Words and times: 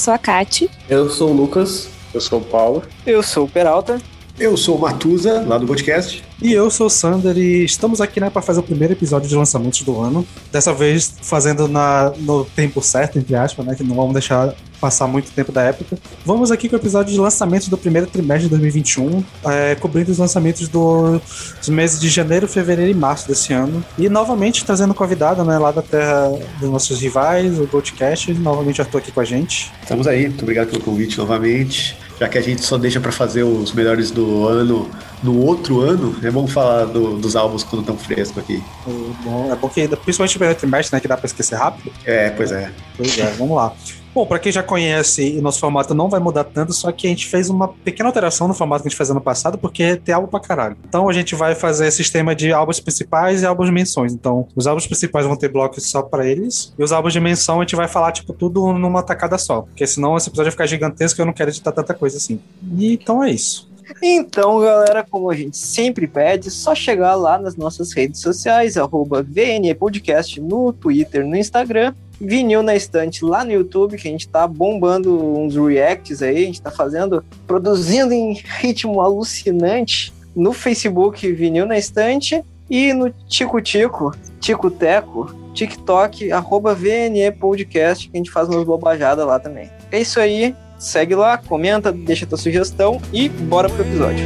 Sou 0.00 0.14
a 0.14 0.18
Kati. 0.18 0.68
Eu 0.88 1.10
sou 1.10 1.30
o 1.30 1.32
Lucas. 1.32 1.88
Eu 2.12 2.20
sou 2.20 2.40
o 2.40 2.44
Paulo. 2.44 2.82
Eu 3.06 3.22
sou 3.22 3.44
o 3.44 3.48
Peralta. 3.48 4.00
Eu 4.38 4.56
sou 4.56 4.78
o 4.78 4.80
Matusa, 4.80 5.44
lá 5.46 5.58
do 5.58 5.66
podcast. 5.66 6.24
E 6.40 6.50
eu 6.50 6.70
sou 6.70 6.86
o 6.86 6.90
Sander 6.90 7.36
e 7.36 7.62
estamos 7.62 8.00
aqui 8.00 8.18
né, 8.18 8.30
para 8.30 8.40
fazer 8.40 8.60
o 8.60 8.62
primeiro 8.62 8.94
episódio 8.94 9.28
de 9.28 9.36
lançamentos 9.36 9.82
do 9.82 10.00
ano. 10.00 10.26
Dessa 10.50 10.72
vez 10.72 11.14
fazendo 11.20 11.68
na, 11.68 12.10
no 12.16 12.46
tempo 12.46 12.80
certo, 12.80 13.18
entre 13.18 13.34
aspas, 13.34 13.66
né? 13.66 13.74
Que 13.74 13.84
não 13.84 13.94
vamos 13.94 14.14
deixar 14.14 14.54
passar 14.80 15.06
muito 15.06 15.30
tempo 15.32 15.52
da 15.52 15.62
época. 15.62 15.98
Vamos 16.24 16.50
aqui 16.50 16.68
com 16.68 16.76
o 16.76 16.78
episódio 16.78 17.12
de 17.12 17.20
lançamentos 17.20 17.68
do 17.68 17.76
primeiro 17.76 18.06
trimestre 18.06 18.44
de 18.44 18.50
2021, 18.50 19.22
é, 19.44 19.74
cobrindo 19.74 20.10
os 20.10 20.18
lançamentos 20.18 20.68
do- 20.68 21.20
dos 21.58 21.68
meses 21.68 22.00
de 22.00 22.08
janeiro, 22.08 22.48
fevereiro 22.48 22.90
e 22.90 22.94
março 22.94 23.28
desse 23.28 23.52
ano. 23.52 23.84
E 23.98 24.08
novamente 24.08 24.64
trazendo 24.64 24.94
convidado 24.94 25.44
né, 25.44 25.58
lá 25.58 25.70
da 25.70 25.82
terra 25.82 26.30
dos 26.60 26.70
nossos 26.70 27.00
rivais, 27.00 27.58
o 27.58 27.66
Goldcast. 27.66 28.32
Novamente 28.34 28.80
Arthur 28.80 28.98
aqui 28.98 29.12
com 29.12 29.20
a 29.20 29.24
gente. 29.24 29.70
Estamos 29.82 30.06
aí, 30.06 30.26
muito 30.28 30.42
obrigado 30.42 30.68
pelo 30.70 30.82
convite 30.82 31.18
novamente. 31.18 31.96
Já 32.18 32.28
que 32.28 32.36
a 32.36 32.42
gente 32.42 32.62
só 32.62 32.76
deixa 32.76 33.00
pra 33.00 33.10
fazer 33.10 33.42
os 33.44 33.72
melhores 33.72 34.10
do 34.10 34.46
ano 34.46 34.90
no 35.22 35.38
outro 35.44 35.80
ano, 35.80 36.16
é 36.22 36.30
bom 36.30 36.46
falar 36.46 36.84
do- 36.86 37.16
dos 37.18 37.36
álbuns 37.36 37.62
quando 37.62 37.80
estão 37.82 37.96
frescos 37.96 38.38
aqui. 38.38 38.62
É 38.86 38.90
bom, 39.24 39.52
é 39.52 39.56
bom 39.56 39.68
que, 39.68 39.86
principalmente 39.88 40.36
o 40.36 40.38
primeiro 40.38 40.58
trimestre, 40.58 40.96
né, 40.96 41.00
que 41.00 41.08
dá 41.08 41.16
para 41.16 41.26
esquecer 41.26 41.56
rápido. 41.56 41.90
É, 42.04 42.30
pois 42.30 42.50
é. 42.52 42.70
Pois 42.96 43.18
é, 43.18 43.30
vamos 43.32 43.56
lá. 43.56 43.72
Bom, 44.12 44.26
pra 44.26 44.40
quem 44.40 44.50
já 44.50 44.60
conhece, 44.60 45.36
o 45.38 45.40
nosso 45.42 45.60
formato 45.60 45.94
não 45.94 46.08
vai 46.08 46.18
mudar 46.18 46.42
tanto, 46.42 46.72
só 46.72 46.90
que 46.90 47.06
a 47.06 47.10
gente 47.10 47.28
fez 47.28 47.48
uma 47.48 47.68
pequena 47.68 48.08
alteração 48.08 48.48
no 48.48 48.54
formato 48.54 48.82
que 48.82 48.88
a 48.88 48.90
gente 48.90 48.96
fez 48.96 49.08
ano 49.08 49.20
passado, 49.20 49.56
porque 49.56 49.94
tem 49.94 50.12
álbum 50.12 50.26
pra 50.26 50.40
caralho. 50.40 50.76
Então 50.88 51.08
a 51.08 51.12
gente 51.12 51.36
vai 51.36 51.54
fazer 51.54 51.88
sistema 51.92 52.34
de 52.34 52.52
álbuns 52.52 52.80
principais 52.80 53.42
e 53.42 53.46
álbuns 53.46 53.66
de 53.68 53.72
menções. 53.72 54.12
Então, 54.12 54.48
os 54.56 54.66
álbuns 54.66 54.84
principais 54.84 55.24
vão 55.26 55.36
ter 55.36 55.48
blocos 55.48 55.84
só 55.88 56.02
pra 56.02 56.26
eles, 56.26 56.74
e 56.76 56.82
os 56.82 56.90
álbuns 56.90 57.12
de 57.12 57.20
menção 57.20 57.58
a 57.60 57.62
gente 57.62 57.76
vai 57.76 57.86
falar, 57.86 58.10
tipo, 58.10 58.32
tudo 58.32 58.72
numa 58.72 59.00
tacada 59.00 59.38
só. 59.38 59.62
Porque 59.62 59.86
senão 59.86 60.16
esse 60.16 60.28
episódio 60.28 60.46
vai 60.46 60.52
ficar 60.52 60.66
gigantesco 60.66 61.20
e 61.20 61.22
eu 61.22 61.26
não 61.26 61.32
quero 61.32 61.50
editar 61.50 61.70
tanta 61.70 61.94
coisa 61.94 62.16
assim. 62.16 62.40
E 62.78 62.94
então 62.94 63.22
é 63.22 63.30
isso. 63.30 63.69
Então, 64.02 64.60
galera, 64.60 65.06
como 65.08 65.30
a 65.30 65.34
gente 65.34 65.56
sempre 65.56 66.06
pede, 66.06 66.50
só 66.50 66.74
chegar 66.74 67.14
lá 67.14 67.38
nas 67.38 67.56
nossas 67.56 67.92
redes 67.92 68.20
sociais, 68.20 68.76
arroba 68.76 69.22
VNE 69.22 69.74
Podcast 69.74 70.40
no 70.40 70.72
Twitter, 70.72 71.26
no 71.26 71.36
Instagram, 71.36 71.94
Vinil 72.20 72.62
na 72.62 72.74
Estante 72.74 73.24
lá 73.24 73.44
no 73.44 73.52
YouTube, 73.52 73.96
que 73.96 74.06
a 74.06 74.10
gente 74.10 74.28
tá 74.28 74.46
bombando 74.46 75.38
uns 75.38 75.56
reacts 75.56 76.22
aí, 76.22 76.36
a 76.36 76.46
gente 76.46 76.60
tá 76.60 76.70
fazendo, 76.70 77.24
produzindo 77.46 78.12
em 78.12 78.34
ritmo 78.60 79.00
alucinante 79.00 80.12
no 80.36 80.52
Facebook 80.52 81.30
Vinil 81.32 81.66
na 81.66 81.78
Estante 81.78 82.44
e 82.68 82.92
no 82.92 83.10
Tico 83.10 83.60
Tico, 83.60 84.14
Tico 84.38 84.70
Teco, 84.70 85.34
TikTok, 85.54 86.30
arroba 86.30 86.74
VNE 86.74 87.30
Podcast, 87.32 88.08
que 88.08 88.16
a 88.16 88.18
gente 88.18 88.30
faz 88.30 88.48
umas 88.48 88.64
bobajadas 88.64 89.26
lá 89.26 89.38
também. 89.38 89.70
É 89.90 90.00
isso 90.00 90.20
aí, 90.20 90.54
segue 90.80 91.14
lá, 91.14 91.36
comenta, 91.36 91.92
deixa 91.92 92.26
tua 92.26 92.38
sugestão 92.38 93.00
e 93.12 93.28
bora 93.28 93.68
pro 93.68 93.82
episódio. 93.82 94.24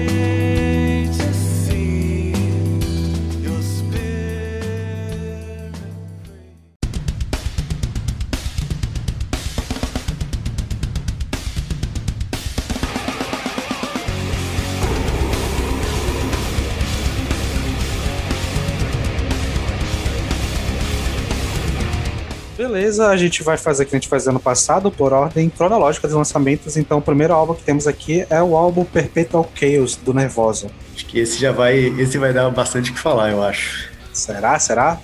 Beleza, 22.94 23.08
a 23.08 23.16
gente 23.16 23.42
vai 23.42 23.56
fazer 23.56 23.82
o 23.82 23.86
que 23.86 23.96
a 23.96 23.98
gente 23.98 24.08
fez 24.08 24.28
ano 24.28 24.38
passado, 24.38 24.88
por 24.88 25.12
ordem 25.12 25.50
cronológica 25.50 26.06
dos 26.06 26.16
lançamentos. 26.16 26.76
Então, 26.76 26.98
o 26.98 27.02
primeiro 27.02 27.34
álbum 27.34 27.52
que 27.52 27.62
temos 27.64 27.88
aqui 27.88 28.24
é 28.30 28.40
o 28.40 28.56
álbum 28.56 28.84
Perpetual 28.84 29.50
Chaos, 29.52 29.96
do 29.96 30.14
Nervosa. 30.14 30.68
Acho 30.94 31.04
que 31.06 31.18
esse 31.18 31.36
já 31.40 31.50
vai. 31.50 31.76
Esse 31.98 32.18
vai 32.18 32.32
dar 32.32 32.48
bastante 32.50 32.92
o 32.92 32.94
que 32.94 33.00
falar, 33.00 33.32
eu 33.32 33.42
acho. 33.42 33.90
Será? 34.12 34.56
Será? 34.60 35.00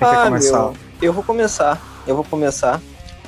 Quem 0.00 0.08
quer 0.08 0.16
Ah, 0.16 0.24
começar? 0.24 0.58
meu, 0.58 0.74
eu 1.00 1.12
vou 1.12 1.22
começar, 1.22 2.02
eu 2.08 2.14
vou 2.16 2.24
começar. 2.24 2.80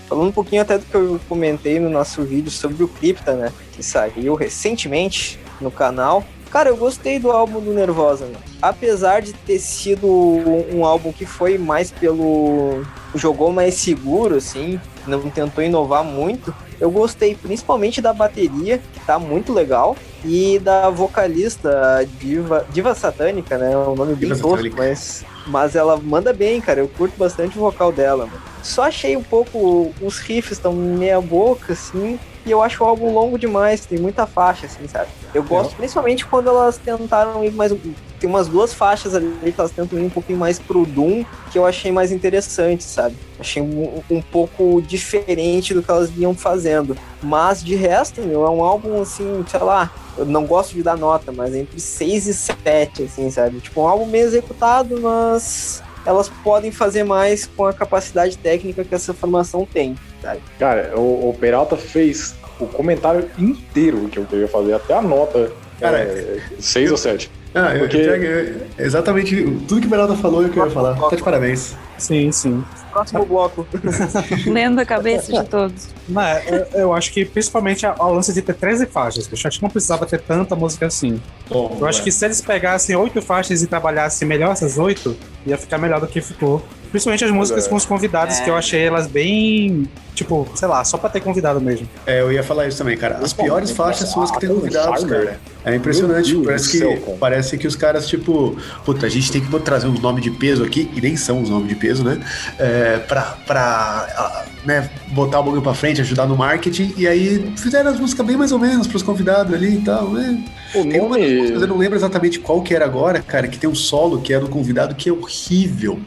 Falando 0.09 0.26
um 0.28 0.32
pouquinho 0.32 0.62
até 0.62 0.76
do 0.76 0.84
que 0.84 0.94
eu 0.94 1.20
comentei 1.28 1.78
no 1.78 1.88
nosso 1.88 2.25
vídeo 2.25 2.50
sobre 2.50 2.82
o 2.82 2.88
Crypta, 2.88 3.34
né? 3.34 3.53
Que 3.72 3.82
saiu 3.82 4.34
recentemente 4.34 5.38
no 5.60 5.70
canal. 5.70 6.25
Cara, 6.50 6.69
eu 6.69 6.77
gostei 6.77 7.19
do 7.19 7.31
álbum 7.31 7.61
do 7.61 7.72
Nervosa, 7.72 8.27
né? 8.27 8.37
Apesar 8.61 9.22
de 9.22 9.33
ter 9.33 9.61
sido 9.61 10.06
um, 10.09 10.78
um 10.78 10.84
álbum 10.84 11.12
que 11.12 11.25
foi 11.25 11.56
mais 11.56 11.93
pelo. 11.93 12.83
jogou 13.15 13.53
mais 13.53 13.75
seguro, 13.75 14.37
assim, 14.37 14.81
não 15.06 15.31
tentou 15.31 15.62
inovar 15.62 16.03
muito. 16.03 16.53
Eu 16.81 16.91
gostei 16.91 17.37
principalmente 17.37 18.00
da 18.00 18.12
bateria, 18.12 18.78
que 18.78 19.00
tá 19.06 19.19
muito 19.19 19.53
legal, 19.53 19.97
e 20.25 20.59
da 20.59 20.91
vocalista, 20.91 21.99
a 21.99 22.05
Diva, 22.05 22.67
Diva 22.71 22.94
Satânica, 22.94 23.56
né? 23.56 23.72
É 23.72 23.77
um 23.77 23.94
nome 23.94 24.17
bem 24.17 24.32
Diva 24.32 24.43
tosco, 24.43 24.77
mas, 24.77 25.25
mas 25.47 25.77
ela 25.77 25.97
manda 25.99 26.32
bem, 26.32 26.61
cara. 26.61 26.81
Eu 26.81 26.88
curto 26.88 27.17
bastante 27.17 27.56
o 27.56 27.61
vocal 27.61 27.93
dela, 27.93 28.27
mano. 28.27 28.43
Só 28.62 28.82
achei 28.82 29.17
um 29.17 29.22
pouco. 29.22 29.93
Os 30.03 30.19
riffs 30.19 30.53
estão 30.53 30.72
meia 30.72 31.21
boca, 31.21 31.75
assim. 31.75 32.19
Eu 32.50 32.62
acho 32.62 32.83
o 32.83 32.87
álbum 32.87 33.12
longo 33.12 33.38
demais, 33.38 33.87
tem 33.87 33.99
muita 33.99 34.27
faixa, 34.27 34.66
assim, 34.66 34.87
sabe? 34.88 35.09
Eu 35.33 35.43
gosto 35.43 35.77
principalmente 35.77 36.27
quando 36.27 36.49
elas 36.49 36.78
tentaram 36.78 37.44
ir 37.44 37.53
mais. 37.53 37.72
Tem 38.19 38.28
umas 38.28 38.49
duas 38.49 38.75
faixas 38.75 39.15
ali 39.15 39.53
que 39.53 39.55
elas 39.59 39.71
tentam 39.71 39.99
ir 39.99 40.03
um 40.03 40.11
pouquinho 40.11 40.38
mais 40.38 40.59
pro 40.59 40.84
Doom, 40.84 41.25
que 41.50 41.59
eu 41.59 41.65
achei 41.65 41.91
mais 41.91 42.12
interessante, 42.12 42.84
sabe? 42.84 43.16
Achei 43.38 43.62
um, 43.62 44.03
um 44.11 44.21
pouco 44.21 44.83
diferente 44.83 45.72
do 45.72 45.83
que 45.83 45.91
elas 45.91 46.11
vinham 46.11 46.34
fazendo. 46.34 46.97
Mas 47.22 47.65
de 47.65 47.75
resto, 47.75 48.21
meu, 48.21 48.44
é 48.44 48.50
um 48.50 48.62
álbum 48.62 49.00
assim, 49.00 49.43
sei 49.49 49.61
lá, 49.61 49.91
eu 50.19 50.27
não 50.27 50.44
gosto 50.44 50.75
de 50.75 50.82
dar 50.82 50.99
nota, 50.99 51.32
mas 51.32 51.55
entre 51.55 51.81
6 51.81 52.27
e 52.27 52.34
7, 52.34 53.05
assim, 53.05 53.31
sabe? 53.31 53.61
Tipo, 53.61 53.82
um 53.82 53.88
álbum 53.88 54.06
bem 54.06 54.21
executado, 54.21 55.00
mas 55.00 55.82
elas 56.05 56.28
podem 56.43 56.71
fazer 56.71 57.05
mais 57.05 57.47
com 57.47 57.65
a 57.65 57.72
capacidade 57.72 58.37
técnica 58.38 58.84
que 58.84 58.94
essa 58.94 59.12
formação 59.12 59.67
tem, 59.71 59.97
sabe? 60.21 60.41
Cara, 60.59 60.93
o, 60.99 61.31
o 61.31 61.37
Peralta 61.38 61.77
fez 61.77 62.34
o 62.60 62.66
comentário 62.69 63.28
inteiro 63.38 64.09
que 64.09 64.19
eu 64.19 64.25
queria 64.25 64.48
fazer, 64.48 64.75
até 64.75 64.94
a 64.94 65.03
nota. 65.03 65.50
Cara, 65.78 65.98
é, 65.98 66.41
seis 66.59 66.91
ou 66.91 66.97
sete. 66.97 67.31
Ah, 67.54 67.75
eu- 67.75 67.81
Porque- 67.81 67.97
eu- 67.97 68.15
eu- 68.22 68.60
exatamente 68.78 69.34
tudo 69.66 69.81
que 69.81 69.87
o 69.87 69.91
Bernardo 69.91 70.15
falou 70.16 70.43
eu 70.43 70.50
queria 70.50 70.70
falar. 70.70 70.94
Tá 70.94 71.16
de 71.16 71.22
parabéns. 71.22 71.75
Sim, 71.99 72.31
sim. 72.31 72.65
Próximo 72.93 73.25
bloco. 73.26 73.66
Lendo 74.47 74.78
a 74.81 74.84
cabeça 74.87 75.32
de 75.32 75.49
todos. 75.49 75.88
Não, 76.09 76.22
é, 76.22 76.43
eu, 76.72 76.81
eu 76.81 76.94
acho 76.94 77.12
que 77.12 77.25
principalmente 77.25 77.84
a- 77.87 77.94
o 77.99 78.12
lance 78.15 78.32
de 78.32 78.41
ter 78.43 78.54
13 78.54 78.87
faixas. 78.87 79.26
Eu 79.26 79.37
acho 79.49 79.59
que 79.59 79.62
não 79.62 79.70
precisava 79.70 80.06
ter 80.06 80.20
tanta 80.20 80.54
música 80.54 80.87
assim. 80.87 81.20
Eu 81.50 81.87
acho 81.87 82.02
que 82.05 82.12
se 82.12 82.25
eles 82.25 82.40
pegassem 82.40 82.94
oito 82.94 83.20
faixas 83.20 83.62
e 83.62 83.67
trabalhassem 83.67 84.26
melhor 84.29 84.52
essas 84.52 84.79
oito, 84.79 85.17
ia 85.46 85.58
ficar 85.58 85.79
melhor 85.79 86.00
do 86.00 86.06
que 86.06 86.20
ficou. 86.20 86.62
Principalmente 86.90 87.25
as 87.25 87.31
músicas 87.31 87.66
é. 87.66 87.69
com 87.69 87.76
os 87.76 87.87
convidados, 87.87 88.40
que 88.40 88.50
eu 88.50 88.56
achei 88.56 88.82
elas 88.82 89.06
bem. 89.06 89.88
Tipo, 90.14 90.46
sei 90.54 90.69
lá, 90.69 90.84
só 90.84 90.98
pra 90.98 91.08
ter 91.08 91.20
convidado 91.20 91.60
mesmo. 91.60 91.88
É, 92.06 92.20
eu 92.20 92.32
ia 92.32 92.42
falar 92.42 92.66
isso 92.66 92.76
também, 92.78 92.96
cara. 92.96 93.19
As 93.22 93.32
piores 93.32 93.70
faixas 93.70 94.10
são 94.10 94.22
as 94.22 94.31
que 94.31 94.40
tem 94.40 94.48
convidados, 94.48 95.04
cara. 95.04 95.40
É 95.64 95.75
impressionante. 95.75 96.34
Parece 96.37 96.78
que, 96.78 97.00
parece 97.19 97.58
que 97.58 97.66
os 97.66 97.76
caras, 97.76 98.08
tipo, 98.08 98.56
puta, 98.84 99.06
a 99.06 99.08
gente 99.08 99.31
tem 99.31 99.40
que 99.40 99.58
trazer 99.60 99.87
uns 99.87 100.00
nomes 100.00 100.22
de 100.22 100.31
peso 100.31 100.64
aqui, 100.64 100.90
e 100.94 101.00
nem 101.00 101.16
são 101.16 101.42
os 101.42 101.48
nomes 101.48 101.69
de 101.69 101.75
peso, 101.75 102.02
né? 102.02 102.20
É, 102.58 102.98
pra, 102.98 103.36
pra 103.46 104.44
né, 104.64 104.90
botar 105.08 105.40
o 105.40 105.43
bagulho 105.43 105.62
pra 105.62 105.75
frente, 105.75 106.00
ajudar 106.00 106.26
no 106.26 106.36
marketing, 106.36 106.94
e 106.96 107.06
aí 107.06 107.52
fizeram 107.56 107.90
as 107.90 108.00
músicas 108.00 108.26
bem 108.26 108.36
mais 108.36 108.52
ou 108.52 108.58
menos 108.58 108.86
pros 108.86 109.02
convidados 109.02 109.52
ali 109.54 109.76
e 109.76 109.81
tal, 109.81 110.10
né? 110.10 110.43
O 110.75 110.84
Tem 110.84 111.00
uma 111.00 111.19
das 111.19 111.31
músicas, 111.31 111.50
eu 111.50 111.60
nome. 111.60 111.66
não 111.69 111.78
lembro 111.78 111.98
exatamente 111.98 112.38
qual 112.38 112.62
que 112.62 112.75
era 112.75 112.84
agora, 112.84 113.20
cara, 113.22 113.48
que 113.48 113.58
tem 113.58 113.69
um 113.69 113.75
solo 113.75 114.20
que 114.20 114.32
é 114.32 114.40
do 114.40 114.48
convidado 114.48 114.94
que 114.94 115.08
é 115.08 115.12
horrível. 115.12 116.00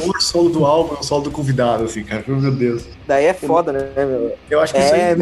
O 0.00 0.20
solo 0.20 0.48
do 0.50 0.64
álbum 0.64 0.96
é 0.96 0.98
o 1.00 1.02
solo 1.02 1.22
do 1.24 1.30
convidado, 1.30 1.84
assim, 1.84 2.04
cara. 2.04 2.24
Meu 2.26 2.50
Deus. 2.52 2.84
Daí 3.06 3.26
é 3.26 3.34
foda, 3.34 3.72
né, 3.72 3.90
meu? 3.96 4.36
Eu 4.50 4.60
acho 4.60 4.74
que 4.74 4.80
isso 4.80 4.94
É, 4.94 5.12
aí 5.12 5.16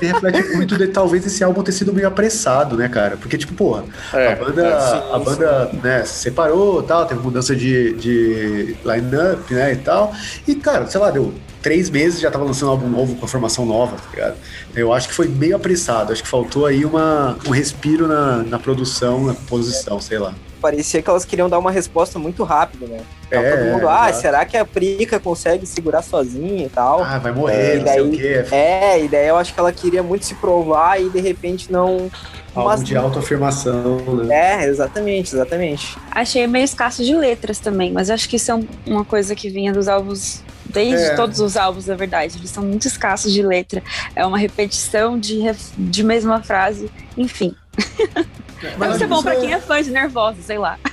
reflete 0.00 0.56
muito 0.56 0.76
de 0.76 0.88
talvez 0.88 1.24
esse 1.26 1.42
álbum 1.42 1.62
ter 1.62 1.72
sido 1.72 1.92
meio 1.92 2.08
apressado, 2.08 2.76
né, 2.76 2.88
cara? 2.88 3.16
Porque, 3.16 3.38
tipo, 3.38 3.54
porra, 3.54 3.84
É, 4.12 4.32
a 4.32 4.36
banda, 4.36 4.66
é, 4.66 4.80
sim, 4.80 5.02
a 5.12 5.18
banda 5.18 5.70
né, 5.82 6.04
se 6.04 6.14
separou 6.14 6.82
tal, 6.82 7.06
teve 7.06 7.20
mudança 7.20 7.54
de, 7.54 7.92
de 7.94 8.76
line-up, 8.84 9.52
né, 9.54 9.72
e 9.72 9.76
tal. 9.76 10.12
E, 10.46 10.54
cara, 10.54 10.86
sei 10.86 11.00
lá, 11.00 11.10
deu 11.10 11.32
três 11.60 11.88
meses 11.88 12.20
já 12.20 12.30
tava 12.30 12.44
lançando 12.44 12.68
um 12.68 12.72
álbum 12.72 12.88
novo 12.88 13.14
com 13.14 13.24
a 13.24 13.28
formação 13.28 13.64
nova, 13.64 13.96
tá 13.96 14.10
ligado? 14.10 14.36
Eu 14.74 14.92
acho 14.92 15.08
que 15.08 15.14
foi 15.14 15.28
meio 15.28 15.54
apressado, 15.54 16.12
acho 16.12 16.22
que 16.22 16.28
faltou 16.28 16.66
aí 16.66 16.84
uma, 16.84 17.38
um 17.46 17.50
respiro 17.50 18.08
na, 18.08 18.38
na 18.38 18.58
produção, 18.58 19.26
na 19.26 19.34
composição, 19.34 20.00
sei 20.00 20.18
lá. 20.18 20.34
Parecia 20.62 21.02
que 21.02 21.10
elas 21.10 21.24
queriam 21.24 21.48
dar 21.50 21.58
uma 21.58 21.70
resposta 21.72 22.18
muito 22.18 22.44
rápida, 22.44 22.86
né? 22.86 23.00
Tava 23.28 23.44
É, 23.44 23.56
todo 23.56 23.64
mundo, 23.72 23.88
ah, 23.88 24.04
exato. 24.08 24.22
será 24.22 24.44
que 24.44 24.56
a 24.56 24.64
Prica 24.64 25.18
consegue 25.18 25.66
segurar 25.66 26.00
sozinha 26.02 26.66
e 26.66 26.68
tal? 26.68 27.02
Ah, 27.02 27.18
vai 27.18 27.32
morrer, 27.32 27.54
É, 27.54 27.78
não 27.80 27.86
sei 27.88 28.00
o 28.00 28.04
daí- 28.10 28.16
quê. 28.18 28.44
É, 28.54 29.04
e 29.04 29.08
daí 29.08 29.26
eu 29.28 29.36
acho 29.36 29.52
que 29.52 29.58
ela 29.58 29.72
queria 29.72 30.02
muito 30.02 30.24
se 30.24 30.34
provar 30.36 31.00
e 31.00 31.10
de 31.10 31.20
repente 31.20 31.70
não. 31.70 32.08
Álbum 32.54 32.68
Mas- 32.68 32.84
de 32.84 32.94
autoafirmação, 32.94 33.96
né? 34.26 34.64
É, 34.64 34.68
exatamente, 34.68 35.34
exatamente. 35.34 35.96
Achei 36.10 36.46
meio 36.46 36.64
escasso 36.64 37.02
de 37.02 37.14
letras 37.14 37.58
também, 37.58 37.90
mas 37.90 38.10
acho 38.10 38.28
que 38.28 38.36
isso 38.36 38.50
é 38.50 38.54
um- 38.54 38.68
uma 38.86 39.04
coisa 39.06 39.34
que 39.34 39.48
vinha 39.48 39.72
dos 39.72 39.88
álbuns, 39.88 40.42
desde 40.66 41.06
É. 41.06 41.14
todos 41.16 41.40
os 41.40 41.56
álbuns, 41.56 41.86
na 41.86 41.94
verdade. 41.96 42.36
Eles 42.38 42.50
são 42.50 42.62
muito 42.62 42.86
escassos 42.86 43.32
de 43.32 43.42
letra. 43.42 43.82
É 44.14 44.24
uma 44.26 44.36
repetição 44.36 45.18
de, 45.18 45.38
ref- 45.40 45.72
de 45.78 46.04
mesma 46.04 46.42
frase. 46.42 46.90
Enfim. 47.16 47.54
Deve 48.78 48.98
ser 48.98 49.06
bom 49.06 49.22
pra 49.22 49.36
quem 49.36 49.52
é 49.52 49.60
fã 49.60 49.82
de 49.82 49.90
Nervosa, 49.90 50.40
sei 50.42 50.58
lá. 50.58 50.78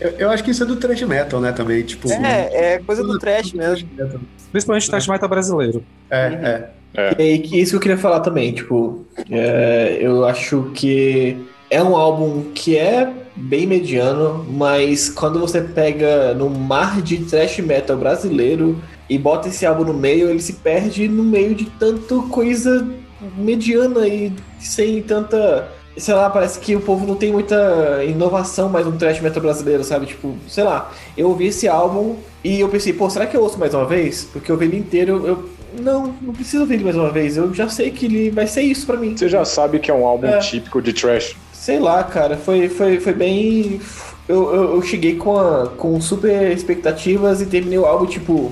Eu, 0.00 0.10
eu 0.12 0.30
acho 0.30 0.44
que 0.44 0.52
isso 0.52 0.62
é 0.62 0.66
do 0.66 0.76
thrash 0.76 1.02
metal, 1.02 1.40
né, 1.40 1.50
também, 1.50 1.82
tipo... 1.82 2.08
É, 2.12 2.74
é 2.74 2.78
coisa 2.78 3.02
do 3.02 3.18
trash 3.18 3.52
mesmo. 3.52 3.88
Principalmente 4.52 4.88
thrash 4.88 5.08
metal 5.08 5.28
brasileiro. 5.28 5.82
É, 6.08 6.68
é. 6.94 7.14
E 7.18 7.22
aí, 7.22 7.38
que- 7.40 7.60
isso 7.60 7.72
que 7.72 7.76
eu 7.78 7.80
queria 7.80 7.98
falar 7.98 8.20
também, 8.20 8.52
tipo, 8.52 9.04
é, 9.28 9.98
eu 10.00 10.24
acho 10.24 10.70
que 10.72 11.36
é 11.68 11.82
um 11.82 11.96
álbum 11.96 12.44
que 12.54 12.76
é 12.78 13.12
bem 13.34 13.66
mediano, 13.66 14.46
mas 14.48 15.08
quando 15.10 15.40
você 15.40 15.60
pega 15.62 16.32
no 16.32 16.48
mar 16.48 17.02
de 17.02 17.18
thrash 17.24 17.58
metal 17.58 17.96
brasileiro 17.96 18.80
e 19.10 19.18
bota 19.18 19.48
esse 19.48 19.66
álbum 19.66 19.82
no 19.82 19.94
meio, 19.94 20.30
ele 20.30 20.40
se 20.40 20.52
perde 20.52 21.08
no 21.08 21.24
meio 21.24 21.56
de 21.56 21.64
tanto 21.70 22.22
coisa 22.28 22.86
mediana 23.36 24.06
e 24.06 24.32
sem 24.60 25.02
tanta. 25.02 25.68
Sei 25.98 26.14
lá, 26.14 26.30
parece 26.30 26.58
que 26.60 26.76
o 26.76 26.80
povo 26.80 27.06
não 27.06 27.14
tem 27.16 27.32
muita 27.32 28.02
inovação 28.04 28.68
mais 28.68 28.86
no 28.86 28.92
thrash 28.92 29.20
metal 29.20 29.42
brasileiro, 29.42 29.82
sabe? 29.84 30.06
Tipo, 30.06 30.34
sei 30.48 30.64
lá, 30.64 30.92
eu 31.16 31.28
ouvi 31.28 31.46
esse 31.48 31.66
álbum 31.68 32.16
e 32.44 32.60
eu 32.60 32.68
pensei, 32.68 32.92
pô, 32.92 33.08
será 33.10 33.26
que 33.26 33.36
eu 33.36 33.42
ouço 33.42 33.58
mais 33.58 33.74
uma 33.74 33.84
vez? 33.84 34.28
Porque 34.32 34.50
eu 34.50 34.54
ouvi 34.54 34.66
ele 34.66 34.78
inteiro, 34.78 35.26
eu. 35.26 35.58
Não, 35.80 36.14
não 36.22 36.32
preciso 36.32 36.62
ouvir 36.62 36.74
ele 36.74 36.84
mais 36.84 36.96
uma 36.96 37.10
vez. 37.10 37.36
Eu 37.36 37.52
já 37.52 37.68
sei 37.68 37.90
que 37.90 38.06
ele 38.06 38.30
vai 38.30 38.46
ser 38.46 38.62
isso 38.62 38.86
pra 38.86 38.96
mim. 38.96 39.14
Você 39.16 39.28
já 39.28 39.44
sabe 39.44 39.78
que 39.78 39.90
é 39.90 39.94
um 39.94 40.06
álbum 40.06 40.26
É. 40.26 40.38
típico 40.38 40.80
de 40.80 40.92
trash. 40.94 41.36
Sei 41.52 41.78
lá, 41.78 42.02
cara, 42.04 42.36
foi, 42.38 42.68
foi, 42.70 42.98
foi 43.00 43.12
bem. 43.12 43.78
Eu, 44.26 44.54
eu, 44.54 44.74
eu 44.76 44.82
cheguei 44.82 45.16
com, 45.16 45.38
a, 45.38 45.66
com 45.76 46.00
super 46.00 46.50
expectativas 46.52 47.42
e 47.42 47.46
terminei 47.46 47.78
o 47.78 47.84
álbum, 47.84 48.06
tipo. 48.06 48.50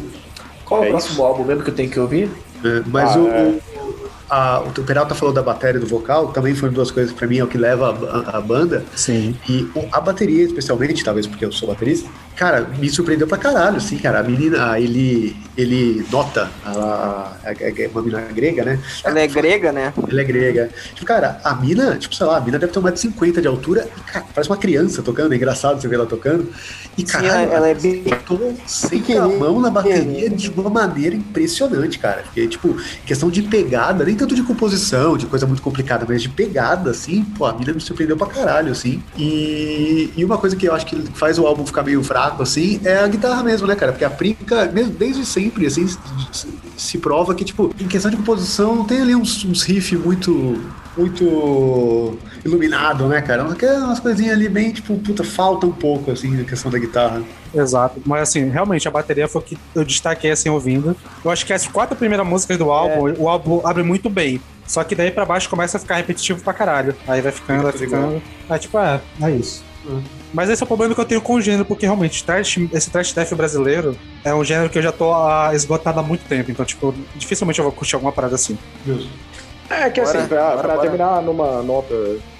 Qual 0.65 0.83
é 0.83 0.87
É 0.87 0.89
o 0.89 0.91
próximo 0.91 1.25
álbum 1.25 1.45
mesmo 1.45 1.63
que 1.63 1.71
eu 1.71 1.75
tenho 1.75 1.89
que 1.91 1.99
ouvir? 2.01 2.29
É, 2.65 2.83
Mas 2.87 3.15
Ah, 3.17 3.19
o, 3.19 3.29
é. 3.29 3.43
o, 3.43 3.61
a, 4.29 4.61
o 4.61 4.71
Peralta 4.83 5.15
falou 5.15 5.33
da 5.35 5.43
bateria 5.43 5.79
e 5.79 5.81
do 5.81 5.87
vocal, 5.87 6.29
também 6.29 6.55
foram 6.55 6.73
duas 6.73 6.91
coisas 6.91 7.13
que 7.13 7.19
pra 7.19 7.27
mim 7.29 7.39
é 7.39 7.45
o 7.45 7.47
que 7.47 7.57
leva 7.59 7.91
a, 7.91 8.31
a- 8.35 8.39
a 8.39 8.41
banda. 8.41 8.85
Sim. 8.95 9.37
E 9.49 9.69
a 9.93 10.01
bateria, 10.01 10.45
especialmente, 10.45 11.05
talvez 11.05 11.27
porque 11.27 11.45
eu 11.45 11.53
sou 11.53 11.69
baterista, 11.69 12.09
cara, 12.37 12.67
me 12.79 12.89
surpreendeu 12.91 13.27
pra 13.27 13.39
caralho, 13.39 13.77
assim, 13.79 13.97
cara. 13.99 14.21
A 14.21 14.23
menina, 14.23 14.79
ele, 14.79 15.35
ele 15.57 16.07
nota, 16.13 16.51
ela, 16.65 17.37
a- 17.45 17.49
a- 17.49 17.53
é 17.53 17.89
uma 17.93 18.03
menina 18.03 18.21
grega, 18.35 18.65
né? 18.65 18.79
Ela 19.05 19.21
é 19.21 19.27
grega, 19.27 19.73
né? 19.73 19.93
Ela 20.09 20.21
é 20.21 20.25
grega. 20.25 20.71
Tipo, 20.95 21.07
cara, 21.07 21.41
a 21.43 21.55
mina, 21.55 21.97
tipo, 21.97 22.15
sei 22.15 22.27
lá, 22.27 22.37
a 22.37 22.41
mina 22.41 22.59
deve 22.59 22.73
ter 22.73 22.79
1,50m 22.81 23.41
de 23.41 23.49
altura 23.49 23.89
e, 23.97 24.01
cara, 24.13 24.27
parece 24.35 24.51
uma 24.51 24.57
criança 24.57 25.03
tocando, 25.03 25.33
é 25.33 25.37
engraçado 25.37 25.81
você 25.81 25.89
ver 25.89 25.97
ela 25.97 26.07
tocando. 26.07 26.49
E, 26.97 27.01
Sim, 27.03 27.07
caralho, 27.07 27.43
ela- 27.51 27.55
ela 27.57 27.69
é 27.69 27.75
bem 27.75 28.05
sempre 28.67 29.17
a 29.17 29.27
mão 29.27 29.61
na 29.61 29.71
bateria 29.71 30.29
de 30.31 30.51
uma 30.51 30.71
maneira 30.71 31.15
impressionante, 31.15 31.99
cara. 31.99 32.23
Porque, 32.23 32.47
tipo, 32.49 32.77
questão 33.05 33.31
de 33.31 33.43
pegada, 33.43 34.05
nem 34.05 34.15
tanto 34.15 34.35
de 34.35 34.43
composição, 34.43 35.17
de 35.17 35.27
coisa 35.27 35.47
muito 35.47 35.63
complicada, 35.63 36.05
mas 36.09 36.23
de 36.23 36.29
pegada, 36.29 36.91
assim, 36.91 37.23
pô, 37.37 37.45
a 37.47 37.53
mina 37.53 37.73
me 37.73 37.81
surpreendeu 37.81 38.17
pra 38.17 38.27
caralho, 38.27 38.73
assim. 38.73 39.03
E, 39.17 40.11
e 40.17 40.25
uma 40.25 40.39
coisa 40.39 40.57
que 40.57 40.67
eu 40.67 40.75
acho 40.75 40.87
que 40.87 40.97
faz 41.15 41.39
o 41.39 41.47
álbum 41.47 41.65
ficar 41.67 41.83
meio 41.83 42.03
fraco, 42.03 42.26
assim, 42.43 42.81
é 42.85 42.99
a 42.99 43.09
guitarra 43.09 43.43
mesmo, 43.43 43.67
né, 43.67 43.75
cara? 43.75 43.93
Porque 43.93 44.05
a 44.05 44.11
Prica, 44.11 44.67
mesmo 44.67 44.93
desde 44.93 45.25
sempre, 45.25 45.67
assim, 45.67 45.87
se, 46.77 46.99
prova 46.99 47.35
que, 47.35 47.45
tipo, 47.45 47.75
em 47.81 47.87
questão 47.87 48.11
de 48.11 48.17
composição, 48.17 48.77
não 48.77 48.85
tem 48.85 49.01
ali 49.01 49.15
uns, 49.15 49.45
uns 49.45 49.63
riffs 49.63 49.99
muito. 49.99 50.61
Muito 50.97 52.17
iluminado, 52.43 53.07
né, 53.07 53.21
cara? 53.21 53.43
Aquelas 53.53 53.83
umas 53.83 54.01
coisinhas 54.01 54.33
ali 54.33 54.49
bem, 54.49 54.73
tipo, 54.73 54.97
puta, 54.97 55.23
falta 55.23 55.67
um 55.67 55.73
pouco, 55.73 56.11
assim, 56.11 56.31
na 56.35 56.45
questão 56.45 56.71
da 56.71 56.79
guitarra. 56.79 57.23
Exato. 57.55 58.01
Mas 58.07 58.31
assim, 58.31 58.49
realmente, 58.49 58.89
a 58.89 58.91
bateria 58.91 59.29
foi 59.29 59.43
o 59.43 59.45
que 59.45 59.59
eu 59.75 59.85
destaquei 59.85 60.31
assim 60.31 60.49
ouvindo. 60.49 60.97
Eu 61.23 61.31
acho 61.31 61.45
que 61.45 61.53
as 61.53 61.67
quatro 61.67 61.95
primeiras 61.97 62.27
músicas 62.27 62.57
do 62.57 62.71
álbum, 62.71 63.15
o 63.19 63.29
álbum 63.29 63.61
abre 63.63 63.83
muito 63.83 64.09
bem. 64.09 64.41
Só 64.67 64.83
que 64.83 64.95
daí 64.95 65.11
pra 65.11 65.25
baixo 65.25 65.49
começa 65.49 65.77
a 65.77 65.81
ficar 65.81 65.97
repetitivo 65.97 66.41
pra 66.43 66.53
caralho. 66.53 66.95
Aí 67.07 67.21
vai 67.21 67.33
ficando, 67.33 67.63
vai 67.63 67.73
ficando. 67.73 68.23
Aí 68.49 68.59
tipo, 68.59 68.79
é, 68.79 69.01
é 69.23 69.31
isso. 69.31 69.65
Mas 70.33 70.51
esse 70.51 70.63
é 70.63 70.65
o 70.65 70.67
problema 70.67 70.95
que 70.95 71.01
eu 71.01 71.05
tenho 71.05 71.21
com 71.21 71.35
o 71.35 71.41
gênero, 71.41 71.65
porque 71.65 71.87
realmente 71.87 72.25
trash, 72.25 72.59
esse 72.73 72.91
trash 72.91 73.13
death 73.13 73.35
brasileiro 73.35 73.97
é 74.25 74.35
um 74.35 74.45
gênero 74.45 74.69
que 74.69 74.79
eu 74.79 74.83
já 74.83 74.93
tô 74.93 75.13
esgotado 75.53 76.01
há 76.01 76.03
muito 76.03 76.25
tempo. 76.29 76.51
Então, 76.51 76.65
tipo, 76.65 76.95
dificilmente 77.15 77.59
eu 77.59 77.65
vou 77.65 77.73
curtir 77.73 77.95
alguma 77.95 78.13
parada 78.13 78.35
assim. 78.35 78.59
É 79.71 79.91
que 79.91 80.01
Bora, 80.01 80.19
assim, 80.19 80.29
pra, 80.29 80.43
bora, 80.51 80.59
pra 80.59 80.69
bora. 80.75 80.81
terminar 80.81 81.23
numa 81.23 81.63
nota 81.63 81.95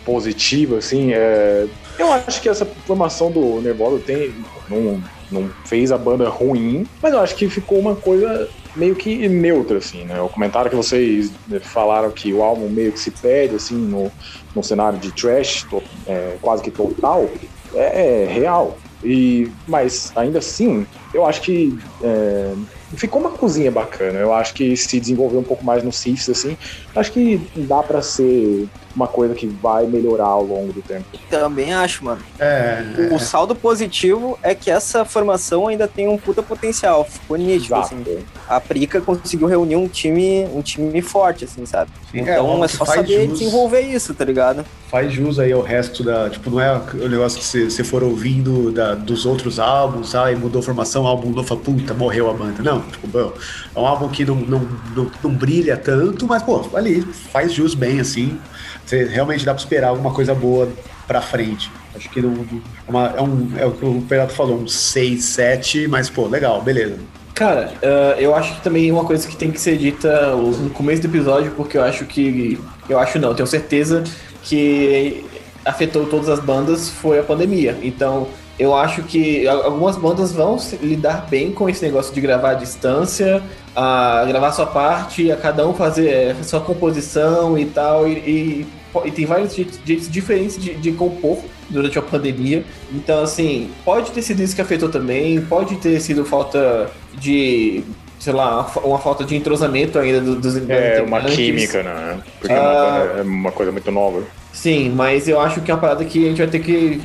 positiva, 0.05 0.79
assim, 0.79 1.13
é, 1.13 1.67
eu 1.99 2.13
acho 2.13 2.41
que 2.41 2.49
essa 2.49 2.65
formação 2.65 3.31
do 3.31 3.61
Nervosa 3.61 3.99
tem, 3.99 4.33
não, 4.69 5.03
não 5.31 5.51
fez 5.65 5.91
a 5.91 5.99
banda 5.99 6.29
ruim, 6.29 6.87
mas 7.03 7.13
eu 7.13 7.21
acho 7.21 7.35
que 7.35 7.49
ficou 7.49 7.79
uma 7.79 7.97
coisa 7.97 8.49
meio 8.77 8.95
que 8.95 9.29
neutra, 9.29 9.79
assim, 9.79 10.05
né? 10.05 10.21
O 10.21 10.29
comentário 10.29 10.71
que 10.71 10.77
vocês 10.77 11.33
falaram 11.63 12.11
que 12.11 12.33
o 12.33 12.43
álbum 12.43 12.69
meio 12.69 12.93
que 12.93 12.99
se 12.99 13.11
perde, 13.11 13.57
assim, 13.57 13.77
no, 13.77 14.11
no 14.55 14.63
cenário 14.63 14.99
de 14.99 15.13
trash 15.13 15.65
to- 15.69 15.83
é, 16.07 16.39
quase 16.41 16.63
que 16.63 16.71
total, 16.71 17.29
é, 17.75 18.23
é 18.23 18.27
real. 18.27 18.79
E, 19.03 19.53
mas 19.67 20.11
ainda 20.17 20.39
assim, 20.39 20.87
eu 21.13 21.25
acho 21.27 21.43
que 21.43 21.79
é, 22.03 22.55
ficou 22.97 23.21
uma 23.21 23.33
cozinha 23.33 23.71
bacana. 23.71 24.19
Eu 24.19 24.33
acho 24.33 24.55
que 24.55 24.77
se 24.77 24.99
desenvolver 25.01 25.37
um 25.39 25.45
pouco 25.45 25.65
mais 25.65 25.83
no 25.83 25.93
Sifs, 25.93 26.29
assim, 26.29 26.57
acho 26.97 27.13
que 27.13 27.41
dá 27.57 27.83
pra 27.83 28.03
ser 28.03 28.69
uma 28.95 29.07
coisa 29.07 29.35
que 29.35 29.47
vai 29.47 29.87
melhorar 29.87 30.25
ao 30.25 30.43
longo 30.43 30.73
do 30.73 30.81
tempo. 30.81 31.05
Também 31.29 31.75
acho, 31.75 32.03
mano. 32.05 32.21
É, 32.39 32.83
O 33.13 33.19
saldo 33.19 33.55
positivo 33.55 34.39
é 34.43 34.55
que 34.55 34.71
essa 34.71 35.05
formação 35.05 35.69
ainda 35.69 35.87
tem 35.87 36.09
um 36.09 36.17
puta 36.17 36.43
potencial. 36.43 37.05
Ficou 37.05 37.37
nítido, 37.37 37.75
Exato. 37.77 37.95
assim. 37.95 38.19
A 38.49 38.59
Prica 38.59 39.01
conseguiu 39.03 39.47
reunir 39.49 39.77
um 39.77 39.87
time, 39.87 40.47
um 40.55 40.63
time 40.63 41.03
forte, 41.03 41.45
assim, 41.45 41.67
sabe? 41.67 41.91
Sim, 42.11 42.21
é, 42.21 42.23
Então 42.23 42.65
é, 42.65 42.67
que 42.69 42.77
só 42.77 42.87
faz 42.87 43.01
saber 43.03 43.27
jus. 43.29 43.39
desenvolver 43.39 43.81
isso, 43.83 44.15
tá 44.15 44.25
ligado? 44.25 44.65
faz 44.89 45.13
jus 45.13 45.41
aí 45.41 45.51
ao 45.53 45.63
resto 45.63 46.05
da. 46.05 46.31
Tipo, 46.31 46.49
não 46.49 46.61
é 46.61 46.81
o 46.95 47.09
negócio 47.09 47.39
que 47.41 47.45
você 47.45 47.65
você 47.69 47.83
for 47.83 48.05
ouvindo 48.05 48.71
da- 48.71 48.95
dos 48.95 49.27
outros 49.27 49.59
álbuns, 49.59 50.15
ah, 50.15 50.31
e 50.31 50.37
mudou 50.37 50.61
a 50.61 50.63
formação, 50.63 51.05
álbum 51.07 51.31
novo, 51.31 51.43
fala, 51.47 51.61
puta, 51.61 51.93
morreu 51.93 52.31
a 52.31 52.33
banda. 52.33 52.63
Não, 52.63 52.81
tipo, 52.83 53.07
bom, 53.09 53.33
é 53.75 53.79
um 53.81 53.85
álbum 53.85 54.09
que 54.09 54.25
não, 54.25 54.37
não, 54.37 54.61
não, 54.95 55.11
não 55.25 55.31
brilha 55.35 55.77
tanto, 55.77 56.25
mas, 56.29 56.41
pô, 56.45 56.65
ali 56.87 57.03
faz 57.33 57.53
jus 57.53 57.75
bem, 57.75 58.01
assim. 58.01 58.39
Você 58.85 59.05
realmente 59.05 59.45
dá 59.45 59.53
pra 59.53 59.63
esperar 59.63 59.89
alguma 59.89 60.13
coisa 60.13 60.35
boa 60.35 60.69
pra 61.07 61.21
frente. 61.21 61.71
Acho 61.95 62.09
que 62.11 62.21
não, 62.21 62.33
é 62.33 62.91
uma- 62.91 63.15
é, 63.17 63.21
um, 63.23 63.51
é 63.59 63.67
o 63.67 63.73
que 63.73 63.85
o 63.85 64.03
Perato 64.03 64.33
falou, 64.33 64.59
um 64.59 64.69
6, 64.69 65.25
7, 65.25 65.89
mas, 65.89 66.09
pô, 66.11 66.27
legal, 66.27 66.61
beleza. 66.63 66.97
Cara, 67.35 67.73
eh, 67.83 68.17
eu 68.19 68.35
acho 68.35 68.55
que 68.55 68.61
também 68.63 68.91
uma 68.91 69.05
coisa 69.05 69.27
que 69.29 69.37
tem 69.37 69.51
que 69.51 69.61
ser 69.61 69.77
dita 69.77 70.35
no 70.35 70.71
começo 70.71 71.03
do 71.03 71.09
episódio, 71.09 71.53
porque 71.57 71.77
eu 71.77 71.83
acho 71.83 72.05
que. 72.07 72.59
Eu 72.89 72.99
acho 72.99 73.19
não, 73.19 73.35
tenho 73.35 73.47
certeza 73.47 74.03
que 74.43 75.25
afetou 75.65 76.07
todas 76.07 76.29
as 76.29 76.41
bandas 76.41 76.89
foi 76.89 77.19
a 77.19 77.23
pandemia. 77.23 77.77
Então, 77.83 78.29
eu 78.59 78.75
acho 78.75 79.03
que 79.03 79.47
algumas 79.49 79.97
bandas 79.97 80.33
vão 80.33 80.57
lidar 80.81 81.27
bem 81.29 81.51
com 81.53 81.69
esse 81.69 81.85
negócio 81.85 82.15
de 82.15 82.21
gravar 82.21 82.53
à 82.53 82.55
distância, 82.55 83.43
a 83.77 84.25
gravar 84.27 84.53
sua 84.53 84.67
parte, 84.67 85.31
a 85.31 85.37
cada 85.37 85.67
um 85.69 85.75
fazer 85.75 86.09
eh, 86.09 86.37
sua 86.43 86.61
composição 86.61 87.59
e 87.59 87.67
tal, 87.67 88.09
e, 88.09 88.13
e, 88.13 88.67
e 89.05 89.11
tem 89.11 89.27
vários 89.27 89.55
jeitos, 89.55 89.79
diferentes 90.11 90.59
de, 90.59 90.75
de 90.75 90.93
compor 90.93 91.39
durante 91.69 91.99
a 91.99 92.03
pandemia. 92.03 92.65
Então, 92.91 93.23
assim, 93.23 93.71
pode 93.85 94.13
ter 94.13 94.23
sido 94.23 94.43
isso 94.43 94.55
que 94.57 94.63
afetou 94.63 94.89
também, 94.89 95.41
pode 95.43 95.77
ter 95.77 96.01
sido 96.01 96.25
falta 96.25 96.91
de, 97.19 97.85
sei 98.19 98.33
lá, 98.33 98.55
uma 98.55 98.65
fa- 98.65 98.81
uma 98.81 98.99
falta 98.99 99.25
de 99.25 99.37
entrosamento 99.37 99.99
ainda 99.99 100.21
do- 100.23 100.37
dos 100.37 100.57
É 100.71 101.03
uma 101.07 101.21
química, 101.21 101.83
né? 101.83 102.19
Porque 102.41 102.55
é, 102.55 102.57
Ah. 102.59 103.15
é 103.19 103.23
uma 103.23 103.53
coisa 103.53 103.71
muito 103.71 103.91
nova. 103.93 104.23
Sim, 104.55 104.91
mas 104.97 105.29
eu 105.29 105.39
acho 105.39 105.61
que 105.61 105.71
é 105.71 105.75
uma 105.75 105.81
parada 105.81 106.03
que 106.03 106.25
a 106.25 106.29
gente 106.31 106.39
vai 106.39 106.47
ter 106.47 106.61
que 106.61 107.03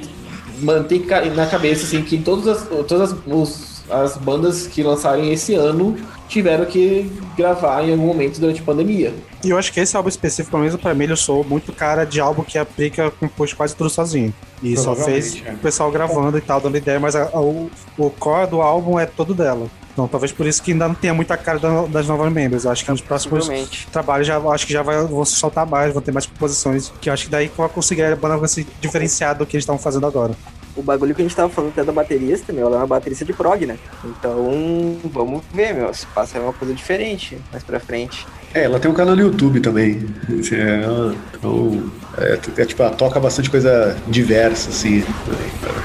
manter 0.61 1.05
na 1.35 1.45
cabeça, 1.47 1.83
assim, 1.85 2.01
que 2.01 2.17
todos, 2.17 2.47
as, 2.47 2.63
todos 2.87 3.01
as- 3.11 3.15
os 3.27 3.71
as 3.89 4.15
bandas 4.15 4.67
que 4.67 4.81
lançarem 4.83 5.33
esse 5.33 5.53
ano 5.53 5.97
tiveram 6.31 6.65
que 6.65 7.11
gravar 7.37 7.83
em 7.83 7.91
algum 7.91 8.07
momento 8.07 8.39
durante 8.39 8.61
a 8.61 8.63
pandemia. 8.63 9.13
E 9.43 9.49
eu 9.49 9.57
acho 9.57 9.71
que 9.73 9.79
esse 9.81 9.95
álbum 9.97 10.07
específico, 10.09 10.51
pelo 10.51 10.63
menos 10.63 10.79
pra 10.79 10.93
mim, 10.93 11.05
eu 11.05 11.17
sou 11.17 11.43
muito 11.43 11.73
cara 11.73 12.05
de 12.05 12.21
álbum 12.21 12.41
que 12.41 12.57
aplica 12.57 13.11
compôs 13.11 13.51
quase 13.53 13.75
tudo 13.75 13.89
sozinho. 13.89 14.33
E 14.63 14.77
só 14.77 14.95
fez 14.95 15.41
é. 15.45 15.51
o 15.51 15.57
pessoal 15.57 15.91
gravando 15.91 16.37
e 16.37 16.41
tal, 16.41 16.61
dando 16.61 16.77
ideia, 16.77 16.99
mas 16.99 17.15
a- 17.15 17.29
a- 17.33 17.41
o, 17.41 17.69
o 17.97 18.09
core 18.11 18.47
do 18.49 18.61
álbum 18.61 18.97
é 18.99 19.05
todo 19.05 19.33
dela. 19.33 19.67
Então 19.91 20.07
talvez 20.07 20.31
por 20.31 20.47
isso 20.47 20.63
que 20.63 20.71
ainda 20.71 20.87
não 20.87 20.95
tenha 20.95 21.13
muita 21.13 21.35
cara 21.35 21.59
da- 21.59 21.85
das 21.85 22.07
novas 22.07 22.31
membros. 22.31 22.63
Eu 22.63 22.71
acho 22.71 22.85
que 22.85 22.91
nos 22.91 23.01
próximos 23.01 23.49
trabalhos 23.91 24.25
já 24.25 24.37
acho 24.37 24.65
que 24.65 24.71
já 24.71 24.81
vai, 24.81 25.05
vão 25.05 25.25
se 25.25 25.35
soltar 25.35 25.65
mais, 25.65 25.91
vão 25.91 26.01
ter 26.01 26.13
mais 26.13 26.25
composições. 26.25 26.93
Que 27.01 27.09
eu 27.09 27.13
acho 27.13 27.25
que 27.25 27.29
daí 27.31 27.49
que 27.49 27.57
vai 27.57 27.67
conseguir 27.67 28.03
a 28.03 28.15
banda 28.15 28.37
vai 28.37 28.47
se 28.47 28.65
diferenciar 28.79 29.37
do 29.37 29.45
que 29.45 29.57
eles 29.57 29.63
estavam 29.63 29.79
fazendo 29.81 30.07
agora. 30.07 30.33
O 30.75 30.81
bagulho 30.81 31.13
que 31.13 31.21
a 31.21 31.25
gente 31.25 31.35
tava 31.35 31.49
falando 31.49 31.71
até 31.71 31.83
da 31.83 31.91
baterista, 31.91 32.53
meu, 32.53 32.67
ela 32.67 32.77
é 32.77 32.79
uma 32.79 32.87
baterista 32.87 33.25
de 33.25 33.33
prog, 33.33 33.65
né? 33.65 33.77
Então, 34.05 34.97
vamos 35.05 35.43
ver, 35.53 35.73
meu, 35.73 35.93
se 35.93 36.05
passa 36.07 36.37
é 36.37 36.41
uma 36.41 36.53
coisa 36.53 36.73
diferente 36.73 37.37
mais 37.51 37.63
pra 37.63 37.79
frente. 37.79 38.25
É, 38.53 38.63
ela 38.63 38.79
tem 38.79 38.91
um 38.91 38.93
canal 38.93 39.15
no 39.15 39.21
YouTube 39.21 39.59
também. 39.61 40.05
É, 40.51 41.13
então, 41.37 41.91
é, 42.17 42.39
é, 42.57 42.65
tipo, 42.65 42.81
ela 42.83 42.91
toca 42.91 43.19
bastante 43.19 43.49
coisa 43.49 43.97
diversa, 44.07 44.69
assim. 44.69 45.03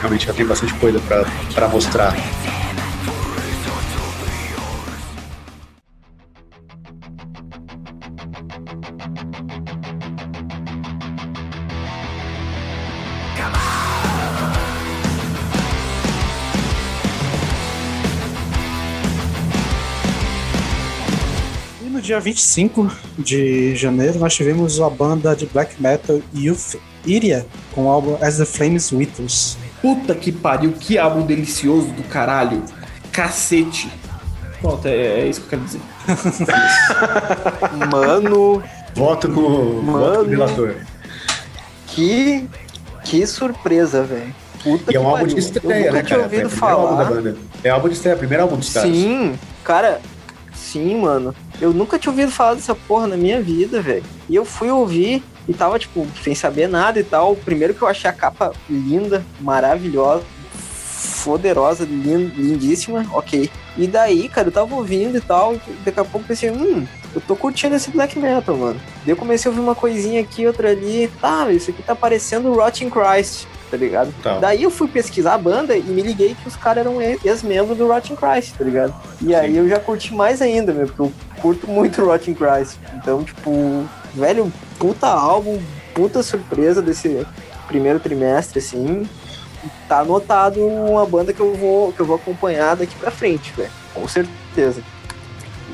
Realmente 0.00 0.26
ela 0.26 0.36
tem 0.36 0.46
bastante 0.46 0.74
coisa 0.74 0.98
pra, 1.00 1.24
pra 1.54 1.68
mostrar. 1.68 2.14
Dia 22.06 22.20
25 22.20 22.90
de 23.18 23.74
janeiro 23.76 24.18
nós 24.18 24.34
tivemos 24.34 24.80
a 24.80 24.88
banda 24.88 25.34
de 25.34 25.44
black 25.46 25.80
metal 25.82 26.20
Youth 26.34 26.76
Iria 27.04 27.46
com 27.74 27.86
o 27.86 27.88
álbum 27.90 28.16
As 28.20 28.36
the 28.38 28.44
Flames 28.44 28.90
Withers. 28.92 29.56
Puta 29.82 30.14
que 30.14 30.32
pariu, 30.32 30.72
que 30.72 30.98
álbum 30.98 31.24
delicioso 31.24 31.88
do 31.88 32.02
caralho. 32.04 32.62
Cacete. 33.12 33.88
Pronto, 34.60 34.86
é, 34.88 35.20
é 35.20 35.28
isso 35.28 35.40
que 35.42 35.46
eu 35.46 35.50
quero 35.50 35.62
dizer. 35.64 35.80
Mano, 37.92 38.62
Voto 38.94 39.28
com, 39.28 39.42
voto 39.42 39.82
Mano. 39.84 40.20
o 40.22 40.24
relator. 40.28 40.74
que, 41.88 42.48
que 43.04 43.26
surpresa, 43.26 44.02
velho. 44.02 44.34
Puta 44.64 44.92
E 44.92 44.96
é 44.96 45.00
um 45.00 45.02
que 45.04 45.08
álbum 45.08 45.26
de 45.26 45.34
pariu. 45.34 45.38
estreia, 45.38 45.86
Eu 45.86 45.92
nunca 45.92 45.92
né, 45.92 46.02
tinha 46.02 46.16
cara? 46.18 46.22
ouvido 46.22 46.46
é 46.46 46.48
primeiro 46.48 46.66
álbum 46.76 46.96
da 46.96 47.04
falar. 47.04 47.16
banda. 47.22 47.36
É 47.62 47.70
álbum 47.70 47.88
de 47.88 47.94
estreia, 47.94 48.16
primeiro 48.16 48.42
álbum 48.42 48.56
dos 48.56 48.72
caras. 48.72 48.90
Sim, 48.90 49.38
cara, 49.62 50.00
sim, 50.54 51.00
mano. 51.00 51.34
Eu 51.60 51.72
nunca 51.72 51.98
tinha 51.98 52.10
ouvido 52.10 52.30
falar 52.30 52.54
dessa 52.54 52.74
porra 52.74 53.06
na 53.06 53.16
minha 53.16 53.40
vida, 53.40 53.80
velho. 53.80 54.04
E 54.28 54.34
eu 54.34 54.44
fui 54.44 54.70
ouvir 54.70 55.22
e 55.48 55.54
tava, 55.54 55.78
tipo, 55.78 56.06
sem 56.22 56.34
saber 56.34 56.68
nada 56.68 56.98
e 57.00 57.04
tal. 57.04 57.34
Primeiro 57.36 57.72
que 57.74 57.82
eu 57.82 57.88
achei 57.88 58.08
a 58.10 58.12
capa 58.12 58.52
linda, 58.68 59.24
maravilhosa, 59.40 60.22
poderosa, 61.24 61.84
lin- 61.84 62.32
lindíssima, 62.36 63.04
ok. 63.12 63.50
E 63.76 63.86
daí, 63.86 64.28
cara, 64.28 64.48
eu 64.48 64.52
tava 64.52 64.74
ouvindo 64.74 65.16
e 65.18 65.20
tal, 65.20 65.54
e 65.54 65.60
daqui 65.84 66.00
a 66.00 66.04
pouco 66.04 66.20
eu 66.24 66.28
pensei, 66.28 66.50
hum, 66.50 66.86
eu 67.14 67.20
tô 67.20 67.34
curtindo 67.36 67.74
esse 67.74 67.90
black 67.90 68.18
metal, 68.18 68.56
mano. 68.56 68.80
Daí 69.04 69.10
eu 69.12 69.16
comecei 69.16 69.48
a 69.48 69.52
ouvir 69.52 69.60
uma 69.62 69.74
coisinha 69.74 70.20
aqui, 70.20 70.46
outra 70.46 70.70
ali. 70.70 71.10
Tá, 71.20 71.50
isso 71.50 71.70
aqui 71.70 71.82
tá 71.82 71.94
parecendo 71.94 72.52
Rotting 72.54 72.88
Christ, 72.90 73.46
tá 73.70 73.76
ligado? 73.76 74.14
Tá. 74.22 74.38
Daí 74.38 74.62
eu 74.62 74.70
fui 74.70 74.88
pesquisar 74.88 75.34
a 75.34 75.38
banda 75.38 75.76
e 75.76 75.82
me 75.82 76.00
liguei 76.00 76.34
que 76.40 76.48
os 76.48 76.56
caras 76.56 76.86
eram 76.86 77.00
ex-membros 77.02 77.76
do 77.76 77.86
Rotting 77.88 78.16
Christ, 78.16 78.54
tá 78.56 78.64
ligado? 78.64 78.94
E 79.20 79.34
aí 79.34 79.56
eu 79.56 79.68
já 79.68 79.78
curti 79.80 80.14
mais 80.14 80.40
ainda, 80.40 80.72
meu, 80.72 80.86
porque 80.86 81.02
eu 81.02 81.12
curto 81.40 81.68
muito 81.68 82.04
Rotting 82.04 82.34
Christ. 82.34 82.78
Então, 82.94 83.22
tipo, 83.22 83.84
velho, 84.14 84.52
puta 84.78 85.06
álbum, 85.06 85.60
puta 85.94 86.22
surpresa 86.22 86.82
desse 86.82 87.26
primeiro 87.66 88.00
trimestre, 88.00 88.58
assim. 88.58 89.08
Tá 89.88 90.00
anotado 90.00 90.60
uma 90.64 91.04
banda 91.06 91.32
que 91.32 91.40
eu 91.40 91.54
vou, 91.54 91.92
que 91.92 92.00
eu 92.00 92.06
vou 92.06 92.16
acompanhar 92.16 92.76
daqui 92.76 92.94
pra 92.96 93.10
frente, 93.10 93.52
velho. 93.56 93.70
Com 93.94 94.06
certeza. 94.06 94.82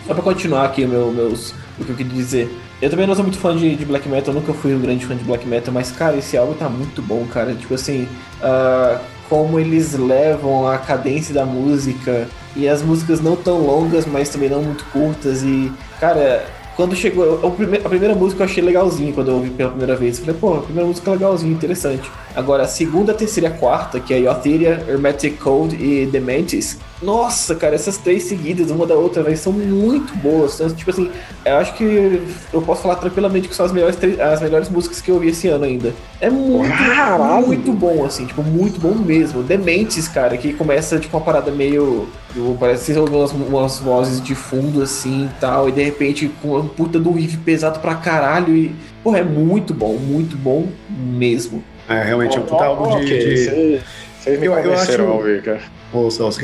Só 0.06 0.14
pra 0.14 0.22
continuar 0.22 0.64
aqui 0.64 0.86
meu, 0.86 1.12
meus, 1.12 1.54
o 1.78 1.84
que 1.84 1.90
eu 1.90 1.96
queria 1.96 2.12
dizer. 2.12 2.58
Eu 2.80 2.90
também 2.90 3.06
não 3.06 3.14
sou 3.14 3.22
muito 3.22 3.38
fã 3.38 3.56
de, 3.56 3.76
de 3.76 3.84
black 3.84 4.08
metal, 4.08 4.34
nunca 4.34 4.52
fui 4.52 4.74
um 4.74 4.80
grande 4.80 5.06
fã 5.06 5.14
de 5.14 5.22
black 5.22 5.46
metal, 5.46 5.72
mas 5.72 5.92
cara, 5.92 6.16
esse 6.16 6.36
álbum 6.36 6.54
tá 6.54 6.68
muito 6.68 7.00
bom, 7.00 7.24
cara. 7.26 7.54
Tipo 7.54 7.74
assim, 7.74 8.08
ah, 8.42 9.00
como 9.28 9.60
eles 9.60 9.94
levam 9.94 10.66
a 10.66 10.78
cadência 10.78 11.32
da 11.32 11.46
música 11.46 12.28
e 12.54 12.68
as 12.68 12.82
músicas 12.82 13.20
não 13.20 13.36
tão 13.36 13.58
longas, 13.58 14.06
mas 14.06 14.28
também 14.28 14.48
não 14.48 14.62
muito 14.62 14.84
curtas. 14.86 15.42
E, 15.42 15.72
cara, 15.98 16.44
quando 16.76 16.94
chegou. 16.94 17.40
A 17.84 17.88
primeira 17.88 18.14
música 18.14 18.42
eu 18.42 18.46
achei 18.46 18.62
legalzinho 18.62 19.12
quando 19.12 19.28
eu 19.28 19.34
ouvi 19.34 19.50
pela 19.50 19.70
primeira 19.70 19.96
vez. 19.96 20.18
Eu 20.18 20.24
falei, 20.24 20.40
pô, 20.40 20.54
a 20.54 20.62
primeira 20.62 20.86
música 20.86 21.10
é 21.10 21.14
legalzinha, 21.14 21.52
interessante. 21.52 22.10
Agora, 22.34 22.64
a 22.64 22.66
segunda, 22.66 23.12
a 23.12 23.14
terceira 23.14 23.48
e 23.48 23.52
a 23.52 23.54
quarta, 23.56 24.00
que 24.00 24.14
é 24.14 24.18
Yotheria, 24.18 24.84
Hermetic 24.88 25.38
Code 25.38 25.76
e 25.76 26.06
Dementis. 26.06 26.78
Nossa, 27.02 27.54
cara, 27.56 27.74
essas 27.74 27.98
três 27.98 28.22
seguidas, 28.24 28.70
uma 28.70 28.86
da 28.86 28.94
outra, 28.94 29.22
véio, 29.22 29.36
são 29.36 29.52
muito 29.52 30.16
boas. 30.16 30.54
Então, 30.54 30.70
tipo 30.70 30.90
assim, 30.90 31.10
eu 31.44 31.56
acho 31.56 31.74
que 31.74 32.22
eu 32.52 32.62
posso 32.62 32.82
falar 32.82 32.94
tranquilamente 32.94 33.48
que 33.48 33.54
são 33.54 33.66
as 33.66 33.72
melhores, 33.72 33.98
as 34.20 34.40
melhores 34.40 34.68
músicas 34.68 35.00
que 35.00 35.10
eu 35.10 35.16
ouvi 35.16 35.28
esse 35.28 35.48
ano 35.48 35.64
ainda. 35.64 35.92
É 36.20 36.30
muito, 36.30 36.68
Caralho! 36.76 37.46
muito 37.46 37.72
bom, 37.72 38.04
assim, 38.04 38.24
tipo, 38.24 38.42
muito 38.42 38.80
bom 38.80 38.94
mesmo. 38.94 39.42
Dementes, 39.42 40.06
cara, 40.06 40.36
que 40.36 40.52
começa, 40.52 40.98
tipo, 40.98 41.16
uma 41.16 41.24
parada 41.24 41.50
meio. 41.50 42.06
tipo, 42.32 42.56
Parece 42.58 42.86
que 42.86 42.92
você 42.94 43.00
ouve 43.00 43.14
umas, 43.16 43.32
umas 43.32 43.78
vozes 43.80 44.22
de 44.22 44.34
fundo, 44.36 44.80
assim 44.80 45.24
e 45.26 45.40
tal, 45.40 45.68
e 45.68 45.72
de 45.72 45.82
repente 45.82 46.30
com 46.40 46.50
uma 46.50 46.64
puta 46.64 47.00
do 47.00 47.10
riff 47.10 47.36
pesado 47.38 47.80
pra 47.80 47.96
caralho. 47.96 48.54
E, 48.54 48.72
porra, 49.02 49.18
é 49.18 49.24
muito 49.24 49.74
bom, 49.74 49.94
muito 49.96 50.36
bom 50.36 50.68
mesmo. 50.88 51.64
É, 51.88 52.02
realmente 52.02 52.36
é 52.36 52.40
um 52.40 52.44
puta 52.44 52.64
álbum 52.64 52.98
de. 53.00 53.06
De- 53.06 53.36
cê- 53.36 53.80
Vocês 54.22 54.38
me 54.38 54.46
Eu- 54.46 54.54
acho- 54.54 55.02
ouvir, 55.02 55.42
cara. 55.42 55.60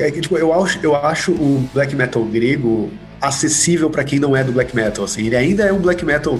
É 0.02 0.10
que, 0.10 0.20
tipo, 0.20 0.36
eu 0.36 0.52
acho, 0.52 0.78
eu 0.82 0.96
acho 0.96 1.30
o 1.32 1.68
black 1.72 1.94
metal 1.94 2.22
grego 2.24 2.90
acessível 3.20 3.88
pra 3.88 4.02
quem 4.04 4.18
não 4.18 4.36
é 4.36 4.42
do 4.44 4.52
black 4.52 4.74
metal, 4.74 5.04
assim. 5.04 5.26
Ele 5.26 5.36
ainda 5.36 5.64
é 5.64 5.72
um 5.72 5.78
black 5.78 6.04
metal 6.04 6.38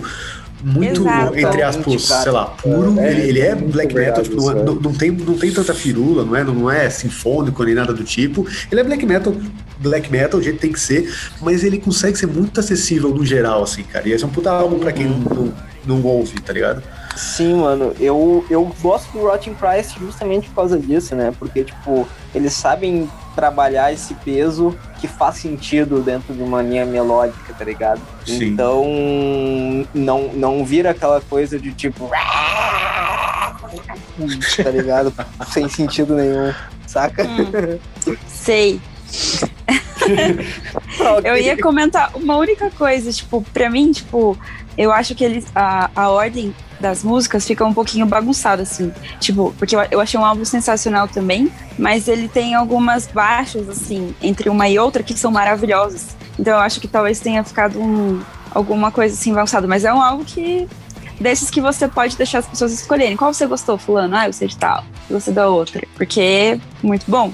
muito, 0.63 1.01
Exato. 1.03 1.39
entre 1.39 1.63
aspas, 1.63 2.09
Cara. 2.09 2.23
sei 2.23 2.33
lá, 2.33 2.45
puro. 2.47 2.99
É, 2.99 3.11
ele, 3.13 3.29
ele 3.29 3.41
é 3.41 3.55
black 3.55 3.95
metal, 3.95 4.23
tipo, 4.25 4.37
não, 4.37 4.51
é- 4.51 4.55
não, 4.65 4.75
não 4.75 4.93
tem, 4.93 5.11
não 5.13 5.39
tem 5.39 5.53
tanta 5.53 5.73
firula, 5.73 6.25
não 6.25 6.35
é, 6.35 6.43
não 6.45 6.69
é 6.71 6.91
sinfônico 6.91 7.63
nem 7.63 7.75
nada 7.75 7.93
do 7.93 8.03
tipo. 8.03 8.45
Ele 8.71 8.81
é 8.81 8.85
black 8.85 9.07
metal, 9.07 9.33
black 9.79 10.11
metal, 10.11 10.41
do 10.41 10.43
jeito 10.45 10.57
que 10.57 10.63
tem 10.63 10.73
que 10.73 10.81
ser, 10.81 11.09
mas 11.41 11.63
ele 11.63 11.79
consegue 11.79 12.19
ser 12.19 12.27
muito 12.27 12.59
acessível 12.59 13.11
no 13.11 13.25
geral, 13.25 13.63
assim, 13.63 13.85
cara. 13.85 14.09
E 14.09 14.13
esse 14.13 14.25
é 14.25 14.27
um 14.27 14.31
puta 14.31 14.51
álbum 14.51 14.81
pra 14.81 14.91
quem 14.91 15.07
não, 15.07 15.53
não 15.87 16.03
ouve, 16.03 16.41
tá 16.41 16.53
ligado? 16.53 16.83
Sim, 17.19 17.55
mano, 17.55 17.93
eu, 17.99 18.47
eu 18.49 18.65
gosto 18.81 19.11
do 19.11 19.27
Rotting 19.27 19.55
Christ 19.55 19.99
justamente 19.99 20.49
por 20.51 20.55
causa 20.55 20.79
disso, 20.79 21.17
né? 21.17 21.35
Porque, 21.37 21.65
tipo, 21.65 22.07
eles 22.33 22.53
sabem 22.53 23.11
trabalhar 23.35 23.93
esse 23.93 24.15
peso 24.15 24.79
que 25.01 25.09
faz 25.09 25.39
sentido 25.39 26.01
dentro 26.01 26.33
de 26.33 26.41
uma 26.41 26.63
linha 26.63 26.87
melódica, 26.87 27.53
tá 27.53 27.65
ligado? 27.65 28.01
Sim. 28.25 28.45
Então, 28.45 28.85
não, 29.93 30.29
não 30.33 30.65
vira 30.65 30.91
aquela 30.91 31.21
coisa 31.21 31.59
de 31.59 31.73
tipo. 31.73 32.09
Tá 34.63 34.71
ligado? 34.71 35.13
Sem 35.51 35.69
sentido 35.69 36.15
nenhum, 36.15 36.55
saca? 36.87 37.27
Sei. 38.29 38.81
Eu 41.25 41.37
ia 41.37 41.61
comentar 41.61 42.13
uma 42.15 42.37
única 42.37 42.71
coisa, 42.71 43.13
tipo, 43.13 43.43
pra 43.53 43.69
mim, 43.69 43.91
tipo, 43.91 44.39
eu 44.79 44.93
acho 44.93 45.15
que 45.17 45.25
eles, 45.25 45.45
a, 45.55 45.91
a 45.95 46.09
ordem 46.09 46.55
das 46.79 47.03
músicas 47.03 47.45
fica 47.45 47.65
um 47.65 47.75
pouquinho 47.75 48.07
bagunçada, 48.07 48.63
assim. 48.63 48.93
Tipo, 49.19 49.53
porque 49.59 49.75
eu, 49.75 49.81
eu 49.91 50.01
achei 50.01 50.19
um 50.19 50.25
álbum 50.25 50.45
sensacional 50.45 51.09
também, 51.09 51.51
mas 51.77 52.07
ele 52.07 52.29
tem 52.29 52.55
algumas 52.55 53.09
baixas, 53.09 53.69
assim, 53.69 54.15
entre 54.23 54.49
uma 54.49 54.69
e 54.69 54.79
outra 54.79 55.03
que 55.03 55.19
são 55.19 55.33
maravilhosas. 55.33 56.17
Então 56.39 56.55
eu 56.55 56.61
acho 56.61 56.81
que 56.81 56.87
talvez 56.87 57.19
tenha 57.19 57.43
ficado 57.43 57.81
um, 57.81 58.23
alguma 58.53 58.93
coisa 58.93 59.13
assim 59.13 59.35
bagunçada, 59.35 59.67
mas 59.67 59.85
é 59.85 59.93
um 59.93 60.01
álbum 60.01 60.25
que. 60.25 60.69
Desses 61.21 61.51
que 61.51 61.61
você 61.61 61.89
pode 61.89 62.17
deixar 62.17 62.39
as 62.39 62.47
pessoas 62.47 62.73
escolherem. 62.73 63.17
Qual 63.17 63.35
você 63.35 63.45
gostou, 63.45 63.77
fulano? 63.77 64.15
Ah, 64.15 64.29
eu 64.29 64.33
sei 64.33 64.47
de 64.47 64.57
tal. 64.57 64.85
Gostei 65.11 65.35
da 65.35 65.49
outra. 65.49 65.83
Porque 65.97 66.21
é 66.21 66.61
muito 66.81 67.11
bom. 67.11 67.33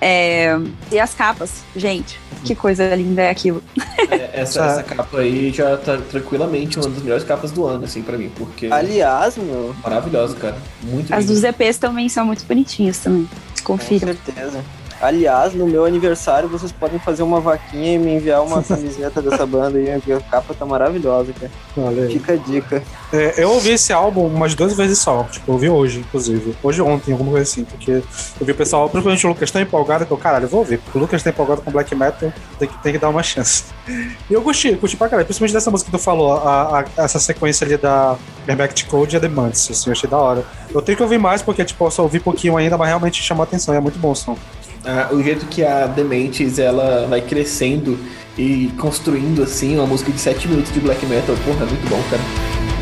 É, 0.00 0.56
e 0.92 0.98
as 0.98 1.12
capas, 1.12 1.62
gente, 1.74 2.20
que 2.44 2.54
coisa 2.54 2.94
linda 2.94 3.22
é 3.22 3.30
aquilo. 3.30 3.62
É, 4.10 4.40
essa, 4.40 4.64
essa 4.64 4.82
capa 4.82 5.18
aí 5.18 5.50
já 5.50 5.76
tá 5.76 5.98
tranquilamente 6.10 6.78
uma 6.78 6.88
das 6.88 7.02
melhores 7.02 7.24
capas 7.24 7.50
do 7.50 7.66
ano, 7.66 7.84
assim, 7.84 8.02
pra 8.02 8.16
mim, 8.16 8.30
porque 8.36 8.68
Aliás, 8.70 9.36
meu, 9.36 9.74
maravilhosa, 9.82 10.36
cara. 10.36 10.56
Muito 10.82 11.12
As 11.12 11.24
linda. 11.24 11.34
dos 11.34 11.44
EPs 11.44 11.78
também 11.78 12.08
são 12.08 12.24
muito 12.24 12.44
bonitinhas 12.46 12.98
também. 12.98 13.28
com 13.64 13.76
Confiram. 13.76 14.08
certeza. 14.08 14.64
Aliás, 15.00 15.54
no 15.54 15.66
meu 15.66 15.84
aniversário 15.84 16.48
vocês 16.48 16.72
podem 16.72 16.98
fazer 16.98 17.22
uma 17.22 17.40
vaquinha 17.40 17.94
e 17.94 17.98
me 17.98 18.14
enviar 18.16 18.42
uma 18.42 18.62
camiseta 18.64 19.22
dessa 19.22 19.46
banda 19.46 19.78
aí, 19.78 19.90
a 19.92 20.20
capa 20.20 20.52
tá 20.54 20.66
maravilhosa, 20.66 21.32
cara. 21.32 21.50
Aí. 21.88 22.12
Fica 22.12 22.32
a 22.32 22.36
dica. 22.36 22.82
É, 23.12 23.34
eu 23.42 23.50
ouvi 23.50 23.70
esse 23.70 23.92
álbum 23.92 24.26
umas 24.26 24.54
duas 24.54 24.72
vezes 24.76 24.98
só. 24.98 25.22
Tipo, 25.24 25.50
eu 25.50 25.54
ouvi 25.54 25.68
hoje, 25.70 26.00
inclusive. 26.00 26.56
Hoje 26.62 26.82
ontem, 26.82 27.12
alguma 27.12 27.30
coisa 27.30 27.44
assim. 27.48 27.64
Porque 27.64 27.90
eu 27.92 28.46
vi 28.46 28.52
o 28.52 28.54
pessoal, 28.54 28.88
principalmente 28.88 29.24
o 29.26 29.28
Lucas, 29.30 29.50
tão 29.50 29.62
empolgado 29.62 30.04
que 30.04 30.10
eu, 30.10 30.16
caralho, 30.16 30.44
eu 30.46 30.48
vou 30.48 30.60
ouvir. 30.60 30.78
Porque 30.78 30.98
o 30.98 31.00
Lucas 31.00 31.22
tá 31.22 31.30
empolgado 31.30 31.62
com 31.62 31.70
black 31.70 31.94
metal, 31.94 32.32
tem 32.58 32.68
que, 32.68 32.82
tem 32.82 32.92
que 32.92 32.98
dar 32.98 33.08
uma 33.08 33.22
chance. 33.22 33.64
E 33.88 34.32
eu 34.32 34.42
gostei, 34.42 34.76
curti 34.76 34.96
pra 34.96 35.08
caralho. 35.08 35.26
Principalmente 35.26 35.52
dessa 35.54 35.70
música 35.70 35.90
que 35.90 35.96
tu 35.96 36.02
falou, 36.02 36.32
a, 36.32 36.80
a- 36.80 36.84
essa 37.04 37.18
sequência 37.20 37.64
ali 37.64 37.76
da 37.76 38.16
Berbact 38.44 38.84
Code 38.86 39.14
e 39.14 39.16
a 39.16 39.20
Demands, 39.20 39.68
assim, 39.70 39.88
eu 39.88 39.92
achei 39.92 40.10
da 40.10 40.18
hora. 40.18 40.44
Eu 40.74 40.82
tenho 40.82 40.96
que 40.96 41.02
ouvir 41.02 41.18
mais, 41.18 41.40
porque, 41.40 41.64
tipo, 41.64 41.84
eu 41.86 41.90
só 41.90 42.02
ouvi 42.02 42.18
pouquinho 42.20 42.56
ainda, 42.56 42.76
mas 42.76 42.88
realmente 42.88 43.22
chamou 43.22 43.42
a 43.42 43.44
atenção. 43.44 43.72
É 43.74 43.80
muito 43.80 43.98
bom 43.98 44.10
o 44.10 44.16
som. 44.16 44.36
Ah, 44.84 45.08
o 45.12 45.22
jeito 45.22 45.46
que 45.46 45.64
a 45.64 45.86
Dementes 45.86 46.58
ela 46.58 47.06
vai 47.08 47.20
crescendo 47.20 47.98
e 48.36 48.70
construindo 48.78 49.42
assim 49.42 49.74
uma 49.76 49.86
música 49.86 50.12
de 50.12 50.20
7 50.20 50.48
minutos 50.48 50.72
de 50.72 50.80
black 50.80 51.04
metal, 51.06 51.36
porra, 51.44 51.64
é 51.64 51.68
muito 51.68 51.88
bom, 51.88 52.02
cara. 52.10 52.77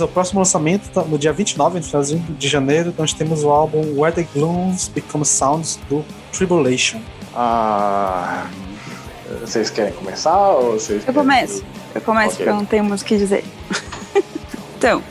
O 0.00 0.08
próximo 0.08 0.40
lançamento 0.40 0.88
tá 0.90 1.02
no 1.02 1.18
dia 1.18 1.32
29 1.32 1.78
no 1.78 1.84
finalzinho 1.84 2.22
de 2.38 2.48
janeiro, 2.48 2.94
nós 2.96 3.12
temos 3.12 3.42
o 3.44 3.50
álbum 3.50 4.00
Where 4.00 4.14
the 4.14 4.26
Glooms 4.34 4.88
Become 4.88 5.24
Sounds 5.24 5.78
do 5.88 6.04
Tribulation. 6.32 7.00
Ah, 7.34 8.46
vocês 9.40 9.70
querem 9.70 9.92
começar 9.92 10.36
ou 10.50 10.72
vocês 10.72 11.00
Eu 11.00 11.12
querem- 11.12 11.20
começo. 11.20 11.64
Eu 11.94 12.00
começo 12.00 12.26
Ok. 12.34 12.36
porque 12.38 12.50
eu 12.50 12.54
não 12.54 12.64
tenho 12.64 12.84
muito 12.84 13.00
o 13.00 13.04
que 13.04 13.16
dizer. 13.16 13.44
então, 14.76 15.02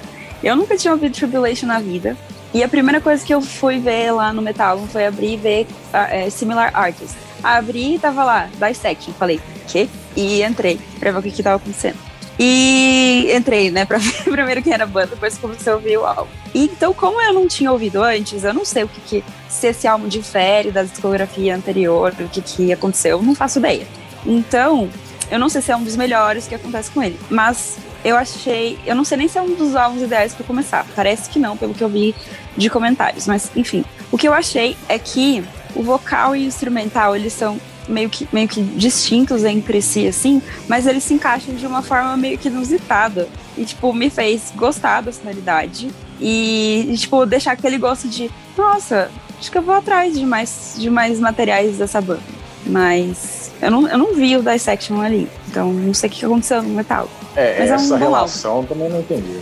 eu 0.44 0.56
nunca 0.56 0.78
tinha 0.78 0.94
ouvido 0.94 1.14
Tribulation 1.14 1.68
na 1.68 1.80
vida. 1.80 2.18
E 2.54 2.64
a 2.64 2.68
primeira 2.68 3.00
coisa 3.00 3.24
que 3.24 3.34
eu 3.34 3.42
fui 3.42 3.80
ver 3.80 4.12
lá 4.12 4.34
no 4.34 4.42
Metal 4.42 4.80
foi 4.92 5.06
abrir 5.06 5.34
e 5.34 5.38
ver 5.38 5.68
ah, 5.94 6.08
é, 6.14 6.30
Similar 6.30 6.72
Artists. 6.74 7.16
Abri 7.44 7.96
e 7.96 8.00
tava 8.00 8.24
lá, 8.24 8.50
Dissection. 8.60 9.14
Falei, 9.14 9.40
quê? 9.68 9.88
E 10.16 10.44
entrei 10.44 10.80
pra 11.00 11.12
ver 11.12 11.20
o 11.20 11.22
que 11.22 11.32
que 11.32 11.44
tava 11.44 11.58
acontecendo. 11.58 11.98
E 12.42 13.30
entrei, 13.36 13.70
né, 13.70 13.84
pra 13.84 13.98
ver 14.00 14.24
primeiro 14.24 14.64
quem 14.64 14.74
era 14.74 14.86
a 14.86 14.88
banda, 14.88 15.08
depois 15.08 15.38
comecei 15.38 15.72
a 15.72 15.76
ouvir 15.76 15.98
o 15.98 16.06
álbum. 16.06 16.32
E, 16.54 16.64
então, 16.64 16.94
como 16.94 17.22
eu 17.22 17.34
não 17.34 17.48
tinha 17.48 17.70
ouvido 17.70 18.02
antes, 18.02 18.46
eu 18.46 18.54
não 18.54 18.64
sei 18.64 18.84
o 18.84 18.88
que, 18.88 19.02
que 19.02 19.24
se 19.50 19.68
esse 19.68 19.86
álbum 19.86 20.08
difere 20.08 20.72
da 20.72 20.84
discografia 20.84 21.54
anterior, 21.54 22.16
o 22.18 22.30
que, 22.30 22.42
que 22.42 22.72
aconteceu, 22.72 23.18
eu 23.18 23.24
não 23.24 23.36
faço 23.36 23.60
ideia. 23.60 23.86
Então, 24.26 24.90
eu 25.30 25.38
não 25.38 25.50
sei 25.50 25.62
se 25.62 25.72
é 25.72 25.76
um 25.76 25.84
dos 25.84 25.98
melhores 25.98 26.48
que 26.48 26.56
acontece 26.56 26.90
com 26.92 27.04
ele, 27.04 27.20
mas 27.30 27.78
eu 28.04 28.16
achei. 28.16 28.80
Eu 28.86 28.96
não 28.96 29.04
sei 29.04 29.18
nem 29.18 29.28
se 29.28 29.38
é 29.38 29.42
um 29.42 29.54
dos 29.54 29.76
álbuns 29.76 30.02
ideais 30.02 30.34
pra 30.34 30.46
começar. 30.46 30.86
Parece 30.96 31.30
que 31.30 31.38
não, 31.38 31.58
pelo 31.58 31.74
que 31.74 31.84
eu 31.84 31.90
vi 31.90 32.16
de 32.56 32.70
comentários, 32.70 33.28
mas 33.28 33.52
enfim. 33.56 33.84
O 34.12 34.18
que 34.18 34.28
eu 34.28 34.34
achei 34.34 34.76
é 34.88 34.98
que 34.98 35.44
o 35.76 35.84
vocal 35.84 36.36
e 36.36 36.46
o 36.46 36.48
instrumental 36.48 37.16
eles 37.16 37.34
são 37.34 37.60
meio 37.90 38.10
que, 38.10 38.28
meio 38.32 38.48
que 38.48 38.62
distintos 38.62 39.44
entre 39.44 39.82
si, 39.82 40.08
assim, 40.08 40.42
mas 40.68 40.86
eles 40.88 41.04
se 41.04 41.14
encaixam 41.14 41.56
de 41.56 41.66
uma 41.66 41.82
forma 41.82 42.16
meio 42.16 42.38
que 42.38 42.48
inusitada. 42.48 43.28
E, 43.58 43.66
tipo, 43.66 43.92
me 43.94 44.10
fez 44.10 44.54
gostar 44.56 45.02
da 45.02 45.12
sonoridade 45.12 45.90
e, 46.22 46.94
tipo, 46.98 47.26
deixar 47.26 47.52
aquele 47.54 47.78
gosto 47.78 48.08
de, 48.08 48.32
nossa, 48.58 49.12
acho 49.38 49.52
que 49.52 49.58
eu 49.58 49.62
vou 49.62 49.76
atrás 49.76 50.18
de 50.18 50.26
mais, 50.26 50.76
de 50.78 50.90
mais 50.90 51.20
materiais 51.20 51.78
dessa 51.78 52.00
banda. 52.00 52.22
Mas 52.66 53.52
eu 53.62 53.72
não, 53.72 53.88
eu 53.88 53.98
não 53.98 54.14
vi 54.14 54.38
o 54.38 54.44
Dissection 54.44 55.02
ali, 55.02 55.28
então 55.48 55.74
não 55.74 55.94
sei 55.94 56.10
o 56.10 56.12
que 56.14 56.26
aconteceu 56.26 56.62
no 56.62 56.70
metal. 56.70 57.10
É, 57.36 57.58
Mas 57.60 57.70
é 57.70 57.74
um 57.74 57.76
essa 57.76 57.98
relação 57.98 58.66
também 58.66 58.90
não 58.90 59.00
entendi. 59.00 59.28
né? 59.28 59.42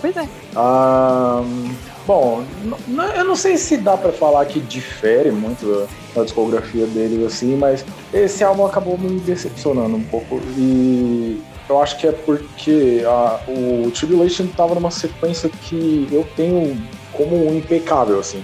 Pois 0.00 0.16
é. 0.16 0.28
Ahn, 0.56 1.70
bom, 2.06 2.42
eu 3.16 3.24
não 3.24 3.36
sei 3.36 3.56
se 3.56 3.76
dá 3.76 3.96
pra 3.96 4.12
falar 4.12 4.44
que 4.46 4.60
difere 4.60 5.30
muito 5.30 5.88
da 6.14 6.24
discografia 6.24 6.86
deles 6.86 7.24
assim, 7.24 7.56
mas 7.56 7.84
esse 8.12 8.42
álbum 8.42 8.66
acabou 8.66 8.98
me 8.98 9.20
decepcionando 9.20 9.96
um 9.96 10.02
pouco 10.02 10.40
e 10.56 11.40
eu 11.68 11.80
acho 11.80 11.96
que 11.98 12.06
é 12.06 12.12
porque 12.12 13.02
a- 13.06 13.38
o 13.48 13.90
Tribulation 13.92 14.46
tava 14.56 14.74
numa 14.74 14.90
sequência 14.90 15.48
que 15.48 16.08
eu 16.10 16.26
tenho 16.36 16.76
como 17.12 17.54
impecável 17.54 18.18
assim. 18.18 18.42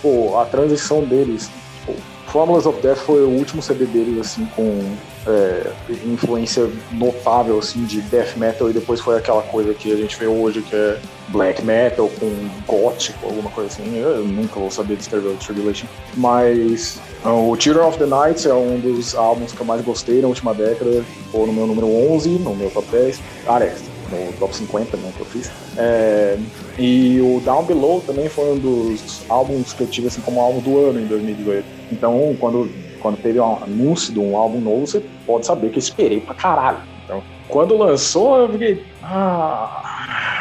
Pô, 0.00 0.38
a 0.38 0.44
transição 0.44 1.02
deles, 1.02 1.50
pô, 1.84 1.92
Formulas 2.28 2.66
of 2.66 2.80
Death 2.82 2.98
foi 2.98 3.22
o 3.24 3.28
último 3.30 3.62
CD 3.62 3.86
deles 3.86 4.20
assim 4.20 4.46
com 4.54 4.80
é, 5.26 5.72
influência 6.06 6.70
notável 6.92 7.58
assim 7.58 7.84
de 7.84 8.00
death 8.02 8.36
metal 8.36 8.70
e 8.70 8.72
depois 8.72 9.00
foi 9.00 9.16
aquela 9.16 9.42
coisa 9.42 9.74
que 9.74 9.90
a 9.92 9.96
gente 9.96 10.16
vê 10.18 10.26
hoje 10.26 10.62
que 10.62 10.74
é 10.76 10.98
black 11.28 11.62
metal 11.64 12.10
com 12.20 12.30
gótico, 12.66 13.26
alguma 13.26 13.50
coisa 13.50 13.70
assim. 13.70 13.98
Eu 13.98 14.24
nunca 14.24 14.60
vou 14.60 14.70
saber 14.70 14.96
descrever 14.96 15.28
o 15.28 15.36
Tribulation. 15.36 15.86
Mas 16.16 17.00
o 17.24 17.56
Children 17.58 17.86
of 17.86 17.98
the 17.98 18.06
Night 18.06 18.48
é 18.48 18.54
um 18.54 18.78
dos 18.78 19.14
álbuns 19.14 19.52
que 19.52 19.60
eu 19.60 19.66
mais 19.66 19.82
gostei 19.82 20.20
na 20.20 20.28
última 20.28 20.54
década. 20.54 21.02
Ficou 21.02 21.46
no 21.46 21.52
meu 21.52 21.66
número 21.66 21.86
11, 22.12 22.28
no 22.38 22.54
meu 22.54 22.70
top 22.70 22.86
10. 22.90 23.20
Aliás, 23.46 23.82
no 24.10 24.32
top 24.34 24.54
50 24.54 24.96
né, 24.96 25.12
que 25.16 25.20
eu 25.20 25.26
fiz. 25.26 25.50
É, 25.76 26.38
e 26.78 27.20
o 27.20 27.40
Down 27.44 27.64
Below 27.64 28.00
também 28.06 28.28
foi 28.28 28.52
um 28.52 28.58
dos 28.58 29.22
álbuns 29.28 29.72
que 29.72 29.82
eu 29.82 29.86
tive 29.86 30.08
assim, 30.08 30.20
como 30.20 30.40
álbum 30.40 30.60
do 30.60 30.78
ano 30.78 31.00
em 31.00 31.06
2018. 31.06 31.64
Então, 31.92 32.36
quando, 32.38 32.70
quando 33.00 33.20
teve 33.20 33.40
um 33.40 33.56
anúncio 33.62 34.12
de 34.12 34.18
um 34.18 34.36
álbum 34.36 34.60
novo, 34.60 34.86
você 34.86 35.02
pode 35.26 35.46
saber 35.46 35.70
que 35.70 35.76
eu 35.76 35.80
esperei 35.80 36.20
pra 36.20 36.34
caralho. 36.34 36.78
Então, 37.04 37.22
quando 37.48 37.76
lançou, 37.76 38.38
eu 38.38 38.48
fiquei. 38.50 38.84
Ah, 39.02 39.82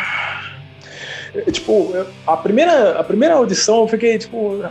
é, 0.04 0.07
Tipo, 1.52 1.96
eu- 1.96 2.08
a 2.26 2.38
primeira, 2.38 3.00
a 3.00 3.04
primeira 3.04 3.36
audição 3.36 3.82
eu 3.82 3.88
fiquei, 3.88 4.18
tipo, 4.18 4.62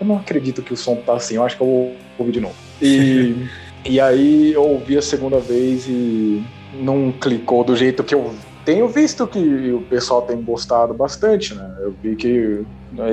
eu 0.00 0.06
não 0.06 0.18
acredito 0.18 0.62
que 0.62 0.72
o 0.72 0.76
som 0.76 0.96
tá 0.96 1.14
assim, 1.14 1.36
eu 1.36 1.44
acho 1.44 1.56
que 1.56 1.62
eu 1.62 1.66
vou 1.66 1.98
ouvir 2.18 2.32
de 2.32 2.40
novo. 2.40 2.56
E, 2.80 3.34
e 3.88 4.00
aí 4.00 4.52
eu 4.52 4.62
ouvi 4.62 4.96
a 4.96 5.02
segunda 5.02 5.38
vez 5.38 5.86
e 5.88 6.42
não 6.72 7.12
clicou 7.12 7.64
do 7.64 7.76
jeito 7.76 8.04
que 8.04 8.14
eu 8.14 8.34
tenho 8.64 8.88
visto 8.88 9.26
que 9.28 9.72
o 9.72 9.82
pessoal 9.82 10.22
tem 10.22 10.42
gostado 10.42 10.92
bastante, 10.92 11.54
né? 11.54 11.76
Eu 11.82 11.94
vi 12.02 12.16
que 12.16 12.64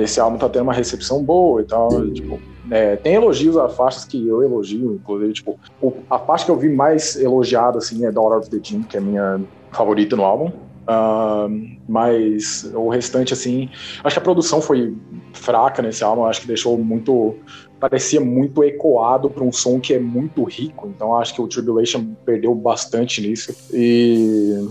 esse 0.02 0.18
álbum 0.18 0.36
tá 0.36 0.48
tendo 0.48 0.64
uma 0.64 0.72
recepção 0.74 1.22
boa 1.22 1.60
e 1.60 1.64
tal, 1.64 2.04
e, 2.04 2.12
tipo, 2.12 2.40
é, 2.70 2.96
tem 2.96 3.14
elogios 3.14 3.56
a 3.56 3.68
faixas 3.68 4.04
que 4.04 4.26
eu 4.26 4.42
elogio, 4.42 4.94
inclusive, 4.94 5.32
tipo, 5.32 5.58
a 6.10 6.18
faixa 6.18 6.44
que 6.44 6.50
eu 6.50 6.56
vi 6.56 6.68
mais 6.68 7.14
elogiada, 7.16 7.78
assim, 7.78 8.04
é 8.04 8.10
Daughter 8.10 8.38
of 8.38 8.50
the 8.50 8.58
Team, 8.58 8.82
que 8.82 8.96
é 8.96 9.00
a 9.00 9.02
minha 9.02 9.40
favorita 9.72 10.16
no 10.16 10.24
álbum. 10.24 10.63
Ah, 10.86 11.46
mas 11.88 12.70
o 12.74 12.88
restante, 12.88 13.32
assim, 13.32 13.70
acho 14.02 14.14
que 14.14 14.18
a 14.18 14.22
produção 14.22 14.60
foi 14.60 14.94
fraca 15.32 15.82
nesse 15.82 16.04
álbum, 16.04 16.24
acho 16.24 16.42
que 16.42 16.46
deixou 16.46 16.76
muito. 16.78 17.36
parecia 17.80 18.20
muito 18.20 18.62
ecoado 18.62 19.30
para 19.30 19.44
um 19.44 19.52
som 19.52 19.80
que 19.80 19.94
é 19.94 19.98
muito 19.98 20.44
rico, 20.44 20.88
então 20.94 21.16
acho 21.16 21.34
que 21.34 21.40
o 21.40 21.48
Tribulation 21.48 22.04
perdeu 22.24 22.54
bastante 22.54 23.20
nisso. 23.20 23.54
E. 23.72 24.68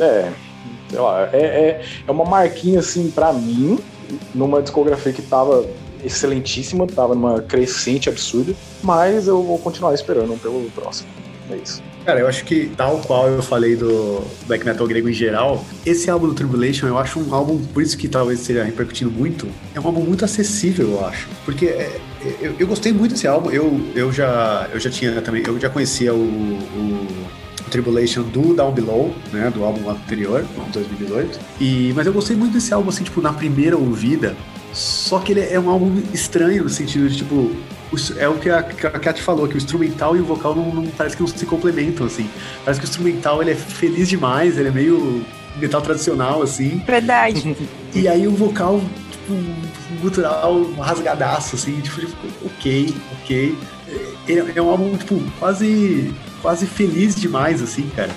É. 0.00 0.32
Sei 0.90 1.00
lá, 1.00 1.28
é, 1.32 1.38
é, 1.38 1.82
é 2.06 2.10
uma 2.10 2.24
marquinha, 2.24 2.80
assim, 2.80 3.10
para 3.10 3.32
mim, 3.32 3.78
numa 4.34 4.60
discografia 4.60 5.12
que 5.12 5.22
tava 5.22 5.66
excelentíssima, 6.04 6.86
tava 6.86 7.14
numa 7.14 7.40
crescente 7.40 8.08
absurda, 8.08 8.54
mas 8.82 9.26
eu 9.26 9.42
vou 9.42 9.58
continuar 9.58 9.94
esperando 9.94 10.38
pelo 10.40 10.70
próximo. 10.72 11.08
É 11.50 11.56
isso. 11.56 11.82
Cara, 12.04 12.18
eu 12.18 12.26
acho 12.26 12.44
que, 12.44 12.72
tal 12.76 12.98
qual 12.98 13.28
eu 13.28 13.42
falei 13.42 13.76
do 13.76 14.24
black 14.46 14.64
metal 14.64 14.86
grego 14.86 15.08
em 15.08 15.12
geral, 15.12 15.64
esse 15.86 16.10
álbum 16.10 16.28
do 16.28 16.34
Tribulation 16.34 16.88
eu 16.88 16.98
acho 16.98 17.20
um 17.20 17.32
álbum, 17.32 17.58
por 17.72 17.82
isso 17.82 17.96
que 17.96 18.08
talvez 18.08 18.40
esteja 18.40 18.64
repercutindo 18.64 19.10
muito, 19.10 19.46
é 19.72 19.78
um 19.78 19.86
álbum 19.86 20.00
muito 20.00 20.24
acessível, 20.24 20.90
eu 20.90 21.06
acho. 21.06 21.28
Porque 21.44 21.66
é, 21.66 22.00
eu, 22.40 22.54
eu 22.58 22.66
gostei 22.66 22.92
muito 22.92 23.12
desse 23.12 23.28
álbum, 23.28 23.50
eu, 23.50 23.80
eu, 23.94 24.12
já, 24.12 24.68
eu 24.72 24.80
já 24.80 24.90
tinha 24.90 25.22
também, 25.22 25.44
eu 25.46 25.58
já 25.60 25.70
conhecia 25.70 26.12
o, 26.12 26.18
o 26.18 27.06
Tribulation 27.70 28.22
do 28.22 28.52
Down 28.52 28.72
Below, 28.72 29.14
né, 29.32 29.50
do 29.54 29.64
álbum 29.64 29.88
anterior, 29.88 30.44
de 30.66 30.72
2018, 30.72 31.40
e, 31.60 31.92
mas 31.94 32.06
eu 32.06 32.12
gostei 32.12 32.36
muito 32.36 32.52
desse 32.52 32.74
álbum, 32.74 32.90
assim, 32.90 33.04
tipo, 33.04 33.20
na 33.20 33.32
primeira 33.32 33.76
ouvida, 33.76 34.36
só 34.72 35.18
que 35.18 35.32
ele 35.32 35.40
é 35.40 35.58
um 35.60 35.68
álbum 35.70 36.02
estranho 36.12 36.64
no 36.64 36.70
sentido 36.70 37.08
de, 37.08 37.18
tipo, 37.18 37.50
é 38.16 38.26
o 38.28 38.34
que 38.38 38.48
a, 38.48 38.58
a 38.58 38.62
Kat 38.98 39.20
falou, 39.20 39.46
que 39.46 39.54
o 39.54 39.58
instrumental 39.58 40.16
e 40.16 40.20
o 40.20 40.24
vocal 40.24 40.54
não, 40.54 40.74
não- 40.74 40.86
parece 40.86 41.14
que 41.16 41.22
não 41.22 41.28
se 41.28 41.44
complementam, 41.44 42.06
assim. 42.06 42.28
Parece 42.64 42.80
que 42.80 42.86
o 42.86 42.88
instrumental 42.88 43.42
ele 43.42 43.50
é 43.50 43.54
feliz 43.54 44.08
demais, 44.08 44.56
ele 44.58 44.68
é 44.68 44.72
meio 44.72 45.24
metal 45.56 45.82
tradicional, 45.82 46.42
assim. 46.42 46.82
Verdade. 46.86 47.56
E 47.94 48.08
aí 48.08 48.26
o 48.26 48.30
vocal, 48.30 48.80
tipo, 49.10 49.34
gutural 50.00 50.64
rasgadaço, 50.78 51.56
assim, 51.56 51.78
tipo, 51.82 52.00
tipo, 52.00 52.16
ok, 52.46 52.94
ok. 53.20 53.54
É, 54.26 54.52
é 54.56 54.62
um 54.62 54.70
álbum, 54.70 54.96
tipo, 54.96 55.20
quase, 55.38 56.14
quase 56.40 56.64
feliz 56.64 57.14
demais, 57.14 57.60
assim, 57.60 57.86
cara. 57.94 58.08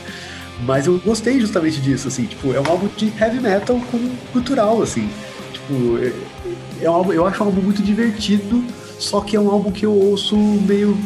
Mas 0.62 0.88
eu 0.88 0.98
gostei 1.00 1.42
justamente 1.42 1.82
disso, 1.82 2.08
assim, 2.08 2.24
tipo, 2.24 2.54
é 2.54 2.62
um 2.62 2.68
álbum 2.70 2.88
de 2.96 3.12
heavy 3.20 3.42
metal 3.42 3.78
com 3.92 4.16
cultural, 4.32 4.82
assim. 4.82 5.10
Tipo, 5.52 5.98
é, 6.82 6.86
é 6.86 6.90
um 6.90 6.94
álbum, 6.94 7.14
eu 7.14 7.26
acho 7.26 7.44
um 7.44 7.48
álbum 7.48 7.62
muito 7.62 7.82
divertido, 7.82 8.64
só 9.00 9.22
que 9.22 9.36
é 9.36 9.40
um 9.40 9.50
álbum 9.50 9.72
que 9.72 9.86
eu 9.86 9.94
ouço 9.94 10.36
meio 10.36 10.98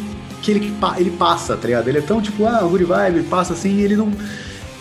que 0.42 0.50
ele, 0.50 0.72
ele 0.96 1.10
passa, 1.10 1.56
tá 1.56 1.66
ligado? 1.66 1.88
Ele 1.88 1.98
é 1.98 2.02
tão 2.02 2.20
tipo, 2.20 2.46
ah, 2.46 2.60
good 2.62 2.84
vibe, 2.84 3.22
passa 3.24 3.52
assim, 3.52 3.76
e 3.76 3.82
ele 3.82 3.96
não. 3.96 4.12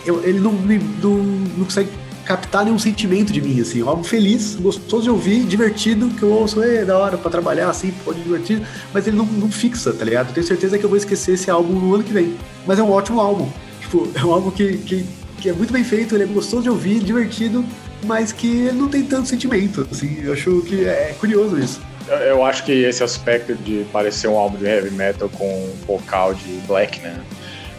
Eu, 0.05 0.23
ele 0.23 0.39
não, 0.39 0.53
não, 0.53 1.17
não 1.57 1.65
consegue 1.65 1.89
captar 2.29 2.63
nenhum 2.63 2.79
sentimento 2.79 3.33
de 3.33 3.41
mim, 3.41 3.59
assim. 3.59 3.81
Um 3.81 3.89
álbum 3.89 4.03
feliz, 4.03 4.55
gostoso 4.55 5.03
de 5.03 5.09
ouvir, 5.09 5.43
divertido, 5.45 6.09
que 6.09 6.23
eu 6.23 6.29
ouço, 6.29 6.61
é 6.61 6.85
da 6.85 6.97
hora 6.97 7.17
pra 7.17 7.29
trabalhar, 7.29 7.69
assim, 7.69 7.91
pode 8.05 8.21
divertir, 8.21 8.61
mas 8.93 9.07
ele 9.07 9.17
não, 9.17 9.25
não 9.25 9.51
fixa, 9.51 9.91
tá 9.91 10.05
ligado? 10.05 10.33
Tenho 10.33 10.45
certeza 10.45 10.77
que 10.77 10.85
eu 10.85 10.89
vou 10.89 10.97
esquecer 10.97 11.33
esse 11.33 11.49
álbum 11.49 11.73
no 11.73 11.95
ano 11.95 12.03
que 12.03 12.13
vem. 12.13 12.35
Mas 12.65 12.79
é 12.79 12.83
um 12.83 12.91
ótimo 12.91 13.19
álbum. 13.19 13.49
Tipo, 13.81 14.07
é 14.13 14.23
um 14.23 14.31
álbum 14.31 14.51
que, 14.51 14.77
que, 14.77 15.05
que 15.41 15.49
é 15.49 15.53
muito 15.53 15.73
bem 15.73 15.83
feito, 15.83 16.15
ele 16.15 16.23
é 16.23 16.27
gostoso 16.27 16.63
de 16.63 16.69
ouvir, 16.69 16.99
divertido, 16.99 17.65
mas 18.03 18.31
que 18.31 18.47
ele 18.47 18.73
não 18.73 18.87
tem 18.87 19.03
tanto 19.03 19.27
sentimento, 19.27 19.87
assim. 19.91 20.19
Eu 20.23 20.33
acho 20.33 20.61
que 20.61 20.85
é 20.85 21.15
curioso 21.19 21.59
isso. 21.59 21.81
Eu 22.07 22.43
acho 22.43 22.65
que 22.65 22.71
esse 22.71 23.03
aspecto 23.03 23.53
de 23.55 23.85
parecer 23.91 24.27
um 24.27 24.37
álbum 24.37 24.57
de 24.57 24.65
heavy 24.65 24.89
metal 24.91 25.29
com 25.29 25.69
vocal 25.85 26.33
de 26.33 26.53
black, 26.67 26.99
né? 27.01 27.21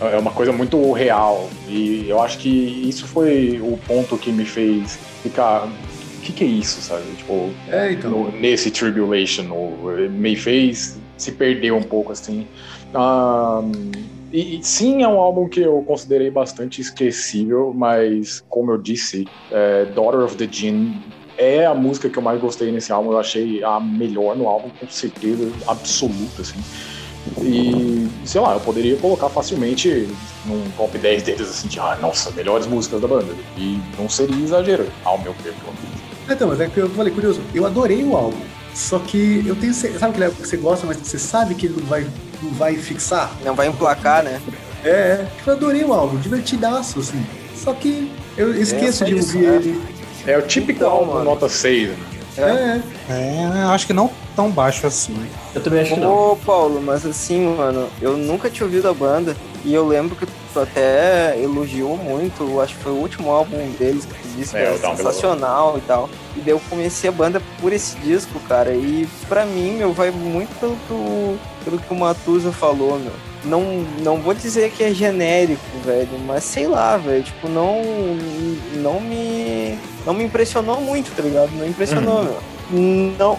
É 0.01 0.17
uma 0.17 0.31
coisa 0.31 0.53
muito 0.53 0.93
real. 0.93 1.51
E 1.69 2.07
eu 2.09 2.23
acho 2.23 2.39
que 2.39 2.49
isso 2.49 3.07
foi 3.07 3.61
o 3.63 3.77
ponto 3.87 4.17
que 4.17 4.31
me 4.31 4.45
fez 4.45 4.99
ficar. 5.23 5.67
O 5.67 6.23
que, 6.23 6.33
que 6.33 6.45
é 6.45 6.47
isso, 6.47 6.81
sabe? 6.81 7.03
Tipo, 7.17 7.51
é, 7.69 7.93
então. 7.93 8.11
no, 8.11 8.33
nesse 8.33 8.71
Tribulation, 8.71 9.45
me 10.11 10.37
fez 10.37 10.99
se 11.17 11.33
perder 11.33 11.73
um 11.73 11.83
pouco, 11.83 12.13
assim. 12.13 12.47
Um, 12.95 13.91
e, 14.33 14.61
sim, 14.63 15.03
é 15.03 15.09
um 15.09 15.19
álbum 15.19 15.49
que 15.49 15.61
eu 15.61 15.83
considerei 15.87 16.31
bastante 16.31 16.81
esquecível, 16.81 17.73
mas 17.75 18.45
como 18.49 18.71
eu 18.71 18.79
disse, 18.79 19.27
é, 19.51 19.87
Daughter 19.87 20.21
of 20.21 20.37
the 20.37 20.47
Djinn 20.47 20.95
é 21.37 21.67
a 21.67 21.75
música 21.75 22.09
que 22.09 22.17
eu 22.17 22.23
mais 22.23 22.41
gostei 22.41 22.71
nesse 22.71 22.93
álbum. 22.93 23.13
Eu 23.13 23.19
achei 23.19 23.65
a 23.65 23.81
melhor 23.81 24.37
no 24.37 24.47
álbum, 24.47 24.69
com 24.79 24.89
certeza 24.89 25.51
absoluta, 25.67 26.43
assim. 26.43 26.61
E, 27.43 28.09
sei 28.25 28.41
lá, 28.41 28.55
eu 28.55 28.61
poderia 28.61 28.97
colocar 28.97 29.29
facilmente 29.29 30.09
num 30.47 30.63
top 30.77 30.97
10 30.97 31.23
deles, 31.23 31.49
assim, 31.49 31.69
de, 31.69 31.81
ah, 31.81 31.99
nossa, 32.01 32.31
melhores 32.31 32.67
músicas 32.67 33.01
da 33.01 33.09
banda. 33.09 33.33
E 33.57 33.81
não 33.99 34.09
seria 34.09 34.37
exagero, 34.37 34.87
ao 35.05 35.19
meu 35.19 35.33
ver, 35.35 35.55
pelo 35.55 35.73
menos. 35.75 36.01
Então, 36.29 36.49
mas 36.49 36.61
é 36.61 36.69
que 36.69 36.79
eu 36.79 36.89
falei, 36.91 37.13
curioso, 37.13 37.41
eu 37.55 37.67
adorei 37.67 38.05
o 38.05 38.17
álbum. 38.17 38.39
Só 38.75 38.99
que 39.01 39.43
eu 39.47 39.57
tenho. 39.57 39.75
Sabe 39.75 39.97
aquele 39.99 40.25
álbum 40.27 40.37
que 40.37 40.49
você 40.49 40.57
gosta, 40.57 40.87
mas 40.87 40.99
você 40.99 41.19
sabe 41.19 41.55
que 41.55 41.67
ele 41.67 41.81
não 41.81 41.87
vai, 41.87 42.07
não 42.43 42.53
vai 42.53 42.77
fixar? 42.77 43.31
Não 43.45 43.55
vai 43.55 43.69
emplacar, 43.69 44.23
né? 44.23 44.41
É, 44.85 44.89
é. 44.89 45.29
eu 45.47 45.53
adorei 45.53 45.85
o 45.85 45.93
álbum, 45.93 46.19
divertidaço, 46.19 47.01
assim. 47.01 47.25
Só 47.55 47.73
que 47.75 48.11
eu 48.37 48.55
esqueço 48.55 49.05
é, 49.05 49.07
de 49.07 49.15
ouvir 49.15 49.39
né? 49.39 49.57
ele. 49.57 49.83
É 50.27 50.39
o 50.39 50.43
típico 50.43 50.81
então, 50.81 50.91
álbum 50.91 51.13
mano. 51.13 51.25
nota 51.25 51.49
6, 51.49 51.91
né? 51.91 51.97
É. 52.39 53.13
é. 53.13 53.45
acho 53.71 53.87
que 53.87 53.93
não 53.93 54.11
tão 54.35 54.51
baixo 54.51 54.87
assim. 54.87 55.17
Eu 55.55 55.61
também 55.61 55.81
acho 55.81 55.95
que 55.95 56.01
não. 56.01 56.33
Ô, 56.33 56.37
Paulo, 56.37 56.81
mas 56.81 57.05
assim, 57.05 57.55
mano, 57.57 57.89
eu 58.01 58.17
nunca 58.17 58.49
tinha 58.49 58.65
ouvido 58.65 58.89
a 58.89 58.95
banda 58.95 59.37
e 59.65 59.75
eu 59.75 59.87
lembro 59.87 60.17
que 60.17 60.25
tu 60.25 60.33
até 60.59 61.39
elogiou 61.41 61.97
muito, 61.97 62.61
acho 62.61 62.75
que 62.77 62.83
foi 62.83 62.93
o 62.93 62.97
último 62.97 63.31
álbum 63.31 63.59
deles 63.79 64.07
que 64.07 64.29
disse 64.29 64.53
que 64.53 64.57
é, 64.57 64.75
era 64.75 64.79
sensacional 64.79 65.79
e 65.79 65.81
tal. 65.83 66.09
E 66.37 66.41
daí 66.41 66.51
eu 66.55 66.61
comecei 66.69 67.09
a 67.11 67.13
banda 67.13 67.41
por 67.61 67.73
esse 67.73 67.97
disco, 67.99 68.41
cara, 68.49 68.73
e 68.73 69.07
pra 69.29 69.45
mim, 69.45 69.73
meu, 69.73 69.93
vai 69.93 70.11
muito 70.11 70.51
pelo, 70.59 71.39
pelo 71.65 71.79
que 71.79 71.93
o 71.93 71.97
Matusa 71.97 72.51
falou, 72.51 72.99
meu 72.99 73.13
não, 73.45 73.63
não 74.03 74.17
vou 74.19 74.35
dizer 74.35 74.71
que 74.71 74.85
é 74.85 74.93
genérico, 74.93 75.63
velho, 75.85 76.19
mas 76.27 76.45
sei 76.45 76.67
lá, 76.67 76.97
velho, 76.97 77.23
tipo, 77.23 77.49
não 77.49 77.83
não 78.77 79.01
me 79.01 79.79
não 80.05 80.15
me 80.15 80.25
impressionou 80.25 80.81
muito, 80.81 81.15
tá 81.15 81.23
ligado? 81.23 81.51
Não 81.53 81.67
impressionou, 81.67 82.39
uhum. 82.71 83.15
Não, 83.19 83.39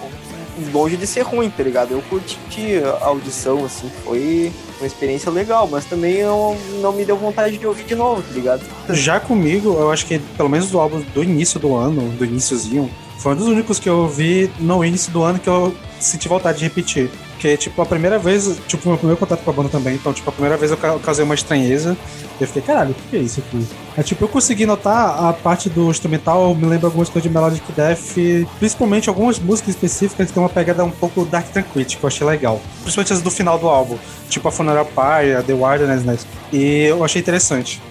longe 0.74 0.98
de 0.98 1.08
ser 1.08 1.22
ruim, 1.22 1.50
tá 1.50 1.64
ligado? 1.64 1.92
Eu 1.92 2.02
curti 2.04 2.82
a 3.02 3.06
audição, 3.06 3.64
assim, 3.66 3.90
foi 4.04 4.52
uma 4.82 4.88
experiência 4.88 5.32
legal, 5.32 5.68
mas 5.70 5.86
também 5.86 6.24
não, 6.24 6.58
não 6.82 6.92
me 6.92 7.06
deu 7.06 7.16
vontade 7.16 7.58
de 7.58 7.66
ouvir 7.66 7.86
de 7.86 7.96
novo, 7.96 8.22
tá 8.22 8.34
ligado? 8.34 8.62
Já 8.90 9.20
comigo, 9.20 9.76
eu 9.80 9.92
acho 9.92 10.06
que 10.06 10.20
pelo 10.20 10.50
menos 10.50 10.70
do 10.70 10.80
álbum 10.80 11.02
do 11.14 11.24
início 11.24 11.60
do 11.60 11.76
ano, 11.76 12.10
do 12.12 12.26
iníciozinho, 12.26 12.90
foi 13.20 13.34
um 13.34 13.36
dos 13.36 13.48
únicos 13.48 13.80
que 13.80 13.88
eu 13.88 14.00
ouvi 14.00 14.52
no 14.60 14.84
início 14.84 15.12
do 15.12 15.22
ano 15.22 15.38
que 15.40 15.48
eu 15.48 15.74
senti 16.04 16.28
vontade 16.28 16.60
de 16.60 16.64
repetir. 16.66 17.10
Porque, 17.32 17.58
tipo, 17.58 17.82
a 17.82 17.86
primeira 17.86 18.20
vez, 18.20 18.60
tipo, 18.68 18.88
meu 18.88 18.98
primeiro 18.98 19.20
contato 19.20 19.44
com 19.44 19.50
a 19.50 19.54
banda 19.54 19.70
também, 19.70 19.96
então, 19.96 20.14
tipo, 20.14 20.30
a 20.30 20.34
primeira 20.34 20.58
vez 20.58 20.72
eu 20.72 20.78
causei 20.78 21.24
uma 21.24 21.34
estranheza. 21.34 21.98
Eu 22.40 22.46
fiquei, 22.48 22.62
caralho, 22.62 22.92
o 22.92 23.10
que 23.10 23.18
é 23.18 23.20
isso 23.20 23.40
aqui? 23.40 23.66
É, 23.98 24.04
tipo, 24.04 24.24
eu 24.24 24.28
consegui 24.28 24.66
notar 24.66 25.26
a 25.26 25.34
parte 25.34 25.70
do 25.70 25.90
instrumental, 25.90 26.54
me 26.54 26.66
lembra 26.66 26.88
algumas 26.88 27.10
coisas 27.10 27.24
de 27.24 27.34
Melodic 27.34 27.72
Death, 27.72 28.48
principalmente 28.60 29.10
algumas 29.10 29.40
músicas 29.40 29.76
específicas 29.76 30.28
que 30.28 30.34
tem 30.34 30.42
uma 30.42 30.50
pegada 30.50 30.84
um 30.84 30.92
pouco 30.92 31.26
Dark 31.26 31.48
Tranquility, 31.50 31.98
que 31.98 32.04
eu 32.04 32.08
achei 32.08 32.26
legal. 32.26 32.62
Principalmente 32.82 33.14
as 33.14 33.22
do 33.22 33.32
final 33.32 33.58
do 33.58 33.68
álbum, 33.68 33.98
tipo 34.30 34.48
a 34.48 34.52
Funeral 34.52 34.86
Pyre, 34.86 35.36
a 35.36 35.42
The 35.42 35.54
Wilderness, 35.54 36.04
né? 36.04 36.18
E 36.54 36.84
eu 36.84 37.04
achei 37.04 37.22
interessante. 37.22 37.82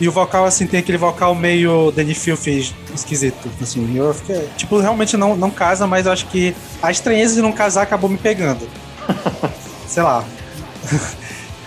E 0.00 0.08
o 0.08 0.12
vocal, 0.12 0.44
assim, 0.44 0.66
tem 0.66 0.80
aquele 0.80 0.98
vocal 0.98 1.34
meio 1.34 1.92
Danny 1.92 2.14
Filth 2.14 2.46
esquisito, 2.92 3.48
assim. 3.62 3.96
Eu 3.96 4.12
fiquei, 4.12 4.48
tipo, 4.56 4.78
realmente 4.78 5.16
não, 5.16 5.36
não 5.36 5.50
casa, 5.50 5.86
mas 5.86 6.06
eu 6.06 6.12
acho 6.12 6.26
que 6.26 6.54
a 6.82 6.90
estranheza 6.90 7.34
de 7.34 7.42
não 7.42 7.52
casar 7.52 7.82
acabou 7.82 8.10
me 8.10 8.18
pegando. 8.18 8.68
Sei 9.86 10.02
lá. 10.02 10.24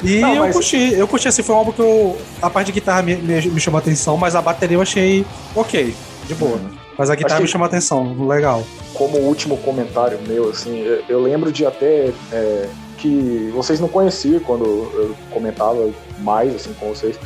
E 0.03 0.19
não, 0.19 0.35
eu 0.35 0.41
mas... 0.41 0.53
curti, 0.53 0.93
eu 0.93 1.07
curti 1.07 1.27
assim, 1.27 1.41
foi 1.41 1.55
um 1.55 1.57
álbum 1.59 1.71
que 1.71 1.79
eu, 1.79 2.17
a 2.41 2.49
parte 2.49 2.67
de 2.67 2.73
guitarra 2.73 3.01
me, 3.01 3.15
me, 3.15 3.41
me 3.47 3.59
chamou 3.59 3.77
a 3.77 3.81
atenção, 3.81 4.17
mas 4.17 4.35
a 4.35 4.41
bateria 4.41 4.75
eu 4.77 4.81
achei 4.81 5.25
ok, 5.55 5.95
de 6.27 6.35
boa. 6.35 6.57
Uhum. 6.57 6.69
Mas 6.97 7.09
a 7.09 7.15
guitarra 7.15 7.39
me 7.39 7.47
chamou 7.47 7.65
a 7.65 7.67
atenção, 7.67 8.27
legal. 8.27 8.63
Como 8.93 9.17
último 9.17 9.57
comentário 9.57 10.19
meu, 10.27 10.49
assim, 10.49 10.79
eu, 10.79 11.03
eu 11.07 11.21
lembro 11.21 11.51
de 11.51 11.65
até 11.65 12.11
é, 12.31 12.67
que 12.97 13.51
vocês 13.53 13.79
não 13.79 13.87
conheciam 13.87 14.39
quando 14.39 14.65
eu 14.65 15.15
comentava 15.29 15.89
mais 16.19 16.55
assim 16.55 16.73
com 16.73 16.89
vocês. 16.89 17.19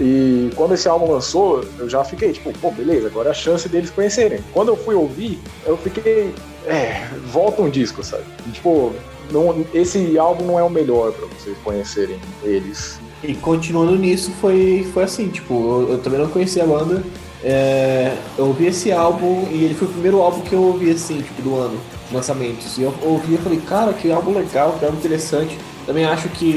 E 0.00 0.50
quando 0.56 0.74
esse 0.74 0.88
álbum 0.88 1.12
lançou, 1.12 1.64
eu 1.78 1.88
já 1.88 2.02
fiquei 2.02 2.32
tipo, 2.32 2.52
pô, 2.58 2.70
beleza, 2.70 3.08
agora 3.08 3.28
é 3.28 3.32
a 3.32 3.34
chance 3.34 3.68
deles 3.68 3.90
conhecerem. 3.90 4.40
Quando 4.52 4.68
eu 4.68 4.76
fui 4.76 4.94
ouvir, 4.94 5.38
eu 5.66 5.76
fiquei, 5.76 6.34
é, 6.66 7.06
volta 7.26 7.60
um 7.60 7.68
disco, 7.68 8.02
sabe? 8.02 8.24
tipo, 8.52 8.92
não, 9.30 9.64
esse 9.74 10.18
álbum 10.18 10.44
não 10.44 10.58
é 10.58 10.62
o 10.62 10.70
melhor 10.70 11.12
para 11.12 11.26
vocês 11.26 11.56
conhecerem 11.62 12.18
eles. 12.42 12.98
E 13.22 13.34
continuando 13.34 13.94
nisso, 13.96 14.30
foi, 14.40 14.88
foi 14.94 15.04
assim, 15.04 15.28
tipo, 15.28 15.54
eu, 15.54 15.92
eu 15.92 15.98
também 15.98 16.18
não 16.18 16.28
conhecia 16.28 16.64
a 16.64 16.66
banda. 16.66 17.02
É, 17.42 18.16
eu 18.36 18.46
ouvi 18.46 18.66
esse 18.66 18.92
álbum 18.92 19.46
e 19.50 19.64
ele 19.64 19.74
foi 19.74 19.88
o 19.88 19.90
primeiro 19.90 20.20
álbum 20.20 20.40
que 20.40 20.52
eu 20.54 20.62
ouvi 20.62 20.90
assim, 20.90 21.20
tipo, 21.20 21.42
do 21.42 21.56
ano, 21.56 21.78
lançamentos. 22.12 22.76
E 22.78 22.82
eu 22.82 22.94
ouvi 23.02 23.34
e 23.34 23.38
falei, 23.38 23.60
cara, 23.60 23.92
que 23.92 24.10
álbum 24.10 24.32
legal, 24.32 24.76
que 24.78 24.84
álbum 24.84 24.98
interessante. 24.98 25.58
Também 25.86 26.04
acho 26.04 26.28
que, 26.30 26.52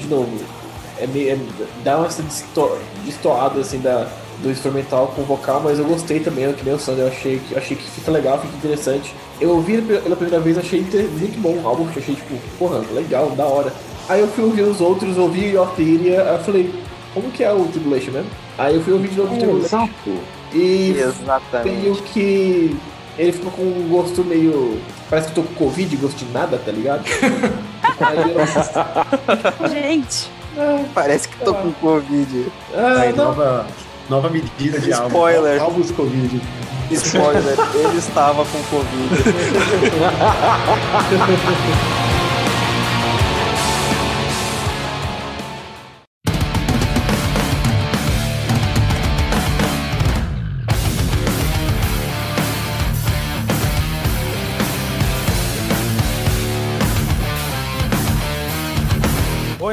de 0.00 0.06
novo, 0.08 0.30
é, 1.00 1.06
meio, 1.06 1.32
é 1.32 1.38
dá 1.84 1.98
uma 1.98 2.08
destoada 3.04 3.60
assim 3.60 3.78
da, 3.78 4.08
do 4.42 4.50
instrumental 4.50 5.12
com 5.14 5.22
o 5.22 5.24
vocal, 5.24 5.60
mas 5.62 5.78
eu 5.78 5.84
gostei 5.84 6.20
também, 6.20 6.52
que 6.52 6.64
nem 6.64 6.74
o 6.74 6.78
Sander, 6.78 7.04
eu 7.04 7.08
achei, 7.08 7.40
achei 7.56 7.76
que 7.76 7.90
fica 7.90 8.10
legal, 8.10 8.40
fica 8.40 8.56
interessante. 8.56 9.14
Eu 9.40 9.50
ouvi 9.50 9.80
pela 9.82 10.16
primeira 10.16 10.40
vez, 10.40 10.58
achei 10.58 10.80
muito 10.80 11.40
bom 11.40 11.60
o 11.62 11.66
álbum, 11.66 11.88
achei 11.88 12.14
tipo, 12.14 12.34
porra, 12.58 12.82
legal, 12.92 13.30
da 13.30 13.46
hora. 13.46 13.72
Aí 14.08 14.20
eu 14.20 14.28
fui 14.28 14.44
ouvir 14.44 14.62
os 14.62 14.80
outros, 14.80 15.18
ouvi 15.18 15.56
Orteria, 15.56 16.22
aí 16.22 16.36
eu 16.36 16.44
falei, 16.44 16.74
como 17.12 17.30
que 17.30 17.44
é 17.44 17.52
o 17.52 17.64
Tribulation 17.66 18.12
mesmo? 18.12 18.30
Aí 18.56 18.74
eu 18.74 18.82
fui 18.82 18.92
ouvir 18.92 19.08
de 19.08 19.16
novo 19.16 19.34
o 19.34 19.38
Tribulation. 19.38 19.88
E 20.52 20.94
meio 21.64 21.94
que 21.96 22.76
ele 23.18 23.32
ficou 23.32 23.50
com 23.50 23.62
um 23.62 23.88
gosto 23.88 24.24
meio. 24.24 24.80
Parece 25.10 25.28
que 25.28 25.34
tô 25.34 25.42
com 25.42 25.54
Covid, 25.54 25.96
gosto 25.96 26.24
de 26.24 26.32
nada, 26.32 26.58
tá 26.58 26.70
ligado? 26.70 27.04
Gente. 29.70 30.30
Parece 30.94 31.28
que 31.28 31.38
tô 31.44 31.54
com 31.54 31.72
Covid. 31.72 32.46
Ah, 32.74 33.00
Aí, 33.00 33.12
nova, 33.12 33.66
nova 34.08 34.28
medida 34.30 34.78
de 34.80 34.90
Spoiler. 34.90 35.60
álbum. 35.60 35.64
Álbuns 35.64 35.90
Covid. 35.90 36.40
Spoiler, 36.90 37.56
ele 37.74 37.98
estava 37.98 38.44
com 38.44 38.62
Covid. 38.64 39.08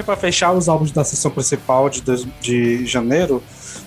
para 0.05 0.15
fechar 0.15 0.53
os 0.53 0.69
álbuns 0.69 0.91
da 0.91 1.03
sessão 1.03 1.31
principal 1.31 1.89
de, 1.89 2.01
de 2.39 2.85
janeiro, 2.85 3.41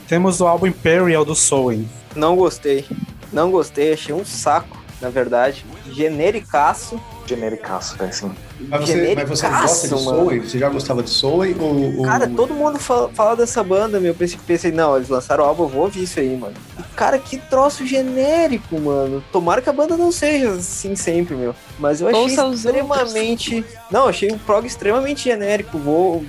temos 0.08 0.40
o 0.40 0.46
álbum 0.46 0.66
Imperial 0.66 1.24
do 1.24 1.34
Soen. 1.34 1.88
Não 2.14 2.36
gostei. 2.36 2.84
Não 3.32 3.50
gostei, 3.50 3.92
achei 3.92 4.14
um 4.14 4.24
saco, 4.24 4.76
na 5.00 5.08
verdade. 5.08 5.64
Genericaço. 5.92 7.00
Genericaço, 7.28 7.96
velho, 7.96 8.10
assim. 8.10 8.30
Mas 8.60 8.80
você, 8.80 9.14
mas 9.14 9.28
você 9.28 9.48
gosta 9.48 9.88
de. 9.88 10.02
Soul? 10.02 10.40
Você 10.40 10.58
já 10.58 10.68
gostava 10.68 11.02
de 11.02 11.10
Soul? 11.10 11.44
Ou, 11.60 11.98
ou... 11.98 12.02
Cara, 12.04 12.28
todo 12.28 12.54
mundo 12.54 12.78
fala, 12.78 13.08
fala 13.10 13.36
dessa 13.36 13.62
banda, 13.62 14.00
meu. 14.00 14.12
Eu 14.12 14.14
pensei, 14.14 14.38
pensei, 14.46 14.72
não, 14.72 14.96
eles 14.96 15.08
lançaram 15.08 15.44
o 15.44 15.46
álbum, 15.46 15.64
eu 15.64 15.68
vou 15.68 15.82
ouvir 15.82 16.02
isso 16.02 16.18
aí, 16.18 16.36
mano. 16.36 16.54
E, 16.78 16.82
cara, 16.94 17.18
que 17.18 17.36
troço 17.36 17.86
genérico, 17.86 18.80
mano. 18.80 19.22
Tomara 19.30 19.60
que 19.60 19.68
a 19.68 19.72
banda 19.72 19.96
não 19.96 20.10
seja 20.10 20.52
assim 20.52 20.96
sempre, 20.96 21.34
meu. 21.34 21.54
Mas 21.78 22.00
eu 22.00 22.08
achei 22.08 22.20
Ouça 22.20 22.48
extremamente. 22.48 23.64
Não, 23.90 24.08
achei 24.08 24.30
o 24.30 24.38
prog 24.38 24.66
extremamente 24.66 25.24
genérico. 25.24 25.78
Vou. 25.78 26.24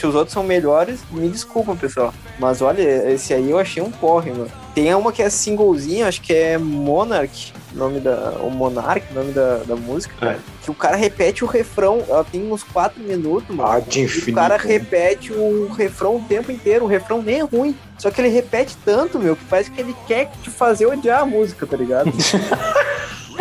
Se 0.00 0.06
os 0.06 0.14
outros 0.14 0.32
são 0.32 0.42
melhores, 0.42 1.00
me 1.10 1.28
desculpam, 1.28 1.76
pessoal. 1.76 2.14
Mas 2.38 2.62
olha, 2.62 3.12
esse 3.12 3.34
aí 3.34 3.50
eu 3.50 3.58
achei 3.58 3.82
um 3.82 3.90
porre, 3.90 4.30
mano. 4.30 4.50
Tem 4.74 4.94
uma 4.94 5.12
que 5.12 5.22
é 5.22 5.28
singlezinha, 5.28 6.08
acho 6.08 6.22
que 6.22 6.32
é 6.32 6.56
Monarch, 6.56 7.52
nome 7.74 8.00
da. 8.00 8.38
O 8.40 8.48
Monarch, 8.48 9.04
nome 9.12 9.32
da, 9.32 9.58
da 9.58 9.76
música. 9.76 10.14
É. 10.26 10.38
Que 10.62 10.70
o 10.70 10.74
cara 10.74 10.96
repete 10.96 11.44
o 11.44 11.46
refrão, 11.46 12.02
ela 12.08 12.24
tem 12.24 12.50
uns 12.50 12.62
4 12.62 12.98
minutos, 13.02 13.54
mano. 13.54 13.70
Ah, 13.70 13.78
de 13.78 14.00
E 14.00 14.04
infinito. 14.04 14.30
o 14.30 14.34
cara 14.36 14.56
repete 14.56 15.34
o 15.34 15.68
refrão 15.70 16.16
o 16.16 16.22
tempo 16.26 16.50
inteiro, 16.50 16.86
o 16.86 16.88
refrão 16.88 17.20
nem 17.20 17.40
é 17.40 17.42
ruim. 17.42 17.76
Só 17.98 18.10
que 18.10 18.22
ele 18.22 18.30
repete 18.30 18.78
tanto, 18.82 19.18
meu, 19.18 19.36
que 19.36 19.44
parece 19.44 19.70
que 19.70 19.82
ele 19.82 19.94
quer 20.06 20.30
te 20.42 20.48
fazer 20.48 20.86
odiar 20.86 21.20
a 21.20 21.26
música, 21.26 21.66
tá 21.66 21.76
ligado? 21.76 22.10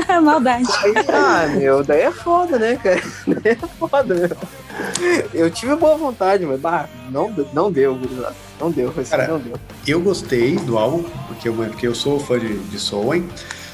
Maldade. 0.22 0.68
Aí, 0.84 0.94
ah, 1.08 1.48
meu, 1.56 1.84
daí 1.84 2.02
é 2.02 2.12
foda, 2.12 2.58
né, 2.58 2.78
cara? 2.82 3.02
Daí 3.28 3.54
é 3.54 3.68
foda, 3.78 4.16
meu. 4.16 4.30
Eu 5.34 5.50
tive 5.50 5.76
boa 5.76 5.96
vontade, 5.98 6.46
mas 6.46 6.60
bah, 6.60 6.88
não, 7.10 7.34
não 7.54 7.72
deu, 7.72 7.96
gurizada. 7.96 8.36
Não 8.60 8.72
deu, 8.72 8.90
assim, 8.90 9.10
Cara, 9.10 9.28
não 9.28 9.40
deu. 9.40 9.54
Eu 9.88 10.02
gostei 10.02 10.56
do 10.58 10.78
álbum, 10.78 11.04
porque 11.28 11.48
eu, 11.48 11.54
porque 11.54 11.88
eu 11.88 11.96
sou 11.96 12.20
fã 12.20 12.40
de, 12.40 12.58
de 12.58 12.80
Soul, 12.80 13.16
hein? 13.16 13.30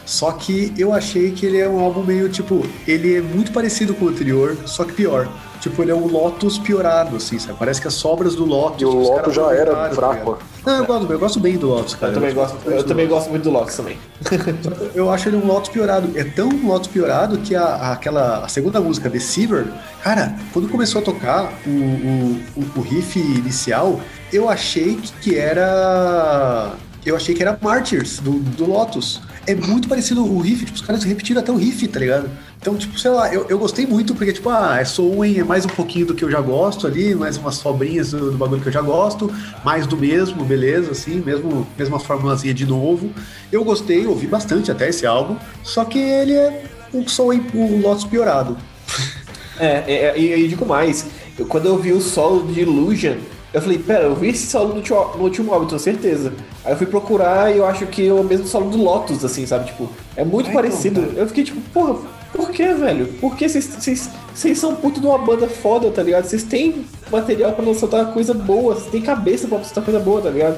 Só 0.06 0.32
que 0.32 0.72
eu 0.78 0.94
achei 0.94 1.32
que 1.32 1.46
ele 1.46 1.58
é 1.58 1.68
um 1.68 1.80
álbum 1.80 2.04
meio, 2.04 2.30
tipo, 2.30 2.63
ele 2.88 3.15
é 3.15 3.22
muito 3.22 3.52
parecido 3.52 3.94
com 3.96 4.06
o 4.06 4.10
anterior, 4.10 4.56
só 4.65 4.84
que 4.84 4.94
pior. 4.94 5.28
Tipo, 5.65 5.82
ele 5.82 5.89
é 5.89 5.95
um 5.95 6.06
Lotus 6.06 6.60
piorado, 6.60 7.15
assim, 7.15 7.39
sabe? 7.39 7.58
Parece 7.58 7.82
que 7.82 7.88
as 7.88 7.95
sobras 7.95 8.36
do 8.36 8.45
Lotus... 8.45 8.84
E 8.84 8.86
o 8.86 8.91
Lotus 8.91 9.34
já 9.34 9.51
era 9.51 9.73
tá 9.73 9.89
fraco. 9.95 10.13
ligado? 10.13 10.38
Não, 10.63 10.75
eu 10.78 10.86
gosto, 10.86 11.12
eu 11.13 11.19
gosto 11.19 11.39
bem 11.39 11.58
do 11.58 11.67
Lotus, 11.67 11.95
cara. 11.95 12.12
Eu 12.12 12.13
também 12.13 12.34
gosto, 12.36 12.58
eu 12.69 12.84
também 12.84 13.08
gosto 13.08 13.30
muito 13.32 13.43
do 13.43 13.49
Lotus 13.49 13.75
também. 13.75 13.97
Eu 14.93 15.10
acho 15.12 15.28
ele 15.28 15.38
um 15.38 15.45
Lotus 15.47 15.69
piorado. 15.71 16.12
É 16.15 16.23
tão 16.23 16.49
um 16.49 16.67
Lotus 16.67 16.88
piorado 16.88 17.39
que 17.39 17.56
a, 17.56 17.63
a- 17.63 17.91
aquela 17.93 18.45
a 18.45 18.47
segunda 18.47 18.80
música, 18.80 19.10
Deceiver, 19.10 19.65
cara, 20.04 20.36
quando 20.54 20.69
começou 20.69 21.01
a 21.01 21.04
tocar 21.04 21.51
o, 21.65 21.69
o, 21.69 22.41
o- 22.58 22.80
o 22.80 22.82
riff 22.82 23.19
inicial, 23.19 23.99
eu 24.32 24.47
achei 24.47 24.95
que, 24.97 25.12
que 25.13 25.36
era. 25.38 26.73
Eu 27.06 27.15
achei 27.15 27.34
que 27.36 27.41
era 27.41 27.58
Martyrs 27.60 28.19
do, 28.19 28.34
do 28.39 28.65
Lotus. 28.67 29.19
É 29.47 29.54
muito 29.54 29.88
parecido 29.88 30.25
o 30.25 30.39
riff, 30.39 30.65
tipo, 30.65 30.75
os 30.75 30.82
caras 30.82 31.04
repetiram 31.04 31.39
até 31.39 31.51
o 31.51 31.56
riff, 31.56 31.88
tá 31.88 31.99
ligado? 31.99 32.30
Então, 32.65 32.75
tipo, 32.75 32.97
sei 32.97 33.12
lá, 33.12 33.32
eu, 33.32 33.45
eu 33.47 33.60
gostei 33.60 33.86
muito, 33.86 34.15
porque, 34.15 34.34
tipo, 34.34 34.49
ah, 34.49 34.80
é 34.80 34.84
Soul, 34.84 35.23
é 35.23 35.43
mais 35.43 35.65
um 35.65 35.69
pouquinho 35.69 36.08
do 36.08 36.15
que 36.15 36.25
eu 36.25 36.32
já 36.32 36.41
gosto 36.41 36.88
ali, 36.88 37.13
mais 37.13 37.38
umas 37.38 37.58
sobrinhas 37.58 38.10
do, 38.10 38.32
do 38.32 38.38
bagulho 38.39 38.60
que 38.60 38.69
eu 38.69 38.73
já 38.73 38.82
gosto, 38.82 39.32
mais 39.63 39.86
do 39.86 39.95
mesmo, 39.95 40.43
beleza, 40.43 40.89
assim, 40.89 41.21
mesmo, 41.23 41.67
mesma 41.78 41.99
formulazinha 41.99 42.56
de 42.56 42.65
novo. 42.65 43.12
Eu 43.51 43.63
gostei, 43.63 44.08
ouvi 44.08 44.25
bastante 44.25 44.71
até 44.71 44.89
esse 44.89 45.06
álbum, 45.06 45.38
só 45.62 45.86
que 45.86 45.99
ele 45.99 46.34
é 46.34 46.63
um 46.91 47.08
Soul, 47.08 47.39
um 47.54 47.82
Lotus 47.82 48.04
piorado. 48.04 48.58
É, 49.58 49.86
é, 49.88 49.93
é, 50.08 50.19
e 50.19 50.43
e 50.43 50.47
digo 50.49 50.65
mais, 50.65 51.08
eu, 51.39 51.45
quando 51.45 51.65
eu 51.65 51.78
vi 51.78 51.93
o 51.93 52.01
solo 52.01 52.45
de 52.51 52.60
Illusion, 52.60 53.15
eu 53.54 53.62
falei, 53.62 53.78
pera, 53.78 54.04
eu 54.04 54.13
vi 54.13 54.28
esse 54.28 54.47
solo 54.47 54.73
no, 54.73 54.82
no 54.82 55.23
último 55.23 55.54
álbum, 55.54 55.65
tenho 55.65 55.80
certeza. 55.80 56.34
Aí 56.65 56.73
eu 56.73 56.78
fui 56.78 56.86
procurar 56.86 57.56
e 57.56 57.60
eu 57.60 57.65
acho 57.65 57.86
que 57.88 58.06
é 58.06 58.12
o 58.12 58.21
mesmo 58.21 58.45
solo 58.45 58.69
do 58.69 58.75
Lotus, 58.75 59.23
assim, 59.23 59.45
sabe? 59.45 59.67
Tipo, 59.67 59.89
é 60.17 60.25
muito 60.25 60.47
Ai, 60.47 60.54
parecido. 60.54 60.99
então, 60.99 61.13
eu 61.13 61.25
fiquei 61.25 61.45
tipo, 61.45 61.62
porra, 61.69 61.95
por 62.36 62.52
que, 62.52 62.74
velho? 62.74 63.08
Por 63.19 63.36
que 63.36 63.48
vocês- 63.48 64.10
são 64.56 64.76
puto 64.76 65.00
de 65.00 65.08
uma 65.08 65.17
banda 65.17 65.48
foda, 65.48 65.89
tá 65.89 66.04
ligado? 66.04 66.26
Vocês 66.26 66.43
têm 66.43 66.86
material 67.12 67.54
pra 67.54 67.74
soltar 67.74 68.13
coisa 68.13 68.34
boa, 68.34 68.76
vocês 68.76 68.91
têm 68.91 69.02
cabeça 69.02 69.48
pra 69.48 69.63
soltar 69.63 69.84
coisa 69.84 70.00
boa, 70.00 70.21
tá 70.21 70.30
ligado? 70.30 70.58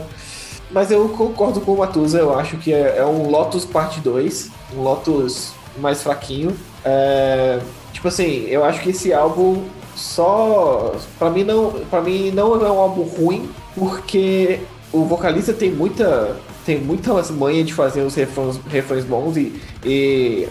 Mas 0.72 0.92
eu 0.92 1.08
concordo 1.10 1.62
com 1.62 1.74
o 1.74 1.78
Matusa, 1.78 2.20
eu 2.20 2.38
acho 2.38 2.58
que 2.58 2.74
é, 2.74 2.98
é 2.98 3.06
um 3.06 3.30
Lotus 3.30 3.64
parte 3.66 4.00
2, 4.02 4.50
um 4.76 4.82
Lotus 4.82 5.52
mais 5.78 6.04
fraquinho. 6.04 6.56
É, 6.84 7.60
tipo 7.94 8.08
assim, 8.08 8.46
eu 8.48 8.64
acho 8.64 8.82
que 8.82 8.90
esse 8.90 9.14
álbum 9.14 9.64
só. 9.96 10.94
Pra 11.18 11.30
mim 11.30 11.44
não. 11.44 11.72
para 11.90 12.02
mim 12.02 12.32
não 12.32 12.54
é 12.56 12.72
um 12.72 12.80
álbum 12.80 13.04
ruim, 13.04 13.50
porque 13.76 14.60
o 14.92 15.04
vocalista 15.04 15.54
tem 15.54 15.72
muita. 15.72 16.36
Tem 16.66 16.78
muita 16.78 17.14
manha 17.32 17.64
de 17.64 17.74
fazer 17.74 18.02
os 18.02 18.14
refrões, 18.14 18.60
refrões 18.70 19.06
bons 19.06 19.38
e, 19.38 19.54
e, 19.86 20.50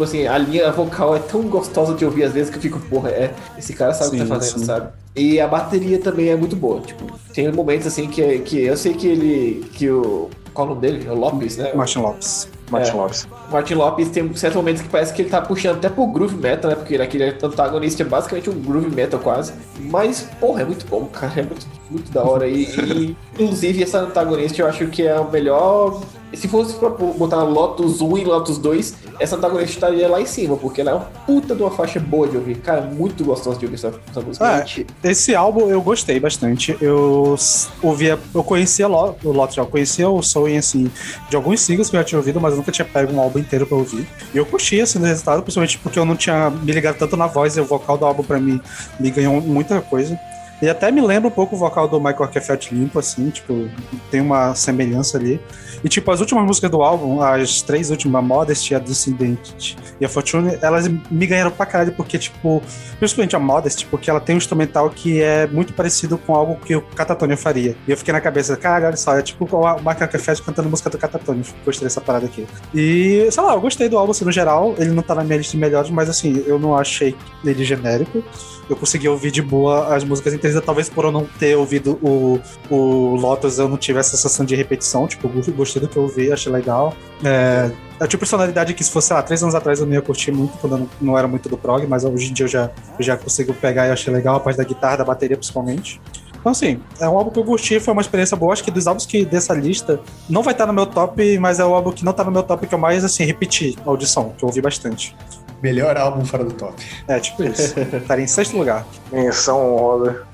Tipo 0.00 0.04
assim, 0.08 0.26
a 0.26 0.38
linha 0.38 0.72
vocal 0.72 1.14
é 1.14 1.18
tão 1.18 1.42
gostosa 1.42 1.92
de 1.94 2.06
ouvir 2.06 2.24
às 2.24 2.32
vezes 2.32 2.48
que 2.48 2.56
eu 2.56 2.62
fico, 2.62 2.80
porra, 2.80 3.10
é, 3.10 3.34
esse 3.58 3.74
cara 3.74 3.92
sabe 3.92 4.08
o 4.08 4.12
que 4.12 4.18
Sim, 4.20 4.26
tá 4.28 4.34
fazendo, 4.34 4.58
sim. 4.60 4.64
sabe? 4.64 4.88
E 5.14 5.38
a 5.38 5.46
bateria 5.46 5.98
também 5.98 6.30
é 6.30 6.36
muito 6.36 6.56
boa. 6.56 6.80
Tipo, 6.80 7.04
tem 7.34 7.52
momentos 7.52 7.86
assim 7.86 8.08
que, 8.08 8.38
que 8.38 8.60
eu 8.64 8.78
sei 8.78 8.94
que 8.94 9.06
ele. 9.06 9.68
que 9.74 9.90
o. 9.90 10.30
Qual 10.54 10.66
o 10.66 10.70
nome 10.70 10.80
dele? 10.80 11.06
É 11.06 11.12
o 11.12 11.14
Lopes, 11.14 11.58
né? 11.58 11.74
Martin 11.74 11.98
Lopes. 11.98 12.48
Martin 12.70 12.90
É. 12.90 12.94
Lopes. 12.94 13.28
Martin 13.52 13.74
Lopes 13.74 14.08
tem 14.08 14.34
certos 14.34 14.56
momentos 14.56 14.80
que 14.82 14.88
parece 14.88 15.12
que 15.12 15.20
ele 15.20 15.28
tá 15.28 15.42
puxando 15.42 15.76
até 15.76 15.90
pro 15.90 16.06
groove 16.06 16.34
metal, 16.36 16.70
né? 16.70 16.76
Porque 16.76 16.94
ele- 16.94 17.02
aquele 17.02 17.24
antagonista 17.42 18.02
é 18.02 18.06
basicamente 18.06 18.48
um 18.48 18.54
groove 18.58 18.88
metal 18.90 19.20
quase. 19.20 19.52
Mas, 19.80 20.22
porra, 20.40 20.62
é 20.62 20.64
muito 20.64 20.86
bom, 20.86 21.04
cara. 21.12 21.32
É 21.40 21.42
muito, 21.42 21.66
muito 21.90 22.10
da 22.10 22.24
hora. 22.24 22.48
E, 22.48 22.62
e, 22.64 23.16
inclusive, 23.38 23.82
essa 23.82 23.98
antagonista 23.98 24.62
eu 24.62 24.66
acho 24.66 24.86
que 24.86 25.06
é 25.06 25.20
o 25.20 25.30
melhor. 25.30 26.00
Se 26.32 26.48
fosse 26.48 26.74
pra 26.74 26.88
botar 26.90 27.42
Lotus 27.42 28.00
1 28.00 28.18
e 28.18 28.24
Lotus 28.24 28.58
2, 28.58 28.94
essa 29.18 29.36
antagonista 29.36 29.72
estaria 29.72 30.08
lá 30.08 30.20
em 30.20 30.26
cima, 30.26 30.56
porque 30.56 30.80
ela 30.80 30.90
é 30.90 30.94
uma 30.94 31.04
puta 31.26 31.54
de 31.54 31.62
uma 31.62 31.70
faixa 31.70 31.98
boa 31.98 32.28
de 32.28 32.36
ouvir. 32.36 32.56
Cara, 32.58 32.82
muito 32.82 33.24
gostosa 33.24 33.58
de 33.58 33.64
ouvir 33.64 33.74
essa, 33.74 33.92
essa 34.08 34.20
música. 34.20 34.44
Ah, 34.44 34.64
esse 35.04 35.34
álbum 35.34 35.68
eu 35.68 35.82
gostei 35.82 36.20
bastante. 36.20 36.76
Eu 36.80 37.36
ouvia, 37.82 38.18
eu 38.34 38.44
conhecia 38.44 38.88
o 38.88 39.32
Lotus 39.32 39.56
já, 39.56 39.64
conhecia 39.64 40.08
o 40.08 40.22
Soul 40.22 40.56
assim, 40.56 40.90
de 41.28 41.36
alguns 41.36 41.60
singles 41.60 41.90
que 41.90 41.96
eu 41.96 42.00
já 42.00 42.04
tinha 42.04 42.18
ouvido, 42.18 42.40
mas 42.40 42.52
eu 42.52 42.58
nunca 42.58 42.72
tinha 42.72 42.84
pego 42.84 43.12
um 43.12 43.20
álbum 43.20 43.38
inteiro 43.38 43.66
pra 43.66 43.76
ouvir. 43.76 44.06
E 44.32 44.38
eu 44.38 44.46
curti 44.46 44.80
assim, 44.80 44.98
resultado, 45.00 45.42
principalmente 45.42 45.78
porque 45.78 45.98
eu 45.98 46.04
não 46.04 46.16
tinha 46.16 46.50
me 46.50 46.72
ligado 46.72 46.96
tanto 46.96 47.16
na 47.16 47.26
voz 47.26 47.56
e 47.56 47.60
o 47.60 47.64
vocal 47.64 47.98
do 47.98 48.04
álbum 48.04 48.22
pra 48.22 48.38
mim 48.38 48.60
me 48.98 49.10
ganhou 49.10 49.40
muita 49.40 49.80
coisa. 49.80 50.18
E 50.62 50.68
até 50.68 50.90
me 50.90 51.00
lembra 51.00 51.28
um 51.28 51.32
pouco 51.32 51.56
o 51.56 51.58
vocal 51.58 51.88
do 51.88 51.98
Michael 51.98 52.28
Kefelt 52.28 52.70
limpo, 52.70 52.98
assim, 52.98 53.30
tipo, 53.30 53.68
tem 54.10 54.20
uma 54.20 54.54
semelhança 54.54 55.16
ali. 55.16 55.40
E, 55.82 55.88
tipo, 55.88 56.10
as 56.10 56.20
últimas 56.20 56.44
músicas 56.44 56.70
do 56.70 56.82
álbum, 56.82 57.22
as 57.22 57.62
três 57.62 57.90
últimas, 57.90 58.18
a 58.18 58.22
Modesty, 58.22 58.74
a 58.74 58.78
Descendant 58.78 59.74
e 59.98 60.04
a 60.04 60.08
Fortune, 60.08 60.58
elas 60.60 60.86
me 60.88 61.26
ganharam 61.26 61.50
pra 61.50 61.64
caralho, 61.64 61.92
porque, 61.92 62.18
tipo, 62.18 62.62
principalmente 62.98 63.34
a 63.34 63.38
Modesty, 63.38 63.86
porque 63.86 64.10
ela 64.10 64.20
tem 64.20 64.34
um 64.34 64.38
instrumental 64.38 64.90
que 64.90 65.22
é 65.22 65.46
muito 65.46 65.72
parecido 65.72 66.18
com 66.18 66.34
algo 66.34 66.56
que 66.56 66.76
o 66.76 66.82
Catatonia 66.82 67.36
faria. 67.36 67.74
E 67.88 67.90
eu 67.90 67.96
fiquei 67.96 68.12
na 68.12 68.20
cabeça, 68.20 68.56
caralho, 68.56 68.86
olha 68.86 68.96
só, 68.96 69.16
é 69.16 69.22
tipo 69.22 69.44
o 69.44 69.76
Michael 69.76 70.08
Kefelt 70.08 70.42
cantando 70.42 70.68
música 70.68 70.90
do 70.90 70.98
Catatonia. 70.98 71.44
Gostei 71.64 71.86
dessa 71.86 72.00
parada 72.00 72.26
aqui. 72.26 72.46
E, 72.74 73.28
sei 73.30 73.42
lá, 73.42 73.54
eu 73.54 73.60
gostei 73.60 73.88
do 73.88 73.96
álbum, 73.96 74.10
assim, 74.10 74.24
no 74.24 74.32
geral. 74.32 74.74
Ele 74.76 74.90
não 74.90 75.02
tá 75.02 75.14
na 75.14 75.24
minha 75.24 75.38
lista 75.38 75.52
de 75.52 75.58
melhores, 75.58 75.90
mas, 75.90 76.10
assim, 76.10 76.44
eu 76.46 76.58
não 76.58 76.76
achei 76.76 77.16
ele 77.44 77.64
genérico. 77.64 78.22
Eu 78.68 78.76
consegui 78.76 79.08
ouvir 79.08 79.30
de 79.30 79.42
boa 79.42 79.94
as 79.94 80.04
músicas 80.04 80.32
inteiras, 80.50 80.66
talvez 80.66 80.88
por 80.88 81.04
eu 81.04 81.12
não 81.12 81.24
ter 81.38 81.56
ouvido 81.56 81.98
o, 82.02 82.40
o 82.70 83.16
Lotus, 83.16 83.58
eu 83.58 83.68
não 83.68 83.76
tive 83.76 83.98
essa 83.98 84.16
sensação 84.16 84.44
de 84.44 84.54
repetição. 84.54 85.06
Tipo, 85.06 85.28
gostei 85.52 85.80
do 85.80 85.88
que 85.88 85.96
eu 85.96 86.02
ouvi, 86.02 86.32
achei 86.32 86.52
legal. 86.52 86.94
É, 87.24 87.70
eu 88.00 88.08
tinha 88.08 88.18
personalidade 88.18 88.74
que, 88.74 88.82
se 88.82 88.90
fosse, 88.90 89.08
sei 89.08 89.16
lá, 89.16 89.22
três 89.22 89.42
anos 89.42 89.54
atrás 89.54 89.80
eu 89.80 89.86
não 89.86 89.92
ia 89.92 90.02
curtir 90.02 90.32
muito, 90.32 90.56
quando 90.58 90.72
eu 90.72 90.78
não, 90.78 90.88
não 91.00 91.18
era 91.18 91.28
muito 91.28 91.48
do 91.48 91.56
prog, 91.56 91.86
mas 91.86 92.04
hoje 92.04 92.30
em 92.30 92.32
dia 92.32 92.44
eu 92.44 92.48
já, 92.48 92.70
eu 92.98 93.04
já 93.04 93.16
consigo 93.16 93.52
pegar 93.54 93.86
e 93.86 93.90
achei 93.90 94.12
legal, 94.12 94.36
a 94.36 94.40
parte 94.40 94.56
da 94.56 94.64
guitarra, 94.64 94.98
da 94.98 95.04
bateria 95.04 95.36
principalmente. 95.36 96.00
Então, 96.40 96.52
assim, 96.52 96.80
é 96.98 97.06
um 97.06 97.18
álbum 97.18 97.30
que 97.30 97.38
eu 97.38 97.44
curti, 97.44 97.78
foi 97.78 97.92
uma 97.92 98.00
experiência 98.00 98.34
boa. 98.34 98.54
Acho 98.54 98.64
que 98.64 98.70
dos 98.70 98.86
álbuns 98.86 99.04
que 99.04 99.26
dessa 99.26 99.52
lista 99.52 100.00
não 100.28 100.42
vai 100.42 100.54
estar 100.54 100.66
no 100.66 100.72
meu 100.72 100.86
top, 100.86 101.38
mas 101.38 101.60
é 101.60 101.64
o 101.64 101.74
álbum 101.74 101.92
que 101.92 102.02
não 102.02 102.14
tá 102.14 102.24
no 102.24 102.30
meu 102.30 102.42
top 102.42 102.66
que 102.66 102.74
eu 102.74 102.78
mais, 102.78 103.04
assim, 103.04 103.24
repeti 103.24 103.76
a 103.84 103.90
audição, 103.90 104.32
que 104.36 104.42
eu 104.42 104.48
ouvi 104.48 104.62
bastante. 104.62 105.14
Melhor 105.62 105.96
álbum 105.96 106.24
fora 106.24 106.44
do 106.44 106.52
top. 106.52 106.82
É, 107.06 107.18
tipo 107.20 107.44
isso. 107.44 107.78
Estaria 107.78 108.24
em 108.24 108.28
sexto 108.28 108.56
lugar. 108.56 108.86
Menção 109.12 109.74
honrosa. 109.74 110.26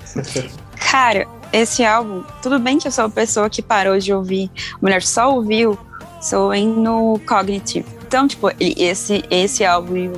Cara, 0.91 1.27
esse 1.53 1.85
álbum, 1.85 2.23
tudo 2.43 2.59
bem 2.59 2.79
que 2.79 2.87
eu 2.87 2.93
sou 2.93 3.05
a 3.05 3.11
pessoa 3.11 3.51
que 3.51 3.62
parou 3.62 3.99
de 3.99 4.12
ouvir, 4.12 4.51
ou 4.75 4.81
melhor, 4.83 5.03
só 5.03 5.35
ouviu 5.35 5.79
Sou 6.21 6.53
em 6.53 6.69
no 6.69 7.21
Cognitive. 7.27 7.87
Então, 8.07 8.27
tipo, 8.27 8.49
esse, 8.59 9.25
esse 9.31 9.65
álbum 9.65 9.97
e 9.97 10.09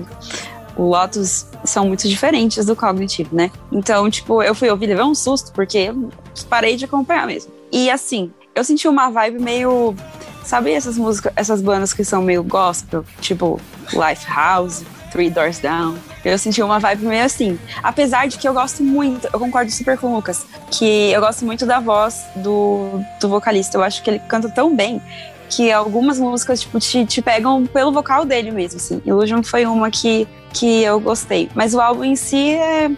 o, 0.77 0.83
Lotus 0.85 1.47
são 1.65 1.87
muito 1.87 2.09
diferentes 2.09 2.65
do 2.65 2.77
Cognitive, 2.77 3.29
né? 3.35 3.51
Então, 3.73 4.09
tipo, 4.09 4.43
eu 4.43 4.55
fui 4.55 4.71
ouvir, 4.71 4.87
levei 4.87 5.05
um 5.05 5.15
susto, 5.15 5.53
porque 5.53 5.79
eu 5.79 6.11
parei 6.49 6.77
de 6.77 6.85
acompanhar 6.85 7.27
mesmo. 7.27 7.53
E 7.73 7.91
assim, 7.91 8.33
eu 8.55 8.63
senti 8.63 8.87
uma 8.87 9.11
vibe 9.11 9.41
meio. 9.41 9.95
Sabe 10.45 10.73
essas 10.73 10.97
músicas, 10.97 11.33
essas 11.37 11.61
bandas 11.61 11.93
que 11.93 12.03
são 12.03 12.23
meio 12.23 12.43
gospel? 12.43 13.05
Tipo, 13.21 13.61
Lifehouse, 13.93 14.87
Three 15.11 15.31
Doors 15.31 15.59
Down. 15.59 15.97
Eu 16.25 16.39
senti 16.39 16.63
uma 16.63 16.79
vibe 16.79 17.07
meio 17.07 17.25
assim. 17.25 17.59
Apesar 17.83 18.29
de 18.29 18.39
que 18.39 18.49
eu 18.49 18.53
gosto 18.53 18.83
muito, 18.83 19.29
eu 19.33 19.39
concordo 19.39 19.71
super 19.71 19.97
com 19.99 20.09
o 20.09 20.17
Lucas, 20.17 20.47
que 20.71 21.11
eu 21.11 21.21
gosto 21.21 21.45
muito 21.45 21.65
da 21.67 21.81
voz 21.81 22.25
do, 22.37 23.01
do 23.21 23.29
vocalista. 23.29 23.77
Eu 23.77 23.83
acho 23.83 24.03
que 24.03 24.11
ele 24.11 24.19
canta 24.21 24.49
tão 24.49 24.75
bem 24.75 25.01
que 25.49 25.73
algumas 25.73 26.19
músicas, 26.19 26.61
tipo, 26.61 26.79
te, 26.79 27.05
te 27.07 27.23
pegam 27.23 27.67
pelo 27.67 27.91
vocal 27.91 28.25
dele 28.25 28.51
mesmo, 28.51 28.77
assim. 28.77 29.03
Illusion 29.05 29.43
foi 29.43 29.65
uma 29.65 29.91
que, 29.91 30.29
que 30.53 30.83
eu 30.83 31.01
gostei. 31.01 31.49
Mas 31.55 31.75
o 31.75 31.81
álbum 31.81 32.05
em 32.05 32.17
si 32.17 32.51
é 32.51 32.91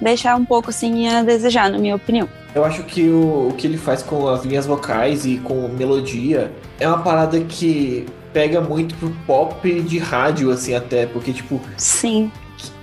deixar 0.00 0.36
um 0.36 0.44
pouco, 0.44 0.70
assim, 0.70 1.08
a 1.08 1.22
desejar, 1.22 1.70
na 1.70 1.78
minha 1.78 1.96
opinião. 1.96 2.28
Eu 2.54 2.64
acho 2.64 2.82
que 2.84 3.08
o, 3.08 3.48
o 3.48 3.54
que 3.56 3.66
ele 3.66 3.76
faz 3.76 4.02
com 4.02 4.28
as 4.28 4.44
linhas 4.44 4.66
vocais 4.66 5.24
e 5.24 5.38
com 5.38 5.68
melodia 5.68 6.52
é 6.78 6.88
uma 6.88 6.98
parada 6.98 7.40
que 7.40 8.06
pega 8.32 8.60
muito 8.60 8.94
pro 8.96 9.10
pop 9.26 9.80
de 9.82 9.98
rádio, 9.98 10.50
assim, 10.50 10.74
até, 10.74 11.06
porque, 11.06 11.32
tipo, 11.32 11.60
Sim. 11.76 12.30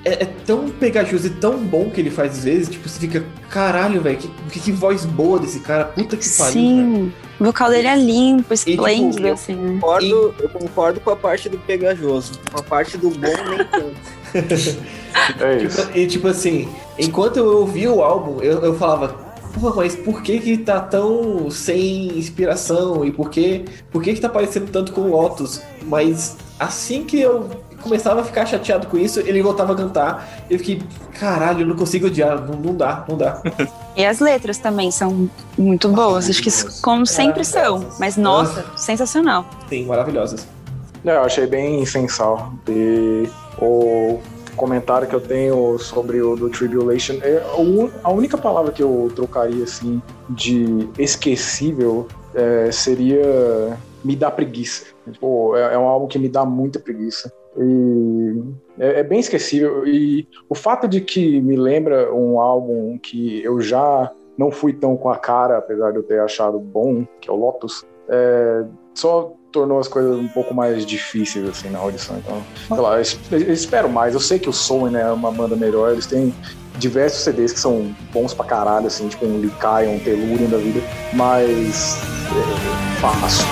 é, 0.04 0.24
é 0.24 0.26
tão 0.46 0.70
pegajoso 0.70 1.28
e 1.28 1.30
tão 1.30 1.58
bom 1.58 1.90
que 1.90 2.02
ele 2.02 2.10
faz 2.10 2.34
às 2.38 2.44
vezes, 2.44 2.70
tipo, 2.70 2.88
você 2.88 3.00
fica, 3.00 3.26
caralho, 3.50 4.02
velho, 4.02 4.18
que, 4.18 4.28
que, 4.52 4.60
que 4.60 4.72
voz 4.72 5.06
boa 5.06 5.40
desse 5.40 5.60
cara, 5.60 5.86
puta 5.86 6.18
que 6.18 6.30
pariu. 6.30 6.54
velho." 6.54 6.78
Sim. 6.78 7.14
O 7.40 7.46
vocal 7.46 7.70
dele 7.70 7.88
é 7.88 7.96
limpo, 7.96 8.56
tipo, 8.56 8.72
esplêndido, 8.72 9.28
eu 9.28 9.34
assim. 9.36 9.54
né? 9.54 9.74
Concordo, 9.74 10.36
eu 10.40 10.50
concordo 10.50 11.00
com 11.00 11.12
a 11.12 11.16
parte 11.16 11.48
do 11.48 11.60
pegajoso. 11.60 12.32
Com 12.52 12.60
a 12.60 12.64
parte 12.64 12.98
do 12.98 13.12
bom, 13.12 13.28
nem 13.50 13.66
tanto. 13.66 14.18
É 15.40 15.64
isso. 15.64 15.82
Tipo, 15.82 15.98
e 15.98 16.08
tipo 16.08 16.28
assim, 16.28 16.70
enquanto 17.00 17.38
eu 17.38 17.46
ouvia 17.58 17.92
o 17.92 18.04
álbum, 18.04 18.40
eu, 18.42 18.60
eu 18.64 18.76
falava, 18.78 19.27
porra, 19.60 19.78
mas 19.78 19.96
por 19.96 20.22
que 20.22 20.40
que 20.40 20.58
tá 20.58 20.80
tão 20.80 21.50
sem 21.50 22.18
inspiração? 22.18 23.04
E 23.06 23.12
por 23.12 23.30
que, 23.30 23.66
por 23.92 24.02
que 24.04 24.14
que 24.14 24.22
tá 24.22 24.30
parecendo 24.30 24.68
tanto 24.72 24.92
com 24.92 25.02
Lotus? 25.02 25.62
Mas 25.84 26.38
assim 26.60 27.04
que 27.04 27.20
eu 27.20 27.50
começava 27.82 28.22
a 28.22 28.24
ficar 28.24 28.46
chateado 28.46 28.88
com 28.88 28.98
isso, 28.98 29.20
ele 29.20 29.42
voltava 29.42 29.74
a 29.74 29.76
cantar. 29.76 30.46
Eu 30.50 30.58
fiquei, 30.60 30.82
caralho, 31.20 31.62
eu 31.62 31.68
não 31.68 31.76
consigo 31.76 32.08
odiar, 32.08 32.42
não, 32.42 32.56
não 32.56 32.76
dá, 32.76 33.06
não 33.08 33.18
dá. 33.18 33.42
E 33.96 34.06
as 34.06 34.20
letras 34.20 34.58
também 34.58 34.92
são 34.92 35.30
muito 35.58 35.90
boas, 35.90 36.30
acho 36.30 36.42
que 36.42 36.52
como 36.82 37.06
sempre 37.06 37.44
são. 37.44 37.86
Mas, 38.00 38.16
nossa, 38.18 38.66
sensacional. 38.76 39.46
Sim, 39.70 39.86
maravilhosas. 39.86 40.48
É, 41.06 41.16
eu 41.16 41.22
achei 41.22 41.48
bem 41.48 41.86
sensal. 41.86 42.54
E 42.68 43.28
o 43.60 44.20
comentário 44.58 45.08
que 45.08 45.16
eu 45.16 45.22
tenho 45.22 45.78
sobre 45.80 46.22
o 46.22 46.36
do 46.36 46.50
Tribulation 46.50 47.16
é 47.22 47.42
a 48.04 48.12
única 48.12 48.38
palavra 48.38 48.72
que 48.72 48.84
eu 48.84 49.10
trocaria 49.16 49.64
assim 49.64 50.02
de 50.30 50.90
esquecível 50.98 52.08
é, 52.36 52.72
seria 52.72 53.78
me 54.04 54.16
dá 54.16 54.30
preguiça. 54.32 54.86
Tipo, 55.12 55.56
é, 55.56 55.74
é 55.74 55.78
um 55.78 55.88
álbum 55.88 56.08
que 56.08 56.20
me 56.20 56.30
dá 56.30 56.46
muita 56.46 56.80
preguiça. 56.80 57.32
E 57.58 58.44
é, 58.78 59.00
é 59.00 59.04
bem 59.04 59.20
esquecível. 59.20 59.86
E 59.86 60.28
o 60.50 60.56
fato 60.56 60.88
de 60.88 61.02
que 61.02 61.42
me 61.42 61.56
lembra 61.56 62.14
um 62.14 62.40
álbum 62.40 62.98
que 62.98 63.44
eu 63.44 63.60
já 63.60 64.12
não 64.38 64.52
fui 64.52 64.74
tão 64.74 64.96
com 64.96 65.10
a 65.10 65.18
cara, 65.18 65.58
apesar 65.58 65.92
de 65.92 65.98
eu 65.98 66.04
ter 66.04 66.20
achado 66.20 66.60
bom, 66.60 67.06
que 67.20 67.30
é 67.30 67.34
o 67.34 67.36
Lotus, 67.36 67.86
é, 68.08 68.66
só 68.94 69.34
tornou 69.52 69.80
as 69.80 69.88
coisas 69.88 70.16
um 70.18 70.28
pouco 70.28 70.54
mais 70.54 70.86
difíceis 70.86 71.48
assim 71.50 71.70
na 71.70 71.80
audição. 71.80 72.18
Então, 72.18 72.44
sei 72.68 72.78
lá, 72.78 72.96
eu 72.96 73.02
es- 73.02 73.20
eu 73.32 73.54
espero 73.54 73.90
mais. 73.90 74.14
Eu 74.14 74.20
sei 74.20 74.40
que 74.40 74.50
o 74.50 74.54
Soul 74.54 74.90
né, 74.90 75.02
é 75.02 75.12
uma 75.12 75.32
banda 75.32 75.56
melhor, 75.56 75.92
eles 75.92 76.06
têm 76.06 76.34
diversos 76.78 77.24
CDs 77.24 77.52
que 77.54 77.60
são 77.60 77.96
bons 78.14 78.34
pra 78.34 78.46
caralho, 78.46 78.88
assim, 78.88 79.08
tipo 79.08 79.26
um 79.26 79.40
Likai, 79.40 79.88
um 79.88 80.00
Tellurium 80.00 80.50
da 80.50 80.58
vida, 80.58 80.80
mas 81.14 81.98
é, 81.98 83.00
fácil. 83.02 83.46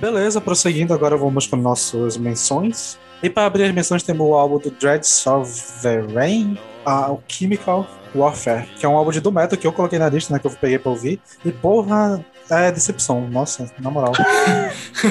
Beleza, 0.00 0.40
prosseguindo, 0.40 0.92
agora 0.92 1.16
vamos 1.16 1.46
com 1.46 1.56
nossas 1.56 2.16
menções. 2.16 2.98
E 3.22 3.30
para 3.30 3.46
abrir 3.46 3.64
as 3.64 3.72
menções 3.72 4.02
temos 4.02 4.26
o 4.26 4.34
álbum 4.34 4.58
do 4.58 4.70
Dread 4.70 5.06
Sovereign, 5.06 6.58
a- 6.84 7.10
o 7.10 7.22
Chemical 7.28 7.86
Warfare, 8.14 8.66
que 8.78 8.84
é 8.86 8.88
um 8.88 8.96
álbum 8.96 9.10
de 9.10 9.20
do 9.20 9.32
metal 9.32 9.58
que 9.58 9.66
eu 9.66 9.72
coloquei 9.72 9.98
na 9.98 10.08
lista, 10.08 10.32
né, 10.32 10.38
que 10.38 10.46
eu 10.46 10.50
peguei 10.50 10.78
pra 10.78 10.90
ouvir. 10.90 11.20
E 11.44 11.50
porra, 11.52 12.24
é 12.50 12.70
decepção, 12.70 13.20
nossa, 13.28 13.70
na 13.80 13.90
moral. 13.90 14.12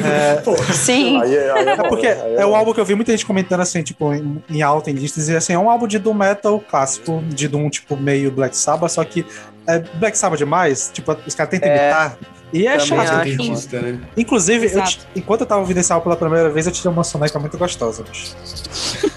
É, 0.04 0.42
Sim. 0.74 1.22
Aí, 1.22 1.36
é- 1.36 1.52
aí 1.52 1.68
é 1.70 1.76
bom, 1.78 1.90
porque 1.90 2.08
aí 2.08 2.36
é 2.36 2.46
um 2.46 2.50
bom. 2.50 2.56
álbum 2.56 2.74
que 2.74 2.80
eu 2.80 2.86
vi 2.86 2.96
muita 2.96 3.12
gente 3.12 3.26
comentando 3.26 3.62
assim, 3.62 3.84
tipo, 3.84 4.12
em, 4.14 4.44
em 4.50 4.62
alta 4.62 4.90
em 4.90 4.94
listas, 4.94 5.30
e 5.30 5.36
assim, 5.36 5.54
é 5.54 5.60
um 5.60 5.70
álbum 5.70 5.88
de 5.88 6.00
doom 6.00 6.14
metal 6.14 6.60
clássico, 6.60 7.22
de 7.28 7.48
doom 7.48 7.70
tipo 7.70 7.96
meio 7.96 8.32
Black 8.32 8.58
Sabbath, 8.58 8.92
só 8.92 9.04
que 9.04 9.26
é 9.68 9.80
Black 9.80 10.18
Sabbath 10.18 10.38
demais, 10.40 10.90
tipo, 10.94 11.16
os 11.26 11.36
caras 11.36 11.52
tentam 11.52 11.70
É. 11.70 11.76
imitar. 11.84 12.18
E 12.56 12.66
é 12.68 12.78
Também 12.78 13.06
chato. 13.06 13.28
acho. 13.28 13.76
Né? 13.76 14.00
Inclusive, 14.16 14.72
eu 14.74 14.84
enquanto 15.14 15.42
eu 15.42 15.46
tava 15.46 15.60
ouvindo 15.60 15.78
esse 15.80 15.92
álbum 15.92 16.06
pela 16.06 16.16
primeira 16.16 16.50
vez, 16.50 16.66
eu 16.66 16.72
tirei 16.72 16.90
uma 16.90 17.04
soneca 17.04 17.38
muito 17.38 17.58
gostosa, 17.58 18.02
bicho. 18.02 18.34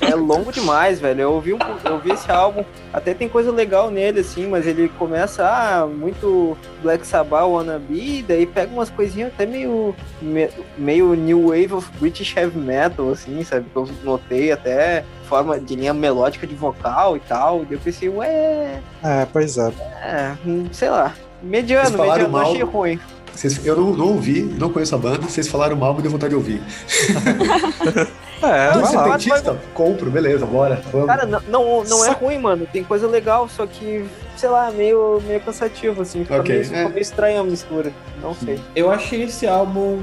É 0.00 0.12
longo 0.16 0.50
demais, 0.50 0.98
velho. 0.98 1.20
Eu 1.20 1.32
ouvi, 1.34 1.52
um, 1.54 1.58
eu 1.84 1.92
ouvi 1.92 2.10
esse 2.10 2.28
álbum, 2.32 2.64
até 2.92 3.14
tem 3.14 3.28
coisa 3.28 3.52
legal 3.52 3.92
nele, 3.92 4.20
assim, 4.20 4.48
mas 4.48 4.66
ele 4.66 4.88
começa, 4.98 5.46
ah, 5.46 5.86
muito 5.86 6.58
Black 6.82 7.06
Sabbath, 7.06 7.44
wannabe, 7.48 8.24
daí 8.26 8.44
pega 8.44 8.72
umas 8.72 8.90
coisinhas 8.90 9.28
até 9.32 9.46
meio, 9.46 9.94
me- 10.20 10.50
meio 10.76 11.14
New 11.14 11.46
Wave 11.50 11.74
of 11.74 11.88
British 12.00 12.36
Heavy 12.36 12.58
Metal, 12.58 13.08
assim, 13.12 13.44
sabe? 13.44 13.66
Que 13.70 13.76
eu 13.76 13.88
notei 14.02 14.50
até 14.50 15.04
forma 15.28 15.60
de 15.60 15.76
linha 15.76 15.94
melódica 15.94 16.44
de 16.44 16.56
vocal 16.56 17.16
e 17.16 17.20
tal. 17.20 17.64
E 17.70 17.74
eu 17.74 17.78
pensei, 17.78 18.08
ué, 18.08 18.80
É, 19.04 19.24
pois 19.32 19.56
é. 19.58 19.70
é, 20.02 20.32
hum, 20.44 20.66
sei 20.72 20.90
lá. 20.90 21.14
Mediano, 21.40 21.96
mediano, 21.96 22.22
não 22.24 22.30
mal 22.30 22.50
achei 22.50 22.62
ruim. 22.64 22.98
Vocês- 23.38 23.64
eu 23.64 23.76
não, 23.76 23.92
não 23.92 24.06
ouvi, 24.08 24.42
não 24.42 24.68
conheço 24.72 24.96
a 24.96 24.98
banda, 24.98 25.18
vocês 25.22 25.46
falaram 25.46 25.76
mal, 25.76 25.94
me 25.94 26.02
deu 26.02 26.10
vontade 26.10 26.30
de 26.30 26.36
ouvir. 26.36 26.60
É, 28.40 28.46
Ah, 28.68 28.70
vai 28.74 28.80
você 28.84 28.96
lá. 28.96 29.08
dentista? 29.16 29.58
Compro, 29.74 30.08
beleza, 30.12 30.46
bora. 30.46 30.80
Vamos. 30.92 31.08
Cara, 31.08 31.26
não, 31.26 31.40
não, 31.48 31.82
não 31.84 32.04
é 32.06 32.10
ruim, 32.12 32.38
mano. 32.38 32.68
Tem 32.72 32.84
coisa 32.84 33.08
legal, 33.08 33.48
só 33.48 33.66
que, 33.66 34.04
sei 34.36 34.48
lá, 34.48 34.70
meio, 34.70 35.20
meio 35.26 35.40
cansativo, 35.40 36.02
assim. 36.02 36.20
Fica, 36.22 36.38
Ok, 36.38 36.54
meio, 36.54 36.72
é. 36.74 36.88
meio 36.88 37.00
estranha 37.00 37.40
a 37.40 37.44
mistura. 37.44 37.90
Não 38.22 38.34
sei. 38.36 38.60
Eu 38.76 38.92
achei 38.92 39.24
esse 39.24 39.44
álbum 39.44 40.00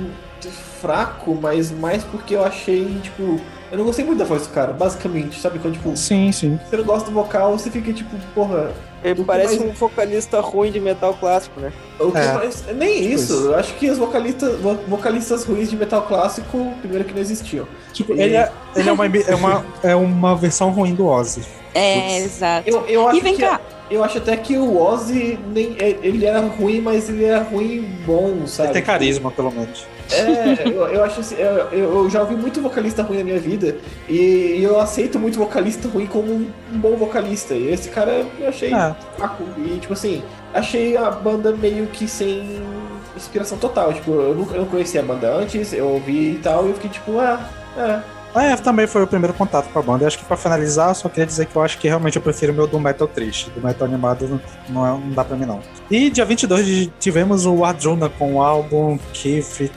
fraco, 0.82 1.34
mas 1.41 1.71
mais 1.71 2.04
porque 2.04 2.36
eu 2.36 2.43
achei, 2.43 3.00
tipo. 3.02 3.39
Eu 3.71 3.78
não 3.78 3.86
gostei 3.86 4.04
muito 4.04 4.19
da 4.19 4.26
voz 4.26 4.45
do 4.45 4.54
cara, 4.54 4.74
basicamente, 4.74 5.39
sabe? 5.39 5.58
Quando, 5.60 5.74
tipo, 5.76 5.95
Sim, 5.95 6.30
sim. 6.34 6.60
você 6.69 6.76
não 6.78 6.84
gosta 6.84 7.10
do 7.10 7.13
vocal, 7.15 7.58
você 7.58 7.71
fica 7.71 7.93
tipo, 7.93 8.15
porra. 8.34 8.71
Ele 9.06 9.15
que 9.15 9.24
parece 9.24 9.60
mais- 9.60 9.70
um 9.70 9.74
vocalista 9.74 10.39
ruim 10.41 10.72
de 10.72 10.80
metal 10.80 11.13
clássico, 11.20 11.60
né? 11.60 11.72
O 12.00 12.12
que 12.12 12.18
É. 12.18 12.34
mais- 12.34 12.63
Nem 12.76 13.12
isso. 13.13 13.34
Pois. 13.34 13.46
Eu 13.46 13.56
acho 13.56 13.74
que 13.76 13.89
os 13.89 13.98
vocalistas, 13.98 14.60
vo- 14.60 14.80
vocalistas 14.88 15.46
ruins 15.46 15.70
de 15.70 15.76
metal 15.76 16.02
clássico, 16.04 16.74
primeiro 16.82 17.04
que 17.06 17.13
não 17.13 17.22
existiam. 17.22 17.68
Tipo, 17.94 18.13
ele 18.13 18.36
é, 18.36 18.52
ele 18.76 18.89
é, 18.89 18.91
uma, 18.91 19.06
é, 19.28 19.36
uma, 19.36 19.65
é 19.84 19.96
uma 19.96 20.36
versão 20.36 20.72
ruim 20.72 20.94
do 20.96 21.06
Ozzy. 21.08 21.41
É, 21.74 22.20
exato. 22.20 22.70
Eu, 22.70 22.86
eu 22.88 23.08
acho 23.08 23.18
E 23.18 23.22
vem 23.22 23.36
que 23.36 23.41
cá, 23.41 23.60
eu 23.91 24.04
acho 24.04 24.18
até 24.18 24.36
que 24.38 24.58
o 24.58 24.78
Ozzy 24.82 25.38
nem, 25.54 25.76
é- 25.78 25.98
ele 26.02 26.26
era 26.26 26.39
ruim, 26.39 26.80
mas 26.82 27.10
ele 27.10 27.26
era 27.26 27.44
ruim 27.44 27.82
bom, 28.06 28.48
sabe? 28.48 28.68
Ele 28.70 28.74
tem 28.74 28.82
carisma, 28.84 29.30
pelo 29.30 29.52
menos. 29.52 29.86
É, 30.12 30.68
eu, 30.68 30.88
eu 30.88 31.04
acho 31.04 31.20
assim, 31.20 31.36
eu, 31.36 31.50
eu 31.72 32.10
já 32.10 32.22
ouvi 32.22 32.36
muito 32.36 32.62
vocalista 32.62 33.02
ruim 33.02 33.18
na 33.18 33.24
minha 33.24 33.39
vida 33.39 33.78
e, 34.08 34.60
eu 34.62 34.80
aceito 34.80 35.18
muito 35.18 35.38
vocalista 35.38 35.88
ruim 35.88 36.06
como 36.06 36.32
um, 36.32 36.52
bom 36.72 36.96
vocalista. 36.96 37.54
E 37.54 37.72
esse 37.72 37.89
cara 37.89 38.26
eu 38.39 38.50
achei 38.50 38.70
fraco. 39.15 39.44
E 39.58 39.80
tipo 39.80 39.94
assim, 39.94 40.22
achei 40.54 40.96
a 40.96 41.10
banda 41.10 41.52
meio 41.52 41.88
que 41.88 42.08
sem 42.08 42.62
inspiração 43.15 43.58
total. 43.58 43.94
Tipo, 43.94 44.12
eu 44.12 44.36
nunca 44.36 44.56
eu 44.56 44.62
não 44.62 44.68
conhecia 44.68 45.02
a 45.02 45.04
banda 45.04 45.34
antes, 45.34 45.74
eu 45.74 45.88
ouvi 45.88 46.34
e 46.34 46.39
tal, 46.41 46.65
e 46.65 46.70
eu 46.70 46.74
fiquei 46.76 46.89
tipo, 46.89 47.20
ah, 47.20 47.39
é. 47.78 48.14
É, 48.36 48.56
também 48.58 48.86
foi 48.86 49.02
o 49.04 49.08
primeiro 49.08 49.34
contato 49.34 49.69
com 49.71 49.80
a 49.80 49.82
banda. 49.82 50.04
Eu 50.04 50.08
acho 50.08 50.17
que 50.17 50.26
pra 50.26 50.36
finalizar, 50.36 50.93
só 50.93 51.08
queria 51.08 51.26
dizer 51.26 51.45
que 51.45 51.56
eu 51.56 51.62
acho 51.62 51.78
que 51.78 51.88
realmente 51.88 52.17
eu 52.17 52.21
prefiro 52.21 52.52
o 52.52 52.56
meu 52.56 52.67
do 52.67 52.80
metal 52.80 53.08
triste. 53.08 53.50
Do 53.52 53.62
metal 53.62 53.88
animado 53.88 54.41
não, 54.69 54.86
é- 54.86 54.89
não 54.91 55.12
dá 55.12 55.24
pra 55.24 55.38
mim, 55.38 55.45
não. 55.45 55.62
E 55.89 56.10
dia 56.10 56.26
22 56.26 56.65
de- 56.65 56.88
tivemos 57.00 57.45
o 57.45 57.63
Arjuna 57.63 58.10
com 58.10 58.36
o 58.36 58.41
álbum 58.41 58.98
Keith 59.13 59.71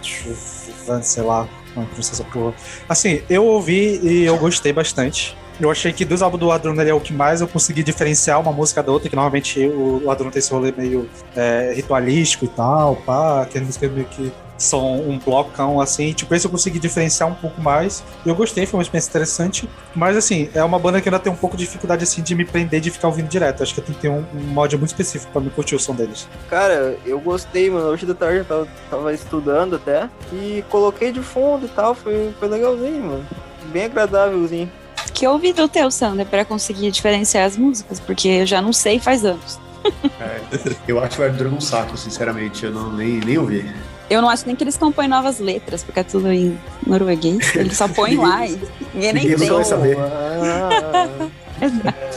sei 1.03 1.23
lá, 1.23 1.47
como 1.75 1.87
é 1.87 1.95
que 1.95 2.01
essa 2.01 2.25
porra. 2.25 2.55
Assim, 2.89 3.23
eu 3.29 3.45
ouvi 3.45 4.01
e 4.03 4.25
eu 4.25 4.37
gostei 4.39 4.73
bastante. 4.73 5.37
Eu 5.61 5.71
achei 5.71 5.93
que 5.93 6.05
dos 6.05 6.23
álbuns 6.23 6.41
do 6.41 6.53
Adruna 6.53 6.83
ele 6.83 6.91
é 6.91 6.95
o 6.95 7.01
que 7.01 7.13
mais 7.13 7.41
eu 7.41 7.49
consegui 7.49 7.83
diferenciar 7.83 8.41
uma 8.41 8.53
música 8.53 8.81
da 8.81 8.93
outra, 8.93 9.09
que 9.11 9.17
normalmente 9.17 9.67
o, 9.67 10.09
Adruna 10.09 10.31
tem 10.31 10.39
esse 10.39 10.53
rolê 10.53 10.73
meio 10.77 11.09
é, 11.35 11.73
ritualístico 11.75 12.45
e 12.45 12.49
tal, 12.49 12.95
pá, 12.97 13.43
aquelas 13.43 13.67
músicas 13.67 13.91
meio 13.91 14.07
que 14.07 14.33
são 14.59 15.01
um 15.01 15.19
blocão 15.19 15.81
assim, 15.81 16.13
tipo, 16.13 16.35
esse 16.35 16.47
eu 16.47 16.51
consegui 16.51 16.79
diferenciar 16.79 17.29
um 17.29 17.35
pouco 17.35 17.63
mais. 17.63 18.03
Eu 18.27 18.35
gostei, 18.35 18.67
foi 18.67 18.79
uma 18.79 18.83
experiência 18.83 19.09
interessante, 19.09 19.69
mas 19.95 20.17
assim, 20.17 20.51
é 20.53 20.63
uma 20.63 20.79
banda 20.79 21.01
que 21.01 21.09
ainda 21.09 21.19
tem 21.19 21.33
um 21.33 21.37
pouco 21.37 21.57
de 21.57 21.65
dificuldade 21.65 22.03
assim 22.03 22.21
de 22.23 22.35
me 22.35 22.45
prender 22.45 22.81
de 22.81 22.91
ficar 22.91 23.09
ouvindo 23.09 23.29
direto. 23.29 23.63
Acho 23.63 23.75
que 23.75 23.81
tem 23.81 23.95
que 23.95 24.01
ter 24.01 24.09
um, 24.09 24.25
um 24.35 24.41
mod 24.41 24.77
muito 24.77 24.91
específico 24.91 25.33
pra 25.33 25.41
me 25.41 25.51
curtir 25.51 25.77
o 25.77 25.79
som 25.79 25.95
deles. 25.95 26.29
Cara, 26.51 26.99
eu 27.07 27.21
gostei, 27.21 27.71
mano. 27.71 27.87
Hoje 27.89 28.05
da 28.05 28.15
tarde 28.15 28.39
eu 28.39 28.45
tava, 28.45 28.69
tava 28.91 29.15
estudando 29.15 29.77
até. 29.77 30.11
E 30.33 30.65
coloquei 30.69 31.13
de 31.13 31.21
fundo 31.21 31.67
e 31.67 31.69
tal. 31.69 31.95
Foi, 31.95 32.35
foi 32.39 32.49
legalzinho, 32.49 33.05
mano. 33.05 33.27
Bem 33.67 33.85
agradávelzinho. 33.85 34.71
que 35.15 35.27
eu 35.27 35.33
ouvi 35.33 35.53
do 35.53 35.69
teu, 35.69 35.91
Sander, 35.91 36.27
pra 36.27 36.45
conseguir 36.45 36.91
diferenciar 36.91 37.45
as 37.47 37.57
músicas, 37.57 38.01
porque 38.01 38.29
eu 38.29 38.47
já 38.47 38.61
não 38.61 38.73
sei 38.73 38.99
faz 38.99 39.25
anos. 39.25 39.59
É, 40.21 40.41
eu 40.87 41.03
acho 41.03 41.21
o 41.23 41.25
Ardruna 41.25 41.57
um 41.57 41.61
saco, 41.61 41.97
sinceramente. 41.97 42.65
Eu 42.65 42.73
não, 42.73 42.93
nem, 42.93 43.21
nem 43.21 43.39
ouvi. 43.39 43.65
Eu 44.11 44.23
não 44.23 44.29
acho 44.31 44.47
nem 44.47 44.57
que 44.57 44.65
eles 44.65 44.77
compõem 44.77 45.07
novas 45.09 45.39
letras, 45.39 45.83
porque 45.85 46.01
é 46.01 46.03
tudo 46.03 46.33
em 46.33 46.59
norueguês. 46.87 47.55
Eles 47.55 47.77
só 47.77 47.87
põem 47.89 48.17
lá 48.17 48.47
e 48.47 48.53
ninguém 48.95 49.13
nem 49.13 49.23
Ninguém 49.25 49.37
tem. 49.39 49.51
vai 49.51 49.65
saber. 49.65 49.97
Ah, 49.99 51.29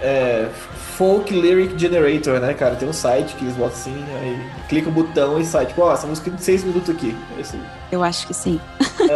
É, 0.00 0.48
Folk 0.96 1.32
Lyric 1.32 1.78
Generator, 1.78 2.38
né, 2.38 2.54
cara? 2.54 2.74
Tem 2.76 2.88
um 2.88 2.92
site 2.92 3.34
que 3.34 3.44
eles 3.44 3.54
botam 3.56 3.72
assim, 3.74 4.04
aí 4.20 4.38
clica 4.68 4.88
o 4.88 4.92
botão 4.92 5.40
e 5.40 5.44
sai, 5.44 5.66
tipo, 5.66 5.82
ó, 5.82 5.92
essa 5.92 6.06
música 6.06 6.30
de 6.30 6.42
6 6.42 6.64
minutos 6.64 6.90
aqui. 6.90 7.16
É 7.38 7.40
aí. 7.40 7.60
Eu 7.90 8.02
acho 8.02 8.26
que 8.26 8.34
sim. 8.34 8.60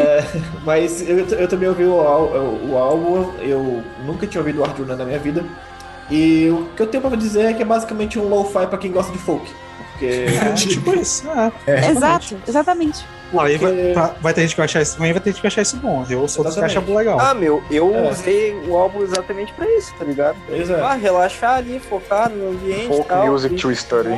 Mas 0.65 1.07
eu, 1.09 1.19
eu 1.27 1.49
também 1.49 1.69
ouvi 1.69 1.85
o, 1.85 2.01
ál- 2.01 2.33
o 2.69 2.77
álbum, 2.77 3.31
eu 3.41 3.83
nunca 4.05 4.27
tinha 4.27 4.41
ouvido 4.41 4.61
o 4.61 4.65
Arjuna 4.65 4.97
na 4.97 5.05
minha 5.05 5.19
vida. 5.19 5.45
E 6.11 6.49
o 6.51 6.67
que 6.75 6.83
eu 6.83 6.87
tenho 6.87 7.03
pra 7.03 7.17
dizer 7.17 7.45
é 7.45 7.53
que 7.53 7.63
é 7.63 7.65
basicamente 7.65 8.19
um 8.19 8.29
lo-fi 8.29 8.67
pra 8.67 8.77
quem 8.79 8.91
gosta 8.91 9.13
de 9.13 9.19
folk. 9.19 9.51
Porque. 10.01 10.37
É, 10.51 10.53
tipo 10.57 10.95
isso. 10.95 11.25
É. 11.31 11.53
É, 11.67 11.91
Exato, 11.91 12.37
exatamente. 12.49 13.05
Aí 13.33 13.57
vai, 13.59 13.73
Porque- 13.73 13.93
vai- 13.95 14.13
vai 14.21 14.35
ter 14.35 14.41
gente 14.41 14.51
que 14.51 14.57
vai 14.57 14.65
achar 14.65 14.83
isso 14.83 14.99
ruim, 14.99 15.13
vai 15.13 15.21
ter 15.21 15.31
gente 15.31 15.37
que 15.37 15.43
vai 15.43 15.49
achar 15.53 15.63
isso 15.63 15.77
bom. 15.77 16.05
Eu 16.11 16.27
sou 16.27 16.43
dos 16.43 16.55
que 16.57 16.65
acha 16.65 16.81
legal. 16.81 17.21
Ah, 17.21 17.33
meu, 17.33 17.63
eu 17.71 17.95
É. 17.95 18.11
usei 18.11 18.55
o 18.67 18.77
álbum 18.77 19.03
exatamente 19.05 19.53
pra 19.53 19.67
isso, 19.77 19.95
tá 19.97 20.05
ligado? 20.05 20.37
Pois 20.49 20.69
é. 20.69 20.81
Ah, 20.81 20.95
relaxar 20.95 21.59
ali, 21.59 21.79
focar 21.79 22.29
no 22.29 22.51
ambiente 22.51 22.89
Folk 22.89 23.09
tal. 23.09 23.27
music 23.29 23.55
to 23.55 23.73
study. 23.77 24.09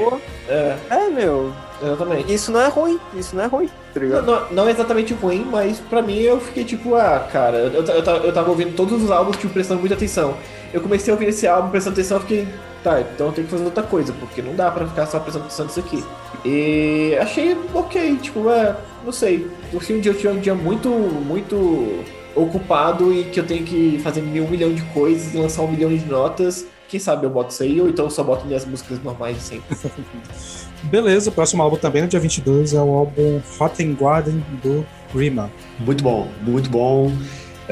É, 0.49 0.77
É, 0.89 1.09
meu, 1.11 1.53
exatamente. 1.83 2.33
isso 2.33 2.51
não 2.51 2.61
é 2.63 2.69
ruim, 2.69 2.99
isso 3.15 3.37
não 3.37 3.45
é 3.45 3.47
ruim, 3.49 3.67
tá 3.67 4.01
Não, 4.01 4.03
ligado? 4.03 4.25
não, 4.27 4.51
não 4.51 4.69
é 4.69 4.71
exatamente 4.71 5.13
ruim, 5.13 5.47
mas 5.51 5.79
pra 5.79 6.01
mim 6.01 6.19
eu 6.19 6.41
fiquei 6.41 6.65
tipo, 6.65 6.95
ah, 6.95 7.29
cara, 7.31 7.59
eu, 7.59 7.85
eu, 7.85 8.03
ta- 8.03 8.13
eu 8.13 8.33
tava 8.33 8.49
ouvindo 8.49 8.75
todos 8.75 9.03
os 9.03 9.11
álbuns, 9.11 9.37
tipo, 9.37 9.53
prestando 9.53 9.81
muita 9.81 9.95
atenção. 9.95 10.37
Eu 10.73 10.81
comecei 10.81 11.13
a 11.13 11.15
ouvir 11.15 11.29
esse 11.29 11.47
álbum 11.47 11.71
prestando 11.71 11.95
atenção, 11.95 12.21
fiquei, 12.21 12.49
tá, 12.83 13.01
então 13.01 13.27
eu 13.27 13.33
tenho 13.33 13.47
que 13.47 13.51
fazer 13.51 13.65
outra 13.65 13.83
coisa, 13.83 14.13
porque 14.15 14.41
não 14.41 14.55
dá 14.55 14.71
pra 14.71 14.87
ficar 14.87 15.07
só 15.07 15.21
prestando 15.21 15.47
atenção 15.47 15.67
nisso 15.67 15.81
aqui. 15.81 16.03
E 16.45 17.17
achei 17.21 17.57
ok, 17.75 18.17
tipo, 18.17 18.49
é, 18.49 18.77
não 19.05 19.13
sei. 19.13 19.49
No 19.73 19.81
fim 19.81 19.95
um 19.95 20.01
dia 20.01 20.13
eu 20.13 20.19
tinha 20.19 20.33
um 20.33 20.41
dia 20.41 20.55
muito, 20.55 20.89
muito 20.89 22.03
ocupado 22.35 23.13
e 23.13 23.25
que 23.25 23.39
eu 23.39 23.47
tenho 23.47 23.65
que 23.65 24.01
fazer 24.03 24.23
mil, 24.23 24.45
um 24.45 24.49
milhão 24.49 24.73
de 24.73 24.83
coisas 24.87 25.35
e 25.35 25.37
lançar 25.37 25.63
um 25.63 25.71
milhão 25.71 25.95
de 25.95 26.05
notas. 26.07 26.67
Quem 26.89 27.01
sabe 27.01 27.25
eu 27.25 27.31
boto 27.31 27.53
isso 27.53 27.63
aí, 27.63 27.81
ou 27.81 27.89
então 27.89 28.07
eu 28.07 28.11
só 28.11 28.23
boto 28.23 28.47
minhas 28.47 28.65
músicas 28.65 29.03
normais 29.03 29.37
de 29.37 29.43
sempre. 29.43 29.77
Beleza, 30.85 31.31
o 31.31 31.33
próximo 31.33 31.63
álbum 31.63 31.77
também 31.77 32.03
no 32.03 32.09
dia 32.09 32.19
22 32.19 32.75
é 32.75 32.81
o 32.81 32.91
álbum 32.91 33.41
Hot 33.59 33.83
and 33.83 33.95
Garden 33.95 34.45
do 34.63 34.85
Rima. 35.15 35.51
Muito 35.79 36.03
bom, 36.03 36.29
muito 36.43 36.69
bom. 36.69 37.13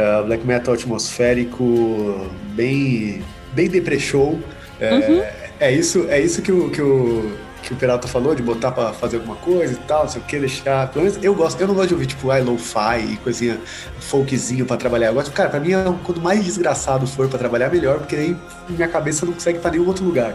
É, 0.00 0.22
black 0.22 0.46
metal 0.46 0.72
atmosférico, 0.74 2.26
bem, 2.54 3.22
bem 3.52 3.68
depresshow. 3.68 4.38
É, 4.80 5.32
é 5.60 5.72
isso, 5.72 6.06
é 6.08 6.18
isso 6.18 6.40
que 6.40 6.50
o, 6.50 6.70
que 6.70 6.80
o, 6.80 7.32
que 7.62 7.74
o 7.74 7.76
Peralta 7.76 8.08
falou, 8.08 8.34
de 8.34 8.42
botar 8.42 8.72
pra 8.72 8.94
fazer 8.94 9.16
alguma 9.16 9.36
coisa 9.36 9.74
e 9.74 9.76
tal, 9.76 10.04
não 10.04 10.08
sei 10.10 10.22
o 10.22 10.24
que, 10.24 10.38
deixar. 10.38 10.88
Pelo 10.88 11.04
menos 11.04 11.22
eu 11.22 11.34
gosto, 11.34 11.60
eu 11.60 11.68
não 11.68 11.74
gosto 11.74 11.88
de 11.88 11.94
ouvir 11.94 12.06
tipo 12.06 12.30
ai, 12.30 12.40
lo-fi 12.40 13.12
e 13.12 13.16
coisinha 13.18 13.60
folkzinho 14.00 14.64
pra 14.64 14.78
trabalhar. 14.78 15.08
Eu 15.08 15.14
gosto, 15.14 15.30
cara, 15.32 15.50
pra 15.50 15.60
mim, 15.60 15.72
é- 15.72 15.84
quanto 16.02 16.20
mais 16.20 16.42
desgraçado 16.42 17.06
for 17.06 17.28
pra 17.28 17.38
trabalhar, 17.38 17.68
melhor, 17.70 17.98
porque 17.98 18.16
aí 18.16 18.36
minha 18.68 18.88
cabeça 18.88 19.26
não 19.26 19.34
consegue 19.34 19.58
ir 19.58 19.60
pra 19.60 19.70
nenhum 19.70 19.86
outro 19.86 20.04
lugar. 20.04 20.34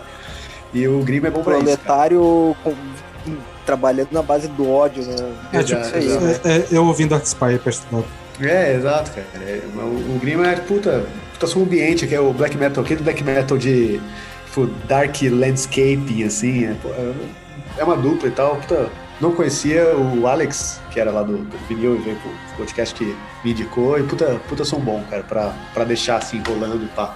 E 0.74 0.88
o 0.88 1.00
Grima 1.00 1.28
é 1.28 1.32
bom 1.32 1.42
pra 1.42 1.58
isso. 1.58 1.66
cara. 1.66 1.78
Proletário 1.78 2.56
com- 2.64 2.76
trabalhando 3.66 4.10
na 4.12 4.22
base 4.22 4.48
do 4.50 4.70
ódio, 4.70 5.04
né? 5.04 5.16
É 5.52 5.64
tipo, 5.64 5.80
Exato, 5.82 5.98
isso 5.98 6.20
aí, 6.20 6.28
exato. 6.28 6.48
é, 6.48 6.58
é, 6.58 6.68
eu 6.72 6.86
ouvindo. 6.86 7.16
É, 8.40 8.74
exato, 8.76 9.12
cara. 9.12 9.28
É, 9.44 9.62
o, 9.76 10.16
o 10.16 10.20
Grima 10.20 10.48
é 10.48 10.56
puta, 10.56 11.06
puta 11.38 11.60
ambiente, 11.60 12.06
que 12.08 12.16
é 12.16 12.20
o 12.20 12.34
black 12.34 12.58
metal 12.58 12.84
aqui 12.84 12.96
do 12.96 13.04
black 13.04 13.24
metal 13.24 13.58
de 13.58 14.02
tipo, 14.46 14.68
dark 14.88 15.16
landscaping, 15.22 16.24
assim. 16.24 16.66
É, 16.66 16.72
é- 16.72 17.14
é 17.78 17.84
uma 17.84 17.98
dupla 17.98 18.28
e 18.30 18.32
tal. 18.32 18.56
Puta, 18.58 18.90
não 19.20 19.32
conhecia 19.34 19.96
o 19.96 20.28
Alex, 20.28 20.80
que 20.92 21.00
era 21.00 21.12
lá 21.12 21.24
do, 21.24 21.38
do 21.38 21.58
vinil 21.68 21.96
e 21.96 22.00
veio 22.00 22.18
pro 22.18 22.32
podcast 22.58 22.96
que 22.96 23.16
me 23.44 23.52
indicou. 23.52 24.00
E 24.00 24.04
puta, 24.04 24.40
puta 24.48 24.64
som 24.64 24.80
bom, 24.80 25.04
cara, 25.10 25.24
pra, 25.24 25.54
pra 25.74 25.84
deixar 25.84 26.18
assim 26.18 26.42
rolando 26.48 26.84
e 26.84 26.88
pá. 26.88 27.16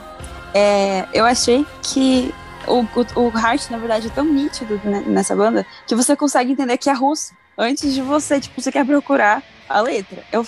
É, 0.53 1.05
eu 1.13 1.25
achei 1.25 1.65
que 1.81 2.33
o, 2.67 2.81
o, 2.81 3.27
o 3.27 3.31
na 3.69 3.77
verdade, 3.77 4.07
é 4.07 4.09
tão 4.09 4.25
nítido 4.25 4.79
né, 4.83 5.03
nessa 5.05 5.35
banda 5.35 5.65
que 5.87 5.95
você 5.95 6.15
consegue 6.15 6.51
entender 6.51 6.77
que 6.77 6.89
é 6.89 6.93
russo 6.93 7.33
antes 7.59 7.93
de 7.93 8.01
você, 8.01 8.39
tipo, 8.39 8.59
você 8.59 8.71
quer 8.71 8.85
procurar 8.85 9.43
a 9.67 9.81
letra. 9.81 10.23
Eu 10.31 10.47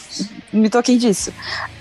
me 0.52 0.70
toquei 0.70 0.98
disso. 0.98 1.32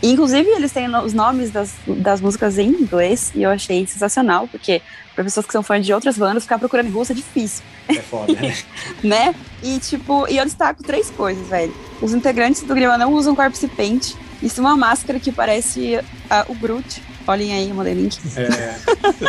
E, 0.02 0.10
inclusive, 0.10 0.50
eles 0.50 0.72
têm 0.72 0.94
os 0.96 1.14
nomes 1.14 1.50
das, 1.50 1.72
das 1.86 2.20
músicas 2.20 2.58
em 2.58 2.68
inglês 2.68 3.30
e 3.34 3.44
eu 3.44 3.50
achei 3.50 3.86
sensacional, 3.86 4.48
porque 4.48 4.82
para 5.14 5.24
pessoas 5.24 5.46
que 5.46 5.52
são 5.52 5.62
fãs 5.62 5.86
de 5.86 5.92
outras 5.92 6.18
bandas, 6.18 6.42
ficar 6.42 6.58
procurando 6.58 6.88
em 6.88 6.90
russo 6.90 7.12
é 7.12 7.14
difícil, 7.14 7.62
É 7.88 7.94
foda, 7.94 8.32
né? 8.32 8.56
né? 9.02 9.34
E, 9.62 9.78
tipo, 9.78 10.26
e 10.28 10.36
eu 10.36 10.44
destaco 10.44 10.82
três 10.82 11.08
coisas, 11.10 11.46
velho. 11.46 11.74
Os 12.02 12.12
integrantes 12.12 12.62
do 12.62 12.74
Grima 12.74 12.98
não 12.98 13.12
usam 13.14 13.34
corpse 13.34 13.68
paint. 13.68 14.14
Isso 14.42 14.60
é 14.60 14.64
uma 14.64 14.76
máscara 14.76 15.20
que 15.20 15.30
parece 15.30 16.00
o 16.48 16.54
Groot. 16.54 17.02
Olhem 17.26 17.52
aí, 17.52 17.68
eu 17.68 17.74
mandei 17.74 17.94
link. 17.94 18.18
É, 18.36 18.74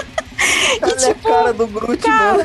Olha 0.81 1.11
a 1.11 1.15
cara 1.15 1.53
do 1.53 1.67
Groot, 1.67 2.07
mano. 2.07 2.43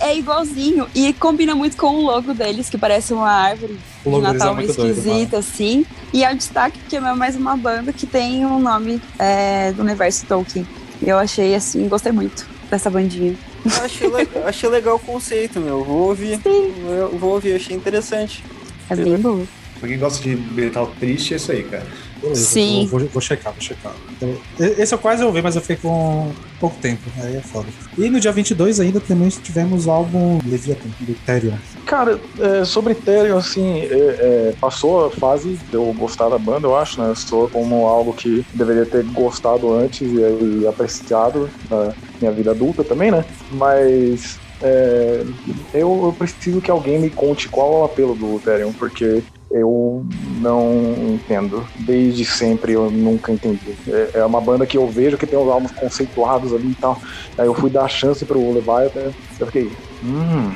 É 0.00 0.16
igualzinho. 0.16 0.86
E 0.94 1.12
combina 1.12 1.54
muito 1.54 1.76
com 1.76 1.86
o 1.96 2.02
logo 2.02 2.32
deles, 2.34 2.68
que 2.70 2.78
parece 2.78 3.12
uma 3.12 3.30
árvore 3.30 3.74
de 3.74 4.10
deles 4.10 4.22
Natal 4.22 4.52
é 4.52 4.56
meio 4.56 4.72
doido, 4.74 4.90
esquisita, 4.98 5.38
assim. 5.38 5.84
E 6.12 6.24
é 6.24 6.32
o 6.32 6.36
destaque 6.36 6.78
porque 6.78 6.96
é 6.96 7.00
mais 7.00 7.34
uma 7.36 7.56
banda 7.56 7.92
que 7.92 8.06
tem 8.06 8.46
um 8.46 8.58
nome 8.60 9.00
é, 9.18 9.72
do 9.72 9.82
universo 9.82 10.24
Tolkien. 10.26 10.66
E 11.02 11.08
eu 11.08 11.18
achei, 11.18 11.54
assim, 11.54 11.86
gostei 11.88 12.12
muito 12.12 12.46
dessa 12.70 12.88
bandinha. 12.90 13.34
Eu 13.64 13.84
achei, 13.84 14.08
le- 14.08 14.28
achei 14.46 14.68
legal 14.68 14.96
o 14.96 14.98
conceito, 15.00 15.58
meu. 15.60 15.82
Vou 15.84 16.08
ouvir. 16.08 16.40
Eu 16.44 17.16
vou 17.18 17.34
ouvir, 17.34 17.54
achei 17.54 17.76
interessante. 17.76 18.44
É 18.88 18.96
bem 18.96 19.16
boa. 19.16 19.44
pra 19.80 19.88
quem 19.88 19.98
gosta 19.98 20.22
de 20.22 20.34
metal 20.36 20.90
triste, 20.98 21.34
é 21.34 21.36
isso 21.36 21.52
aí, 21.52 21.62
cara. 21.64 21.86
Beleza, 22.20 22.44
Sim. 22.44 22.86
Vou, 22.90 23.00
vou, 23.00 23.08
vou 23.08 23.22
checar, 23.22 23.52
vou 23.52 23.62
checar. 23.62 23.92
Então, 24.16 24.36
esse 24.58 24.94
eu 24.94 24.98
quase 24.98 25.22
ouvi, 25.24 25.40
mas 25.40 25.54
eu 25.54 25.60
fiquei 25.60 25.76
com 25.76 26.32
pouco 26.58 26.76
tempo. 26.80 27.02
Aí 27.22 27.36
é 27.36 27.40
foda. 27.40 27.68
E 27.96 28.08
no 28.10 28.18
dia 28.18 28.32
22 28.32 28.80
ainda 28.80 29.00
também 29.00 29.28
tivemos 29.28 29.86
o 29.86 29.90
álbum 29.90 30.38
Leviathan, 30.44 30.88
do 31.00 31.14
Therion. 31.24 31.56
Cara, 31.86 32.18
é, 32.38 32.64
sobre 32.64 32.92
Ethereum, 32.92 33.36
assim, 33.36 33.80
é, 33.80 33.86
é, 33.90 34.54
passou 34.60 35.06
a 35.06 35.10
fase 35.10 35.58
de 35.70 35.74
eu 35.74 35.92
gostar 35.96 36.28
da 36.28 36.38
banda, 36.38 36.66
eu 36.66 36.76
acho, 36.76 37.00
né? 37.00 37.12
Soa 37.14 37.48
como 37.48 37.86
algo 37.86 38.12
que 38.12 38.44
deveria 38.52 38.84
ter 38.84 39.04
gostado 39.04 39.72
antes 39.72 40.00
e, 40.00 40.62
e 40.62 40.66
apreciado 40.66 41.48
na 41.70 41.94
minha 42.20 42.32
vida 42.32 42.50
adulta 42.50 42.82
também, 42.82 43.10
né? 43.10 43.24
Mas 43.52 44.38
é, 44.60 45.24
eu, 45.72 46.00
eu 46.04 46.14
preciso 46.16 46.60
que 46.60 46.70
alguém 46.70 46.98
me 46.98 47.10
conte 47.10 47.48
qual 47.48 47.72
é 47.72 47.76
o 47.76 47.84
apelo 47.84 48.14
do 48.14 48.36
Ethereum, 48.36 48.72
porque 48.72 49.22
eu 49.50 50.04
não 50.40 50.94
entendo. 51.14 51.66
Desde 51.76 52.24
sempre 52.24 52.72
eu 52.72 52.90
nunca 52.90 53.32
entendi. 53.32 53.74
É, 53.88 54.10
é 54.14 54.24
uma 54.24 54.40
banda 54.40 54.66
que 54.66 54.76
eu 54.76 54.86
vejo 54.86 55.16
que 55.16 55.26
tem 55.26 55.38
uns 55.38 55.50
álbuns 55.50 55.72
conceituados 55.72 56.52
ali 56.52 56.70
e 56.70 56.74
tal. 56.74 57.00
Aí 57.36 57.46
eu 57.46 57.54
fui 57.54 57.70
dar 57.70 57.84
a 57.84 57.88
chance 57.88 58.24
pro 58.24 58.52
Leviathan, 58.52 59.12
eu 59.38 59.46
fiquei, 59.46 59.70
hum, 60.04 60.52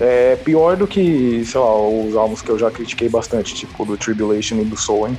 é 0.00 0.36
pior 0.36 0.76
do 0.76 0.86
que, 0.86 1.44
sei 1.44 1.60
lá, 1.60 1.88
os 1.88 2.16
álbuns 2.16 2.42
que 2.42 2.50
eu 2.50 2.58
já 2.58 2.70
critiquei 2.70 3.08
bastante, 3.08 3.54
tipo 3.54 3.84
do 3.84 3.96
Tribulation 3.96 4.56
e 4.56 4.64
do 4.64 4.76
Soen. 4.76 5.16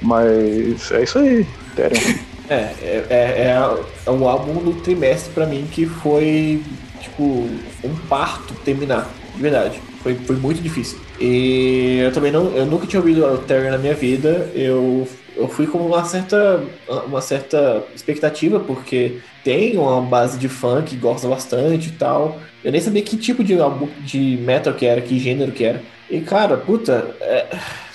Mas 0.00 0.90
é 0.90 1.02
isso 1.02 1.18
aí. 1.18 1.46
É, 1.76 2.54
é, 2.54 2.54
é, 2.54 3.06
é, 3.10 3.78
é 4.06 4.10
um 4.10 4.26
álbum 4.26 4.54
do 4.54 4.80
trimestre 4.80 5.32
pra 5.32 5.46
mim 5.46 5.68
que 5.70 5.86
foi, 5.86 6.62
tipo, 7.00 7.48
um 7.84 7.94
parto 8.08 8.54
terminar, 8.64 9.10
de 9.34 9.42
verdade. 9.42 9.80
Foi, 10.02 10.14
foi 10.14 10.36
muito 10.36 10.62
difícil. 10.62 10.98
E 11.24 12.00
eu 12.00 12.10
também 12.10 12.32
não, 12.32 12.50
eu 12.56 12.66
nunca 12.66 12.84
tinha 12.84 12.98
ouvido 12.98 13.24
o 13.24 13.38
Terry 13.38 13.70
na 13.70 13.78
minha 13.78 13.94
vida. 13.94 14.50
Eu, 14.56 15.06
eu 15.36 15.46
fui 15.46 15.68
com 15.68 15.78
uma 15.78 16.04
certa, 16.04 16.64
uma 17.06 17.20
certa 17.20 17.84
expectativa, 17.94 18.58
porque 18.58 19.18
tem 19.44 19.76
uma 19.76 20.00
base 20.00 20.36
de 20.36 20.48
funk 20.48 20.90
que 20.90 20.96
gosta 20.96 21.28
bastante 21.28 21.90
e 21.90 21.92
tal. 21.92 22.40
Eu 22.64 22.72
nem 22.72 22.80
sabia 22.80 23.02
que 23.02 23.16
tipo 23.16 23.44
de 23.44 23.54
de 24.04 24.36
metal 24.42 24.74
que 24.74 24.84
era, 24.84 25.00
que 25.00 25.16
gênero 25.20 25.52
que 25.52 25.62
era. 25.62 25.80
E 26.10 26.20
cara, 26.20 26.56
puta, 26.56 27.14
é, 27.20 27.46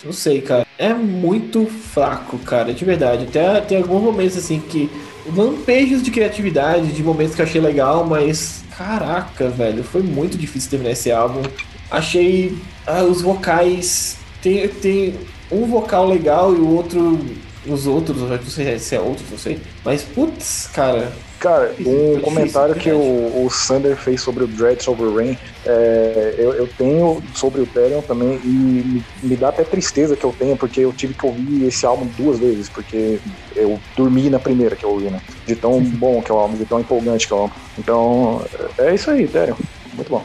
não 0.06 0.14
sei, 0.14 0.40
cara. 0.40 0.66
É 0.78 0.94
muito 0.94 1.66
fraco, 1.66 2.38
cara, 2.40 2.74
de 2.74 2.86
verdade. 2.86 3.26
Até 3.26 3.60
tem 3.60 3.78
alguns 3.80 4.04
momentos 4.04 4.38
assim 4.38 4.62
que. 4.62 4.90
Lampejos 5.36 6.02
de 6.02 6.10
criatividade, 6.10 6.94
de 6.94 7.04
momentos 7.04 7.36
que 7.36 7.42
eu 7.42 7.46
achei 7.46 7.60
legal, 7.60 8.06
mas. 8.06 8.64
Caraca, 8.78 9.50
velho, 9.50 9.84
foi 9.84 10.02
muito 10.02 10.38
difícil 10.38 10.70
terminar 10.70 10.92
esse 10.92 11.12
álbum. 11.12 11.42
Achei 11.90 12.58
ah, 12.86 13.04
os 13.04 13.22
vocais. 13.22 14.18
Tem, 14.42 14.68
tem 14.68 15.16
um 15.52 15.66
vocal 15.66 16.08
legal 16.08 16.54
e 16.54 16.58
o 16.58 16.76
outro. 16.76 17.20
Os 17.66 17.86
outros, 17.86 18.22
eu 18.22 18.30
não 18.30 18.44
sei 18.44 18.80
se 18.80 18.96
é 18.96 19.00
outros, 19.00 19.30
não 19.30 19.38
sei. 19.38 19.60
Mas, 19.84 20.02
putz, 20.02 20.70
cara. 20.74 21.12
Cara, 21.40 21.72
um 21.86 22.20
comentário 22.22 22.74
que 22.74 22.92
o, 22.92 23.46
o 23.46 23.50
Sander 23.52 23.96
fez 23.96 24.22
sobre 24.22 24.44
o 24.44 24.48
Dread 24.48 24.90
Over 24.90 25.14
Rain, 25.14 25.38
é, 25.68 26.34
eu, 26.36 26.54
eu 26.54 26.68
tenho 26.68 27.22
sobre 27.36 27.62
o 27.62 27.66
Therion 27.68 28.02
também, 28.02 28.40
e 28.44 28.48
me, 28.48 29.04
me 29.22 29.36
dá 29.36 29.50
até 29.50 29.64
tristeza 29.64 30.16
que 30.16 30.24
eu 30.24 30.34
tenho, 30.38 30.58
porque 30.58 30.80
eu 30.80 30.92
tive 30.92 31.14
que 31.14 31.24
ouvir 31.24 31.68
esse 31.68 31.86
álbum 31.86 32.08
duas 32.18 32.40
vezes, 32.40 32.70
porque 32.70 33.20
eu 33.56 33.80
dormi 33.96 34.32
na 34.32 34.40
primeira 34.40 34.76
que 34.76 34.84
eu 34.84 34.90
ouvi, 34.90 35.12
né? 35.12 35.22
De 35.46 35.56
tão 35.56 35.80
bom 35.80 36.24
que 36.24 36.32
é 36.32 36.34
o 36.34 36.40
álbum, 36.40 36.58
de 36.58 36.66
tão 36.66 36.80
empolgante 36.80 37.28
que 37.28 37.34
é 37.34 37.36
o 37.36 37.40
álbum. 37.42 37.54
Então, 37.78 38.46
é 38.80 38.96
isso 38.96 39.12
aí, 39.12 39.28
Therion. 39.28 39.58
Muito 39.94 40.10
bom. 40.10 40.24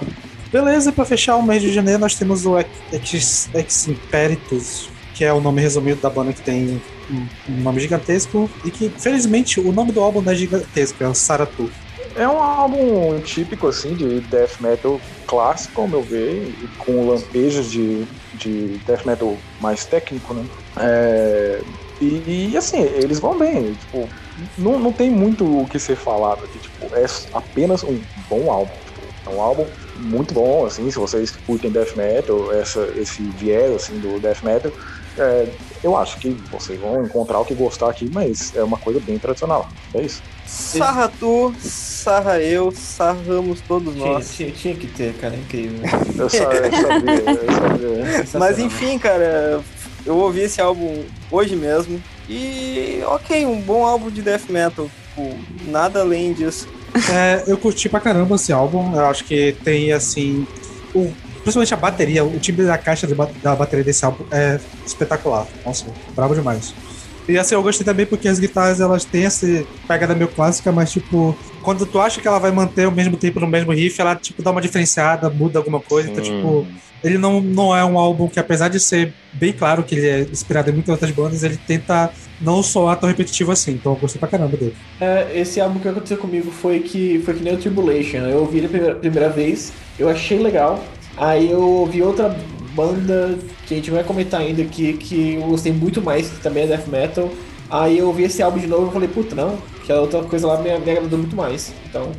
Beleza, 0.52 0.92
pra 0.92 1.06
fechar 1.06 1.36
o 1.36 1.42
mês 1.42 1.62
de 1.62 1.72
janeiro, 1.72 1.98
nós 1.98 2.14
temos 2.14 2.44
o 2.44 2.58
Ex 2.58 3.88
Imperitus, 3.88 4.90
que 5.14 5.24
é 5.24 5.32
o 5.32 5.40
nome 5.40 5.62
resumido 5.62 5.98
da 5.98 6.10
banda 6.10 6.30
que 6.34 6.42
tem 6.42 6.78
um, 7.10 7.26
nome 7.62 7.80
gigantesco 7.80 8.50
e 8.62 8.70
que, 8.70 8.90
felizmente, 8.90 9.58
o 9.58 9.72
nome 9.72 9.92
do 9.92 10.00
álbum 10.02 10.20
não 10.20 10.30
é 10.30 10.34
gigantesco, 10.34 11.02
é 11.02 11.08
o 11.08 11.14
Saratu. 11.14 11.70
É 12.14 12.28
um 12.28 12.36
álbum 12.36 13.18
típico, 13.20 13.66
assim, 13.66 13.94
de 13.94 14.20
death 14.20 14.60
metal 14.60 15.00
clássico, 15.26 15.80
ao 15.80 15.88
meu 15.88 16.02
ver, 16.02 16.54
e 16.62 16.68
com 16.76 17.08
lampejos 17.08 17.70
de, 17.70 18.04
de 18.34 18.78
death 18.86 19.06
metal 19.06 19.34
mais 19.58 19.86
técnico, 19.86 20.34
né? 20.34 20.44
É, 20.76 21.62
e, 21.98 22.50
e, 22.52 22.56
assim, 22.58 22.82
eles 22.82 23.18
vão 23.18 23.38
bem, 23.38 23.72
tipo, 23.72 24.06
não, 24.58 24.78
não 24.78 24.92
tem 24.92 25.10
muito 25.10 25.46
o 25.46 25.66
que 25.66 25.78
ser 25.78 25.96
falado 25.96 26.44
aqui, 26.44 26.58
tipo, 26.58 26.94
é 26.94 27.06
apenas 27.32 27.82
um 27.82 27.98
bom 28.28 28.50
álbum. 28.50 28.72
Tipo, 28.84 29.30
é 29.30 29.34
um 29.34 29.40
álbum 29.40 29.64
muito 30.02 30.34
bom, 30.34 30.66
assim, 30.66 30.90
se 30.90 30.98
vocês 30.98 31.30
curtem 31.46 31.70
death 31.70 31.94
metal, 31.96 32.52
essa, 32.52 32.80
esse 32.96 33.22
viés, 33.22 33.72
assim, 33.74 33.98
do 33.98 34.18
death 34.20 34.42
metal, 34.42 34.72
é, 35.18 35.46
eu 35.84 35.96
acho 35.96 36.18
que 36.18 36.30
vocês 36.50 36.80
vão 36.80 37.04
encontrar 37.04 37.38
o 37.38 37.44
que 37.44 37.54
gostar 37.54 37.90
aqui, 37.90 38.10
mas 38.12 38.52
é 38.56 38.62
uma 38.64 38.78
coisa 38.78 38.98
bem 39.00 39.18
tradicional. 39.18 39.68
É 39.94 40.00
isso. 40.02 40.22
Sarra 40.46 41.10
tu, 41.20 41.54
sarra 41.60 42.40
eu, 42.40 42.72
sarramos 42.72 43.60
todos 43.60 43.94
nós. 43.94 44.30
Tinha, 44.34 44.50
tinha, 44.50 44.52
tinha 44.52 44.74
que 44.76 44.86
ter, 44.86 45.14
cara, 45.14 45.34
é 45.34 45.38
incrível. 45.38 45.78
Eu, 46.18 46.28
sa- 46.28 46.44
eu 46.44 46.72
sabia, 46.72 47.12
eu 47.12 48.26
sabia. 48.26 48.38
Mas 48.38 48.58
enfim, 48.58 48.98
cara, 48.98 49.60
eu 50.04 50.16
ouvi 50.16 50.40
esse 50.40 50.60
álbum 50.60 51.04
hoje 51.30 51.56
mesmo. 51.56 52.02
E 52.28 53.00
ok, 53.06 53.44
um 53.46 53.60
bom 53.60 53.84
álbum 53.86 54.10
de 54.10 54.22
death 54.22 54.48
metal. 54.48 54.90
Tipo, 55.14 55.36
nada 55.66 56.00
além 56.00 56.32
disso. 56.32 56.68
É, 57.10 57.44
eu 57.46 57.56
curti 57.56 57.88
pra 57.88 58.00
caramba 58.00 58.36
esse 58.36 58.52
álbum. 58.52 58.94
Eu 58.94 59.06
acho 59.06 59.24
que 59.24 59.56
tem, 59.64 59.92
assim. 59.92 60.46
O, 60.94 61.12
principalmente 61.42 61.74
a 61.74 61.76
bateria, 61.76 62.24
o 62.24 62.38
timbre 62.38 62.64
da 62.66 62.78
caixa 62.78 63.06
de 63.06 63.14
da 63.14 63.56
bateria 63.56 63.84
desse 63.84 64.04
álbum 64.04 64.24
é 64.30 64.60
espetacular. 64.84 65.46
Nossa, 65.64 65.86
brabo 66.14 66.34
demais. 66.34 66.74
E 67.28 67.38
assim, 67.38 67.54
eu 67.54 67.62
gostei 67.62 67.84
também 67.84 68.04
porque 68.04 68.28
as 68.28 68.38
guitarras 68.38 68.80
elas 68.80 69.04
têm 69.04 69.24
essa 69.24 69.46
pegada 69.86 70.14
meio 70.14 70.28
clássica, 70.28 70.72
mas 70.72 70.90
tipo, 70.90 71.36
quando 71.62 71.86
tu 71.86 72.00
acha 72.00 72.20
que 72.20 72.26
ela 72.26 72.38
vai 72.38 72.50
manter 72.50 72.86
o 72.86 72.92
mesmo 72.92 73.16
tempo 73.16 73.38
no 73.40 73.46
mesmo 73.46 73.72
riff, 73.72 74.00
ela 74.00 74.16
tipo 74.16 74.42
dá 74.42 74.50
uma 74.50 74.60
diferenciada, 74.60 75.30
muda 75.30 75.58
alguma 75.58 75.80
coisa. 75.80 76.10
Então, 76.10 76.22
tipo, 76.22 76.66
ele 77.02 77.18
não, 77.18 77.40
não 77.40 77.76
é 77.76 77.84
um 77.84 77.98
álbum 77.98 78.28
que, 78.28 78.38
apesar 78.38 78.68
de 78.68 78.78
ser 78.78 79.12
bem 79.32 79.52
claro 79.52 79.82
que 79.82 79.94
ele 79.94 80.06
é 80.06 80.20
inspirado 80.20 80.70
em 80.70 80.72
muitas 80.72 80.90
outras 80.90 81.10
bandas, 81.10 81.42
ele 81.42 81.56
tenta 81.56 82.12
não 82.40 82.62
soar 82.62 82.98
tão 82.98 83.08
repetitivo 83.08 83.52
assim. 83.52 83.72
Então 83.72 83.92
eu 83.92 83.98
gostei 83.98 84.18
pra 84.18 84.28
caramba 84.28 84.56
dele. 84.56 84.74
É, 85.00 85.30
esse 85.34 85.60
álbum 85.60 85.80
que 85.80 85.88
aconteceu 85.88 86.16
comigo 86.16 86.50
foi 86.50 86.80
que 86.80 87.20
foi 87.24 87.34
que 87.34 87.42
nem 87.42 87.54
o 87.54 87.56
Tribulation. 87.56 88.18
Eu 88.18 88.40
ouvi 88.40 88.58
ele 88.58 88.66
a 88.66 88.70
primeira, 88.70 88.94
primeira 88.96 89.28
vez, 89.28 89.72
eu 89.98 90.08
achei 90.08 90.38
legal. 90.38 90.82
Aí 91.16 91.50
eu 91.50 91.60
ouvi 91.60 92.02
outra 92.02 92.36
banda 92.74 93.38
que 93.66 93.74
a 93.74 93.76
gente 93.76 93.90
vai 93.90 94.04
comentar 94.04 94.40
ainda 94.40 94.62
aqui, 94.62 94.94
que 94.94 95.34
eu 95.34 95.42
gostei 95.42 95.72
muito 95.72 96.00
mais, 96.02 96.28
que 96.28 96.40
também 96.40 96.64
é 96.64 96.66
death 96.66 96.88
metal. 96.88 97.30
Aí 97.70 97.98
eu 97.98 98.08
ouvi 98.08 98.24
esse 98.24 98.42
álbum 98.42 98.58
de 98.58 98.66
novo 98.66 98.88
e 98.88 98.92
falei, 98.92 99.08
puta, 99.08 99.34
não, 99.34 99.56
que 99.84 99.90
a 99.90 100.00
outra 100.00 100.22
coisa 100.22 100.46
lá 100.46 100.58
me, 100.60 100.78
me 100.78 100.90
agradou 100.90 101.18
muito 101.18 101.34
mais. 101.34 101.72
Então, 101.88 102.12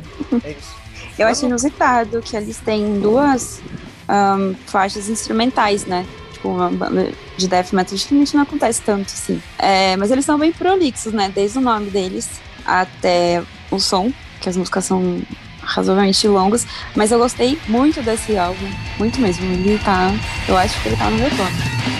é 0.44 0.50
isso. 0.50 0.74
Eu 1.16 1.28
acho 1.28 1.46
inusitado 1.46 2.20
que 2.22 2.36
eles 2.36 2.58
têm 2.58 2.98
duas 2.98 3.62
ahn, 4.08 4.54
faixas 4.66 5.08
instrumentais, 5.08 5.86
né? 5.86 6.04
Tipo, 6.32 6.48
uma 6.48 6.68
banda 6.70 7.12
de 7.36 7.46
death 7.46 7.72
metal 7.72 7.96
geralmente 7.96 8.34
não 8.34 8.42
acontece 8.42 8.82
tanto, 8.82 9.12
assim. 9.12 9.40
É, 9.58 9.96
mas 9.96 10.10
eles 10.10 10.24
são 10.24 10.36
bem 10.36 10.52
prolixos, 10.52 11.12
né? 11.12 11.30
Desde 11.32 11.58
o 11.58 11.60
nome 11.60 11.88
deles 11.88 12.28
até 12.66 13.42
o 13.70 13.78
som, 13.78 14.12
que 14.40 14.48
as 14.48 14.56
músicas 14.56 14.86
são 14.86 15.22
razoavelmente 15.64 16.26
longas. 16.28 16.66
Mas 16.94 17.10
eu 17.10 17.18
gostei 17.18 17.58
muito 17.68 18.02
desse 18.02 18.36
álbum, 18.36 18.66
muito 18.98 19.20
mesmo. 19.20 19.44
Ele 19.44 19.78
tá. 19.84 20.12
Eu 20.48 20.56
acho 20.56 20.80
que 20.82 20.88
ele 20.88 20.96
tá 20.96 21.10
no 21.10 21.16
meu 21.16 21.30
top. 21.30 21.93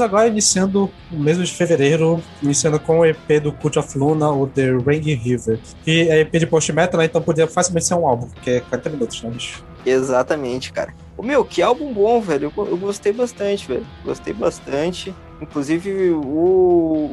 Vamos 0.00 0.14
agora 0.14 0.28
iniciando 0.28 0.90
o 1.12 1.16
mês 1.18 1.36
de 1.36 1.52
fevereiro, 1.52 2.22
iniciando 2.42 2.80
com 2.80 3.00
o 3.00 3.04
EP 3.04 3.38
do 3.42 3.52
Cult 3.52 3.78
of 3.78 3.98
Luna, 3.98 4.30
o 4.30 4.46
The 4.46 4.70
Ringing 4.78 5.16
River. 5.16 5.58
Que 5.84 6.08
é 6.08 6.20
EP 6.20 6.32
de 6.38 6.46
post-metal, 6.46 6.98
né? 6.98 7.04
Então 7.04 7.20
poderia 7.20 7.50
facilmente 7.50 7.84
ser 7.84 7.96
um 7.96 8.06
álbum, 8.06 8.26
porque 8.28 8.50
é 8.50 8.60
40 8.60 8.88
minutos, 8.88 9.22
né, 9.22 9.28
bicho? 9.28 9.62
Exatamente, 9.84 10.72
cara. 10.72 10.94
O 11.18 11.22
meu, 11.22 11.44
que 11.44 11.60
álbum 11.60 11.92
bom, 11.92 12.18
velho. 12.18 12.50
Eu, 12.56 12.66
eu 12.66 12.78
gostei 12.78 13.12
bastante, 13.12 13.68
velho. 13.68 13.86
Gostei 14.02 14.32
bastante. 14.32 15.14
Inclusive, 15.38 16.12
o, 16.12 16.22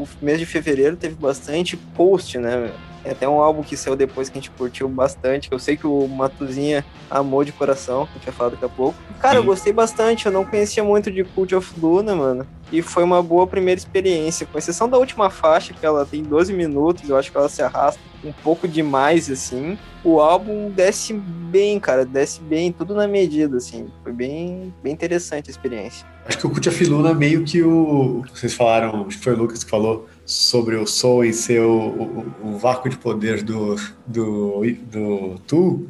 o 0.04 0.08
mês 0.22 0.40
de 0.40 0.46
fevereiro 0.46 0.96
teve 0.96 1.16
bastante 1.16 1.76
post, 1.76 2.38
né, 2.38 2.56
velho? 2.56 2.74
É 3.04 3.12
até 3.12 3.28
um 3.28 3.40
álbum 3.40 3.64
que 3.64 3.78
saiu 3.78 3.96
depois 3.96 4.30
que 4.30 4.38
a 4.38 4.42
gente 4.42 4.52
curtiu 4.52 4.88
bastante. 4.90 5.50
que 5.50 5.56
Eu 5.56 5.60
sei 5.60 5.78
que 5.78 5.88
o 5.88 6.08
Matuzinha 6.08 6.86
amou 7.10 7.44
de 7.44 7.52
coração, 7.52 8.06
que 8.06 8.12
a 8.12 8.16
gente 8.16 8.26
vai 8.26 8.34
falar 8.34 8.50
daqui 8.52 8.66
a 8.66 8.70
pouco. 8.70 8.98
Cara, 9.20 9.38
eu 9.38 9.42
Sim. 9.42 9.48
gostei 9.48 9.74
bastante. 9.74 10.26
Eu 10.26 10.32
não 10.32 10.46
conhecia 10.46 10.84
muito 10.84 11.12
de 11.12 11.24
Cult 11.24 11.56
of 11.56 11.80
Luna, 11.80 12.16
mano. 12.16 12.48
E 12.72 12.82
foi 12.82 13.04
uma 13.04 13.24
boa 13.24 13.48
primeira 13.48 13.80
experiência. 13.80 14.46
Com 14.46 14.58
exceção 14.58 14.90
da 14.90 14.98
última 14.98 15.30
faixa, 15.30 15.74
que 15.74 15.86
ela 15.86 16.06
tem 16.06 16.22
12 16.22 16.52
minutos, 16.54 17.10
eu 17.10 17.16
acho 17.16 17.32
que 17.32 17.38
ela 17.38 17.48
se 17.48 17.62
arrasta 17.62 18.00
um 18.24 18.32
pouco 18.32 18.68
demais, 18.68 19.30
assim. 19.30 19.78
O 20.04 20.20
álbum 20.20 20.70
desce 20.70 21.14
bem, 21.14 21.80
cara. 21.80 22.06
Desce 22.06 22.42
bem, 22.42 22.72
tudo 22.72 22.94
na 22.94 23.08
medida, 23.08 23.58
assim. 23.58 23.88
Foi 24.04 24.12
bem, 24.12 24.74
bem 24.84 24.92
interessante 24.92 25.50
a 25.50 25.52
experiência. 25.52 26.06
Acho 26.26 26.40
que 26.40 26.48
o 26.48 26.50
Kut 26.50 26.68
Afiluna 26.68 27.14
meio 27.14 27.44
que 27.46 27.64
o. 27.64 28.24
Vocês 28.34 28.54
falaram, 28.54 29.06
acho 29.08 29.18
que 29.18 29.24
foi 29.24 29.34
o 29.34 29.38
Lucas 29.38 29.64
que 29.64 29.70
falou 29.70 30.08
sobre 30.28 30.76
o 30.76 30.86
Soul 30.86 31.24
e 31.24 31.34
ser 31.34 31.62
o, 31.62 32.26
o, 32.44 32.58
vácuo 32.58 32.90
de 32.90 32.98
poder 32.98 33.42
do, 33.42 33.78
do, 34.06 34.62
do 34.92 35.42
Tu. 35.48 35.90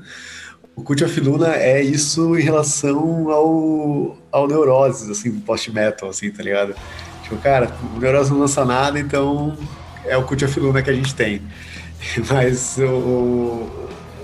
O 0.76 0.84
Kut 0.84 1.04
Afiluna 1.04 1.56
é 1.56 1.82
isso 1.82 2.38
em 2.38 2.44
relação 2.44 3.32
ao, 3.32 4.16
ao 4.32 4.48
Neuroses, 4.48 5.10
assim, 5.10 5.32
post-metal, 5.40 6.10
assim, 6.10 6.30
tá 6.30 6.44
ligado? 6.44 6.76
Tipo, 7.24 7.38
cara, 7.38 7.76
o 7.96 8.00
Neuroses 8.00 8.30
não 8.30 8.38
lança 8.38 8.64
nada, 8.64 9.00
então 9.00 9.58
é 10.06 10.16
o 10.16 10.24
Kut 10.24 10.46
Afiluna 10.46 10.84
que 10.84 10.92
a 10.92 10.94
gente 10.94 11.16
tem. 11.16 11.42
Mas 12.32 12.78
o. 12.78 13.68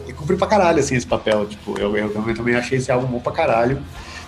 e 0.08 0.14
cumpre 0.14 0.38
pra 0.38 0.46
caralho, 0.46 0.80
assim, 0.80 0.96
esse 0.96 1.08
papel. 1.08 1.48
Tipo, 1.48 1.80
eu, 1.80 1.98
eu 1.98 2.36
também 2.36 2.54
achei 2.54 2.78
esse 2.78 2.92
álbum 2.92 3.08
bom 3.08 3.20
pra 3.20 3.32
caralho. 3.32 3.82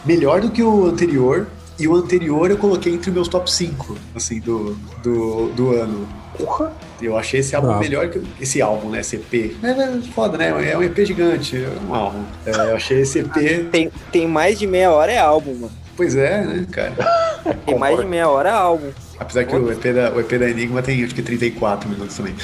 Melhor 0.03 0.41
do 0.41 0.49
que 0.49 0.63
o 0.63 0.87
anterior, 0.87 1.47
e 1.77 1.87
o 1.87 1.95
anterior 1.95 2.49
eu 2.49 2.57
coloquei 2.57 2.93
entre 2.93 3.11
meus 3.11 3.27
top 3.27 3.51
5, 3.51 3.97
assim, 4.15 4.39
do, 4.39 4.73
do, 5.03 5.49
do 5.49 5.71
ano. 5.71 6.07
Porra! 6.37 6.71
Eu 7.01 7.17
achei 7.17 7.39
esse 7.39 7.55
álbum 7.55 7.69
Bravo. 7.69 7.83
melhor 7.83 8.09
que 8.09 8.21
esse 8.39 8.61
álbum, 8.61 8.89
né? 8.89 8.99
Esse 8.99 9.17
EP. 9.17 9.55
É, 9.63 9.69
é 9.69 10.01
foda, 10.13 10.37
né? 10.37 10.49
É 10.71 10.77
um 10.77 10.83
EP 10.83 10.97
gigante, 11.05 11.57
é 11.57 11.69
um 11.87 11.93
álbum. 11.93 12.23
É, 12.45 12.51
eu 12.51 12.75
achei 12.75 13.01
esse 13.01 13.19
EP. 13.19 13.69
Tem, 13.71 13.91
tem 14.11 14.27
mais 14.27 14.57
de 14.59 14.67
meia 14.67 14.91
hora 14.91 15.11
é 15.11 15.17
álbum, 15.17 15.53
mano. 15.53 15.71
Pois 15.95 16.15
é, 16.15 16.43
né, 16.43 16.65
cara? 16.71 16.93
Tem 17.65 17.77
mais 17.77 17.97
de 17.97 18.05
meia 18.05 18.27
hora 18.27 18.49
é 18.49 18.51
álbum. 18.51 18.91
Apesar 19.17 19.45
que 19.45 19.55
o 19.55 19.71
EP, 19.71 19.83
da, 19.93 20.11
o 20.11 20.19
EP 20.19 20.31
da 20.37 20.49
Enigma 20.49 20.81
tem 20.81 21.03
acho 21.03 21.15
que 21.15 21.21
34 21.21 21.89
minutos 21.89 22.17
também. 22.17 22.35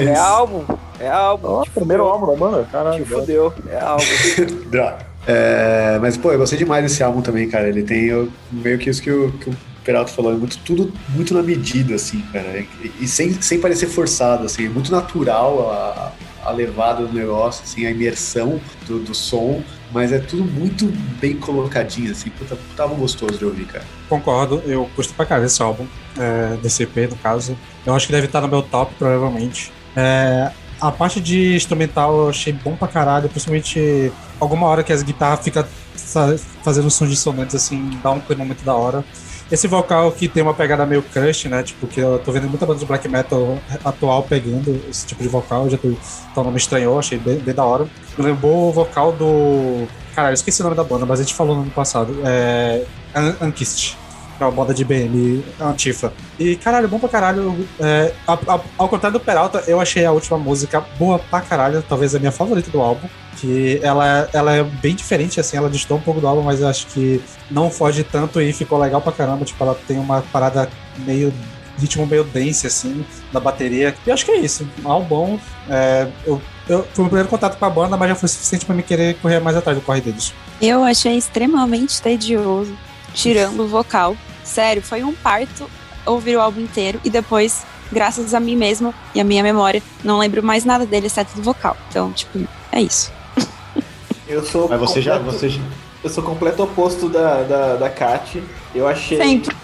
É 0.00 0.04
Mas, 0.04 0.18
álbum. 0.18 0.64
É 1.00 1.08
álbum. 1.08 1.62
Te 1.62 1.70
primeiro 1.70 2.04
álbum 2.04 2.26
da 2.26 2.36
banda? 2.36 2.64
Te 2.64 2.70
Caralho. 2.70 3.06
fudeu. 3.06 3.52
É 3.68 3.80
álbum. 3.80 4.04
droga. 4.70 5.13
É, 5.26 5.98
mas, 6.00 6.16
pô, 6.16 6.32
eu 6.32 6.38
gostei 6.38 6.58
demais 6.58 6.82
desse 6.82 7.02
álbum 7.02 7.22
também, 7.22 7.48
cara. 7.48 7.68
Ele 7.68 7.82
tem 7.82 8.04
eu, 8.04 8.28
meio 8.52 8.78
que 8.78 8.90
isso 8.90 9.02
que 9.02 9.10
o, 9.10 9.32
que 9.32 9.50
o 9.50 9.56
Peralta 9.84 10.10
falou, 10.10 10.32
é 10.32 10.36
muito, 10.36 10.58
tudo 10.58 10.92
muito 11.10 11.34
na 11.34 11.42
medida, 11.42 11.94
assim, 11.94 12.20
cara. 12.32 12.58
E, 12.58 12.92
e 13.00 13.08
sem, 13.08 13.32
sem 13.40 13.60
parecer 13.60 13.86
forçado, 13.86 14.44
assim, 14.44 14.66
é 14.66 14.68
muito 14.68 14.90
natural 14.90 15.70
a, 15.70 16.12
a 16.44 16.50
levada 16.50 17.06
do 17.06 17.12
negócio, 17.12 17.62
assim, 17.64 17.86
a 17.86 17.90
imersão 17.90 18.60
do, 18.86 18.98
do 18.98 19.14
som, 19.14 19.62
mas 19.92 20.10
é 20.10 20.18
tudo 20.18 20.44
muito 20.44 20.86
bem 21.20 21.36
colocadinho, 21.36 22.10
assim, 22.10 22.30
puta, 22.30 22.56
tava 22.76 22.94
gostoso 22.94 23.38
de 23.38 23.44
ouvir, 23.44 23.66
cara. 23.66 23.84
Concordo, 24.08 24.62
eu 24.66 24.88
gostei 24.96 25.14
pra 25.14 25.26
caralho 25.26 25.46
desse 25.46 25.62
álbum, 25.62 25.86
é, 26.18 26.56
desse 26.56 26.84
no 26.84 27.16
caso. 27.16 27.56
Eu 27.84 27.94
acho 27.94 28.06
que 28.06 28.12
deve 28.12 28.26
estar 28.26 28.40
no 28.40 28.48
meu 28.48 28.62
top, 28.62 28.94
provavelmente. 28.98 29.70
É, 29.94 30.50
a 30.88 30.92
parte 30.92 31.20
de 31.20 31.54
instrumental 31.56 32.16
eu 32.16 32.28
achei 32.28 32.52
bom 32.52 32.76
pra 32.76 32.86
caralho, 32.88 33.28
principalmente 33.28 34.12
alguma 34.40 34.66
hora 34.66 34.82
que 34.82 34.92
as 34.92 35.02
guitarras 35.02 35.40
ficam 35.40 35.64
fa- 35.96 36.36
fazendo 36.62 36.90
sons 36.90 37.10
dissonantes, 37.10 37.54
assim, 37.54 37.90
dá 38.02 38.10
um 38.10 38.20
clima 38.20 38.44
muito 38.44 38.64
da 38.64 38.74
hora. 38.74 39.04
Esse 39.50 39.66
vocal 39.68 40.10
que 40.10 40.26
tem 40.26 40.42
uma 40.42 40.54
pegada 40.54 40.86
meio 40.86 41.02
crush, 41.02 41.48
né? 41.48 41.62
Tipo, 41.62 41.86
que 41.86 42.00
eu 42.00 42.18
tô 42.18 42.32
vendo 42.32 42.48
muita 42.48 42.64
banda 42.66 42.78
de 42.80 42.86
black 42.86 43.06
metal 43.08 43.58
atual 43.84 44.22
pegando 44.22 44.82
esse 44.88 45.06
tipo 45.06 45.22
de 45.22 45.28
vocal, 45.28 45.68
já 45.68 45.76
tô, 45.76 45.88
então 46.32 46.42
não 46.44 46.50
me 46.50 46.56
estranhou, 46.56 46.98
achei 46.98 47.18
bem, 47.18 47.36
bem 47.38 47.54
da 47.54 47.64
hora. 47.64 47.86
Me 48.16 48.24
lembrou 48.24 48.68
o 48.68 48.72
vocal 48.72 49.12
do. 49.12 49.86
Caralho, 50.14 50.34
esqueci 50.34 50.60
o 50.60 50.64
nome 50.64 50.76
da 50.76 50.82
banda, 50.84 51.04
mas 51.04 51.20
a 51.20 51.22
gente 51.22 51.34
falou 51.34 51.56
no 51.56 51.62
ano 51.62 51.70
passado. 51.70 52.16
É. 52.24 52.84
An- 53.14 53.36
Ankist. 53.42 53.96
Uma 54.40 54.50
banda 54.50 54.74
de 54.74 54.84
BM 54.84 55.44
antifa. 55.60 56.12
E 56.38 56.56
caralho, 56.56 56.88
bom 56.88 56.98
pra 56.98 57.08
caralho. 57.08 57.66
É, 57.80 58.12
a- 58.26 58.32
a- 58.54 58.60
ao 58.78 58.88
contrário 58.88 59.18
do 59.18 59.24
Peralta, 59.24 59.62
eu 59.66 59.80
achei 59.80 60.04
a 60.04 60.12
última 60.12 60.36
música 60.38 60.84
boa 60.98 61.18
pra 61.18 61.40
caralho, 61.40 61.82
talvez 61.88 62.14
a 62.14 62.18
minha 62.18 62.32
favorita 62.32 62.70
do 62.70 62.80
álbum. 62.80 63.06
Que 63.40 63.80
ela, 63.82 64.28
ela 64.32 64.54
é 64.54 64.62
bem 64.62 64.94
diferente, 64.94 65.38
assim, 65.40 65.56
ela 65.56 65.68
distou 65.68 65.96
um 65.96 66.00
pouco 66.00 66.20
do 66.20 66.26
álbum, 66.26 66.42
mas 66.42 66.60
eu 66.60 66.68
acho 66.68 66.86
que 66.88 67.20
não 67.50 67.70
foge 67.70 68.02
tanto 68.04 68.40
e 68.40 68.52
ficou 68.52 68.78
legal 68.78 69.00
pra 69.00 69.12
caramba. 69.12 69.44
Tipo, 69.44 69.62
ela 69.64 69.78
tem 69.86 69.98
uma 69.98 70.22
parada 70.32 70.68
meio. 70.98 71.32
ritmo 71.76 72.06
meio 72.06 72.22
dance, 72.22 72.68
assim, 72.68 73.04
da 73.32 73.40
bateria. 73.40 73.92
E 74.06 74.10
acho 74.12 74.24
que 74.24 74.30
é 74.30 74.38
isso. 74.38 74.64
Um 74.84 74.88
álbum. 74.90 75.38
É, 75.68 76.06
eu, 76.24 76.40
eu, 76.68 76.86
foi 76.94 77.04
o 77.04 77.08
primeiro 77.08 77.28
contato 77.28 77.58
com 77.58 77.64
a 77.64 77.70
banda, 77.70 77.96
mas 77.96 78.08
já 78.10 78.14
foi 78.14 78.28
suficiente 78.28 78.64
pra 78.64 78.74
me 78.76 78.82
querer 78.84 79.16
correr 79.16 79.40
mais 79.40 79.56
atrás 79.56 79.76
do 79.76 79.82
corre 79.84 80.00
deles. 80.00 80.32
Eu 80.62 80.84
achei 80.84 81.16
extremamente 81.18 82.00
tedioso, 82.00 82.72
tirando 83.14 83.60
o 83.60 83.68
vocal. 83.68 84.16
Sério, 84.42 84.82
foi 84.82 85.02
um 85.02 85.14
parto 85.14 85.70
ouvir 86.04 86.36
o 86.36 86.40
álbum 86.40 86.60
inteiro 86.60 87.00
e 87.02 87.08
depois, 87.08 87.62
graças 87.90 88.34
a 88.34 88.40
mim 88.40 88.56
mesma 88.56 88.92
e 89.14 89.20
a 89.20 89.24
minha 89.24 89.42
memória, 89.42 89.82
não 90.02 90.18
lembro 90.18 90.42
mais 90.42 90.64
nada 90.64 90.84
dele 90.84 91.06
exceto 91.06 91.34
do 91.36 91.42
vocal. 91.42 91.76
Então, 91.88 92.12
tipo, 92.12 92.38
é 92.70 92.80
isso. 92.82 93.10
Eu 94.28 94.42
sou 94.44 94.68
Mas 94.68 94.80
você 94.80 95.00
já. 95.00 95.16
completo- 95.18 95.38
Você 95.38 95.48
já- 95.48 95.60
Eu 96.02 96.10
sou 96.10 96.22
completo 96.22 96.62
oposto 96.62 97.08
da, 97.08 97.42
da, 97.42 97.76
da 97.76 97.88
Kat. 97.90 98.42
Eu 98.74 98.86
achei. 98.86 99.16
Sempre. 99.16 99.56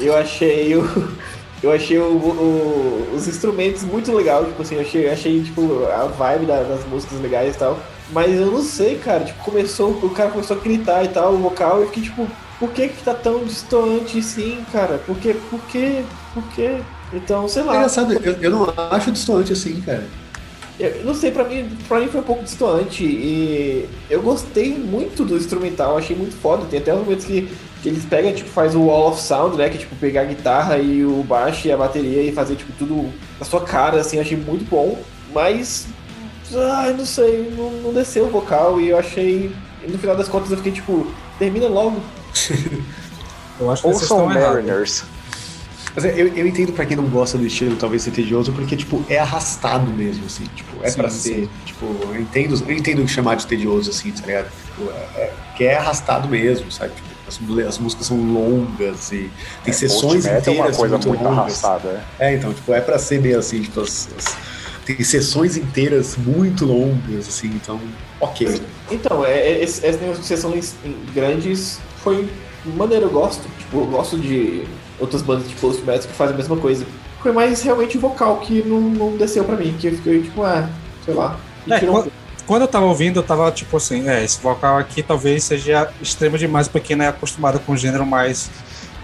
Eu 0.00 0.16
achei 0.16 0.74
o. 0.76 1.14
Eu 1.62 1.72
achei 1.72 1.98
o- 1.98 2.02
o- 2.12 3.12
os 3.16 3.26
instrumentos 3.28 3.84
muito 3.84 4.12
legal, 4.12 4.44
tipo 4.44 4.60
assim, 4.60 4.74
eu 4.74 4.82
achei, 4.82 5.08
achei 5.08 5.42
tipo, 5.42 5.84
a 5.86 6.04
vibe 6.06 6.46
da- 6.46 6.62
das 6.62 6.84
músicas 6.84 7.18
legais 7.20 7.54
e 7.54 7.58
tal. 7.58 7.78
Mas 8.10 8.34
eu 8.38 8.50
não 8.50 8.62
sei, 8.62 8.98
cara, 8.98 9.24
tipo, 9.24 9.42
começou, 9.42 9.90
o 10.02 10.10
cara 10.10 10.30
começou 10.30 10.56
a 10.56 10.60
gritar 10.60 11.04
e 11.04 11.08
tal, 11.08 11.32
o 11.32 11.38
vocal, 11.38 11.78
e 11.78 11.82
eu 11.82 11.86
fiquei 11.86 12.02
tipo, 12.02 12.28
por 12.66 12.72
que 12.72 12.88
que 12.88 13.02
tá 13.04 13.14
tão 13.14 13.44
distoante 13.44 14.18
assim, 14.18 14.64
cara? 14.72 14.98
Por 14.98 15.18
que, 15.18 15.34
por 15.34 15.60
que, 15.66 16.04
por 16.32 16.42
que? 16.54 16.82
Então, 17.12 17.48
sei 17.48 17.62
É 17.62 17.64
lá. 17.64 17.76
engraçado, 17.76 18.12
eu, 18.14 18.32
eu 18.40 18.50
não 18.50 18.72
acho 18.90 19.12
distante 19.12 19.52
assim, 19.52 19.80
cara. 19.82 20.12
Eu 20.78 21.04
não 21.04 21.14
sei, 21.14 21.30
pra 21.30 21.44
mim, 21.44 21.78
pra 21.86 22.00
mim 22.00 22.08
foi 22.08 22.20
um 22.20 22.24
pouco 22.24 22.42
distoante 22.42 23.04
e 23.04 23.88
eu 24.10 24.20
gostei 24.22 24.76
muito 24.76 25.24
do 25.24 25.36
instrumental, 25.36 25.96
achei 25.96 26.16
muito 26.16 26.34
foda. 26.36 26.66
Tem 26.66 26.80
até 26.80 26.92
uns 26.92 27.00
momentos 27.04 27.24
que, 27.26 27.48
que 27.80 27.88
eles 27.88 28.04
pegam, 28.04 28.34
tipo, 28.34 28.50
faz 28.50 28.74
o 28.74 28.82
wall 28.82 29.10
of 29.10 29.20
sound, 29.20 29.56
né? 29.56 29.68
Que 29.70 29.76
é 29.76 29.80
tipo 29.80 29.94
pegar 29.96 30.22
a 30.22 30.24
guitarra 30.24 30.78
e 30.78 31.04
o 31.04 31.22
baixo 31.22 31.68
e 31.68 31.72
a 31.72 31.76
bateria 31.76 32.22
e 32.22 32.32
fazer, 32.32 32.56
tipo, 32.56 32.72
tudo 32.72 33.12
na 33.38 33.44
sua 33.46 33.60
cara, 33.64 34.00
assim, 34.00 34.18
achei 34.18 34.36
muito 34.36 34.68
bom. 34.68 35.06
Mas, 35.32 35.86
ai, 36.54 36.92
não 36.94 37.06
sei, 37.06 37.50
não, 37.56 37.70
não 37.82 37.92
desceu 37.94 38.26
o 38.26 38.30
vocal 38.30 38.80
e 38.80 38.88
eu 38.88 38.98
achei. 38.98 39.54
e 39.86 39.90
no 39.92 39.98
final 39.98 40.16
das 40.16 40.28
contas 40.28 40.50
eu 40.50 40.56
fiquei 40.56 40.72
tipo, 40.72 41.06
termina 41.38 41.68
logo. 41.68 42.00
Eu 43.60 43.70
acho 43.70 43.82
que 43.82 43.88
Ouçam. 43.88 44.26
Mariners. 44.26 45.04
Mas 45.94 46.04
é, 46.04 46.12
eu, 46.20 46.26
eu 46.34 46.44
entendo 46.46 46.72
pra 46.72 46.84
quem 46.84 46.96
não 46.96 47.04
gosta 47.04 47.38
do 47.38 47.46
estilo, 47.46 47.76
talvez 47.76 48.02
ser 48.02 48.10
tedioso, 48.10 48.52
porque, 48.52 48.76
tipo, 48.76 49.04
é 49.08 49.16
arrastado 49.18 49.92
mesmo, 49.92 50.26
assim. 50.26 50.42
Tipo, 50.56 50.82
é 50.82 50.90
Sim, 50.90 50.96
pra 50.96 51.08
sim. 51.08 51.18
ser. 51.18 51.48
Tipo, 51.64 51.86
eu 51.86 52.20
entendo, 52.20 52.60
eu 52.68 52.74
entendo 52.76 53.06
chamar 53.06 53.36
de 53.36 53.46
tedioso, 53.46 53.90
assim, 53.90 54.10
tá 54.10 54.26
ligado? 54.26 54.50
Tipo, 54.66 54.90
é, 54.90 55.20
é- 55.20 55.32
que 55.56 55.64
é 55.64 55.76
arrastado 55.76 56.28
mesmo, 56.28 56.70
sabe? 56.72 56.94
Tipo, 56.94 57.08
as, 57.28 57.66
as 57.68 57.78
músicas 57.78 58.06
são 58.08 58.16
longas 58.16 59.12
e 59.12 59.30
tem 59.62 59.72
sessões 59.72 60.24
Post-metal 60.24 60.40
inteiras 60.40 60.58
é 60.58 60.70
uma 60.70 60.76
coisa 60.76 60.94
muito, 60.98 61.08
muito 61.08 61.28
arrastada, 61.28 61.92
né? 61.92 62.04
É, 62.18 62.34
então, 62.34 62.52
tipo, 62.52 62.74
é 62.74 62.80
pra 62.80 62.98
ser 62.98 63.20
meio 63.20 63.38
assim, 63.38 63.62
tipo, 63.62 63.80
as- 63.80 64.08
as- 64.18 64.36
tem 64.84 65.00
sessões 65.04 65.56
inteiras 65.56 66.16
muito 66.16 66.66
longas, 66.66 67.28
assim, 67.28 67.46
então, 67.54 67.80
ok. 68.20 68.60
Então, 68.90 69.24
é, 69.24 69.30
é, 69.38 69.62
essas 69.62 69.98
negociações 70.00 70.74
grandes 71.14 71.78
foi 72.04 72.28
maneiro, 72.66 73.06
eu 73.06 73.10
gosto. 73.10 73.48
Tipo, 73.58 73.78
eu 73.78 73.86
gosto 73.86 74.18
de 74.18 74.64
outras 75.00 75.22
bandas 75.22 75.48
de 75.48 75.54
post 75.56 75.82
metal 75.82 76.02
que 76.02 76.14
fazem 76.14 76.34
a 76.34 76.36
mesma 76.36 76.56
coisa. 76.56 76.86
Foi 77.20 77.32
mais 77.32 77.62
realmente 77.62 77.96
o 77.96 78.00
vocal 78.00 78.36
que 78.40 78.62
não, 78.62 78.80
não 78.80 79.16
desceu 79.16 79.44
pra 79.44 79.56
mim, 79.56 79.74
que 79.80 79.86
eu 79.88 79.92
fiquei 79.96 80.22
tipo, 80.22 80.42
ah, 80.42 80.68
sei 81.04 81.14
lá. 81.14 81.38
É, 81.68 81.78
um 81.78 81.92
quando, 81.92 82.12
quando 82.46 82.62
eu 82.62 82.68
tava 82.68 82.84
ouvindo, 82.84 83.18
eu 83.18 83.22
tava 83.22 83.50
tipo 83.50 83.76
assim, 83.76 84.08
é, 84.08 84.22
esse 84.22 84.40
vocal 84.40 84.76
aqui 84.76 85.02
talvez 85.02 85.44
seja 85.44 85.90
extremo 86.02 86.36
demais 86.36 86.68
pra 86.68 86.80
quem 86.80 86.94
não 86.94 87.06
é 87.06 87.08
acostumado 87.08 87.58
com 87.60 87.72
o 87.72 87.76
gênero 87.76 88.04
mais. 88.04 88.50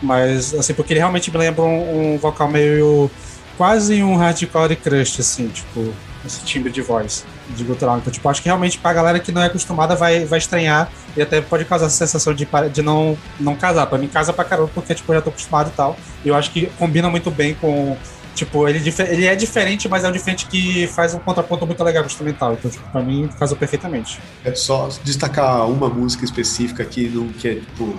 mais 0.02 0.54
assim, 0.54 0.74
porque 0.74 0.92
ele 0.92 1.00
realmente 1.00 1.30
me 1.30 1.38
lembra 1.38 1.62
um, 1.62 2.14
um 2.14 2.18
vocal 2.18 2.48
meio. 2.48 3.10
quase 3.56 4.02
um 4.02 4.16
hardcore 4.16 4.76
crush, 4.76 5.20
assim, 5.20 5.48
tipo, 5.48 5.92
esse 6.24 6.44
timbre 6.44 6.70
de 6.70 6.82
voz, 6.82 7.24
de 7.54 7.64
gutural. 7.64 7.98
Então, 7.98 8.12
tipo, 8.12 8.28
acho 8.28 8.42
que 8.42 8.48
realmente 8.48 8.78
pra 8.78 8.92
galera 8.92 9.18
que 9.18 9.32
não 9.32 9.42
é 9.42 9.46
acostumada 9.46 9.94
vai, 9.94 10.24
vai 10.24 10.38
estranhar 10.38 10.90
e 11.16 11.22
até 11.22 11.40
pode 11.40 11.64
causar 11.64 11.86
essa 11.86 11.96
sensação 11.96 12.34
de, 12.34 12.46
de 12.72 12.82
não, 12.82 13.16
não 13.38 13.54
casar. 13.56 13.86
Pra 13.86 13.98
mim, 13.98 14.08
casa 14.08 14.32
pra 14.32 14.44
caramba, 14.44 14.70
porque, 14.74 14.94
tipo, 14.94 15.10
eu 15.12 15.16
já 15.16 15.22
tô 15.22 15.30
acostumado 15.30 15.68
e 15.68 15.72
tal. 15.72 15.96
E 16.24 16.28
eu 16.28 16.34
acho 16.34 16.50
que 16.50 16.66
combina 16.78 17.08
muito 17.08 17.30
bem 17.30 17.54
com. 17.54 17.96
Tipo, 18.34 18.68
ele, 18.68 18.80
ele 19.08 19.26
é 19.26 19.34
diferente, 19.34 19.88
mas 19.88 20.04
é 20.04 20.08
um 20.08 20.12
diferente 20.12 20.46
que 20.46 20.86
faz 20.86 21.12
um 21.12 21.18
contraponto 21.18 21.66
muito 21.66 21.82
legal 21.82 22.02
com 22.02 22.08
o 22.08 22.10
instrumental. 22.10 22.52
Então, 22.54 22.70
tipo, 22.70 22.88
pra 22.90 23.02
mim, 23.02 23.28
casou 23.38 23.56
perfeitamente. 23.56 24.20
É 24.44 24.54
só 24.54 24.88
destacar 25.04 25.68
uma 25.68 25.88
música 25.88 26.24
específica 26.24 26.82
aqui, 26.82 27.08
no, 27.08 27.28
que 27.32 27.48
é, 27.48 27.54
tipo, 27.56 27.94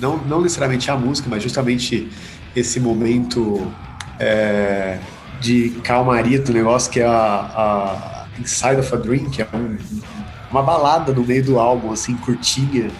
não, 0.00 0.18
não 0.18 0.40
necessariamente 0.42 0.90
a 0.90 0.96
música, 0.96 1.28
mas 1.30 1.42
justamente 1.42 2.10
esse 2.54 2.80
momento 2.80 3.72
é, 4.18 4.98
de 5.40 5.70
calmaria 5.82 6.40
do 6.40 6.52
negócio, 6.52 6.90
que 6.90 7.00
é 7.00 7.06
a, 7.06 7.12
a 7.12 8.15
Inside 8.40 8.76
of 8.80 8.94
a 8.94 8.98
Dream, 8.98 9.30
que 9.30 9.42
é 9.42 9.48
um- 9.54 9.76
uma 10.50 10.62
balada 10.62 11.12
no 11.12 11.24
meio 11.24 11.42
do 11.44 11.58
álbum, 11.58 11.92
assim, 11.92 12.16
curtinha. 12.16 12.90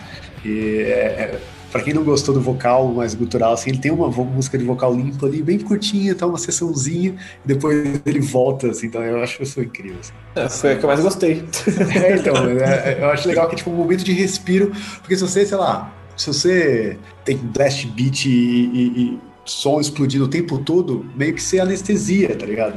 E 0.45 0.83
é, 0.87 0.91
é, 1.35 1.41
pra 1.73 1.81
quem 1.83 1.93
não 1.95 2.03
gostou 2.05 2.35
do 2.35 2.41
vocal 2.41 2.89
mais 2.93 3.15
gutural, 3.15 3.53
assim, 3.53 3.71
ele 3.71 3.79
tem 3.79 3.91
uma 3.91 4.09
música 4.09 4.57
de 4.57 4.65
vocal 4.65 4.95
limpo 4.95 5.27
ali, 5.27 5.43
bem 5.43 5.59
curtinha, 5.59 6.15
tá 6.15 6.27
uma 6.27 6.39
sessãozinha, 6.39 7.15
e 7.45 7.49
depois 7.49 8.01
ele 8.07 8.21
volta, 8.21 8.69
assim, 8.71 8.87
então 8.87 9.03
eu 9.03 9.23
acho 9.23 9.43
isso 9.43 9.61
incrível. 9.61 9.99
assim. 10.01 10.13
É, 10.35 10.49
foi 10.49 10.73
a 10.73 10.77
que 10.77 10.85
eu 10.85 10.89
mais 10.89 11.01
gostei. 11.01 11.45
É, 12.03 12.17
então, 12.17 12.35
é, 12.49 12.99
eu 13.01 13.11
acho 13.11 13.29
legal 13.29 13.49
que 13.49 13.55
é 13.55 13.59
tipo 13.59 13.71
um 13.71 13.75
momento 13.77 14.05
de 14.05 14.13
respiro, 14.13 14.73
porque 15.01 15.17
se 15.17 15.23
você, 15.23 15.45
sei 15.45 15.57
lá, 15.59 15.93
se 16.17 16.27
você 16.29 16.97
tem 17.25 17.37
blast 17.37 17.87
beat 17.89 18.25
e, 18.27 18.31
e- 18.31 19.03
e 19.15 19.19
som 19.45 19.81
explodindo 19.81 20.25
o 20.25 20.29
tempo 20.29 20.59
todo, 20.59 21.05
meio 21.15 21.35
que 21.35 21.43
você 21.43 21.61
anestesia, 21.61 22.35
tá 22.37 22.47
ligado? 22.47 22.75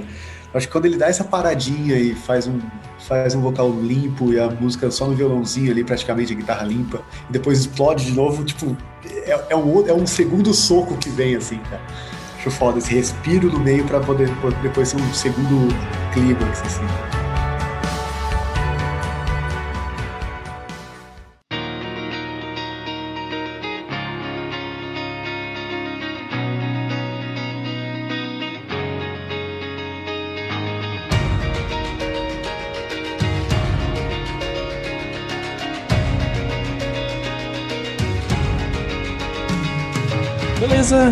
Acho 0.53 0.67
que 0.67 0.71
quando 0.71 0.85
ele 0.85 0.97
dá 0.97 1.07
essa 1.07 1.23
paradinha 1.23 1.95
e 1.95 2.15
faz 2.15 2.47
um, 2.47 2.59
faz 3.07 3.35
um 3.35 3.41
vocal 3.41 3.69
limpo 3.69 4.33
e 4.33 4.39
a 4.39 4.49
música 4.49 4.89
só 4.89 5.07
no 5.07 5.15
violãozinho 5.15 5.71
ali, 5.71 5.83
praticamente 5.83 6.33
a 6.33 6.35
guitarra 6.35 6.65
limpa, 6.65 7.01
e 7.29 7.33
depois 7.33 7.59
explode 7.59 8.05
de 8.05 8.13
novo, 8.13 8.43
tipo, 8.43 8.75
é, 9.05 9.45
é 9.49 9.55
um, 9.55 9.87
é 9.87 9.93
um 9.93 10.07
segundo 10.07 10.53
soco 10.53 10.97
que 10.97 11.09
vem, 11.09 11.35
assim, 11.35 11.59
cara. 11.69 11.81
Acho 12.37 12.49
foda 12.49 12.79
esse 12.79 12.93
respiro 12.93 13.51
no 13.51 13.59
meio 13.59 13.83
poder 13.85 14.33
poder 14.37 14.57
depois 14.61 14.89
ser 14.89 14.97
um 14.97 15.13
segundo 15.13 15.67
clímax, 16.13 16.61
assim. 16.61 17.18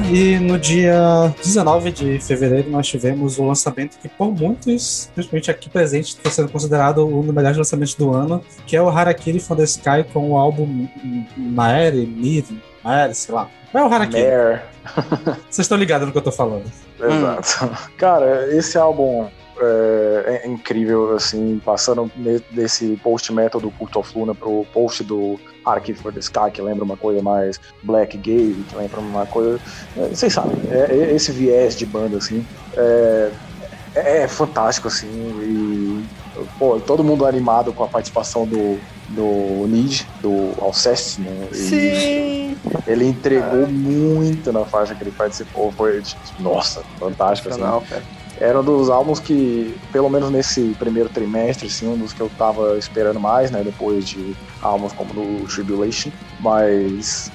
E 0.10 0.40
no 0.40 0.58
dia 0.58 1.34
19 1.44 1.92
de 1.92 2.20
fevereiro 2.20 2.70
nós 2.70 2.88
tivemos 2.88 3.38
o 3.38 3.46
lançamento 3.46 3.98
que 3.98 4.08
por 4.08 4.32
muitos, 4.32 5.10
principalmente 5.14 5.52
aqui 5.52 5.70
presente, 5.70 6.10
está 6.10 6.30
sendo 6.30 6.50
considerado 6.50 7.06
um 7.06 7.22
dos 7.22 7.34
melhores 7.34 7.58
lançamentos 7.58 7.94
do 7.94 8.14
ano, 8.14 8.44
que 8.66 8.76
é 8.76 8.82
o 8.82 8.88
Harakiri 8.88 9.40
from 9.40 9.58
the 9.58 9.64
Sky 9.64 10.06
com 10.14 10.32
o 10.32 10.38
álbum 10.38 10.88
Maere, 11.36 12.06
Mir, 12.06 12.46
Maere, 12.84 13.14
sei 13.14 13.36
lá. 13.36 13.50
É 13.74 13.82
o 13.82 13.94
Harakiri? 13.94 14.62
Vocês 15.50 15.60
estão 15.60 15.78
ligados 15.78 16.08
no 16.08 16.14
que 16.14 16.18
eu 16.18 16.24
tô 16.24 16.32
falando. 16.32 16.72
Exato. 17.00 17.92
Cara, 17.98 18.48
esse 18.56 18.78
álbum 18.78 19.28
é, 19.60 20.42
é 20.44 20.48
incrível, 20.48 21.16
assim, 21.16 21.62
passando 21.64 22.10
desse 22.52 22.98
post-metal 23.04 23.60
do 23.60 23.72
Cult 23.72 23.98
of 23.98 24.18
Luna 24.18 24.34
pro 24.34 24.66
post 24.74 25.04
do 25.04 25.40
Archive 25.68 26.00
for 26.00 26.14
the 26.14 26.20
Sky, 26.20 26.52
que 26.54 26.62
lembra 26.62 26.84
uma 26.84 26.98
coisa 26.98 27.22
mais 27.22 27.60
black 27.84 28.18
gay, 28.18 28.56
que 28.70 28.76
lembra 28.76 29.00
uma 29.00 29.26
coisa... 29.26 29.60
é, 29.98 30.08
Vocês 30.10 30.34
sabem, 30.34 30.58
é, 30.72 30.94
é 30.94 31.16
esse 31.16 31.32
viés 31.32 31.76
de 31.76 31.86
banda, 31.86 32.18
assim, 32.18 32.46
é, 32.76 33.32
é 33.96 34.28
fantástico, 34.28 34.88
assim, 34.88 35.08
e... 35.08 36.06
Pô, 36.60 36.80
todo 36.80 37.04
mundo 37.04 37.26
animado 37.26 37.74
com 37.74 37.84
a 37.84 37.88
participação 37.88 38.46
do, 38.46 38.80
do 39.10 39.66
Nid, 39.68 40.08
do 40.22 40.54
Alceste, 40.62 41.22
né? 41.22 41.48
Sim! 41.52 42.56
ele 42.86 43.06
entregou 43.06 43.68
muito 43.68 44.52
na 44.52 44.66
faixa 44.66 44.96
que 44.96 45.04
ele 45.04 45.12
participou. 45.12 45.72
Foi, 45.72 46.02
tipo, 46.02 46.22
nossa, 46.40 46.84
fantástico. 47.00 47.50
Assim. 47.50 47.62
Cara. 47.62 48.04
Era 48.40 48.60
um 48.60 48.64
dos 48.64 48.90
álbuns 48.90 49.20
que, 49.20 49.76
pelo 49.92 50.10
menos 50.10 50.30
nesse 50.30 50.76
primeiro 50.78 51.10
trimestre, 51.10 51.68
assim, 51.68 51.88
um 51.88 51.98
dos 51.98 52.14
que 52.14 52.22
eu 52.22 52.30
tava 52.38 52.78
esperando 52.78 53.20
mais, 53.20 53.50
né? 53.50 53.64
Depois 53.64 54.08
de 54.08 54.36
álbuns 54.62 54.94
como 54.94 55.14
do 55.14 55.48
Tribulation. 55.48 56.12
Mas, 56.40 57.32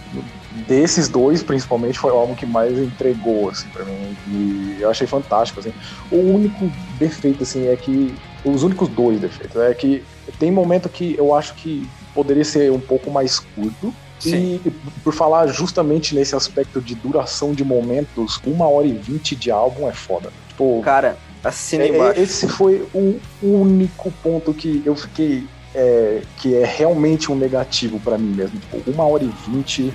desses 0.66 1.08
dois, 1.08 1.42
principalmente, 1.42 1.98
foi 1.98 2.12
o 2.12 2.16
álbum 2.16 2.34
que 2.34 2.46
mais 2.46 2.78
entregou, 2.78 3.50
assim, 3.50 3.68
pra 3.70 3.84
mim. 3.84 4.16
E 4.28 4.78
eu 4.80 4.90
achei 4.90 5.06
fantástico, 5.06 5.60
assim. 5.60 5.72
O 6.10 6.16
único 6.16 6.70
defeito, 6.98 7.42
assim, 7.42 7.68
é 7.68 7.76
que. 7.76 8.14
Os 8.44 8.64
únicos 8.64 8.88
dois 8.88 9.20
defeitos 9.20 9.60
é 9.60 9.72
que 9.72 10.02
tem 10.36 10.50
momento 10.50 10.88
que 10.88 11.14
eu 11.16 11.32
acho 11.32 11.54
que 11.54 11.88
poderia 12.12 12.44
ser 12.44 12.72
um 12.72 12.80
pouco 12.80 13.08
mais 13.08 13.38
curto. 13.38 13.94
Sim. 14.18 14.60
E 14.64 14.70
por 15.02 15.12
falar 15.12 15.46
justamente 15.48 16.14
nesse 16.14 16.34
aspecto 16.34 16.80
de 16.80 16.94
duração 16.94 17.52
de 17.52 17.64
momentos, 17.64 18.40
uma 18.44 18.68
hora 18.68 18.86
e 18.86 18.92
vinte 18.92 19.36
de 19.36 19.50
álbum 19.50 19.88
é 19.88 19.92
foda. 19.92 20.32
Tipo, 20.52 20.80
Cara, 20.82 21.16
assina 21.42 21.84
é- 21.84 21.88
embaixo. 21.88 22.20
é- 22.20 22.22
esse 22.22 22.46
foi 22.48 22.86
o 22.94 23.18
único 23.42 24.12
ponto 24.22 24.52
que 24.54 24.82
eu 24.84 24.94
fiquei. 24.94 25.46
é, 25.74 26.20
que 26.36 26.54
é 26.54 26.66
realmente 26.66 27.32
um 27.32 27.34
negativo 27.34 27.98
pra 27.98 28.18
mim 28.18 28.34
mesmo. 28.34 28.60
Tipo, 28.60 28.90
uma 28.90 29.04
hora 29.06 29.24
e 29.24 29.32
vinte 29.48 29.90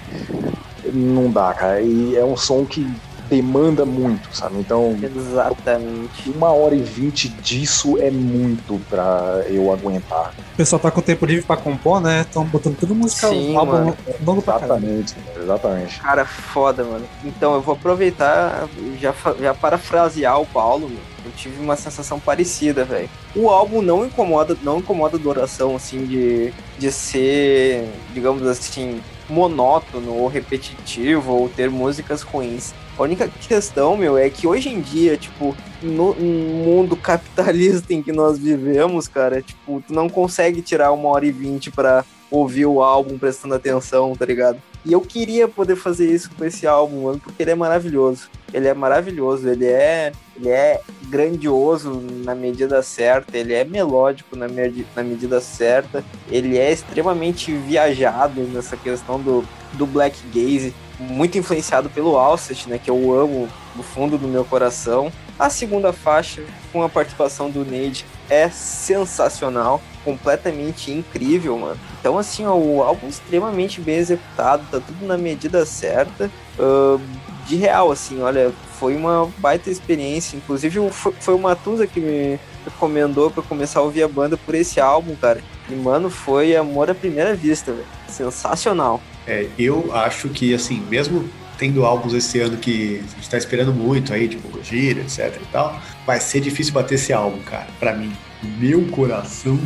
não 0.91 1.29
dá, 1.31 1.53
cara. 1.53 1.79
E 1.81 2.15
é 2.15 2.25
um 2.25 2.35
som 2.35 2.65
que 2.65 2.91
demanda 3.30 3.86
muito, 3.86 4.36
sabe? 4.36 4.59
Então, 4.59 4.97
Exatamente. 5.01 6.30
uma 6.30 6.51
hora 6.51 6.75
e 6.75 6.82
vinte 6.82 7.30
disso 7.30 7.97
é 7.99 8.09
muito 8.09 8.80
pra 8.89 9.43
eu 9.47 9.71
aguentar. 9.71 10.34
O 10.53 10.57
pessoal 10.57 10.80
tá 10.80 10.89
com 10.89 11.01
tempo 11.01 11.25
livre 11.25 11.45
pra 11.45 11.57
compor, 11.57 12.01
né? 12.01 12.21
Estão 12.21 12.43
botando 12.45 12.78
tudo 12.78 12.95
música, 12.95 13.30
Sim, 13.30 13.53
um 13.53 13.59
álbum 13.59 13.71
mano. 13.71 13.97
longo 14.25 14.41
pra. 14.41 14.55
Exatamente, 14.57 15.15
exatamente. 15.41 15.99
Cara, 15.99 16.25
foda, 16.25 16.84
mano. 16.84 17.05
Então 17.23 17.53
eu 17.53 17.61
vou 17.61 17.75
aproveitar 17.75 18.67
e 18.78 18.97
já, 18.99 19.13
já 19.39 19.53
parafrasear 19.53 20.39
o 20.39 20.45
Paulo, 20.45 20.89
meu. 20.89 20.99
Eu 21.25 21.32
tive 21.36 21.61
uma 21.61 21.75
sensação 21.75 22.19
parecida, 22.19 22.86
velho. 22.86 23.09
O 23.36 23.49
álbum 23.49 23.82
não 23.82 24.05
incomoda, 24.05 24.55
não 24.63 24.78
incomoda 24.80 25.17
a 25.17 25.19
duração, 25.19 25.75
assim, 25.75 26.05
de, 26.05 26.53
de 26.80 26.91
ser, 26.91 27.89
digamos 28.13 28.47
assim, 28.47 29.01
monótono 29.30 30.13
ou 30.13 30.28
repetitivo 30.28 31.34
ou 31.34 31.49
ter 31.49 31.69
músicas 31.69 32.21
ruins. 32.21 32.73
A 32.97 33.03
única 33.03 33.27
questão, 33.27 33.95
meu, 33.95 34.17
é 34.17 34.27
que 34.29 34.47
hoje 34.47 34.69
em 34.69 34.81
dia, 34.81 35.15
tipo, 35.17 35.55
no, 35.83 36.15
mundo 36.15 36.95
capitalista 36.97 37.93
em 37.93 38.01
que 38.01 38.11
nós 38.11 38.39
vivemos, 38.39 39.07
cara, 39.07 39.41
tipo, 39.41 39.83
tu 39.85 39.93
não 39.93 40.09
consegue 40.09 40.61
tirar 40.61 40.91
uma 40.91 41.09
hora 41.09 41.25
e 41.25 41.31
vinte 41.31 41.69
pra 41.69 42.03
ouvir 42.31 42.65
o 42.65 42.81
álbum 42.81 43.17
prestando 43.17 43.53
atenção, 43.53 44.15
tá 44.15 44.25
ligado? 44.25 44.59
E 44.83 44.93
eu 44.93 45.01
queria 45.01 45.47
poder 45.47 45.75
fazer 45.75 46.09
isso 46.09 46.29
com 46.31 46.45
esse 46.45 46.65
álbum, 46.65 47.03
mano, 47.03 47.19
porque 47.19 47.43
ele 47.43 47.51
é 47.51 47.55
maravilhoso. 47.55 48.29
Ele 48.53 48.67
é 48.67 48.73
maravilhoso, 48.73 49.47
ele 49.47 49.65
é, 49.65 50.11
ele 50.35 50.49
é 50.49 50.79
grandioso 51.09 52.01
na 52.23 52.33
medida 52.33 52.81
certa, 52.81 53.37
ele 53.37 53.53
é 53.53 53.63
melódico 53.65 54.35
na, 54.35 54.47
medi- 54.47 54.85
na 54.95 55.03
medida 55.03 55.41
certa, 55.41 56.03
ele 56.31 56.57
é 56.57 56.71
extremamente 56.71 57.51
viajado 57.53 58.41
nessa 58.43 58.77
questão 58.77 59.19
do, 59.19 59.43
do 59.73 59.85
black 59.85 60.17
gaze, 60.33 60.73
muito 60.99 61.37
influenciado 61.37 61.89
pelo 61.89 62.17
Alcest, 62.17 62.67
né, 62.67 62.79
que 62.83 62.89
eu 62.89 63.13
amo 63.13 63.47
do 63.75 63.83
fundo 63.83 64.17
do 64.17 64.27
meu 64.27 64.43
coração. 64.43 65.11
A 65.37 65.49
segunda 65.49 65.93
faixa, 65.93 66.43
com 66.73 66.81
a 66.81 66.89
participação 66.89 67.49
do 67.49 67.63
Nade, 67.63 68.05
é 68.29 68.49
sensacional, 68.49 69.81
completamente 70.03 70.91
incrível, 70.91 71.57
mano. 71.57 71.79
Então, 71.99 72.17
assim, 72.17 72.45
ó, 72.45 72.55
o 72.55 72.81
álbum 72.81 73.07
extremamente 73.07 73.79
bem 73.79 73.97
executado, 73.97 74.65
tá 74.71 74.79
tudo 74.79 75.05
na 75.05 75.17
medida 75.17 75.65
certa. 75.65 76.31
Ahn, 76.59 76.99
de 77.45 77.55
real, 77.55 77.91
assim, 77.91 78.21
olha, 78.21 78.51
foi 78.79 78.95
uma 78.95 79.31
baita 79.37 79.69
experiência. 79.69 80.35
Inclusive, 80.35 80.89
foi, 80.89 81.13
foi 81.19 81.35
o 81.35 81.39
Matusa 81.39 81.87
que 81.87 81.99
me 81.99 82.39
recomendou 82.65 83.31
pra 83.31 83.43
começar 83.43 83.79
a 83.79 83.83
ouvir 83.83 84.03
a 84.03 84.07
banda 84.07 84.35
por 84.37 84.55
esse 84.55 84.79
álbum, 84.79 85.15
cara. 85.15 85.41
E, 85.69 85.75
mano, 85.75 86.09
foi 86.09 86.55
amor 86.55 86.89
à 86.89 86.95
primeira 86.95 87.35
vista, 87.35 87.71
velho. 87.71 87.85
Sensacional. 88.09 89.01
É, 89.28 89.47
eu 89.59 89.93
acho 89.93 90.30
que, 90.30 90.53
assim, 90.53 90.82
mesmo 90.89 91.30
tendo 91.57 91.84
álbuns 91.84 92.13
esse 92.13 92.39
ano 92.39 92.57
que 92.57 93.03
a 93.03 93.15
gente 93.15 93.30
tá 93.30 93.38
esperando 93.38 93.73
muito 93.73 94.13
aí, 94.13 94.28
tipo 94.28 94.47
Gojira, 94.49 95.01
etc 95.01 95.36
e 95.41 95.45
tal, 95.51 95.82
vai 96.05 96.19
ser 96.19 96.39
difícil 96.39 96.73
bater 96.73 96.95
esse 96.95 97.11
álbum, 97.11 97.39
cara. 97.39 97.67
Pra 97.80 97.93
mim, 97.93 98.13
meu 98.59 98.86
coração, 98.88 99.59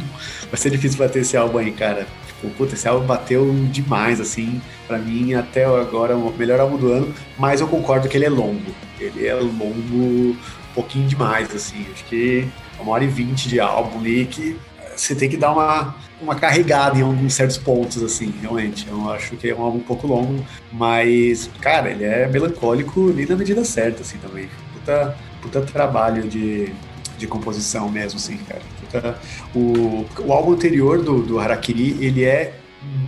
vai 0.49 0.57
ser 0.57 0.69
difícil 0.69 0.97
bater 0.97 1.21
esse 1.21 1.35
álbum 1.35 1.57
aí, 1.57 1.71
cara. 1.71 2.07
Tipo, 2.27 2.49
puta, 2.55 2.75
esse 2.75 2.87
álbum 2.87 3.05
bateu 3.05 3.53
demais, 3.71 4.19
assim, 4.19 4.61
pra 4.87 4.97
mim, 4.97 5.33
até 5.33 5.65
agora, 5.65 6.15
o 6.15 6.33
melhor 6.35 6.59
álbum 6.59 6.77
do 6.77 6.91
ano, 6.91 7.13
mas 7.37 7.61
eu 7.61 7.67
concordo 7.67 8.07
que 8.07 8.17
ele 8.17 8.25
é 8.25 8.29
longo. 8.29 8.71
Ele 8.99 9.27
é 9.27 9.35
longo 9.35 10.31
um 10.31 10.73
pouquinho 10.73 11.07
demais, 11.07 11.53
assim, 11.53 11.85
acho 11.93 12.05
que 12.05 12.47
é 12.79 12.81
uma 12.81 12.93
hora 12.93 13.03
e 13.03 13.07
vinte 13.07 13.49
de 13.49 13.59
álbum 13.59 13.99
ali 13.99 14.25
que 14.25 14.57
você 14.95 15.13
tem 15.13 15.29
que 15.29 15.37
dar 15.37 15.51
uma, 15.51 15.95
uma 16.21 16.35
carregada 16.35 16.97
em 16.97 17.01
alguns 17.01 17.33
certos 17.33 17.57
pontos, 17.57 18.01
assim, 18.03 18.33
realmente. 18.41 18.87
Eu 18.87 19.09
acho 19.11 19.35
que 19.35 19.49
é 19.49 19.55
um 19.55 19.61
álbum 19.61 19.77
um 19.79 19.81
pouco 19.81 20.07
longo, 20.07 20.45
mas, 20.71 21.49
cara, 21.59 21.89
ele 21.89 22.03
é 22.03 22.27
melancólico 22.27 23.09
ali 23.09 23.25
na 23.25 23.35
medida 23.35 23.63
certa, 23.65 24.01
assim, 24.01 24.17
também. 24.19 24.47
Puta, 24.73 25.17
puta 25.41 25.61
trabalho 25.61 26.23
de, 26.27 26.71
de 27.17 27.27
composição 27.27 27.89
mesmo, 27.89 28.17
assim, 28.19 28.37
cara. 28.37 28.61
Puta- 28.79 29.19
o, 29.55 30.05
o 30.25 30.33
álbum 30.33 30.53
anterior 30.53 31.01
do, 31.01 31.21
do 31.21 31.39
Harakiri, 31.39 31.97
ele 31.99 32.23
é 32.23 32.53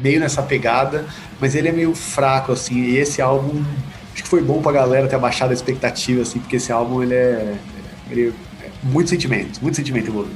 meio 0.01 0.20
nessa 0.20 0.41
pegada, 0.41 1.05
mas 1.39 1.55
ele 1.55 1.68
é 1.68 1.72
meio 1.72 1.93
fraco, 1.95 2.51
assim, 2.51 2.82
e 2.84 2.97
esse 2.97 3.22
álbum, 3.22 3.64
acho 4.14 4.24
que 4.24 4.30
foi 4.30 4.41
bom 4.41 4.61
pra 4.61 4.72
galera 4.72 5.07
ter 5.07 5.16
abaixado 5.16 5.51
a 5.51 5.53
expectativa, 5.53 6.22
assim, 6.22 6.39
porque 6.39 6.55
esse 6.55 6.72
álbum, 6.72 7.03
ele 7.03 7.14
é... 7.14 7.55
Ele 8.11 8.34
é 8.61 8.70
muito 8.84 9.09
sentimento, 9.09 9.61
muito 9.61 9.76
sentimento 9.76 10.09
envolvido. 10.09 10.36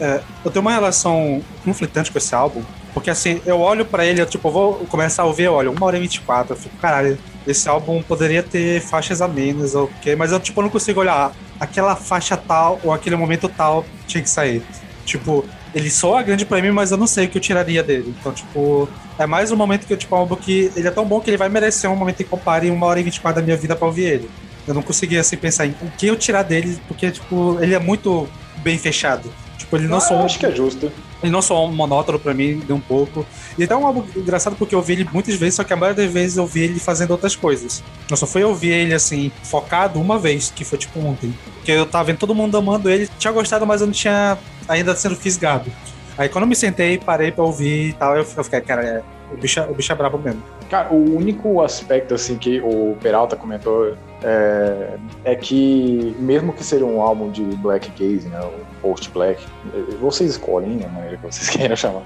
É, 0.00 0.20
eu 0.44 0.50
tenho 0.50 0.62
uma 0.62 0.72
relação 0.72 1.42
conflitante 1.62 2.10
com 2.10 2.16
esse 2.16 2.34
álbum, 2.34 2.62
porque 2.94 3.10
assim, 3.10 3.40
eu 3.44 3.60
olho 3.60 3.84
pra 3.84 4.04
ele, 4.06 4.22
eu 4.22 4.26
tipo, 4.26 4.50
vou 4.50 4.74
começar 4.86 5.22
a 5.22 5.26
ouvir, 5.26 5.44
eu 5.44 5.52
olho, 5.52 5.72
1 5.72 5.84
hora 5.84 5.98
e 5.98 6.00
24, 6.00 6.54
eu 6.54 6.58
fico, 6.58 6.74
caralho, 6.78 7.18
esse 7.46 7.68
álbum 7.68 8.02
poderia 8.02 8.42
ter 8.42 8.80
faixas 8.80 9.20
a 9.20 9.28
menos, 9.28 9.74
ou 9.74 9.84
o 9.84 9.90
quê, 10.00 10.16
mas 10.16 10.32
eu 10.32 10.40
tipo, 10.40 10.62
não 10.62 10.70
consigo 10.70 11.00
olhar, 11.00 11.32
aquela 11.60 11.94
faixa 11.94 12.34
tal 12.36 12.80
ou 12.82 12.92
aquele 12.92 13.14
momento 13.14 13.46
tal 13.48 13.84
tinha 14.06 14.22
que 14.22 14.30
sair. 14.30 14.62
Tipo, 15.04 15.44
ele 15.74 15.90
soa 15.90 16.22
grande 16.22 16.46
pra 16.46 16.62
mim, 16.62 16.70
mas 16.70 16.90
eu 16.90 16.96
não 16.96 17.06
sei 17.06 17.26
o 17.26 17.28
que 17.28 17.36
eu 17.36 17.42
tiraria 17.42 17.82
dele. 17.82 18.14
Então, 18.18 18.32
tipo, 18.32 18.88
é 19.18 19.26
mais 19.26 19.50
um 19.52 19.56
momento 19.56 19.86
que 19.86 19.92
eu, 19.92 19.96
tipo, 19.96 20.14
um 20.14 20.18
álbum 20.18 20.36
que 20.36 20.70
ele 20.76 20.88
é 20.88 20.90
tão 20.90 21.04
bom 21.04 21.20
que 21.20 21.28
ele 21.28 21.36
vai 21.36 21.48
merecer 21.48 21.90
um 21.90 21.96
momento 21.96 22.18
que 22.18 22.24
compare 22.24 22.70
1 22.70 22.82
hora 22.82 23.00
e 23.00 23.02
24 23.02 23.40
da 23.40 23.44
minha 23.44 23.56
vida 23.56 23.76
pra 23.76 23.86
ouvir 23.86 24.04
ele. 24.04 24.30
Eu 24.66 24.74
não 24.74 24.82
consegui, 24.82 25.18
assim, 25.18 25.36
pensar 25.36 25.66
em 25.66 25.74
o 25.82 25.90
que 25.98 26.06
eu 26.06 26.16
tirar 26.16 26.42
dele, 26.42 26.78
porque, 26.86 27.10
tipo, 27.10 27.58
ele 27.60 27.74
é 27.74 27.78
muito 27.78 28.28
bem 28.58 28.78
fechado. 28.78 29.32
Tipo, 29.60 29.76
ele 29.76 29.86
não 29.88 29.98
Ah, 29.98 30.00
só 30.00 30.18
acho 30.24 30.38
que 30.38 30.46
é 30.46 30.50
justo. 30.50 30.90
ele 31.22 31.30
não 31.30 31.42
só 31.42 31.66
um 31.66 31.70
monótono 31.72 32.18
pra 32.18 32.32
mim, 32.32 32.62
nem 32.66 32.76
um 32.76 32.80
pouco. 32.80 33.26
E 33.58 33.64
até 33.64 33.76
um 33.76 33.86
álbum 33.86 34.02
engraçado 34.16 34.56
porque 34.56 34.74
eu 34.74 34.80
vi 34.80 34.94
ele 34.94 35.08
muitas 35.12 35.34
vezes, 35.34 35.56
só 35.56 35.62
que 35.64 35.72
a 35.72 35.76
maioria 35.76 36.02
das 36.04 36.12
vezes 36.12 36.38
eu 36.38 36.46
vi 36.46 36.62
ele 36.62 36.80
fazendo 36.80 37.10
outras 37.10 37.36
coisas. 37.36 37.82
Eu 38.10 38.16
só 38.16 38.26
fui 38.26 38.42
ouvir 38.42 38.70
ele 38.70 38.94
assim, 38.94 39.30
focado 39.42 40.00
uma 40.00 40.18
vez, 40.18 40.50
que 40.54 40.64
foi 40.64 40.78
tipo 40.78 40.98
ontem. 41.00 41.34
Porque 41.56 41.70
eu 41.72 41.84
tava 41.84 42.04
vendo 42.04 42.16
todo 42.18 42.34
mundo 42.34 42.56
amando 42.56 42.88
ele, 42.88 43.06
tinha 43.18 43.32
gostado, 43.32 43.66
mas 43.66 43.82
eu 43.82 43.86
não 43.86 43.92
tinha 43.92 44.38
ainda 44.66 44.96
sendo 44.96 45.14
fisgado. 45.14 45.70
Aí 46.16 46.28
quando 46.30 46.44
eu 46.44 46.48
me 46.48 46.56
sentei, 46.56 46.96
parei 46.96 47.30
pra 47.30 47.44
ouvir 47.44 47.90
e 47.90 47.92
tal, 47.92 48.16
eu 48.16 48.26
eu 48.36 48.44
fiquei, 48.44 48.60
cara, 48.62 48.82
é, 48.82 49.02
o, 49.32 49.36
bicho, 49.36 49.60
é- 49.60 49.66
o 49.66 49.74
bicho 49.74 49.92
é 49.92 49.94
brabo 49.94 50.16
mesmo. 50.18 50.42
Cara, 50.70 50.90
o 50.92 51.16
único 51.16 51.60
aspecto 51.62 52.14
assim 52.14 52.38
que 52.38 52.60
o 52.60 52.96
Peralta 53.02 53.36
comentou 53.36 53.94
é, 54.22 54.96
é 55.24 55.34
que 55.34 56.14
mesmo 56.18 56.52
que 56.52 56.64
seja 56.64 56.84
um 56.84 57.00
álbum 57.02 57.30
de 57.30 57.42
black 57.42 57.90
gaze, 57.98 58.28
né, 58.28 58.38
post 58.82 59.10
black, 59.10 59.42
vocês 60.00 60.30
escolhem 60.32 60.76
né, 60.76 60.86
a 60.86 60.88
maneira 60.88 61.16
que 61.16 61.22
vocês 61.22 61.48
queiram 61.50 61.76
chamar. 61.76 62.02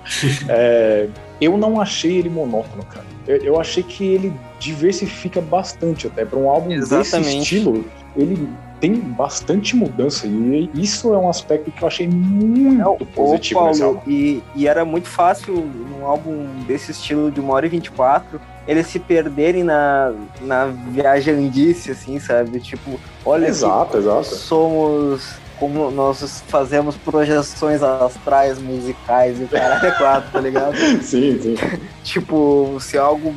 É, 0.48 1.08
eu 1.40 1.56
não 1.56 1.80
achei 1.80 2.18
ele 2.18 2.28
monótono, 2.28 2.84
cara. 2.84 3.04
Eu, 3.26 3.36
eu 3.38 3.60
achei 3.60 3.82
que 3.82 4.04
ele 4.04 4.32
diversifica 4.58 5.40
bastante 5.40 6.06
até 6.06 6.24
para 6.24 6.38
um 6.38 6.48
álbum 6.48 6.68
desse 6.68 6.94
Exatamente. 6.94 7.42
estilo. 7.42 7.84
Ele 8.16 8.48
tem 8.80 8.94
bastante 8.96 9.74
mudança 9.74 10.26
e 10.26 10.70
isso 10.74 11.14
é 11.14 11.18
um 11.18 11.28
aspecto 11.28 11.70
que 11.70 11.82
eu 11.82 11.88
achei 11.88 12.06
muito 12.06 12.86
Ô, 12.86 12.96
positivo 13.06 13.66
nesse 13.66 13.80
Paulo, 13.80 13.96
álbum. 13.98 14.10
e, 14.10 14.42
e 14.54 14.68
era 14.68 14.84
muito 14.84 15.08
fácil 15.08 15.54
num 15.54 16.04
álbum 16.06 16.46
desse 16.66 16.90
estilo 16.90 17.30
de 17.30 17.40
1 17.40 17.50
hora 17.50 17.66
e 17.66 17.68
24 17.70 18.40
eles 18.66 18.86
se 18.86 18.98
perderem 18.98 19.62
na, 19.62 20.12
na 20.40 20.66
viajandice, 20.66 21.90
assim, 21.90 22.18
sabe? 22.18 22.60
Tipo, 22.60 22.98
olha 23.24 23.46
Exato, 23.46 23.98
exato. 23.98 24.24
somos 24.24 25.36
como 25.59 25.90
nós 25.90 26.42
fazemos 26.48 26.96
projeções 26.96 27.82
astrais 27.82 28.59
musicais 28.59 29.40
e 29.40 29.44
o 29.44 29.48
caralho 29.48 29.86
é 29.86 29.90
quatro, 29.92 30.30
tá 30.30 30.40
ligado? 30.40 30.76
Sim, 31.02 31.38
sim. 31.40 31.55
tipo, 32.02 32.76
se 32.80 32.96
é 32.96 33.00
algo 33.00 33.32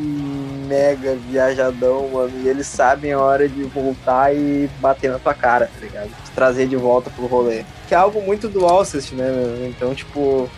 mega 0.68 1.16
viajadão, 1.30 2.10
mano, 2.10 2.32
e 2.44 2.48
eles 2.48 2.68
sabem 2.68 3.14
a 3.14 3.20
hora 3.20 3.48
de 3.48 3.64
voltar 3.64 4.34
e 4.36 4.70
bater 4.80 5.12
na 5.12 5.20
tua 5.20 5.34
cara, 5.34 5.68
tá 5.68 5.80
ligado? 5.80 6.10
Te 6.10 6.32
trazer 6.32 6.68
de 6.68 6.76
volta 6.76 7.10
pro 7.10 7.26
rolê. 7.26 7.64
Que 7.88 7.94
é 7.94 7.98
algo 7.98 8.22
muito 8.22 8.50
do 8.50 8.66
Alcest, 8.66 9.14
né, 9.14 9.32
meu? 9.32 9.68
Então, 9.68 9.96
tipo, 9.96 10.50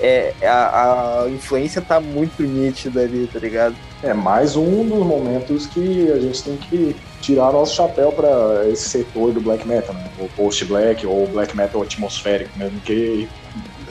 é, 0.00 0.34
a, 0.42 1.22
a 1.22 1.30
influência 1.30 1.80
tá 1.80 2.00
muito 2.00 2.42
nítida 2.42 3.02
ali, 3.02 3.28
tá 3.32 3.38
ligado? 3.38 3.76
É 4.02 4.12
mais 4.12 4.56
um 4.56 4.84
dos 4.86 5.06
momentos 5.06 5.66
que 5.66 6.10
a 6.10 6.18
gente 6.18 6.42
tem 6.42 6.56
que 6.56 6.96
tirar 7.24 7.52
nosso 7.52 7.74
chapéu 7.74 8.12
para 8.12 8.68
esse 8.68 8.88
setor 8.88 9.32
do 9.32 9.40
black 9.40 9.66
metal, 9.66 9.94
né? 9.94 10.10
o 10.18 10.28
post-black 10.36 11.06
ou 11.06 11.26
black 11.28 11.56
metal 11.56 11.82
atmosférico 11.82 12.56
mesmo, 12.58 12.78
que 12.80 13.26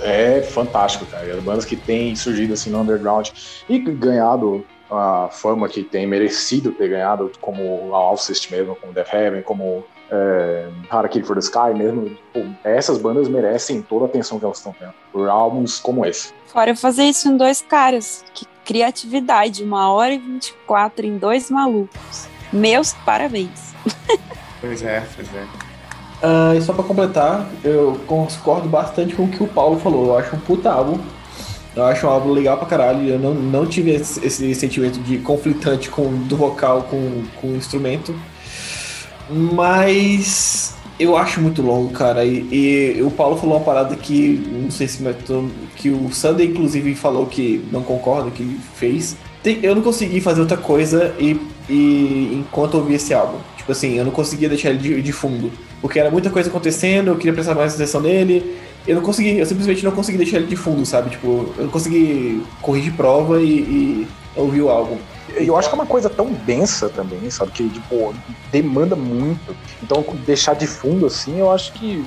é 0.01 0.41
fantástico, 0.41 1.05
cara. 1.07 1.34
As 1.34 1.43
bandas 1.43 1.65
que 1.65 1.75
têm 1.75 2.15
surgido 2.15 2.53
assim 2.53 2.69
no 2.69 2.81
underground 2.81 3.29
e 3.67 3.79
ganhado 3.79 4.63
a 4.89 5.29
fama 5.31 5.67
que 5.67 5.81
tem 5.81 6.05
merecido 6.05 6.71
ter 6.71 6.89
ganhado, 6.89 7.31
como 7.41 7.95
a 7.95 7.97
Alcest 7.97 8.51
mesmo, 8.51 8.75
como 8.75 8.93
Death 8.93 9.11
Heaven, 9.11 9.41
como 9.41 9.84
é, 10.11 10.67
Harakiri 10.88 11.25
for 11.25 11.36
the 11.36 11.39
Sky 11.39 11.73
mesmo. 11.75 12.15
Pô, 12.31 12.41
essas 12.63 12.99
bandas 12.99 13.27
merecem 13.27 13.81
toda 13.81 14.05
a 14.05 14.07
atenção 14.07 14.38
que 14.38 14.45
elas 14.45 14.57
estão 14.57 14.75
tendo 14.77 14.93
por 15.11 15.27
álbuns 15.27 15.79
como 15.79 16.05
esse. 16.05 16.31
Fora 16.45 16.75
fazer 16.75 17.05
isso 17.05 17.27
em 17.27 17.36
dois 17.36 17.63
caras. 17.63 18.23
Que 18.36 18.45
criatividade, 18.63 19.63
uma 19.63 19.91
hora 19.91 20.13
e 20.13 20.19
24 20.19 21.05
em 21.05 21.17
dois 21.17 21.49
malucos. 21.49 22.32
Meus 22.54 22.93
parabéns. 23.06 23.74
Pois 24.62 24.82
é, 24.82 25.04
pois 25.16 25.28
é. 25.36 25.45
Ah, 26.22 26.56
e 26.56 26.62
só 26.62 26.72
pra 26.72 26.86
completar, 26.86 27.49
eu 27.66 27.99
concordo 28.08 28.70
bastante 28.70 29.14
com 29.14 29.24
o 29.24 29.28
que 29.28 29.43
o 29.43 29.47
Paulo 29.47 29.78
falou. 29.78 30.06
Eu 30.06 30.18
acho 30.18 30.36
um 30.36 30.39
puta 30.39 30.72
álbum. 30.72 30.97
Eu 31.76 31.84
acho 31.86 32.08
um 32.08 32.10
álbum 32.10 32.32
legal 32.32 32.58
pra 32.58 32.66
caralho. 32.66 33.06
Eu 33.06 33.20
não, 33.20 33.34
não 33.34 33.66
tive 33.66 33.91
esse, 33.91 34.26
esse 34.26 34.56
sentimento 34.56 34.99
de 34.99 35.18
conflitante 35.18 35.89
com, 35.89 36.10
do 36.26 36.38
vocal 36.38 36.84
com, 36.84 37.24
com 37.41 37.47
o 37.47 37.56
instrumento. 37.58 38.16
Mas 39.30 40.76
eu 40.97 41.18
acho 41.18 41.41
muito 41.41 41.62
longo, 41.62 41.91
cara. 41.91 42.24
E, 42.24 42.95
e 42.95 43.01
o 43.01 43.12
Paulo 43.12 43.36
falou 43.36 43.58
uma 43.58 43.66
parada 43.66 43.95
que 43.95 44.41
não 44.49 44.72
sei 44.72 44.88
se 44.88 45.04
que 45.76 45.89
o 45.89 46.10
Sunday 46.14 46.47
inclusive 46.47 46.95
falou 46.95 47.26
que 47.26 47.66
não 47.70 47.84
concorda 47.84 48.32
que 48.32 48.60
fez. 48.76 49.18
Tem- 49.44 49.60
eu 49.62 49.76
não 49.76 49.82
consegui 49.82 50.22
fazer 50.22 50.39
outra 50.41 50.58
coisa 50.58 51.14
e, 51.20 51.39
e 51.70 52.34
enquanto 52.39 52.76
eu 52.76 52.80
ouvi 52.80 52.94
esse 52.96 53.14
álbum. 53.14 53.38
Tipo 53.58 53.72
assim, 53.74 53.98
eu 53.98 54.06
não 54.06 54.12
conseguia 54.12 54.50
deixar 54.50 54.70
ele 54.70 54.80
de, 54.80 55.02
de 55.02 55.12
fundo. 55.12 55.52
Porque 55.82 56.00
era 56.00 56.10
muita 56.10 56.30
coisa 56.30 56.50
acontecendo, 56.50 57.10
eu 57.10 57.18
queria 57.18 57.34
prestar 57.34 57.54
mais 57.54 57.76
atenção 57.76 58.02
nele. 58.02 58.58
Eu 58.88 58.96
não 58.96 59.02
consegui, 59.02 59.38
eu 59.38 59.46
simplesmente 59.46 59.84
não 59.84 59.91
consegui 59.91 60.18
deixar 60.18 60.38
ele 60.38 60.48
de 60.48 60.56
fundo, 60.56 60.86
sabe? 60.86 61.10
Tipo, 61.12 61.54
eu 61.58 61.64
não 61.66 61.70
consegui 61.70 62.44
corrigir 62.62 62.94
prova 62.94 63.41
e, 63.41 63.60
e 63.60 64.08
ouvir 64.36 64.62
o 64.62 64.70
álbum. 64.70 64.98
Eu 65.36 65.58
acho 65.58 65.68
que 65.70 65.76
é 65.76 65.78
uma 65.78 65.86
coisa 65.86 66.10
tão 66.10 66.32
densa 66.46 66.89
também, 66.89 67.30
sabe? 67.30 67.52
Que, 67.52 67.68
tipo, 67.70 68.14
demanda 68.52 68.96
muito. 68.96 69.56
Então, 69.82 70.06
deixar 70.26 70.54
de 70.54 70.68
fundo 70.68 71.06
assim, 71.06 71.39
eu 71.39 71.52
acho 71.52 71.74
que. 71.74 72.04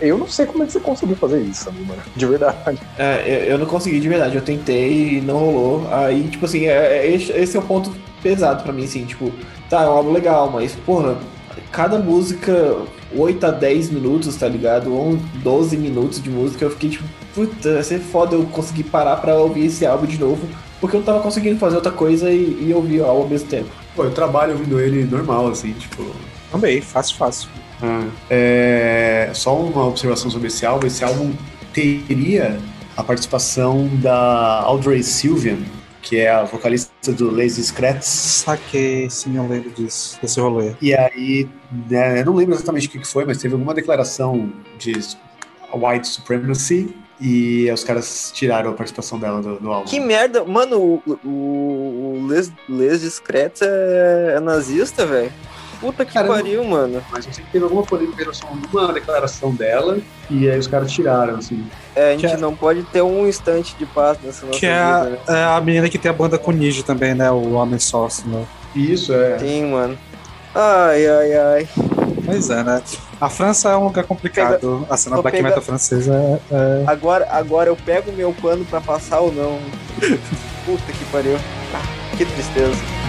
Eu 0.00 0.18
não 0.18 0.28
sei 0.28 0.46
como 0.46 0.62
é 0.62 0.66
que 0.66 0.72
você 0.72 0.80
conseguiu 0.80 1.16
fazer 1.16 1.40
isso, 1.40 1.70
mano? 1.72 2.00
De 2.14 2.26
verdade. 2.26 2.78
É, 2.98 3.46
eu- 3.48 3.58
não 3.58 3.66
consegui 3.66 4.00
de 4.00 4.08
verdade, 4.08 4.36
eu 4.36 4.42
tentei 4.42 5.18
e 5.18 5.20
não 5.20 5.38
rolou. 5.38 5.88
Aí, 5.92 6.24
tipo 6.28 6.44
assim, 6.44 6.66
é- 6.66 6.98
é- 6.98 7.14
esse 7.14 7.32
esse 7.32 7.56
é 7.56 7.60
o 7.60 7.62
ponto 7.62 7.92
pesado 8.22 8.62
pra 8.62 8.72
mim, 8.72 8.84
assim, 8.84 9.04
tipo, 9.04 9.32
tá, 9.68 9.82
é 9.82 9.86
um 9.88 9.92
álbum 9.92 10.12
legal, 10.12 10.50
mas, 10.50 10.74
porra, 10.86 11.16
cada 11.72 11.98
música, 11.98 12.76
8 13.16 13.44
a 13.46 13.50
10 13.50 13.90
minutos, 13.90 14.36
tá 14.36 14.46
ligado? 14.48 14.92
Ou 14.94 15.16
12 15.42 15.76
minutos 15.76 16.22
de 16.22 16.28
música, 16.30 16.64
eu 16.64 16.70
fiquei 16.70 16.90
tipo, 16.90 17.04
puta, 17.34 17.74
vai 17.74 17.82
ser 17.82 17.98
foda 18.00 18.34
eu 18.36 18.44
conseguir 18.46 18.84
parar 18.84 19.16
pra 19.16 19.34
ouvir 19.36 19.66
esse 19.66 19.86
álbum 19.86 20.06
de 20.06 20.18
novo, 20.18 20.46
porque 20.80 20.96
eu 20.96 21.00
não 21.00 21.06
tava 21.06 21.20
conseguindo 21.20 21.58
fazer 21.58 21.76
outra 21.76 21.92
coisa 21.92 22.30
e, 22.30 22.66
e 22.68 22.72
ouvir 22.74 23.00
o 23.00 23.06
álbum 23.06 23.22
ao 23.22 23.28
mesmo 23.28 23.48
tempo. 23.48 23.68
Pô, 23.96 24.04
eu 24.04 24.10
trabalho 24.12 24.52
ouvindo 24.52 24.78
ele 24.80 25.04
normal, 25.04 25.48
assim, 25.48 25.72
tipo. 25.72 26.04
Também, 26.50 26.80
fácil, 26.80 27.16
fácil. 27.16 27.48
É, 28.28 29.30
só 29.34 29.56
uma 29.56 29.86
observação 29.86 30.30
sobre 30.30 30.48
esse 30.48 30.64
álbum. 30.66 30.86
Esse 30.86 31.04
álbum 31.04 31.32
teria 31.72 32.58
a 32.96 33.02
participação 33.02 33.88
da 34.02 34.60
Audrey 34.62 35.02
Sylvian, 35.02 35.58
que 36.02 36.18
é 36.18 36.30
a 36.30 36.44
vocalista 36.44 37.12
do 37.12 37.30
Lazy 37.30 37.62
Scratch. 37.64 38.02
Saquei, 38.02 39.08
sim, 39.08 39.36
eu 39.36 39.46
lembro 39.46 39.70
disso, 39.70 40.18
desse 40.20 40.40
rolê. 40.40 40.74
E 40.80 40.94
aí, 40.94 41.48
né, 41.88 42.20
eu 42.20 42.26
não 42.26 42.34
lembro 42.34 42.54
exatamente 42.54 42.88
o 42.88 42.90
que 42.90 42.98
que 42.98 43.06
foi, 43.06 43.24
mas 43.24 43.38
teve 43.38 43.54
alguma 43.54 43.74
declaração 43.74 44.52
de 44.78 44.92
white 45.74 46.06
supremacy 46.08 46.94
e 47.20 47.70
os 47.70 47.84
caras 47.84 48.32
tiraram 48.34 48.70
a 48.70 48.72
participação 48.72 49.18
dela 49.18 49.42
do, 49.42 49.58
do 49.58 49.70
álbum. 49.70 49.88
Que 49.88 50.00
merda. 50.00 50.42
Mano, 50.44 51.02
o, 51.06 51.18
o, 51.22 51.28
o 51.28 52.26
Les, 52.26 52.50
Les 52.68 53.02
Discretos 53.02 53.60
é, 53.62 54.34
é 54.36 54.40
nazista, 54.40 55.04
velho. 55.04 55.30
Puta 55.80 56.04
que 56.04 56.12
Cara, 56.12 56.28
pariu, 56.28 56.62
mano. 56.64 57.02
Mas 57.10 57.26
eu 57.26 57.32
sei 57.32 57.42
que 57.44 57.50
teve 57.50 57.64
alguma 57.64 57.82
polêmica 57.82 58.20
em 58.20 58.24
relação 58.24 58.48
a 58.48 58.52
alguma 58.52 58.92
declaração 58.92 59.54
dela 59.54 59.98
e 60.28 60.48
aí 60.50 60.58
os 60.58 60.66
caras 60.66 60.92
tiraram, 60.92 61.36
assim. 61.36 61.66
É, 61.96 62.08
a 62.08 62.12
gente 62.12 62.26
Que 62.26 62.34
é- 62.34 62.36
não 62.36 62.54
pode 62.54 62.82
ter 62.84 63.00
um 63.02 63.26
instante 63.26 63.74
de 63.76 63.86
paz 63.86 64.18
nessa 64.22 64.44
nossa 64.46 64.58
Que 64.58 64.66
é, 64.66 64.70
vida, 64.84 65.20
a- 65.26 65.32
né? 65.32 65.40
é 65.40 65.44
a 65.44 65.60
menina 65.60 65.88
que 65.88 65.96
tem 65.98 66.10
a 66.10 66.14
banda 66.14 66.36
com 66.38 66.50
Niji 66.52 66.82
também, 66.82 67.14
né? 67.14 67.30
O 67.30 67.52
Homem 67.54 67.78
Sócio, 67.78 68.28
né? 68.28 68.44
Isso, 68.76 69.12
é. 69.14 69.38
Sim, 69.38 69.70
mano. 69.72 69.98
Ai, 70.54 71.06
ai, 71.06 71.32
ai. 71.36 71.68
Pois 72.26 72.50
é, 72.50 72.62
né? 72.62 72.82
A 73.20 73.30
França 73.30 73.70
é 73.70 73.76
um 73.76 73.84
lugar 73.84 74.04
complicado. 74.04 74.86
a 74.90 74.96
cena 74.96 75.20
black 75.22 75.36
pegar- 75.38 75.48
metal 75.48 75.62
francesa 75.62 76.14
é, 76.14 76.54
é- 76.54 76.84
Agora, 76.86 77.26
agora 77.30 77.70
eu 77.70 77.76
pego 77.76 78.10
o 78.10 78.14
meu 78.14 78.32
pano 78.34 78.64
pra 78.66 78.80
passar 78.80 79.20
ou 79.20 79.32
não. 79.32 79.58
Puta 80.66 80.92
que 80.92 81.04
pariu. 81.06 81.36
Ah, 81.74 82.16
que 82.16 82.24
tristeza. 82.26 82.99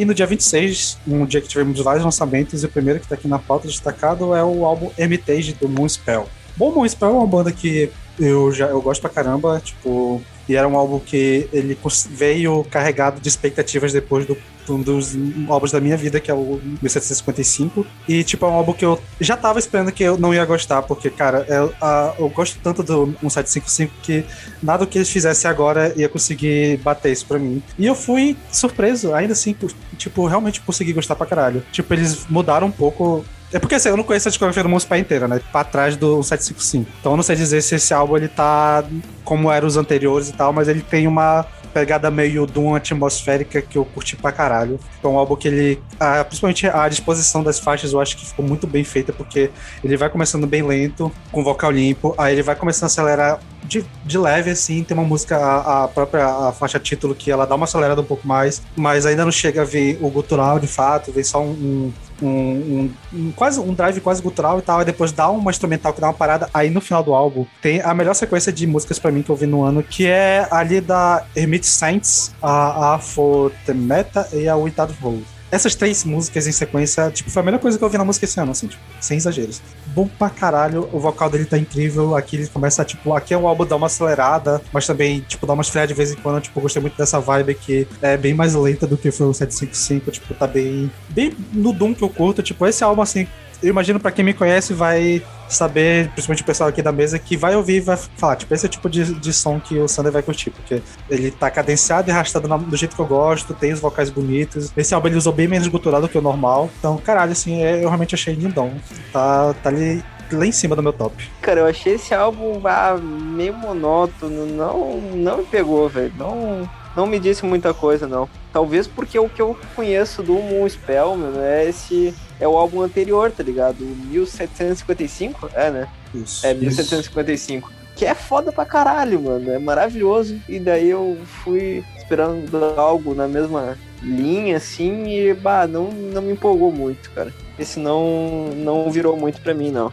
E 0.00 0.04
no 0.06 0.14
dia 0.14 0.26
26, 0.26 0.96
um 1.06 1.26
dia 1.26 1.42
que 1.42 1.48
tivemos 1.48 1.78
vários 1.80 2.02
lançamentos, 2.02 2.62
e 2.62 2.66
o 2.66 2.70
primeiro 2.70 3.00
que 3.00 3.06
tá 3.06 3.16
aqui 3.16 3.28
na 3.28 3.38
pauta 3.38 3.68
destacado 3.68 4.34
é 4.34 4.42
o 4.42 4.64
álbum 4.64 4.90
Hermitage 4.96 5.52
do 5.52 5.68
Moonspell. 5.68 6.26
Bom, 6.56 6.72
Moonspell 6.72 7.10
é 7.10 7.12
uma 7.12 7.26
banda 7.26 7.52
que 7.52 7.90
eu 8.20 8.52
já 8.52 8.66
eu 8.66 8.80
gosto 8.82 9.00
pra 9.00 9.10
caramba, 9.10 9.60
tipo, 9.64 10.20
e 10.48 10.54
era 10.54 10.68
um 10.68 10.76
álbum 10.76 10.98
que 11.00 11.48
ele 11.52 11.76
veio 12.10 12.64
carregado 12.70 13.20
de 13.20 13.28
expectativas 13.28 13.92
depois 13.92 14.26
do 14.26 14.36
um 14.68 14.80
dos 14.80 15.16
álbuns 15.48 15.72
da 15.72 15.80
minha 15.80 15.96
vida, 15.96 16.20
que 16.20 16.30
é 16.30 16.34
o 16.34 16.60
1755. 16.80 17.84
E, 18.06 18.22
tipo, 18.22 18.46
é 18.46 18.48
um 18.48 18.52
álbum 18.52 18.72
que 18.72 18.84
eu 18.84 19.00
já 19.20 19.36
tava 19.36 19.58
esperando 19.58 19.90
que 19.90 20.02
eu 20.04 20.16
não 20.16 20.32
ia 20.32 20.44
gostar, 20.44 20.82
porque, 20.82 21.10
cara, 21.10 21.44
eu, 21.48 21.72
a- 21.80 22.14
eu 22.18 22.28
gosto 22.28 22.56
tanto 22.62 22.80
do 22.84 23.06
1755 23.20 23.92
que 24.02 24.24
nada 24.62 24.86
que 24.86 24.96
eles 24.98 25.10
fizessem 25.10 25.50
agora 25.50 25.92
ia 25.96 26.08
conseguir 26.08 26.76
bater 26.78 27.10
isso 27.10 27.26
pra 27.26 27.36
mim. 27.38 27.60
E 27.76 27.84
eu 27.86 27.96
fui 27.96 28.36
surpreso, 28.52 29.12
ainda 29.12 29.32
assim, 29.32 29.52
por- 29.54 29.72
tipo, 29.98 30.24
realmente 30.26 30.60
consegui 30.60 30.92
gostar 30.92 31.16
pra 31.16 31.26
caralho. 31.26 31.64
Tipo, 31.72 31.92
eles 31.94 32.26
mudaram 32.28 32.68
um 32.68 32.72
pouco. 32.72 33.24
É 33.52 33.58
porque 33.58 33.74
assim, 33.74 33.88
eu 33.88 33.96
não 33.96 34.04
conheço 34.04 34.28
a 34.28 34.30
discografia 34.30 34.62
do 34.62 34.68
Monster 34.68 34.98
inteira, 34.98 35.26
né? 35.26 35.40
Pra 35.50 35.64
trás 35.64 35.96
do 35.96 36.22
755. 36.22 36.90
Então 37.00 37.12
eu 37.12 37.16
não 37.16 37.22
sei 37.22 37.36
dizer 37.36 37.62
se 37.62 37.74
esse 37.74 37.92
álbum 37.92 38.16
ele 38.16 38.28
tá 38.28 38.84
como 39.24 39.50
eram 39.50 39.66
os 39.66 39.76
anteriores 39.76 40.28
e 40.28 40.32
tal, 40.32 40.52
mas 40.52 40.68
ele 40.68 40.82
tem 40.82 41.06
uma 41.06 41.46
pegada 41.72 42.10
meio 42.10 42.46
Doom 42.46 42.74
atmosférica 42.74 43.62
que 43.62 43.78
eu 43.78 43.84
curti 43.84 44.16
pra 44.16 44.32
caralho. 44.32 44.78
É 45.02 45.06
um 45.06 45.16
álbum 45.16 45.36
que 45.36 45.48
ele. 45.48 45.82
principalmente 46.26 46.66
a 46.66 46.88
disposição 46.88 47.42
das 47.42 47.58
faixas 47.58 47.92
eu 47.92 48.00
acho 48.00 48.16
que 48.16 48.26
ficou 48.26 48.44
muito 48.44 48.66
bem 48.66 48.84
feita, 48.84 49.12
porque 49.12 49.50
ele 49.82 49.96
vai 49.96 50.08
começando 50.08 50.46
bem 50.46 50.62
lento, 50.62 51.12
com 51.30 51.42
vocal 51.42 51.70
limpo, 51.70 52.14
aí 52.18 52.34
ele 52.34 52.42
vai 52.42 52.54
começando 52.54 52.84
a 52.84 52.86
acelerar 52.86 53.40
de, 53.64 53.84
de 54.04 54.18
leve, 54.18 54.50
assim, 54.50 54.82
tem 54.82 54.96
uma 54.96 55.06
música, 55.06 55.36
a, 55.36 55.84
a 55.84 55.88
própria 55.88 56.26
a 56.26 56.52
faixa 56.52 56.78
título, 56.78 57.14
que 57.14 57.30
ela 57.30 57.46
dá 57.46 57.54
uma 57.54 57.64
acelerada 57.64 58.00
um 58.00 58.04
pouco 58.04 58.26
mais, 58.26 58.60
mas 58.74 59.06
ainda 59.06 59.24
não 59.24 59.30
chega 59.30 59.62
a 59.62 59.64
ver 59.64 59.98
o 60.00 60.10
gutural 60.10 60.58
de 60.58 60.66
fato, 60.66 61.12
vem 61.12 61.22
só 61.22 61.40
um, 61.40 61.50
um, 61.50 61.92
um- 62.26 62.90
um- 63.12 63.32
quase 63.32 63.58
um 63.60 63.72
drive 63.74 64.00
quase 64.00 64.20
gutural 64.22 64.58
e 64.58 64.62
tal, 64.62 64.82
e 64.82 64.84
depois 64.84 65.12
dá 65.12 65.28
uma 65.30 65.50
instrumental 65.50 65.92
que 65.92 66.00
dá 66.00 66.08
uma 66.08 66.14
parada. 66.14 66.48
Aí 66.52 66.70
no 66.70 66.80
final 66.80 67.02
do 67.02 67.14
álbum 67.14 67.46
tem 67.62 67.80
a 67.80 67.92
melhor 67.94 68.14
sequência 68.14 68.52
de 68.52 68.66
músicas 68.66 68.98
pra 68.98 69.10
mim 69.10 69.22
que 69.22 69.30
eu 69.30 69.36
vi 69.36 69.46
no 69.46 69.62
ano, 69.62 69.82
que 69.82 70.06
é 70.06 70.46
ali 70.50 70.80
da 70.80 71.24
Hermit 71.34 71.66
Saints, 71.66 72.32
a, 72.42 72.94
a 72.94 72.98
For 72.98 73.52
the 73.66 73.74
Meta 73.74 74.28
e 74.32 74.48
a 74.48 74.56
Without 74.56 74.92
Road. 75.02 75.24
Essas 75.50 75.74
três 75.74 76.04
músicas 76.04 76.46
em 76.46 76.52
sequência, 76.52 77.10
tipo, 77.10 77.30
foi 77.30 77.42
a 77.42 77.44
melhor 77.44 77.58
coisa 77.58 77.76
que 77.76 77.84
eu 77.84 77.88
vi 77.88 77.98
na 77.98 78.04
música 78.04 78.24
esse 78.24 78.38
ano, 78.38 78.52
assim, 78.52 78.68
tipo, 78.68 78.82
sem 79.00 79.16
exageros. 79.16 79.60
Bom 79.88 80.06
pra 80.06 80.30
caralho, 80.30 80.88
o 80.92 81.00
vocal 81.00 81.28
dele 81.28 81.44
tá 81.44 81.58
incrível. 81.58 82.14
Aqui 82.14 82.36
ele 82.36 82.46
começa, 82.46 82.84
tipo, 82.84 83.12
aqui 83.14 83.34
é 83.34 83.38
um 83.38 83.48
álbum 83.48 83.66
dá 83.66 83.76
uma 83.76 83.86
acelerada, 83.86 84.62
mas 84.72 84.86
também, 84.86 85.20
tipo, 85.20 85.46
dá 85.46 85.52
uma 85.52 85.62
esfriada 85.62 85.88
de 85.88 85.94
vez 85.94 86.12
em 86.12 86.16
quando. 86.16 86.40
Tipo, 86.42 86.60
gostei 86.60 86.80
muito 86.80 86.96
dessa 86.96 87.18
vibe 87.18 87.54
que 87.54 87.86
é 88.00 88.16
bem 88.16 88.32
mais 88.32 88.54
lenta 88.54 88.86
do 88.86 88.96
que 88.96 89.10
foi 89.10 89.26
o 89.26 89.34
755. 89.34 90.10
Tipo, 90.10 90.34
tá 90.34 90.46
bem. 90.46 90.90
Bem 91.08 91.36
no 91.52 91.72
Doom 91.72 91.94
que 91.94 92.02
eu 92.02 92.08
curto. 92.08 92.42
Tipo, 92.42 92.66
esse 92.66 92.84
álbum, 92.84 93.02
assim, 93.02 93.26
eu 93.62 93.68
imagino 93.70 94.00
pra 94.00 94.10
quem 94.10 94.24
me 94.24 94.32
conhece 94.34 94.72
vai 94.72 95.22
saber, 95.48 96.08
principalmente 96.10 96.42
o 96.42 96.46
pessoal 96.46 96.68
aqui 96.68 96.80
da 96.80 96.92
mesa, 96.92 97.18
que 97.18 97.36
vai 97.36 97.56
ouvir 97.56 97.76
e 97.76 97.80
vai 97.80 97.96
falar, 97.96 98.36
tipo, 98.36 98.54
esse 98.54 98.64
é 98.66 98.68
o 98.68 98.70
tipo 98.70 98.88
de, 98.88 99.14
de 99.14 99.32
som 99.32 99.58
que 99.58 99.76
o 99.78 99.88
Sander 99.88 100.12
vai 100.12 100.22
curtir, 100.22 100.50
porque 100.50 100.80
ele 101.10 101.30
tá 101.30 101.50
cadenciado 101.50 102.08
e 102.08 102.12
arrastado 102.12 102.46
na- 102.46 102.56
do 102.56 102.76
jeito 102.76 102.94
que 102.94 103.02
eu 103.02 103.06
gosto, 103.06 103.52
tem 103.52 103.72
os 103.72 103.80
vocais 103.80 104.10
bonitos. 104.10 104.72
Esse 104.76 104.94
álbum 104.94 105.08
ele 105.08 105.16
usou 105.16 105.32
bem 105.32 105.48
menos 105.48 105.66
gutural 105.66 106.00
do 106.00 106.08
que 106.08 106.16
o 106.16 106.22
normal. 106.22 106.70
Então, 106.78 106.96
caralho, 106.98 107.32
assim, 107.32 107.62
é- 107.62 107.76
eu 107.82 107.88
realmente 107.88 108.14
achei 108.14 108.32
lindão. 108.34 108.72
Tá, 109.12 109.52
tá 109.62 109.68
ali 109.70 110.02
lá 110.32 110.46
em 110.46 110.52
cima 110.52 110.76
do 110.76 110.82
meu 110.82 110.92
top. 110.92 111.28
Cara, 111.42 111.60
eu 111.60 111.66
achei 111.66 111.94
esse 111.94 112.14
álbum 112.14 112.60
ah, 112.64 112.96
meio 113.02 113.52
monótono, 113.52 114.46
não, 114.46 115.00
não 115.00 115.38
me 115.38 115.44
pegou, 115.44 115.88
velho. 115.88 116.12
Não, 116.16 116.70
não 116.96 117.06
me 117.08 117.18
disse 117.18 117.44
muita 117.44 117.74
coisa, 117.74 118.06
não. 118.06 118.28
Talvez 118.52 118.86
porque 118.86 119.18
o 119.18 119.28
que 119.28 119.42
eu 119.42 119.58
conheço 119.74 120.22
do 120.22 120.34
Moonspell, 120.34 121.16
mano, 121.16 121.40
é 121.40 121.68
esse. 121.68 122.14
É 122.40 122.48
o 122.48 122.56
álbum 122.56 122.80
anterior, 122.80 123.30
tá 123.30 123.42
ligado? 123.42 123.82
O 123.82 123.96
1755? 124.10 125.50
É, 125.54 125.70
né? 125.70 125.88
Isso. 126.14 126.46
É, 126.46 126.54
1755. 126.54 127.70
que 127.94 128.06
é 128.06 128.14
foda 128.14 128.50
pra 128.50 128.64
caralho, 128.64 129.20
mano. 129.20 129.50
É 129.50 129.58
maravilhoso. 129.58 130.40
E 130.48 130.58
daí 130.58 130.88
eu 130.88 131.18
fui 131.44 131.84
esperando 131.98 132.56
algo 132.76 133.14
na 133.14 133.28
mesma 133.28 133.76
linha, 134.02 134.56
assim, 134.56 135.06
e 135.06 135.34
bah, 135.34 135.66
não, 135.66 135.90
não 135.90 136.22
me 136.22 136.32
empolgou 136.32 136.72
muito, 136.72 137.10
cara. 137.10 137.32
Esse 137.58 137.78
não, 137.78 138.50
não 138.56 138.90
virou 138.90 139.16
muito 139.16 139.40
pra 139.40 139.52
mim, 139.52 139.70
não. 139.70 139.92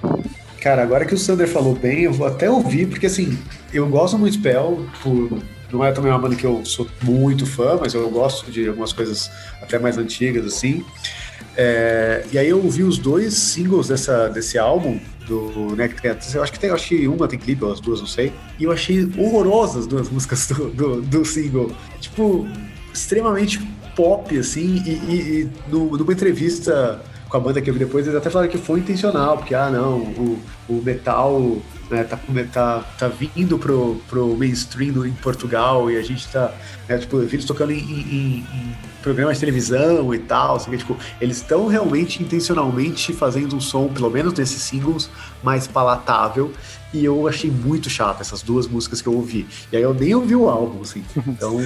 Cara, 0.62 0.82
agora 0.82 1.06
que 1.06 1.14
o 1.14 1.18
Sander 1.18 1.48
falou 1.48 1.76
bem, 1.76 2.04
eu 2.04 2.14
vou 2.14 2.26
até 2.26 2.50
ouvir, 2.50 2.88
porque 2.88 3.06
assim, 3.06 3.38
eu 3.74 3.88
gosto 3.88 4.18
muito 4.18 4.34
de 4.34 4.40
Spell, 4.40 4.86
por, 5.04 5.38
não 5.72 5.84
é 5.84 5.92
também 5.92 6.12
uma 6.12 6.20
banda 6.20 6.36
que 6.36 6.46
eu 6.46 6.66
sou 6.66 6.88
muito 7.04 7.46
fã, 7.46 7.78
mas 7.80 7.94
eu 7.94 8.10
gosto 8.10 8.50
de 8.50 8.68
algumas 8.68 8.94
coisas 8.94 9.30
até 9.62 9.78
mais 9.78 9.98
antigas, 9.98 10.46
assim. 10.46 10.84
É, 11.60 12.24
e 12.32 12.38
aí 12.38 12.50
eu 12.50 12.64
ouvi 12.64 12.84
os 12.84 13.00
dois 13.00 13.34
singles 13.34 13.88
dessa, 13.88 14.30
desse 14.30 14.60
álbum, 14.60 15.00
do 15.28 15.76
né, 15.76 15.88
que 15.88 16.00
tem, 16.00 16.12
eu 16.36 16.44
acho 16.44 16.54
que 16.54 16.60
tem, 16.60 16.70
acho 16.70 16.88
que 16.88 17.08
uma 17.08 17.28
tem 17.28 17.40
clipe, 17.40 17.64
ou 17.64 17.72
as 17.72 17.80
duas, 17.80 18.00
não 18.00 18.08
sei. 18.08 18.32
E 18.60 18.64
eu 18.64 18.72
achei 18.72 19.10
horrorosas 19.18 19.78
as 19.78 19.88
duas 19.88 20.08
músicas 20.10 20.48
do, 20.48 20.70
do, 20.70 21.02
do 21.02 21.26
single. 21.26 21.72
Tipo, 22.00 22.48
extremamente 22.94 23.60
pop, 23.96 24.38
assim, 24.38 24.84
e, 24.86 24.92
e, 24.92 25.42
e 25.42 25.50
no, 25.70 25.98
numa 25.98 26.14
entrevista 26.14 27.02
com 27.28 27.38
a 27.38 27.40
banda 27.40 27.60
que 27.60 27.70
eu 27.70 27.74
vi 27.74 27.80
depois, 27.80 28.06
eles 28.06 28.18
até 28.18 28.30
falaram 28.30 28.50
que 28.50 28.58
foi 28.58 28.80
intencional, 28.80 29.38
porque, 29.38 29.54
ah, 29.54 29.70
não, 29.70 29.98
o, 29.98 30.40
o 30.70 30.82
metal 30.82 31.58
né, 31.90 32.04
tá, 32.04 32.20
tá, 32.52 32.84
tá 32.98 33.08
vindo 33.08 33.58
pro, 33.58 34.02
pro 34.08 34.36
mainstream 34.36 35.06
em 35.06 35.14
Portugal 35.14 35.90
e 35.90 35.98
a 35.98 36.02
gente 36.02 36.28
tá, 36.28 36.54
né, 36.88 36.98
tipo, 36.98 37.22
eles 37.22 37.46
tocando 37.46 37.72
em, 37.72 37.80
em, 37.80 38.38
em, 38.40 38.76
programas 39.02 39.36
de 39.36 39.40
televisão 39.40 40.14
e 40.14 40.20
tal, 40.20 40.58
assim, 40.58 40.76
tipo, 40.76 40.98
eles 41.22 41.38
estão 41.38 41.68
realmente 41.68 42.22
intencionalmente 42.22 43.14
fazendo 43.14 43.56
um 43.56 43.62
som, 43.62 43.88
pelo 43.88 44.10
menos 44.10 44.34
nesses 44.34 44.62
singles, 44.62 45.10
mais 45.42 45.68
palatável 45.68 46.52
e 46.94 47.04
eu 47.04 47.28
achei 47.28 47.50
muito 47.50 47.90
chato 47.90 48.22
essas 48.22 48.42
duas 48.42 48.68
músicas 48.68 49.02
que 49.02 49.08
eu 49.08 49.14
ouvi. 49.14 49.48
E 49.72 49.78
aí 49.78 49.84
eu 49.84 49.94
nem 49.94 50.16
ouvi 50.16 50.36
o 50.36 50.50
álbum, 50.50 50.82
assim, 50.82 51.04
então... 51.28 51.58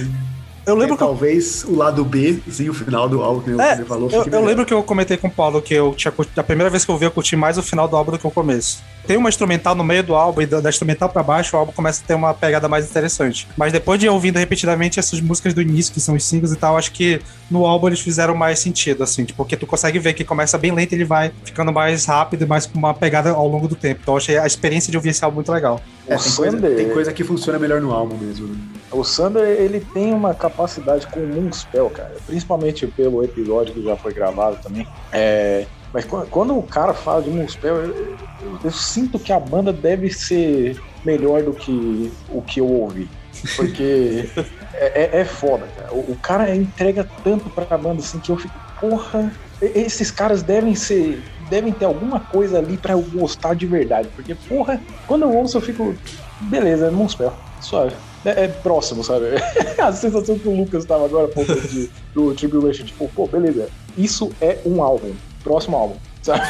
Eu 0.64 0.76
lembro 0.76 0.94
é, 0.94 0.96
que 0.96 1.04
talvez 1.04 1.64
o 1.64 1.74
lado 1.74 2.04
B, 2.04 2.40
sim, 2.48 2.68
o 2.68 2.74
final 2.74 3.08
do 3.08 3.20
álbum 3.20 3.40
que 3.40 3.60
é, 3.60 3.76
você 3.76 3.84
falou. 3.84 4.08
Eu, 4.10 4.26
eu 4.30 4.44
lembro 4.44 4.64
que 4.64 4.72
eu 4.72 4.82
comentei 4.82 5.16
com 5.16 5.26
o 5.26 5.30
Paulo 5.30 5.60
que 5.60 5.74
eu 5.74 5.92
tinha 5.94 6.12
a 6.36 6.42
primeira 6.42 6.70
vez 6.70 6.84
que 6.84 6.90
eu 6.90 6.96
vi, 6.96 7.04
eu 7.04 7.10
curti 7.10 7.34
mais 7.34 7.58
o 7.58 7.62
final 7.62 7.88
do 7.88 7.96
álbum 7.96 8.12
do 8.12 8.18
que 8.18 8.26
o 8.26 8.30
começo. 8.30 8.80
Tem 9.04 9.16
uma 9.16 9.28
instrumental 9.28 9.74
no 9.74 9.82
meio 9.82 10.04
do 10.04 10.14
álbum 10.14 10.42
e 10.42 10.46
da, 10.46 10.60
da 10.60 10.70
instrumental 10.70 11.08
para 11.08 11.22
baixo 11.22 11.56
o 11.56 11.58
álbum 11.58 11.72
começa 11.72 12.02
a 12.02 12.06
ter 12.06 12.14
uma 12.14 12.32
pegada 12.32 12.68
mais 12.68 12.88
interessante. 12.88 13.48
Mas 13.56 13.72
depois 13.72 13.98
de 13.98 14.08
ouvindo 14.08 14.38
repetidamente 14.38 15.00
essas 15.00 15.20
músicas 15.20 15.52
do 15.52 15.60
início, 15.60 15.92
que 15.92 16.00
são 16.00 16.14
os 16.14 16.24
singles 16.24 16.52
e 16.52 16.56
tal, 16.56 16.76
acho 16.76 16.92
que 16.92 17.20
no 17.50 17.66
álbum 17.66 17.88
eles 17.88 18.00
fizeram 18.00 18.36
mais 18.36 18.60
sentido, 18.60 19.02
assim, 19.02 19.24
tipo, 19.24 19.38
porque 19.38 19.56
tu 19.56 19.66
consegue 19.66 19.98
ver 19.98 20.12
que 20.12 20.22
começa 20.22 20.56
bem 20.56 20.70
lento 20.70 20.92
e 20.92 20.94
ele 20.94 21.04
vai 21.04 21.32
ficando 21.44 21.72
mais 21.72 22.04
rápido 22.04 22.42
e 22.42 22.46
mais 22.46 22.66
com 22.66 22.78
uma 22.78 22.94
pegada 22.94 23.30
ao 23.30 23.48
longo 23.48 23.66
do 23.66 23.74
tempo. 23.74 24.00
Então 24.02 24.14
eu 24.14 24.18
achei 24.18 24.38
a 24.38 24.46
experiência 24.46 24.92
de 24.92 24.96
ouvir 24.96 25.08
esse 25.08 25.24
álbum 25.24 25.36
muito 25.36 25.50
legal. 25.50 25.80
É, 26.06 26.16
tem, 26.16 26.32
coisa, 26.32 26.60
tem 26.60 26.88
coisa 26.90 27.12
que 27.12 27.24
funciona 27.24 27.58
melhor 27.58 27.80
no 27.80 27.90
álbum 27.90 28.16
mesmo. 28.16 28.46
Né? 28.46 28.54
O 28.92 29.02
Sander, 29.04 29.42
ele 29.42 29.80
tem 29.80 30.12
uma 30.12 30.34
capacidade 30.34 31.06
com 31.06 31.20
o 31.20 31.26
Moonspell, 31.26 31.88
cara. 31.90 32.14
Principalmente 32.26 32.86
pelo 32.86 33.24
episódio 33.24 33.74
que 33.74 33.82
já 33.82 33.96
foi 33.96 34.12
gravado 34.12 34.58
também. 34.62 34.86
É, 35.10 35.66
mas 35.92 36.04
quando 36.04 36.56
o 36.56 36.62
cara 36.62 36.92
fala 36.92 37.22
de 37.22 37.30
Moonspell, 37.30 37.76
eu, 37.76 38.16
eu, 38.42 38.58
eu, 38.64 38.70
sinto 38.70 39.18
que 39.18 39.32
a 39.32 39.40
banda 39.40 39.72
deve 39.72 40.10
ser 40.10 40.80
melhor 41.04 41.42
do 41.42 41.52
que 41.52 42.12
o 42.30 42.42
que 42.42 42.60
eu 42.60 42.68
ouvi. 42.68 43.08
Porque 43.56 44.28
é, 44.74 45.02
é, 45.02 45.20
é, 45.20 45.24
foda, 45.24 45.66
cara. 45.76 45.92
O, 45.92 46.12
o, 46.12 46.16
cara 46.16 46.54
entrega 46.54 47.08
tanto 47.24 47.48
pra 47.50 47.78
banda 47.78 48.00
assim 48.00 48.18
que 48.18 48.30
eu 48.30 48.36
fico, 48.36 48.54
porra, 48.78 49.32
esses 49.60 50.10
caras 50.10 50.42
devem 50.42 50.74
ser. 50.74 51.22
Devem 51.48 51.72
ter 51.72 51.84
alguma 51.84 52.20
coisa 52.20 52.58
ali 52.58 52.78
para 52.78 52.92
eu 52.92 53.02
gostar 53.02 53.54
de 53.54 53.66
verdade. 53.66 54.08
Porque, 54.14 54.34
porra, 54.34 54.80
quando 55.06 55.22
eu 55.22 55.34
ouço 55.34 55.56
eu 55.56 55.62
fico. 55.62 55.94
Beleza, 56.40 56.86
é 56.86 56.90
Moonspell, 56.90 57.32
suave 57.60 57.94
é, 58.24 58.44
é 58.44 58.48
próximo, 58.48 59.02
sabe? 59.02 59.26
a 59.78 59.92
sensação 59.92 60.38
que 60.38 60.48
o 60.48 60.56
Lucas 60.56 60.84
estava 60.84 61.04
agora, 61.04 61.28
pô, 61.28 61.44
de, 61.44 61.90
do 62.14 62.34
Tribulation, 62.34 62.84
tipo, 62.84 63.10
pô, 63.14 63.26
beleza, 63.26 63.68
isso 63.96 64.30
é 64.40 64.58
um 64.64 64.82
álbum, 64.82 65.12
próximo 65.42 65.76
álbum, 65.76 65.96
sabe? 66.22 66.42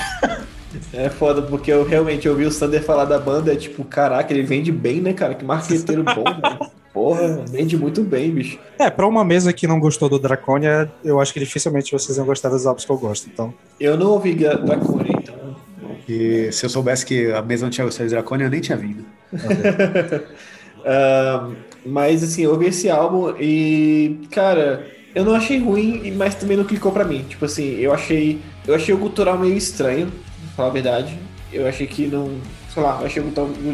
É 0.93 1.11
foda, 1.11 1.43
porque 1.43 1.70
eu 1.70 1.85
realmente 1.85 2.29
ouvi 2.29 2.45
o 2.45 2.51
Sander 2.51 2.83
falar 2.83 3.05
da 3.05 3.18
banda, 3.18 3.53
é 3.53 3.57
tipo, 3.57 3.85
caraca, 3.85 4.33
ele 4.33 4.43
vende 4.43 4.73
bem, 4.73 5.01
né, 5.01 5.12
cara? 5.12 5.35
Que 5.35 5.45
marqueteiro 5.45 6.03
bom, 6.03 6.25
velho. 6.25 6.70
Porra, 6.93 7.43
vende 7.49 7.77
muito 7.77 8.03
bem, 8.03 8.31
bicho. 8.31 8.59
É, 8.79 8.91
pra 8.91 9.07
uma 9.07 9.25
mesa 9.25 9.53
que 9.53 9.66
não 9.66 9.81
gostou 9.81 10.11
do 10.11 10.18
Draconia, 10.18 10.91
eu 11.03 11.20
acho 11.20 11.33
que 11.33 11.41
dificilmente 11.41 11.91
vocês 11.91 12.18
iam 12.18 12.27
gostar 12.27 12.51
dos 12.51 12.66
álbuns 12.66 12.85
que 12.85 12.93
eu 12.93 12.99
gosto, 12.99 13.31
então. 13.33 13.53
Eu 13.81 13.97
não 13.97 14.11
ouvi 14.11 14.35
Draconia, 14.35 15.14
então. 15.16 15.57
E 16.07 16.51
se 16.53 16.66
eu 16.66 16.70
soubesse 16.70 17.07
que 17.07 17.33
a 17.33 17.41
mesa 17.41 17.64
não 17.64 17.70
tinha 17.70 17.87
gostado 17.87 18.09
de 18.09 18.14
Draconia, 18.14 18.47
eu 18.47 18.51
nem 18.51 18.61
tinha 18.61 18.77
vindo. 18.77 19.05
Uh, 20.83 21.57
mas 21.85 22.22
assim, 22.22 22.43
eu 22.43 22.53
ouvi 22.53 22.66
esse 22.66 22.89
álbum 22.89 23.35
e, 23.39 24.20
cara, 24.30 24.87
eu 25.14 25.24
não 25.24 25.35
achei 25.35 25.59
ruim, 25.59 26.12
mas 26.12 26.35
também 26.35 26.57
não 26.57 26.64
clicou 26.64 26.93
pra 26.93 27.05
mim. 27.05 27.24
Tipo 27.28 27.45
assim, 27.45 27.76
eu 27.78 27.93
achei. 27.93 28.41
Eu 28.66 28.74
achei 28.74 28.95
o 28.95 28.99
cultural 28.99 29.39
meio 29.39 29.57
estranho, 29.57 30.07
pra 30.07 30.51
falar 30.57 30.68
a 30.68 30.72
verdade. 30.72 31.18
Eu 31.53 31.66
achei 31.66 31.87
que 31.87 32.07
não. 32.07 32.30
Sei 32.72 32.83
lá, 32.83 32.99
eu 33.01 33.07
achei 33.07 33.22
o 33.22 33.33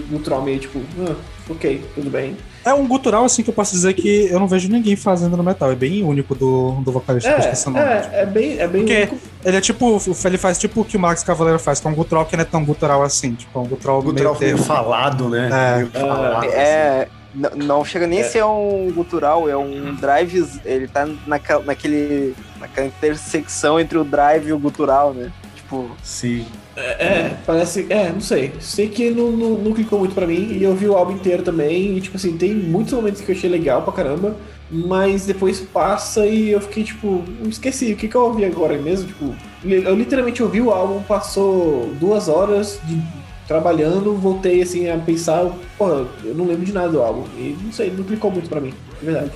cultural 0.09 0.43
meio 0.43 0.59
tipo, 0.59 0.81
ah, 1.01 1.15
ok, 1.49 1.81
tudo 1.95 2.11
bem. 2.11 2.37
É 2.65 2.75
um 2.75 2.87
gutural, 2.87 3.25
assim, 3.25 3.43
que 3.43 3.51
eu 3.51 3.55
posso 3.55 3.73
dizer 3.73 3.95
que 3.95 4.27
eu 4.27 4.39
não 4.39 4.49
vejo 4.49 4.69
ninguém 4.69 4.97
fazendo 4.97 5.37
no 5.37 5.43
metal. 5.43 5.71
É 5.71 5.75
bem 5.75 6.03
único 6.03 6.35
do, 6.35 6.73
do 6.83 6.93
vocalista 6.93 7.31
é, 7.31 7.53
que 7.53 7.67
nome. 7.67 7.79
É, 7.79 8.11
é 8.13 8.27
bem, 8.27 8.59
é 8.59 8.67
bem 8.67 8.83
Porque 8.83 8.99
único. 9.03 9.19
Ele 9.45 9.57
é 9.57 9.61
tipo, 9.61 10.01
ele 10.25 10.39
faz 10.39 10.59
tipo 10.59 10.81
o 10.81 10.85
que 10.85 10.97
o 10.97 11.01
Max 11.01 11.23
Cavaleiro 11.23 11.59
faz, 11.59 11.81
que 11.81 11.87
é 11.87 11.91
um 11.91 11.95
gutural 11.95 12.27
que 12.27 12.37
não 12.37 12.43
é 12.43 12.45
tão 12.45 12.65
gutural 12.65 13.03
assim. 13.03 13.35
Tipo, 13.35 13.59
é 13.59 13.63
um 13.63 13.67
gutural, 13.67 14.03
gutural 14.03 14.37
meio, 14.39 14.55
meio 14.55 14.65
falado, 14.65 15.29
né? 15.29 15.49
É, 15.53 15.77
meio 15.77 15.91
falado, 15.91 16.45
é, 16.45 17.03
assim. 17.03 17.19
Não 17.57 17.85
chega 17.85 18.07
nem 18.07 18.21
é. 18.21 18.23
a 18.23 18.25
ser 18.25 18.45
um 18.45 18.91
gutural, 18.93 19.49
é 19.49 19.57
um 19.57 19.95
drive. 19.95 20.45
Ele 20.65 20.89
tá 20.89 21.07
naquela, 21.27 21.63
naquele, 21.63 22.35
naquela 22.59 22.87
intersecção 22.87 23.79
entre 23.79 23.97
o 23.97 24.05
drive 24.05 24.49
e 24.49 24.53
o 24.53 24.59
gutural, 24.59 25.15
né? 25.15 25.31
Tipo. 25.55 25.91
Sim. 26.03 26.47
É, 26.79 27.05
é, 27.05 27.37
parece. 27.45 27.87
É, 27.91 28.11
não 28.11 28.21
sei. 28.21 28.53
Sei 28.61 28.89
que 28.89 29.11
não, 29.11 29.33
não, 29.33 29.51
não, 29.59 29.73
clicou 29.73 29.99
muito 29.99 30.15
pra 30.15 30.27
mim 30.27 30.53
e 30.53 30.63
eu 30.63 30.75
vi 30.75 30.89
o 30.89 30.97
álbum 30.97 31.13
inteiro 31.13 31.43
também. 31.43 31.97
E, 31.97 32.01
tipo 32.01 32.17
assim, 32.17 32.37
tem 32.37 32.55
muitos 32.55 32.93
momentos 32.93 33.21
que 33.21 33.33
eu 33.33 33.37
achei 33.37 33.51
legal 33.51 33.83
pra 33.83 33.93
caramba. 33.93 34.37
Mas 34.71 35.25
depois 35.25 35.61
passa 35.61 36.27
e 36.27 36.51
eu 36.51 36.61
fiquei, 36.61 36.85
tipo, 36.85 37.25
esqueci. 37.49 37.93
O 37.93 37.97
que, 37.97 38.07
que 38.07 38.15
eu 38.15 38.23
ouvi 38.23 38.45
agora 38.45 38.77
mesmo? 38.79 39.09
Tipo, 39.09 39.35
eu 39.65 39.95
literalmente 39.95 40.43
ouvi 40.43 40.61
o 40.61 40.71
álbum, 40.71 41.03
passou 41.03 41.91
duas 41.99 42.29
horas 42.29 42.79
de 42.85 43.01
trabalhando, 43.49 44.15
voltei 44.15 44.61
assim 44.61 44.91
a 44.91 44.99
pensar, 44.99 45.51
pô, 45.79 45.89
eu 46.23 46.35
não 46.35 46.45
lembro 46.45 46.67
de 46.67 46.73
nada 46.73 46.91
do 46.91 47.03
álbum. 47.03 47.25
E 47.39 47.57
não 47.63 47.73
sei, 47.73 47.91
não 47.91 48.05
clicou 48.05 48.31
muito 48.31 48.49
pra 48.49 48.61
mim, 48.61 48.75
de 49.01 49.07
verdade. 49.07 49.33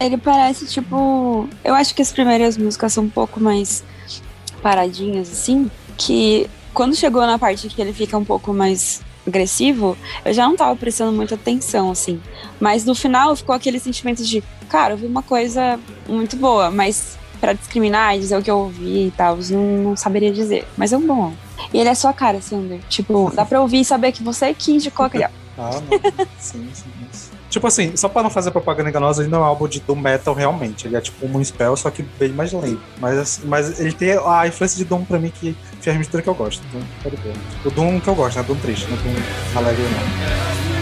Ele 0.00 0.18
parece 0.18 0.66
tipo. 0.66 1.48
Eu 1.64 1.74
acho 1.74 1.94
que 1.94 2.02
as 2.02 2.12
primeiras 2.12 2.58
músicas 2.58 2.92
são 2.92 3.04
um 3.04 3.08
pouco 3.08 3.40
mais 3.40 3.84
paradinhas, 4.60 5.30
assim. 5.30 5.70
Que 5.96 6.48
quando 6.72 6.94
chegou 6.94 7.22
na 7.22 7.38
parte 7.38 7.68
que 7.68 7.80
ele 7.80 7.92
fica 7.92 8.16
um 8.16 8.24
pouco 8.24 8.52
mais 8.52 9.00
agressivo, 9.26 9.96
eu 10.24 10.32
já 10.32 10.48
não 10.48 10.56
tava 10.56 10.74
prestando 10.74 11.12
muita 11.12 11.34
atenção, 11.34 11.90
assim. 11.90 12.20
Mas 12.58 12.84
no 12.84 12.94
final 12.94 13.34
ficou 13.36 13.54
aquele 13.54 13.78
sentimento 13.78 14.24
de, 14.24 14.42
cara, 14.68 14.94
eu 14.94 14.98
vi 14.98 15.06
uma 15.06 15.22
coisa 15.22 15.78
muito 16.08 16.36
boa, 16.36 16.70
mas 16.70 17.18
para 17.40 17.52
discriminar 17.52 18.16
e 18.16 18.20
dizer 18.20 18.36
o 18.36 18.42
que 18.42 18.50
eu 18.50 18.58
ouvi 18.58 19.06
e 19.06 19.10
tal, 19.16 19.38
não, 19.50 19.62
não 19.82 19.96
saberia 19.96 20.32
dizer. 20.32 20.66
Mas 20.76 20.92
é 20.92 20.96
um 20.96 21.06
bom 21.06 21.32
E 21.72 21.78
ele 21.78 21.88
é 21.88 21.94
sua 21.94 22.12
cara, 22.12 22.40
Sander. 22.40 22.80
Tipo, 22.88 23.30
dá 23.34 23.44
pra 23.44 23.60
ouvir 23.60 23.80
e 23.80 23.84
saber 23.84 24.12
que 24.12 24.22
você 24.22 24.52
que 24.52 24.72
indicou 24.72 25.06
aquele 25.06 25.24
Ah, 25.60 25.70
não. 25.72 26.26
sim, 26.38 26.68
sim, 26.72 26.84
sim. 27.10 27.27
Tipo 27.48 27.66
assim, 27.66 27.96
só 27.96 28.08
pra 28.08 28.22
não 28.22 28.30
fazer 28.30 28.50
propaganda 28.50 28.90
enganosa, 28.90 29.22
ele 29.22 29.30
não 29.30 29.38
é 29.38 29.42
um 29.42 29.44
álbum 29.44 29.66
de 29.66 29.80
Doom 29.80 29.96
Metal 29.96 30.34
realmente. 30.34 30.86
Ele 30.86 30.96
é 30.96 31.00
tipo 31.00 31.24
um 31.24 31.28
Moonspell, 31.28 31.76
só 31.76 31.90
que 31.90 32.02
bem 32.18 32.30
mais 32.30 32.52
lento. 32.52 32.80
Mas, 33.00 33.18
assim, 33.18 33.42
mas 33.46 33.80
ele 33.80 33.92
tem 33.92 34.18
a 34.24 34.46
influência 34.46 34.76
de 34.76 34.84
Doom 34.84 35.04
pra 35.04 35.18
mim 35.18 35.30
que 35.30 35.56
fez 35.80 35.96
a 35.96 35.98
mistura 35.98 36.22
que 36.22 36.28
eu 36.28 36.34
gosto. 36.34 36.62
Então. 36.68 37.32
O 37.64 37.70
Doom 37.70 38.00
que 38.00 38.08
eu 38.08 38.14
gosto, 38.14 38.36
né? 38.36 38.42
Doom 38.42 38.56
triste, 38.56 38.86
não 38.88 38.98
é 38.98 39.00
Doom 39.00 39.58
alegre 39.58 39.82
não. 39.82 40.77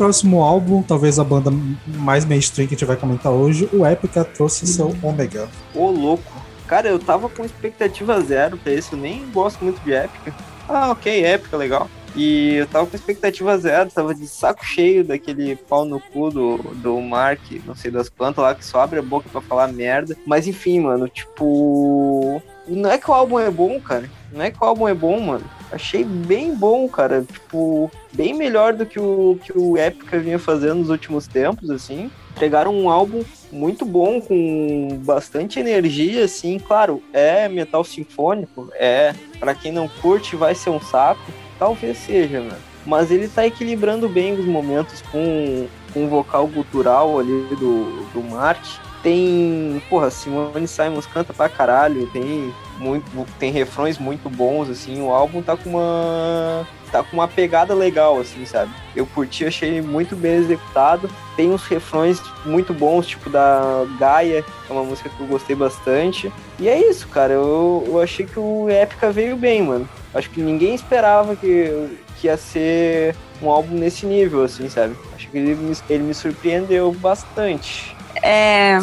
Próximo 0.00 0.42
álbum, 0.42 0.82
talvez 0.82 1.18
a 1.18 1.24
banda 1.24 1.52
mais 1.86 2.24
mainstream 2.24 2.66
que 2.66 2.74
a 2.74 2.78
gente 2.78 2.86
vai 2.86 2.96
comentar 2.96 3.30
hoje, 3.30 3.68
o 3.70 3.86
Epica 3.86 4.24
trouxe 4.24 4.66
seu 4.66 4.96
Omega. 5.02 5.46
Ô, 5.74 5.90
louco. 5.90 6.32
Cara, 6.66 6.88
eu 6.88 6.98
tava 6.98 7.28
com 7.28 7.44
expectativa 7.44 8.18
zero 8.22 8.56
pra 8.56 8.72
esse, 8.72 8.94
eu 8.94 8.98
nem 8.98 9.30
gosto 9.30 9.62
muito 9.62 9.78
de 9.82 9.92
Epica. 9.92 10.34
Ah, 10.66 10.92
ok, 10.92 11.26
Epica, 11.26 11.54
legal. 11.54 11.86
E 12.16 12.54
eu 12.54 12.66
tava 12.66 12.86
com 12.86 12.96
expectativa 12.96 13.58
zero, 13.58 13.90
tava 13.90 14.14
de 14.14 14.26
saco 14.26 14.64
cheio 14.64 15.04
daquele 15.04 15.54
pau 15.54 15.84
no 15.84 16.00
cu 16.00 16.30
do, 16.30 16.56
do 16.76 16.98
Mark, 17.02 17.42
não 17.66 17.76
sei 17.76 17.90
das 17.90 18.08
quantas 18.08 18.42
lá, 18.42 18.54
que 18.54 18.64
só 18.64 18.80
abre 18.80 19.00
a 19.00 19.02
boca 19.02 19.28
pra 19.30 19.42
falar 19.42 19.68
merda. 19.68 20.16
Mas 20.24 20.46
enfim, 20.46 20.80
mano, 20.80 21.08
tipo. 21.08 22.40
Não 22.66 22.90
é 22.90 22.96
que 22.96 23.10
o 23.10 23.12
álbum 23.12 23.38
é 23.38 23.50
bom, 23.50 23.78
cara. 23.78 24.08
Não 24.32 24.40
é 24.40 24.50
que 24.50 24.56
o 24.62 24.64
álbum 24.64 24.88
é 24.88 24.94
bom, 24.94 25.20
mano. 25.20 25.44
Achei 25.72 26.04
bem 26.04 26.54
bom, 26.54 26.88
cara. 26.88 27.22
Tipo, 27.22 27.90
bem 28.12 28.34
melhor 28.34 28.72
do 28.72 28.84
que 28.84 28.98
o 28.98 29.38
que 29.42 29.56
o 29.56 29.76
Epica 29.76 30.18
vinha 30.18 30.38
fazendo 30.38 30.76
nos 30.76 30.90
últimos 30.90 31.26
tempos, 31.26 31.70
assim. 31.70 32.10
Entregaram 32.32 32.74
um 32.74 32.90
álbum 32.90 33.22
muito 33.52 33.84
bom, 33.84 34.20
com 34.20 34.98
bastante 35.04 35.60
energia, 35.60 36.24
assim. 36.24 36.58
Claro, 36.58 37.02
é 37.12 37.48
metal 37.48 37.84
sinfônico, 37.84 38.70
é. 38.74 39.14
para 39.38 39.54
quem 39.54 39.72
não 39.72 39.88
curte, 39.88 40.36
vai 40.36 40.54
ser 40.54 40.70
um 40.70 40.80
saco. 40.80 41.20
Talvez 41.58 41.98
seja, 41.98 42.40
mano. 42.40 42.70
Mas 42.86 43.10
ele 43.10 43.28
tá 43.28 43.46
equilibrando 43.46 44.08
bem 44.08 44.32
os 44.32 44.46
momentos 44.46 45.02
com, 45.12 45.66
com 45.92 46.06
o 46.06 46.08
vocal 46.08 46.46
gutural 46.46 47.18
ali 47.18 47.46
do, 47.50 48.06
do 48.12 48.22
Mark. 48.22 48.62
Tem, 49.02 49.82
porra, 49.88 50.10
Simone 50.10 50.66
Simons 50.66 51.06
canta 51.06 51.32
pra 51.32 51.48
caralho, 51.48 52.06
tem 52.08 52.52
muito, 52.80 53.26
tem 53.38 53.52
refrões 53.52 53.98
muito 53.98 54.28
bons, 54.30 54.68
assim, 54.68 55.00
o 55.02 55.10
álbum 55.10 55.42
tá 55.42 55.56
com 55.56 55.70
uma 55.70 56.66
tá 56.90 57.04
com 57.04 57.16
uma 57.16 57.28
pegada 57.28 57.72
legal, 57.72 58.18
assim, 58.18 58.44
sabe? 58.44 58.72
Eu 58.94 59.06
curti, 59.06 59.46
achei 59.46 59.80
muito 59.80 60.16
bem 60.16 60.34
executado. 60.34 61.08
Tem 61.36 61.50
uns 61.50 61.62
refrões 61.64 62.20
muito 62.44 62.74
bons, 62.74 63.06
tipo 63.06 63.30
da 63.30 63.86
Gaia, 63.98 64.42
que 64.42 64.72
é 64.72 64.74
uma 64.74 64.82
música 64.82 65.08
que 65.08 65.20
eu 65.20 65.26
gostei 65.26 65.54
bastante. 65.54 66.32
E 66.58 66.68
é 66.68 66.90
isso, 66.90 67.06
cara. 67.08 67.34
Eu, 67.34 67.84
eu 67.86 68.00
achei 68.00 68.26
que 68.26 68.38
o 68.38 68.68
Épica 68.68 69.12
veio 69.12 69.36
bem, 69.36 69.62
mano. 69.62 69.88
Acho 70.12 70.28
que 70.30 70.40
ninguém 70.40 70.74
esperava 70.74 71.36
que, 71.36 71.96
que 72.20 72.26
ia 72.26 72.36
ser 72.36 73.14
um 73.40 73.48
álbum 73.48 73.76
nesse 73.76 74.04
nível, 74.04 74.42
assim, 74.42 74.68
sabe? 74.68 74.96
Acho 75.14 75.28
que 75.28 75.38
ele 75.38 75.54
me, 75.54 75.76
ele 75.88 76.02
me 76.02 76.14
surpreendeu 76.14 76.92
bastante. 76.92 77.96
É, 78.20 78.78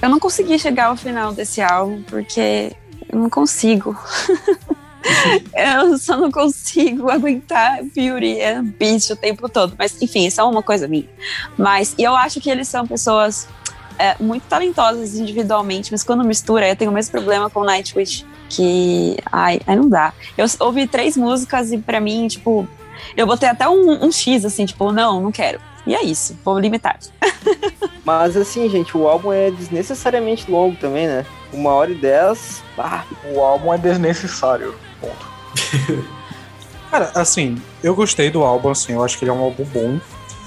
eu 0.00 0.08
não 0.08 0.18
consegui 0.18 0.58
chegar 0.58 0.86
ao 0.86 0.96
final 0.96 1.32
desse 1.32 1.60
álbum 1.60 2.02
porque 2.02 2.72
eu 3.10 3.18
não 3.18 3.30
consigo. 3.30 3.96
eu 5.54 5.98
só 5.98 6.16
não 6.16 6.30
consigo 6.30 7.10
aguentar 7.10 7.78
Fury 7.94 8.42
and 8.42 8.64
Beast 8.78 9.10
o 9.10 9.16
tempo 9.16 9.48
todo. 9.48 9.74
Mas, 9.78 10.00
enfim, 10.00 10.26
isso 10.26 10.40
é 10.40 10.44
uma 10.44 10.62
coisa 10.62 10.86
minha. 10.86 11.08
Mas 11.56 11.94
eu 11.98 12.14
acho 12.14 12.40
que 12.40 12.50
eles 12.50 12.68
são 12.68 12.86
pessoas 12.86 13.48
é, 13.98 14.16
muito 14.20 14.44
talentosas 14.44 15.16
individualmente, 15.16 15.92
mas 15.92 16.02
quando 16.02 16.24
mistura, 16.24 16.68
eu 16.68 16.76
tenho 16.76 16.90
o 16.90 16.94
mesmo 16.94 17.12
problema 17.12 17.50
com 17.50 17.64
Nightwish, 17.64 18.24
que. 18.48 19.16
Ai, 19.30 19.60
ai 19.66 19.76
não 19.76 19.88
dá. 19.88 20.12
Eu 20.36 20.46
ouvi 20.60 20.86
três 20.86 21.16
músicas 21.16 21.72
e 21.72 21.78
para 21.78 22.00
mim, 22.00 22.26
tipo, 22.28 22.66
eu 23.16 23.26
botei 23.26 23.48
até 23.48 23.68
um, 23.68 24.06
um 24.06 24.10
X, 24.10 24.44
assim, 24.44 24.64
tipo, 24.64 24.92
não, 24.92 25.20
não 25.20 25.32
quero. 25.32 25.60
E 25.86 25.94
é 25.94 26.04
isso, 26.04 26.38
vou 26.44 26.58
limitar. 26.58 26.98
Mas 28.04 28.36
assim, 28.36 28.68
gente, 28.68 28.96
o 28.96 29.08
álbum 29.08 29.32
é 29.32 29.50
desnecessariamente 29.50 30.50
longo 30.50 30.76
também, 30.76 31.06
né? 31.06 31.24
Uma 31.52 31.70
hora 31.70 31.90
e 31.90 31.94
dez. 31.94 32.62
Ah. 32.78 33.04
O 33.32 33.40
álbum 33.40 33.72
é 33.72 33.78
desnecessário. 33.78 34.74
Ponto. 35.00 35.28
Cara, 36.90 37.12
assim, 37.14 37.60
eu 37.82 37.94
gostei 37.94 38.30
do 38.30 38.42
álbum, 38.42 38.70
assim, 38.70 38.94
eu 38.94 39.04
acho 39.04 39.16
que 39.16 39.24
ele 39.24 39.30
é 39.30 39.34
um 39.34 39.40
álbum 39.40 39.64
bom. 39.64 40.00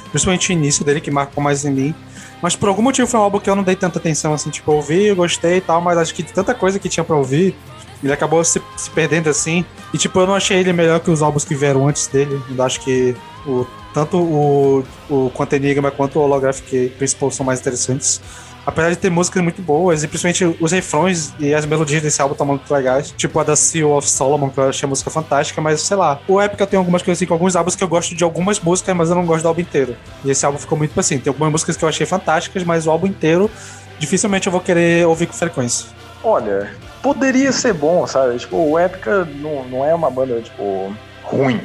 Principalmente 0.09 0.51
o 0.51 0.53
início 0.53 0.83
dele, 0.83 0.99
que 0.99 1.09
marcou 1.09 1.43
mais 1.43 1.63
em 1.63 1.71
mim. 1.71 1.95
Mas 2.41 2.55
por 2.55 2.67
algum 2.67 2.81
motivo 2.81 3.07
foi 3.07 3.19
um 3.19 3.23
álbum 3.23 3.39
que 3.39 3.49
eu 3.49 3.55
não 3.55 3.63
dei 3.63 3.75
tanta 3.75 3.97
atenção, 3.97 4.33
assim, 4.33 4.49
tipo, 4.49 4.69
eu 4.69 4.75
ouvi, 4.75 5.05
eu 5.05 5.15
gostei 5.15 5.57
e 5.57 5.61
tal, 5.61 5.79
mas 5.79 5.97
acho 5.97 6.13
que 6.13 6.21
tanta 6.21 6.53
coisa 6.53 6.77
que 6.77 6.89
tinha 6.89 7.03
pra 7.03 7.15
ouvir, 7.15 7.55
ele 8.03 8.13
acabou 8.13 8.43
se, 8.43 8.61
se 8.75 8.89
perdendo 8.89 9.29
assim. 9.29 9.65
E 9.93 9.97
tipo, 9.97 10.19
eu 10.19 10.27
não 10.27 10.35
achei 10.35 10.57
ele 10.57 10.73
melhor 10.73 10.99
que 10.99 11.09
os 11.09 11.21
álbuns 11.21 11.45
que 11.45 11.55
vieram 11.55 11.87
antes 11.87 12.07
dele. 12.07 12.41
Eu 12.55 12.63
acho 12.63 12.79
que 12.81 13.15
o, 13.45 13.65
tanto 13.93 14.17
o, 14.17 14.83
o 15.09 15.31
quanto 15.33 15.53
Enigma 15.53 15.91
quanto 15.91 16.19
o 16.19 16.21
Holographic 16.23 16.89
Principal 16.97 17.31
são 17.31 17.45
mais 17.45 17.59
interessantes. 17.59 18.21
Apesar 18.65 18.91
de 18.91 18.95
ter 18.95 19.09
músicas 19.09 19.43
muito 19.43 19.61
boas, 19.61 20.03
e 20.03 20.07
principalmente 20.07 20.57
os 20.61 20.71
refrões 20.71 21.33
e 21.37 21.53
as 21.53 21.65
melodias 21.65 22.01
desse 22.01 22.21
álbum 22.21 22.31
estão 22.31 22.47
muito 22.47 22.73
legais. 22.73 23.11
Tipo 23.11 23.39
a 23.39 23.43
da 23.43 23.57
Seal 23.57 23.91
of 23.91 24.09
Solomon, 24.09 24.49
que 24.49 24.57
eu 24.57 24.69
achei 24.69 24.87
a 24.87 24.89
música 24.89 25.09
fantástica, 25.09 25.59
mas 25.59 25.81
sei 25.81 25.97
lá. 25.97 26.21
O 26.29 26.41
Epica 26.41 26.65
tem 26.65 26.77
algumas 26.77 27.01
coisas 27.01 27.19
assim, 27.19 27.25
com 27.27 27.33
alguns 27.33 27.57
álbuns 27.57 27.75
que 27.75 27.83
eu 27.83 27.89
gosto 27.89 28.15
de 28.15 28.23
algumas 28.23 28.61
músicas, 28.61 28.95
mas 28.95 29.09
eu 29.09 29.15
não 29.15 29.25
gosto 29.25 29.43
do 29.43 29.49
álbum 29.49 29.59
inteiro. 29.59 29.97
E 30.23 30.31
esse 30.31 30.45
álbum 30.45 30.57
ficou 30.57 30.77
muito 30.77 30.97
assim. 30.97 31.19
Tem 31.19 31.29
algumas 31.29 31.51
músicas 31.51 31.75
que 31.75 31.83
eu 31.83 31.89
achei 31.89 32.05
fantásticas, 32.05 32.63
mas 32.63 32.87
o 32.87 32.91
álbum 32.91 33.07
inteiro 33.07 33.51
dificilmente 33.99 34.47
eu 34.47 34.51
vou 34.51 34.61
querer 34.61 35.05
ouvir 35.07 35.25
com 35.25 35.33
frequência. 35.33 35.87
Olha, 36.23 36.73
poderia 37.03 37.51
ser 37.51 37.73
bom, 37.73 38.07
sabe? 38.07 38.39
Tipo, 38.39 38.55
o 38.55 38.79
Epica 38.79 39.25
não, 39.25 39.65
não 39.65 39.85
é 39.85 39.93
uma 39.93 40.09
banda, 40.09 40.41
tipo, 40.41 40.95
ruim, 41.21 41.61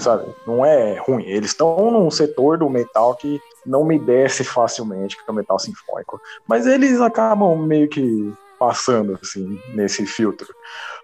sabe? 0.00 0.24
Não 0.46 0.64
é 0.64 0.98
ruim. 0.98 1.24
Eles 1.26 1.50
estão 1.50 1.90
num 1.90 2.10
setor 2.10 2.56
do 2.56 2.70
metal 2.70 3.14
que 3.14 3.38
não 3.66 3.84
me 3.84 3.98
desce 3.98 4.42
facilmente, 4.42 5.14
que 5.14 5.22
é 5.28 5.30
o 5.30 5.34
metal 5.34 5.58
sinfônico. 5.58 6.18
Mas 6.46 6.66
eles 6.66 7.00
acabam 7.02 7.54
meio 7.58 7.86
que 7.86 8.32
passando, 8.58 9.18
assim, 9.22 9.60
nesse 9.74 10.06
filtro. 10.06 10.48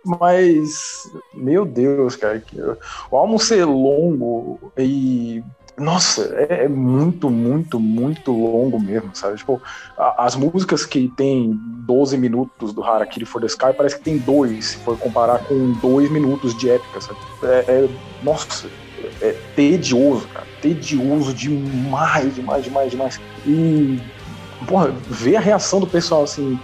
Mas, 0.03 1.09
meu 1.33 1.65
Deus, 1.65 2.17
cara, 2.17 2.41
que, 2.41 2.59
o 3.11 3.17
álbum 3.17 3.39
ser 3.39 3.65
longo 3.65 4.73
e 4.77 5.43
nossa, 5.77 6.23
é, 6.49 6.65
é, 6.65 6.69
muito, 6.69 7.29
muito, 7.29 7.81
muito 7.81 8.31
longo 8.33 8.81
mesmo, 8.81 9.11
sabe? 9.15 9.37
Tipo, 9.37 9.61
a, 9.99 10.25
as 10.25 10.37
músicas 10.37 10.87
que 10.87 11.09
tem 11.17 11.59
12 11.87 12.17
minutos 12.17 12.73
do 12.73 12.83
Harakiri 12.83 13.25
for 13.25 13.41
the 13.41 13.47
Sky 13.47 13.73
parece 13.77 13.97
que 13.97 14.05
tem 14.05 14.19
dois, 14.19 14.67
se 14.67 14.77
for 14.79 14.97
comparar 14.97 15.39
com 15.41 15.73
dois 15.81 16.11
minutos 16.11 16.57
de 16.57 16.71
épica, 16.71 17.01
sabe? 17.01 17.19
É, 17.43 17.65
é, 17.69 17.89
nossa, 18.23 18.69
é 19.21 19.33
tedioso, 19.57 20.29
cara. 20.29 20.47
Tedioso 20.63 21.35
demais, 21.35 22.35
demais, 22.35 22.65
demais, 22.65 22.91
demais. 22.91 23.21
E, 23.47 24.01
porra, 24.67 24.95
ver 25.09 25.37
a 25.37 25.41
reação 25.41 25.81
do 25.81 25.87
pessoal 25.87 26.23
assim, 26.23 26.59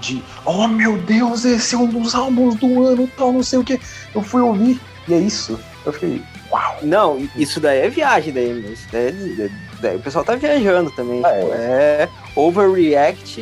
de 0.00 0.22
oh 0.44 0.66
meu 0.66 0.98
Deus, 0.98 1.44
esse 1.44 1.74
é 1.74 1.78
um 1.78 1.86
dos 1.86 2.14
álbuns 2.14 2.56
do 2.56 2.84
ano, 2.84 3.08
tal, 3.16 3.32
não 3.32 3.42
sei 3.42 3.58
o 3.58 3.64
que. 3.64 3.80
Eu 4.14 4.22
fui 4.22 4.42
ouvir, 4.42 4.80
e 5.08 5.14
é 5.14 5.18
isso. 5.18 5.58
Eu 5.84 5.92
fiquei, 5.92 6.22
Uau. 6.50 6.76
Não, 6.82 7.28
isso 7.36 7.60
daí 7.60 7.80
é 7.80 7.88
viagem 7.88 8.32
daí, 8.32 8.64
mas 8.66 8.86
daí, 8.90 9.50
daí, 9.80 9.96
o 9.96 10.00
pessoal 10.00 10.24
tá 10.24 10.34
viajando 10.34 10.90
também. 10.90 11.22
É, 11.24 11.40
tipo, 11.40 11.52
é 11.54 12.08
overreact. 12.34 13.40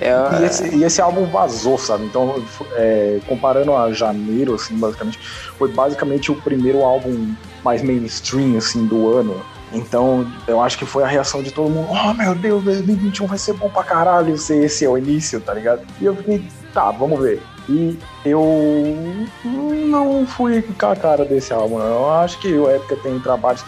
É, 0.00 0.12
e, 0.40 0.44
esse, 0.44 0.76
e 0.76 0.84
esse 0.84 1.00
álbum 1.00 1.26
vazou, 1.26 1.76
sabe? 1.76 2.04
Então, 2.04 2.42
é, 2.76 3.18
comparando 3.26 3.74
a 3.74 3.92
janeiro, 3.92 4.54
assim, 4.54 4.76
basicamente, 4.76 5.18
foi 5.58 5.72
basicamente 5.72 6.30
o 6.30 6.36
primeiro 6.36 6.82
álbum 6.84 7.34
mais 7.64 7.82
mainstream, 7.82 8.56
assim, 8.56 8.86
do 8.86 9.12
ano. 9.12 9.42
Então, 9.72 10.30
eu 10.46 10.62
acho 10.62 10.78
que 10.78 10.86
foi 10.86 11.02
a 11.02 11.06
reação 11.06 11.42
de 11.42 11.50
todo 11.50 11.68
mundo. 11.68 11.88
Oh, 11.90 12.14
meu 12.14 12.34
Deus, 12.34 12.62
2021 12.64 13.26
vai 13.26 13.38
ser 13.38 13.54
bom 13.54 13.68
pra 13.68 13.82
caralho 13.82 14.38
se 14.38 14.54
esse 14.54 14.84
é 14.84 14.88
o 14.88 14.96
início, 14.96 15.40
tá 15.40 15.52
ligado? 15.52 15.82
E 16.00 16.04
eu 16.04 16.14
fiquei, 16.16 16.42
tá, 16.72 16.90
vamos 16.90 17.20
ver. 17.20 17.42
E 17.68 17.98
eu 18.24 19.26
não 19.52 20.26
fui 20.26 20.62
com 20.62 20.86
a 20.86 20.96
cara 20.96 21.24
desse 21.24 21.52
álbum. 21.52 21.78
Eu 21.80 22.10
acho 22.10 22.38
que 22.40 22.52
o 22.52 22.70
Epica 22.70 22.96
tem 22.96 23.18
trabalhos 23.20 23.62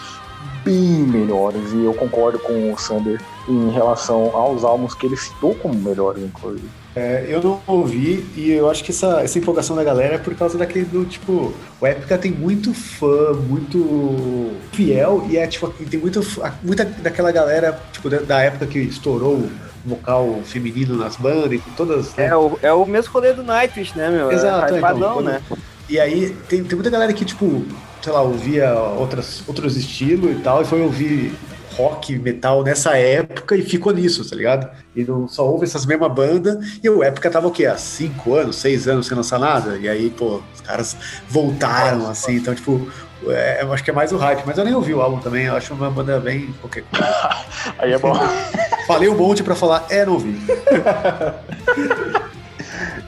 bem 0.65 1.03
melhores 1.07 1.73
e 1.73 1.85
eu 1.85 1.95
concordo 1.95 2.39
com 2.39 2.73
o 2.73 2.79
Sander 2.79 3.21
em 3.49 3.71
relação 3.71 4.35
aos 4.35 4.65
álbuns 4.65 4.95
que 4.95 5.07
ele 5.07 5.17
citou 5.17 5.55
como 5.55 5.75
melhores, 5.75 6.23
inclusive. 6.23 6.69
É, 6.95 7.25
eu 7.29 7.41
não 7.41 7.61
ouvi 7.69 8.27
e 8.37 8.51
eu 8.51 8.69
acho 8.69 8.83
que 8.83 8.91
essa, 8.91 9.21
essa 9.21 9.39
empolgação 9.39 9.77
da 9.77 9.85
galera 9.85 10.17
é 10.17 10.19
por 10.19 10.35
causa 10.35 10.59
daquele 10.59 10.85
do 10.87 11.05
tipo. 11.05 11.55
O 11.81 11.87
Epica 11.87 12.19
tem 12.19 12.33
muito 12.33 12.75
fã, 12.75 13.33
muito 13.33 14.51
fiel 14.73 15.25
e 15.31 15.37
é 15.37 15.47
tipo, 15.47 15.69
tem 15.69 16.01
muito, 16.01 16.21
muita 16.63 16.85
daquela 16.85 17.31
galera 17.31 17.81
tipo, 17.93 18.11
da, 18.11 18.19
da 18.19 18.41
época 18.41 18.67
que 18.67 18.81
estourou 18.81 19.49
vocal 19.85 20.41
feminino 20.45 20.97
nas 20.97 21.17
bandas 21.17 21.53
e 21.53 21.59
todas. 21.77 22.15
Né? 22.15 22.27
É, 22.27 22.37
o, 22.37 22.59
é 22.63 22.73
o 22.73 22.85
mesmo 22.85 23.13
rolê 23.13 23.33
do 23.33 23.43
Nightwish, 23.43 23.97
né, 23.97 24.11
meu? 24.11 24.31
Exato, 24.31 24.75
é, 24.75 24.77
é, 24.77 24.81
então, 24.81 25.21
né? 25.21 25.43
E 25.89 25.99
aí 25.99 26.37
tem, 26.49 26.63
tem 26.63 26.77
muita 26.77 26.91
galera 26.91 27.13
que, 27.13 27.25
tipo, 27.25 27.65
sei 28.03 28.13
lá, 28.13 28.23
ouvia 28.23 28.75
outras, 28.75 29.43
outros 29.47 29.77
estilos 29.77 30.31
e 30.31 30.41
tal, 30.41 30.63
e 30.63 30.65
foi 30.65 30.81
ouvir 30.83 31.33
rock, 31.77 32.19
metal 32.19 32.63
nessa 32.63 32.97
época 32.97 33.57
e 33.57 33.63
ficou 33.63 33.93
nisso, 33.93 34.29
tá 34.29 34.37
ligado? 34.37 34.69
E 34.95 35.05
não 35.05 35.27
só 35.27 35.47
ouve 35.49 35.65
essas 35.65 35.87
mesmas 35.87 36.13
bandas. 36.13 36.79
E 36.83 36.91
o 36.91 37.03
época 37.03 37.31
tava 37.31 37.47
o 37.47 37.51
quê? 37.51 37.67
Há 37.67 37.77
cinco 37.77 38.35
anos, 38.35 38.57
seis 38.57 38.87
anos 38.87 39.07
sem 39.07 39.17
lançar 39.17 39.39
nada. 39.39 39.79
E 39.79 39.89
aí, 39.89 40.11
pô, 40.11 40.43
os 40.55 40.61
caras 40.61 40.97
voltaram 41.29 42.09
assim. 42.09 42.37
Então, 42.37 42.55
tipo, 42.55 42.89
é, 43.29 43.63
eu 43.63 43.73
acho 43.73 43.85
que 43.85 43.91
é 43.91 43.93
mais 43.93 44.13
o 44.13 44.17
hype, 44.17 44.43
mas 44.47 44.57
eu 44.57 44.65
nem 44.65 44.75
ouvi 44.75 44.95
o 44.95 45.01
álbum 45.01 45.19
também, 45.19 45.47
eu 45.47 45.57
acho 45.57 45.75
uma 45.75 45.91
banda 45.91 46.19
bem 46.19 46.55
qualquer 46.61 46.85
coisa. 46.85 47.37
Aí 47.79 47.93
é 47.93 47.99
bom. 47.99 48.15
Falei 48.87 49.09
um 49.09 49.17
monte 49.17 49.43
pra 49.43 49.55
falar, 49.55 49.87
é, 49.91 50.05
não 50.07 50.15
ouvi. 50.15 50.41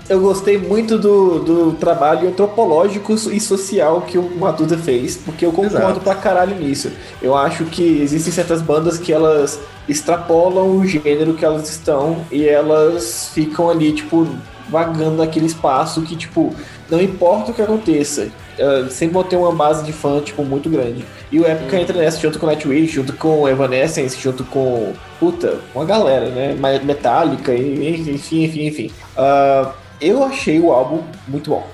eu 0.09 0.21
gostei 0.21 0.59
muito 0.59 0.99
do, 0.99 1.39
do 1.39 1.73
trabalho 1.73 2.29
antropológico 2.29 3.15
e 3.15 3.41
social 3.41 4.03
que 4.03 4.19
o 4.19 4.37
Maduda 4.37 4.77
fez, 4.77 5.17
porque 5.17 5.47
eu 5.47 5.53
concordo 5.53 5.77
Exato. 5.77 6.01
pra 6.01 6.15
caralho 6.15 6.55
nisso. 6.57 6.93
Eu 7.21 7.35
acho 7.37 7.65
que 7.65 8.03
existem 8.03 8.33
certas 8.33 8.61
bandas 8.61 8.99
que 8.99 9.13
elas 9.13 9.59
extrapolam 9.89 10.77
o 10.77 10.87
gênero 10.87 11.35
que 11.35 11.45
elas 11.45 11.69
estão 11.69 12.25
e 12.31 12.47
elas 12.47 13.31
ficam 13.33 13.71
ali, 13.71 13.93
tipo, 13.93 14.29
vagando 14.69 15.17
naquele 15.17 15.47
espaço 15.47 16.03
que, 16.03 16.17
tipo, 16.17 16.55
não 16.91 17.01
importa 17.01 17.51
o 17.51 17.55
que 17.55 17.63
aconteça, 17.63 18.29
uh, 18.59 18.91
sempre 18.91 19.15
vão 19.15 19.25
ter 19.25 19.37
uma 19.37 19.53
base 19.53 19.85
de 19.85 19.93
fã, 19.93 20.21
tipo, 20.21 20.45
muito 20.45 20.69
grande. 20.69 21.05
E 21.31 21.41
o 21.41 21.47
Epica 21.47 21.81
entra 21.81 21.99
nessa 21.99 22.21
junto 22.21 22.39
com 22.39 22.47
Nightwish, 22.47 22.93
junto 22.93 23.13
com 23.15 23.49
Evanescence, 23.49 24.21
junto 24.21 24.45
com, 24.45 24.93
puta, 25.19 25.59
uma 25.75 25.85
galera, 25.85 26.27
né? 26.27 26.55
Metallica, 26.85 27.55
enfim, 27.55 28.13
enfim, 28.45 28.67
enfim. 28.67 28.91
Uh, 29.17 29.82
eu 30.03 30.25
achei 30.25 30.59
o 30.59 30.73
álbum 30.73 31.01
muito 31.29 31.51
bom. 31.51 31.67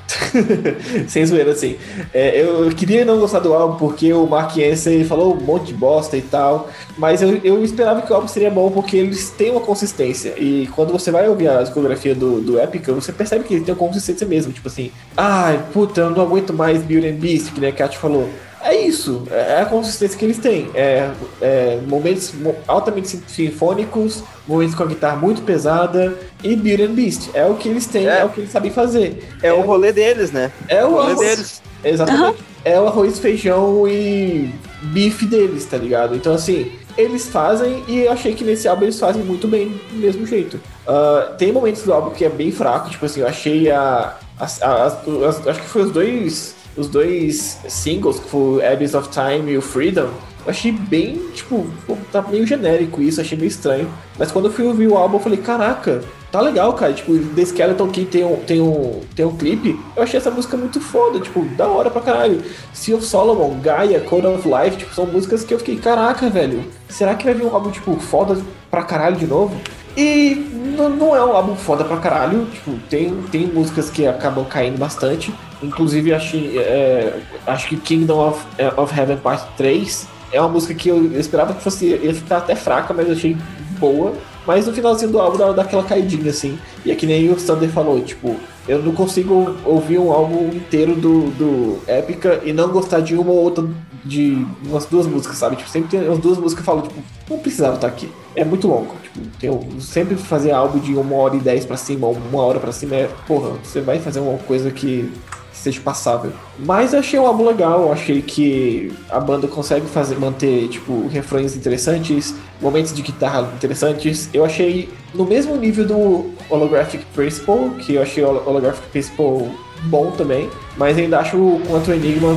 Sem 1.09 1.25
zoeira, 1.25 1.53
assim. 1.53 1.77
É, 2.13 2.41
eu 2.41 2.69
queria 2.71 3.05
não 3.05 3.19
gostar 3.19 3.41
do 3.41 3.53
álbum 3.55 3.77
porque 3.77 4.13
o 4.13 4.27
Mark 4.27 4.57
Hansen 4.59 5.05
falou 5.05 5.35
um 5.35 5.41
monte 5.41 5.69
de 5.69 5.75
bosta 5.75 6.17
e 6.17 6.23
tal, 6.23 6.69
mas 6.97 7.23
eu, 7.23 7.41
eu 7.43 7.65
esperava 7.65 8.03
que 8.03 8.13
o 8.13 8.15
álbum 8.15 8.29
seria 8.29 8.51
bom 8.51 8.71
porque 8.71 8.97
eles 8.97 9.31
têm 9.31 9.51
uma 9.51 9.61
consistência. 9.61 10.35
E 10.37 10.69
quando 10.75 10.93
você 10.93 11.11
vai 11.11 11.29
ouvir 11.29 11.49
a 11.49 11.63
discografia 11.63 12.15
do, 12.15 12.41
do 12.41 12.61
Epica, 12.61 12.93
você 12.93 13.13
percebe 13.13 13.45
que 13.45 13.55
ele 13.55 13.65
tem 13.65 13.75
uma 13.75 13.79
consistência 13.79 14.27
mesmo. 14.27 14.53
Tipo 14.53 14.69
assim, 14.69 14.91
ai, 15.17 15.65
puta, 15.73 16.03
eu 16.03 16.11
não 16.11 16.23
aguento 16.23 16.53
mais 16.53 16.83
Beauty 16.83 17.09
and 17.09 17.15
Beast, 17.15 17.53
que 17.53 17.61
nem 17.61 17.71
a 17.71 17.73
Kat 17.73 17.97
falou. 17.97 18.29
É 18.63 18.75
isso, 18.75 19.23
é 19.31 19.61
a 19.61 19.67
consistência 19.67 20.19
que 20.19 20.25
eles 20.25 20.39
têm. 20.39 20.69
É, 20.75 21.11
é 21.41 21.81
momentos 21.87 22.35
altamente 22.67 23.21
sinfônicos, 23.27 24.23
momentos 24.47 24.75
com 24.75 24.83
a 24.83 24.87
guitarra 24.87 25.17
muito 25.17 25.43
pesada 25.43 26.19
e 26.43 26.57
Beauty 26.57 26.83
and 26.83 26.95
Beast. 26.95 27.31
É 27.35 27.47
o 27.47 27.55
que 27.55 27.69
eles 27.69 27.87
têm, 27.87 28.09
é, 28.09 28.21
é 28.21 28.25
o 28.25 28.29
que 28.31 28.41
eles 28.41 28.51
sabem 28.51 28.71
fazer. 28.71 29.29
É, 29.43 29.49
é 29.49 29.53
o 29.53 29.61
rolê 29.61 29.93
deles, 29.93 30.33
né? 30.33 30.51
É 30.69 30.85
o, 30.85 30.89
o 30.89 31.03
rolê 31.03 31.15
deles. 31.15 31.63
Exatamente. 31.85 32.41
Uhum. 32.41 32.49
É 32.65 32.79
o 32.81 32.87
arroz, 32.87 33.19
feijão 33.19 33.87
e 33.89 34.53
bife 34.83 35.25
deles, 35.25 35.65
tá 35.65 35.77
ligado? 35.77 36.15
Então, 36.17 36.35
assim, 36.35 36.73
eles 36.97 37.29
fazem 37.29 37.85
e 37.87 38.01
eu 38.01 38.13
achei 38.13 38.35
que 38.35 38.45
nesse 38.45 38.67
álbum 38.67 38.83
eles 38.83 38.99
fazem 38.99 39.23
muito 39.23 39.47
bem 39.47 39.69
do 39.91 39.99
mesmo 39.99 40.27
jeito. 40.27 40.61
Uh, 40.87 41.35
tem 41.37 41.53
momentos 41.53 41.83
do 41.83 41.93
álbum 41.93 42.11
que 42.11 42.25
é 42.25 42.29
bem 42.29 42.51
fraco, 42.51 42.91
tipo 42.91 43.07
assim, 43.07 43.21
eu 43.21 43.29
achei 43.29 43.71
a. 43.71 44.17
a, 44.39 44.45
a, 44.45 44.87
a 44.87 45.51
acho 45.51 45.61
que 45.61 45.69
foi 45.69 45.83
os 45.83 45.93
dois 45.93 46.58
os 46.79 46.89
dois 46.89 47.59
singles, 47.69 48.21
que 48.21 48.29
foi 48.29 48.41
o 48.41 48.73
Abyss 48.73 48.95
of 48.95 49.09
Time 49.09 49.53
e 49.53 49.59
o 49.59 49.63
Freedom, 49.63 50.09
eu 50.47 50.51
achei 50.51 50.73
bem, 50.73 51.17
tipo, 51.35 51.67
tá 52.11 52.23
meio 52.23 52.47
genérico 52.47 53.03
isso, 53.03 53.21
achei 53.21 53.37
meio 53.37 53.49
estranho. 53.49 53.89
Mas 54.19 54.33
quando 54.33 54.47
eu 54.47 54.53
fui 54.53 54.65
ouvir 54.65 54.89
o 54.89 54.97
álbum, 54.97 55.17
eu 55.17 55.21
falei, 55.21 55.39
caraca, 55.39 56.03
tá 56.31 56.41
legal, 56.41 56.73
cara. 56.73 56.93
Tipo, 56.93 57.19
The 57.19 57.45
Skeleton 57.45 57.89
Key 57.89 58.05
tem 58.07 58.25
um, 58.25 58.37
tem 58.37 58.61
um, 58.61 59.01
tem 59.15 59.27
um 59.27 59.37
clipe. 59.37 59.79
Eu 59.95 60.03
achei 60.03 60.19
essa 60.19 60.31
música 60.31 60.57
muito 60.57 60.81
foda, 60.81 61.21
tipo, 61.21 61.45
da 61.57 61.67
hora 61.67 61.91
pra 61.91 62.01
caralho. 62.01 62.43
Sea 62.73 62.97
of 62.97 63.05
Solomon, 63.05 63.61
Gaia, 63.61 64.01
Code 64.01 64.27
of 64.27 64.49
Life, 64.49 64.79
tipo, 64.79 64.95
são 64.95 65.07
músicas 65.07 65.45
que 65.45 65.53
eu 65.53 65.59
fiquei, 65.59 65.77
caraca, 65.77 66.31
velho. 66.31 66.65
Será 66.89 67.15
que 67.15 67.25
vai 67.25 67.35
vir 67.35 67.45
um 67.45 67.55
álbum, 67.55 67.71
tipo, 67.71 67.95
foda 68.01 68.41
pra 68.71 68.85
caralho 68.85 69.17
de 69.17 69.27
novo? 69.27 69.55
E 69.99 70.37
não, 70.77 71.17
é 71.17 71.25
um 71.25 71.33
álbum 71.33 71.57
foda 71.57 71.85
pra 71.85 71.97
caralho. 71.97 72.47
Tipo, 72.47 72.79
tem, 72.89 73.21
tem 73.33 73.49
músicas 73.49 73.91
que 73.91 74.07
acabam 74.07 74.45
caindo 74.45 74.79
bastante. 74.79 75.35
Inclusive, 75.61 76.15
acho, 76.15 76.37
é, 76.37 77.19
acho 77.45 77.69
que 77.69 77.77
Kingdom 77.77 78.29
of, 78.29 78.47
é, 78.57 78.69
of 78.81 78.97
Heaven 78.97 79.17
Part 79.17 79.45
3 79.57 80.07
é 80.31 80.41
uma 80.41 80.51
música 80.51 80.73
que 80.73 80.89
eu, 80.89 81.19
esperava 81.19 81.53
que 81.53 81.65
fosse 81.65 81.87
ia 81.87 82.15
ficar 82.15 82.37
até 82.37 82.55
fraca, 82.55 82.95
mas 82.95 83.09
eu 83.09 83.15
achei 83.15 83.37
boa. 83.81 84.15
Mas 84.47 84.69
no 84.69 84.73
finalzinho 84.73 85.11
do 85.11 85.19
álbum 85.19 85.37
dá, 85.37 85.51
dá 85.51 85.63
aquela 85.63 85.83
caidinha 85.83 86.31
assim. 86.31 86.57
E 86.85 86.93
é 86.93 86.95
que 86.95 87.05
nem 87.05 87.29
o 87.33 87.37
Sander 87.41 87.69
falou, 87.69 88.01
tipo, 88.01 88.37
eu 88.69 88.83
não 88.83 88.93
consigo 88.95 89.57
ouvir 89.65 89.99
um 89.99 90.13
álbum 90.13 90.49
inteiro 90.49 90.95
do, 90.95 91.31
do 91.31 91.79
Épica 91.87 92.41
e 92.45 92.53
não 92.53 92.69
gostar 92.69 93.01
de 93.01 93.15
uma 93.17 93.31
ou 93.31 93.39
outra 93.39 93.67
de 94.05 94.47
umas 94.65 94.85
duas 94.87 95.07
músicas, 95.07 95.39
sabe? 95.39 95.57
Tipo, 95.57 95.69
sempre 95.69 95.91
tem 95.91 96.07
umas 96.07 96.19
duas 96.19 96.39
músicas 96.39 96.63
que 96.63 96.71
eu 96.71 96.75
falo, 96.75 96.83
tipo, 96.89 97.03
não 97.29 97.39
precisava 97.39 97.75
estar 97.75 97.87
aqui. 97.87 98.11
É 98.37 98.45
muito 98.45 98.69
longo. 98.69 98.95
Tipo, 99.03 99.21
tem, 99.39 99.81
sempre 99.81 100.17
fazer 100.17 100.53
álbum 100.53 100.79
de 100.79 100.95
uma 100.95 101.17
hora 101.17 101.37
e 101.37 101.41
dez 101.41 101.65
pra 101.65 101.77
cima, 101.77 102.07
uma 102.09 102.43
hora 102.43 102.61
pra 102.61 102.71
cima 102.71 102.95
é, 102.95 103.11
porra, 103.27 103.53
você 103.63 103.81
vai 103.81 103.99
fazer 103.99 104.21
uma 104.21 104.39
coisa 104.39 104.71
que 104.71 105.11
seja 105.53 105.81
passável. 105.81 106.33
Mas 106.59 106.93
eu 106.93 107.01
achei 107.01 107.19
o 107.19 107.27
álbum 107.27 107.47
legal, 107.47 107.93
achei 107.93 108.23
que 108.23 108.93
a 109.11 109.19
banda 109.19 109.49
consegue 109.49 109.87
fazer 109.87 110.17
manter 110.17 110.69
tipo 110.69 111.09
refrões 111.09 111.57
interessantes, 111.57 112.35
momentos 112.61 112.93
de 112.93 113.03
guitarra 113.03 113.51
interessantes. 113.55 114.29
Eu 114.33 114.45
achei 114.45 114.89
no 115.15 115.25
mesmo 115.25 115.57
nível 115.57 115.87
do 115.87 116.31
Holographic 116.51 117.05
Principle, 117.15 117.71
que 117.81 117.95
eu 117.95 118.03
achei 118.03 118.25
o 118.25 118.29
Holographic 118.29 118.87
Principle 118.89 119.51
bom 119.85 120.11
também, 120.13 120.49
mas 120.77 120.99
ainda 120.99 121.21
acho 121.21 121.37
o 121.37 121.61
Quantum 121.69 121.93
Enigma 121.93 122.37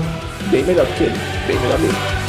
bem 0.50 0.64
melhor 0.64 0.86
que 0.98 1.04
ele, 1.04 1.18
bem 1.48 1.60
melhor 1.60 1.80
mesmo. 1.80 2.21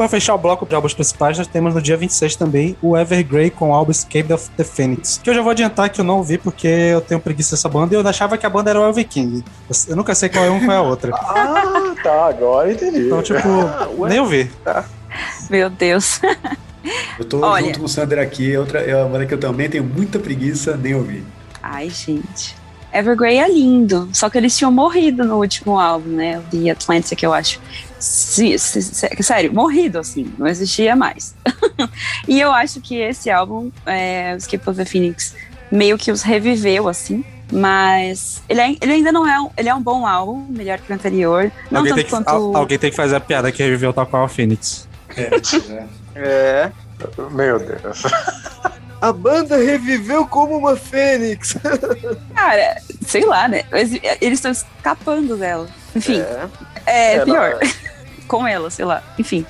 Para 0.00 0.08
fechar 0.08 0.34
o 0.34 0.38
bloco 0.38 0.64
de 0.64 0.74
álbuns 0.74 0.94
principais, 0.94 1.36
nós 1.36 1.46
temos 1.46 1.74
no 1.74 1.82
dia 1.82 1.94
26 1.94 2.34
também 2.34 2.74
o 2.80 2.96
Evergrey 2.96 3.50
com 3.50 3.68
o 3.68 3.74
álbum 3.74 3.90
Escape 3.90 4.32
of 4.32 4.48
the 4.56 4.64
Phoenix. 4.64 5.20
Que 5.22 5.28
eu 5.28 5.34
já 5.34 5.42
vou 5.42 5.50
adiantar 5.50 5.90
que 5.90 6.00
eu 6.00 6.04
não 6.06 6.16
ouvi 6.16 6.38
porque 6.38 6.66
eu 6.66 7.02
tenho 7.02 7.20
preguiça 7.20 7.50
dessa 7.54 7.68
banda 7.68 7.94
e 7.94 7.98
eu 7.98 8.08
achava 8.08 8.38
que 8.38 8.46
a 8.46 8.48
banda 8.48 8.70
era 8.70 8.80
o 8.80 8.82
Elvin 8.82 9.04
King. 9.04 9.44
Eu 9.86 9.94
nunca 9.94 10.14
sei 10.14 10.30
qual 10.30 10.42
é 10.42 10.48
uma 10.48 10.62
e 10.62 10.64
qual 10.64 10.74
é 10.74 10.80
a 10.80 10.82
outra. 10.82 11.12
ah, 11.20 11.94
tá, 12.02 12.28
agora 12.28 12.72
entendi. 12.72 13.00
Então, 13.00 13.22
tipo, 13.22 13.46
ah, 13.46 13.90
nem 14.08 14.20
ouvi. 14.20 14.50
Tá. 14.64 14.86
Meu 15.50 15.68
Deus. 15.68 16.18
Eu 17.18 17.26
tô 17.26 17.44
Olha. 17.44 17.66
junto 17.66 17.80
com 17.80 17.84
o 17.84 17.88
Sander 17.88 18.20
aqui, 18.20 18.56
outra, 18.56 18.80
é 18.80 18.96
uma 18.96 19.10
banda 19.10 19.26
que 19.26 19.34
eu 19.34 19.38
também 19.38 19.68
tenho 19.68 19.84
muita 19.84 20.18
preguiça, 20.18 20.78
nem 20.78 20.94
ouvi. 20.94 21.22
Ai, 21.62 21.90
gente. 21.90 22.56
Evergrey 22.90 23.36
é 23.36 23.46
lindo, 23.46 24.08
só 24.14 24.30
que 24.30 24.38
eles 24.38 24.56
tinham 24.56 24.72
morrido 24.72 25.24
no 25.24 25.36
último 25.36 25.78
álbum, 25.78 26.08
né? 26.08 26.38
O 26.38 26.42
The 26.42 26.70
Atlantic, 26.70 27.22
eu 27.22 27.34
acho. 27.34 27.60
Se, 28.00 28.58
se, 28.58 28.82
se, 28.82 29.22
sério, 29.22 29.52
morrido, 29.52 29.98
assim, 29.98 30.32
não 30.38 30.46
existia 30.46 30.96
mais. 30.96 31.34
e 32.26 32.40
eu 32.40 32.50
acho 32.50 32.80
que 32.80 32.96
esse 32.96 33.30
álbum, 33.30 33.70
é, 33.84 34.34
Skip 34.36 34.68
of 34.68 34.76
the 34.76 34.84
Phoenix, 34.84 35.34
meio 35.70 35.98
que 35.98 36.10
os 36.10 36.22
reviveu, 36.22 36.88
assim. 36.88 37.24
Mas 37.52 38.42
ele, 38.48 38.60
é, 38.60 38.76
ele 38.80 38.92
ainda 38.92 39.12
não 39.12 39.26
é 39.26 39.40
um, 39.40 39.50
ele 39.56 39.68
é 39.68 39.74
um 39.74 39.82
bom 39.82 40.06
álbum, 40.06 40.46
melhor 40.48 40.78
que 40.78 40.90
o 40.90 40.94
anterior. 40.94 41.50
Não 41.70 41.80
alguém, 41.80 41.94
tanto 41.94 41.96
tem 41.96 42.04
que, 42.04 42.10
quanto... 42.10 42.56
alguém 42.56 42.78
tem 42.78 42.90
que 42.90 42.96
fazer 42.96 43.16
a 43.16 43.20
piada 43.20 43.52
que 43.52 43.62
reviveu 43.62 43.92
tal 43.92 44.06
qual 44.06 44.28
Phoenix. 44.28 44.88
É, 45.16 45.30
é. 46.14 46.72
Meu 47.30 47.58
Deus. 47.58 48.02
A 49.00 49.12
banda 49.12 49.56
reviveu 49.56 50.26
como 50.26 50.56
uma 50.58 50.76
fênix. 50.76 51.56
Cara, 52.34 52.76
sei 53.06 53.24
lá, 53.24 53.48
né? 53.48 53.64
Eles 54.20 54.38
estão 54.38 54.50
escapando 54.50 55.36
dela. 55.36 55.68
Enfim, 55.96 56.20
é, 56.86 57.16
é 57.16 57.24
pior. 57.24 57.58
com 58.30 58.46
ela, 58.46 58.70
sei 58.70 58.84
lá. 58.84 59.02
Enfim, 59.18 59.44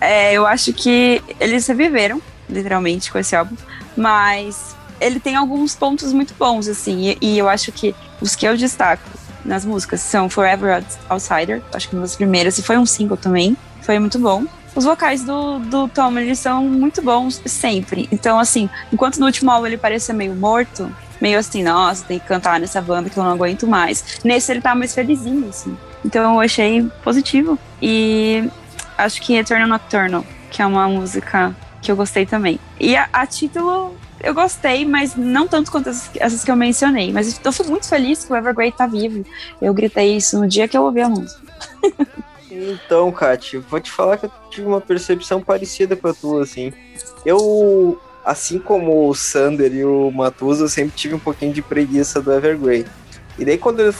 é, 0.00 0.32
eu 0.32 0.46
acho 0.46 0.72
que 0.72 1.22
eles 1.38 1.66
reviveram, 1.66 2.20
literalmente, 2.48 3.12
com 3.12 3.18
esse 3.18 3.36
álbum, 3.36 3.56
mas 3.96 4.74
ele 5.00 5.20
tem 5.20 5.36
alguns 5.36 5.76
pontos 5.76 6.12
muito 6.12 6.34
bons, 6.34 6.66
assim, 6.66 7.10
e, 7.10 7.18
e 7.20 7.38
eu 7.38 7.48
acho 7.48 7.70
que 7.70 7.94
os 8.20 8.34
que 8.34 8.46
eu 8.46 8.56
destaco 8.56 9.08
nas 9.44 9.64
músicas 9.64 10.00
são 10.00 10.28
Forever 10.28 10.82
Outsider, 11.08 11.62
acho 11.72 11.88
que 11.88 11.94
uma 11.94 12.02
das 12.02 12.16
primeiras, 12.16 12.58
e 12.58 12.62
foi 12.62 12.76
um 12.76 12.86
single 12.86 13.16
também, 13.16 13.56
foi 13.82 13.98
muito 13.98 14.18
bom. 14.18 14.44
Os 14.74 14.84
vocais 14.84 15.22
do, 15.22 15.58
do 15.60 15.88
Tom, 15.88 16.18
eles 16.18 16.38
são 16.38 16.64
muito 16.64 17.00
bons 17.00 17.40
sempre. 17.46 18.08
Então, 18.10 18.38
assim, 18.38 18.68
enquanto 18.92 19.18
no 19.18 19.26
último 19.26 19.50
álbum 19.50 19.66
ele 19.66 19.76
parecia 19.76 20.14
meio 20.14 20.34
morto, 20.34 20.90
meio 21.20 21.38
assim, 21.38 21.62
nossa, 21.62 22.04
tem 22.04 22.18
que 22.18 22.26
cantar 22.26 22.58
nessa 22.58 22.82
banda 22.82 23.08
que 23.08 23.16
eu 23.16 23.22
não 23.22 23.32
aguento 23.32 23.66
mais. 23.66 24.18
Nesse 24.24 24.52
ele 24.52 24.60
tá 24.60 24.74
mais 24.74 24.94
felizinho, 24.94 25.48
assim. 25.48 25.76
Então 26.04 26.34
eu 26.34 26.40
achei 26.40 26.82
positivo. 27.02 27.58
E 27.80 28.48
acho 28.98 29.22
que 29.22 29.36
Eternal 29.36 29.68
Nocturnal, 29.68 30.24
que 30.50 30.60
é 30.60 30.66
uma 30.66 30.88
música 30.88 31.54
que 31.80 31.90
eu 31.90 31.96
gostei 31.96 32.26
também. 32.26 32.58
E 32.80 32.96
a, 32.96 33.08
a 33.12 33.26
título 33.26 33.96
eu 34.20 34.34
gostei, 34.34 34.86
mas 34.86 35.14
não 35.14 35.46
tanto 35.46 35.70
quanto 35.70 35.90
essas, 35.90 36.10
essas 36.16 36.42
que 36.42 36.50
eu 36.50 36.56
mencionei. 36.56 37.12
Mas 37.12 37.40
eu 37.44 37.66
muito 37.66 37.88
feliz 37.88 38.24
que 38.24 38.32
o 38.32 38.36
Evergrey 38.36 38.72
tá 38.72 38.86
vivo. 38.86 39.24
Eu 39.60 39.72
gritei 39.74 40.16
isso 40.16 40.38
no 40.40 40.48
dia 40.48 40.66
que 40.66 40.76
eu 40.76 40.82
ouvi 40.82 41.00
a 41.00 41.08
música. 41.08 41.40
então, 42.54 43.10
Kat, 43.10 43.58
vou 43.58 43.80
te 43.80 43.90
falar 43.90 44.16
que 44.16 44.26
eu 44.26 44.32
tive 44.50 44.66
uma 44.66 44.80
percepção 44.80 45.40
parecida 45.40 45.96
com 45.96 46.08
a 46.08 46.14
tua, 46.14 46.42
assim. 46.42 46.72
Eu, 47.24 48.00
assim 48.24 48.58
como 48.58 49.08
o 49.08 49.14
Sander 49.14 49.72
e 49.74 49.84
o 49.84 50.10
Matuso, 50.10 50.64
eu 50.64 50.68
sempre 50.68 50.96
tive 50.96 51.14
um 51.14 51.18
pouquinho 51.18 51.52
de 51.52 51.62
preguiça 51.62 52.20
do 52.20 52.32
Evergrey. 52.32 52.86
E 53.36 53.44
daí 53.44 53.58
quando, 53.58 53.92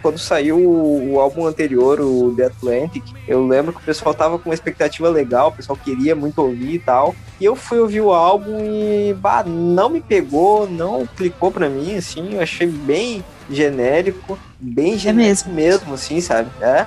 quando 0.00 0.18
saiu 0.18 0.56
o, 0.56 1.14
o, 1.14 1.20
álbum 1.20 1.46
anterior, 1.46 2.00
o 2.00 2.32
The 2.36 2.44
Atlantic, 2.44 3.02
eu 3.26 3.44
lembro 3.44 3.72
que 3.72 3.80
o 3.80 3.84
pessoal 3.84 4.14
tava 4.14 4.38
com 4.38 4.48
uma 4.48 4.54
expectativa 4.54 5.08
legal, 5.08 5.48
o 5.48 5.52
pessoal 5.52 5.76
queria 5.82 6.14
muito 6.14 6.40
ouvir 6.40 6.74
e 6.74 6.78
tal. 6.78 7.14
E 7.40 7.44
eu 7.44 7.56
fui 7.56 7.78
ouvir 7.78 8.00
o 8.00 8.12
álbum 8.12 8.60
e 8.64 9.14
bah, 9.14 9.42
não 9.44 9.88
me 9.88 10.00
pegou, 10.00 10.68
não 10.68 11.06
clicou 11.16 11.50
pra 11.50 11.68
mim, 11.68 11.96
assim, 11.96 12.34
eu 12.34 12.40
achei 12.40 12.66
bem 12.68 13.24
genérico, 13.50 14.38
bem 14.60 14.94
é 14.94 14.98
genérico 14.98 15.48
é 15.48 15.52
mesmo. 15.52 15.54
mesmo, 15.54 15.94
assim, 15.94 16.20
sabe? 16.20 16.48
É. 16.60 16.86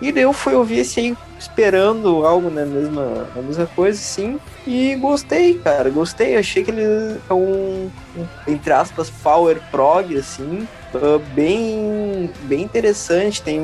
E 0.00 0.10
daí 0.10 0.22
eu 0.22 0.32
fui 0.32 0.54
ouvir 0.54 0.78
esse 0.78 1.00
aí 1.00 1.16
esperando 1.38 2.26
algo 2.26 2.50
na 2.50 2.64
mesma, 2.64 3.28
na 3.34 3.42
mesma 3.42 3.66
coisa, 3.66 3.98
sim. 3.98 4.38
E 4.66 4.94
gostei, 4.96 5.54
cara, 5.54 5.90
gostei. 5.90 6.36
Achei 6.36 6.62
que 6.62 6.70
ele 6.70 6.82
é 7.28 7.32
um, 7.32 7.90
um 8.16 8.26
entre 8.46 8.72
aspas, 8.72 9.10
power 9.10 9.60
prog, 9.70 10.16
assim. 10.16 10.66
Uh, 10.94 11.18
bem, 11.34 12.30
bem 12.42 12.62
interessante. 12.62 13.42
Tem 13.42 13.60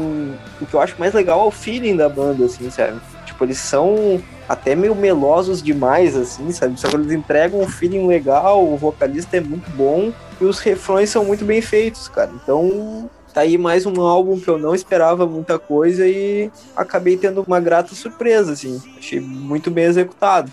o 0.60 0.66
que 0.66 0.74
eu 0.74 0.80
acho 0.80 0.98
mais 0.98 1.12
legal 1.14 1.40
é 1.40 1.44
o 1.44 1.50
feeling 1.50 1.96
da 1.96 2.08
banda, 2.08 2.46
assim, 2.46 2.70
sabe? 2.70 3.00
Tipo, 3.24 3.44
eles 3.44 3.58
são 3.58 4.22
até 4.48 4.74
meio 4.74 4.94
melosos 4.94 5.62
demais, 5.62 6.16
assim, 6.16 6.50
sabe? 6.52 6.78
Só 6.80 6.88
que 6.88 6.96
eles 6.96 7.12
entregam 7.12 7.60
um 7.60 7.68
feeling 7.68 8.06
legal, 8.06 8.64
o 8.64 8.76
vocalista 8.76 9.36
é 9.36 9.40
muito 9.40 9.68
bom 9.70 10.12
e 10.40 10.44
os 10.44 10.58
refrões 10.60 11.10
são 11.10 11.24
muito 11.24 11.44
bem 11.44 11.60
feitos, 11.60 12.08
cara. 12.08 12.30
Então, 12.42 13.10
tá 13.36 13.42
aí 13.42 13.58
mais 13.58 13.84
um 13.84 14.00
álbum 14.00 14.40
que 14.40 14.48
eu 14.48 14.56
não 14.56 14.74
esperava 14.74 15.26
muita 15.26 15.58
coisa 15.58 16.08
e 16.08 16.50
acabei 16.74 17.18
tendo 17.18 17.44
uma 17.46 17.60
grata 17.60 17.94
surpresa, 17.94 18.52
assim. 18.52 18.82
Achei 18.96 19.20
muito 19.20 19.70
bem 19.70 19.84
executado. 19.84 20.50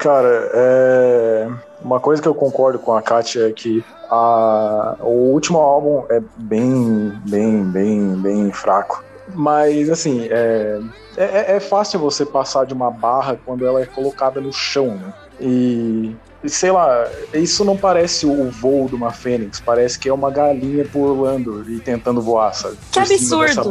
Cara, 0.00 0.50
é... 0.52 1.48
uma 1.80 2.00
coisa 2.00 2.20
que 2.20 2.26
eu 2.26 2.34
concordo 2.34 2.80
com 2.80 2.92
a 2.92 3.00
Katia 3.00 3.48
é 3.48 3.52
que 3.52 3.84
a... 4.10 4.96
o 4.98 5.30
último 5.32 5.58
álbum 5.58 6.06
é 6.10 6.20
bem, 6.36 7.12
bem, 7.24 7.62
bem, 7.62 8.16
bem 8.16 8.50
fraco. 8.50 9.04
Mas, 9.32 9.88
assim, 9.88 10.26
é... 10.28 10.80
É, 11.16 11.54
é 11.56 11.60
fácil 11.60 12.00
você 12.00 12.26
passar 12.26 12.66
de 12.66 12.74
uma 12.74 12.90
barra 12.90 13.38
quando 13.46 13.64
ela 13.64 13.80
é 13.80 13.86
colocada 13.86 14.40
no 14.40 14.52
chão, 14.52 14.96
né? 14.96 15.14
E 15.40 16.16
sei 16.46 16.70
lá, 16.70 17.08
isso 17.34 17.64
não 17.64 17.76
parece 17.76 18.26
o 18.26 18.50
voo 18.50 18.88
de 18.88 18.94
uma 18.94 19.12
fênix, 19.12 19.60
parece 19.60 19.98
que 19.98 20.08
é 20.08 20.12
uma 20.12 20.30
galinha 20.30 20.84
pulando 20.84 21.64
e 21.68 21.80
tentando 21.80 22.20
voar, 22.20 22.54
sabe? 22.54 22.76
Que 22.92 23.00
absurdo! 23.00 23.68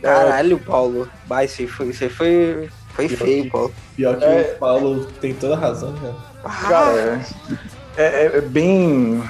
Caralho, 0.00 0.56
é... 0.56 0.66
Paulo. 0.66 1.08
Vai, 1.26 1.44
isso 1.44 1.66
foi, 1.68 1.88
isso 1.88 2.08
foi, 2.10 2.70
foi 2.90 3.08
pior 3.08 3.18
feio, 3.18 3.44
que, 3.44 3.50
Paulo. 3.50 3.74
Pior 3.96 4.16
que 4.16 4.24
é... 4.24 4.52
o 4.54 4.58
Paulo 4.58 5.04
tem 5.20 5.34
toda 5.34 5.54
a 5.54 5.58
razão, 5.58 5.92
né? 5.92 6.14
Cara, 6.68 7.20
é, 7.96 8.04
é, 8.04 8.30
é 8.36 8.40
bem. 8.40 9.22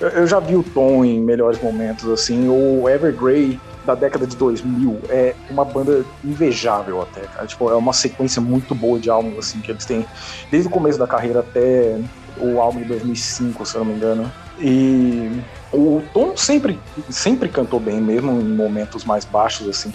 Eu, 0.00 0.08
eu 0.08 0.26
já 0.26 0.40
vi 0.40 0.56
o 0.56 0.62
Tom 0.62 1.04
em 1.04 1.20
melhores 1.20 1.60
momentos, 1.62 2.08
assim. 2.08 2.48
O 2.48 2.88
Evergrey 2.88 3.60
da 3.88 3.94
década 3.94 4.26
de 4.26 4.36
2000 4.36 5.00
é 5.08 5.34
uma 5.48 5.64
banda 5.64 6.04
invejável 6.22 7.00
até, 7.00 7.22
cara. 7.22 7.46
Tipo, 7.46 7.70
é 7.70 7.74
uma 7.74 7.94
sequência 7.94 8.40
muito 8.40 8.74
boa 8.74 9.00
de 9.00 9.08
álbuns, 9.08 9.38
assim, 9.38 9.60
que 9.60 9.70
eles 9.70 9.86
têm 9.86 10.04
desde 10.50 10.68
o 10.68 10.70
começo 10.70 10.98
da 10.98 11.06
carreira 11.06 11.40
até 11.40 11.98
o 12.36 12.60
álbum 12.60 12.80
de 12.80 12.84
2005, 12.84 13.64
se 13.64 13.74
eu 13.74 13.84
não 13.84 13.86
me 13.86 13.96
engano. 13.96 14.30
E 14.60 15.40
o 15.72 16.02
Tom 16.12 16.36
sempre, 16.36 16.78
sempre 17.08 17.48
cantou 17.48 17.80
bem, 17.80 17.98
mesmo 17.98 18.30
em 18.30 18.54
momentos 18.54 19.06
mais 19.06 19.24
baixos, 19.24 19.66
assim. 19.66 19.90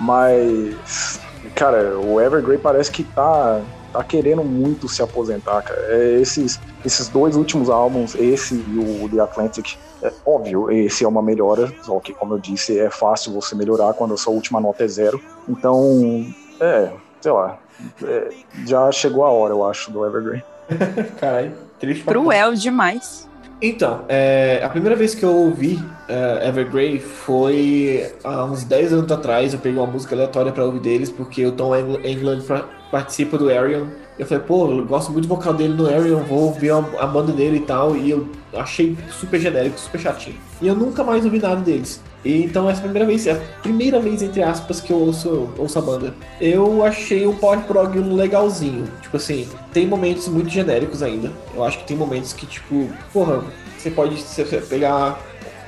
Mas, 0.00 1.18
cara, 1.56 1.98
o 1.98 2.20
Evergrey 2.20 2.58
parece 2.58 2.90
que 2.92 3.02
tá 3.02 3.60
tá 3.92 4.02
querendo 4.02 4.42
muito 4.42 4.88
se 4.88 5.02
aposentar, 5.02 5.62
cara. 5.62 5.80
É, 5.88 6.20
esses, 6.20 6.58
esses 6.84 7.08
dois 7.08 7.36
últimos 7.36 7.70
álbuns, 7.70 8.16
esse 8.16 8.54
e 8.54 9.04
o 9.04 9.08
The 9.08 9.20
Atlantic, 9.20 9.76
é 10.04 10.12
óbvio, 10.26 10.70
esse 10.70 11.04
é 11.04 11.08
uma 11.08 11.22
melhora, 11.22 11.72
só 11.82 11.98
que, 11.98 12.12
como 12.12 12.34
eu 12.34 12.38
disse, 12.38 12.78
é 12.78 12.90
fácil 12.90 13.32
você 13.32 13.54
melhorar 13.54 13.94
quando 13.94 14.14
a 14.14 14.16
sua 14.16 14.32
última 14.32 14.60
nota 14.60 14.84
é 14.84 14.88
zero. 14.88 15.20
Então, 15.48 16.26
é, 16.60 16.92
sei 17.20 17.32
lá, 17.32 17.58
é, 18.02 18.28
já 18.66 18.92
chegou 18.92 19.24
a 19.24 19.30
hora, 19.30 19.54
eu 19.54 19.66
acho, 19.66 19.90
do 19.90 20.04
Evergreen. 20.04 20.42
Caralho, 21.18 21.52
triste 21.78 22.04
Cruel 22.04 22.54
demais. 22.54 23.28
Então, 23.62 24.04
é, 24.08 24.60
a 24.62 24.68
primeira 24.68 24.94
vez 24.94 25.14
que 25.14 25.24
eu 25.24 25.34
ouvi 25.34 25.76
uh, 25.76 26.46
Evergrey 26.46 26.98
foi 26.98 28.12
há 28.22 28.44
uns 28.44 28.64
10 28.64 28.92
anos 28.92 29.12
atrás. 29.12 29.54
Eu 29.54 29.60
peguei 29.60 29.78
uma 29.78 29.86
música 29.86 30.14
aleatória 30.14 30.52
para 30.52 30.64
ouvir 30.64 30.80
deles, 30.80 31.08
porque 31.08 31.46
o 31.46 31.52
Tom 31.52 31.74
England 31.74 32.42
participa 32.90 33.38
do 33.38 33.48
Arion. 33.48 33.86
Eu 34.16 34.26
falei, 34.26 34.44
pô, 34.44 34.70
eu 34.70 34.84
gosto 34.84 35.10
muito 35.10 35.26
do 35.26 35.34
vocal 35.34 35.52
dele 35.54 35.74
no 35.74 35.88
Arion, 35.88 36.20
vou 36.20 36.44
ouvir 36.44 36.70
a, 36.70 36.76
a, 36.76 37.06
banda 37.06 37.32
dele 37.32 37.56
e 37.56 37.60
tal. 37.60 37.96
E 37.96 38.10
eu 38.10 38.28
achei 38.54 38.96
super 39.10 39.40
genérico, 39.40 39.78
super 39.78 40.00
chatinho. 40.00 40.36
E 40.62 40.68
eu 40.68 40.76
nunca 40.76 41.02
mais 41.02 41.24
ouvi 41.24 41.40
nada 41.40 41.60
deles. 41.60 42.00
E, 42.24 42.44
então 42.44 42.70
essa 42.70 42.78
é 42.78 42.82
a 42.82 42.84
primeira 42.84 43.06
vez, 43.06 43.26
é 43.26 43.32
a 43.32 43.40
primeira 43.60 43.98
vez, 43.98 44.22
entre 44.22 44.42
aspas, 44.42 44.80
que 44.80 44.92
eu 44.92 44.98
ouço, 44.98 45.50
ouço 45.58 45.78
a 45.78 45.82
banda. 45.82 46.14
Eu 46.40 46.84
achei 46.84 47.26
o 47.26 47.34
Power 47.34 47.60
Prog 47.62 47.98
legalzinho. 47.98 48.86
Tipo 49.02 49.16
assim, 49.16 49.48
tem 49.72 49.86
momentos 49.86 50.28
muito 50.28 50.48
genéricos 50.48 51.02
ainda. 51.02 51.32
Eu 51.52 51.64
acho 51.64 51.78
que 51.78 51.84
tem 51.84 51.96
momentos 51.96 52.32
que, 52.32 52.46
tipo, 52.46 52.88
porra, 53.12 53.42
você 53.76 53.90
pode 53.90 54.16
você 54.16 54.44
pegar, 54.60 55.18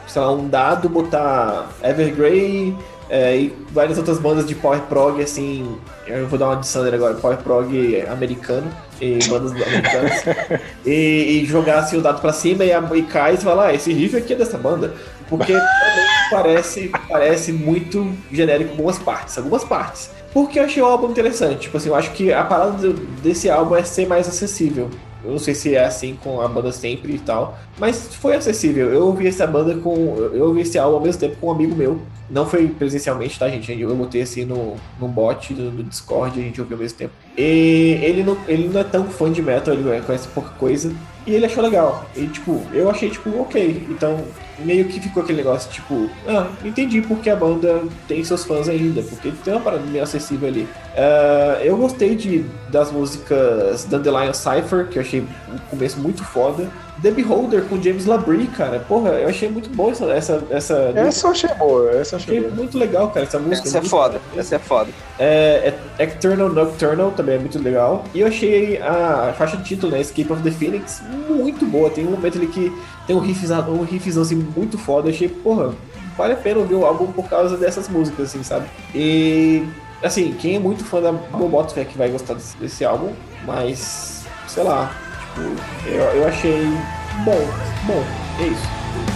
sei 0.06 0.22
lá, 0.22 0.30
um 0.30 0.48
dado, 0.48 0.88
botar 0.88 1.68
Evergrey 1.82 2.76
é, 3.08 3.36
e 3.36 3.56
várias 3.70 3.98
outras 3.98 4.18
bandas 4.18 4.46
de 4.46 4.54
Power 4.54 4.80
Prog, 4.82 5.22
assim, 5.22 5.76
eu 6.06 6.26
vou 6.26 6.38
dar 6.38 6.46
uma 6.46 6.56
de 6.56 6.66
Sander 6.66 6.94
agora, 6.94 7.14
Power 7.14 7.38
Prog 7.38 8.02
americano 8.08 8.66
e 9.00 9.18
bandas 9.28 9.52
americanas, 9.52 10.24
e, 10.84 11.42
e, 11.42 11.46
jogar 11.46 11.78
assim, 11.78 11.96
o 11.96 12.00
dado 12.00 12.20
pra 12.20 12.32
cima 12.32 12.64
e, 12.64 12.70
e 12.70 13.02
cai 13.02 13.34
e 13.34 13.36
falar, 13.36 13.66
ah, 13.66 13.74
esse 13.74 13.92
riff 13.92 14.16
aqui 14.16 14.32
é 14.32 14.36
dessa 14.36 14.58
banda, 14.58 14.94
porque 15.28 15.52
parece, 16.30 16.90
parece 17.08 17.52
muito 17.52 18.12
genérico 18.32 18.70
algumas 18.72 18.98
partes, 18.98 19.38
algumas 19.38 19.64
partes. 19.64 20.10
Porque 20.32 20.58
eu 20.58 20.64
achei 20.64 20.82
o 20.82 20.86
álbum 20.86 21.10
interessante, 21.10 21.60
tipo 21.60 21.76
assim, 21.76 21.88
eu 21.88 21.94
acho 21.94 22.10
que 22.10 22.32
a 22.32 22.44
parada 22.44 22.92
desse 23.22 23.48
álbum 23.48 23.76
é 23.76 23.82
ser 23.84 24.06
mais 24.06 24.28
acessível. 24.28 24.90
Eu 25.26 25.32
não 25.32 25.38
sei 25.38 25.54
se 25.54 25.74
é 25.74 25.84
assim 25.84 26.16
com 26.22 26.40
a 26.40 26.48
banda 26.48 26.70
sempre 26.72 27.14
e 27.14 27.18
tal, 27.18 27.58
mas 27.78 28.14
foi 28.14 28.36
acessível. 28.36 28.88
Eu 28.88 29.06
ouvi 29.06 29.26
essa 29.26 29.46
banda 29.46 29.74
com. 29.76 30.16
Eu 30.32 30.46
ouvi 30.46 30.60
esse 30.60 30.78
álbum 30.78 30.96
ao 30.96 31.02
mesmo 31.02 31.20
tempo 31.20 31.36
com 31.40 31.48
um 31.48 31.52
amigo 31.52 31.74
meu. 31.74 32.00
Não 32.30 32.46
foi 32.46 32.68
presencialmente, 32.68 33.38
tá, 33.38 33.48
gente? 33.48 33.78
Eu 33.78 33.94
botei 33.94 34.22
assim 34.22 34.44
no, 34.44 34.74
no 35.00 35.08
bot 35.08 35.52
do, 35.54 35.70
do 35.70 35.82
Discord, 35.82 36.38
a 36.38 36.42
gente 36.42 36.60
ouviu 36.60 36.76
ao 36.76 36.82
mesmo 36.82 36.98
tempo. 36.98 37.12
E 37.36 37.98
ele 38.02 38.22
não, 38.22 38.36
ele 38.48 38.68
não 38.68 38.80
é 38.80 38.84
tão 38.84 39.04
fã 39.04 39.30
de 39.30 39.42
metal, 39.42 39.74
ele 39.74 40.00
conhece 40.02 40.28
pouca 40.28 40.50
coisa. 40.50 40.92
E 41.26 41.34
ele 41.34 41.46
achou 41.46 41.62
legal. 41.62 42.08
E, 42.14 42.26
tipo, 42.28 42.62
eu 42.72 42.88
achei, 42.88 43.10
tipo, 43.10 43.40
ok. 43.40 43.86
Então, 43.90 44.24
meio 44.60 44.84
que 44.86 45.00
ficou 45.00 45.22
aquele 45.22 45.38
negócio, 45.38 45.70
tipo, 45.70 46.08
ah, 46.26 46.48
entendi 46.64 47.02
porque 47.02 47.28
a 47.28 47.36
banda 47.36 47.82
tem 48.06 48.22
seus 48.22 48.44
fãs 48.44 48.68
ainda, 48.68 49.02
porque 49.02 49.32
tem 49.44 49.52
uma 49.52 49.60
parada 49.60 49.84
meio 49.84 50.04
acessível 50.04 50.48
ali. 50.48 50.62
Uh, 50.62 51.62
eu 51.62 51.76
gostei 51.76 52.14
de, 52.14 52.44
das 52.70 52.90
músicas 52.92 53.84
Dandelion 53.84 54.32
Cypher, 54.32 54.88
que 54.88 54.98
eu 54.98 55.02
achei 55.02 55.20
o 55.20 55.60
começo 55.68 55.98
muito 55.98 56.24
foda. 56.24 56.70
The 57.02 57.10
Beholder 57.10 57.62
com 57.64 57.80
James 57.80 58.06
Labrie, 58.06 58.46
cara. 58.46 58.80
Porra, 58.80 59.10
eu 59.10 59.28
achei 59.28 59.50
muito 59.50 59.68
boa 59.70 59.90
essa. 59.90 60.04
Essa, 60.06 60.44
essa, 60.50 60.74
essa 60.94 61.26
eu 61.26 61.30
achei 61.30 61.50
boa, 61.54 61.90
essa 61.90 62.14
eu 62.14 62.18
achei, 62.18 62.38
achei 62.38 62.50
muito 62.50 62.78
legal, 62.78 63.10
cara. 63.10 63.26
Essa 63.26 63.38
música. 63.38 63.68
Essa 63.68 63.78
é, 63.78 63.82
foda, 63.82 64.20
essa 64.36 64.56
é 64.56 64.58
foda. 64.58 64.90
É, 65.18 65.74
é 65.98 66.02
Eternal 66.04 66.48
Nocturnal 66.48 67.10
também 67.10 67.36
é 67.36 67.38
muito 67.38 67.58
legal. 67.62 68.04
E 68.14 68.20
eu 68.20 68.26
achei 68.26 68.80
a 68.80 69.34
faixa 69.36 69.56
de 69.58 69.64
título, 69.64 69.92
né? 69.92 70.00
Escape 70.00 70.32
of 70.32 70.42
the 70.42 70.50
Phoenix, 70.50 71.02
muito 71.28 71.66
boa. 71.66 71.90
Tem 71.90 72.06
um 72.06 72.10
momento 72.12 72.38
ali 72.38 72.46
que 72.46 72.72
tem 73.06 73.14
um 73.14 73.20
riff, 73.20 73.46
um 73.68 73.82
riffzão 73.82 74.22
assim 74.22 74.36
muito 74.56 74.78
foda. 74.78 75.08
Eu 75.08 75.14
achei, 75.14 75.28
porra, 75.28 75.74
vale 76.16 76.32
a 76.32 76.36
pena 76.36 76.60
ouvir 76.60 76.74
o 76.74 76.86
álbum 76.86 77.12
por 77.12 77.28
causa 77.28 77.56
dessas 77.56 77.88
músicas, 77.88 78.28
assim, 78.28 78.42
sabe? 78.42 78.66
E. 78.94 79.64
Assim, 80.02 80.34
quem 80.38 80.56
é 80.56 80.58
muito 80.58 80.84
fã 80.84 81.00
da 81.00 81.10
Bobotox 81.10 81.76
é 81.78 81.84
que 81.84 81.96
vai 81.96 82.10
gostar 82.10 82.34
desse, 82.34 82.56
desse 82.56 82.84
álbum, 82.84 83.12
mas. 83.46 84.24
Sei 84.46 84.62
lá, 84.62 84.94
eu, 85.86 86.00
eu 86.00 86.26
achei 86.26 86.66
bom, 87.24 87.38
bom, 87.86 88.04
é 88.40 88.46
isso. 88.46 89.15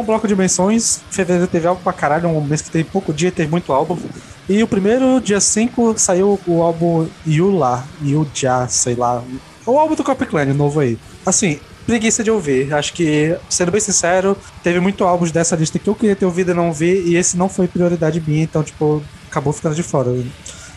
Então, 0.00 0.04
bloco 0.04 0.26
de 0.26 0.34
menções. 0.34 1.00
Fevereiro 1.10 1.46
teve 1.46 1.66
algo 1.66 1.80
pra 1.82 1.92
caralho, 1.92 2.28
um 2.28 2.40
mês 2.40 2.62
que 2.62 2.70
teve 2.70 2.84
pouco 2.84 3.12
dia, 3.12 3.30
teve 3.30 3.50
muito 3.50 3.72
álbum. 3.72 3.98
E 4.48 4.62
o 4.62 4.66
primeiro, 4.66 5.20
dia 5.20 5.40
5, 5.40 5.98
saiu 5.98 6.40
o 6.46 6.62
álbum 6.62 7.06
Yula, 7.26 7.84
Yuja, 8.02 8.66
sei 8.68 8.94
lá. 8.94 9.22
O 9.66 9.78
álbum 9.78 9.94
do 9.94 10.02
Copyclan, 10.02 10.46
novo 10.46 10.80
aí. 10.80 10.98
Assim, 11.24 11.60
preguiça 11.86 12.24
de 12.24 12.30
ouvir. 12.30 12.72
Acho 12.72 12.92
que, 12.92 13.36
sendo 13.48 13.70
bem 13.70 13.80
sincero, 13.80 14.36
teve 14.62 14.80
muito 14.80 15.04
álbuns 15.04 15.30
dessa 15.30 15.54
lista 15.54 15.78
que 15.78 15.88
eu 15.88 15.94
queria 15.94 16.16
ter 16.16 16.24
ouvido 16.24 16.50
e 16.52 16.54
não 16.54 16.72
vi, 16.72 17.02
e 17.06 17.16
esse 17.16 17.36
não 17.36 17.48
foi 17.48 17.68
prioridade 17.68 18.22
minha, 18.26 18.42
então, 18.42 18.62
tipo, 18.62 19.02
acabou 19.28 19.52
ficando 19.52 19.74
de 19.74 19.82
fora. 19.82 20.10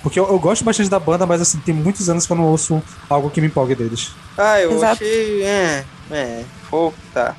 Porque 0.02 0.20
eu, 0.20 0.28
eu, 0.28 0.38
gosto 0.38 0.66
bastante 0.66 0.90
da 0.90 1.00
banda, 1.00 1.26
mas 1.26 1.41
assim, 1.41 1.60
tem 1.60 1.74
muitos 1.74 2.10
anos 2.10 2.28
que 2.28 2.32
eu 2.34 2.38
não 2.38 2.44
ouço 2.44 2.84
algo 3.10 3.30
que 3.30 3.40
me 3.40 3.48
empolgue 3.48 3.74
deles. 3.74 4.12
Ah, 4.38 4.60
eu 4.60 4.74
Exato. 4.74 5.02
achei. 5.02 5.44
É, 5.44 5.86
é. 6.12 6.44
Pô, 6.74 6.91
tá 7.14 7.36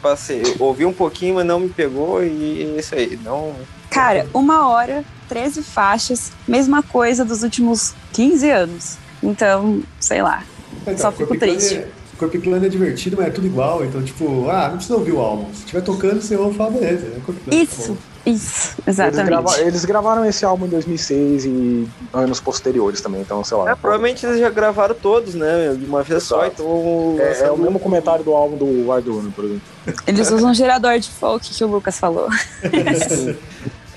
passei, 0.00 0.54
ouvi 0.60 0.86
um 0.86 0.92
pouquinho, 0.92 1.34
mas 1.34 1.44
não 1.44 1.58
me 1.58 1.68
pegou 1.68 2.22
e 2.22 2.62
é 2.76 2.78
isso 2.78 2.94
aí. 2.94 3.18
Não. 3.24 3.52
Cara, 3.90 4.28
uma 4.32 4.68
hora, 4.68 5.04
13 5.28 5.60
faixas, 5.64 6.30
mesma 6.46 6.84
coisa 6.84 7.24
dos 7.24 7.42
últimos 7.42 7.96
15 8.12 8.48
anos. 8.48 8.96
Então, 9.20 9.82
sei 9.98 10.22
lá. 10.22 10.44
Então, 10.82 10.96
só 10.96 11.10
fico 11.10 11.36
triste. 11.36 11.84
Corp 12.16 12.32
Clan 12.36 12.64
é 12.64 12.68
divertido, 12.68 13.16
mas 13.16 13.26
é 13.26 13.30
tudo 13.30 13.48
igual. 13.48 13.84
Então, 13.84 14.00
tipo, 14.04 14.48
ah, 14.48 14.68
não 14.68 14.76
precisa 14.76 14.96
ouvir 14.96 15.14
o 15.14 15.18
álbum. 15.18 15.52
Se 15.52 15.64
estiver 15.64 15.80
tocando, 15.80 16.22
você 16.22 16.36
ouve 16.36 16.54
e 16.54 16.56
fala, 16.56 16.70
beleza. 16.70 17.06
É 17.08 17.20
Corp 17.26 17.38
Clan, 17.42 17.64
tá 17.66 17.94
Isso, 18.26 18.34
isso, 18.34 18.74
Eles, 18.86 18.88
exatamente. 18.88 19.26
grava- 19.28 19.60
eles 19.60 19.84
gravaram 19.84 20.24
esse 20.24 20.44
álbum 20.44 20.66
em 20.66 20.68
2006 20.68 21.44
e 21.44 21.88
anos 22.12 22.40
posteriores 22.40 23.00
também, 23.00 23.20
então 23.20 23.44
sei 23.44 23.56
lá. 23.56 23.70
É, 23.70 23.74
provavelmente 23.76 24.26
eles 24.26 24.40
já 24.40 24.50
gravaram 24.50 24.94
todos, 24.94 25.34
né? 25.34 25.76
De 25.78 25.84
uma 25.86 26.02
vez 26.02 26.24
só, 26.24 26.44
Exato. 26.44 26.62
então. 26.62 27.16
É, 27.20 27.46
é 27.46 27.50
o 27.52 27.56
mesmo 27.56 27.78
comentário 27.78 28.24
do 28.24 28.34
álbum 28.34 28.56
do 28.56 28.90
Arduino, 28.90 29.30
por 29.30 29.44
exemplo. 29.44 29.62
Eles 30.06 30.30
usam 30.30 30.50
um 30.50 30.54
gerador 30.54 30.98
de 30.98 31.08
folk 31.08 31.48
que 31.48 31.64
o 31.64 31.68
Lucas 31.68 31.98
falou. 31.98 32.28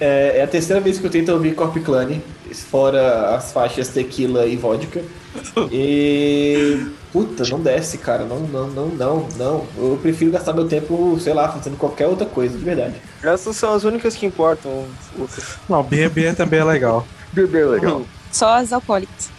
É, 0.01 0.38
é 0.38 0.43
a 0.43 0.47
terceira 0.47 0.80
vez 0.80 0.97
que 0.97 1.06
eu 1.06 1.11
tento 1.11 1.30
ouvir 1.30 1.53
Corp 1.53 1.76
Clan, 1.84 2.07
fora 2.53 3.35
as 3.35 3.51
faixas 3.51 3.89
tequila 3.89 4.45
e 4.45 4.56
vodka. 4.56 5.01
E. 5.69 6.88
Puta, 7.11 7.44
não 7.49 7.60
desce, 7.60 7.98
cara. 7.98 8.23
Não, 8.23 8.40
não, 8.40 8.68
não, 8.68 8.88
não, 8.90 9.27
não. 9.36 9.65
Eu 9.77 9.98
prefiro 10.02 10.31
gastar 10.31 10.53
meu 10.53 10.68
tempo, 10.68 11.18
sei 11.19 11.34
lá, 11.34 11.49
fazendo 11.49 11.77
qualquer 11.77 12.07
outra 12.07 12.26
coisa, 12.26 12.57
de 12.57 12.64
verdade. 12.64 12.95
Essas 13.23 13.56
são 13.56 13.73
as 13.73 13.84
únicas 13.84 14.15
que 14.15 14.26
importam. 14.26 14.86
Não, 15.68 15.84
B&B 15.84 16.34
também 16.34 16.60
é 16.60 16.64
legal. 16.64 17.06
Bebê 17.34 17.65
legal. 17.65 18.03
Só 18.31 18.57
as 18.57 18.72
alcoólicas. 18.72 19.30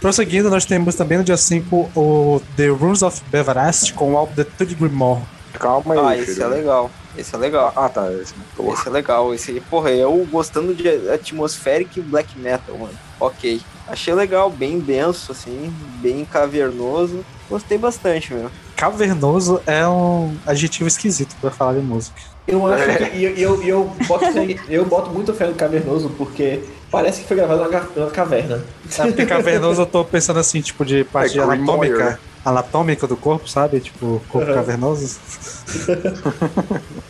Prosseguindo, 0.00 0.50
nós 0.50 0.64
temos 0.64 0.94
também 0.94 1.18
no 1.18 1.24
dia 1.24 1.36
5 1.36 1.90
o 1.94 2.42
The 2.56 2.68
Rules 2.68 3.02
of 3.02 3.22
Beverest 3.30 3.94
com 3.94 4.14
o 4.14 4.16
álbum 4.16 4.34
The 4.34 4.44
Third 4.44 4.74
Grimoire. 4.74 5.22
Calma 5.52 5.94
aí. 5.94 6.00
Ah, 6.00 6.16
esse 6.22 6.34
filho. 6.34 6.44
é 6.44 6.48
legal. 6.48 6.90
Esse 7.16 7.34
é 7.34 7.38
legal. 7.38 7.72
Ah, 7.76 7.88
tá. 7.88 8.10
Esse, 8.12 8.34
porra. 8.56 8.74
Esse 8.74 8.88
é 8.88 8.90
legal. 8.90 9.34
Esse, 9.34 9.60
porra, 9.68 9.90
eu 9.90 10.26
gostando 10.30 10.74
de 10.74 10.88
atmospheric 11.10 12.00
black 12.00 12.38
metal, 12.38 12.76
mano. 12.76 12.94
Ok. 13.18 13.60
Achei 13.88 14.14
legal, 14.14 14.50
bem 14.50 14.78
denso, 14.78 15.32
assim, 15.32 15.72
bem 16.00 16.24
cavernoso. 16.24 17.24
Gostei 17.48 17.76
bastante, 17.76 18.32
meu. 18.32 18.48
Cavernoso 18.76 19.60
é 19.66 19.86
um 19.86 20.34
adjetivo 20.46 20.86
esquisito 20.88 21.34
pra 21.40 21.50
falar 21.50 21.74
de 21.74 21.80
música. 21.80 22.18
Eu 22.46 22.66
acho 22.66 22.84
que. 22.96 23.16
E 23.16 23.24
eu, 23.24 23.34
eu, 23.36 23.62
eu, 23.62 23.84
boto 24.06 24.24
eu 24.68 24.84
boto 24.86 25.10
muito 25.10 25.34
fé 25.34 25.46
no 25.46 25.54
cavernoso, 25.54 26.08
porque 26.16 26.60
parece 26.90 27.22
que 27.22 27.28
foi 27.28 27.36
gravado 27.36 27.60
numa, 27.60 27.70
ca- 27.70 27.88
numa 27.94 28.10
caverna. 28.10 28.62
Sabe, 28.88 29.10
porque 29.10 29.26
cavernoso 29.26 29.82
eu 29.82 29.86
tô 29.86 30.04
pensando 30.04 30.38
assim, 30.38 30.60
tipo, 30.60 30.84
de 30.84 31.04
parte 31.04 31.38
É, 31.38 31.42
anatômica. 31.42 32.18
Anatômica 32.44 33.06
do 33.06 33.16
corpo, 33.16 33.46
sabe? 33.48 33.80
Tipo, 33.80 34.20
corpo 34.28 34.48
Uhum. 34.48 34.54
cavernoso. 34.54 35.06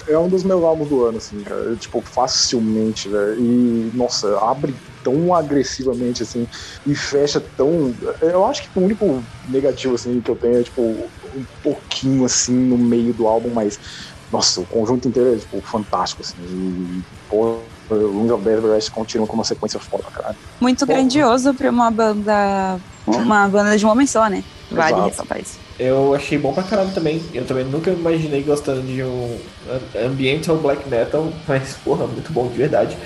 É 0.09 0.19
um 0.19 0.29
dos 0.29 0.45
meus 0.45 0.63
álbuns 0.65 0.89
do 0.89 1.05
ano, 1.05 1.19
assim, 1.19 1.43
cara. 1.45 1.61
Eu, 1.71 1.79
tipo, 1.79 2.03
facilmente, 2.15 3.09
velho. 3.09 3.41
E, 3.41 3.91
nossa, 3.95 4.27
abre 4.43 4.77
tão 5.03 5.33
agressivamente, 5.35 6.23
assim, 6.23 6.47
e 6.85 6.95
fecha 6.95 7.41
tão. 7.57 7.97
Eu 8.21 8.45
acho 8.45 8.63
que 8.63 8.69
o 8.75 8.83
único 8.85 9.27
negativo, 9.45 9.95
assim, 9.95 10.21
que 10.21 10.31
eu 10.31 10.37
tenho 10.37 10.59
é, 10.59 10.63
tipo, 10.63 11.13
um 11.25 11.47
pouquinho, 11.63 12.25
assim, 12.25 12.55
no 12.55 12.77
meio 12.77 13.15
do 13.15 13.27
álbum, 13.27 13.53
mas, 13.55 13.79
nossa, 14.31 14.61
o 14.61 14.67
conjunto 14.67 15.09
inteiro 15.09 15.33
é, 15.35 15.37
tipo, 15.39 15.61
fantástico, 15.65 16.23
assim. 16.23 16.43
E, 16.45 17.05
pô, 17.29 17.71
Rings 17.91 18.31
of 18.33 18.49
Everest 18.49 18.91
continua 18.91 19.27
com 19.27 19.35
uma 19.35 19.45
sequência 19.45 19.81
foda 19.81 20.05
caralho. 20.13 20.37
Muito 20.61 20.87
Bom. 20.87 20.93
grandioso 20.93 21.55
pra 21.55 21.71
uma 21.71 21.91
banda. 21.91 22.81
Uma 23.07 23.49
banda 23.49 23.77
de 23.77 23.85
um 23.87 23.89
homem 23.89 24.07
só, 24.07 24.29
né? 24.29 24.45
Vale 24.71 24.93
Exato. 24.93 25.09
ressaltar 25.09 25.41
isso. 25.41 25.59
Eu 25.79 26.15
achei 26.15 26.39
bom 26.39 26.53
pra 26.53 26.63
caralho 26.63 26.91
também. 26.93 27.21
Eu 27.35 27.45
também 27.45 27.65
nunca 27.65 27.91
imaginei 27.91 28.43
gostando 28.43 28.83
de 28.83 29.03
um 29.03 29.39
am- 29.69 30.07
ambiental 30.07 30.57
black 30.57 30.89
metal, 30.89 31.33
mas, 31.49 31.75
porra, 31.85 32.07
muito 32.07 32.33
bom, 32.33 32.47
de 32.49 32.57
verdade. 32.59 32.97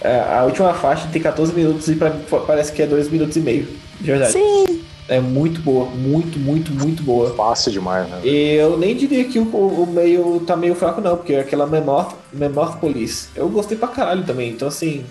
É, 0.00 0.18
a 0.20 0.44
última 0.44 0.74
faixa 0.74 1.08
tem 1.12 1.22
14 1.22 1.52
minutos 1.52 1.86
e 1.88 1.94
pra 1.94 2.10
mim 2.10 2.22
fa- 2.26 2.40
parece 2.40 2.72
que 2.72 2.82
é 2.82 2.86
2 2.86 3.08
minutos 3.08 3.36
e 3.36 3.40
meio, 3.40 3.68
de 4.00 4.06
verdade. 4.06 4.32
Sim. 4.32 4.82
É 5.08 5.20
muito 5.20 5.60
boa, 5.60 5.84
muito, 5.86 6.38
muito, 6.38 6.72
muito 6.72 7.02
boa. 7.02 7.34
Fácil 7.34 7.70
demais, 7.72 8.08
né? 8.08 8.20
E 8.24 8.54
eu 8.54 8.78
nem 8.78 8.96
diria 8.96 9.24
que 9.24 9.38
o, 9.38 9.42
o 9.44 9.86
meio 9.86 10.40
tá 10.46 10.56
meio 10.56 10.74
fraco, 10.74 11.00
não, 11.00 11.16
porque 11.16 11.34
é 11.34 11.40
aquela 11.40 11.66
Memor, 11.66 12.14
Memor 12.32 12.78
Police. 12.78 13.28
Eu 13.34 13.48
gostei 13.48 13.76
pra 13.76 13.88
caralho 13.88 14.24
também, 14.24 14.50
então 14.50 14.68
assim, 14.68 15.04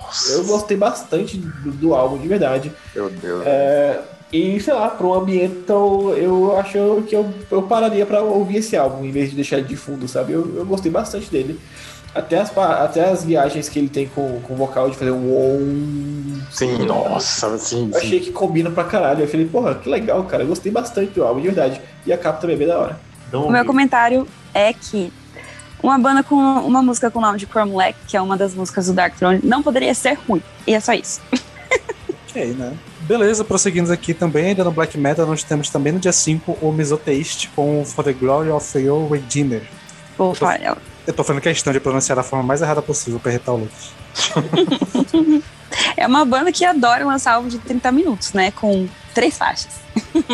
Nossa, 0.00 0.32
eu 0.32 0.44
gostei 0.44 0.76
bastante 0.76 1.36
do, 1.36 1.70
do 1.70 1.94
álbum, 1.94 2.18
de 2.18 2.26
verdade. 2.26 2.72
meu 2.94 3.08
Deus. 3.10 3.42
É, 3.46 4.00
e 4.36 4.60
sei 4.60 4.74
lá, 4.74 4.88
para 4.88 5.06
um 5.06 5.14
ambiental, 5.14 6.14
eu 6.14 6.58
acho 6.58 7.04
que 7.08 7.16
eu, 7.16 7.32
eu 7.50 7.62
pararia 7.62 8.04
pra 8.04 8.20
ouvir 8.22 8.58
esse 8.58 8.76
álbum 8.76 9.04
em 9.04 9.10
vez 9.10 9.30
de 9.30 9.36
deixar 9.36 9.58
ele 9.58 9.68
de 9.68 9.76
fundo, 9.76 10.06
sabe? 10.06 10.32
Eu, 10.32 10.56
eu 10.56 10.66
gostei 10.66 10.90
bastante 10.90 11.30
dele. 11.30 11.58
Até 12.14 12.38
as, 12.38 12.56
até 12.56 13.10
as 13.10 13.24
viagens 13.24 13.68
que 13.68 13.78
ele 13.78 13.88
tem 13.88 14.08
com, 14.08 14.40
com 14.40 14.54
o 14.54 14.56
vocal 14.56 14.88
de 14.88 14.96
fazer 14.96 15.10
um 15.10 15.30
on. 15.30 16.40
Sim, 16.50 16.86
nossa, 16.86 17.58
sim, 17.58 17.90
Eu 17.92 18.00
sim. 18.00 18.06
achei 18.06 18.20
que 18.20 18.32
combina 18.32 18.70
pra 18.70 18.84
caralho. 18.84 19.22
Eu 19.22 19.28
falei, 19.28 19.46
porra, 19.46 19.74
que 19.74 19.88
legal, 19.88 20.24
cara. 20.24 20.42
Eu 20.42 20.46
gostei 20.46 20.72
bastante 20.72 21.12
do 21.12 21.24
álbum, 21.24 21.40
de 21.40 21.48
verdade. 21.48 21.80
E 22.06 22.12
a 22.12 22.16
capa 22.18 22.40
também 22.40 22.56
é 22.56 22.58
bem 22.58 22.68
da 22.68 22.78
hora. 22.78 23.00
Não 23.30 23.48
O 23.48 23.52
meu 23.52 23.64
comentário 23.66 24.26
é 24.54 24.72
que 24.72 25.12
uma 25.82 25.98
banda 25.98 26.22
com 26.22 26.36
uma 26.36 26.82
música 26.82 27.10
com 27.10 27.18
o 27.18 27.22
nome 27.22 27.38
de 27.38 27.46
Cromlech, 27.46 27.98
que 28.08 28.16
é 28.16 28.20
uma 28.20 28.36
das 28.36 28.54
músicas 28.54 28.86
do 28.86 28.94
Dark 28.94 29.14
Throne, 29.16 29.40
não 29.42 29.62
poderia 29.62 29.94
ser 29.94 30.18
ruim. 30.26 30.42
E 30.66 30.74
é 30.74 30.80
só 30.80 30.94
isso. 30.94 31.20
Ok, 32.28 32.54
né? 32.54 32.72
Beleza, 33.06 33.44
prosseguindo 33.44 33.92
aqui 33.92 34.12
também, 34.12 34.46
ainda 34.46 34.64
no 34.64 34.72
Black 34.72 34.98
Metal, 34.98 35.24
nós 35.24 35.44
temos 35.44 35.70
também 35.70 35.92
no 35.92 36.00
dia 36.00 36.12
5 36.12 36.58
o 36.60 36.72
Misoteist 36.72 37.48
com 37.54 37.84
For 37.84 38.04
the 38.04 38.12
Glory 38.12 38.50
of 38.50 38.78
Your 38.78 39.08
Redeemer. 39.08 39.62
Vou 40.18 40.34
falar 40.34 40.60
ela. 40.60 40.78
Eu 41.06 41.14
tô 41.14 41.22
fazendo 41.22 41.40
questão 41.40 41.72
de 41.72 41.78
pronunciar 41.78 42.16
da 42.16 42.24
forma 42.24 42.44
mais 42.44 42.62
errada 42.62 42.82
possível 42.82 43.20
pra 43.20 43.30
irritar 43.30 43.52
o 43.52 43.58
Lucas. 43.58 43.92
É 45.96 46.06
uma 46.06 46.24
banda 46.24 46.52
que 46.52 46.64
adora 46.64 47.04
lançar 47.04 47.34
álbum 47.34 47.48
de 47.48 47.58
30 47.58 47.90
minutos, 47.92 48.32
né? 48.32 48.50
Com 48.50 48.88
três 49.14 49.36
faixas. 49.36 49.68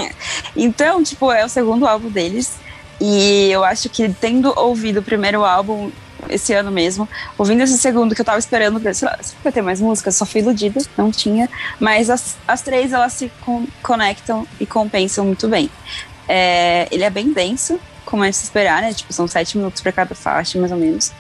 então, 0.57 1.03
tipo, 1.03 1.33
é 1.33 1.45
o 1.45 1.49
segundo 1.49 1.87
álbum 1.87 2.09
deles. 2.09 2.53
E 3.01 3.49
eu 3.51 3.65
acho 3.65 3.89
que 3.89 4.09
tendo 4.09 4.53
ouvido 4.57 5.01
o 5.01 5.03
primeiro 5.03 5.45
álbum 5.45 5.91
esse 6.29 6.53
ano 6.53 6.71
mesmo, 6.71 7.09
ouvindo 7.37 7.63
esse 7.63 7.77
segundo 7.79 8.15
que 8.15 8.21
eu 8.21 8.25
tava 8.25 8.39
esperando 8.39 8.81
pra, 8.81 8.93
lá, 9.03 9.19
pra 9.43 9.53
ter 9.53 9.63
mais 9.63 9.81
músicas, 9.81 10.17
só 10.17 10.25
fui 10.25 10.41
iludida, 10.41 10.81
não 10.97 11.11
tinha. 11.11 11.49
Mas 11.81 12.09
as, 12.11 12.37
as 12.47 12.63
três 12.63 12.93
elas 12.93 13.13
se 13.13 13.31
con- 13.41 13.67
conectam 13.83 14.47
e 14.61 14.67
compensam 14.67 15.25
muito 15.25 15.49
bem. 15.49 15.71
É, 16.29 16.89
ele 16.91 17.05
é 17.05 17.11
bem 17.11 17.33
denso, 17.33 17.79
como 18.05 18.25
é 18.25 18.31
de 18.31 18.37
se 18.37 18.45
esperar, 18.45 18.83
né? 18.83 18.93
Tipo, 18.95 19.13
são 19.13 19.27
sete 19.27 19.57
minutos 19.57 19.81
pra 19.83 19.93
cada 19.93 20.15
faixa, 20.15 20.59
mais 20.59 20.73
ou 20.73 20.79
menos. 20.79 21.13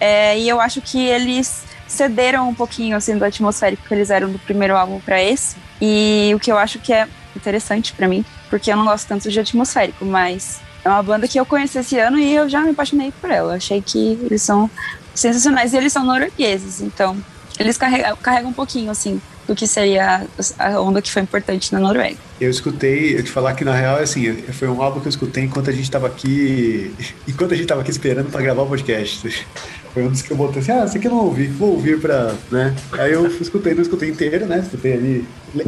É, 0.00 0.38
e 0.38 0.48
eu 0.48 0.60
acho 0.60 0.80
que 0.80 1.04
eles 1.06 1.62
cederam 1.86 2.48
um 2.48 2.54
pouquinho 2.54 2.96
assim 2.96 3.16
do 3.16 3.24
atmosférico 3.24 3.82
que 3.88 3.94
eles 3.94 4.10
eram 4.10 4.30
do 4.30 4.38
primeiro 4.38 4.76
álbum 4.76 5.00
pra 5.00 5.22
esse. 5.22 5.56
E 5.80 6.30
o 6.34 6.38
que 6.38 6.50
eu 6.52 6.58
acho 6.58 6.78
que 6.78 6.92
é 6.92 7.06
interessante 7.34 7.92
pra 7.92 8.08
mim, 8.08 8.24
porque 8.50 8.70
eu 8.70 8.76
não 8.76 8.84
gosto 8.84 9.06
tanto 9.06 9.30
de 9.30 9.38
atmosférico, 9.40 10.04
mas 10.04 10.60
é 10.84 10.88
uma 10.88 11.02
banda 11.02 11.28
que 11.28 11.38
eu 11.38 11.46
conheci 11.46 11.78
esse 11.78 11.98
ano 11.98 12.18
e 12.18 12.34
eu 12.34 12.48
já 12.48 12.60
me 12.62 12.70
apaixonei 12.70 13.12
por 13.20 13.30
ela. 13.30 13.54
Achei 13.54 13.82
que 13.82 14.18
eles 14.22 14.42
são 14.42 14.70
sensacionais 15.14 15.72
e 15.72 15.76
eles 15.76 15.92
são 15.92 16.04
noruegueses, 16.04 16.80
então 16.80 17.16
eles 17.58 17.76
carregam, 17.76 18.16
carregam 18.16 18.50
um 18.50 18.54
pouquinho 18.54 18.90
assim 18.90 19.20
do 19.48 19.54
que 19.54 19.66
seria 19.66 20.26
a 20.58 20.80
onda 20.80 21.00
que 21.00 21.10
foi 21.10 21.22
importante 21.22 21.72
na 21.72 21.80
Noruega. 21.80 22.18
Eu 22.38 22.50
escutei, 22.50 23.18
eu 23.18 23.24
te 23.24 23.30
falar 23.30 23.54
que 23.54 23.64
na 23.64 23.74
real, 23.74 23.96
assim, 23.96 24.30
foi 24.52 24.68
um 24.68 24.82
álbum 24.82 25.00
que 25.00 25.06
eu 25.06 25.10
escutei 25.10 25.44
enquanto 25.44 25.70
a 25.70 25.72
gente 25.72 25.90
tava 25.90 26.06
aqui. 26.06 26.94
Enquanto 27.26 27.54
a 27.54 27.56
gente 27.56 27.66
tava 27.66 27.80
aqui 27.80 27.90
esperando 27.90 28.30
pra 28.30 28.42
gravar 28.42 28.62
o 28.62 28.66
podcast. 28.66 29.46
Foi 29.94 30.04
um 30.04 30.10
dos 30.10 30.22
que 30.22 30.30
eu 30.30 30.36
botei 30.36 30.60
assim, 30.60 30.72
ah, 30.72 30.84
esse 30.84 30.98
aqui 30.98 31.06
eu 31.06 31.12
não 31.12 31.24
ouvi, 31.24 31.46
vou 31.46 31.70
ouvir 31.72 32.00
pra. 32.00 32.34
né? 32.50 32.74
Aí 32.92 33.12
eu 33.12 33.26
escutei, 33.26 33.74
não 33.74 33.82
escutei 33.82 34.08
inteiro, 34.10 34.46
né? 34.46 34.58
Escutei 34.60 34.92
ali, 34.92 35.24
le- 35.54 35.66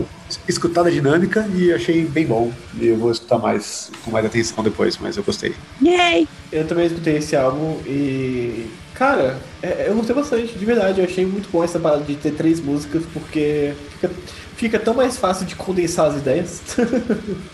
escutar 0.49 0.87
a 0.87 0.91
dinâmica 0.91 1.49
e 1.55 1.73
achei 1.73 2.05
bem 2.05 2.27
bom. 2.27 2.53
E 2.79 2.87
eu 2.89 2.97
vou 2.97 3.11
escutar 3.11 3.39
mais 3.39 3.91
com 4.05 4.11
mais 4.11 4.25
atenção 4.27 4.63
depois, 4.63 4.99
mas 4.99 5.17
eu 5.17 5.23
gostei. 5.23 5.55
Yay! 5.83 6.29
Eu 6.53 6.67
também 6.67 6.87
escutei 6.87 7.17
esse 7.17 7.35
álbum 7.35 7.79
e. 7.87 8.67
Cara, 8.95 9.39
é- 9.63 9.87
eu 9.89 9.95
gostei 9.95 10.15
bastante, 10.15 10.59
de 10.59 10.65
verdade. 10.65 11.01
Eu 11.01 11.07
achei 11.07 11.25
muito 11.25 11.49
bom 11.51 11.65
essa 11.65 11.79
parada 11.81 12.03
de 12.05 12.15
ter 12.17 12.33
três 12.33 12.61
músicas, 12.61 13.03
porque 13.15 13.73
fica, 13.93 14.11
fica 14.57 14.79
tão 14.79 14.93
mais 14.95 15.17
fácil 15.17 15.47
de 15.47 15.55
condensar 15.57 16.09
as 16.11 16.17
ideias. 16.17 16.61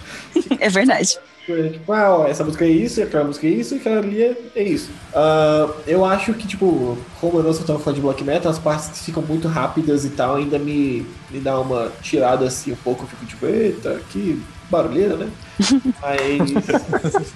É 0.60 0.68
verdade. 0.68 1.18
Tipo, 1.46 1.92
ah, 1.92 2.18
ó, 2.18 2.26
essa 2.26 2.42
música 2.42 2.64
é 2.64 2.68
isso, 2.68 3.00
aquela 3.00 3.24
música 3.24 3.46
é 3.46 3.50
isso, 3.50 3.74
e 3.74 3.78
aquela 3.78 3.98
ali 3.98 4.20
é, 4.20 4.36
é 4.56 4.62
isso. 4.64 4.90
Ah, 5.14 5.70
eu 5.86 6.04
acho 6.04 6.34
que, 6.34 6.46
tipo, 6.46 6.98
como 7.20 7.38
eu 7.38 7.44
não 7.44 7.54
sou 7.54 7.64
tão 7.64 7.78
fã 7.78 7.92
de 7.92 8.00
black 8.00 8.24
metal, 8.24 8.50
as 8.50 8.58
partes 8.58 8.88
que 8.88 8.98
ficam 8.98 9.22
muito 9.22 9.46
rápidas 9.46 10.04
e 10.04 10.10
tal 10.10 10.36
ainda 10.36 10.58
me, 10.58 11.06
me 11.30 11.38
dá 11.38 11.60
uma 11.60 11.92
tirada 12.02 12.46
assim 12.46 12.72
um 12.72 12.76
pouco. 12.76 13.04
Eu 13.04 13.08
fico 13.08 13.26
tipo, 13.26 13.46
eita, 13.46 14.00
que 14.10 14.42
barulheira, 14.68 15.16
né? 15.16 15.30
Mas 16.02 16.40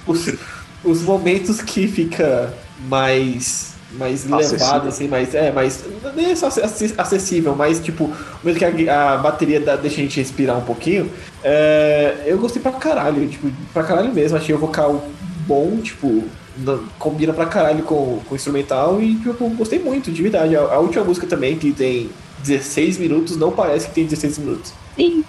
os, 0.06 0.34
os 0.82 1.02
momentos 1.02 1.62
que 1.62 1.86
fica 1.86 2.52
mais 2.88 3.74
mais 3.92 4.24
Acessível. 4.24 4.56
elevado, 4.58 4.88
assim, 4.88 5.08
mais. 5.08 5.34
É, 5.34 5.50
mais. 5.52 5.84
Nem 6.14 6.30
é 6.30 6.36
só 6.36 6.46
acess- 6.46 6.94
acessível, 6.98 7.54
mas 7.56 7.80
tipo, 7.80 8.04
o 8.04 8.14
momento 8.44 8.76
que 8.76 8.88
a, 8.88 9.14
a 9.14 9.18
bateria 9.18 9.60
dá- 9.60 9.76
deixa 9.76 9.96
a 9.96 10.04
gente 10.04 10.18
respirar 10.20 10.56
um 10.58 10.62
pouquinho. 10.62 11.10
é, 11.42 12.22
eu 12.26 12.38
gostei 12.38 12.60
pra 12.62 12.72
caralho, 12.72 13.26
tipo, 13.28 13.50
pra 13.72 13.82
caralho 13.82 14.12
mesmo. 14.12 14.36
Achei 14.36 14.54
o 14.54 14.58
vocal 14.58 15.04
bom, 15.46 15.78
tipo, 15.82 16.24
na- 16.58 16.78
combina 16.98 17.32
pra 17.32 17.46
caralho 17.46 17.82
com, 17.82 18.20
com 18.26 18.32
o 18.32 18.36
instrumental 18.36 19.00
e, 19.02 19.16
tipo, 19.16 19.48
gostei 19.50 19.78
muito, 19.78 20.10
de 20.12 20.22
verdade. 20.22 20.56
A, 20.56 20.60
a 20.60 20.78
última 20.78 21.04
música 21.04 21.26
também, 21.26 21.56
que 21.58 21.72
tem 21.72 22.10
16 22.44 22.98
minutos, 22.98 23.36
não 23.36 23.50
parece 23.52 23.88
que 23.88 23.94
tem 23.94 24.04
16 24.04 24.38
minutos. 24.38 24.72
Sim. 24.96 25.24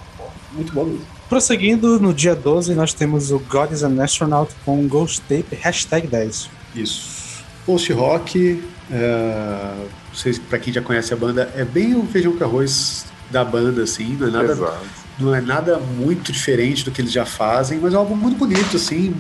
Muito 0.54 0.74
bom 0.74 0.84
mesmo. 0.84 1.02
Prosseguindo, 1.30 1.98
no 2.00 2.14
dia 2.14 2.36
12 2.36 2.76
nós 2.76 2.94
temos 2.94 3.32
o 3.32 3.40
God 3.40 3.72
is 3.72 3.84
an 3.84 4.04
Astronaut 4.04 4.52
com 4.66 4.86
Ghost 4.88 5.22
Tape 5.22 5.56
hashtag 5.62 6.06
10. 6.08 6.50
Isso. 6.76 7.21
Post-rock, 7.66 8.64
é, 8.92 9.86
se 10.14 10.40
pra 10.42 10.60
quem 10.60 10.74
já 10.74 10.82
conhece 10.82 11.14
a 11.14 11.18
banda, 11.18 11.52
é 11.56 11.64
bem 11.64 11.96
o 11.96 12.06
feijão 12.06 12.36
com 12.36 12.44
arroz 12.44 13.06
da 13.30 13.46
banda, 13.46 13.84
assim, 13.84 14.18
não 14.20 14.28
é 14.28 14.32
nada, 14.32 14.52
Exato. 14.52 14.86
não 15.20 15.36
é 15.36 15.42
nada 15.42 15.78
muito 15.80 16.32
diferente 16.32 16.84
do 16.84 16.92
que 16.92 17.02
eles 17.02 17.12
já 17.12 17.26
fazem, 17.26 17.80
mas 17.80 17.94
é 17.94 17.98
algo 17.98 18.16
muito 18.16 18.38
bonito, 18.38 18.76
assim. 18.76 19.16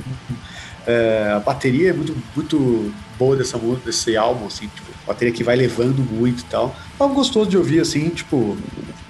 É, 0.85 1.31
a 1.35 1.39
bateria 1.39 1.91
é 1.91 1.93
muito, 1.93 2.15
muito 2.35 2.93
boa 3.17 3.35
dessa 3.35 3.57
música, 3.57 3.85
desse 3.85 4.17
álbum, 4.17 4.47
assim, 4.47 4.67
tipo, 4.67 4.91
bateria 5.05 5.33
que 5.33 5.43
vai 5.43 5.55
levando 5.55 5.99
muito 5.99 6.41
e 6.41 6.45
tal. 6.45 6.75
É 6.99 7.03
algo 7.03 7.15
gostoso 7.15 7.49
de 7.49 7.57
ouvir, 7.57 7.79
assim, 7.79 8.09
tipo, 8.09 8.57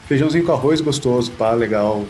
feijãozinho 0.08 0.46
com 0.46 0.52
arroz 0.52 0.82
gostoso, 0.82 1.32
pá, 1.32 1.52
legal. 1.54 2.06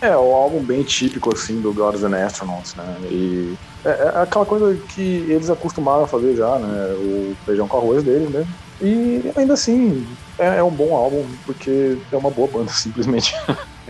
É, 0.00 0.16
o 0.16 0.34
álbum 0.34 0.62
bem 0.62 0.82
típico, 0.82 1.34
assim, 1.34 1.60
do 1.60 1.72
Gods 1.72 2.04
and 2.04 2.14
Astronauts, 2.24 2.74
né? 2.74 2.96
E 3.10 3.54
é, 3.84 3.88
é 3.88 4.22
aquela 4.22 4.46
coisa 4.46 4.76
que 4.88 5.26
eles 5.28 5.50
acostumaram 5.50 6.04
a 6.04 6.08
fazer 6.08 6.36
já, 6.36 6.58
né? 6.58 6.94
O 6.94 7.36
feijão 7.44 7.66
com 7.66 7.78
arroz 7.78 8.02
deles, 8.02 8.30
né? 8.30 8.46
E 8.80 9.30
ainda 9.36 9.54
assim, 9.54 10.06
é, 10.38 10.58
é 10.58 10.62
um 10.62 10.70
bom 10.70 10.94
álbum, 10.94 11.24
porque 11.44 11.98
é 12.10 12.16
uma 12.16 12.30
boa 12.30 12.48
banda, 12.48 12.70
simplesmente. 12.72 13.34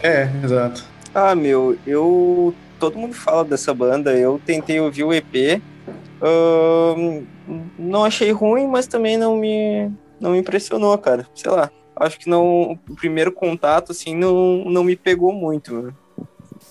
É, 0.02 0.28
exato. 0.42 0.84
Ah, 1.14 1.34
meu, 1.34 1.76
eu. 1.86 2.54
Todo 2.78 2.98
mundo 2.98 3.14
fala 3.14 3.44
dessa 3.44 3.74
banda. 3.74 4.12
Eu 4.16 4.40
tentei 4.44 4.80
ouvir 4.80 5.04
o 5.04 5.12
EP. 5.12 5.60
não 7.78 8.04
achei 8.04 8.32
ruim, 8.32 8.66
mas 8.66 8.86
também 8.86 9.18
não 9.18 9.36
me, 9.36 9.90
não 10.18 10.30
me 10.30 10.38
impressionou, 10.38 10.96
cara. 10.96 11.26
Sei 11.34 11.50
lá. 11.50 11.70
Acho 11.94 12.18
que 12.18 12.28
não. 12.28 12.78
O 12.88 12.94
primeiro 12.96 13.30
contato, 13.32 13.92
assim, 13.92 14.16
não, 14.16 14.64
não 14.64 14.82
me 14.82 14.96
pegou 14.96 15.32
muito. 15.32 15.74
né? 15.74 15.92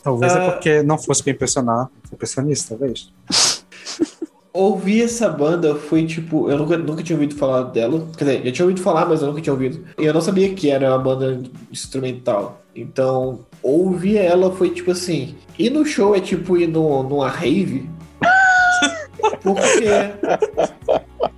Talvez 0.04 0.34
é 0.34 0.48
Ah. 0.48 0.52
porque 0.52 0.82
não 0.84 0.98
fosse 0.98 1.22
pra 1.24 1.32
impressionar 1.34 1.90
impressionista, 2.12 2.76
talvez. 2.78 3.12
Ouvir 4.52 5.04
essa 5.04 5.30
banda 5.30 5.76
foi 5.76 6.06
tipo. 6.08 6.50
Eu 6.50 6.58
nunca, 6.58 6.76
nunca 6.76 7.04
tinha 7.04 7.16
ouvido 7.16 7.36
falar 7.36 7.64
dela. 7.64 8.08
Quer 8.18 8.24
dizer, 8.26 8.48
eu 8.48 8.52
tinha 8.52 8.66
ouvido 8.66 8.82
falar, 8.82 9.06
mas 9.06 9.22
eu 9.22 9.28
nunca 9.28 9.40
tinha 9.42 9.54
ouvido. 9.54 9.86
E 9.98 10.04
eu 10.06 10.14
não 10.14 10.22
sabia 10.22 10.52
que 10.54 10.72
era 10.72 10.90
uma 10.90 10.98
banda 10.98 11.40
instrumental. 11.72 12.60
Então, 12.76 13.42
ouvir 13.62 14.18
ela 14.18 14.52
foi 14.52 14.72
tipo 14.72 14.90
assim. 14.92 15.36
Ir 15.58 15.70
no 15.70 15.86
show 15.86 16.16
é 16.16 16.20
tipo 16.20 16.58
ir 16.58 16.68
no, 16.68 17.04
numa 17.04 17.30
rave. 17.30 17.88
Porque, 19.44 19.86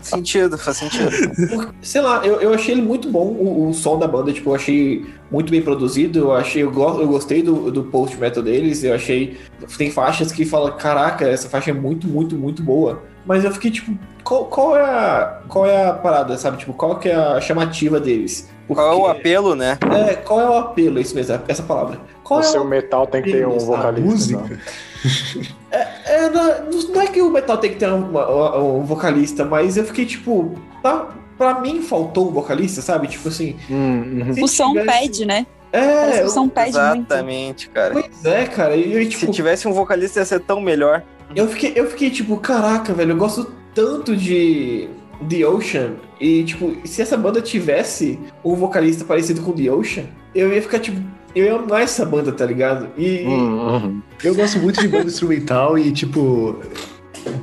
Sentido, 0.02 0.58
faz 0.58 0.78
sentido. 0.78 1.12
porque, 1.50 1.74
sei 1.82 2.02
lá, 2.02 2.26
eu, 2.26 2.42
eu 2.42 2.54
achei 2.54 2.74
ele 2.74 2.82
muito 2.82 3.08
bom, 3.10 3.28
o, 3.28 3.70
o 3.70 3.74
som 3.74 4.00
da 4.00 4.08
banda, 4.08 4.34
tipo, 4.34 4.50
eu 4.50 4.56
achei 4.56 5.06
muito 5.30 5.52
bem 5.52 5.62
produzido, 5.62 6.18
eu 6.20 6.32
achei, 6.34 6.64
eu, 6.64 6.72
go- 6.72 7.00
eu 7.00 7.08
gostei 7.08 7.44
do, 7.44 7.70
do 7.72 7.84
post-metal 7.84 8.42
deles, 8.42 8.84
eu 8.84 8.96
achei, 8.96 9.38
tem 9.78 9.92
faixas 9.92 10.32
que 10.32 10.44
fala, 10.44 10.72
caraca, 10.72 11.28
essa 11.28 11.48
faixa 11.50 11.70
é 11.70 11.74
muito, 11.74 12.08
muito, 12.08 12.36
muito 12.36 12.64
boa. 12.64 13.04
Mas 13.26 13.44
eu 13.46 13.52
fiquei 13.52 13.70
tipo, 13.70 13.96
qual, 14.24 14.46
qual 14.46 14.76
é 14.76 14.82
a 14.82 15.42
qual 15.48 15.66
é 15.68 15.86
a 15.90 15.94
parada, 15.94 16.36
sabe? 16.38 16.58
Tipo, 16.58 16.74
qual 16.74 16.98
que 16.98 17.08
é 17.10 17.16
a 17.16 17.40
chamativa 17.40 18.00
deles? 18.00 18.50
Qual 18.68 18.88
é 18.88 18.92
o 18.96 19.02
Porque- 19.06 19.20
apelo, 19.20 19.56
né? 19.56 19.78
É, 20.10 20.16
qual 20.16 20.40
é 20.42 20.50
o 20.50 20.54
apelo, 20.58 20.98
é 20.98 21.02
isso 21.02 21.14
mesmo, 21.14 21.40
essa 21.48 21.62
palavra. 21.62 22.00
Qual 22.24 22.40
o 22.40 22.44
é 22.44 22.46
seu 22.46 22.64
o 22.64 22.68
metal 22.68 23.06
tem 23.06 23.22
que 23.22 23.32
ter 23.32 23.48
um 23.48 23.60
vocalista. 23.60 24.02
música. 24.40 24.60
né? 25.72 25.88
É, 26.06 26.30
não, 26.30 26.70
não 26.94 27.02
é 27.02 27.08
que 27.08 27.22
o 27.22 27.30
metal 27.32 27.58
tem 27.58 27.72
que 27.72 27.78
ter 27.78 27.90
um, 27.92 28.80
um 28.80 28.84
vocalista, 28.84 29.46
mas 29.46 29.78
eu 29.78 29.86
fiquei 29.86 30.06
tipo, 30.06 30.54
tá, 30.84 31.08
pra 31.38 31.60
mim 31.62 31.82
faltou 31.82 32.28
um 32.30 32.32
vocalista, 32.32 32.82
sabe? 32.82 33.08
Tipo 33.08 33.30
assim. 33.30 33.56
Hum, 33.70 34.24
uhum. 34.28 34.34
se 34.34 34.44
O 34.44 34.48
som 34.48 34.74
tivesse- 34.74 35.00
pede, 35.00 35.26
né? 35.26 35.46
É, 35.74 36.26
o 36.26 36.30
som 36.30 36.50
pede 36.50 36.78
muito. 36.78 37.14
Exatamente, 37.14 37.70
cara. 37.70 37.94
pois 37.94 38.26
é, 38.26 38.46
cara. 38.46 38.76
E 38.76 38.94
eu, 38.94 39.02
Se 39.04 39.10
tipo, 39.10 39.32
tivesse 39.32 39.68
um 39.68 39.72
vocalista 39.74 40.20
ia 40.20 40.26
ser 40.26 40.42
tão 40.42 40.60
melhor. 40.60 41.02
eu, 41.34 41.48
fiquei, 41.48 41.72
eu 41.76 41.88
fiquei 41.90 42.10
tipo, 42.10 42.36
caraca, 42.38 42.94
velho, 42.94 43.12
eu 43.12 43.18
gosto 43.18 43.50
tanto 43.74 44.14
de 44.18 44.90
The 45.30 45.46
Ocean. 45.48 45.92
E, 46.20 46.44
tipo, 46.44 46.76
se 46.86 47.02
essa 47.02 47.16
banda 47.16 47.42
tivesse 47.42 48.20
um 48.44 48.54
vocalista 48.54 49.06
parecido 49.06 49.42
com 49.42 49.54
The 49.54 49.72
Ocean, 49.72 50.04
eu 50.36 50.54
ia 50.54 50.62
ficar, 50.62 50.80
tipo, 50.80 51.00
eu 51.36 51.46
ia 51.46 51.56
amar 51.56 51.82
essa 51.82 52.06
banda, 52.06 52.32
tá 52.32 52.46
ligado? 52.46 52.88
E, 52.98 53.24
Hum, 53.26 53.60
uhum. 53.60 54.02
Eu 54.24 54.36
gosto 54.36 54.60
muito 54.60 54.80
de 54.82 54.88
banda 54.88 55.06
instrumental 55.06 55.78
e, 55.78 55.92
tipo, 55.92 56.58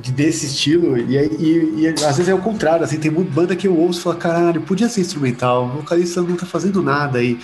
de- 0.01 0.11
desse 0.11 0.45
estilo. 0.45 0.97
E, 0.97 1.15
e, 1.17 1.73
e 1.81 1.87
às 1.87 2.17
vezes 2.17 2.29
é 2.29 2.33
o 2.33 2.39
contrário, 2.39 2.83
assim, 2.83 2.97
tem 2.97 3.11
muita 3.11 3.31
banda 3.31 3.55
que 3.55 3.67
eu 3.67 3.75
ouço 3.77 3.99
e 3.99 4.03
falo, 4.03 4.15
caralho, 4.17 4.61
podia 4.61 4.87
ser 4.89 5.01
instrumental, 5.01 5.65
o 5.65 5.81
vocalista 5.81 6.21
não 6.21 6.35
tá 6.35 6.45
fazendo 6.45 6.81
nada. 6.81 7.21
E, 7.23 7.37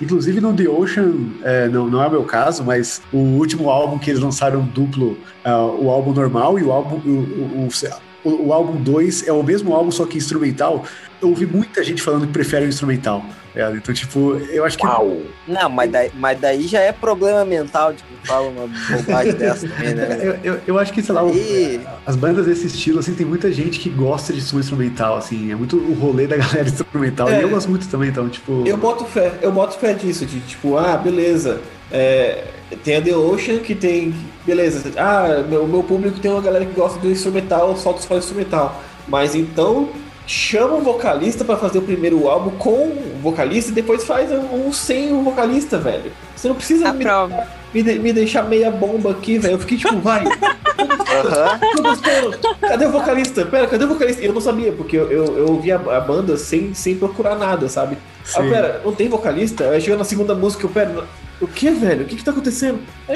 inclusive 0.00 0.40
no 0.40 0.52
The 0.52 0.68
Ocean, 0.68 1.12
é, 1.42 1.68
não, 1.68 1.88
não 1.88 2.02
é 2.02 2.06
o 2.06 2.10
meu 2.10 2.24
caso, 2.24 2.64
mas 2.64 3.00
o 3.12 3.18
último 3.18 3.68
álbum 3.70 3.98
que 3.98 4.10
eles 4.10 4.20
lançaram 4.20 4.62
duplo, 4.62 5.16
ah, 5.44 5.64
o 5.66 5.90
álbum 5.90 6.12
normal 6.12 6.58
e 6.58 6.62
o 6.62 6.72
álbum. 6.72 6.96
O, 7.04 7.66
o, 7.66 7.68
o, 8.24 8.46
o 8.48 8.52
álbum 8.52 8.76
2 8.82 9.26
é 9.28 9.32
o 9.32 9.42
mesmo 9.42 9.74
álbum, 9.74 9.90
só 9.90 10.04
que 10.04 10.18
instrumental. 10.18 10.84
Eu 11.22 11.28
ouvi 11.30 11.46
muita 11.46 11.82
gente 11.84 12.02
falando 12.02 12.26
que 12.26 12.32
prefere 12.32 12.66
o 12.66 12.68
instrumental. 12.68 13.24
Tá 13.54 13.72
Então, 13.72 13.94
tipo, 13.94 14.34
eu 14.50 14.64
acho 14.64 14.76
que. 14.78 14.86
Uau! 14.86 15.18
Não, 15.46 15.68
mas 15.68 15.90
daí, 15.90 16.10
mas 16.14 16.38
daí 16.40 16.66
já 16.66 16.80
é 16.80 16.92
problema 16.92 17.44
mental 17.44 17.92
de 17.92 18.02
quem 18.02 18.16
fala 18.24 18.48
uma 18.48 18.68
bobagem 18.96 19.32
dessa 19.34 19.68
também, 19.68 19.94
né? 19.94 20.18
Eu, 20.22 20.38
eu, 20.54 20.60
eu 20.66 20.78
acho 20.78 20.92
que, 20.92 21.02
sei 21.02 21.14
lá, 21.14 21.22
o- 21.24 21.34
E 21.34 21.80
As 22.06 22.14
bandas 22.16 22.46
desse 22.46 22.66
estilo, 22.66 22.98
assim, 23.00 23.14
tem 23.14 23.26
muita 23.26 23.50
gente 23.52 23.78
que 23.80 23.88
gosta 23.88 24.32
de 24.32 24.40
som 24.40 24.58
instrumental, 24.58 25.16
assim, 25.16 25.50
é 25.50 25.54
muito 25.54 25.76
o 25.76 25.94
rolê 25.94 26.26
da 26.26 26.36
galera 26.38 26.68
instrumental. 26.68 27.28
É. 27.28 27.40
E 27.40 27.42
eu 27.42 27.48
gosto 27.50 27.68
muito 27.68 27.88
também, 27.88 28.08
então, 28.10 28.28
tipo. 28.28 28.62
Eu 28.66 28.76
boto 28.76 29.04
fé, 29.04 29.32
eu 29.42 29.50
boto 29.52 29.78
fé 29.78 29.92
disso, 29.94 30.24
de 30.26 30.40
tipo, 30.40 30.76
ah, 30.76 30.96
beleza. 30.96 31.60
é, 31.90 32.44
tem 32.84 32.96
a 32.96 33.02
The 33.02 33.16
Ocean 33.16 33.58
que 33.58 33.74
tem. 33.74 34.14
Beleza, 34.46 34.90
ah, 34.96 35.44
meu, 35.48 35.66
meu 35.66 35.82
público 35.82 36.18
tem 36.20 36.30
uma 36.30 36.40
galera 36.40 36.64
que 36.64 36.72
gosta 36.74 36.98
do 36.98 37.10
instrumental, 37.10 37.76
solta 37.76 38.00
só 38.00 38.16
instrumental. 38.16 38.80
Mas 39.08 39.34
então 39.34 39.88
chama 40.26 40.74
um 40.76 40.82
vocalista 40.82 41.44
pra 41.44 41.56
fazer 41.56 41.78
o 41.78 41.82
primeiro 41.82 42.28
álbum 42.28 42.50
com 42.56 42.70
o 42.88 43.18
vocalista 43.22 43.70
e 43.70 43.74
depois 43.74 44.04
faz 44.04 44.30
um, 44.30 44.66
um 44.68 44.72
sem 44.72 45.12
o 45.12 45.22
vocalista, 45.22 45.76
velho. 45.78 46.12
Você 46.36 46.48
não 46.48 46.54
precisa 46.54 46.92
me, 46.92 47.04
me, 47.74 47.82
de- 47.82 47.98
me 47.98 48.12
deixar 48.12 48.42
meia 48.44 48.70
bomba 48.70 49.10
aqui, 49.10 49.38
velho. 49.38 49.54
Eu 49.54 49.58
fiquei 49.58 49.76
tipo, 49.76 49.98
vai, 49.98 50.24
gostando. 51.82 52.38
Cadê 52.60 52.86
o 52.86 52.92
vocalista? 52.92 53.44
Pera, 53.44 53.66
cadê 53.66 53.84
o 53.84 53.88
vocalista? 53.88 54.22
Eu 54.22 54.32
não 54.32 54.40
sabia, 54.40 54.72
porque 54.72 54.96
eu, 54.96 55.10
eu, 55.10 55.38
eu 55.38 55.46
ouvi 55.48 55.72
a, 55.72 55.76
a 55.76 56.00
banda 56.00 56.36
sem, 56.36 56.72
sem 56.74 56.96
procurar 56.96 57.36
nada, 57.36 57.68
sabe? 57.68 57.98
Ah, 58.34 58.40
pera, 58.42 58.80
não 58.84 58.94
tem 58.94 59.08
vocalista? 59.08 59.70
Aí 59.70 59.80
chegou 59.80 59.98
na 59.98 60.04
segunda 60.04 60.34
música, 60.34 60.64
eu, 60.64 60.70
pera, 60.70 61.04
o 61.40 61.46
que, 61.48 61.70
velho? 61.70 62.02
O 62.04 62.06
que 62.06 62.16
que 62.16 62.24
tá 62.24 62.30
acontecendo? 62.30 62.78
É. 63.08 63.14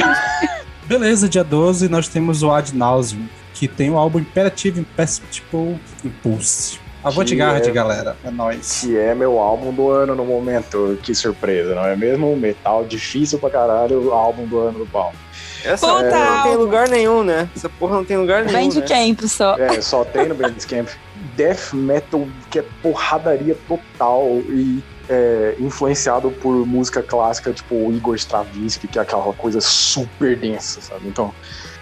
Beleza, 0.87 1.29
dia 1.29 1.45
12 1.45 1.89
nós 1.89 2.09
temos 2.09 2.43
o 2.43 2.51
Ad 2.51 2.75
Nauseum, 2.77 3.27
que 3.55 3.69
tem 3.69 3.91
o 3.91 3.97
álbum 3.97 4.19
Imperative 4.19 4.81
Imperceptible 4.81 5.79
Impulse. 6.05 6.79
Avant-garde, 7.05 7.69
é- 7.69 7.73
galera. 7.73 8.17
É 8.25 8.31
nóis. 8.31 8.81
Que 8.81 8.97
é 8.97 9.15
meu 9.15 9.39
álbum 9.39 9.73
do 9.73 9.91
ano 9.91 10.15
no 10.15 10.25
momento. 10.25 10.99
Que 11.03 11.15
surpresa, 11.15 11.75
não 11.75 11.85
é 11.85 11.95
mesmo? 11.95 12.35
Metal 12.37 12.85
difícil 12.85 13.39
pra 13.39 13.51
caralho, 13.51 14.09
o 14.09 14.13
álbum 14.13 14.47
do 14.47 14.59
ano 14.59 14.79
do 14.79 14.87
pau. 14.87 15.13
Essa 15.65 15.87
Puta 15.87 16.05
porra 16.05 16.31
não 16.31 16.43
tem 16.43 16.57
lugar 16.57 16.89
nenhum, 16.89 17.25
né? 17.25 17.49
Essa 17.57 17.69
porra 17.69 17.97
não 17.97 18.05
tem 18.05 18.17
lugar 18.17 18.45
nenhum. 18.45 18.69
Band 18.71 18.81
né? 18.81 19.29
Só. 19.29 19.57
É, 19.57 19.81
só 19.81 20.05
tem 20.05 20.27
no 20.29 20.35
Bandcamp. 20.35 20.89
Death 21.37 21.73
metal 21.73 22.29
que 22.51 22.59
é 22.61 22.65
porradaria 22.83 23.57
total 23.67 24.27
e 24.49 24.83
é, 25.09 25.55
influenciado 25.59 26.31
por 26.31 26.67
música 26.67 27.03
clássica, 27.03 27.53
tipo 27.53 27.75
o 27.75 27.93
Igor 27.93 28.15
Stravinsky, 28.15 28.87
que 28.87 28.99
é 28.99 29.03
aquela 29.03 29.33
coisa 29.33 29.61
super 29.61 30.37
densa, 30.37 30.81
sabe? 30.81 31.09
Então, 31.09 31.35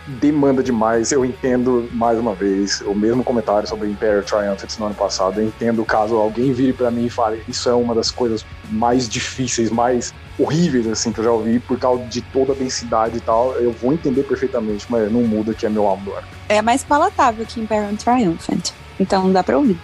demanda 0.07 0.63
demais. 0.63 1.13
Eu 1.13 1.25
entendo, 1.25 1.89
mais 1.93 2.19
uma 2.19 2.35
vez, 2.35 2.81
o 2.83 2.95
mesmo 2.95 3.23
comentário 3.23 3.69
sobre 3.69 3.89
Imperial 3.89 4.23
Triumphant 4.23 4.79
no 4.79 4.87
ano 4.87 4.95
passado. 4.95 5.41
Eu 5.41 5.47
entendo 5.47 5.85
caso 5.85 6.17
alguém 6.17 6.53
vire 6.53 6.73
pra 6.73 6.91
mim 6.91 7.07
e 7.07 7.11
fale 7.11 7.43
isso 7.49 7.69
é 7.69 7.75
uma 7.75 7.95
das 7.95 8.11
coisas 8.11 8.45
mais 8.71 9.09
difíceis, 9.09 9.71
mais 9.71 10.13
horríveis, 10.39 10.87
assim, 10.89 11.13
que 11.13 11.21
eu 11.21 11.25
já 11.25 11.31
ouvi, 11.31 11.59
por 11.61 11.79
causa 11.79 12.03
de 12.05 12.21
toda 12.23 12.53
a 12.53 12.55
densidade 12.57 13.19
e 13.19 13.21
tal. 13.21 13.53
Eu 13.55 13.71
vou 13.73 13.93
entender 13.93 14.23
perfeitamente, 14.25 14.87
mas 14.89 15.11
não 15.13 15.23
muda 15.23 15.55
que 15.55 15.67
é 15.67 15.69
meu 15.69 15.89
ano. 15.89 16.03
É 16.49 16.61
mais 16.63 16.83
palatável 16.83 17.45
que 17.47 17.61
Imperial 17.61 17.93
Triumphant. 17.97 18.71
Então 18.99 19.31
dá 19.33 19.43
pra 19.43 19.57
ouvir. 19.59 19.79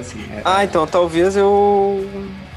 assim, 0.00 0.20
é- 0.32 0.42
Ah, 0.44 0.64
então 0.64 0.86
talvez 0.86 1.36
eu 1.36 2.04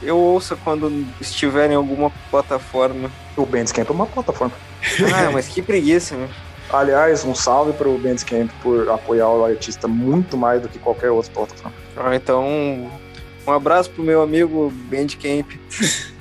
eu 0.02 0.18
ouça 0.18 0.56
quando 0.56 1.06
estiver 1.20 1.70
em 1.72 1.76
alguma 1.76 2.12
plataforma. 2.32 3.12
O 3.36 3.46
Bandcamp 3.46 3.90
é 3.90 3.94
uma 3.94 4.06
plataforma. 4.06 4.54
Ah, 5.14 5.30
mas 5.32 5.48
que 5.48 5.62
preguiça, 5.62 6.16
né? 6.16 6.30
Aliás, 6.72 7.26
um 7.26 7.34
salve 7.34 7.74
pro 7.74 7.98
Bandcamp 7.98 8.50
por 8.62 8.90
apoiar 8.90 9.30
o 9.30 9.44
artista 9.44 9.88
muito 9.88 10.38
mais 10.38 10.62
do 10.62 10.70
que 10.70 10.78
qualquer 10.78 11.10
outra 11.10 11.32
plataforma. 11.32 11.76
Ah, 11.98 12.16
então 12.16 12.90
um 13.48 13.52
abraço 13.52 13.90
pro 13.90 14.04
meu 14.04 14.22
amigo 14.22 14.72
Bandcamp. 14.90 15.48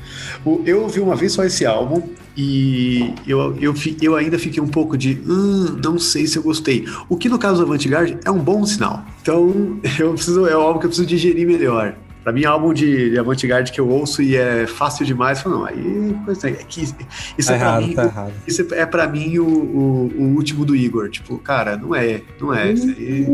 Eu 0.64 0.82
ouvi 0.82 1.00
uma 1.00 1.16
vez 1.16 1.32
só 1.32 1.44
esse 1.44 1.66
álbum 1.66 2.10
e 2.36 3.12
eu, 3.26 3.56
eu, 3.60 3.74
eu 4.00 4.14
ainda 4.14 4.38
fiquei 4.38 4.62
um 4.62 4.68
pouco 4.68 4.96
de 4.96 5.20
hum, 5.26 5.80
não 5.82 5.98
sei 5.98 6.26
se 6.26 6.38
eu 6.38 6.42
gostei. 6.42 6.86
O 7.08 7.16
que 7.16 7.28
no 7.28 7.38
caso 7.38 7.56
do 7.56 7.64
Avantgarde 7.64 8.16
é 8.24 8.30
um 8.30 8.38
bom 8.38 8.64
sinal. 8.64 9.04
Então 9.20 9.80
eu 9.98 10.12
preciso, 10.14 10.46
é 10.46 10.52
algo 10.52 10.78
que 10.78 10.86
eu 10.86 10.90
preciso 10.90 11.08
digerir 11.08 11.46
melhor 11.46 11.96
Pra 12.28 12.32
mim, 12.34 12.44
álbum 12.44 12.74
de, 12.74 13.08
de 13.12 13.18
avant-garde 13.18 13.72
que 13.72 13.80
eu 13.80 13.88
ouço 13.88 14.20
e 14.20 14.36
é 14.36 14.66
fácil 14.66 15.06
demais, 15.06 15.38
eu 15.38 15.44
falo, 15.44 15.60
não, 15.60 15.64
aí 15.64 16.14
coisa 16.26 16.50
é 16.50 16.52
que 16.52 16.82
isso 16.82 16.94
é 17.38 17.44
pra 17.46 17.54
errado, 17.56 17.86
mim, 17.86 17.94
tá 17.94 18.04
errado. 18.04 18.32
isso 18.46 18.66
é 18.74 18.84
pra 18.84 19.08
mim 19.08 19.38
o, 19.38 19.46
o, 19.46 20.12
o 20.18 20.22
último 20.34 20.62
do 20.66 20.76
Igor. 20.76 21.08
Tipo, 21.08 21.38
cara, 21.38 21.74
não 21.78 21.94
é, 21.94 22.20
não 22.38 22.52
é. 22.52 22.70
Isso 22.70 22.86
aí 22.86 23.24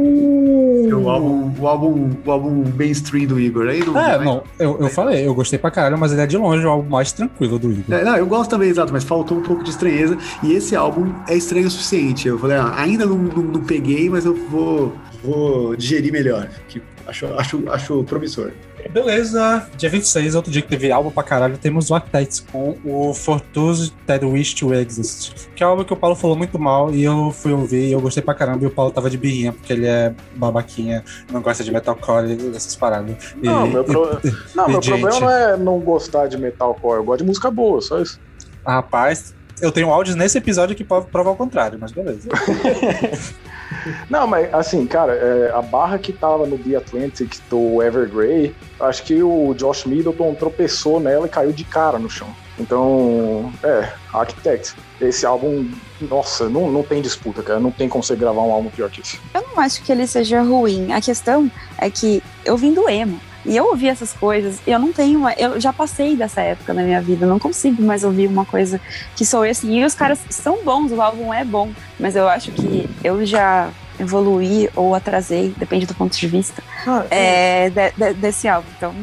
é 0.88 0.94
o 0.94 1.10
álbum, 1.10 1.52
o 1.58 1.66
álbum, 1.66 2.10
o 2.24 2.30
álbum 2.30 2.64
mainstream 2.78 3.26
do 3.26 3.40
Igor. 3.40 3.66
Aí 3.66 3.84
não, 3.84 3.98
É, 3.98 4.16
vai- 4.16 4.24
não, 4.24 4.44
eu, 4.60 4.78
eu 4.78 4.88
falei, 4.88 5.26
eu 5.26 5.34
gostei 5.34 5.58
pra 5.58 5.72
caralho, 5.72 5.98
mas 5.98 6.12
ele 6.12 6.20
é 6.20 6.26
de 6.28 6.36
longe 6.36 6.64
o 6.64 6.68
álbum 6.70 6.88
mais 6.88 7.10
tranquilo 7.10 7.58
do 7.58 7.72
Igor. 7.72 7.96
É, 7.96 8.04
não, 8.04 8.16
eu 8.16 8.26
gosto 8.26 8.50
também, 8.50 8.68
exato, 8.68 8.92
mas 8.92 9.02
faltou 9.02 9.38
um 9.38 9.42
pouco 9.42 9.64
de 9.64 9.70
estranheza. 9.70 10.16
E 10.40 10.52
esse 10.52 10.76
álbum 10.76 11.12
é 11.26 11.34
estranho 11.36 11.66
o 11.66 11.70
suficiente. 11.72 12.28
Eu 12.28 12.38
falei, 12.38 12.58
ah, 12.58 12.72
ainda 12.76 13.04
não, 13.04 13.18
não, 13.18 13.42
não 13.42 13.60
peguei, 13.60 14.08
mas 14.08 14.24
eu 14.24 14.36
vou, 14.48 14.94
vou 15.24 15.74
digerir 15.74 16.12
melhor. 16.12 16.48
Que 16.68 16.80
acho, 17.06 17.26
acho, 17.34 17.70
acho 17.70 18.04
promissor. 18.04 18.50
Beleza, 18.90 19.66
dia 19.78 19.88
26, 19.88 20.34
outro 20.34 20.50
dia 20.52 20.60
que 20.60 20.68
teve 20.68 20.92
álbum 20.92 21.10
pra 21.10 21.22
caralho, 21.22 21.56
temos 21.56 21.90
o 21.90 21.94
Architects 21.94 22.40
com 22.52 22.76
o 22.84 23.14
Fortunes 23.14 23.92
That 24.06 24.24
Wish 24.24 24.54
to 24.56 24.74
Exist, 24.74 25.48
que 25.56 25.62
é 25.62 25.66
um 25.66 25.70
álbum 25.70 25.84
que 25.84 25.92
o 25.92 25.96
Paulo 25.96 26.14
falou 26.14 26.36
muito 26.36 26.58
mal 26.58 26.92
e 26.94 27.02
eu 27.02 27.30
fui 27.30 27.52
ouvir 27.52 27.88
e 27.88 27.92
eu 27.92 28.00
gostei 28.00 28.22
pra 28.22 28.34
caramba 28.34 28.62
e 28.64 28.66
o 28.66 28.70
Paulo 28.70 28.90
tava 28.90 29.08
de 29.08 29.16
birrinha 29.16 29.52
porque 29.52 29.72
ele 29.72 29.86
é 29.86 30.12
babaquinha, 30.36 31.02
não 31.32 31.40
gosta 31.40 31.64
de 31.64 31.72
metalcore 31.72 32.32
e 32.32 32.36
dessas 32.36 32.76
paradas. 32.76 33.16
E- 33.42 33.46
Não, 33.46 33.66
meu, 33.68 33.84
pro- 33.84 34.20
não, 34.54 34.68
e, 34.68 34.72
meu 34.72 34.80
problema 34.80 35.20
não 35.20 35.30
é 35.30 35.56
não 35.56 35.78
gostar 35.80 36.26
de 36.26 36.36
metalcore, 36.36 36.98
eu 36.98 37.04
gosto 37.04 37.20
de 37.20 37.26
música 37.26 37.50
boa, 37.50 37.80
só 37.80 38.00
isso. 38.00 38.20
Rapaz, 38.66 39.34
eu 39.62 39.72
tenho 39.72 39.88
áudios 39.90 40.14
nesse 40.14 40.36
episódio 40.36 40.76
que 40.76 40.84
pode 40.84 41.06
provar 41.06 41.30
o 41.30 41.36
contrário, 41.36 41.78
mas 41.80 41.90
beleza. 41.90 42.28
Não, 44.08 44.26
mas 44.26 44.52
assim, 44.52 44.86
cara, 44.86 45.12
é, 45.12 45.52
a 45.54 45.62
barra 45.62 45.98
que 45.98 46.12
tava 46.12 46.46
no 46.46 46.58
The 46.58 46.76
Atlantic 46.76 47.36
do 47.50 47.82
Evergrey, 47.82 48.54
acho 48.80 49.02
que 49.02 49.22
o 49.22 49.54
Josh 49.54 49.84
Middleton 49.84 50.34
tropeçou 50.34 51.00
nela 51.00 51.26
e 51.26 51.30
caiu 51.30 51.52
de 51.52 51.64
cara 51.64 51.98
no 51.98 52.08
chão. 52.08 52.28
Então, 52.58 53.52
é, 53.62 53.92
Architect. 54.12 54.74
Esse 55.00 55.26
álbum, 55.26 55.68
nossa, 56.00 56.48
não, 56.48 56.70
não 56.70 56.82
tem 56.82 57.02
disputa, 57.02 57.42
cara. 57.42 57.58
Não 57.58 57.70
tem 57.70 57.88
como 57.88 58.02
você 58.02 58.14
gravar 58.14 58.42
um 58.42 58.52
álbum 58.52 58.70
pior 58.70 58.88
que 58.90 59.00
esse. 59.00 59.20
Eu 59.34 59.42
não 59.42 59.60
acho 59.60 59.82
que 59.82 59.90
ele 59.90 60.06
seja 60.06 60.40
ruim. 60.40 60.92
A 60.92 61.00
questão 61.00 61.50
é 61.78 61.90
que 61.90 62.22
eu 62.44 62.56
vim 62.56 62.72
do 62.72 62.88
emo. 62.88 63.20
E 63.46 63.56
eu 63.56 63.66
ouvi 63.66 63.88
essas 63.88 64.12
coisas, 64.12 64.58
eu 64.66 64.78
não 64.78 64.92
tenho. 64.92 65.18
uma- 65.18 65.32
Eu 65.34 65.60
já 65.60 65.72
passei 65.72 66.16
dessa 66.16 66.40
época 66.40 66.72
na 66.72 66.82
minha 66.82 67.00
vida, 67.00 67.26
não 67.26 67.38
consigo 67.38 67.82
mais 67.82 68.02
ouvir 68.04 68.26
uma 68.26 68.44
coisa 68.44 68.80
que 69.14 69.24
sou 69.26 69.42
assim. 69.42 69.78
E 69.80 69.84
os 69.84 69.94
caras 69.94 70.18
são 70.30 70.64
bons, 70.64 70.90
o 70.92 71.00
álbum 71.02 71.32
é 71.32 71.44
bom, 71.44 71.70
mas 72.00 72.16
eu 72.16 72.28
acho 72.28 72.50
que 72.52 72.88
eu 73.02 73.24
já 73.26 73.68
evoluí 74.00 74.68
ou 74.74 74.94
atrasei, 74.94 75.54
depende 75.56 75.86
do 75.86 75.94
ponto 75.94 76.16
de 76.16 76.26
vista, 76.26 76.62
é, 77.10 77.70
de- 77.70 77.92
de- 77.96 78.14
desse 78.14 78.48
álbum. 78.48 78.68
Então, 78.76 78.94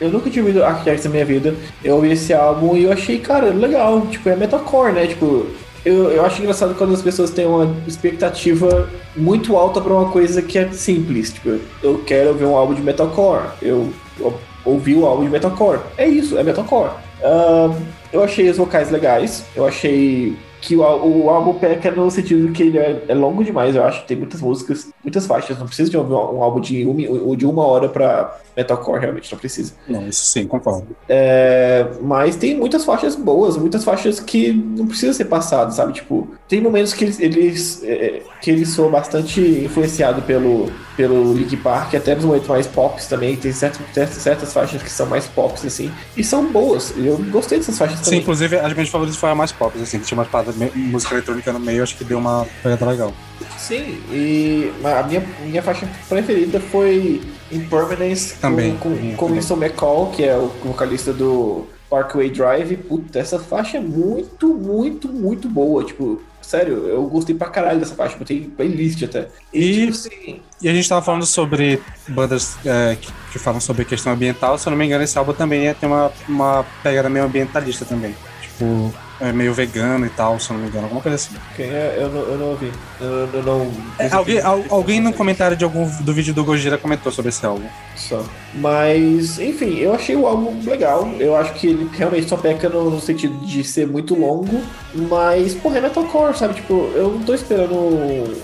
Eu 0.00 0.08
nunca 0.10 0.30
tinha 0.30 0.42
ouvido 0.42 0.64
Architects 0.64 1.04
na 1.04 1.10
minha 1.10 1.26
vida. 1.26 1.54
Eu 1.84 1.96
ouvi 1.96 2.12
esse 2.12 2.32
álbum 2.32 2.74
e 2.74 2.84
eu 2.84 2.92
achei, 2.92 3.18
cara, 3.18 3.48
legal. 3.52 4.06
Tipo, 4.06 4.30
é 4.30 4.36
metalcore, 4.36 4.92
né? 4.94 5.06
Tipo, 5.06 5.46
eu, 5.84 6.10
eu 6.10 6.24
acho 6.24 6.40
engraçado 6.40 6.74
quando 6.74 6.92
as 6.92 7.02
pessoas 7.02 7.30
têm 7.30 7.46
uma 7.46 7.74
expectativa 7.86 8.88
muito 9.16 9.56
alta 9.56 9.80
pra 9.80 9.92
uma 9.92 10.10
coisa 10.10 10.42
que 10.42 10.58
é 10.58 10.70
simples. 10.72 11.32
Tipo, 11.32 11.58
eu 11.82 12.02
quero 12.06 12.34
ver 12.34 12.44
um 12.44 12.56
álbum 12.56 12.74
de 12.74 12.82
metalcore. 12.82 13.48
Eu, 13.62 13.92
eu 14.18 14.38
ouvi 14.64 14.94
o 14.94 15.06
álbum 15.06 15.24
de 15.24 15.30
metalcore. 15.30 15.80
É 15.96 16.06
isso, 16.06 16.38
é 16.38 16.42
metalcore. 16.42 16.92
Ah, 17.22 17.74
eu 18.12 18.22
achei 18.22 18.48
os 18.50 18.56
vocais 18.56 18.90
legais. 18.90 19.44
Eu 19.56 19.66
achei 19.66 20.36
que 20.60 20.76
o, 20.76 20.80
o 20.80 21.30
álbum 21.30 21.54
peca 21.54 21.90
no 21.90 22.10
sentido 22.10 22.52
que 22.52 22.62
ele 22.62 22.78
é, 22.78 23.04
é 23.08 23.14
longo 23.14 23.42
demais, 23.42 23.74
eu 23.74 23.84
acho. 23.84 24.04
Tem 24.04 24.16
muitas 24.16 24.40
músicas, 24.40 24.90
muitas 25.02 25.26
faixas. 25.26 25.58
Não 25.58 25.66
precisa 25.66 25.90
de 25.90 25.96
um, 25.96 26.02
um 26.02 26.42
álbum 26.42 26.60
de, 26.60 26.86
um, 26.86 27.36
de 27.36 27.46
uma 27.46 27.64
hora 27.66 27.88
pra 27.88 28.38
metalcore, 28.56 29.00
realmente, 29.00 29.30
não 29.32 29.38
precisa. 29.38 29.74
Não, 29.88 30.06
isso 30.08 30.24
sim, 30.24 30.46
concordo. 30.46 30.88
É, 31.08 31.86
mas 32.02 32.36
tem 32.36 32.56
muitas 32.56 32.84
faixas 32.84 33.16
boas, 33.16 33.56
muitas 33.56 33.84
faixas 33.84 34.20
que 34.20 34.52
não 34.52 34.86
precisa 34.86 35.12
ser 35.12 35.24
passado, 35.26 35.72
sabe? 35.72 35.92
Tipo, 35.94 36.28
tem 36.48 36.60
momentos 36.60 36.92
que 36.92 37.04
eles, 37.04 37.82
é, 37.82 38.22
que 38.40 38.50
eles 38.50 38.68
são 38.70 38.90
bastante 38.90 39.40
influenciados 39.40 40.24
pelo 40.24 40.70
pelo 41.00 41.32
Linkin 41.32 41.56
Park, 41.56 41.94
até 41.94 42.14
nos 42.14 42.26
momentos 42.26 42.46
mais 42.46 42.66
pops 42.66 43.06
também, 43.06 43.34
tem 43.34 43.50
certas, 43.52 43.80
certas, 43.94 44.16
certas 44.16 44.52
faixas 44.52 44.82
que 44.82 44.90
são 44.90 45.06
mais 45.06 45.26
pops 45.26 45.64
assim, 45.64 45.90
e 46.14 46.22
são 46.22 46.44
boas. 46.52 46.92
Eu 46.94 47.16
gostei 47.30 47.56
dessas 47.56 47.78
faixas 47.78 48.00
Sim, 48.00 48.04
também. 48.04 48.20
inclusive 48.20 48.58
as 48.58 48.72
minhas 48.74 48.90
favoritas 48.90 49.18
foram 49.18 49.32
a 49.32 49.36
mais 49.36 49.50
pop, 49.50 49.80
assim, 49.80 49.98
que 49.98 50.04
tinha 50.04 50.18
umas 50.18 50.28
paradas 50.28 50.49
me- 50.52 50.70
música 50.74 51.14
eletrônica 51.14 51.52
no 51.52 51.60
meio, 51.60 51.82
acho 51.82 51.96
que 51.96 52.04
deu 52.04 52.18
uma 52.18 52.46
pegada 52.62 52.86
legal. 52.86 53.12
Sim, 53.58 54.00
e 54.10 54.72
a 54.84 55.02
minha, 55.02 55.24
minha 55.44 55.62
faixa 55.62 55.88
preferida 56.08 56.58
foi 56.60 57.20
Impermanence 57.52 58.34
Também, 58.40 58.76
com, 58.76 58.88
minha 58.90 59.16
com, 59.16 59.28
com. 59.28 59.34
Winston 59.34 59.56
McCall, 59.56 60.10
que 60.10 60.24
é 60.24 60.36
o 60.36 60.48
vocalista 60.64 61.12
do 61.12 61.66
Parkway 61.88 62.30
Drive. 62.30 62.76
Puta, 62.76 63.18
essa 63.18 63.38
faixa 63.38 63.76
é 63.78 63.80
muito, 63.80 64.48
muito, 64.54 65.08
muito 65.08 65.48
boa. 65.48 65.84
Tipo, 65.84 66.22
sério, 66.40 66.86
eu 66.86 67.02
gostei 67.04 67.34
pra 67.34 67.48
caralho 67.48 67.78
dessa 67.80 67.94
faixa, 67.94 68.16
botei 68.16 68.40
playlist 68.56 69.02
até. 69.02 69.28
E- 69.52 69.72
tipo 69.86 69.90
assim, 69.92 70.40
E 70.62 70.68
a 70.68 70.72
gente 70.74 70.88
tava 70.88 71.02
falando 71.02 71.26
sobre 71.26 71.80
bandas 72.08 72.56
é, 72.64 72.96
que, 73.00 73.10
que 73.32 73.38
falam 73.38 73.60
sobre 73.60 73.84
questão 73.84 74.12
ambiental, 74.12 74.58
se 74.58 74.66
eu 74.66 74.70
não 74.70 74.78
me 74.78 74.84
engano, 74.86 75.02
esse 75.04 75.16
álbum 75.18 75.32
também 75.32 75.66
é, 75.68 75.74
tem 75.74 75.88
uma, 75.88 76.10
uma 76.28 76.64
pegada 76.82 77.08
meio 77.08 77.24
ambientalista 77.24 77.84
também. 77.84 78.14
Tipo, 78.42 78.92
é 79.20 79.32
meio 79.32 79.52
vegano 79.52 80.06
e 80.06 80.10
tal, 80.10 80.38
se 80.40 80.50
eu 80.50 80.54
não 80.56 80.62
me 80.62 80.68
engano, 80.70 80.84
alguma 80.84 81.02
coisa 81.02 81.16
assim. 81.16 81.34
quem 81.56 81.66
é? 81.66 81.96
Eu 81.98 82.08
não, 82.08 82.20
eu 82.22 82.38
não 82.38 82.46
ouvi. 82.50 82.72
Eu, 83.00 83.28
eu 83.34 83.42
não. 83.42 83.70
É, 83.98 84.08
alguém, 84.12 84.40
al- 84.40 84.64
alguém 84.70 85.00
no 85.00 85.12
comentário 85.12 85.56
de 85.56 85.64
algum 85.64 85.86
do 86.00 86.12
vídeo 86.14 86.32
do 86.32 86.42
Gojira 86.44 86.78
comentou 86.78 87.12
sobre 87.12 87.28
esse 87.28 87.44
álbum. 87.44 87.66
Só. 87.96 88.24
Mas, 88.54 89.38
enfim, 89.38 89.76
eu 89.78 89.94
achei 89.94 90.16
o 90.16 90.26
álbum 90.26 90.58
legal. 90.64 91.08
Eu 91.18 91.36
acho 91.36 91.52
que 91.54 91.66
ele 91.66 91.88
realmente 91.92 92.28
só 92.28 92.36
peca 92.36 92.68
no, 92.68 92.90
no 92.90 93.00
sentido 93.00 93.36
de 93.44 93.62
ser 93.62 93.86
muito 93.86 94.14
longo. 94.14 94.62
Mas, 94.94 95.54
porra, 95.54 95.78
é 95.78 95.80
metalcore, 95.82 96.36
sabe? 96.36 96.54
Tipo, 96.54 96.90
eu 96.94 97.12
não 97.12 97.22
tô 97.22 97.34
esperando 97.34 97.74
um 97.74 98.34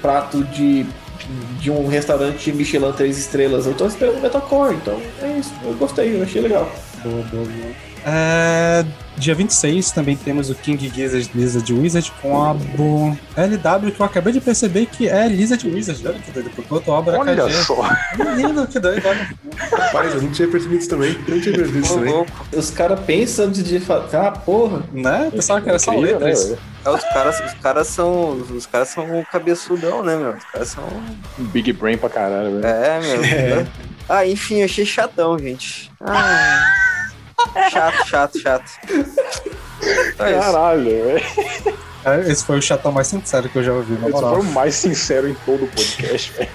prato 0.00 0.44
de, 0.44 0.84
de 1.58 1.70
um 1.70 1.86
restaurante 1.88 2.52
Michelin 2.52 2.92
3 2.92 3.16
estrelas. 3.16 3.66
Eu 3.66 3.74
tô 3.74 3.86
esperando 3.86 4.20
metalcore. 4.20 4.74
Então, 4.74 5.00
é 5.22 5.38
isso. 5.38 5.52
Eu 5.64 5.72
gostei, 5.74 6.16
eu 6.16 6.22
achei 6.22 6.42
legal. 6.42 6.70
Boa, 7.02 7.22
boa, 7.32 7.44
boa. 7.44 7.91
É, 8.04 8.84
dia 9.16 9.34
26 9.34 9.92
também 9.92 10.16
temos 10.16 10.50
o 10.50 10.54
King 10.54 10.90
Gizzard 10.92 11.30
Lizard 11.34 11.72
Wizard 11.72 12.12
com 12.20 12.36
álbum 12.36 13.16
LW, 13.36 13.92
que 13.92 14.00
eu 14.00 14.06
acabei 14.06 14.32
de 14.32 14.40
perceber 14.40 14.86
que 14.86 15.08
é 15.08 15.28
Lizard 15.28 15.68
Wizard. 15.68 16.06
Olha 16.06 16.18
que 16.18 16.30
doido, 16.32 16.50
porque 16.50 16.74
outra 16.74 16.92
obra 16.92 17.18
Olha 17.18 17.44
KG. 17.44 17.52
só. 17.64 17.88
Menino, 18.18 18.66
que 18.66 18.80
doido, 18.80 19.06
olha. 19.06 19.28
Rapaz, 19.70 20.14
eu 20.14 20.22
não 20.22 20.30
tinha 20.30 20.48
percebido 20.48 20.80
isso 20.80 20.88
também. 20.88 21.16
Eu 21.28 21.34
não 21.34 21.40
tinha 21.40 21.54
percebido 21.54 21.84
isso 21.84 21.94
também. 21.94 22.26
Os 22.52 22.70
caras 22.70 23.00
pensam 23.00 23.46
antes 23.46 23.62
de 23.62 23.78
falar, 23.78 24.08
ah, 24.12 24.32
porra. 24.32 24.82
Né? 24.92 25.30
Pensava 25.30 25.60
que 25.60 25.68
era 25.68 25.78
só 25.78 25.92
né, 25.92 25.98
letras. 25.98 26.44
velho? 26.48 26.58
É, 26.84 26.90
os 26.90 27.04
caras, 27.04 27.40
os 27.40 27.54
caras 27.60 27.86
são. 27.86 28.30
Os 28.32 28.66
caras 28.66 28.88
são 28.88 29.24
cabeçudão, 29.30 30.02
né, 30.02 30.16
meu? 30.16 30.32
Os 30.32 30.44
caras 30.44 30.68
são. 30.68 30.84
Big 31.38 31.72
Brain 31.72 31.96
pra 31.96 32.08
caralho, 32.08 32.60
velho. 32.60 32.66
É, 32.66 33.00
meu. 33.00 33.66
Ah, 34.08 34.26
enfim, 34.26 34.62
achei 34.62 34.84
chatão, 34.84 35.38
gente. 35.38 35.90
Ah. 36.00 36.60
Chato, 37.70 38.06
chato, 38.08 38.38
chato. 38.40 38.70
Isso. 38.88 40.16
Caralho, 40.16 40.84
velho. 40.84 41.78
É, 42.04 42.20
Esse 42.30 42.44
foi 42.44 42.58
o 42.58 42.62
chatão 42.62 42.90
mais 42.92 43.06
sincero 43.06 43.48
que 43.48 43.56
eu 43.58 43.62
já 43.62 43.72
ouvi, 43.72 43.92
na 43.94 44.08
Esse 44.08 44.12
moral. 44.12 44.36
foi 44.36 44.40
o 44.40 44.52
mais 44.52 44.74
sincero 44.74 45.28
em 45.28 45.34
todo 45.46 45.64
o 45.64 45.68
podcast, 45.68 46.32
velho. 46.32 46.48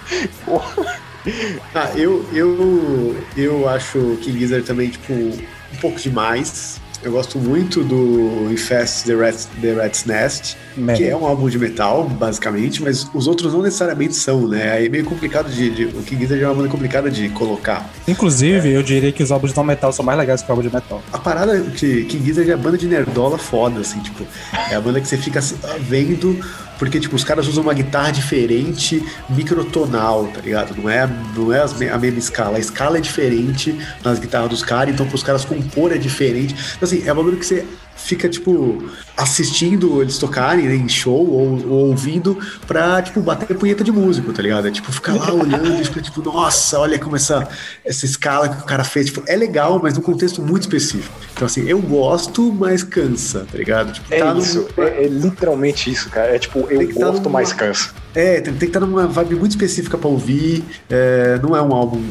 Ah, 1.76 1.91
eu, 1.95 2.26
eu, 2.34 3.15
eu 3.35 3.68
acho 3.69 4.18
King 4.22 4.39
Gizzard 4.39 4.65
também, 4.65 4.89
tipo, 4.89 5.14
um 5.14 5.76
pouco 5.81 5.99
demais. 5.99 6.80
Eu 7.03 7.11
gosto 7.11 7.38
muito 7.38 7.84
do 7.84 8.52
Infest 8.52 9.06
the 9.06 9.14
Rat's, 9.14 9.48
the 9.61 9.74
Rat's 9.74 10.03
Nest, 10.06 10.57
que 10.98 11.03
é 11.06 11.15
um 11.15 11.26
álbum 11.26 11.48
de 11.48 11.57
metal, 11.60 12.03
basicamente, 12.06 12.82
mas 12.82 13.07
os 13.14 13.28
outros 13.28 13.53
não 13.53 13.61
necessariamente 13.61 14.15
são, 14.15 14.48
né? 14.48 14.72
Aí 14.72 14.88
é 14.88 14.90
meio 14.90 15.06
complicado 15.06 15.48
de, 15.49 15.69
de- 15.69 15.86
O 15.86 16.02
King 16.02 16.22
Gizzard 16.24 16.44
é 16.44 16.48
uma 16.48 16.56
banda 16.56 16.69
complicada 16.69 17.10
de 17.11 17.30
colocar. 17.30 17.88
Inclusive, 18.07 18.74
eu 18.74 18.82
diria 18.82 19.11
que 19.11 19.22
os 19.22 19.32
álbuns 19.32 19.52
de 19.52 19.57
não 19.57 19.64
metal 19.64 19.94
são 19.94 20.03
mais 20.03 20.18
legais 20.18 20.41
que 20.41 20.49
o 20.49 20.52
álbum 20.52 20.68
de 20.68 20.74
metal. 20.74 21.02
A 21.14 21.19
parada 21.19 21.56
é 21.57 21.61
que 21.61 22.03
King 22.06 22.26
Gizzard 22.26 22.49
é 22.49 22.53
a 22.56 22.57
banda 22.57 22.78
de 22.78 22.88
nerdola 22.88 23.38
foda, 23.38 23.80
assim, 23.80 23.99
tipo, 23.99 24.26
é 24.72 24.76
a 24.76 24.82
banda 24.82 24.99
que 24.99 25.07
você 25.07 25.18
fica 25.18 25.38
assim, 25.40 25.56
vendo, 25.82 26.38
porque, 26.77 26.99
tipo, 26.99 27.15
os 27.15 27.23
caras 27.23 27.47
usam 27.47 27.63
uma 27.63 27.73
guitarra 27.73 28.11
diferente, 28.11 29.03
microtonal, 29.29 30.27
tá 30.27 30.41
ligado? 30.41 30.75
Não 30.75 30.89
é, 30.89 31.07
não 31.35 31.51
é 31.51 31.61
a 31.61 31.97
mesma 31.97 32.19
escala, 32.19 32.57
a 32.57 32.59
escala 32.59 32.97
é 32.97 33.01
diferente 33.01 33.77
nas 34.03 34.19
guitarras 34.19 34.49
dos 34.49 34.63
caras, 34.63 34.93
então 34.93 35.07
pros 35.07 35.23
caras 35.23 35.43
compor 35.43 35.91
é 35.91 35.97
diferente. 35.97 36.53
Então, 36.75 36.87
assim, 36.87 37.03
é 37.05 37.11
uma 37.11 37.23
banda 37.23 37.37
que 37.37 37.45
você 37.45 37.65
fica, 37.98 38.30
tipo, 38.30 38.84
assistindo 39.15 40.02
eles 40.02 40.18
tocarem 40.18 40.65
né, 40.68 40.76
em 40.76 40.88
show 40.88 41.28
ou, 41.28 41.68
ou 41.68 41.88
ouvindo 41.88 42.38
pra, 42.65 43.02
tipo, 43.02 43.19
bater 43.22 43.57
punheta 43.57 43.84
de 43.84 43.91
músico, 43.91 44.32
tá 44.32 44.41
ligado? 44.41 44.68
É 44.68 44.72
tipo, 44.72 44.91
ficar 44.91 45.14
lá 45.14 45.32
olhando 45.34 45.82
e 45.82 45.84
ficar, 45.84 46.02
tipo, 46.02 46.22
nossa, 46.22 46.80
olha 46.80 46.98
como 46.99 47.15
essa, 47.15 47.48
essa 47.84 48.06
escala 48.06 48.48
que 48.49 48.61
o 48.61 48.65
cara 48.65 48.84
fez. 48.84 49.07
Tipo, 49.07 49.24
é 49.28 49.36
legal, 49.36 49.80
mas 49.82 49.95
num 49.95 50.02
contexto 50.02 50.41
muito 50.41 50.64
específico. 50.64 51.14
Então, 51.34 51.45
assim, 51.45 51.68
eu 51.68 51.80
gosto, 51.82 52.53
mas 52.53 52.84
cansa, 52.84 53.45
tá 53.52 53.57
ligado? 53.57 53.91
Tipo, 53.94 54.14
É 54.14 54.19
tá 54.19 54.34
num- 54.34 54.40
isso, 54.40 54.68
é, 54.78 55.03
é 55.03 55.07
literalmente 55.07 55.91
isso, 55.91 56.10
cara. 56.10 56.36
É 56.36 56.40
tipo, 56.40 56.60
eu 56.69 56.88
tá 56.88 56.94
gosto, 56.94 57.24
numa- 57.24 57.40
mas 57.40 57.52
cansa. 57.53 57.90
É, 58.15 58.36
tem, 58.41 58.53
tem 58.53 58.60
que 58.60 58.65
estar 58.65 58.80
numa 58.80 59.06
vibe 59.07 59.36
muito 59.36 59.52
específica 59.52 59.98
pra 59.98 60.07
ouvir. 60.10 60.64
é, 60.90 61.40
não 61.44 61.56
é 61.56 61.61
um 61.61 61.74
álbum, 61.74 62.02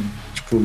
tipo, 0.49 0.61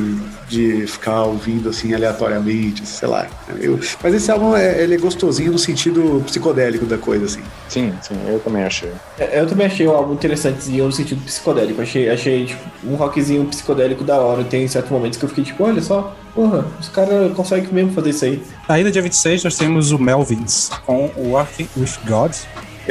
de 0.47 0.85
ficar 0.87 1.23
ouvindo 1.23 1.69
assim 1.69 1.93
aleatoriamente, 1.93 2.85
sei 2.87 3.07
lá. 3.07 3.27
Eu, 3.59 3.79
mas 4.01 4.13
esse 4.13 4.31
álbum 4.31 4.55
é, 4.55 4.81
ele 4.81 4.95
é 4.95 4.97
gostosinho 4.97 5.51
no 5.51 5.59
sentido 5.59 6.23
psicodélico 6.25 6.85
da 6.85 6.97
coisa, 6.97 7.25
assim. 7.25 7.41
Sim, 7.67 7.93
sim, 8.01 8.15
eu 8.27 8.39
também 8.39 8.63
achei. 8.63 8.91
É, 9.17 9.39
Eu 9.39 9.47
também 9.47 9.65
achei 9.67 9.87
o 9.87 9.91
álbum 9.91 10.13
interessantezinho 10.13 10.85
no 10.85 10.91
sentido 10.91 11.21
psicodélico. 11.25 11.81
Achei, 11.81 12.09
achei 12.09 12.45
tipo, 12.45 12.61
um 12.85 12.95
rockzinho 12.95 13.45
psicodélico 13.45 14.03
da 14.03 14.17
hora. 14.17 14.43
Tem 14.43 14.67
certos 14.67 14.91
momentos 14.91 15.17
que 15.17 15.25
eu 15.25 15.29
fiquei 15.29 15.43
tipo, 15.43 15.63
olha 15.63 15.81
só, 15.81 16.15
porra, 16.35 16.65
os 16.79 16.89
caras 16.89 17.33
conseguem 17.33 17.71
mesmo 17.71 17.91
fazer 17.93 18.11
isso 18.11 18.25
aí. 18.25 18.43
Aí 18.69 18.83
no 18.83 18.91
dia 18.91 19.01
26 19.01 19.43
nós 19.43 19.57
temos 19.57 19.91
o 19.91 19.97
Melvins 19.99 20.69
com 20.85 21.09
o 21.15 21.31
Working 21.31 21.67
with 21.77 21.91
God. 22.07 22.31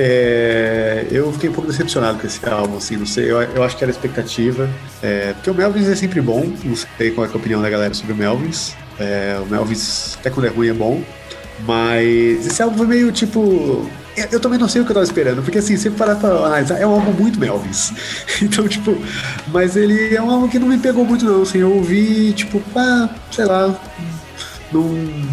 É, 0.03 1.07
eu 1.11 1.31
fiquei 1.35 1.51
um 1.51 1.53
pouco 1.53 1.71
decepcionado 1.71 2.19
com 2.19 2.27
esse 2.27 2.49
álbum, 2.49 2.79
assim, 2.79 2.97
não 2.97 3.05
sei, 3.05 3.31
eu, 3.31 3.43
eu 3.43 3.63
acho 3.63 3.77
que 3.77 3.85
era 3.85 3.91
expectativa. 3.91 4.67
É, 5.03 5.35
porque 5.35 5.51
o 5.51 5.55
Melvins 5.55 5.89
é 5.89 5.95
sempre 5.95 6.23
bom, 6.23 6.51
não 6.65 6.75
sei 6.75 7.11
qual 7.11 7.27
é 7.27 7.31
a 7.31 7.37
opinião 7.37 7.61
da 7.61 7.69
galera 7.69 7.93
sobre 7.93 8.15
o 8.15 8.17
Melvins. 8.17 8.75
É, 8.99 9.39
o 9.43 9.45
Melvins, 9.45 10.17
até 10.19 10.31
quando 10.31 10.47
é 10.47 10.49
ruim, 10.49 10.69
é 10.69 10.73
bom. 10.73 11.03
Mas 11.67 12.47
esse 12.47 12.63
álbum 12.63 12.79
foi 12.79 12.87
meio 12.87 13.13
tipo. 13.13 13.87
Eu, 14.17 14.27
eu 14.33 14.41
também 14.41 14.59
não 14.59 14.71
sei 14.71 14.81
o 14.81 14.87
que 14.87 14.91
eu 14.91 14.95
tava 14.95 15.05
esperando, 15.05 15.43
porque 15.43 15.59
assim, 15.59 15.77
sempre 15.77 15.99
parar 15.99 16.17
pra 16.17 16.31
analisar, 16.31 16.81
é 16.81 16.87
um 16.87 16.93
álbum 16.93 17.13
muito 17.13 17.39
Melvins. 17.39 17.93
Então, 18.41 18.67
tipo, 18.67 18.97
mas 19.49 19.77
ele 19.77 20.17
é 20.17 20.23
um 20.23 20.31
álbum 20.31 20.49
que 20.49 20.59
não 20.59 20.67
me 20.67 20.79
pegou 20.79 21.05
muito, 21.05 21.27
não. 21.27 21.43
Assim, 21.43 21.59
eu 21.59 21.75
ouvi, 21.75 22.33
tipo, 22.33 22.63
ah, 22.75 23.11
sei 23.31 23.45
lá, 23.45 23.79
não 24.73 25.29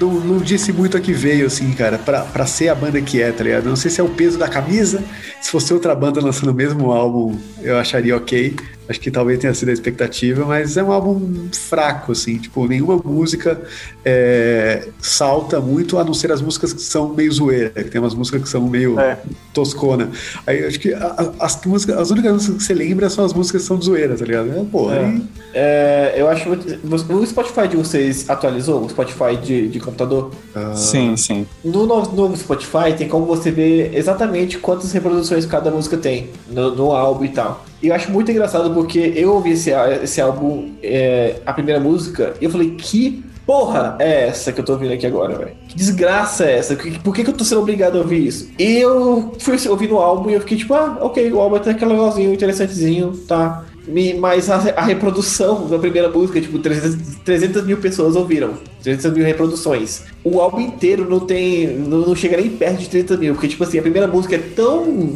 não, 0.00 0.12
não 0.20 0.38
disse 0.38 0.72
muito 0.72 0.96
a 0.96 1.00
que 1.00 1.12
veio, 1.12 1.46
assim, 1.46 1.72
cara, 1.72 1.98
pra, 1.98 2.22
pra 2.22 2.46
ser 2.46 2.68
a 2.68 2.74
banda 2.74 3.00
que 3.00 3.20
é, 3.20 3.30
tá 3.32 3.44
ligado? 3.44 3.68
Não 3.68 3.76
sei 3.76 3.90
se 3.90 4.00
é 4.00 4.04
o 4.04 4.08
peso 4.08 4.38
da 4.38 4.48
camisa, 4.48 5.02
se 5.40 5.50
fosse 5.50 5.72
outra 5.72 5.94
banda 5.94 6.20
lançando 6.20 6.50
o 6.50 6.54
mesmo 6.54 6.90
álbum, 6.92 7.38
eu 7.60 7.78
acharia 7.78 8.16
ok. 8.16 8.56
Acho 8.88 9.00
que 9.00 9.10
talvez 9.10 9.38
tenha 9.38 9.52
sido 9.52 9.68
a 9.68 9.72
expectativa, 9.72 10.44
mas 10.46 10.76
é 10.76 10.82
um 10.82 10.90
álbum 10.90 11.48
fraco, 11.52 12.12
assim, 12.12 12.38
tipo, 12.38 12.66
nenhuma 12.66 12.96
música 12.96 13.60
é, 14.04 14.88
salta 15.00 15.60
muito, 15.60 15.98
a 15.98 16.04
não 16.04 16.14
ser 16.14 16.32
as 16.32 16.40
músicas 16.40 16.72
que 16.72 16.80
são 16.80 17.10
meio 17.14 17.30
zoeira, 17.30 17.70
que 17.70 17.84
tem 17.90 18.00
umas 18.00 18.14
músicas 18.14 18.42
que 18.42 18.48
são 18.48 18.66
meio 18.66 18.98
É. 18.98 19.18
toscona. 19.52 20.10
Aí 20.46 20.64
acho 20.64 20.80
que 20.80 20.94
a- 20.94 21.32
as, 21.38 21.60
músicas, 21.66 21.98
as 21.98 22.10
únicas 22.10 22.32
músicas 22.32 22.56
que 22.56 22.62
você 22.64 22.74
lembra 22.74 23.10
são 23.10 23.24
as 23.24 23.32
músicas 23.34 23.62
que 23.62 23.68
são 23.68 23.76
de 23.78 23.84
zoeira, 23.84 24.16
tá 24.16 24.24
ligado? 24.24 24.50
É, 24.50 24.64
pô, 24.64 24.90
É. 24.90 24.98
aí 25.04 25.22
É, 25.54 26.14
eu 26.16 26.28
acho 26.28 26.46
muito. 26.48 26.66
O 27.12 27.26
Spotify 27.26 27.68
de 27.68 27.76
vocês 27.76 28.28
atualizou? 28.28 28.84
O 28.84 28.88
Spotify 28.90 29.36
de, 29.42 29.68
de 29.68 29.80
computador? 29.80 30.30
Sim, 30.74 31.16
sim. 31.16 31.46
No 31.64 31.86
novo, 31.86 32.14
novo 32.14 32.36
Spotify 32.36 32.94
tem 32.96 33.08
como 33.08 33.24
você 33.26 33.50
ver 33.50 33.94
exatamente 33.94 34.58
quantas 34.58 34.92
reproduções 34.92 35.44
cada 35.46 35.70
música 35.70 35.96
tem 35.96 36.30
no, 36.50 36.74
no 36.74 36.92
álbum 36.92 37.24
e 37.24 37.30
tal. 37.30 37.64
Eu 37.82 37.94
acho 37.94 38.10
muito 38.10 38.30
engraçado 38.30 38.72
porque 38.74 39.12
eu 39.14 39.32
ouvi 39.34 39.52
esse, 39.52 39.70
esse 40.02 40.20
álbum, 40.20 40.70
é, 40.82 41.36
a 41.46 41.52
primeira 41.52 41.78
música, 41.80 42.34
e 42.40 42.44
eu 42.44 42.50
falei, 42.50 42.70
que 42.72 43.22
porra 43.46 43.96
é 44.00 44.26
essa 44.28 44.52
que 44.52 44.60
eu 44.60 44.64
tô 44.64 44.72
ouvindo 44.72 44.92
aqui 44.92 45.06
agora, 45.06 45.38
velho? 45.38 45.50
Que 45.68 45.76
desgraça 45.76 46.44
é 46.44 46.58
essa? 46.58 46.76
Por 46.76 47.14
que, 47.14 47.22
que 47.24 47.30
eu 47.30 47.34
tô 47.34 47.44
sendo 47.44 47.60
obrigado 47.62 47.96
a 47.96 48.00
ouvir 48.00 48.26
isso? 48.26 48.50
E 48.58 48.78
eu 48.78 49.32
fui 49.38 49.56
ouvir 49.68 49.88
no 49.88 49.98
álbum 49.98 50.28
e 50.28 50.34
eu 50.34 50.40
fiquei 50.40 50.58
tipo, 50.58 50.74
ah, 50.74 50.98
ok, 51.00 51.32
o 51.32 51.40
álbum 51.40 51.56
é 51.56 51.58
até 51.60 51.72
que 51.72 51.84
legalzinho, 51.84 52.34
interessantezinho, 52.34 53.12
tá. 53.28 53.64
Me- 53.86 54.12
Mas 54.12 54.50
a, 54.50 54.56
a 54.76 54.82
reprodução 54.82 55.66
da 55.66 55.78
primeira 55.78 56.10
música, 56.10 56.38
tipo, 56.42 56.58
300, 56.58 57.16
300 57.24 57.64
mil 57.64 57.78
pessoas 57.78 58.16
ouviram. 58.16 58.54
300 58.82 59.12
mil 59.14 59.24
reproduções. 59.24 60.02
O 60.22 60.40
álbum 60.40 60.60
inteiro 60.60 61.08
não 61.08 61.20
tem. 61.20 61.68
Não, 61.68 62.00
não 62.00 62.14
chega 62.14 62.36
nem 62.36 62.50
perto 62.50 62.80
de 62.80 62.88
30 62.90 63.16
mil. 63.16 63.32
Porque, 63.32 63.48
tipo 63.48 63.64
assim, 63.64 63.78
a 63.78 63.82
primeira 63.82 64.06
música 64.06 64.34
é 64.34 64.38
tão 64.54 65.14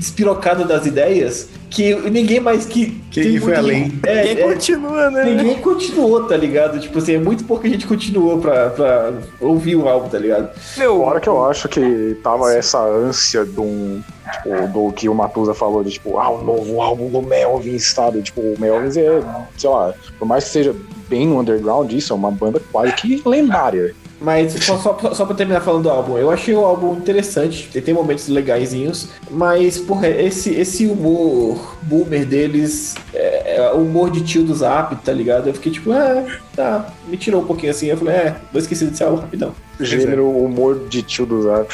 despirocada 0.00 0.64
das 0.64 0.86
ideias 0.86 1.48
que 1.68 1.94
ninguém 2.10 2.40
mais 2.40 2.64
que. 2.64 3.00
Quem 3.10 3.24
tem 3.24 3.40
foi 3.40 3.54
além? 3.54 4.00
É, 4.04 4.22
Quem 4.22 4.32
é, 4.32 4.48
continua, 4.48 5.10
né? 5.10 5.24
Ninguém 5.24 5.58
continuou, 5.60 6.24
tá 6.24 6.36
ligado? 6.36 6.80
Tipo 6.80 6.98
assim, 6.98 7.14
é 7.14 7.18
muito 7.18 7.44
pouca 7.44 7.68
gente 7.68 7.86
continuou 7.86 8.38
pra, 8.38 8.70
pra 8.70 9.12
ouvir 9.40 9.76
o 9.76 9.88
álbum, 9.88 10.08
tá 10.08 10.18
ligado? 10.18 10.50
Meu, 10.76 10.96
Fora 10.98 11.20
que 11.20 11.28
eu 11.28 11.44
acho 11.44 11.68
que 11.68 12.16
tava 12.22 12.52
essa 12.52 12.80
ânsia 12.82 13.44
de 13.44 13.60
um. 13.60 14.02
Tipo, 14.32 14.68
do 14.68 14.92
que 14.92 15.08
o 15.08 15.14
Matusa 15.14 15.52
falou 15.52 15.82
de 15.82 15.90
tipo, 15.90 16.16
ah, 16.18 16.30
o 16.30 16.44
novo 16.44 16.80
álbum 16.80 17.08
do 17.08 17.20
Melvins, 17.20 17.88
sabe? 17.88 18.22
Tipo, 18.22 18.40
o 18.40 18.54
Melvins 18.60 18.96
é, 18.96 19.20
sei 19.58 19.68
lá, 19.68 19.92
por 20.18 20.26
mais 20.26 20.44
que 20.44 20.50
seja 20.50 20.74
bem 21.08 21.26
no 21.26 21.40
underground, 21.40 21.92
isso 21.92 22.12
é 22.12 22.16
uma 22.16 22.30
banda 22.30 22.62
quase 22.70 22.92
que 22.92 23.20
lendária. 23.26 23.92
Mas 24.20 24.52
só, 24.52 24.76
só, 24.76 25.14
só 25.14 25.24
pra 25.24 25.34
terminar 25.34 25.60
falando 25.60 25.84
do 25.84 25.90
álbum, 25.90 26.18
eu 26.18 26.30
achei 26.30 26.54
o 26.54 26.60
álbum 26.64 26.94
interessante, 26.96 27.68
tem- 27.80 27.94
momentos 27.94 28.28
legaisinhos, 28.28 29.08
mas, 29.30 29.78
porra, 29.78 30.08
esse, 30.08 30.50
esse 30.54 30.86
humor 30.86 31.76
boomer 31.82 32.24
deles, 32.26 32.94
é, 33.14 33.56
é 33.56 33.70
humor 33.72 34.10
de 34.10 34.20
tio 34.20 34.44
do 34.44 34.54
Zap, 34.54 34.94
tá 34.96 35.12
ligado? 35.12 35.48
Eu 35.48 35.54
fiquei 35.54 35.72
tipo, 35.72 35.90
ah, 35.92 36.24
tá, 36.54 36.92
me 37.08 37.16
tirou 37.16 37.40
um 37.42 37.46
pouquinho 37.46 37.72
assim, 37.72 37.86
eu 37.86 37.96
falei, 37.96 38.14
é, 38.14 38.36
vou 38.52 38.60
esquecer 38.60 38.88
desse 38.88 39.02
álbum 39.02 39.16
rapidão. 39.22 39.52
Gênero 39.80 40.28
humor 40.28 40.86
de 40.88 41.02
tio 41.02 41.24
do 41.24 41.42
Zap. 41.42 41.72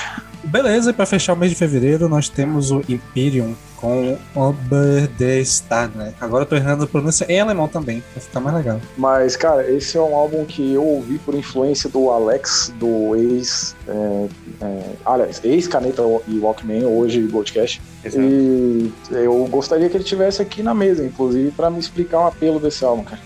Beleza, 0.56 0.88
e 0.88 0.92
pra 0.94 1.04
fechar 1.04 1.34
o 1.34 1.36
mês 1.36 1.52
de 1.52 1.58
fevereiro, 1.58 2.08
nós 2.08 2.30
temos 2.30 2.70
o 2.70 2.82
Imperium 2.88 3.54
com 3.76 4.16
Oberderstar, 4.34 5.90
né? 5.94 6.14
Agora 6.18 6.44
eu 6.44 6.48
tô 6.48 6.56
errando 6.56 6.84
a 6.84 6.86
pronúncia 6.86 7.26
em 7.28 7.38
alemão 7.38 7.68
também, 7.68 8.02
pra 8.14 8.22
ficar 8.22 8.40
mais 8.40 8.56
legal. 8.56 8.80
Mas, 8.96 9.36
cara, 9.36 9.70
esse 9.70 9.98
é 9.98 10.00
um 10.00 10.14
álbum 10.14 10.46
que 10.46 10.72
eu 10.72 10.82
ouvi 10.82 11.18
por 11.18 11.34
influência 11.34 11.90
do 11.90 12.10
Alex, 12.10 12.72
do 12.78 13.14
ex. 13.14 13.76
É, 13.86 14.26
é, 14.62 14.82
aliás, 15.04 15.42
ex-Caneta 15.44 16.02
e 16.26 16.38
Walkman, 16.38 16.86
hoje 16.86 17.20
Goldcast. 17.26 17.82
E 18.02 18.90
eu 19.10 19.46
gostaria 19.50 19.90
que 19.90 19.96
ele 19.98 20.04
tivesse 20.04 20.40
aqui 20.40 20.62
na 20.62 20.72
mesa, 20.72 21.04
inclusive, 21.04 21.50
pra 21.50 21.68
me 21.68 21.78
explicar 21.78 22.20
um 22.20 22.26
apelo 22.28 22.58
desse 22.58 22.82
álbum, 22.82 23.04
cara. 23.04 23.20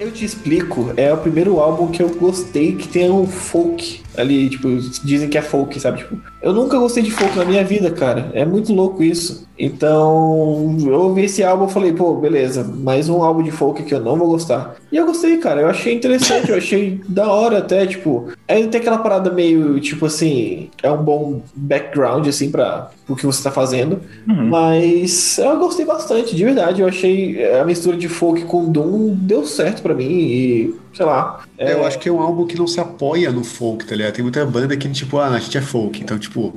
Eu 0.00 0.10
te 0.10 0.24
explico, 0.24 0.94
é 0.96 1.12
o 1.12 1.18
primeiro 1.18 1.60
álbum 1.60 1.88
que 1.88 2.02
eu 2.02 2.08
gostei 2.08 2.74
que 2.74 2.88
tem 2.88 3.10
um 3.10 3.26
folk 3.26 4.02
ali, 4.16 4.48
tipo, 4.50 4.68
dizem 5.04 5.28
que 5.28 5.38
é 5.38 5.42
folk, 5.42 5.78
sabe? 5.78 5.98
Tipo, 5.98 6.16
eu 6.42 6.52
nunca 6.52 6.78
gostei 6.78 7.02
de 7.02 7.10
folk 7.10 7.36
na 7.36 7.44
minha 7.44 7.64
vida, 7.64 7.90
cara. 7.90 8.30
É 8.32 8.44
muito 8.44 8.72
louco 8.72 9.02
isso. 9.02 9.48
Então, 9.58 10.76
eu 10.80 11.00
ouvi 11.00 11.24
esse 11.24 11.44
álbum 11.44 11.66
e 11.66 11.70
falei, 11.70 11.92
pô, 11.92 12.14
beleza, 12.14 12.64
mais 12.64 13.10
um 13.10 13.22
álbum 13.22 13.42
de 13.42 13.50
folk 13.50 13.82
que 13.82 13.94
eu 13.94 14.00
não 14.00 14.16
vou 14.16 14.28
gostar. 14.28 14.76
E 14.90 14.96
eu 14.96 15.04
gostei, 15.04 15.36
cara. 15.36 15.60
Eu 15.60 15.68
achei 15.68 15.94
interessante, 15.94 16.50
eu 16.50 16.56
achei 16.56 17.00
da 17.06 17.30
hora 17.30 17.58
até, 17.58 17.86
tipo. 17.86 18.28
Aí 18.48 18.66
tem 18.68 18.80
aquela 18.80 18.98
parada 18.98 19.30
meio, 19.30 19.78
tipo 19.80 20.06
assim, 20.06 20.70
é 20.82 20.90
um 20.90 21.02
bom 21.02 21.42
background, 21.54 22.26
assim, 22.26 22.50
pra 22.50 22.90
o 23.06 23.14
que 23.14 23.26
você 23.26 23.42
tá 23.42 23.50
fazendo. 23.50 24.00
Mas 24.26 25.38
eu 25.38 25.58
gostei 25.58 25.84
bastante, 25.84 26.34
de 26.34 26.44
verdade. 26.44 26.80
Eu 26.80 26.88
achei 26.88 27.44
a 27.54 27.64
mistura 27.64 27.96
de 27.96 28.08
folk 28.08 28.44
com 28.44 28.70
Doom 28.70 29.14
deu 29.14 29.44
certo 29.44 29.82
pra 29.82 29.94
mim 29.94 30.08
e, 30.10 30.74
sei 30.92 31.06
lá. 31.06 31.44
É, 31.56 31.72
eu 31.72 31.84
acho 31.84 31.98
que 31.98 32.08
é 32.08 32.12
um 32.12 32.20
álbum 32.20 32.46
que 32.46 32.58
não 32.58 32.66
se 32.66 32.80
apoia 32.80 33.30
no 33.30 33.44
folk, 33.44 33.84
tá 33.84 33.94
ligado? 33.94 34.14
Tem 34.14 34.22
muita 34.22 34.44
banda 34.44 34.76
que, 34.76 34.88
tipo, 34.88 35.18
ah, 35.18 35.28
a 35.28 35.38
gente 35.38 35.56
é 35.56 35.60
folk. 35.60 36.00
Então, 36.00 36.18
tipo, 36.18 36.54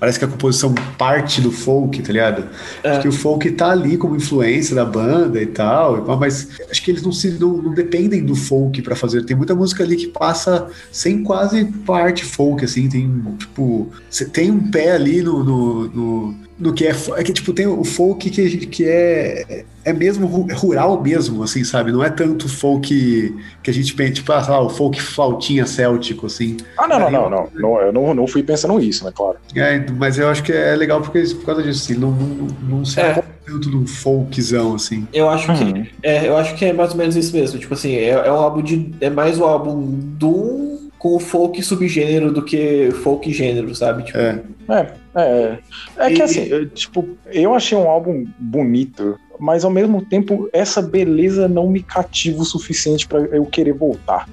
parece 0.00 0.18
que 0.18 0.24
a 0.24 0.28
composição 0.28 0.74
parte 0.96 1.40
do 1.40 1.50
folk, 1.50 2.00
tá 2.02 2.12
ligado? 2.12 2.48
É. 2.82 2.90
Acho 2.90 3.02
que 3.02 3.08
o 3.08 3.12
folk 3.12 3.50
tá 3.52 3.70
ali 3.70 3.96
como 3.96 4.16
influência 4.16 4.74
da 4.74 4.84
banda 4.84 5.40
e 5.40 5.46
tal, 5.46 6.04
mas 6.18 6.48
acho 6.70 6.82
que 6.82 6.90
eles 6.90 7.02
não, 7.02 7.12
se, 7.12 7.32
não, 7.32 7.60
não 7.60 7.74
dependem 7.74 8.24
do 8.24 8.34
folk 8.34 8.80
pra 8.82 8.96
fazer. 8.96 9.24
Tem 9.24 9.36
muita 9.36 9.54
música 9.54 9.84
ali 9.84 9.96
que 9.96 10.08
passa 10.08 10.68
sem 10.90 11.22
quase 11.22 11.64
parte 11.84 12.24
folk, 12.24 12.64
assim. 12.64 12.88
Tem, 12.88 13.36
tipo, 13.38 13.90
você 14.08 14.24
tem 14.24 14.50
um 14.50 14.70
pé 14.70 14.92
ali 14.92 15.22
no, 15.22 15.44
no, 15.44 15.88
no, 15.88 16.45
no 16.58 16.72
que 16.72 16.86
é. 16.86 16.94
É 17.16 17.22
que, 17.22 17.32
tipo, 17.32 17.52
tem 17.52 17.66
o 17.66 17.84
folk 17.84 18.30
que, 18.30 18.66
que 18.66 18.84
é, 18.84 19.64
é 19.84 19.92
mesmo 19.92 20.26
ru- 20.26 20.46
rural 20.54 21.00
mesmo, 21.02 21.42
assim, 21.42 21.62
sabe? 21.64 21.92
Não 21.92 22.02
é 22.02 22.08
tanto 22.10 22.48
folk 22.48 23.34
que 23.62 23.70
a 23.70 23.74
gente 23.74 23.94
pensa, 23.94 24.14
tipo, 24.14 24.32
ah, 24.32 24.42
sei 24.42 24.52
lá, 24.52 24.60
o 24.62 24.68
folk 24.70 25.00
flautinha 25.00 25.66
céltico, 25.66 26.26
assim. 26.26 26.56
Ah, 26.78 26.88
não, 26.88 26.98
não, 26.98 27.10
não, 27.10 27.30
não. 27.30 27.48
não 27.54 27.80
eu 27.80 27.92
não, 27.92 28.14
não 28.14 28.26
fui 28.26 28.42
pensando 28.42 28.78
nisso, 28.78 29.04
né, 29.04 29.12
claro. 29.14 29.36
É, 29.54 29.84
mas 29.98 30.18
eu 30.18 30.28
acho 30.28 30.42
que 30.42 30.52
é 30.52 30.74
legal 30.74 31.00
porque 31.00 31.22
por 31.34 31.44
causa 31.44 31.62
disso, 31.62 31.82
assim, 31.84 32.00
não, 32.00 32.10
não, 32.12 32.46
não 32.68 32.84
se 32.84 33.00
É. 33.00 33.22
tanto 33.44 33.70
num 33.70 33.86
folkzão, 33.86 34.74
assim. 34.74 35.06
Eu 35.12 35.28
acho 35.28 35.50
Uhum. 35.52 35.82
que 35.84 35.90
é, 36.02 36.26
eu 36.28 36.36
acho 36.36 36.54
que 36.56 36.64
é 36.64 36.72
mais 36.72 36.92
ou 36.92 36.96
menos 36.96 37.14
isso 37.16 37.34
mesmo. 37.36 37.58
Tipo 37.58 37.74
assim, 37.74 37.92
é, 37.94 38.08
é 38.10 38.32
um 38.32 38.36
álbum 38.36 38.62
de 38.62 38.92
é 39.00 39.10
mais 39.10 39.38
o 39.38 39.44
álbum 39.44 39.82
Doom 40.18 40.85
com 40.98 41.14
o 41.14 41.20
folk 41.20 41.62
subgênero 41.62 42.32
do 42.32 42.42
que 42.42 42.90
folk 43.02 43.32
gênero, 43.32 43.74
sabe? 43.74 44.04
Tipo, 44.04 44.18
É. 44.18 44.42
É, 44.68 44.92
é. 45.16 45.58
É 45.96 46.10
que 46.10 46.18
E- 46.18 46.22
assim, 46.22 46.42
eu, 46.44 46.68
tipo, 46.68 47.08
eu 47.26 47.54
achei 47.54 47.76
um 47.78 47.88
álbum 47.88 48.26
bonito, 48.38 49.18
mas 49.38 49.64
ao 49.64 49.70
mesmo 49.70 50.04
tempo 50.04 50.48
essa 50.52 50.82
beleza 50.82 51.46
não 51.48 51.68
me 51.68 51.82
cativa 51.82 52.42
o 52.42 52.44
suficiente 52.44 53.06
pra 53.06 53.20
eu 53.20 53.44
querer 53.46 53.72
voltar. 53.72 54.28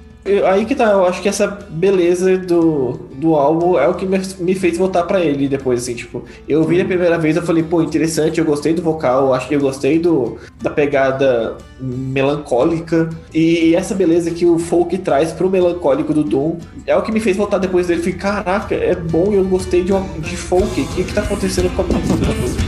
Aí 0.46 0.64
que 0.64 0.74
tá, 0.74 0.92
eu 0.92 1.06
acho 1.06 1.20
que 1.20 1.28
essa 1.28 1.46
beleza 1.46 2.38
do, 2.38 2.92
do 3.14 3.34
álbum 3.34 3.78
é 3.78 3.86
o 3.86 3.94
que 3.94 4.06
me, 4.06 4.18
me 4.40 4.54
fez 4.54 4.78
voltar 4.78 5.02
pra 5.04 5.20
ele 5.20 5.48
depois, 5.48 5.82
assim, 5.82 5.94
tipo, 5.94 6.24
eu 6.48 6.60
ouvi 6.60 6.80
a 6.80 6.84
primeira 6.84 7.18
vez, 7.18 7.36
eu 7.36 7.42
falei, 7.42 7.62
pô, 7.62 7.82
interessante, 7.82 8.38
eu 8.38 8.44
gostei 8.44 8.72
do 8.72 8.80
vocal, 8.80 9.34
acho 9.34 9.48
que 9.48 9.54
eu 9.54 9.60
gostei 9.60 9.98
do, 9.98 10.38
da 10.62 10.70
pegada 10.70 11.58
melancólica, 11.78 13.10
e 13.34 13.74
essa 13.74 13.94
beleza 13.94 14.30
que 14.30 14.46
o 14.46 14.58
folk 14.58 14.96
traz 14.98 15.30
pro 15.30 15.50
melancólico 15.50 16.14
do 16.14 16.24
Doom 16.24 16.56
é 16.86 16.96
o 16.96 17.02
que 17.02 17.12
me 17.12 17.20
fez 17.20 17.36
voltar 17.36 17.58
depois 17.58 17.86
dele, 17.86 18.00
falei, 18.00 18.18
caraca, 18.18 18.74
é 18.74 18.94
bom 18.94 19.32
eu 19.32 19.44
gostei 19.44 19.84
de, 19.84 19.92
de 20.20 20.36
folk, 20.36 20.80
o 20.80 20.86
que 20.86 21.04
que 21.04 21.12
tá 21.12 21.20
acontecendo 21.20 21.74
com 21.76 21.82
a 21.82 21.84
música? 21.84 22.63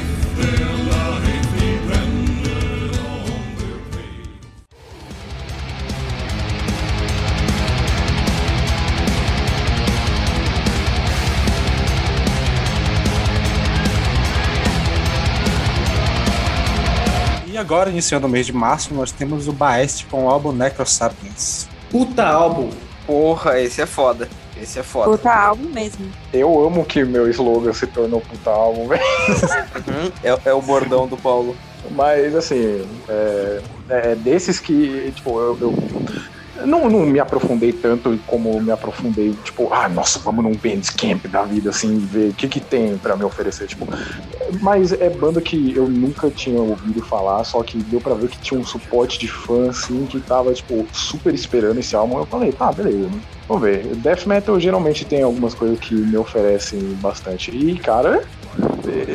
Agora, 17.66 17.90
iniciando 17.90 18.28
o 18.28 18.30
mês 18.30 18.46
de 18.46 18.52
março, 18.52 18.94
nós 18.94 19.10
temos 19.10 19.48
o 19.48 19.52
Baest 19.52 20.06
com 20.06 20.26
o 20.26 20.30
álbum 20.30 20.52
Necrosapiens. 20.52 21.66
Puta 21.90 22.24
álbum. 22.24 22.70
Porra, 23.04 23.60
esse 23.60 23.82
é 23.82 23.86
foda. 23.86 24.28
Esse 24.56 24.78
é 24.78 24.84
foda. 24.84 25.10
Puta 25.10 25.32
álbum 25.32 25.68
mesmo. 25.70 26.08
Eu 26.32 26.64
amo 26.64 26.84
que 26.84 27.04
meu 27.04 27.28
slogan 27.28 27.72
se 27.72 27.88
tornou 27.88 28.20
puta 28.20 28.50
álbum, 28.50 28.86
velho. 28.86 29.02
É, 30.22 30.48
é 30.48 30.52
o 30.52 30.62
bordão 30.62 31.08
do 31.08 31.16
Paulo. 31.16 31.56
Mas, 31.90 32.36
assim, 32.36 32.86
é, 33.08 33.60
é 33.88 34.14
desses 34.14 34.60
que, 34.60 35.12
tipo, 35.16 35.40
eu, 35.40 35.58
eu 35.60 35.74
não, 36.64 36.88
não 36.88 37.00
me 37.06 37.18
aprofundei 37.18 37.72
tanto 37.72 38.18
como 38.26 38.60
me 38.60 38.70
aprofundei, 38.70 39.32
tipo, 39.44 39.72
ah, 39.72 39.88
nossa, 39.88 40.18
vamos 40.18 40.44
num 40.44 40.52
Bandcamp 40.52 41.26
da 41.26 41.42
vida, 41.42 41.70
assim, 41.70 41.98
ver 41.98 42.30
o 42.30 42.34
que 42.34 42.48
que 42.48 42.60
tem 42.60 42.96
para 42.96 43.16
me 43.16 43.24
oferecer, 43.24 43.66
tipo. 43.66 43.86
Mas 44.60 44.92
é 44.92 45.10
banda 45.10 45.40
que 45.40 45.74
eu 45.74 45.88
nunca 45.88 46.30
tinha 46.30 46.60
ouvido 46.60 47.02
falar, 47.02 47.44
só 47.44 47.62
que 47.62 47.78
deu 47.78 48.00
para 48.00 48.14
ver 48.14 48.28
que 48.28 48.38
tinha 48.38 48.58
um 48.60 48.64
suporte 48.64 49.18
de 49.18 49.28
fã, 49.28 49.70
assim, 49.70 50.06
que 50.06 50.20
tava, 50.20 50.52
tipo, 50.52 50.86
super 50.92 51.34
esperando 51.34 51.78
esse 51.78 51.94
álbum. 51.94 52.18
Eu 52.18 52.26
falei, 52.26 52.52
tá, 52.52 52.72
beleza, 52.72 53.08
né? 53.08 53.20
Vamos 53.48 53.62
ver. 53.62 53.84
Death 53.96 54.26
Metal 54.26 54.58
geralmente 54.58 55.04
tem 55.04 55.22
algumas 55.22 55.54
coisas 55.54 55.78
que 55.78 55.94
me 55.94 56.16
oferecem 56.16 56.80
bastante. 56.94 57.50
E, 57.50 57.78
cara, 57.78 58.20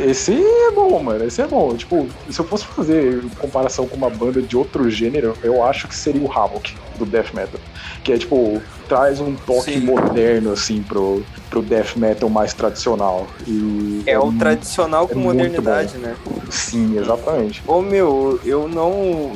esse 0.05 0.33
é 0.33 0.71
bom, 0.71 1.01
mano. 1.03 1.25
Esse 1.25 1.41
é 1.41 1.47
bom. 1.47 1.75
Tipo, 1.75 2.07
se 2.29 2.39
eu 2.39 2.45
fosse 2.45 2.65
fazer 2.65 3.21
comparação 3.39 3.87
com 3.87 3.95
uma 3.97 4.09
banda 4.09 4.41
de 4.41 4.55
outro 4.55 4.89
gênero, 4.89 5.33
eu 5.43 5.63
acho 5.63 5.87
que 5.87 5.95
seria 5.95 6.21
o 6.21 6.31
Havoc 6.31 6.73
do 6.97 7.05
Death 7.05 7.33
Metal. 7.33 7.59
Que 8.03 8.13
é 8.13 8.17
tipo, 8.17 8.61
traz 8.87 9.19
um 9.19 9.35
toque 9.35 9.73
Sim. 9.73 9.79
moderno, 9.81 10.51
assim, 10.51 10.81
pro, 10.81 11.21
pro 11.49 11.61
Death 11.61 11.95
Metal 11.97 12.29
mais 12.29 12.53
tradicional. 12.53 13.27
E 13.47 14.03
É 14.05 14.17
o 14.19 14.27
mu- 14.31 14.39
tradicional 14.39 15.07
com 15.07 15.13
é 15.13 15.17
muito 15.23 15.37
modernidade, 15.37 15.97
né? 15.97 16.15
Sim, 16.49 16.97
exatamente. 16.97 17.61
Ô 17.67 17.81
meu, 17.81 18.39
eu 18.45 18.67
não. 18.67 19.31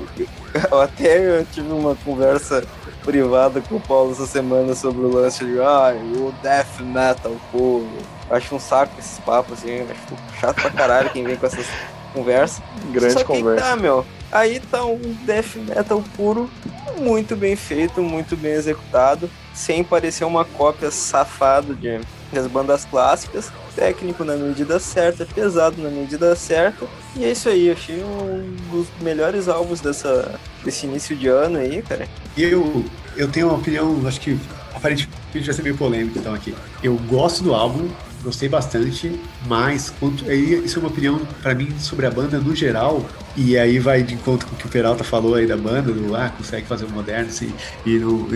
Eu 0.72 0.80
até 0.80 1.43
tive 1.51 1.69
uma 1.69 1.95
conversa 1.95 2.63
privada 3.06 3.61
com 3.61 3.76
o 3.76 3.80
Paulo 3.80 4.11
essa 4.11 4.26
semana 4.26 4.73
sobre 4.73 5.06
o 5.06 5.10
lance 5.10 5.45
de 5.45 5.60
ah, 5.61 5.94
o 6.18 6.34
death 6.41 6.80
metal 6.82 7.36
puro. 7.52 7.88
Acho 8.30 8.56
um 8.56 8.60
saco 8.60 8.94
esses 8.98 9.19
papos 9.19 9.60
assim, 9.60 9.82
acho 9.84 10.40
chato 10.40 10.60
pra 10.60 10.72
caralho 10.72 11.11
quem 11.11 11.23
vem 11.23 11.38
com 11.38 11.45
essas 11.45 11.68
conversas. 12.11 12.61
Grande 12.91 13.14
Só 13.14 13.23
que 13.23 13.32
aí 13.32 13.40
conversa. 13.40 13.65
tá, 13.65 13.76
meu. 13.76 14.06
Aí 14.32 14.60
tá 14.60 14.84
um 14.84 14.99
death 15.23 15.56
metal 15.56 16.03
puro, 16.18 16.49
muito 16.98 17.36
bem 17.36 17.56
feito, 17.56 18.02
muito 18.02 18.36
bem 18.36 18.53
executado, 18.53 19.30
sem 19.53 19.84
parecer 19.84 20.26
uma 20.26 20.44
cópia 20.44 20.90
safada 20.90 21.73
de 21.76 22.02
das 22.34 22.48
bandas 22.48 22.84
clássicas. 22.86 23.52
Técnico 23.76 24.23
na 24.23 24.35
medida 24.35 24.80
certa, 24.80 25.26
pesado 25.26 25.81
na 25.81 25.89
medida 25.89 26.35
certa. 26.35 26.85
E 27.15 27.26
é 27.26 27.31
isso 27.31 27.49
aí, 27.49 27.69
achei 27.69 28.02
um 28.03 28.56
dos 28.72 28.88
melhores 29.02 29.47
álbuns 29.47 29.81
dessa, 29.81 30.39
desse 30.64 30.85
início 30.85 31.15
de 31.15 31.27
ano 31.27 31.57
aí, 31.57 31.81
cara. 31.81 32.07
Eu, 32.38 32.85
eu 33.18 33.30
tenho 33.30 33.47
uma 33.47 33.57
opinião, 33.57 34.02
acho 34.07 34.22
que 34.22 34.39
aparentemente 34.73 35.45
vai 35.45 35.53
ser 35.53 35.61
meio 35.61 35.77
polêmico 35.77 36.18
então 36.18 36.34
aqui. 36.34 36.56
Eu 36.81 36.95
gosto 37.07 37.43
do 37.43 37.53
álbum, 37.53 37.89
gostei 38.26 38.49
bastante, 38.49 39.18
mas 39.47 39.93
quanto, 39.99 40.27
aí, 40.30 40.65
isso 40.65 40.80
é 40.80 40.81
uma 40.81 40.89
opinião 40.89 41.22
pra 41.41 41.53
mim 41.53 41.69
sobre 41.80 42.06
a 42.07 42.11
banda 42.11 42.39
no 42.39 42.56
geral, 42.56 43.06
e 43.38 43.57
aí 43.57 43.77
vai 43.77 44.02
de 44.02 44.15
encontro 44.15 44.47
com 44.47 44.56
o 44.56 44.57
que 44.57 44.65
o 44.65 44.69
Peralta 44.69 45.03
falou 45.03 45.35
aí 45.35 45.45
da 45.45 45.56
banda, 45.56 45.91
do 45.91 46.15
ah, 46.15 46.30
consegue 46.35 46.65
fazer 46.65 46.85
o 46.85 46.89
moderno 46.89 47.30
assim, 47.30 47.53
e 47.85 47.99
não, 47.99 48.27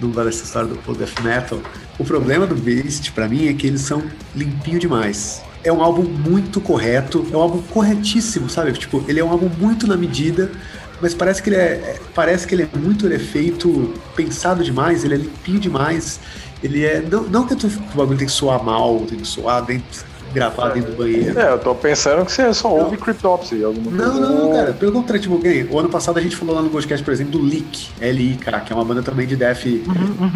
não 0.00 0.12
vai 0.12 0.26
dessa 0.26 0.44
história 0.44 0.68
do 0.68 0.76
pô, 0.76 0.92
death 0.92 1.20
metal. 1.22 1.58
O 1.98 2.04
problema 2.04 2.46
do 2.46 2.54
Beast 2.54 3.10
pra 3.12 3.26
mim 3.26 3.48
é 3.48 3.54
que 3.54 3.66
eles 3.66 3.80
são 3.80 4.04
limpinho 4.36 4.78
demais. 4.78 5.42
É 5.64 5.72
um 5.72 5.82
álbum 5.82 6.02
muito 6.04 6.60
correto, 6.60 7.26
é 7.32 7.36
um 7.36 7.40
álbum 7.40 7.62
corretíssimo, 7.62 8.48
sabe? 8.48 8.72
Tipo, 8.72 9.02
ele 9.08 9.18
é 9.18 9.24
um 9.24 9.30
álbum 9.30 9.48
muito 9.58 9.86
na 9.86 9.96
medida, 9.96 10.52
mas 11.00 11.14
parece 11.14 11.42
que 11.42 11.48
ele 11.50 11.56
é, 11.56 11.60
é- 11.60 12.00
parece 12.14 12.46
que 12.46 12.54
ele 12.54 12.62
é 12.62 12.78
muito 12.78 13.06
ele 13.06 13.14
é 13.14 13.18
feito 13.18 13.94
pensado 14.14 14.62
demais, 14.62 15.04
ele 15.04 15.14
é 15.14 15.16
limpinho 15.16 15.58
demais. 15.58 16.20
Ele 16.62 16.84
é 16.84 17.00
não, 17.00 17.22
não 17.24 17.46
que 17.46 17.54
o 17.54 17.70
bagulho 17.94 18.18
tem 18.18 18.26
que 18.26 18.32
soar 18.32 18.62
mal, 18.62 18.98
tem 19.08 19.18
que 19.18 19.26
soar 19.26 19.64
dentro, 19.64 20.04
gravado 20.32 20.74
dentro 20.74 20.90
do 20.92 20.96
banheiro. 20.96 21.38
É, 21.38 21.52
eu 21.52 21.58
tô 21.58 21.74
pensando 21.74 22.24
que 22.24 22.32
você 22.32 22.52
só 22.52 22.74
ouve 22.74 22.96
Cryptopsy. 22.96 23.62
Alguma 23.62 23.90
Não, 23.90 24.12
coisa. 24.12 24.20
não, 24.20 24.44
não, 24.46 24.52
cara. 24.52 24.72
Pelo 24.72 24.92
contrário, 24.92 25.22
tipo, 25.22 25.74
o 25.74 25.78
ano 25.78 25.88
passado 25.88 26.18
a 26.18 26.20
gente 26.20 26.36
falou 26.36 26.54
lá 26.54 26.62
no 26.62 26.70
podcast, 26.70 27.04
por 27.04 27.12
exemplo, 27.12 27.38
do 27.38 27.42
Leak, 27.44 27.88
L-I-K, 28.00 28.60
que 28.60 28.72
é 28.72 28.76
uma 28.76 28.84
banda 28.84 29.02
também 29.02 29.26
de 29.26 29.36
death, 29.36 29.64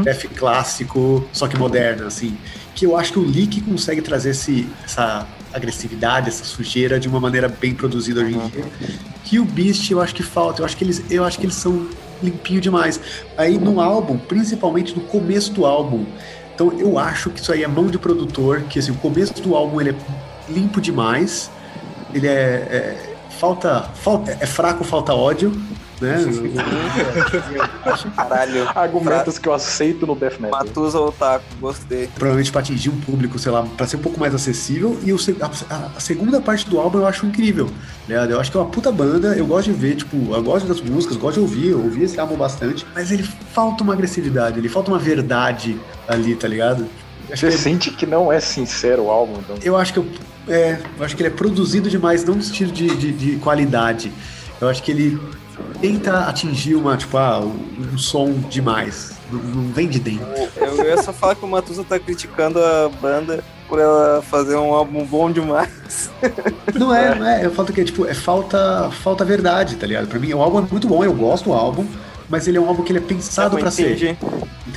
death 0.05 0.27
clássico, 0.36 1.24
só 1.32 1.49
que 1.49 1.59
moderna, 1.59 2.07
assim. 2.07 2.36
Que 2.74 2.86
eu 2.86 2.97
acho 2.97 3.12
que 3.12 3.19
o 3.19 3.27
Leak 3.27 3.61
consegue 3.62 4.01
trazer 4.01 4.31
esse, 4.31 4.66
essa 4.85 5.27
agressividade, 5.53 6.28
essa 6.28 6.44
sujeira 6.44 6.99
de 6.99 7.09
uma 7.09 7.20
maneira 7.20 7.49
bem 7.49 7.74
produzida 7.74 8.20
hoje 8.20 8.35
em 8.35 8.49
dia. 8.49 8.65
Que 9.24 9.39
o 9.39 9.44
Beast 9.44 9.90
eu 9.90 10.01
acho 10.01 10.15
que 10.15 10.23
falta, 10.23 10.62
eu 10.62 10.66
acho 10.66 10.77
que 10.77 10.85
eles, 10.85 11.03
eu 11.11 11.24
acho 11.24 11.39
que 11.39 11.44
eles 11.47 11.57
são 11.57 11.86
limpinho 12.23 12.61
demais. 12.61 13.01
Aí 13.36 13.59
no 13.59 13.81
álbum, 13.81 14.16
principalmente 14.16 14.94
no 14.94 15.03
começo 15.03 15.53
do 15.53 15.66
álbum. 15.66 16.05
Então 16.55 16.73
eu 16.78 16.99
acho 16.99 17.31
que 17.31 17.40
isso 17.40 17.53
aí 17.53 17.62
é 17.62 17.69
mão 17.69 17.86
de 17.86 17.99
produtor, 17.99 18.62
que 18.62 18.78
assim, 18.78 18.93
o 18.93 18.97
começo 18.97 19.35
do 19.43 19.55
álbum 19.55 19.81
ele 19.81 19.90
é 19.90 19.94
limpo 20.49 20.81
demais. 20.81 21.51
Ele 22.15 22.27
é, 22.27 22.31
é- 22.31 23.15
falta, 23.39 23.82
falta 23.94 24.36
é 24.39 24.47
fraco, 24.47 24.85
falta 24.85 25.15
ódio, 25.15 25.53
né? 26.03 26.16
Caralho. 28.16 28.69
Argumentos 28.74 29.39
que 29.39 29.49
eu 29.49 29.55
aceito 29.55 30.07
no 30.07 30.15
Death 30.15 30.39
Metal. 30.41 30.59
Matusa 30.59 30.99
Otaku, 31.01 31.45
gostei. 31.61 32.09
provavelmente 32.15 32.51
para 32.53 32.61
atingir 32.61 32.91
um 32.91 33.01
público, 33.01 33.39
sei 33.39 33.53
lá, 33.53 33.62
para 33.62 33.87
ser 33.87 33.97
um 33.97 34.01
pouco 34.01 34.19
mais 34.20 34.35
acessível. 34.35 34.99
E 35.05 35.12
o 35.12 35.16
a, 35.70 35.91
a 35.97 36.01
segunda 36.01 36.41
parte 36.41 36.69
do 36.69 36.79
álbum 36.79 36.99
eu 36.99 37.07
acho 37.07 37.24
incrível. 37.27 37.69
Né? 38.09 38.27
Eu 38.31 38.41
acho 38.41 38.51
que 38.51 38.57
é 38.57 38.61
uma 38.61 38.69
puta 38.69 38.91
banda, 38.91 39.37
eu 39.37 39.47
gosto 39.47 39.73
de 39.73 39.79
ver, 39.79 39.97
tipo, 39.97 40.16
eu 40.35 40.43
gosto 40.43 40.66
das 40.66 40.81
músicas, 40.81 41.16
gosto 41.16 41.35
de 41.37 41.41
ouvir, 41.41 41.69
eu 41.70 41.83
ouvi 41.83 42.03
esse 42.05 42.19
álbum 42.19 42.37
bastante, 42.37 42.87
mas 42.95 43.11
ele 43.11 43.23
falta 43.53 43.83
uma 43.85 43.93
agressividade, 43.93 44.59
ele 44.59 44.69
falta 44.69 44.91
uma 44.91 44.99
verdade 44.99 45.79
ali, 46.09 46.35
tá 46.35 46.49
ligado? 46.49 46.87
Acho 47.31 47.41
Você 47.41 47.49
que 47.49 47.55
é- 47.55 47.59
sente 47.59 47.91
que 47.91 48.05
não 48.07 48.33
é 48.33 48.41
sincero 48.41 49.05
o 49.05 49.11
álbum, 49.11 49.39
então. 49.39 49.57
eu 49.62 49.77
acho 49.77 49.93
que 49.93 49.99
eu, 50.01 50.07
é, 50.49 50.79
eu 50.99 51.05
acho 51.05 51.15
que 51.16 51.23
ele 51.23 51.29
é 51.29 51.33
produzido 51.33 51.89
demais, 51.89 52.24
não 52.24 52.35
no 52.35 52.43
sentido 52.43 52.73
de, 52.73 52.95
de, 52.97 53.12
de 53.12 53.37
qualidade. 53.37 54.12
Eu 54.61 54.69
acho 54.69 54.83
que 54.83 54.91
ele 54.91 55.19
tenta 55.81 56.20
atingir 56.27 56.74
uma, 56.74 56.97
tipo, 56.97 57.16
ah, 57.16 57.41
um, 57.41 57.95
um 57.95 57.99
som 57.99 58.33
demais. 58.51 59.12
Não, 59.31 59.41
não 59.41 59.73
vem 59.73 59.89
de 59.89 59.99
dentro. 59.99 60.27
Eu 60.57 60.85
ia 60.85 61.03
só 61.03 61.12
falar 61.12 61.35
que 61.35 61.45
o 61.45 61.49
Matusa 61.49 61.85
tá 61.85 61.99
criticando 61.99 62.59
a 62.59 62.89
banda 63.01 63.43
por 63.69 63.79
ela 63.79 64.20
fazer 64.23 64.57
um 64.57 64.73
álbum 64.74 65.05
bom 65.05 65.31
demais. 65.31 66.11
Não 66.74 66.95
é, 66.95 67.15
não 67.15 67.27
é. 67.27 67.45
Eu 67.45 67.51
falo 67.51 67.73
que 67.73 67.81
é 67.81 67.85
tipo, 67.85 68.07
é 68.07 68.15
falta, 68.15 68.91
falta 69.03 69.24
verdade, 69.24 69.77
tá 69.77 69.87
ligado? 69.87 70.09
Pra 70.09 70.19
mim, 70.19 70.33
o 70.33 70.43
álbum 70.43 70.59
é 70.59 70.66
muito 70.70 70.87
bom, 70.87 71.03
eu 71.05 71.12
gosto 71.12 71.45
do 71.45 71.53
álbum, 71.53 71.87
mas 72.29 72.47
ele 72.47 72.59
é 72.59 72.61
um 72.61 72.66
álbum 72.66 72.83
que 72.83 72.93
ele 72.93 72.99
é 72.99 73.03
pensado 73.03 73.57
Eu 73.57 73.61
pra 73.61 73.70
ser. 73.70 74.16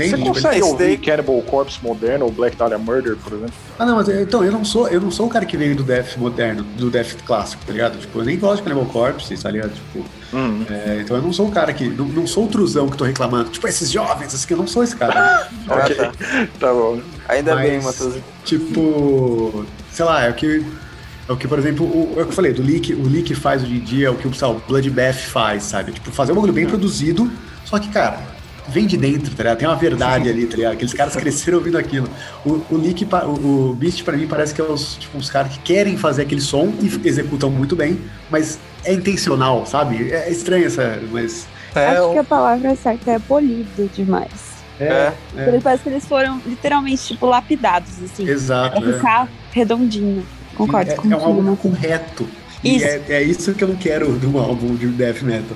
Entendi. 0.04 0.12
Você 0.12 0.18
consegue 0.30 0.62
ouvir 0.62 0.78
daí- 0.78 0.98
Cannibal 0.98 1.42
Corpse 1.44 1.80
moderno 1.82 2.26
ou 2.26 2.32
Black 2.32 2.56
Dahlia 2.56 2.78
Murder, 2.78 3.16
por 3.18 3.34
exemplo? 3.34 3.54
Ah, 3.80 3.86
não, 3.86 3.96
mas 3.96 4.08
é, 4.10 4.22
então, 4.22 4.44
eu 4.44 4.52
não 4.52 4.64
sou, 4.64 4.88
eu 4.88 5.02
não 5.02 5.10
sou 5.12 5.26
o 5.26 5.30
cara 5.30 5.46
que 5.46 5.58
veio 5.58 5.76
do 5.76 5.84
Death 5.84 6.18
moderno, 6.18 6.64
do 6.64 6.90
Death 6.90 7.16
clássico, 7.26 7.64
tá 7.66 7.72
ligado? 7.74 7.98
Tipo, 8.00 8.20
eu 8.20 8.26
nem 8.26 8.38
gosto 8.38 8.58
de 8.58 8.64
Cannibal 8.70 8.86
Corpse, 8.92 9.36
tá 9.42 9.50
ligado? 9.50 9.72
Tipo, 9.74 10.06
Hum. 10.34 10.66
é, 10.70 11.00
então 11.02 11.16
eu 11.18 11.24
não 11.24 11.32
sou 11.34 11.48
o 11.48 11.52
cara 11.52 11.72
que. 11.74 11.88
Não, 11.88 12.06
não 12.06 12.28
sou 12.28 12.46
o 12.46 12.48
truzão 12.48 12.90
que 12.90 12.98
tô 12.98 13.04
reclamando. 13.06 13.50
Tipo, 13.50 13.68
esses 13.68 13.90
jovens, 13.90 14.34
assim, 14.34 14.48
eu 14.50 14.58
não 14.58 14.68
sou 14.68 14.84
esse 14.84 14.96
cara. 14.96 15.48
Ah, 15.70 15.76
Ok. 15.84 15.96
tá. 15.96 16.12
Tá 16.60 16.74
bom. 16.74 17.00
Ainda 17.30 17.56
Mas- 17.56 17.70
bem, 17.70 17.82
Matusa. 17.82 18.20
Tipo, 18.44 19.66
sei 19.92 20.06
lá, 20.06 20.24
é 20.26 20.30
o 20.30 20.34
que. 20.34 20.66
É 21.28 21.32
o 21.32 21.38
que, 21.38 21.48
por 21.48 21.58
exemplo, 21.58 21.86
o, 21.88 22.14
é 22.18 22.22
o 22.22 22.26
que 22.26 22.32
eu 22.32 22.36
falei, 22.36 22.54
do 22.54 22.62
Leak, 22.62 22.94
o 22.94 23.08
Leak 23.10 23.34
faz 23.34 23.64
hoje 23.64 23.74
em 23.78 23.80
dia, 23.80 24.08
é 24.08 24.10
o 24.12 24.16
que 24.16 24.28
o 24.28 24.30
pessoal, 24.30 24.52
o 24.56 24.62
Bloodbath 24.68 25.16
faz, 25.16 25.64
sabe? 25.64 25.92
Tipo, 25.92 26.12
fazer 26.12 26.32
um 26.34 26.36
bagulho 26.36 26.54
bem 26.54 26.68
produzido, 26.68 27.32
só 27.64 27.80
que, 27.80 27.90
cara, 27.90 28.20
vem 28.68 28.86
de 28.88 28.98
dentro, 28.98 29.34
tá 29.36 29.44
ligado? 29.44 29.58
Tem 29.58 29.68
uma 29.68 29.76
verdade 29.76 30.30
ali, 30.30 30.46
tá 30.46 30.56
ligado? 30.56 30.74
Aqueles 30.74 30.94
caras 30.94 31.16
cresceram 31.16 31.58
ouvindo 31.58 31.78
aquilo. 31.78 32.10
O, 32.46 32.54
o 32.54 33.06
pa- 33.10 33.26
o, 33.26 33.70
o 33.72 33.76
Beast, 33.76 34.04
pra 34.04 34.18
mim, 34.18 34.28
parece 34.28 34.54
que 34.54 34.62
é 34.62 34.64
os, 34.64 34.96
tipo, 34.96 35.18
os 35.18 35.30
caras 35.30 35.54
que 35.54 35.60
querem 35.60 35.98
fazer 35.98 36.24
aquele 36.24 36.42
som 36.42 36.74
e 36.82 37.08
executam 37.08 37.50
muito 37.50 37.76
bem, 37.76 38.00
mas 38.30 38.60
é 38.84 38.94
intencional, 38.94 39.66
sabe? 39.66 40.12
É 40.12 40.30
estranho 40.30 40.66
essa, 40.66 41.00
mas. 41.12 41.48
É, 41.76 41.88
Acho 41.98 42.14
que 42.14 42.20
a 42.20 42.24
palavra 42.24 42.76
certa 42.76 43.12
é 43.12 43.20
polido 43.20 43.90
demais. 43.94 44.56
É. 44.80 45.14
Ele 45.36 45.60
Parece 45.62 45.84
que 45.84 45.90
eles 45.90 46.06
foram 46.06 46.42
literalmente, 46.46 47.08
tipo, 47.08 47.26
lapidados, 47.26 47.92
assim. 48.04 48.28
Exato. 48.28 48.82
Pra 48.82 48.90
é. 48.90 48.94
ficar 48.94 49.30
redondinho. 49.52 50.26
Concordo 50.56 50.92
é, 50.92 50.96
com 50.96 51.12
é 51.12 51.16
um 51.16 51.24
álbum 51.24 51.56
correto. 51.56 52.28
E 52.64 52.78
Isso. 52.78 52.86
é, 52.86 53.02
é 53.10 53.24
isso 53.24 53.54
que 53.54 53.64
eu 53.64 53.68
não 53.68 53.76
quero 53.76 54.18
de 54.18 54.26
um 54.26 54.40
álbum 54.40 54.74
de 54.76 54.88
death 54.88 55.22
metal. 55.22 55.56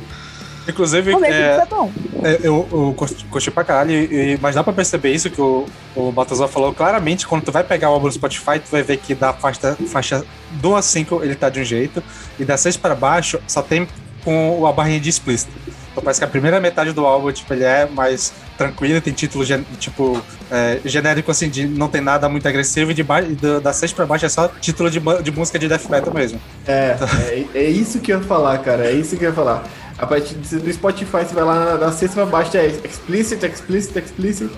Inclusive, 0.69 1.11
é, 1.25 1.57
é 1.61 1.65
bom. 1.69 1.91
É, 2.23 2.39
Eu, 2.43 2.67
eu 2.71 2.93
curti 2.97 3.25
curti 3.25 3.51
pra 3.51 3.63
caralho, 3.63 3.91
e- 3.91 4.37
mas 4.41 4.55
dá 4.55 4.63
pra 4.63 4.73
perceber 4.73 5.11
isso 5.13 5.29
que 5.29 5.41
o, 5.41 5.65
o 5.95 6.11
Baltazar 6.11 6.47
falou 6.47 6.73
claramente. 6.73 7.27
Quando 7.27 7.43
tu 7.43 7.51
vai 7.51 7.63
pegar 7.63 7.89
o 7.89 7.93
álbum 7.93 8.07
do 8.07 8.13
Spotify, 8.13 8.59
tu 8.59 8.69
vai 8.71 8.81
ver 8.83 8.97
que 8.97 9.13
da 9.15 9.33
faixa, 9.33 9.77
faixa 9.87 10.23
do 10.51 10.75
a 10.75 10.81
5 10.81 11.21
ele 11.23 11.35
tá 11.35 11.49
de 11.49 11.59
um 11.59 11.63
jeito, 11.63 12.03
e 12.39 12.45
da 12.45 12.57
6 12.57 12.77
pra 12.77 12.95
baixo 12.95 13.39
só 13.47 13.61
tem 13.61 13.87
com 14.23 14.65
a 14.65 14.71
barrinha 14.71 14.99
de 14.99 15.09
explícito. 15.09 15.51
Então 15.91 16.03
parece 16.03 16.19
que 16.19 16.25
a 16.25 16.27
primeira 16.27 16.59
metade 16.59 16.91
do 16.91 17.05
álbum, 17.05 17.31
tipo, 17.31 17.51
ele 17.53 17.63
é 17.63 17.87
mais 17.87 18.31
tranquilo, 18.57 19.01
tem 19.01 19.11
título, 19.13 19.43
tipo, 19.79 20.21
é, 20.51 20.79
genérico, 20.85 21.31
assim, 21.31 21.49
de 21.49 21.65
não 21.67 21.87
tem 21.87 21.99
nada 22.01 22.27
muito 22.29 22.47
agressivo, 22.47 22.91
e 22.91 22.93
de 22.93 23.01
ba 23.01 23.21
da 23.63 23.73
6 23.73 23.91
pra 23.93 24.05
baixo 24.05 24.25
é 24.25 24.29
só 24.29 24.47
título 24.61 24.91
de, 24.91 24.99
de 25.23 25.31
música 25.31 25.57
de 25.57 25.67
death 25.67 25.89
metal 25.89 26.13
mesmo. 26.13 26.39
É, 26.67 26.95
é, 27.29 27.45
é, 27.55 27.63
isso 27.69 27.99
que 27.99 28.11
eu 28.11 28.19
ia 28.19 28.23
falar, 28.23 28.57
cara, 28.59 28.85
é 28.85 28.91
isso 28.91 29.17
que 29.17 29.23
eu 29.25 29.29
ia 29.29 29.35
falar. 29.35 29.63
A 29.99 30.07
partir 30.07 30.35
do 30.35 30.73
Spotify, 30.73 31.25
você 31.25 31.35
vai 31.35 31.43
lá 31.43 31.77
na 31.77 31.91
sexta 31.91 32.15
pra 32.15 32.25
baixo, 32.25 32.55
é 32.55 32.67
explicit, 32.67 33.45
explicit, 33.45 33.99
explicit. 33.99 34.49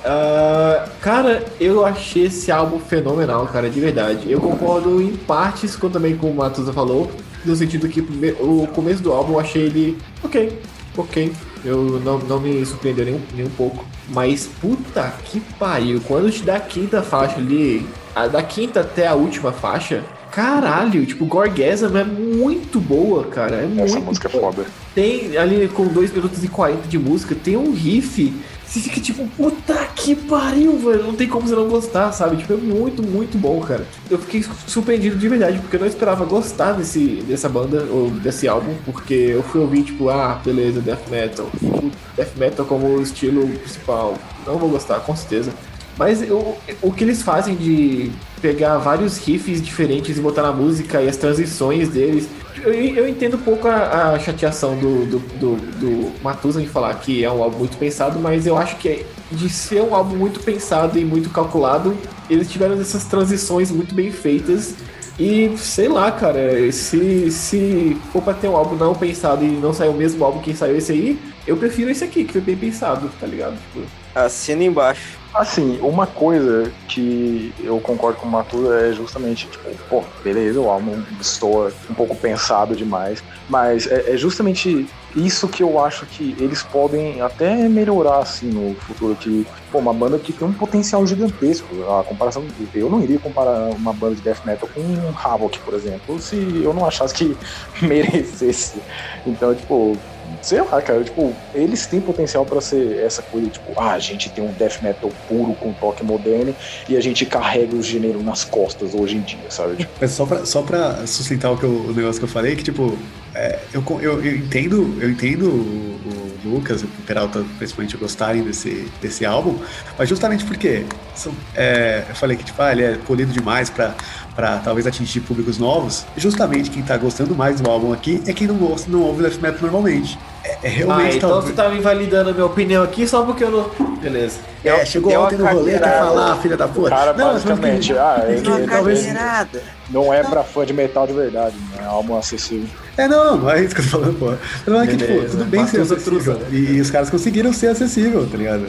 Uh, 0.00 0.88
cara, 1.00 1.44
eu 1.60 1.84
achei 1.84 2.24
esse 2.24 2.50
álbum 2.50 2.78
fenomenal, 2.80 3.46
cara, 3.46 3.68
de 3.68 3.78
verdade. 3.78 4.30
Eu 4.30 4.40
concordo 4.40 5.00
em 5.00 5.14
partes 5.14 5.76
com, 5.76 5.90
também 5.90 6.16
com 6.16 6.30
o 6.30 6.34
Matusa 6.34 6.72
falou, 6.72 7.10
no 7.44 7.54
sentido 7.54 7.88
que 7.88 8.00
o 8.00 8.66
começo 8.74 9.02
do 9.02 9.12
álbum 9.12 9.34
eu 9.34 9.40
achei 9.40 9.62
ele 9.62 9.98
ok, 10.24 10.58
ok. 10.96 11.32
Eu 11.64 12.00
não, 12.02 12.18
não 12.18 12.40
me 12.40 12.64
surpreendeu 12.64 13.04
nem, 13.04 13.22
nem 13.34 13.46
um 13.46 13.50
pouco. 13.50 13.84
Mas 14.08 14.48
puta 14.60 15.12
que 15.24 15.38
pariu, 15.38 16.00
quando 16.08 16.30
te 16.30 16.42
dá 16.42 16.56
a 16.56 16.60
quinta 16.60 17.02
faixa 17.02 17.36
ali, 17.36 17.86
a, 18.14 18.26
da 18.26 18.42
quinta 18.42 18.80
até 18.80 19.06
a 19.06 19.14
última 19.14 19.52
faixa, 19.52 20.02
caralho, 20.30 21.04
tipo, 21.04 21.26
Gorgasm 21.26 21.94
é 21.96 22.04
muito 22.04 22.80
boa, 22.80 23.24
cara. 23.24 23.56
É 23.56 23.64
Essa 23.64 23.94
muito 23.94 24.06
música 24.06 24.28
boa. 24.30 24.48
é 24.48 24.52
foda. 24.52 24.66
Tem 24.94 25.36
ali 25.36 25.68
com 25.68 25.86
2 25.86 26.12
minutos 26.12 26.42
e 26.42 26.48
40 26.48 26.88
de 26.88 26.98
música, 26.98 27.34
tem 27.34 27.56
um 27.56 27.72
riff 27.72 28.32
você 28.70 28.78
fica 28.78 29.00
tipo, 29.00 29.26
puta 29.36 29.74
que 29.96 30.14
pariu, 30.14 30.78
velho. 30.78 31.02
Não 31.02 31.14
tem 31.14 31.26
como 31.26 31.44
você 31.44 31.56
não 31.56 31.68
gostar, 31.68 32.12
sabe? 32.12 32.36
Tipo, 32.36 32.52
é 32.52 32.56
muito, 32.56 33.02
muito 33.02 33.36
bom, 33.36 33.60
cara. 33.60 33.84
Eu 34.08 34.16
fiquei 34.16 34.44
surpreendido 34.64 35.18
de 35.18 35.28
verdade, 35.28 35.58
porque 35.58 35.74
eu 35.74 35.80
não 35.80 35.88
esperava 35.88 36.24
gostar 36.24 36.74
desse, 36.74 37.16
dessa 37.26 37.48
banda, 37.48 37.84
ou 37.90 38.10
desse 38.10 38.46
álbum, 38.46 38.72
porque 38.84 39.12
eu 39.12 39.42
fui 39.42 39.60
ouvir, 39.60 39.82
tipo, 39.82 40.08
ah, 40.08 40.40
beleza, 40.44 40.80
death 40.80 41.08
metal. 41.10 41.50
Tipo, 41.58 41.90
death 42.14 42.36
metal 42.36 42.64
como 42.64 43.02
estilo 43.02 43.44
principal. 43.58 44.16
Não 44.46 44.56
vou 44.56 44.68
gostar, 44.68 45.00
com 45.00 45.16
certeza. 45.16 45.52
Mas 45.98 46.22
eu, 46.22 46.56
o 46.80 46.92
que 46.92 47.02
eles 47.02 47.22
fazem 47.22 47.56
de 47.56 48.12
pegar 48.40 48.78
vários 48.78 49.18
riffs 49.18 49.60
diferentes 49.60 50.16
e 50.16 50.20
botar 50.20 50.42
na 50.42 50.52
música 50.52 51.02
e 51.02 51.08
as 51.08 51.16
transições 51.16 51.88
deles. 51.88 52.28
Eu, 52.62 52.72
eu 52.72 53.08
entendo 53.08 53.36
um 53.36 53.40
pouco 53.40 53.66
a, 53.68 54.12
a 54.12 54.18
chateação 54.18 54.76
do, 54.76 55.06
do, 55.06 55.18
do, 55.18 55.56
do 55.78 56.22
Matusa 56.22 56.60
de 56.60 56.68
falar 56.68 56.94
que 56.94 57.24
é 57.24 57.30
um 57.30 57.42
álbum 57.42 57.58
muito 57.58 57.76
pensado, 57.78 58.18
mas 58.18 58.46
eu 58.46 58.56
acho 58.56 58.76
que 58.76 58.88
é, 58.88 59.06
de 59.32 59.48
ser 59.48 59.80
um 59.82 59.94
álbum 59.94 60.16
muito 60.16 60.40
pensado 60.40 60.98
e 60.98 61.04
muito 61.04 61.30
calculado, 61.30 61.96
eles 62.28 62.50
tiveram 62.50 62.80
essas 62.80 63.04
transições 63.04 63.70
muito 63.70 63.94
bem 63.94 64.10
feitas. 64.10 64.74
E 65.18 65.54
sei 65.58 65.88
lá, 65.88 66.10
cara, 66.10 66.72
se, 66.72 67.30
se 67.30 67.96
for 68.12 68.22
pra 68.22 68.32
ter 68.32 68.48
um 68.48 68.56
álbum 68.56 68.74
não 68.74 68.94
pensado 68.94 69.44
e 69.44 69.48
não 69.48 69.72
sair 69.72 69.90
o 69.90 69.94
mesmo 69.94 70.24
álbum 70.24 70.40
que 70.40 70.54
saiu 70.54 70.76
esse 70.76 70.92
aí, 70.92 71.18
eu 71.46 71.56
prefiro 71.56 71.90
esse 71.90 72.02
aqui, 72.04 72.24
que 72.24 72.32
foi 72.32 72.40
bem 72.40 72.56
pensado, 72.56 73.10
tá 73.20 73.26
ligado? 73.26 73.56
Tipo, 73.56 73.86
Assina 74.14 74.64
embaixo. 74.64 75.19
Assim, 75.32 75.78
uma 75.80 76.08
coisa 76.08 76.72
que 76.88 77.54
eu 77.60 77.78
concordo 77.80 78.18
com 78.18 78.26
o 78.26 78.30
Matuda 78.30 78.80
é 78.80 78.92
justamente, 78.92 79.46
tipo, 79.46 79.70
pô, 79.88 80.02
beleza, 80.24 80.60
o 80.60 80.68
álbum 80.68 81.00
soa 81.20 81.72
um 81.88 81.94
pouco 81.94 82.16
pensado 82.16 82.74
demais, 82.74 83.22
mas 83.48 83.86
é, 83.86 84.12
é, 84.12 84.16
justamente 84.16 84.88
isso 85.14 85.46
que 85.46 85.62
eu 85.62 85.82
acho 85.82 86.04
que 86.06 86.34
eles 86.38 86.64
podem 86.64 87.20
até 87.20 87.68
melhorar, 87.68 88.18
assim, 88.18 88.50
no 88.50 88.74
futuro, 88.74 89.14
que, 89.14 89.46
pô, 89.70 89.78
uma 89.78 89.94
banda 89.94 90.18
que 90.18 90.32
tem 90.32 90.48
um 90.48 90.52
potencial 90.52 91.06
gigantesco, 91.06 91.68
a 91.88 92.02
comparação, 92.02 92.44
eu 92.74 92.90
não 92.90 93.00
iria 93.00 93.18
comparar 93.20 93.70
uma 93.70 93.92
banda 93.92 94.16
de 94.16 94.22
death 94.22 94.44
metal 94.44 94.68
com 94.74 94.80
um 94.80 95.14
Havoc, 95.16 95.60
por 95.60 95.74
exemplo, 95.74 96.18
se 96.18 96.60
eu 96.62 96.74
não 96.74 96.84
achasse 96.84 97.14
que 97.14 97.36
merecesse. 97.86 98.80
Então, 99.24 99.54
tipo, 99.54 99.96
sei 100.42 100.60
lá, 100.62 100.80
cara, 100.80 101.02
tipo, 101.04 101.34
eles 101.54 101.86
têm 101.86 102.00
potencial 102.00 102.44
para 102.44 102.60
ser 102.60 102.98
essa 103.04 103.22
coisa, 103.22 103.48
tipo, 103.48 103.72
ah, 103.76 103.92
a 103.92 103.98
gente 103.98 104.28
tem 104.30 104.44
um 104.44 104.52
death 104.52 104.82
metal 104.82 105.10
puro 105.28 105.54
com 105.54 105.72
toque 105.72 106.04
moderno 106.04 106.54
e 106.88 106.96
a 106.96 107.00
gente 107.00 107.26
carrega 107.26 107.74
o 107.76 107.82
gênero 107.82 108.22
nas 108.22 108.44
costas 108.44 108.94
hoje 108.94 109.16
em 109.16 109.20
dia, 109.20 109.50
sabe? 109.50 109.76
Tipo, 109.76 109.90
Mas 110.00 110.12
só 110.12 110.26
pra, 110.26 110.44
só 110.44 110.62
pra 110.62 111.06
sustentar 111.06 111.50
o, 111.50 111.56
que 111.56 111.64
eu, 111.64 111.70
o 111.70 111.92
negócio 111.92 112.20
que 112.20 112.24
eu 112.24 112.28
falei, 112.28 112.56
que 112.56 112.62
tipo, 112.62 112.96
é, 113.34 113.58
eu, 113.72 113.84
eu, 114.00 114.24
eu 114.24 114.36
entendo, 114.36 114.98
eu 115.00 115.10
entendo 115.10 115.46
o, 115.46 116.00
o 116.44 116.50
Lucas 116.50 116.82
e 116.82 116.84
o 116.84 116.88
Peralta 117.06 117.44
principalmente 117.58 117.96
gostarem 117.96 118.42
desse, 118.42 118.90
desse 119.00 119.24
álbum, 119.24 119.58
mas 119.98 120.08
justamente 120.08 120.44
porque 120.44 120.84
são, 121.14 121.32
é, 121.54 122.04
eu 122.08 122.14
falei 122.14 122.36
que 122.36 122.44
tipo, 122.44 122.60
ah, 122.60 122.72
ele 122.72 122.82
é 122.82 122.96
polido 122.96 123.32
demais 123.32 123.70
pra, 123.70 123.94
pra 124.40 124.56
talvez 124.56 124.86
atingir 124.86 125.20
públicos 125.20 125.58
novos, 125.58 126.06
justamente 126.16 126.70
quem 126.70 126.82
tá 126.82 126.96
gostando 126.96 127.34
mais 127.34 127.60
do 127.60 127.70
álbum 127.70 127.92
aqui 127.92 128.22
é 128.26 128.32
quem 128.32 128.46
não 128.46 128.54
gosta, 128.56 128.90
não 128.90 129.02
ouve 129.02 129.22
death 129.22 129.38
metal 129.38 129.58
normalmente. 129.60 130.18
É, 130.42 130.56
é 130.62 130.68
realmente 130.68 131.12
ah, 131.12 131.16
então 131.16 131.28
talvez- 131.28 131.54
você 131.54 131.62
tá 131.62 131.74
invalidando 131.74 132.30
a 132.30 132.32
minha 132.32 132.46
opinião 132.46 132.82
aqui 132.82 133.06
só 133.06 133.22
porque 133.22 133.44
eu 133.44 133.50
não. 133.50 133.96
Beleza. 133.98 134.38
É, 134.64 134.82
chegou 134.86 135.12
ontem 135.12 135.36
no 135.36 135.44
rolê, 135.46 135.72
quer 135.72 135.80
carteirada. 135.80 136.06
falar, 136.08 136.36
filha 136.36 136.56
da 136.56 136.66
puta. 136.68 136.88
cara 136.88 137.12
Não, 137.12 137.32
basicamente, 137.34 137.92
ah, 137.92 138.24
ele, 138.28 138.48
Uma 138.48 138.66
talvez 138.66 139.00
carteirada. 139.02 139.62
não 139.90 140.12
é 140.14 140.22
pra 140.22 140.42
fã 140.42 140.64
de 140.64 140.72
metal 140.72 141.06
de 141.06 141.12
verdade, 141.12 141.54
né? 141.56 141.82
É 141.82 141.84
álbum 141.84 142.16
acessível. 142.16 142.66
É, 142.96 143.06
não, 143.06 143.36
não 143.36 143.50
é 143.50 143.62
isso 143.62 143.74
que 143.74 143.82
eu 143.82 143.84
tô 143.84 143.90
falando, 143.90 144.18
pô. 144.18 144.32
Não 144.70 144.80
é 144.80 144.86
que, 144.86 144.96
tipo, 144.96 145.22
tudo 145.30 145.44
bem 145.44 145.66
ser 145.66 145.82
acessível. 145.82 146.40
E, 146.50 146.56
e 146.76 146.80
os 146.80 146.90
caras 146.90 147.10
conseguiram 147.10 147.52
ser 147.52 147.66
acessível, 147.68 148.26
tá 148.26 148.38
ligado? 148.38 148.66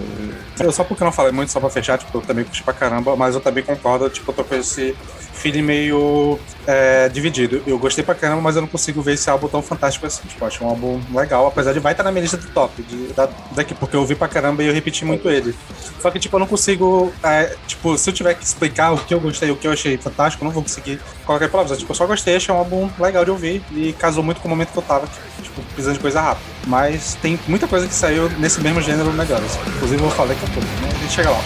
Eu, 0.59 0.71
só 0.71 0.83
porque 0.83 1.01
eu 1.01 1.05
não 1.05 1.11
falei 1.13 1.31
muito, 1.31 1.49
só 1.51 1.61
pra 1.61 1.69
fechar, 1.69 1.97
tipo, 1.97 2.17
eu 2.17 2.21
também 2.21 2.43
curti 2.43 2.61
pra 2.61 2.73
caramba, 2.73 3.15
mas 3.15 3.35
eu 3.35 3.41
também 3.41 3.63
concordo, 3.63 4.09
tipo, 4.09 4.29
eu 4.31 4.35
tô 4.35 4.43
com 4.43 4.55
esse 4.55 4.95
feeling 5.41 5.61
meio 5.63 6.39
é, 6.67 7.09
dividido. 7.09 7.61
Eu 7.65 7.77
gostei 7.79 8.03
pra 8.03 8.13
caramba, 8.15 8.41
mas 8.41 8.55
eu 8.55 8.61
não 8.61 8.67
consigo 8.69 9.01
ver 9.01 9.13
esse 9.15 9.29
álbum 9.29 9.47
tão 9.47 9.61
fantástico 9.61 10.05
assim. 10.05 10.21
Tipo, 10.27 10.45
acho 10.45 10.63
um 10.63 10.67
álbum 10.69 11.01
legal, 11.13 11.47
apesar 11.47 11.73
de 11.73 11.79
vai 11.79 11.93
estar 11.93 12.03
na 12.03 12.11
minha 12.11 12.21
lista 12.21 12.37
do 12.37 12.47
top 12.49 12.81
de, 12.83 13.07
da- 13.13 13.29
daqui, 13.51 13.73
porque 13.73 13.95
eu 13.95 13.99
ouvi 14.01 14.15
pra 14.15 14.27
caramba 14.27 14.63
e 14.63 14.67
eu 14.67 14.73
repeti 14.73 15.03
muito 15.03 15.29
ele. 15.29 15.55
Só 16.01 16.09
que, 16.11 16.19
tipo, 16.19 16.35
eu 16.35 16.39
não 16.39 16.47
consigo. 16.47 17.11
é, 17.23 17.55
tipo, 17.67 17.97
se 17.97 18.09
eu 18.09 18.13
tiver 18.13 18.33
que 18.35 18.43
explicar 18.43 18.91
o 18.93 18.97
que 18.97 19.13
eu 19.13 19.19
gostei, 19.19 19.49
o 19.51 19.55
que 19.55 19.67
eu 19.67 19.71
achei 19.71 19.97
fantástico, 19.97 20.43
eu 20.43 20.45
não 20.45 20.53
vou 20.53 20.63
conseguir 20.63 20.99
colocar 21.25 21.49
palavras. 21.49 21.77
Tipo, 21.77 21.91
eu 21.91 21.95
só 21.95 22.05
gostei, 22.05 22.35
achei 22.35 22.53
um 22.53 22.57
álbum 22.57 22.89
legal 22.99 23.25
de 23.25 23.31
ouvir 23.31 23.63
e 23.71 23.93
casou 23.93 24.23
muito 24.23 24.39
com 24.41 24.47
o 24.47 24.51
momento 24.51 24.71
que 24.71 24.77
eu 24.77 24.83
tava, 24.83 25.07
tipo, 25.41 25.61
precisando 25.73 25.95
de 25.95 25.99
coisa 25.99 26.21
rápida. 26.21 26.45
Mas 26.67 27.15
tem 27.21 27.39
muita 27.47 27.67
coisa 27.67 27.87
que 27.87 27.93
saiu 27.93 28.29
nesse 28.37 28.61
mesmo 28.61 28.81
gênero 28.81 29.11
melhor. 29.11 29.39
assim. 29.43 29.59
Inclusive, 29.67 29.95
eu 30.01 30.07
vou 30.07 30.11
falar 30.11 30.29
daqui 30.29 30.45
a 30.45 30.53
pouco, 30.53 30.67
né? 30.81 30.89
A 30.95 30.97
gente 31.01 31.13
chega 31.13 31.29
lá. 31.31 31.39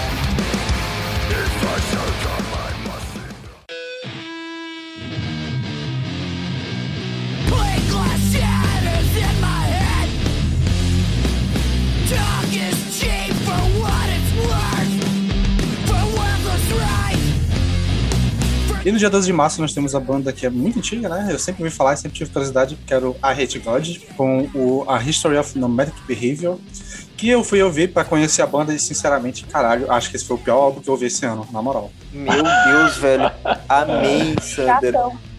E 18.85 18.91
no 18.91 18.99
dia 18.99 19.09
12 19.09 19.25
de 19.25 19.33
março 19.33 19.59
nós 19.59 19.73
temos 19.73 19.95
a 19.95 19.99
banda 19.99 20.31
que 20.31 20.45
é 20.45 20.49
muito 20.49 20.77
antiga, 20.77 21.09
né? 21.09 21.29
Eu 21.31 21.39
sempre 21.39 21.63
ouvi 21.63 21.75
falar 21.75 21.95
e 21.95 21.97
sempre 21.97 22.19
tive 22.19 22.29
curiosidade, 22.29 22.77
que 22.85 22.93
era 22.93 23.09
o 23.09 23.13
I 23.13 23.41
Hate 23.41 23.57
God, 23.57 23.97
com 24.15 24.47
o 24.53 24.85
A 24.87 25.01
History 25.01 25.37
of 25.37 25.57
Nomadic 25.57 25.99
Behavior, 26.03 26.59
que 27.17 27.27
eu 27.27 27.43
fui 27.43 27.63
ouvir 27.63 27.91
pra 27.91 28.03
conhecer 28.03 28.43
a 28.43 28.45
banda 28.45 28.75
e, 28.75 28.77
sinceramente, 28.77 29.43
caralho, 29.45 29.91
acho 29.91 30.11
que 30.11 30.17
esse 30.17 30.25
foi 30.25 30.35
o 30.35 30.39
pior 30.39 30.57
álbum 30.57 30.81
que 30.81 30.87
eu 30.87 30.93
ouvi 30.93 31.07
esse 31.07 31.25
ano, 31.25 31.47
na 31.51 31.63
moral. 31.63 31.91
Meu 32.13 32.43
Deus, 32.43 32.97
velho. 32.97 33.31
Amei, 33.67 34.35
Sander. 34.39 34.93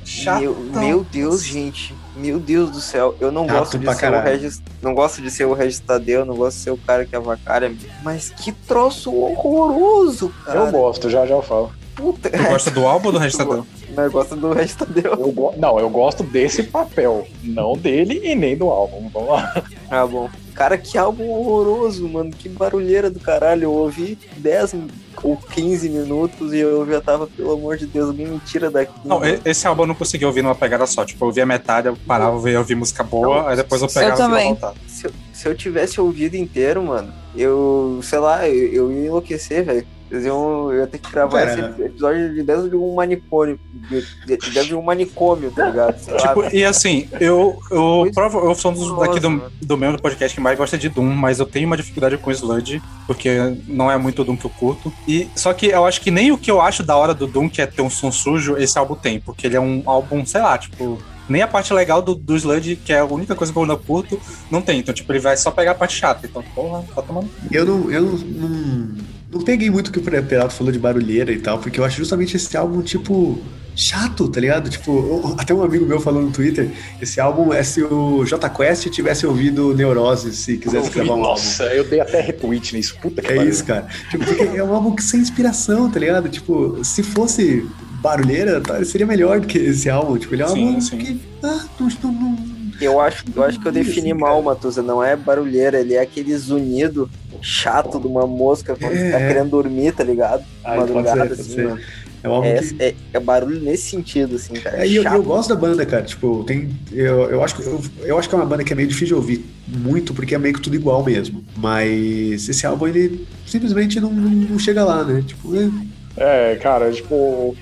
Chatão. 0.05 0.41
Meu, 0.41 0.57
meu 0.57 1.05
Deus, 1.05 1.45
gente. 1.45 1.95
Meu 2.17 2.41
Deus 2.41 2.73
do 2.73 2.81
céu. 2.81 3.15
Eu 3.21 3.31
não 3.31 3.47
Chato 3.47 3.59
gosto 3.59 3.79
de 3.79 3.85
ser 3.87 3.93
o 3.93 3.97
caralho. 3.99 4.25
Regis. 4.25 4.63
Não 4.83 4.93
gosto 4.93 5.23
de 5.23 5.31
ser 5.31 5.45
o 5.45 5.53
Regis 5.53 5.79
Tadeu, 5.79 6.25
não 6.25 6.35
gosto 6.35 6.57
de 6.57 6.63
ser 6.65 6.71
o 6.71 6.77
cara 6.79 7.05
que 7.05 7.15
avacalha. 7.15 7.73
Mas 8.03 8.31
que 8.31 8.51
troço 8.51 9.15
horroroso, 9.15 10.33
cara. 10.45 10.59
Eu 10.59 10.73
gosto, 10.73 11.09
já 11.09 11.25
já 11.25 11.35
eu 11.35 11.43
falo. 11.43 11.73
Puta. 11.97 12.29
Tu 12.31 12.43
gosta 12.45 12.71
do 12.71 12.87
álbum 12.87 13.07
ou 13.07 13.13
do 13.13 13.19
Registrador? 13.19 13.65
Não, 13.97 14.05
eu 14.05 14.11
gosto 14.11 14.37
do 14.37 14.53
Regis 14.53 14.75
Tadeu. 14.75 15.13
Eu 15.13 15.33
go... 15.33 15.55
Não, 15.57 15.81
eu 15.81 15.89
gosto 15.89 16.23
desse 16.23 16.63
papel, 16.63 17.27
não 17.43 17.75
dele 17.75 18.21
e 18.23 18.35
nem 18.35 18.55
do 18.55 18.69
álbum. 18.69 19.09
Vamos 19.13 19.29
lá. 19.31 19.63
Ah, 19.91 20.07
bom. 20.07 20.29
Cara, 20.55 20.77
que 20.77 20.99
álbum 20.99 21.31
horroroso, 21.31 22.07
mano. 22.07 22.31
Que 22.31 22.49
barulheira 22.49 23.09
do 23.11 23.19
caralho. 23.19 23.65
Eu 23.65 23.73
ouvi 23.73 24.19
10 24.37 24.75
ou 25.23 25.37
15 25.37 25.89
minutos 25.89 26.53
e 26.53 26.59
eu 26.59 26.87
já 26.87 27.01
tava, 27.01 27.27
pelo 27.27 27.53
amor 27.53 27.77
de 27.79 27.87
Deus, 27.87 28.09
alguém 28.09 28.27
me 28.27 28.39
tira 28.41 28.71
daqui. 28.71 28.93
Não, 29.05 29.21
mano. 29.21 29.41
e- 29.45 29.49
esse 29.49 29.67
álbum 29.67 29.85
eu 29.85 29.87
não 29.87 29.95
consegui 29.95 30.27
ouvir 30.27 30.43
numa 30.43 30.55
pegada 30.55 30.87
só. 30.87 31.05
Tipo, 31.05 31.25
eu 31.25 31.29
ouvia 31.29 31.47
metade, 31.47 31.89
eu 31.89 31.97
parava, 32.07 32.51
ia 32.51 32.59
ouvir 32.59 32.75
música 32.75 33.03
boa, 33.03 33.49
aí 33.49 33.57
depois 33.57 33.81
eu 33.81 33.89
pegava 33.89 34.07
e 34.07 34.11
ia 34.11 34.17
também. 34.17 34.47
voltar. 34.49 34.75
se, 34.87 35.07
eu, 35.07 35.13
se 35.33 35.49
eu 35.49 35.55
tivesse 35.55 36.01
ouvido 36.01 36.35
inteiro, 36.37 36.83
mano, 36.83 37.13
eu, 37.35 38.01
sei 38.03 38.19
lá, 38.19 38.47
eu, 38.49 38.73
eu 38.73 38.93
ia 38.93 39.07
enlouquecer, 39.07 39.65
velho. 39.65 39.87
Eles 40.11 40.25
iam- 40.25 40.71
Eu 40.73 40.81
ia 40.81 40.87
ter 40.87 40.99
que 40.99 41.11
gravar 41.11 41.39
Pera. 41.45 41.71
esse 41.71 41.83
episódio 41.83 42.35
de 42.35 42.43
dentro 42.43 42.69
de 42.71 42.77
um 42.77 42.95
manicômio. 42.95 43.59
De, 43.89 44.01
de, 44.27 44.37
de 44.37 44.51
dentro 44.51 44.69
de 44.69 44.75
um 44.75 44.83
manicômio, 44.83 45.51
tá 45.51 45.67
ligado? 45.69 45.99
Tipo, 46.17 46.43
velho. 46.43 46.57
e 46.57 46.65
assim, 46.65 47.09
eu, 47.21 47.59
eu, 47.71 48.09
provo, 48.15 48.39
eu 48.49 48.55
sou 48.55 48.71
um 48.71 48.75
dos 48.75 48.99
daqui 48.99 49.21
do, 49.21 49.43
do 49.63 49.77
meu 49.77 49.97
podcast 49.99 50.35
que 50.35 50.41
mais 50.41 50.57
gosta 50.57 50.79
de 50.79 50.89
Doom, 50.89 51.13
mas 51.15 51.39
eu 51.41 51.47
tenho 51.47 51.67
uma 51.67 51.77
dificuldade 51.77 52.17
com 52.19 52.31
Sludge, 52.31 52.81
porque 53.07 53.57
não 53.67 53.91
é 53.91 53.97
muito 53.97 54.23
o 54.23 54.25
Doom 54.25 54.37
que 54.37 54.47
eu 54.47 54.51
curto. 54.51 54.93
E, 55.09 55.29
só 55.35 55.53
que 55.53 55.67
eu 55.67 55.85
acho 55.85 56.01
que 56.01 56.11
nem 56.11 56.31
o 56.33 56.39
que 56.39 56.51
eu 56.51 56.61
acho 56.61 56.83
da 56.83 56.97
hora 56.97 57.13
do 57.15 57.27
Doom, 57.27 57.49
que 57.49 57.61
é 57.61 57.67
ter 57.67 57.83
um 57.83 57.91
som 57.91 58.13
sujo, 58.13 58.57
esse 58.57 58.79
álbum 58.79 58.95
tem, 58.95 59.21
porque 59.21 59.47
ele 59.47 59.57
é 59.57 59.61
um 59.61 59.83
álbum, 59.87 60.25
sei 60.25 60.41
lá, 60.41 60.57
tipo. 60.57 60.99
Nem 61.29 61.43
a 61.43 61.49
parte 61.49 61.75
legal 61.75 62.01
do, 62.01 62.15
do 62.15 62.37
Sludge, 62.37 62.77
que 62.77 62.93
é 62.93 63.01
a 63.01 63.05
única 63.05 63.35
coisa 63.35 63.53
que 63.53 63.59
eu 63.59 63.63
ainda 63.63 63.77
curto, 63.77 64.17
não 64.49 64.63
tem. 64.63 64.79
Então, 64.79 64.95
tipo, 64.95 65.11
ele 65.11 65.19
vai 65.19 65.37
só 65.37 65.51
pegar 65.51 65.73
a 65.73 65.75
parte 65.75 65.97
chata. 65.97 66.25
Então, 66.25 66.41
porra, 66.55 66.85
tá 66.95 67.03
tomando. 67.03 67.29
Eu 67.51 67.65
não, 67.65 67.91
eu 67.91 68.03
não, 68.03 68.13
não, 68.13 68.97
não 69.33 69.41
peguei 69.43 69.71
muito 69.71 69.89
o 69.89 69.93
que 69.93 69.99
o 69.99 70.03
Perato 70.03 70.55
falou 70.55 70.73
de 70.73 70.79
barulheira 70.79 71.33
e 71.33 71.39
tal, 71.39 71.59
porque 71.59 71.81
eu 71.81 71.85
acho 71.85 71.97
justamente 71.99 72.37
esse 72.37 72.57
álbum, 72.57 72.81
tipo, 72.83 73.39
chato, 73.75 74.29
tá 74.29 74.41
ligado? 74.41 74.71
Tipo, 74.71 74.91
eu- 74.93 75.35
até 75.39 75.53
um 75.53 75.63
amigo 75.63 75.85
meu 75.85 76.01
falou 76.01 76.23
no 76.23 76.31
Twitter, 76.31 76.71
esse 77.03 77.21
álbum 77.21 77.53
é 77.53 77.63
se 77.63 77.83
o 77.83 78.25
J 78.25 78.49
Quest 78.49 78.89
tivesse 78.89 79.27
ouvido 79.27 79.75
Neurose, 79.75 80.35
se 80.35 80.57
quisesse 80.57 80.91
gravar 80.91 81.11
um 81.11 81.13
álbum. 81.17 81.23
Nossa, 81.29 81.65
eu 81.65 81.85
dei 81.85 82.01
até 82.01 82.21
retweet 82.21 82.75
nisso. 82.75 82.97
Puta 83.03 83.21
que 83.21 83.29
É 83.33 83.37
pariu. 83.37 83.51
isso, 83.51 83.65
cara. 83.65 83.87
Tipo, 84.11 84.25
porque 84.25 84.43
é 84.57 84.63
um 84.65 84.73
álbum 84.73 84.95
que 84.95 85.03
sem 85.03 85.21
inspiração, 85.21 85.91
tá 85.91 85.99
ligado? 86.01 86.29
Tipo, 86.29 86.83
se 86.83 87.03
fosse 87.03 87.67
barulheira, 88.01 88.61
tá, 88.61 88.83
seria 88.85 89.07
melhor 89.07 89.41
do 89.41 89.47
que 89.47 89.59
esse 89.59 89.91
álbum. 89.91 90.17
Tipo, 90.17 90.35
ele 90.35 90.43
é 90.43 90.47
um 90.47 90.49
Sim, 90.55 90.67
álbum 90.69 90.81
sim. 90.81 90.99
que. 90.99 91.21
Ah, 91.43 91.65
não, 91.79 91.89
não, 92.13 92.56
Eu 92.81 93.01
acho, 93.01 93.25
eu 93.35 93.43
acho 93.43 93.61
que 93.61 93.67
eu 93.69 93.73
defini 93.73 94.13
assim, 94.13 94.21
mal, 94.21 94.43
Matusa. 94.43 94.83
Não 94.83 95.03
é 95.03 95.17
barulheira, 95.17 95.81
ele 95.81 95.95
é 95.95 96.01
aquele 96.01 96.37
zunido 96.37 97.09
chato 97.41 97.99
de 98.01 98.07
uma 98.07 98.27
mosca 98.27 98.77
quando 98.77 98.93
É, 98.93 98.97
você 98.97 99.11
tá 99.11 99.19
querendo 99.19 99.51
dormir, 99.51 99.93
tá 99.93 100.05
ligado? 100.05 100.45
Pode 100.75 100.93
Madrugada, 100.93 101.23
ser, 101.23 101.29
pode 101.29 101.41
assim, 101.41 101.55
ser. 101.55 101.65
mano. 101.65 101.81
é 102.23 102.29
um 102.29 102.45
É, 102.45 102.59
que. 102.61 102.77
é, 102.79 102.95
é 103.15 103.21
barulho 103.21 103.61
nesse 103.61 103.91
sentido, 103.91 104.37
assim, 104.37 104.55
cara. 104.55 104.83
É, 104.83 104.87
e 104.89 104.97
eu, 104.97 105.05
eu 105.05 105.23
gosto 105.23 105.49
da 105.49 105.57
banda, 105.57 105.85
cara. 105.87 106.03
Tipo, 106.03 106.45
tem. 106.45 106.71
Eu, 106.93 107.31
eu, 107.31 107.43
acho, 107.45 107.57
que- 107.57 107.63
eu, 107.63 107.81
eu 108.03 108.19
acho 108.19 108.29
que 108.29 108.35
é 108.35 108.39
uma 108.39 108.47
banda 108.47 108.65
que 108.65 108.73
é 108.73 108.77
meio 108.77 108.89
difícil 108.89 109.09
de 109.09 109.15
ouvir 109.15 109.45
muito, 109.67 110.13
porque 110.15 110.35
é 110.35 110.39
meio 110.39 110.55
que 110.55 110.61
tudo 110.61 110.77
igual 110.77 111.05
mesmo. 111.05 111.45
Mas 111.57 112.49
esse 112.49 112.67
álbum, 112.67 112.87
ele 112.89 113.27
simplesmente 113.47 114.01
não, 114.01 114.11
não, 114.13 114.59
chega 114.59 114.85
lá, 114.85 115.05
né? 115.05 115.23
Tipo, 115.27 115.55
é, 115.57 116.53
É, 116.53 116.57
cara, 116.57 116.91
tipo, 116.91 117.55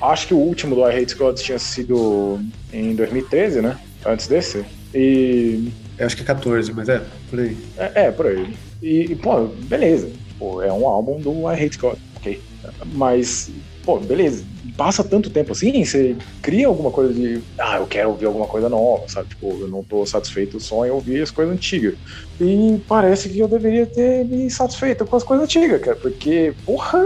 acho 0.00 0.26
que 0.28 0.34
o 0.34 0.38
último 0.38 0.74
do 0.74 0.80
I 0.88 1.02
Hate 1.02 1.14
tinha 1.42 1.58
sido 1.58 2.40
em 2.72 2.94
2013, 2.94 3.60
né? 3.60 3.76
Antes 4.04 4.26
desse. 4.26 4.64
E. 4.94 5.70
eu 5.98 6.06
acho 6.06 6.16
que 6.16 6.22
é 6.22 6.26
14, 6.26 6.72
mas 6.72 6.88
é, 6.88 7.02
por 7.28 7.40
aí. 7.40 7.56
É, 7.76 8.04
é, 8.04 8.10
por 8.10 8.26
aí. 8.26 8.54
E, 8.82 9.12
e, 9.12 9.16
pô, 9.16 9.46
beleza. 9.46 10.10
Pô, 10.38 10.62
é 10.62 10.72
um 10.72 10.86
álbum 10.86 11.20
do 11.20 11.50
I 11.50 11.64
Hate 11.64 11.78
God, 11.78 11.98
ok. 12.16 12.40
Mas, 12.92 13.50
pô, 13.84 13.98
beleza. 13.98 14.44
Passa 14.76 15.02
tanto 15.02 15.30
tempo 15.30 15.50
assim, 15.50 15.84
você 15.84 16.16
cria 16.40 16.68
alguma 16.68 16.92
coisa 16.92 17.12
de. 17.12 17.42
Ah, 17.58 17.78
eu 17.78 17.86
quero 17.86 18.10
ouvir 18.10 18.26
alguma 18.26 18.46
coisa 18.46 18.68
nova, 18.68 19.08
sabe? 19.08 19.30
Tipo, 19.30 19.58
eu 19.60 19.68
não 19.68 19.82
tô 19.82 20.06
satisfeito 20.06 20.60
só 20.60 20.86
em 20.86 20.90
ouvir 20.90 21.20
as 21.20 21.32
coisas 21.32 21.52
antigas. 21.52 21.94
E 22.40 22.80
parece 22.86 23.28
que 23.28 23.40
eu 23.40 23.48
deveria 23.48 23.86
ter 23.86 24.24
me 24.24 24.48
satisfeito 24.48 25.04
com 25.04 25.16
as 25.16 25.24
coisas 25.24 25.44
antigas, 25.44 25.80
cara. 25.80 25.96
Porque, 25.96 26.54
porra, 26.64 27.02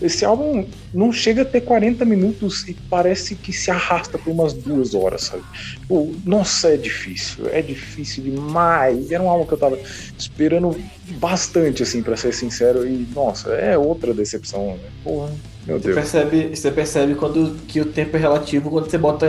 esse 0.00 0.24
álbum 0.24 0.66
não 0.92 1.12
chega 1.12 1.42
a 1.42 1.44
ter 1.44 1.62
40 1.62 2.04
minutos 2.04 2.66
e 2.68 2.74
parece 2.74 3.34
que 3.34 3.52
se 3.52 3.70
arrasta 3.70 4.18
por 4.18 4.30
umas 4.30 4.52
duas 4.52 4.94
horas, 4.94 5.24
sabe? 5.24 5.42
Pô, 5.88 6.12
nossa, 6.24 6.68
é 6.68 6.76
difícil. 6.76 7.46
É 7.50 7.62
difícil 7.62 8.24
demais. 8.24 9.10
Era 9.10 9.22
um 9.22 9.30
álbum 9.30 9.46
que 9.46 9.54
eu 9.54 9.58
tava 9.58 9.78
esperando 10.18 10.76
bastante, 11.18 11.82
assim, 11.82 12.02
pra 12.02 12.16
ser 12.16 12.32
sincero. 12.32 12.86
E, 12.86 13.06
nossa, 13.14 13.50
é 13.50 13.76
outra 13.78 14.12
decepção, 14.12 14.74
né? 14.74 14.78
Porra, 15.02 15.32
meu 15.66 15.78
Você 15.78 15.84
Deus. 15.84 15.94
percebe, 15.94 16.56
você 16.56 16.70
percebe 16.70 17.14
quando, 17.14 17.56
que 17.66 17.80
o 17.80 17.86
tempo 17.86 18.16
é 18.16 18.20
relativo 18.20 18.70
quando 18.70 18.90
você 18.90 18.98
bota 18.98 19.26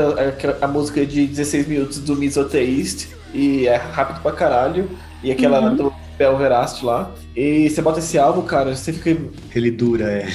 a, 0.61 0.65
a 0.65 0.67
música 0.67 1.05
de 1.05 1.27
16 1.27 1.67
minutos 1.67 1.99
do 1.99 2.15
Misoteist 2.15 3.07
e 3.33 3.67
é 3.67 3.75
rápido 3.75 4.21
pra 4.21 4.31
caralho, 4.31 4.89
e 5.23 5.31
aquela 5.31 5.69
do 5.69 5.93
Belverast 6.17 6.83
lá. 6.83 7.11
E 7.35 7.69
você 7.69 7.81
bota 7.81 7.99
esse 7.99 8.17
álbum, 8.17 8.41
cara, 8.41 8.75
você 8.75 8.91
fica. 8.91 9.15
Ele 9.55 9.71
dura, 9.71 10.11
é. 10.11 10.27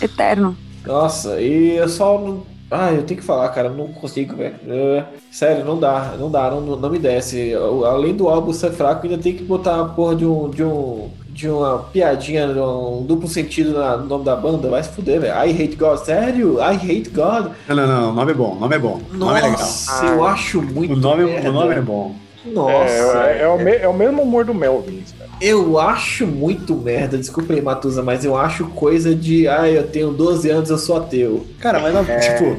Eterno. 0.00 0.56
Nossa, 0.86 1.40
e 1.40 1.76
eu 1.76 1.88
só 1.88 2.18
não. 2.18 2.42
Ah, 2.70 2.92
eu 2.92 3.02
tenho 3.02 3.18
que 3.20 3.26
falar, 3.26 3.48
cara, 3.48 3.70
não 3.70 3.88
consigo, 3.88 4.36
velho. 4.36 4.54
É, 4.68 5.04
sério, 5.32 5.64
não 5.64 5.78
dá, 5.78 6.14
não 6.18 6.30
dá, 6.30 6.50
não, 6.50 6.60
não 6.60 6.90
me 6.90 6.98
desce. 6.98 7.48
Eu- 7.48 7.86
Além 7.86 8.14
do 8.14 8.28
álbum 8.28 8.52
ser 8.52 8.72
fraco, 8.72 9.06
ainda 9.06 9.16
tem 9.16 9.32
que 9.34 9.42
botar 9.42 9.80
a 9.80 9.84
porra 9.86 10.14
de 10.14 10.26
um. 10.26 10.50
De 10.50 10.62
um 10.64 11.08
de 11.30 11.48
uma 11.48 11.78
piadinha, 11.78 12.48
de 12.52 12.58
um 12.58 13.04
duplo 13.06 13.28
sentido 13.28 13.70
no 13.70 14.04
nome 14.06 14.24
da 14.24 14.34
banda, 14.34 14.68
vai 14.68 14.82
se 14.82 14.88
fuder, 14.88 15.20
velho. 15.20 15.32
I 15.34 15.50
hate 15.52 15.76
God, 15.76 15.98
sério? 16.00 16.58
I 16.58 16.74
hate 16.74 17.10
God. 17.10 17.52
Não, 17.68 17.76
não, 17.76 17.86
não, 17.86 18.10
o 18.10 18.12
nome 18.12 18.32
é 18.32 18.34
bom, 18.34 18.52
o 18.56 18.58
nome 18.60 18.74
é 18.74 18.78
bom. 18.80 19.00
O 19.12 19.16
nome 19.16 19.30
é 19.38 19.42
legal. 19.42 19.52
Nossa, 19.52 20.04
eu 20.06 20.26
acho 20.26 20.60
muito. 20.60 20.94
O 20.94 20.96
nome, 20.96 21.24
merda. 21.26 21.48
o 21.48 21.52
nome 21.52 21.74
é 21.76 21.80
bom. 21.80 22.12
Nossa. 22.44 22.92
É, 22.92 23.38
é, 23.38 23.42
é 23.42 23.48
o 23.48 23.56
me- 23.56 23.76
é 23.76 23.86
o 23.86 23.94
mesmo 23.94 24.22
humor 24.22 24.44
do 24.44 24.52
Melvin. 24.52 25.04
Eu 25.40 25.78
acho 25.78 26.26
muito 26.26 26.74
merda, 26.74 27.16
desculpa 27.16 27.52
aí, 27.52 27.62
Matusa, 27.62 28.02
mas 28.02 28.24
eu 28.24 28.36
acho 28.36 28.66
coisa 28.68 29.14
de. 29.14 29.46
Ah, 29.46 29.68
eu 29.68 29.86
tenho 29.86 30.10
12 30.10 30.50
anos, 30.50 30.68
eu 30.68 30.78
sou 30.78 30.96
ateu. 30.96 31.46
Cara, 31.60 31.78
mas 31.78 31.94
tipo, 32.24 32.56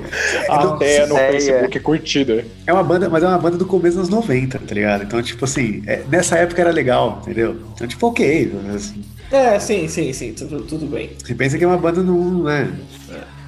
Até 0.48 1.06
no 1.06 1.18
é, 1.18 1.32
Facebook 1.34 1.80
curtida. 1.82 2.46
é 2.66 2.72
uma 2.72 2.84
banda, 2.84 3.10
mas 3.10 3.22
é 3.22 3.28
uma 3.28 3.38
banda 3.38 3.58
do 3.58 3.66
começo 3.66 3.98
dos 3.98 4.08
anos 4.08 4.10
90, 4.10 4.60
tá 4.60 4.74
ligado? 4.74 5.04
Então, 5.04 5.22
tipo 5.22 5.44
assim, 5.44 5.84
é- 5.86 6.04
nessa 6.10 6.38
época 6.38 6.62
era 6.62 6.72
legal, 6.72 7.20
entendeu? 7.22 7.58
Então, 7.76 7.86
tipo, 7.86 8.08
ok. 8.08 8.52
assim, 8.74 9.04
É, 9.30 9.60
sim, 9.60 9.88
sim, 9.90 10.14
sim, 10.14 10.34
tudo, 10.34 10.62
tudo 10.62 10.86
bem. 10.86 11.10
você 11.22 11.36
pensa 11.36 11.58
que 11.58 11.64
é 11.66 11.68
uma 11.68 11.78
banda 11.78 12.02
não, 12.02 12.44
né? 12.44 12.72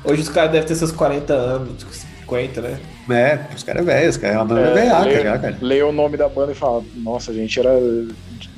Hoje 0.03 0.23
os 0.23 0.29
caras 0.29 0.51
devem 0.51 0.67
ter 0.67 0.75
seus 0.75 0.91
40 0.91 1.33
anos, 1.33 1.85
50, 2.21 2.61
né? 2.61 2.77
É, 3.09 3.39
os 3.55 3.63
caras 3.63 3.81
é 3.81 3.85
velho, 3.85 4.09
os 4.09 4.17
caras 4.17 4.35
é 4.35 4.39
uma 4.39 4.45
banda 4.45 4.61
É, 4.61 4.73
velhaca 4.73 5.05
lê- 5.05 5.23
já, 5.23 5.37
cara. 5.39 5.57
Lê 5.61 5.81
o 5.83 5.91
nome 5.91 6.17
da 6.17 6.29
banda 6.29 6.51
e 6.51 6.55
fala: 6.55 6.83
Nossa, 6.95 7.33
gente, 7.33 7.59
era 7.59 7.71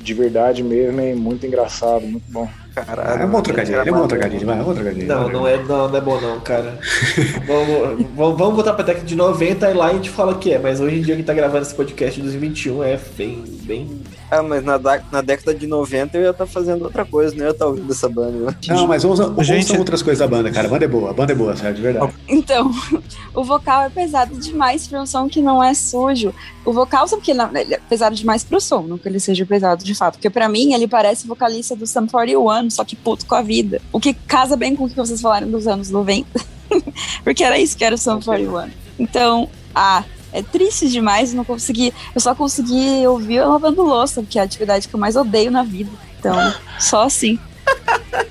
de 0.00 0.14
verdade 0.14 0.62
mesmo, 0.62 1.00
hein? 1.00 1.14
Muito 1.14 1.46
engraçado, 1.46 2.02
muito 2.02 2.24
bom. 2.30 2.46
Caralho. 2.74 3.22
É 3.22 3.24
um 3.26 3.30
bom 3.30 3.40
trocadilho, 3.40 3.78
é 3.78 3.82
um 3.92 3.94
bom 3.96 4.08
trocadilho, 4.08 4.46
vai, 4.46 4.58
é 4.58 4.60
um 4.60 4.64
bom 4.64 4.74
trocadilho. 4.74 5.06
Não, 5.06 5.28
não 5.28 5.46
é, 5.48 5.56
não, 5.62 5.88
não 5.88 5.96
é 5.96 6.00
bom 6.00 6.20
não, 6.20 6.40
cara. 6.40 6.76
vamos, 7.46 8.06
vamos, 8.16 8.38
vamos 8.38 8.54
botar 8.56 8.72
pra 8.74 8.84
década 8.84 9.06
de 9.06 9.14
90 9.14 9.70
e 9.70 9.74
lá 9.74 9.86
a 9.86 9.92
gente 9.92 10.10
fala 10.10 10.34
que 10.34 10.52
é, 10.52 10.58
mas 10.58 10.80
hoje 10.80 10.96
em 10.98 11.02
dia 11.02 11.14
que 11.16 11.22
tá 11.22 11.32
gravando 11.32 11.62
esse 11.62 11.74
podcast 11.74 12.18
em 12.18 12.24
2021 12.24 12.82
é 12.82 12.98
bem, 13.16 13.44
bem... 13.62 14.00
Ah, 14.28 14.42
mas 14.42 14.64
na, 14.64 14.80
na 15.12 15.20
década 15.20 15.54
de 15.54 15.66
90 15.68 16.16
eu 16.18 16.22
ia 16.24 16.30
estar 16.30 16.46
fazendo 16.46 16.82
outra 16.82 17.04
coisa, 17.04 17.36
não 17.36 17.44
ia 17.44 17.50
estar 17.52 17.66
ouvindo 17.66 17.92
essa 17.92 18.08
banda. 18.08 18.32
né? 18.50 18.56
Não, 18.66 18.88
mas 18.88 19.04
ouçam 19.04 19.32
Gente- 19.44 19.76
outras 19.78 20.02
coisas 20.02 20.18
da 20.18 20.26
banda, 20.26 20.50
cara. 20.50 20.66
A 20.66 20.70
banda 20.70 20.84
é 20.84 20.88
boa, 20.88 21.10
a 21.10 21.12
banda 21.12 21.32
é 21.32 21.36
boa, 21.36 21.54
sério, 21.56 21.76
de 21.76 21.82
verdade. 21.82 22.12
Então, 22.28 22.72
o 23.32 23.44
vocal 23.44 23.82
é 23.84 23.88
pesado 23.90 24.33
demais 24.38 24.86
pra 24.86 25.02
um 25.02 25.06
som 25.06 25.28
que 25.28 25.40
não 25.40 25.62
é 25.62 25.74
sujo. 25.74 26.34
O 26.64 26.72
vocal, 26.72 27.06
sabe 27.06 27.22
que 27.22 27.30
ele 27.30 27.40
é 27.40 27.80
pesado 27.88 28.14
demais 28.14 28.44
pro 28.44 28.60
som, 28.60 28.82
não 28.82 28.98
que 28.98 29.08
ele 29.08 29.20
seja 29.20 29.44
pesado 29.44 29.84
de 29.84 29.94
fato. 29.94 30.14
Porque 30.14 30.30
pra 30.30 30.48
mim, 30.48 30.72
ele 30.72 30.88
parece 30.88 31.26
vocalista 31.26 31.76
do 31.76 31.86
Sum 31.86 32.06
41, 32.06 32.70
só 32.70 32.84
que 32.84 32.96
puto 32.96 33.26
com 33.26 33.34
a 33.34 33.42
vida. 33.42 33.80
O 33.92 34.00
que 34.00 34.14
casa 34.14 34.56
bem 34.56 34.74
com 34.76 34.84
o 34.84 34.88
que 34.88 34.96
vocês 34.96 35.20
falaram 35.20 35.50
dos 35.50 35.66
anos 35.66 35.90
90. 35.90 36.40
porque 37.22 37.44
era 37.44 37.58
isso 37.58 37.76
que 37.76 37.84
era 37.84 37.94
o 37.94 37.98
Sum 37.98 38.20
41. 38.20 38.70
Então, 38.98 39.48
ah, 39.74 40.04
é 40.32 40.42
triste 40.42 40.88
demais 40.88 41.32
não 41.32 41.44
consegui. 41.44 41.94
Eu 42.14 42.20
só 42.20 42.34
consegui 42.34 43.06
ouvir 43.06 43.40
lavando 43.44 43.82
louça, 43.82 44.22
que 44.22 44.38
é 44.38 44.42
a 44.42 44.44
atividade 44.44 44.88
que 44.88 44.94
eu 44.94 45.00
mais 45.00 45.14
odeio 45.14 45.50
na 45.50 45.62
vida. 45.62 45.90
Então, 46.18 46.34
só 46.78 47.04
assim. 47.04 47.38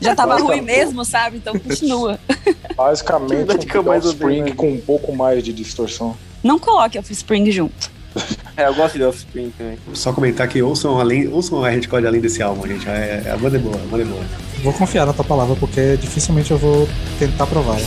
Já 0.02 0.16
tava 0.16 0.38
ruim 0.38 0.62
mesmo, 0.62 1.06
sabe? 1.06 1.38
Então 1.38 1.58
continua. 1.58 2.20
Basicamente, 2.76 3.78
um 3.78 3.84
mais 3.84 4.06
odeio, 4.06 4.12
Spring 4.12 4.42
né? 4.42 4.52
com 4.56 4.72
um 4.72 4.80
pouco 4.80 5.16
mais 5.16 5.44
de 5.44 5.54
distorção. 5.54 6.16
Não 6.44 6.60
coloque 6.60 6.98
Offspring 6.98 7.50
junto. 7.52 7.92
É, 8.56 8.68
eu 8.68 8.76
gosto 8.76 9.00
de 9.00 9.04
Offspring 9.04 9.52
também. 9.58 9.80
Só 9.96 10.14
comentar 10.14 10.48
que 10.48 10.62
ouçam, 10.62 11.00
além, 11.00 11.28
ouçam 11.28 11.66
a 11.66 11.70
Red 11.72 11.88
Code 11.88 12.06
além 12.06 12.22
desse 12.22 12.44
álbum, 12.44 12.68
gente. 12.68 12.88
É, 12.88 13.32
a 13.34 13.36
banda 13.36 13.58
é 13.58 13.60
boa, 13.60 13.76
a 13.76 13.88
banda 13.88 14.04
é 14.04 14.06
boa. 14.06 14.24
Vou 14.62 14.72
confiar 14.74 15.08
na 15.08 15.14
tua 15.14 15.26
palavra, 15.26 15.56
porque 15.56 15.98
dificilmente 15.98 16.52
eu 16.52 16.60
vou 16.60 16.88
tentar 17.18 17.48
provar. 17.48 17.78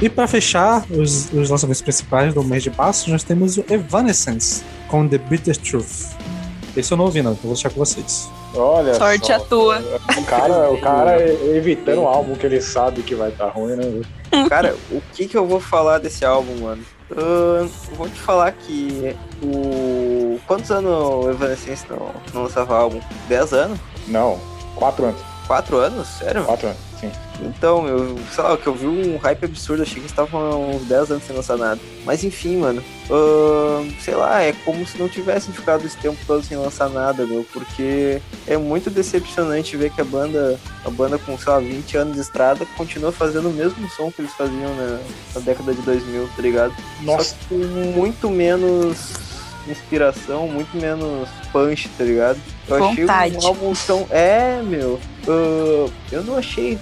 E 0.00 0.08
pra 0.08 0.28
fechar 0.28 0.84
os, 0.90 1.32
os 1.32 1.50
lançamentos 1.50 1.82
principais 1.82 2.32
do 2.32 2.44
mês 2.44 2.62
de 2.62 2.70
março, 2.70 3.10
nós 3.10 3.24
temos 3.24 3.56
o 3.56 3.64
Evanescence 3.68 4.62
com 4.86 5.08
The 5.08 5.18
Bitter 5.18 5.56
Truth. 5.56 6.14
Esse 6.76 6.92
eu 6.92 6.96
não 6.96 7.06
ouvi, 7.06 7.20
não, 7.20 7.32
então 7.32 7.42
vou 7.42 7.54
deixar 7.54 7.70
com 7.70 7.80
vocês. 7.80 8.30
Olha 8.54 8.94
Sorte 8.94 9.26
só, 9.26 9.32
à 9.34 9.40
tua. 9.40 9.82
O 10.16 10.24
cara, 10.24 10.70
o 10.70 10.80
cara 10.80 11.20
evitando 11.56 12.02
o 12.02 12.06
álbum 12.06 12.36
que 12.36 12.46
ele 12.46 12.60
sabe 12.60 13.02
que 13.02 13.16
vai 13.16 13.30
estar 13.30 13.48
ruim, 13.48 13.74
né? 13.74 14.02
Cara, 14.48 14.76
o 14.92 15.02
que 15.12 15.26
que 15.26 15.36
eu 15.36 15.44
vou 15.44 15.58
falar 15.58 15.98
desse 15.98 16.24
álbum, 16.24 16.60
mano? 16.60 16.82
Eu 17.10 17.68
vou 17.96 18.08
te 18.08 18.20
falar 18.20 18.52
que 18.52 19.16
o. 19.42 20.38
Quantos 20.46 20.70
anos 20.70 20.92
o 20.92 21.30
Evanescence 21.30 21.84
não, 21.90 22.10
não 22.32 22.42
lançava 22.44 22.76
álbum? 22.76 23.00
10 23.28 23.52
anos? 23.52 23.78
Não, 24.06 24.38
quatro 24.76 25.06
anos. 25.06 25.20
4 25.46 25.76
anos? 25.76 26.06
Sério? 26.06 26.44
Quatro 26.44 26.68
anos. 26.68 26.87
Sim. 27.00 27.10
Então, 27.40 27.82
meu, 27.82 28.18
sei 28.34 28.44
lá, 28.44 28.56
que 28.56 28.66
eu 28.66 28.74
vi 28.74 28.86
um 28.86 29.16
hype 29.16 29.44
absurdo, 29.44 29.82
achei 29.82 29.94
que 29.94 30.00
eles 30.00 30.10
estavam 30.10 30.70
uns 30.70 30.82
10 30.86 31.12
anos 31.12 31.24
sem 31.24 31.36
lançar 31.36 31.56
nada. 31.56 31.80
Mas 32.04 32.24
enfim, 32.24 32.56
mano, 32.56 32.82
ahn, 33.10 33.88
sei 34.00 34.14
lá, 34.14 34.42
é 34.42 34.52
como 34.64 34.86
se 34.86 34.98
não 34.98 35.08
tivessem 35.08 35.52
ficado 35.52 35.86
esse 35.86 35.96
tempo 35.96 36.18
todo 36.26 36.44
sem 36.44 36.56
lançar 36.56 36.88
nada, 36.88 37.24
meu, 37.26 37.46
porque 37.52 38.20
é 38.46 38.56
muito 38.56 38.90
decepcionante 38.90 39.76
ver 39.76 39.90
que 39.90 40.00
a 40.00 40.04
banda, 40.04 40.58
a 40.84 40.90
banda 40.90 41.18
com, 41.18 41.38
sei 41.38 41.52
lá, 41.52 41.58
20 41.60 41.96
anos 41.96 42.14
de 42.14 42.20
estrada, 42.20 42.66
continua 42.76 43.12
fazendo 43.12 43.48
o 43.48 43.52
mesmo 43.52 43.88
som 43.90 44.10
que 44.10 44.22
eles 44.22 44.32
faziam 44.32 44.74
na, 44.74 45.00
na 45.34 45.40
década 45.40 45.74
de 45.74 45.82
2000, 45.82 46.28
tá 46.34 46.42
ligado? 46.42 46.74
Nossa. 47.02 47.24
Só 47.30 47.36
que 47.36 47.46
com 47.48 47.56
muito 47.94 48.30
menos 48.30 49.27
inspiração, 49.72 50.48
muito 50.48 50.76
menos 50.76 51.28
punch, 51.52 51.88
tá 51.96 52.04
ligado? 52.04 52.38
Eu 52.68 52.84
achei 52.84 53.04
Vontade. 53.04 53.36
um 53.36 53.46
álbum 53.46 53.72
tão. 53.86 54.06
É, 54.10 54.60
meu. 54.62 54.98
ah, 55.28 55.90
eu 56.12 56.22
não 56.24 56.36
achei, 56.36 56.78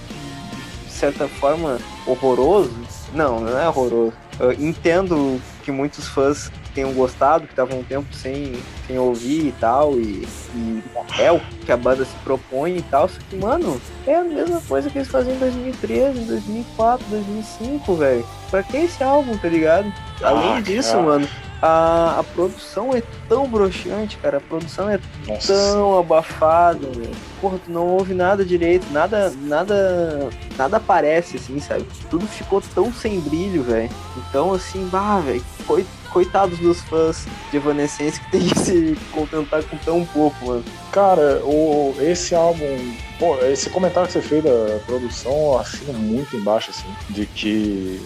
de 0.86 0.92
certa 0.92 1.26
forma, 1.28 1.78
horroroso. 2.06 2.72
Não, 3.14 3.40
não 3.40 3.58
é 3.58 3.68
horroroso. 3.68 4.12
Eu 4.38 4.52
entendo 4.52 5.40
que 5.64 5.70
muitos 5.72 6.06
fãs 6.08 6.50
tenham 6.74 6.92
gostado, 6.92 7.46
que 7.46 7.52
estavam 7.54 7.78
um 7.78 7.82
tempo 7.82 8.06
sem, 8.14 8.52
sem 8.86 8.98
ouvir 8.98 9.46
e 9.46 9.54
tal, 9.58 9.94
e, 9.98 10.28
e 10.54 10.82
é 11.18 11.32
o 11.32 11.40
que 11.64 11.72
a 11.72 11.76
banda 11.76 12.04
se 12.04 12.14
propõe 12.22 12.76
e 12.76 12.82
tal, 12.82 13.08
só 13.08 13.18
que, 13.30 13.36
mano, 13.36 13.80
é 14.06 14.14
a 14.16 14.22
mesma 14.22 14.60
coisa 14.68 14.90
que 14.90 14.98
eles 14.98 15.08
faziam 15.08 15.34
em 15.34 15.38
2013, 15.38 16.18
em 16.20 16.24
2004, 16.26 17.06
2005, 17.08 17.94
velho. 17.94 18.26
Pra 18.50 18.62
que 18.62 18.76
esse 18.76 19.02
álbum, 19.02 19.38
tá 19.38 19.48
ligado? 19.48 19.90
Além 20.22 20.56
Ah, 20.56 20.60
disso, 20.60 20.90
cara. 20.92 21.02
mano, 21.02 21.28
a, 21.62 22.18
a 22.20 22.24
produção 22.24 22.94
é 22.94 23.02
tão 23.28 23.48
broxante, 23.48 24.16
cara, 24.18 24.38
a 24.38 24.40
produção 24.40 24.88
é 24.90 25.00
Nossa. 25.26 25.52
tão 25.52 25.98
abafada, 25.98 26.86
velho. 26.88 27.10
Porra, 27.40 27.58
tu 27.64 27.70
não 27.70 27.86
ouve 27.88 28.14
nada 28.14 28.44
direito, 28.44 28.86
nada, 28.90 29.32
nada, 29.42 30.28
nada 30.56 30.76
aparece, 30.76 31.36
assim, 31.36 31.58
sabe? 31.60 31.84
Tudo 32.10 32.26
ficou 32.26 32.62
tão 32.74 32.92
sem 32.92 33.20
brilho, 33.20 33.62
velho. 33.62 33.90
Então, 34.16 34.52
assim, 34.52 34.86
bah, 34.90 35.18
velho, 35.20 35.42
coi- 35.66 35.86
coitados 36.12 36.58
dos 36.58 36.80
fãs 36.82 37.26
de 37.50 37.56
Evanescence 37.58 38.20
que 38.20 38.30
tem 38.30 38.40
que 38.48 38.58
se 38.58 38.98
contentar 39.12 39.62
com 39.64 39.76
tão 39.78 40.04
pouco, 40.06 40.46
mano. 40.46 40.64
Cara, 40.92 41.40
o, 41.44 41.94
esse 42.00 42.34
álbum. 42.34 42.94
Pô, 43.18 43.36
esse 43.46 43.70
comentário 43.70 44.06
que 44.06 44.12
você 44.12 44.20
fez 44.20 44.44
da 44.44 44.78
produção, 44.86 45.32
eu 45.32 45.58
assino 45.58 45.94
muito 45.94 46.36
embaixo, 46.36 46.70
assim, 46.70 46.88
de 47.08 47.24
que 47.24 48.02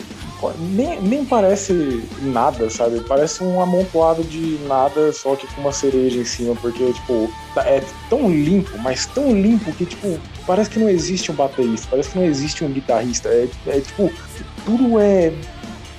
nem, 0.59 1.01
nem 1.01 1.25
parece 1.25 2.03
nada, 2.23 2.71
sabe? 2.71 3.01
Parece 3.01 3.43
um 3.43 3.61
amontoado 3.61 4.23
de 4.23 4.59
nada, 4.67 5.13
só 5.13 5.37
que 5.37 5.47
com 5.49 5.61
uma 5.61 5.73
cereja 5.73 6.19
em 6.19 6.25
cima, 6.25 6.55
porque, 6.57 6.93
tipo, 6.93 7.31
é 7.59 7.83
tão 8.09 8.31
limpo, 8.31 8.79
mas 8.79 9.07
tão 9.07 9.33
limpo 9.33 9.73
que, 9.73 9.85
tipo, 9.85 10.19
parece 10.47 10.71
que 10.71 10.79
não 10.79 10.89
existe 10.89 11.31
um 11.31 11.35
baterista, 11.35 11.89
parece 11.91 12.11
que 12.11 12.19
não 12.19 12.25
existe 12.25 12.65
um 12.65 12.71
guitarrista. 12.71 13.29
É, 13.29 13.49
é 13.67 13.81
tipo, 13.81 14.11
tudo 14.65 14.99
é, 14.99 15.33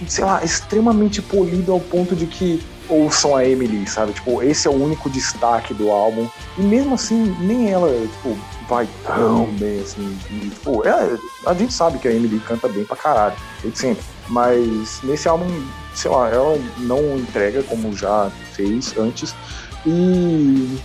sei 0.07 0.23
lá, 0.23 0.43
extremamente 0.43 1.21
polido 1.21 1.71
ao 1.71 1.79
ponto 1.79 2.15
de 2.15 2.25
que 2.25 2.61
ouçam 2.89 3.35
a 3.35 3.45
Emily, 3.45 3.87
sabe? 3.87 4.13
Tipo, 4.13 4.43
esse 4.43 4.67
é 4.67 4.71
o 4.71 4.73
único 4.73 5.09
destaque 5.09 5.73
do 5.73 5.89
álbum. 5.89 6.27
E 6.57 6.61
mesmo 6.61 6.95
assim, 6.95 7.35
nem 7.39 7.71
ela, 7.71 7.89
tipo, 7.89 8.37
vai 8.67 8.87
tão 9.05 9.45
bem 9.53 9.79
assim. 9.79 10.17
E, 10.29 10.49
tipo, 10.49 10.85
é, 10.85 11.17
a 11.45 11.53
gente 11.53 11.73
sabe 11.73 11.97
que 11.99 12.07
a 12.07 12.11
Emily 12.11 12.39
canta 12.39 12.67
bem 12.67 12.83
pra 12.83 12.95
caralho, 12.95 13.35
sempre. 13.73 14.03
Mas 14.31 14.99
nesse 15.03 15.27
álbum, 15.27 15.45
sei 15.93 16.09
lá, 16.09 16.29
ela 16.29 16.57
não 16.77 17.17
entrega 17.17 17.61
como 17.63 17.95
já 17.95 18.31
fez 18.53 18.95
antes. 18.97 19.35
E, 19.85 20.77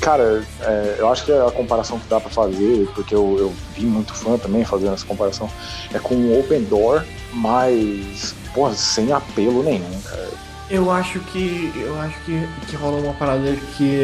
cara, 0.00 0.42
é, 0.62 0.96
eu 0.98 1.08
acho 1.08 1.24
que 1.24 1.32
a 1.32 1.50
comparação 1.52 1.98
que 2.00 2.08
dá 2.08 2.18
pra 2.20 2.30
fazer, 2.30 2.88
porque 2.94 3.14
eu, 3.14 3.36
eu 3.38 3.54
vi 3.76 3.84
muito 3.86 4.12
fã 4.14 4.36
também 4.36 4.64
fazendo 4.64 4.92
essa 4.94 5.06
comparação, 5.06 5.48
é 5.94 5.98
com 5.98 6.14
o 6.14 6.40
Open 6.40 6.62
Door, 6.64 7.04
mas, 7.32 8.34
porra, 8.54 8.74
sem 8.74 9.12
apelo 9.12 9.62
nenhum, 9.62 10.00
cara. 10.02 10.28
Eu 10.68 10.90
acho 10.90 11.18
que. 11.20 11.72
Eu 11.76 11.98
acho 12.00 12.14
que, 12.24 12.48
que 12.68 12.76
rola 12.76 12.98
uma 13.00 13.12
parada 13.14 13.56
que 13.76 14.02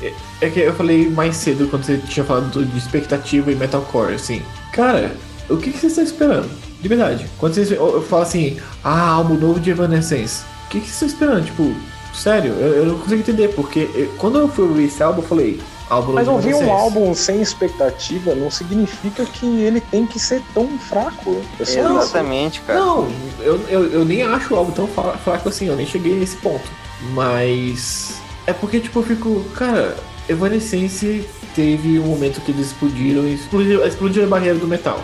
é. 0.00 0.12
é- 0.40 0.50
que 0.50 0.60
eu 0.60 0.74
falei 0.74 1.08
mais 1.10 1.36
cedo 1.36 1.68
quando 1.68 1.84
você 1.84 1.98
tinha 1.98 2.24
falado 2.24 2.50
do- 2.50 2.64
de 2.64 2.78
expectativa 2.78 3.52
e 3.52 3.54
metalcore, 3.54 4.14
assim. 4.14 4.42
Cara, 4.72 5.14
o 5.50 5.56
que, 5.58 5.70
que 5.70 5.78
vocês 5.78 5.92
estão 5.92 6.04
esperando? 6.04 6.50
De 6.80 6.88
verdade. 6.88 7.26
Quando 7.38 7.54
vocês 7.54 7.70
eu, 7.70 7.94
eu 7.94 8.02
falo 8.02 8.22
assim, 8.22 8.58
ah, 8.84 9.08
álbum 9.10 9.34
novo 9.34 9.58
de 9.60 9.70
Evanescence, 9.70 10.42
o 10.66 10.68
que, 10.68 10.80
que 10.80 10.86
vocês 10.88 11.12
estão 11.12 11.26
esperando? 11.28 11.44
Tipo, 11.46 11.74
sério, 12.14 12.52
eu, 12.52 12.68
eu 12.74 12.86
não 12.86 12.98
consigo 12.98 13.20
entender, 13.20 13.48
porque 13.54 13.88
eu- 13.94 14.12
quando 14.18 14.38
eu 14.38 14.48
fui 14.48 14.64
ouvir 14.66 14.84
esse 14.84 15.02
álbum, 15.02 15.22
eu 15.22 15.26
falei, 15.28 15.60
álbum 15.88 16.12
Mas 16.12 16.26
novo 16.26 16.40
de 16.42 16.52
ouvir 16.52 16.66
um 16.66 16.72
álbum 16.72 17.14
sem 17.14 17.40
expectativa 17.40 18.34
não 18.34 18.50
significa 18.50 19.24
que 19.24 19.46
ele 19.60 19.80
tem 19.80 20.06
que 20.06 20.18
ser 20.18 20.42
tão 20.52 20.78
fraco. 20.78 21.40
É 21.58 21.62
isso. 21.62 21.78
Exatamente, 21.78 22.60
cara. 22.60 22.78
Não, 22.80 23.08
eu, 23.40 23.60
eu, 23.68 23.84
eu 23.92 24.04
nem 24.04 24.22
acho 24.22 24.54
o 24.54 24.56
álbum 24.58 24.72
tão 24.72 24.86
fra- 24.86 25.16
fraco 25.18 25.48
assim, 25.48 25.66
eu 25.66 25.76
nem 25.76 25.86
cheguei 25.86 26.14
nesse 26.14 26.36
ponto. 26.36 26.64
Mas 27.12 28.14
é 28.46 28.52
porque, 28.52 28.80
tipo, 28.80 28.98
eu 28.98 29.02
fico, 29.02 29.44
cara, 29.56 29.96
Evanescence 30.28 31.24
teve 31.54 31.98
um 31.98 32.06
momento 32.06 32.40
que 32.42 32.50
eles 32.50 32.66
explodiram 32.66 33.24
e 33.24 33.34
explodiram, 33.34 33.86
explodiram 33.86 34.26
a 34.26 34.30
barreira 34.30 34.58
do 34.58 34.66
metal. 34.66 35.02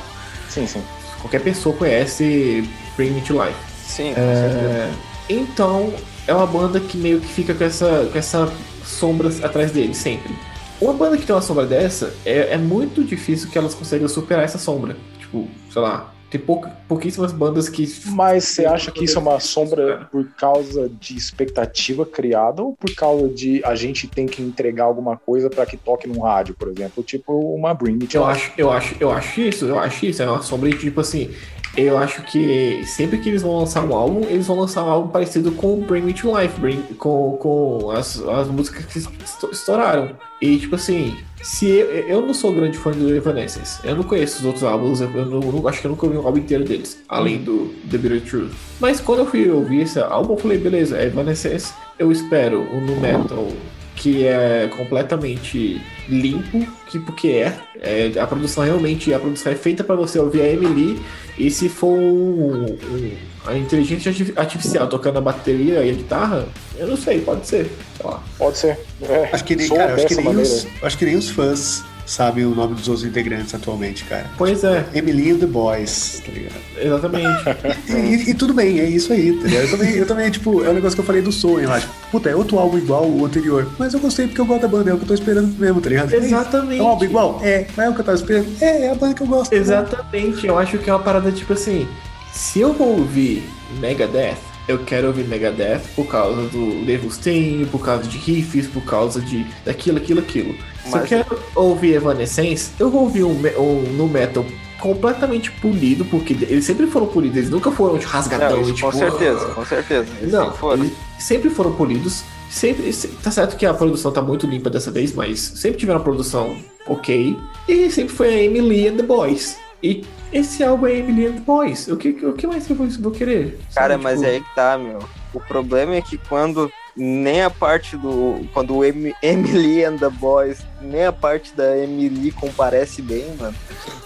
Sim, 0.48 0.66
sim. 0.66 0.82
Qualquer 1.22 1.40
pessoa 1.40 1.74
conhece 1.74 2.68
Bring 2.96 3.12
Me 3.12 3.20
to 3.22 3.32
Life. 3.32 3.56
Sim, 3.86 4.12
com 4.14 4.20
certeza. 4.20 4.58
É, 4.58 4.92
então, 5.30 5.94
é 6.26 6.34
uma 6.34 6.46
banda 6.46 6.78
que 6.80 6.98
meio 6.98 7.20
que 7.20 7.28
fica 7.28 7.54
com 7.54 7.64
essa, 7.64 8.08
com 8.12 8.18
essa 8.18 8.52
sombra 8.84 9.28
atrás 9.42 9.70
dele, 9.72 9.94
sempre. 9.94 10.34
Uma 10.80 10.92
banda 10.92 11.16
que 11.16 11.24
tem 11.24 11.34
uma 11.34 11.40
sombra 11.40 11.64
dessa, 11.64 12.12
é, 12.26 12.54
é 12.54 12.58
muito 12.58 13.04
difícil 13.04 13.48
que 13.48 13.56
elas 13.56 13.72
consigam 13.72 14.08
superar 14.08 14.44
essa 14.44 14.58
sombra. 14.58 14.96
Tipo, 15.18 15.48
sei 15.70 15.80
lá, 15.80 16.12
tem 16.32 16.40
pouca, 16.40 16.70
pouquíssimas 16.88 17.30
bandas 17.30 17.68
que. 17.68 17.86
Mas 18.06 18.44
você 18.44 18.64
acha 18.64 18.90
que 18.90 19.04
isso 19.04 19.18
é 19.18 19.20
uma 19.20 19.38
sombra 19.38 20.08
por 20.10 20.26
causa 20.30 20.88
de 20.88 21.16
expectativa 21.16 22.04
criada 22.06 22.62
ou 22.62 22.74
por 22.74 22.94
causa 22.94 23.28
de 23.28 23.62
a 23.64 23.74
gente 23.74 24.08
tem 24.08 24.26
que 24.26 24.40
entregar 24.42 24.84
alguma 24.84 25.16
coisa 25.16 25.50
pra 25.50 25.66
que 25.66 25.76
toque 25.76 26.08
num 26.08 26.20
rádio, 26.22 26.54
por 26.58 26.68
exemplo? 26.68 27.02
Tipo 27.02 27.38
uma 27.54 27.74
Bring 27.74 27.96
Me 27.96 28.06
to 28.06 28.16
Eu 28.16 28.24
acho, 28.24 28.52
eu 28.56 28.70
acho, 28.70 28.96
eu 28.98 29.10
acho 29.12 29.40
isso, 29.40 29.64
eu 29.66 29.78
acho 29.78 30.06
isso. 30.06 30.22
É 30.22 30.26
uma 30.30 30.42
sombra 30.42 30.70
de 30.70 30.78
tipo 30.78 31.00
assim. 31.00 31.30
Eu 31.74 31.96
acho 31.96 32.20
que 32.24 32.84
sempre 32.84 33.16
que 33.18 33.30
eles 33.30 33.40
vão 33.40 33.56
lançar 33.58 33.82
um 33.82 33.94
álbum, 33.94 34.26
eles 34.28 34.46
vão 34.46 34.58
lançar 34.60 34.84
um 34.84 34.90
álbum 34.90 35.08
parecido 35.08 35.52
com 35.52 35.80
Bring 35.80 36.02
Me 36.02 36.12
to 36.12 36.38
Life, 36.38 36.60
Bring, 36.60 36.82
com, 36.98 37.38
com 37.40 37.90
as, 37.90 38.20
as 38.20 38.46
músicas 38.48 38.84
que 38.84 38.98
esto- 38.98 39.48
estouraram. 39.50 40.10
E 40.40 40.58
tipo 40.58 40.74
assim, 40.74 41.16
se 41.42 41.66
eu, 41.68 41.86
eu 41.90 42.20
não 42.22 42.32
sou 42.32 42.52
grande 42.54 42.78
fã 42.78 42.90
do 42.92 43.14
Evanescence, 43.14 43.80
eu 43.84 43.96
não 43.96 44.02
conheço 44.04 44.38
os 44.38 44.44
outros 44.44 44.64
álbuns, 44.64 45.00
eu, 45.00 45.10
eu 45.10 45.26
não, 45.26 45.68
acho 45.68 45.80
que 45.80 45.86
eu 45.86 45.90
nunca 45.90 46.06
ouvi 46.06 46.16
um 46.18 46.24
álbum 46.26 46.38
inteiro 46.38 46.64
deles, 46.64 47.02
além 47.08 47.38
do 47.38 47.74
The 47.90 47.98
Bitter 47.98 48.20
Truth. 48.22 48.52
Mas 48.80 49.00
quando 49.00 49.20
eu 49.20 49.26
fui 49.26 49.50
ouvir 49.50 49.82
esse 49.82 49.98
álbum, 49.98 50.34
eu 50.34 50.38
falei, 50.38 50.58
beleza, 50.58 50.96
é 50.98 51.06
Evanescence, 51.06 51.72
eu 51.98 52.10
espero 52.12 52.60
um 52.60 52.80
nu 52.80 52.96
metal 53.00 53.48
que 53.96 54.24
é 54.26 54.68
completamente 54.76 55.80
limpo, 56.08 56.66
que 56.88 56.98
porque 56.98 57.28
é, 57.28 57.56
é, 57.80 58.12
a 58.18 58.26
produção 58.26 58.64
realmente 58.64 59.12
a 59.12 59.18
produção 59.18 59.52
é 59.52 59.54
feita 59.54 59.84
para 59.84 59.94
você 59.94 60.18
ouvir 60.18 60.40
a 60.40 60.48
Emily 60.48 61.00
e 61.38 61.50
se 61.50 61.68
for 61.68 61.96
um, 61.96 62.64
um- 62.64 63.31
a 63.46 63.56
inteligência 63.56 64.10
arti- 64.10 64.32
artificial 64.36 64.86
tocando 64.88 65.18
a 65.18 65.20
bateria 65.20 65.84
e 65.84 65.90
a 65.90 65.92
guitarra, 65.94 66.46
eu 66.76 66.86
não 66.86 66.96
sei, 66.96 67.20
pode 67.20 67.46
ser, 67.46 67.70
sei 67.96 68.06
lá. 68.06 68.22
Pode 68.38 68.58
ser. 68.58 68.78
É, 69.02 69.28
Acho 69.32 69.44
que 69.44 69.56
nem, 69.56 69.68
cara, 69.68 69.94
acho 69.94 70.06
que 70.06 70.14
nem, 70.14 70.24
maneira. 70.24 70.48
os, 70.48 70.66
acho 70.82 70.98
que 70.98 71.04
nem 71.04 71.16
os 71.16 71.28
fãs 71.30 71.82
sabem 72.04 72.44
o 72.44 72.50
nome 72.54 72.74
dos 72.74 72.88
outros 72.88 73.06
integrantes 73.06 73.54
atualmente, 73.54 74.04
cara. 74.04 74.26
Pois 74.36 74.64
é, 74.64 74.84
Emily 74.92 75.30
and 75.30 75.38
the 75.38 75.46
Boys, 75.46 76.20
tá 76.26 76.32
ligado? 76.32 76.54
exatamente. 76.76 77.42
E, 77.92 78.30
e 78.30 78.34
tudo 78.34 78.52
bem, 78.54 78.80
é 78.80 78.84
isso 78.84 79.12
aí, 79.12 79.32
tá 79.38 79.46
ligado? 79.46 79.62
Eu 79.64 79.70
também, 79.70 79.94
eu 79.96 80.06
também, 80.06 80.30
tipo, 80.30 80.64
é 80.64 80.68
o 80.68 80.72
negócio 80.72 80.96
que 80.96 81.00
eu 81.00 81.04
falei 81.06 81.22
do 81.22 81.30
sonho 81.32 81.68
lá. 81.68 81.78
Tipo, 81.80 81.92
puta, 82.10 82.28
é 82.30 82.34
outro 82.36 82.58
álbum 82.58 82.78
igual 82.78 83.08
o 83.08 83.24
anterior. 83.24 83.70
Mas 83.78 83.94
eu 83.94 84.00
gostei 84.00 84.26
porque 84.26 84.40
eu 84.40 84.46
gosto 84.46 84.62
da 84.62 84.68
banda, 84.68 84.90
é 84.90 84.94
o 84.94 84.96
que 84.96 85.04
eu 85.04 85.08
tô 85.08 85.14
esperando 85.14 85.48
mesmo, 85.58 85.80
tá 85.80 85.88
ligado? 85.88 86.12
Exatamente. 86.12 86.80
É 86.80 86.82
um 86.82 86.88
álbum 86.88 87.04
igual? 87.04 87.40
É. 87.42 87.66
Mas 87.76 87.86
é 87.86 87.90
o 87.90 87.94
que 87.94 88.00
eu 88.00 88.04
tava 88.04 88.16
esperando? 88.18 88.48
É, 88.60 88.86
é 88.86 88.90
a 88.90 88.94
banda 88.94 89.14
que 89.14 89.22
eu 89.22 89.26
gosto. 89.26 89.52
Exatamente, 89.52 90.46
eu 90.46 90.58
acho 90.58 90.78
que 90.78 90.90
é 90.90 90.92
uma 90.92 91.02
parada 91.02 91.30
tipo 91.30 91.52
assim: 91.52 91.86
se 92.32 92.60
eu 92.60 92.72
vou 92.72 92.98
ouvir 92.98 93.42
Megadeth, 93.78 94.36
eu 94.68 94.78
quero 94.84 95.08
ouvir 95.08 95.24
Megadeth 95.26 95.80
por 95.94 96.06
causa 96.06 96.42
do 96.48 96.84
Dave 96.86 97.04
Mustaine, 97.04 97.66
por 97.66 97.84
causa 97.84 98.04
de 98.04 98.16
riffs, 98.16 98.66
por 98.68 98.82
causa 98.84 99.20
de 99.20 99.44
daquilo, 99.64 99.98
aquilo, 99.98 100.20
aquilo. 100.20 100.54
Se 100.84 100.88
eu 100.88 100.92
Mas- 100.92 101.08
quero 101.08 101.38
ouvir 101.54 101.94
Evanescence, 101.94 102.70
eu 102.78 102.90
vou 102.90 103.02
ouvir 103.02 103.24
um, 103.24 103.36
um 103.58 103.82
no 103.96 104.08
metal 104.08 104.44
completamente 104.80 105.50
polido, 105.52 106.04
porque 106.06 106.32
eles 106.32 106.64
sempre 106.64 106.86
foram 106.88 107.06
polidos, 107.06 107.36
eles 107.38 107.50
nunca 107.50 107.70
foram 107.70 107.98
tipo, 107.98 108.10
rasgadão 108.10 108.50
Não, 108.56 108.62
isso 108.62 108.74
tipo. 108.74 108.90
com 108.90 108.98
certeza, 108.98 109.46
com 109.46 109.64
certeza. 109.64 110.06
Não, 110.22 110.52
foram. 110.52 110.90
sempre 111.18 111.50
foram 111.50 111.72
polidos. 111.72 112.24
Sempre, 112.50 112.92
se- 112.92 113.08
tá 113.08 113.30
certo 113.30 113.56
que 113.56 113.64
a 113.64 113.72
produção 113.72 114.12
tá 114.12 114.20
muito 114.20 114.46
limpa 114.46 114.68
dessa 114.68 114.90
vez, 114.90 115.14
mas 115.14 115.40
sempre 115.40 115.78
tiveram 115.78 116.00
uma 116.00 116.04
produção 116.04 116.54
ok. 116.86 117.34
E 117.66 117.90
sempre 117.90 118.14
foi 118.14 118.28
a 118.28 118.42
Emily 118.42 118.88
and 118.88 118.96
the 118.96 119.02
Boys. 119.02 119.56
E 119.82 120.04
esse 120.32 120.62
álbum 120.62 120.86
é 120.86 120.96
Emily 120.98 121.26
and 121.26 121.40
Boys. 121.40 121.88
O 121.88 121.96
que, 121.96 122.10
o 122.10 122.32
que 122.34 122.46
mais 122.46 122.66
que 122.66 122.72
eu 122.72 122.76
vou, 122.76 123.10
querer? 123.10 123.58
Cara, 123.74 123.94
Sabe, 123.94 124.02
mas 124.04 124.18
tipo, 124.20 124.30
é 124.30 124.34
aí 124.34 124.40
que 124.40 124.54
tá, 124.54 124.78
meu. 124.78 124.98
O 125.34 125.40
problema 125.40 125.94
é 125.96 126.00
que 126.02 126.16
quando 126.18 126.70
nem 126.96 127.42
a 127.42 127.50
parte 127.50 127.96
do. 127.96 128.46
Quando 128.52 128.76
o 128.76 128.84
Em- 128.84 129.14
Emily 129.22 129.84
and 129.84 129.96
the 129.96 130.08
Boys, 130.10 130.58
nem 130.80 131.06
a 131.06 131.12
parte 131.12 131.52
da 131.54 131.76
Emily 131.76 132.30
comparece 132.30 133.00
bem, 133.02 133.26
mano. 133.38 133.54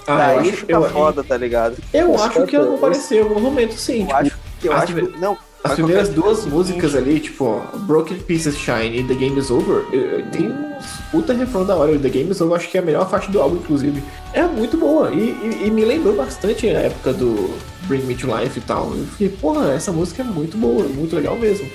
Ah, 0.06 0.16
Daí 0.18 0.34
eu 0.36 0.40
acho, 0.40 0.52
fica 0.52 0.72
eu, 0.72 0.90
foda, 0.90 1.24
tá 1.24 1.36
ligado? 1.36 1.76
eu 1.92 2.14
Esse 2.14 2.24
acho 2.24 2.46
que 2.46 2.54
ela 2.56 2.66
canto- 2.66 2.76
apareceu 2.76 3.18
em 3.18 3.28
algum 3.28 3.40
momento, 3.40 3.74
sim. 3.74 4.00
Eu 4.02 4.06
tipo, 4.06 4.14
acho 4.16 4.38
que 4.60 4.68
eu 4.68 4.72
acho 4.72 4.94
que. 4.94 5.18
Não. 5.18 5.36
As 5.64 5.74
primeiras 5.74 6.08
duas 6.10 6.44
músicas 6.46 6.94
ali, 6.94 7.18
tipo, 7.18 7.60
Broken 7.88 8.18
Pieces 8.18 8.56
Shine 8.56 9.00
e 9.00 9.04
The 9.04 9.14
Game 9.14 9.38
is 9.38 9.50
Over, 9.50 9.84
tem 10.30 10.48
uns 10.48 10.84
puta 11.10 11.32
refrão 11.32 11.64
da 11.66 11.74
hora. 11.74 11.98
The 11.98 12.08
Game 12.08 12.30
is 12.30 12.40
Over 12.40 12.56
acho 12.56 12.70
que 12.70 12.78
é 12.78 12.80
a 12.80 12.84
melhor 12.84 13.10
faixa 13.10 13.30
do 13.32 13.40
álbum, 13.40 13.56
inclusive. 13.56 14.00
É 14.32 14.44
muito 14.46 14.76
boa 14.76 15.10
e, 15.12 15.18
e- 15.62 15.66
e 15.66 15.70
me 15.70 15.84
lembrou 15.84 16.14
bastante 16.14 16.68
a 16.68 16.78
época 16.82 17.12
do 17.12 17.50
Bring 17.88 18.02
Me 18.02 18.14
to 18.14 18.28
Life 18.28 18.58
e 18.58 18.62
tal. 18.62 18.92
Eu 18.94 19.04
fiquei, 19.06 19.28
porra, 19.28 19.72
essa 19.72 19.90
música 19.90 20.22
é 20.22 20.24
muito 20.24 20.56
boa, 20.56 20.84
muito 20.84 21.16
legal 21.16 21.36
mesmo. 21.36 21.68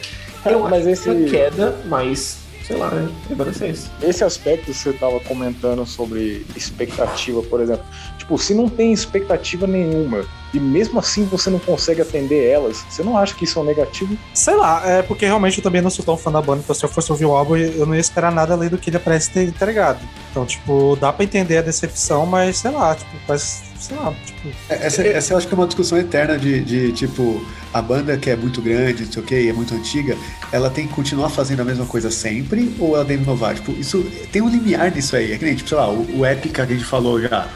Eu 0.46 0.60
Mas 0.62 0.82
acho 0.82 0.90
esse- 0.90 1.10
é 1.10 1.12
uma 1.12 1.30
queda, 1.30 1.76
mas 1.88 2.38
sei 2.72 2.80
lá, 2.80 2.90
né? 2.90 3.12
Evanescence. 3.30 3.90
Esse 4.02 4.24
aspecto 4.24 4.66
que 4.66 4.74
você 4.74 4.94
tava 4.94 5.20
comentando 5.20 5.86
sobre 5.86 6.46
expectativa, 6.56 7.42
por 7.44 7.60
exemplo. 7.60 7.84
Tipo, 8.18 8.38
se 8.38 8.54
não 8.54 8.70
tem 8.70 8.94
expectativa 8.94 9.68
nenhuma 9.68 10.26
e 10.54 10.60
mesmo 10.60 11.00
assim 11.00 11.26
você 11.26 11.50
não 11.50 11.60
consegue 11.60 12.02
atender 12.02 12.48
elas, 12.48 12.84
você 12.90 13.04
não 13.04 13.18
acha 13.18 13.36
que 13.36 13.44
isso 13.44 13.60
é 13.60 13.62
um 13.62 13.66
negativo? 13.66 14.18
Sei 14.34 14.56
lá, 14.56 14.82
é 14.86 15.02
porque 15.02 15.26
realmente 15.26 15.58
eu 15.58 15.64
também 15.64 15.82
não 15.82 15.90
sou 15.90 16.04
tão 16.04 16.18
fã 16.18 16.32
da 16.32 16.42
banda, 16.42 16.62
então 16.64 16.76
se 16.76 16.84
eu 16.84 16.90
fosse 16.90 17.12
ouvir 17.12 17.26
o 17.26 17.32
álbum, 17.32 17.58
eu 17.58 17.86
não 17.86 17.96
ia 17.96 18.02
esperar 18.02 18.32
nada 18.32 18.54
além 18.54 18.70
do 18.70 18.78
que 18.78 18.90
ele 18.90 19.00
parece 19.00 19.32
ter 19.32 19.44
entregado. 19.44 20.00
Então, 20.30 20.46
tipo, 20.46 20.98
dá 21.00 21.12
pra 21.12 21.24
entender 21.24 21.58
a 21.58 21.62
decepção, 21.62 22.26
mas 22.26 22.58
sei 22.58 22.72
lá, 22.72 22.96
tipo, 22.96 23.12
faz, 23.28 23.64
sei 23.82 23.98
lá, 23.98 24.14
tipo. 24.26 24.50
Essa, 24.70 25.02
essa 25.02 25.34
eu 25.34 25.38
acho 25.38 25.48
que 25.48 25.54
é 25.54 25.58
uma 25.58 25.66
discussão 25.66 25.98
eterna 25.98 26.38
de, 26.38 26.62
de, 26.62 26.92
tipo, 26.92 27.44
a 27.74 27.82
banda 27.82 28.16
que 28.16 28.30
é 28.30 28.36
muito 28.36 28.62
grande, 28.62 29.06
não 29.06 29.12
sei 29.12 29.22
o 29.22 29.26
que, 29.26 29.50
é 29.50 29.54
muito 29.54 29.74
antiga, 29.74 30.16
ela 30.52 30.70
tem 30.70 30.88
que 30.88 30.94
continuar 30.94 31.30
fazendo 31.30 31.62
a 31.62 31.66
mesma 31.66 31.86
coisa 31.86 32.12
sempre 32.12 32.74
ou 32.80 32.96
ela 32.96 33.04
deve 33.04 33.24
inovar? 33.24 33.56
Tipo, 33.56 33.72
isso 33.72 34.04
tem 34.32 34.42
um 34.42 34.50
limiar 34.50 34.94
nisso 34.94 35.16
aí. 35.16 35.32
É 35.32 35.38
que 35.38 35.44
nem, 35.44 35.56
tipo, 35.56 35.68
sei 35.68 35.78
lá, 35.78 35.90
o, 35.90 36.20
o 36.20 36.26
Épica 36.26 36.66
que 36.66 36.74
a 36.74 36.76
gente 36.76 36.88
falou 36.88 37.20
já. 37.20 37.50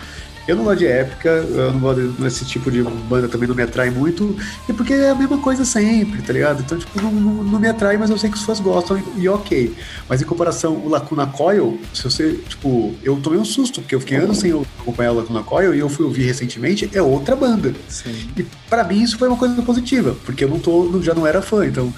Eu 0.48 0.56
não 0.56 0.64
gosto 0.64 0.80
de 0.80 0.88
épica, 0.88 1.30
eu 1.30 1.74
não 1.74 1.80
gosto 1.80 2.02
desse 2.22 2.46
tipo 2.46 2.70
de 2.70 2.84
banda 2.84 3.28
também 3.28 3.48
não 3.48 3.56
me 3.56 3.64
atrai 3.64 3.90
muito, 3.90 4.36
e 4.70 4.74
porque 4.74 4.94
é 4.94 5.10
a 5.10 5.16
mesma 5.16 5.38
coisa 5.40 5.66
sempre, 5.66 6.22
tá 6.22 6.32
ligado? 6.34 6.62
Então, 6.62 6.78
tipo, 6.78 7.02
não, 7.02 7.12
não, 7.12 7.44
não 7.44 7.60
me 7.60 7.68
atrai, 7.68 7.98
mas 7.98 8.10
eu 8.10 8.18
sei 8.18 8.30
que 8.30 8.38
os 8.38 8.44
fãs 8.44 8.60
gostam 8.60 8.98
e, 8.98 9.22
e 9.22 9.30
ok. 9.30 9.74
Mas 10.08 10.22
em 10.22 10.26
comparação, 10.26 10.76
o 10.76 10.88
Lacuna 10.90 11.26
Coil, 11.26 11.80
se 11.94 12.04
você, 12.04 12.34
tipo, 12.48 12.94
eu 13.04 13.18
tomei 13.18 13.40
um 13.40 13.46
susto, 13.46 13.82
porque 13.82 13.96
eu 13.96 14.00
fiquei 14.00 14.18
anos 14.18 14.38
sem 14.38 14.52
acompanhar 14.80 15.12
o 15.12 15.16
Lacuna 15.16 15.42
Coil 15.42 15.74
e 15.74 15.80
eu 15.80 15.90
fui 15.90 16.06
ouvir 16.06 16.24
recentemente, 16.24 16.90
é 16.94 17.02
outra 17.02 17.36
banda. 17.36 17.74
Sim. 17.88 18.30
E 18.38 18.46
pra 18.70 18.84
mim 18.84 19.02
isso 19.02 19.18
foi 19.18 19.28
uma 19.28 19.38
coisa 19.38 19.60
positiva, 19.64 20.16
porque 20.26 20.44
eu 20.44 20.50
não 20.50 20.60
tô, 20.60 21.02
já 21.02 21.14
não 21.14 21.26
era 21.26 21.42
fã, 21.42 21.66
então 21.66 21.94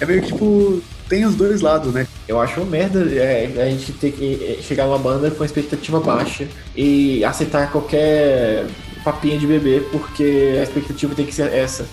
é 0.00 0.06
meio 0.06 0.22
que 0.22 0.28
tipo, 0.28 0.82
tem 1.12 1.26
os 1.26 1.34
dois 1.34 1.60
lados, 1.60 1.92
né? 1.92 2.06
Eu 2.26 2.40
acho 2.40 2.58
uma 2.58 2.70
merda 2.70 3.00
é, 3.14 3.52
a 3.58 3.66
gente 3.66 3.92
ter 3.92 4.12
que 4.12 4.56
é, 4.58 4.62
chegar 4.62 4.86
numa 4.86 4.96
banda 4.98 5.30
com 5.30 5.44
expectativa 5.44 6.00
baixa 6.00 6.48
e 6.74 7.22
aceitar 7.22 7.70
qualquer 7.70 8.64
papinha 9.04 9.36
de 9.36 9.46
bebê, 9.46 9.82
porque 9.92 10.56
a 10.58 10.62
expectativa 10.62 11.14
tem 11.14 11.26
que 11.26 11.34
ser 11.34 11.52
essa. 11.52 11.84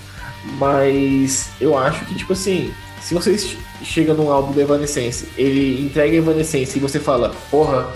Mas 0.58 1.50
eu 1.60 1.78
acho 1.78 2.06
que, 2.06 2.16
tipo 2.16 2.32
assim, 2.32 2.72
se 3.02 3.14
você 3.14 3.38
che- 3.38 3.58
chega 3.84 4.14
num 4.14 4.32
álbum 4.32 4.54
do 4.54 4.62
Evanescence, 4.62 5.28
ele 5.38 5.82
entrega 5.84 6.16
Evanescence 6.16 6.78
e 6.78 6.80
você 6.82 6.98
fala, 6.98 7.36
porra, 7.52 7.88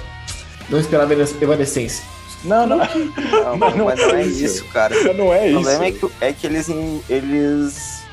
não 0.70 0.78
esperava 0.78 1.14
Evanescence. 1.14 2.02
Não, 2.44 2.68
não, 2.68 2.80
Não, 2.80 3.58
Mas 3.58 3.76
não 3.78 3.86
mas 3.86 4.00
não 4.02 4.10
é 4.10 4.24
é 4.24 4.26
isso. 4.26 4.66
cara. 4.74 5.14
não 5.14 5.34
é 5.34 5.44
O 5.44 5.46
isso. 5.46 5.54
problema 5.54 5.86
é 5.86 5.92
que, 5.94 6.10
é 6.20 6.34
que 6.34 6.48
eles, 6.48 6.68
eles, 7.10 8.04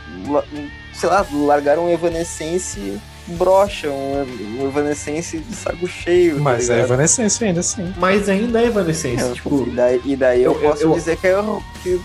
sei 1.01 1.09
lá, 1.09 1.27
largaram 1.33 1.87
o 1.87 1.91
Evanescence 1.91 3.01
brocha, 3.27 3.89
um, 3.89 4.27
um 4.61 4.67
Evanescence 4.69 5.39
de 5.39 5.55
saco 5.55 5.87
cheio. 5.87 6.37
tá 6.37 6.43
Mas 6.43 6.69
é 6.69 6.75
ligado? 6.75 6.87
Evanescence 6.89 7.45
ainda 7.45 7.61
assim. 7.61 7.95
Mas 7.97 8.29
ainda 8.29 8.61
é 8.61 8.67
Evanescence, 8.67 9.23
É, 9.25 9.33
tipo, 9.33 9.67
e, 9.69 9.71
daí, 9.71 10.01
e 10.05 10.17
daí 10.17 10.43
eu, 10.43 10.53
eu- 10.55 10.61
eu- 10.63 10.71
posso 10.71 10.83
eu- 10.83 10.93
dizer 10.95 11.17
que, 11.17 11.27
é, 11.29 11.43
que 11.83 12.01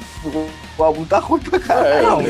o, 0.77 0.83
álbum 0.83 1.03
tá 1.05 1.19
ruim 1.19 1.39
pra 1.41 1.59
caralho. 1.59 2.03
Não? 2.07 2.21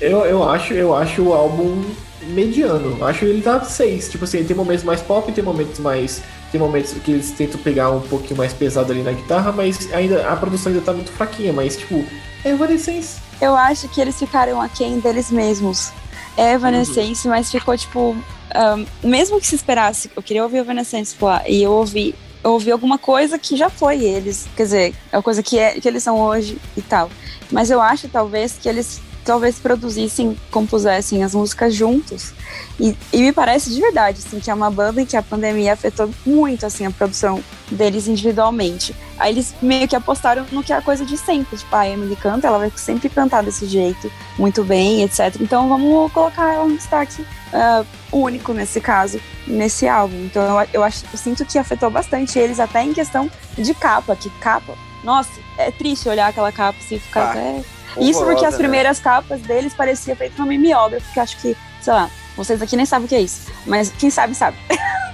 Eu, 0.00 0.24
eu 0.24 0.48
acho, 0.48 0.72
eu 0.72 0.94
acho 0.94 1.22
o 1.22 1.32
álbum 1.34 1.84
mediano. 2.28 3.04
Acho 3.04 3.24
ele 3.24 3.42
tá 3.42 3.62
seis. 3.64 4.08
Tipo 4.08 4.24
assim, 4.24 4.42
tem 4.44 4.56
momentos 4.56 4.84
mais 4.84 5.00
pop, 5.02 5.30
tem 5.32 5.44
momentos 5.44 5.78
mais. 5.78 6.22
Tem 6.50 6.60
momentos 6.60 6.92
que 7.04 7.12
eles 7.12 7.30
tentam 7.32 7.60
pegar 7.60 7.90
um 7.90 8.00
pouquinho 8.00 8.36
mais 8.38 8.52
pesado 8.52 8.90
ali 8.92 9.02
na 9.02 9.12
guitarra, 9.12 9.52
mas 9.52 9.92
ainda 9.92 10.26
a 10.28 10.34
produção 10.34 10.72
ainda 10.72 10.84
tá 10.84 10.92
muito 10.92 11.12
fraquinha, 11.12 11.52
mas 11.52 11.76
tipo, 11.76 12.04
é 12.44 12.50
Evanescence. 12.50 13.18
Eu 13.40 13.54
acho 13.54 13.88
que 13.88 14.00
eles 14.00 14.18
ficaram 14.18 14.60
aquém 14.60 14.98
deles 14.98 15.30
mesmos. 15.30 15.92
É 16.36 16.52
Evanescence, 16.52 17.26
mas 17.28 17.50
ficou 17.50 17.76
tipo. 17.76 18.16
ahn, 18.54 18.84
mesmo 19.02 19.40
que 19.40 19.46
se 19.46 19.54
esperasse, 19.54 20.10
eu 20.14 20.22
queria 20.22 20.42
ouvir 20.42 20.58
Evanescence 20.58 21.14
lá, 21.20 21.42
e 21.48 21.62
eu 21.62 21.72
ouvi. 21.72 22.14
Eu 22.42 22.52
ouvi 22.52 22.72
alguma 22.72 22.96
coisa 22.96 23.38
que 23.38 23.54
já 23.54 23.68
foi 23.68 24.02
eles, 24.02 24.48
quer 24.56 24.62
dizer, 24.62 24.94
é 25.12 25.16
uma 25.18 25.22
coisa 25.22 25.42
que, 25.42 25.58
é, 25.58 25.78
que 25.78 25.86
eles 25.86 26.02
são 26.02 26.18
hoje 26.18 26.56
e 26.74 26.80
tal. 26.80 27.10
Mas 27.52 27.70
eu 27.70 27.82
acho 27.82 28.08
talvez 28.08 28.56
que 28.58 28.66
eles 28.66 29.02
talvez 29.30 29.60
produzissem, 29.60 30.36
compusessem 30.50 31.22
as 31.22 31.36
músicas 31.36 31.72
juntos. 31.72 32.32
E, 32.80 32.96
e 33.12 33.22
me 33.22 33.32
parece 33.32 33.72
de 33.72 33.80
verdade, 33.80 34.18
assim, 34.26 34.40
que 34.40 34.50
é 34.50 34.54
uma 34.54 34.68
banda 34.68 35.00
em 35.00 35.06
que 35.06 35.16
a 35.16 35.22
pandemia 35.22 35.72
afetou 35.72 36.10
muito, 36.26 36.66
assim, 36.66 36.84
a 36.84 36.90
produção 36.90 37.40
deles 37.70 38.08
individualmente. 38.08 38.92
Aí 39.16 39.32
eles 39.32 39.54
meio 39.62 39.86
que 39.86 39.94
apostaram 39.94 40.44
no 40.50 40.64
que 40.64 40.72
é 40.72 40.76
a 40.76 40.82
coisa 40.82 41.04
de 41.04 41.16
sempre. 41.16 41.56
Tipo, 41.56 41.76
a 41.76 41.88
Emily 41.88 42.16
canta, 42.16 42.48
ela 42.48 42.58
vai 42.58 42.72
sempre 42.74 43.08
cantar 43.08 43.44
desse 43.44 43.66
jeito, 43.66 44.10
muito 44.36 44.64
bem, 44.64 45.04
etc. 45.04 45.36
Então 45.40 45.68
vamos 45.68 46.10
colocar 46.10 46.52
ela 46.52 46.64
um 46.64 46.74
destaque 46.74 47.24
ah, 47.52 47.84
único 48.10 48.52
nesse 48.52 48.80
caso, 48.80 49.20
nesse 49.46 49.86
álbum. 49.86 50.24
Então 50.24 50.42
eu, 50.42 50.68
eu, 50.72 50.82
acho, 50.82 51.04
eu 51.12 51.16
sinto 51.16 51.44
que 51.44 51.56
afetou 51.56 51.88
bastante 51.88 52.36
eles, 52.36 52.58
até 52.58 52.82
em 52.82 52.92
questão 52.92 53.30
de 53.56 53.74
capa, 53.74 54.16
que 54.16 54.28
capa. 54.40 54.74
Nossa, 55.04 55.30
é 55.56 55.70
triste 55.70 56.08
olhar 56.08 56.26
aquela 56.26 56.50
capa 56.50 56.80
assim, 56.80 56.98
ficar 56.98 57.28
Ah, 57.28 57.30
até. 57.30 57.79
Isso 57.98 58.18
porque 58.18 58.32
Horrorosa, 58.32 58.46
as 58.46 58.52
né? 58.52 58.58
primeiras 58.58 58.98
capas 58.98 59.40
deles 59.40 59.74
pareciam 59.74 60.16
feitas 60.16 60.38
numa 60.38 60.48
mimeógrafo, 60.48 61.12
que 61.12 61.20
acho 61.20 61.36
que, 61.38 61.56
sei 61.80 61.92
lá, 61.92 62.10
vocês 62.36 62.62
aqui 62.62 62.76
nem 62.76 62.86
sabem 62.86 63.06
o 63.06 63.08
que 63.08 63.14
é 63.14 63.20
isso, 63.20 63.50
mas 63.66 63.92
quem 63.98 64.10
sabe, 64.10 64.34
sabe. 64.34 64.56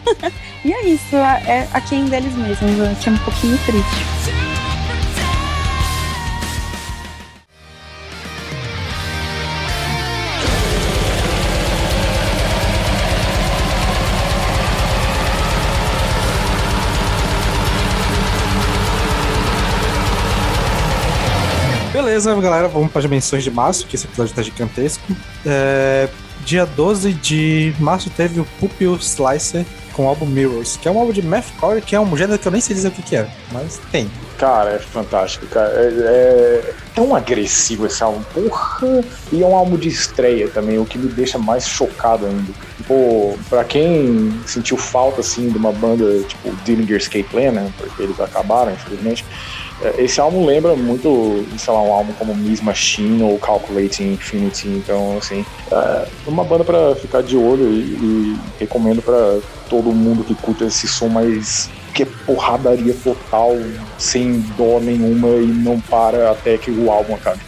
e 0.65 0.73
é 0.73 0.87
isso, 0.87 1.17
é 1.17 1.69
a 1.73 1.81
quem 1.81 2.05
deles 2.07 2.35
mesmos, 2.35 2.59
que 3.03 3.09
é 3.09 3.13
um 3.13 3.19
pouquinho 3.19 3.59
triste. 3.65 4.16
Beleza, 22.17 22.35
galera, 22.41 22.67
vamos 22.67 22.91
para 22.91 23.01
as 23.01 23.05
menções 23.05 23.45
de 23.45 23.51
março, 23.51 23.87
que 23.87 23.95
esse 23.95 24.07
episódio 24.07 24.35
tá 24.35 24.41
gigantesco. 24.41 25.05
É, 25.45 26.09
dia 26.47 26.65
12 26.65 27.13
de 27.13 27.75
março 27.79 28.09
teve 28.09 28.41
o 28.41 28.47
Pupil 28.59 28.97
Slicer 28.97 29.67
com 29.93 30.07
o 30.07 30.09
álbum 30.09 30.25
Mirrors, 30.25 30.79
que 30.79 30.89
é 30.89 30.91
um 30.91 30.99
álbum 30.99 31.13
de 31.13 31.21
mathcore, 31.21 31.83
que 31.83 31.95
é 31.95 32.01
um 32.01 32.17
gênero 32.17 32.39
que 32.39 32.49
eu 32.49 32.53
nem 32.53 32.61
sei 32.63 32.75
dizer 32.75 32.89
o 32.89 32.91
que, 32.91 33.03
que 33.03 33.17
é, 33.17 33.29
mas 33.53 33.79
tem. 33.93 34.11
Cara, 34.39 34.71
é 34.71 34.79
fantástico, 34.79 35.45
cara. 35.47 35.71
É, 35.75 35.89
é 35.89 36.75
tão 36.95 37.15
agressivo 37.15 37.85
esse 37.85 38.03
álbum, 38.03 38.23
porra! 38.33 39.05
E 39.31 39.43
é 39.43 39.47
um 39.47 39.55
álbum 39.55 39.77
de 39.77 39.89
estreia 39.89 40.49
também, 40.49 40.79
o 40.79 40.87
que 40.87 40.97
me 40.97 41.13
deixa 41.13 41.39
mais 41.39 41.69
chocado 41.69 42.25
ainda. 42.25 42.51
Pô, 42.87 43.37
pra 43.51 43.63
quem 43.63 44.41
sentiu 44.47 44.79
falta, 44.79 45.21
assim, 45.21 45.51
de 45.51 45.59
uma 45.59 45.73
banda 45.73 46.23
tipo 46.23 46.55
Dillinger 46.65 46.97
Escape 46.97 47.25
Plan, 47.25 47.53
né? 47.53 47.71
Porque 47.77 48.03
eles 48.03 48.19
acabaram, 48.19 48.73
infelizmente. 48.73 49.23
É, 49.83 50.03
Esse 50.03 50.21
álbum 50.21 50.47
lembra 50.47 50.75
muito, 50.75 51.45
sei 51.59 51.73
lá, 51.73 51.83
um 51.83 51.93
álbum 51.93 52.13
como 52.15 52.35
Miss 52.35 52.61
Machine 52.61 53.23
ou 53.23 53.39
Calculating 53.39 54.13
Infinity. 54.13 54.69
Então, 54.69 55.19
assim, 55.19 55.45
é 55.71 56.07
uma 56.27 56.45
banda 56.45 56.65
pra 56.65 56.95
ficar 56.97 57.23
de 57.23 57.37
olho 57.37 57.69
e, 57.69 57.81
e 57.81 58.37
recomendo 58.59 59.03
pra 59.03 59.39
todo 59.69 59.93
mundo 59.93 60.25
que 60.25 60.35
curta 60.35 60.65
esse 60.65 60.87
som 60.87 61.09
mais 61.09 61.69
que 61.97 62.03
é 62.03 62.07
porradaria 62.27 62.95
total, 63.03 63.57
sem 63.97 64.41
dó 64.59 64.79
nenhuma 64.79 65.29
e 65.29 65.47
não 65.47 65.81
para 65.81 66.31
até 66.31 66.59
que 66.59 66.71
o 66.71 66.91
álbum 66.91 67.15
acabe. 67.15 67.41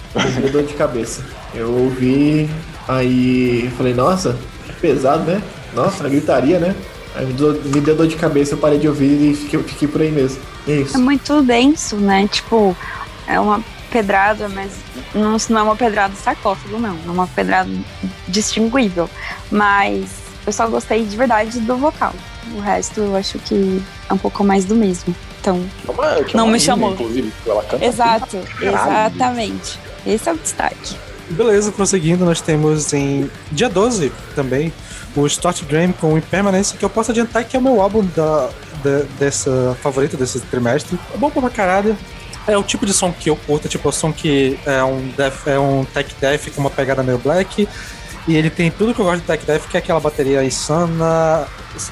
Me 0.43 0.49
dor 0.49 0.63
de 0.63 0.73
cabeça. 0.73 1.23
Eu 1.55 1.71
ouvi, 1.71 2.49
aí 2.89 3.71
falei, 3.77 3.93
nossa, 3.93 4.39
que 4.67 4.73
pesado, 4.81 5.25
né? 5.25 5.43
Nossa, 5.75 6.09
gritaria, 6.09 6.59
né? 6.59 6.75
Aí 7.15 7.27
me 7.27 7.35
deu, 7.35 7.53
me 7.63 7.81
deu 7.81 7.95
dor 7.95 8.07
de 8.07 8.17
cabeça, 8.17 8.55
eu 8.55 8.59
parei 8.59 8.79
de 8.79 8.89
ouvir 8.89 9.31
e 9.31 9.35
fiquei, 9.35 9.63
fiquei 9.65 9.89
por 9.89 10.01
aí 10.01 10.11
mesmo. 10.11 10.41
É 10.69 10.73
É 10.73 10.81
isso. 10.83 10.99
muito 11.01 11.43
denso, 11.43 11.97
né? 11.97 12.29
Tipo, 12.31 12.77
é 13.27 13.41
uma 13.41 13.63
pedrada, 13.91 14.49
mas 14.49 14.71
não, 15.15 15.37
não 15.49 15.59
é 15.59 15.63
uma 15.63 15.77
pedrada 15.77 16.15
sarcófago, 16.15 16.79
não. 16.79 16.97
É 17.07 17.11
uma 17.11 17.27
pedrada 17.27 17.71
distinguível. 18.27 19.09
Mas 19.51 20.11
eu 20.47 20.53
só 20.53 20.67
gostei 20.69 21.05
de 21.05 21.17
verdade 21.17 21.59
do 21.61 21.77
vocal. 21.77 22.13
O 22.55 22.61
resto 22.61 23.01
eu 23.01 23.17
acho 23.17 23.39
que 23.41 23.83
é 24.09 24.13
um 24.13 24.19
pouco 24.19 24.45
mais 24.45 24.65
do 24.65 24.75
mesmo. 24.75 25.15
Então, 25.41 25.65
É 25.87 25.91
uma- 25.91 26.25
que 26.25 26.35
é 26.35 26.37
Não 26.37 26.45
uma 26.45 26.53
me 26.53 26.61
chamou. 26.61 26.93
Inclusive, 26.93 27.33
ela 27.47 27.63
canta 27.65 27.85
exato, 27.85 28.39
caralho. 28.59 28.79
exatamente. 29.09 29.79
Esse 30.07 30.29
é 30.29 30.33
o 30.33 30.37
destaque. 30.37 30.97
Beleza, 31.31 31.71
prosseguindo, 31.73 32.25
nós 32.25 32.41
temos 32.41 32.93
em 32.95 33.31
dia 33.53 33.69
12 33.69 34.11
também 34.35 34.73
o 35.15 35.27
Start 35.27 35.63
Dream 35.65 35.93
com 35.93 36.15
o 36.15 36.19
Impermanence, 36.19 36.75
que 36.77 36.85
eu 36.85 36.89
posso 36.89 37.11
adiantar 37.11 37.45
que 37.45 37.55
é 37.57 37.61
o 37.61 37.63
meu 37.63 37.81
álbum 37.83 38.03
da, 38.17 38.49
da- 38.83 39.05
dessa 39.19 39.77
favorito 39.83 40.17
desse 40.17 40.41
trimestre. 40.41 40.99
É 41.15 41.17
bom 41.17 41.31
pra 41.31 41.51
caralho. 41.51 41.97
É 42.47 42.57
o 42.57 42.63
tipo 42.63 42.87
de 42.87 42.95
som 42.95 43.13
que 43.13 43.29
eu 43.29 43.37
curto, 43.37 43.69
tipo, 43.69 43.87
é 43.87 43.91
o 43.91 43.93
som 43.93 44.11
que 44.13 44.59
é 44.65 44.83
um, 44.83 45.09
death, 45.17 45.47
é 45.47 45.59
um 45.59 45.85
tech 45.85 46.15
death 46.19 46.49
com 46.55 46.61
uma 46.63 46.71
pegada 46.71 47.03
meio 47.03 47.19
black. 47.19 47.69
E 48.27 48.37
ele 48.37 48.49
tem 48.51 48.71
tudo 48.71 48.95
que 48.95 49.01
eu 49.01 49.05
gosto 49.05 49.21
de 49.21 49.27
tech 49.27 49.45
death, 49.45 49.69
que 49.69 49.77
é 49.77 49.81
aquela 49.81 50.01
bateria 50.01 50.43
insana, 50.45 51.47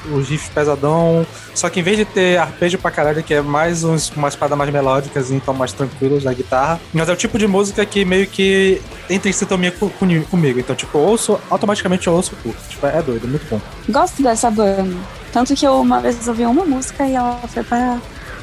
o 0.05 0.19
riff 0.19 0.49
pesadão. 0.51 1.25
Só 1.53 1.69
que 1.69 1.79
em 1.79 1.83
vez 1.83 1.97
de 1.97 2.05
ter 2.05 2.37
arpejo 2.37 2.77
pra 2.77 2.91
caralho, 2.91 3.23
que 3.23 3.33
é 3.33 3.41
mais 3.41 3.83
uns, 3.83 4.09
umas 4.11 4.35
paradas 4.35 4.57
mais 4.57 4.71
melódicas, 4.71 5.31
então 5.31 5.53
mais 5.53 5.71
tranquilas 5.73 6.23
na 6.23 6.33
guitarra. 6.33 6.79
Mas 6.93 7.09
é 7.09 7.13
o 7.13 7.15
tipo 7.15 7.37
de 7.37 7.47
música 7.47 7.85
que 7.85 8.03
meio 8.05 8.27
que 8.27 8.81
entra 9.09 9.29
em 9.29 9.33
sintonia 9.33 9.71
co- 9.71 9.89
com- 9.89 10.23
comigo. 10.25 10.59
Então, 10.59 10.75
tipo, 10.75 10.97
ouço, 10.97 11.39
automaticamente 11.49 12.07
eu 12.07 12.13
ouço 12.13 12.35
curto. 12.43 12.59
Tipo, 12.69 12.85
é 12.87 13.01
doido, 13.01 13.27
muito 13.27 13.45
bom. 13.49 13.61
Gosto 13.89 14.21
dessa 14.21 14.49
banda. 14.51 14.95
Tanto 15.31 15.55
que 15.55 15.65
eu 15.65 15.79
uma 15.81 15.99
vez 15.99 16.27
ouvi 16.27 16.45
uma 16.45 16.65
música 16.65 17.05
e 17.05 17.13
ela 17.15 17.39
foi 17.47 17.63
para 17.63 17.97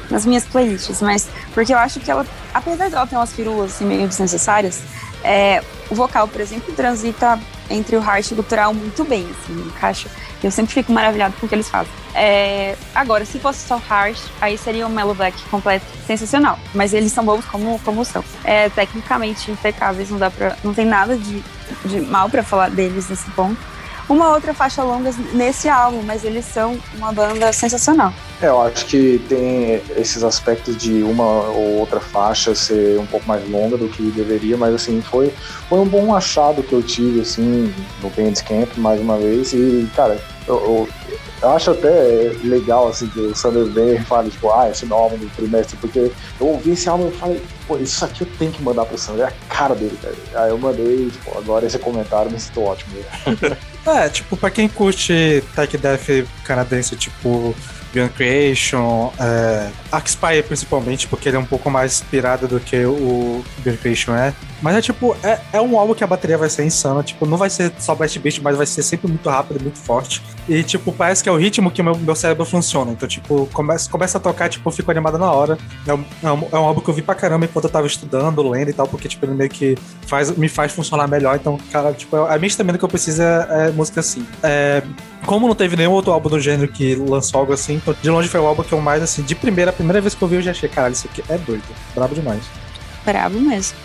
nas 0.09 0.23
minhas 0.23 0.45
playlists, 0.45 1.01
mas 1.01 1.27
porque 1.51 1.73
eu 1.73 1.79
acho 1.79 1.99
que 1.99 2.11
ela, 2.11 2.23
apesar 2.53 2.91
dela 2.91 3.07
ter 3.07 3.15
umas 3.15 3.33
firulas 3.33 3.73
assim, 3.73 3.85
meio 3.85 4.07
desnecessárias, 4.07 4.81
é, 5.23 5.63
o 5.89 5.95
vocal, 5.95 6.27
por 6.27 6.39
exemplo, 6.39 6.71
transita 6.75 7.39
entre 7.71 7.95
o 7.95 7.99
hard 7.99 8.23
e 8.29 8.33
o 8.33 8.35
gutural 8.35 8.71
muito 8.71 9.03
bem, 9.03 9.27
assim, 9.31 9.59
encaixa. 9.65 10.07
Eu 10.45 10.51
sempre 10.51 10.75
fico 10.75 10.91
maravilhado 10.91 11.33
com 11.39 11.47
o 11.47 11.49
que 11.49 11.55
eles 11.55 11.67
fazem. 11.67 11.91
É, 12.13 12.75
agora, 12.93 13.25
se 13.25 13.39
fosse 13.39 13.67
só 13.67 13.77
hard, 13.77 14.15
aí 14.39 14.55
seria 14.59 14.85
um 14.85 14.89
Mellow 14.89 15.15
Black 15.15 15.41
completo, 15.49 15.85
sensacional. 16.05 16.59
Mas 16.71 16.93
eles 16.93 17.11
são 17.11 17.25
bons 17.25 17.43
como, 17.45 17.79
como 17.79 18.05
são. 18.05 18.23
É, 18.43 18.69
tecnicamente 18.69 19.49
impecáveis, 19.49 20.11
não 20.11 20.19
dá 20.19 20.29
pra, 20.29 20.55
não 20.63 20.71
tem 20.71 20.85
nada 20.85 21.17
de, 21.17 21.43
de 21.85 21.99
mal 22.01 22.29
pra 22.29 22.43
falar 22.43 22.69
deles 22.69 23.09
nesse 23.09 23.29
ponto 23.31 23.59
uma 24.07 24.31
outra 24.33 24.53
faixa 24.53 24.83
longa 24.83 25.11
nesse 25.33 25.67
álbum, 25.67 26.01
mas 26.03 26.23
eles 26.23 26.45
são 26.45 26.77
uma 26.95 27.11
banda 27.11 27.51
sensacional. 27.51 28.13
É, 28.41 28.47
eu 28.47 28.61
acho 28.61 28.85
que 28.85 29.19
tem 29.27 29.81
esses 29.97 30.23
aspectos 30.23 30.77
de 30.77 31.01
uma 31.01 31.23
ou 31.23 31.79
outra 31.79 31.99
faixa 31.99 32.53
ser 32.53 32.99
um 32.99 33.05
pouco 33.05 33.27
mais 33.27 33.47
longa 33.49 33.77
do 33.77 33.87
que 33.87 34.03
deveria, 34.11 34.57
mas 34.57 34.75
assim, 34.75 35.01
foi, 35.01 35.33
foi 35.67 35.79
um 35.79 35.87
bom 35.87 36.13
achado 36.13 36.61
que 36.61 36.73
eu 36.73 36.83
tive, 36.83 37.21
assim, 37.21 37.73
no 38.01 38.09
Bandcamp, 38.09 38.69
mais 38.77 39.01
uma 39.01 39.17
vez, 39.17 39.53
e, 39.53 39.89
cara, 39.95 40.19
eu, 40.47 40.87
eu, 41.41 41.49
acho 41.49 41.71
até 41.71 42.35
legal, 42.43 42.89
assim, 42.89 43.07
que 43.07 43.19
o 43.19 43.35
Sander 43.35 43.65
vem 43.65 43.95
e 43.95 44.01
fala, 44.01 44.29
tipo, 44.29 44.51
ah, 44.51 44.69
esse 44.69 44.85
não 44.85 44.97
o 44.97 44.99
álbum 45.01 45.17
do 45.17 45.29
trimestre, 45.35 45.77
porque 45.77 46.11
eu 46.39 46.47
ouvi 46.47 46.71
esse 46.71 46.87
álbum 46.87 47.09
e 47.09 47.11
falei, 47.11 47.41
pô, 47.67 47.77
isso 47.77 48.05
aqui 48.05 48.21
eu 48.21 48.27
tenho 48.37 48.51
que 48.51 48.61
mandar 48.61 48.85
pro 48.85 48.97
Sander, 48.97 49.25
é 49.25 49.29
a 49.29 49.33
cara 49.49 49.73
dele, 49.73 49.97
cara. 50.01 50.43
Aí 50.43 50.51
eu 50.51 50.57
mandei, 50.57 51.09
tipo, 51.09 51.37
agora 51.37 51.65
esse 51.65 51.79
comentário 51.79 52.31
me 52.31 52.39
citou 52.39 52.65
ótimo. 52.65 52.95
É, 53.85 54.09
tipo, 54.09 54.35
pra 54.35 54.49
quem 54.49 54.67
curte 54.67 55.43
tech 55.55 55.77
death 55.77 56.27
canadense, 56.43 56.95
tipo 56.95 57.53
Beyond 57.95 58.13
Creation, 58.13 59.11
é, 59.17 59.69
Axpire 59.89 60.43
principalmente, 60.43 61.07
porque 61.07 61.29
ele 61.29 61.37
é 61.37 61.39
um 61.39 61.45
pouco 61.45 61.71
mais 61.71 61.93
inspirado 61.93 62.47
do 62.47 62.59
que 62.59 62.85
o 62.85 63.43
Beyond 63.59 63.81
Creation 63.81 64.13
é. 64.13 64.33
Mas 64.61 64.75
é 64.75 64.81
tipo, 64.81 65.15
é, 65.23 65.39
é 65.53 65.61
um 65.61 65.77
álbum 65.77 65.93
que 65.93 66.03
a 66.03 66.07
bateria 66.07 66.37
vai 66.37 66.49
ser 66.49 66.65
insana, 66.65 67.03
tipo, 67.03 67.25
não 67.25 67.37
vai 67.37 67.49
ser 67.49 67.71
só 67.79 67.93
blast 67.93 68.17
beat, 68.19 68.39
mas 68.41 68.57
vai 68.57 68.65
ser 68.65 68.83
sempre 68.83 69.07
muito 69.07 69.29
rápido, 69.29 69.61
muito 69.61 69.77
forte. 69.77 70.21
E, 70.47 70.63
tipo, 70.63 70.91
parece 70.91 71.23
que 71.23 71.29
é 71.29 71.31
o 71.31 71.37
ritmo 71.37 71.71
que 71.71 71.81
o 71.81 71.83
meu, 71.83 71.95
meu 71.95 72.15
cérebro 72.15 72.45
funciona. 72.45 72.91
Então, 72.91 73.07
tipo, 73.07 73.47
começa, 73.53 73.89
começa 73.89 74.17
a 74.17 74.21
tocar, 74.21 74.49
tipo, 74.49 74.67
eu 74.67 74.71
fico 74.71 74.89
animado 74.91 75.17
na 75.17 75.31
hora. 75.31 75.57
É 75.85 75.93
um, 75.93 76.05
é, 76.23 76.31
um, 76.31 76.47
é 76.51 76.55
um 76.55 76.65
álbum 76.65 76.81
que 76.81 76.89
eu 76.89 76.93
vi 76.93 77.01
pra 77.01 77.15
caramba 77.15 77.45
enquanto 77.45 77.65
eu 77.65 77.69
tava 77.69 77.87
estudando, 77.87 78.47
lendo 78.49 78.69
e 78.69 78.73
tal, 78.73 78.87
porque, 78.87 79.07
tipo, 79.07 79.25
ele 79.25 79.33
meio 79.33 79.49
que 79.49 79.77
faz, 80.07 80.35
me 80.35 80.47
faz 80.47 80.71
funcionar 80.71 81.07
melhor. 81.07 81.35
Então, 81.35 81.59
cara, 81.71 81.93
tipo, 81.93 82.15
a 82.15 82.37
minha 82.37 82.47
estamina 82.47 82.77
que 82.77 82.85
eu 82.85 82.89
preciso 82.89 83.21
é, 83.21 83.67
é 83.67 83.71
música 83.71 83.99
assim. 83.99 84.25
É, 84.41 84.81
como 85.25 85.47
não 85.47 85.55
teve 85.55 85.75
nenhum 85.75 85.91
outro 85.91 86.11
álbum 86.11 86.29
do 86.29 86.39
gênero 86.39 86.71
que 86.71 86.95
lançou 86.95 87.39
algo 87.39 87.53
assim, 87.53 87.79
de 87.93 88.09
longe 88.09 88.27
foi 88.27 88.39
o 88.39 88.45
álbum 88.45 88.63
que 88.63 88.73
eu 88.73 88.81
mais, 88.81 89.03
assim, 89.03 89.21
de 89.21 89.35
primeira, 89.35 89.71
a 89.71 89.73
primeira 89.73 90.01
vez 90.01 90.13
que 90.15 90.21
eu 90.21 90.27
vi, 90.27 90.35
eu 90.35 90.41
já 90.41 90.51
achei, 90.51 90.69
caralho, 90.69 90.93
isso 90.93 91.07
aqui 91.07 91.23
é 91.29 91.37
doido. 91.37 91.63
Brabo 91.93 92.15
demais. 92.15 92.43
Brabo 93.05 93.39
mesmo. 93.39 93.77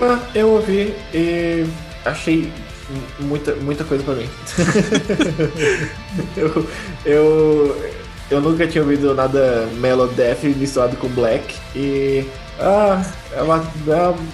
Ah, 0.00 0.18
eu 0.34 0.48
ouvi 0.50 0.94
e 1.12 1.66
achei 2.04 2.52
muita, 3.20 3.54
muita 3.56 3.84
coisa 3.84 4.02
pra 4.02 4.14
mim. 4.14 4.28
eu, 6.36 6.68
eu, 7.04 7.92
eu 8.30 8.40
nunca 8.40 8.66
tinha 8.66 8.82
ouvido 8.82 9.14
nada 9.14 9.68
Mellow 9.74 10.08
Death 10.08 10.44
misturado 10.44 10.96
com 10.96 11.08
Black 11.08 11.56
e. 11.74 12.26
Ah, 12.58 13.02
é, 13.32 13.42
uma, 13.42 13.64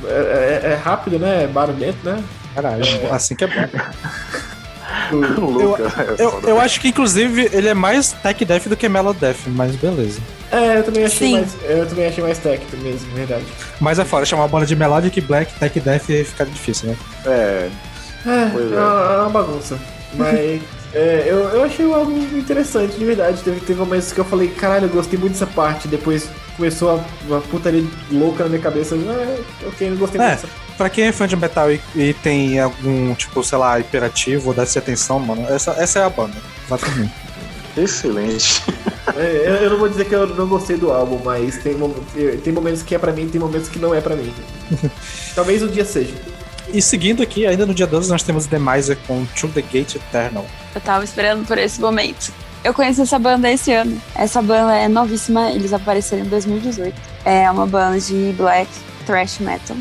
é, 0.05 0.11
é, 0.11 0.73
é 0.73 0.75
rápido, 0.75 1.19
né? 1.19 1.45
É 1.45 1.47
barulhento, 1.47 1.99
né? 2.05 2.23
Caralho, 2.55 2.85
assim 3.13 3.37
que 3.37 3.45
é 3.45 3.47
bom. 3.47 3.69
Luca, 5.13 6.17
é 6.19 6.23
Eu, 6.23 6.41
eu 6.47 6.61
acho 6.61 6.81
que, 6.81 6.89
inclusive, 6.89 7.49
ele 7.53 7.69
é 7.69 7.75
mais 7.75 8.13
tech 8.13 8.45
death 8.45 8.69
do 8.69 8.77
que 8.77 8.89
mellow 8.89 9.13
death, 9.15 9.39
mas 9.49 9.75
beleza. 9.77 10.21
É, 10.53 10.79
eu 10.79 10.85
também 10.85 11.05
achei 11.05 11.29
Sim. 11.29 11.33
mais. 11.41 11.57
Eu 11.69 11.87
também 11.87 12.07
achei 12.07 12.23
mais 12.23 12.39
tech 12.39 12.63
mesmo, 12.77 13.11
verdade. 13.15 13.45
Mas 13.81 13.99
é 13.99 14.05
fora, 14.05 14.25
chamar 14.25 14.45
a 14.45 14.49
banda 14.49 14.67
de 14.67 14.77
melodic 14.77 15.21
black, 15.21 15.53
tech 15.59 15.81
death 15.81 16.05
fica 16.05 16.45
difícil, 16.47 16.91
né? 16.91 16.97
É, 17.27 17.69
É, 18.27 18.49
Pois 18.53 18.73
é, 18.73 18.75
é. 18.75 18.79
uma, 18.79 19.13
é 19.13 19.17
uma 19.23 19.31
bagunça. 19.31 19.79
Mas 20.15 20.61
é, 20.95 21.25
eu, 21.27 21.39
eu 21.49 21.65
achei 21.65 21.85
o 21.85 21.95
álbum 21.95 22.17
interessante, 22.39 22.97
de 22.97 23.05
verdade. 23.05 23.43
Teve, 23.43 23.61
teve 23.61 23.79
momentos 23.79 24.13
que 24.13 24.19
eu 24.21 24.25
falei, 24.25 24.49
caralho, 24.49 24.85
eu 24.87 24.91
gostei 24.91 25.19
muito 25.19 25.33
dessa 25.33 25.47
parte. 25.49 25.89
Depois 25.89 26.29
começou 26.57 26.91
a, 26.91 27.05
uma 27.27 27.41
putaria 27.41 27.85
louca 28.11 28.45
na 28.45 28.51
minha 28.51 28.63
cabeça. 28.63 28.95
É, 28.95 29.39
ok, 29.67 29.91
não 29.91 29.97
gostei 29.97 30.21
É. 30.21 30.29
dessa. 30.31 30.47
Pra 30.77 30.91
quem 30.91 31.05
é 31.05 31.13
fã 31.13 31.27
de 31.27 31.37
metal 31.37 31.73
e, 31.73 31.81
e 31.95 32.15
tem 32.15 32.61
algum, 32.61 33.15
tipo, 33.15 33.43
sei 33.43 33.57
lá, 33.57 33.81
hiperativo 33.81 34.49
ou 34.49 34.55
deve 34.55 34.79
atenção, 34.79 35.19
mano, 35.19 35.47
essa, 35.49 35.71
essa 35.73 36.01
é 36.01 36.05
a 36.05 36.11
banda. 36.11 36.37
Mim. 36.97 37.11
excelente. 37.77 38.63
É, 39.17 39.61
eu, 39.63 39.71
não 39.71 39.79
vou 39.79 39.89
dizer 39.89 40.05
que 40.05 40.15
eu 40.15 40.27
não 40.27 40.47
gostei 40.47 40.77
do 40.77 40.93
álbum, 40.93 41.19
mas 41.25 41.57
tem, 41.59 41.77
tem 42.43 42.53
momentos 42.53 42.83
que 42.83 42.95
é 42.95 42.99
pra 42.99 43.13
mim 43.13 43.29
tem 43.29 43.41
momentos 43.41 43.69
que 43.69 43.79
não 43.79 43.95
é 43.95 44.01
pra 44.01 44.17
mim. 44.17 44.33
Talvez 45.35 45.63
um 45.63 45.69
dia 45.69 45.85
seja. 45.85 46.15
E 46.73 46.83
seguindo 46.83 47.23
aqui, 47.23 47.47
ainda 47.47 47.65
no 47.65 47.73
dia 47.73 47.87
12, 47.87 48.11
nós 48.11 48.23
temos 48.23 48.47
The 48.47 48.59
Miser 48.59 48.99
com 49.07 49.25
To 49.25 49.49
The 49.49 49.63
Gate 49.63 49.95
Eternal. 49.95 50.45
Eu 50.75 50.81
tava 50.81 51.05
esperando 51.05 51.47
por 51.47 51.57
esse 51.57 51.81
momento. 51.81 52.33
Eu 52.65 52.75
conheci 52.75 53.01
essa 53.01 53.19
banda 53.19 53.51
esse 53.51 53.73
ano. 53.73 54.01
Essa 54.15 54.43
banda 54.43 54.75
é 54.75 54.89
novíssima, 54.89 55.51
eles 55.53 55.73
apareceram 55.73 56.25
em 56.25 56.29
2018. 56.29 56.95
É 57.25 57.49
uma 57.51 57.67
banda 57.67 58.01
de 58.01 58.35
black 58.37 58.69
thrash 59.07 59.39
metal. 59.39 59.77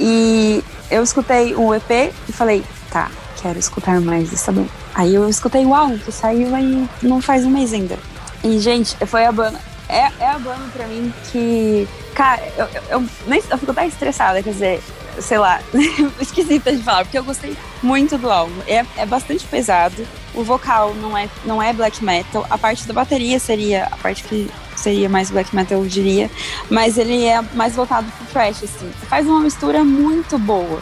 E 0.00 0.64
eu 0.90 1.02
escutei 1.02 1.54
o 1.54 1.74
EP 1.74 2.12
e 2.26 2.32
falei, 2.32 2.64
tá, 2.90 3.10
quero 3.40 3.58
escutar 3.58 4.00
mais 4.00 4.30
dessa 4.30 4.50
banda. 4.50 4.70
Aí 4.94 5.14
eu 5.14 5.28
escutei 5.28 5.64
o 5.66 5.74
álbum 5.74 5.98
que 5.98 6.10
saiu 6.10 6.54
aí 6.54 6.88
não 7.02 7.20
faz 7.20 7.44
um 7.44 7.50
mês 7.50 7.74
ainda. 7.74 7.98
E, 8.42 8.58
gente, 8.58 8.96
foi 9.06 9.26
a 9.26 9.32
banda. 9.32 9.60
É, 9.88 10.10
é 10.18 10.30
a 10.30 10.38
banda 10.38 10.64
pra 10.72 10.86
mim 10.86 11.12
que. 11.30 11.86
Cara, 12.14 12.42
eu, 12.56 12.66
eu, 12.66 12.82
eu 12.90 13.04
nem, 13.26 13.42
eu 13.50 13.58
fico 13.58 13.72
até 13.72 13.86
estressada, 13.86 14.42
quer 14.42 14.52
dizer, 14.52 14.82
sei 15.20 15.38
lá, 15.38 15.60
esquisita 16.20 16.72
de 16.74 16.82
falar, 16.82 17.04
porque 17.04 17.18
eu 17.18 17.24
gostei 17.24 17.56
muito 17.82 18.16
do 18.16 18.30
álbum. 18.30 18.54
É, 18.66 18.84
é 18.96 19.06
bastante 19.06 19.44
pesado. 19.46 20.06
O 20.34 20.42
vocal 20.42 20.94
não 20.94 21.16
é, 21.16 21.28
não 21.44 21.62
é 21.62 21.72
black 21.72 22.02
metal. 22.02 22.46
A 22.48 22.56
parte 22.56 22.86
da 22.86 22.94
bateria 22.94 23.38
seria 23.38 23.84
a 23.84 23.96
parte 23.96 24.24
que 24.24 24.50
seria 24.80 25.08
mais 25.08 25.30
black 25.30 25.54
metal, 25.54 25.82
eu 25.82 25.88
diria. 25.88 26.30
Mas 26.68 26.98
ele 26.98 27.24
é 27.24 27.40
mais 27.54 27.74
voltado 27.74 28.10
pro 28.12 28.26
thrash, 28.26 28.64
assim. 28.64 28.90
Faz 29.08 29.26
uma 29.26 29.40
mistura 29.40 29.84
muito 29.84 30.38
boa. 30.38 30.80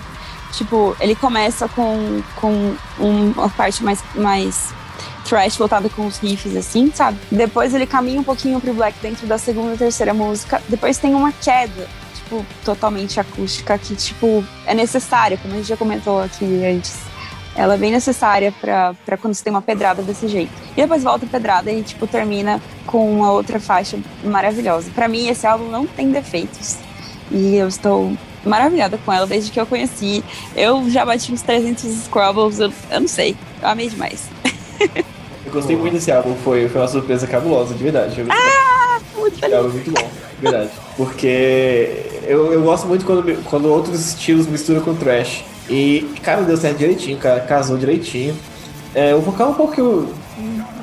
Tipo, 0.53 0.97
ele 1.01 1.15
começa 1.15 1.69
com, 1.69 2.23
com 2.37 2.75
um- 2.99 3.33
uma 3.37 3.49
parte 3.51 3.85
mais, 3.85 4.03
mais 4.15 4.71
thrash 5.29 5.57
voltada 5.57 5.89
com 5.91 6.07
os 6.07 6.17
riffs, 6.19 6.57
assim, 6.57 6.91
sabe? 6.95 7.19
Depois 7.31 7.75
ele 7.75 7.87
caminha 7.87 8.19
um 8.21 8.25
pouquinho 8.25 8.59
pro 8.61 8.73
black 8.73 8.99
dentro 9.03 9.27
da 9.27 9.37
segunda 9.37 9.75
e 9.75 9.79
terceira 9.79 10.15
música. 10.15 10.63
Depois 10.69 10.97
tem 10.97 11.15
uma 11.15 11.31
queda, 11.33 11.87
tipo, 12.15 12.45
totalmente 12.65 13.21
acústica, 13.21 13.77
que, 13.77 13.95
tipo, 13.95 14.43
é 14.65 14.73
necessária, 14.75 15.37
como 15.37 15.53
a 15.53 15.57
gente 15.59 15.69
já 15.69 15.77
comentou 15.77 16.23
aqui 16.23 16.45
antes. 16.65 16.97
Ela 17.59 17.75
é 17.75 17.77
bem 17.77 17.91
necessária 17.91 18.55
pra 18.61 18.95
pra 19.05 19.17
quando 19.17 19.35
você 19.35 19.43
tem 19.43 19.53
uma 19.53 19.61
pedrada 19.61 20.01
desse 20.01 20.29
jeito. 20.29 20.53
E 20.77 20.81
depois 20.81 21.03
volta 21.03 21.27
a 21.27 21.29
pedrada 21.29 21.73
e, 21.73 21.83
tipo, 21.83 22.07
termina 22.07 22.63
com 22.87 23.11
uma 23.11 23.33
outra 23.33 23.59
faixa 23.59 23.99
maravilhosa. 24.23 24.93
Pra 24.95 25.09
mim, 25.09 25.29
esse 25.29 25.45
álbum 25.45 25.69
não 25.69 25.85
tem 25.85 26.13
defeitos. 26.13 26.77
E 27.33 27.57
eu 27.57 27.67
estou 27.67 28.13
maravilhada 28.45 28.97
com 29.05 29.13
ela 29.13 29.27
desde 29.27 29.51
que 29.51 29.59
eu 29.59 29.67
conheci. 29.67 30.23
Eu 30.55 30.89
já 30.89 31.05
bati 31.05 31.33
uns 31.33 31.43
300 31.43 31.85
Scrabbles, 32.05 32.61
eu, 32.61 32.73
eu 32.93 33.01
não 33.01 33.09
sei. 33.09 33.37
Eu 33.61 33.69
amei 33.69 33.89
demais. 33.89 34.29
Eu 35.47 35.55
gostei 35.55 35.77
muito 35.77 35.95
desse 35.95 36.13
álbum, 36.13 36.37
foi, 36.45 36.69
foi 36.69 36.79
uma 36.79 36.87
surpresa 36.89 37.27
cabulosa, 37.27 37.75
de 37.75 37.83
verdade. 37.83 38.23
Gostei 38.23 38.25
Muito 39.17 39.45
É 39.47 39.63
muito 39.63 39.91
bom, 39.93 40.11
verdade. 40.43 40.71
Porque 40.95 42.05
eu, 42.27 42.53
eu 42.53 42.61
gosto 42.61 42.87
muito 42.87 43.07
quando, 43.07 43.43
quando 43.45 43.73
outros 43.73 44.09
estilos 44.09 44.47
misturam 44.47 44.83
com 44.83 44.95
trash. 44.95 45.43
E, 45.69 46.09
cara, 46.23 46.43
deu 46.43 46.57
certo 46.57 46.79
direitinho, 46.79 47.19
cara, 47.19 47.41
casou 47.41 47.77
direitinho. 47.77 48.37
É, 48.95 49.15
o 49.15 49.21
vocal 49.21 49.49
é 49.49 49.51
um 49.51 49.55
pouco 49.55 50.09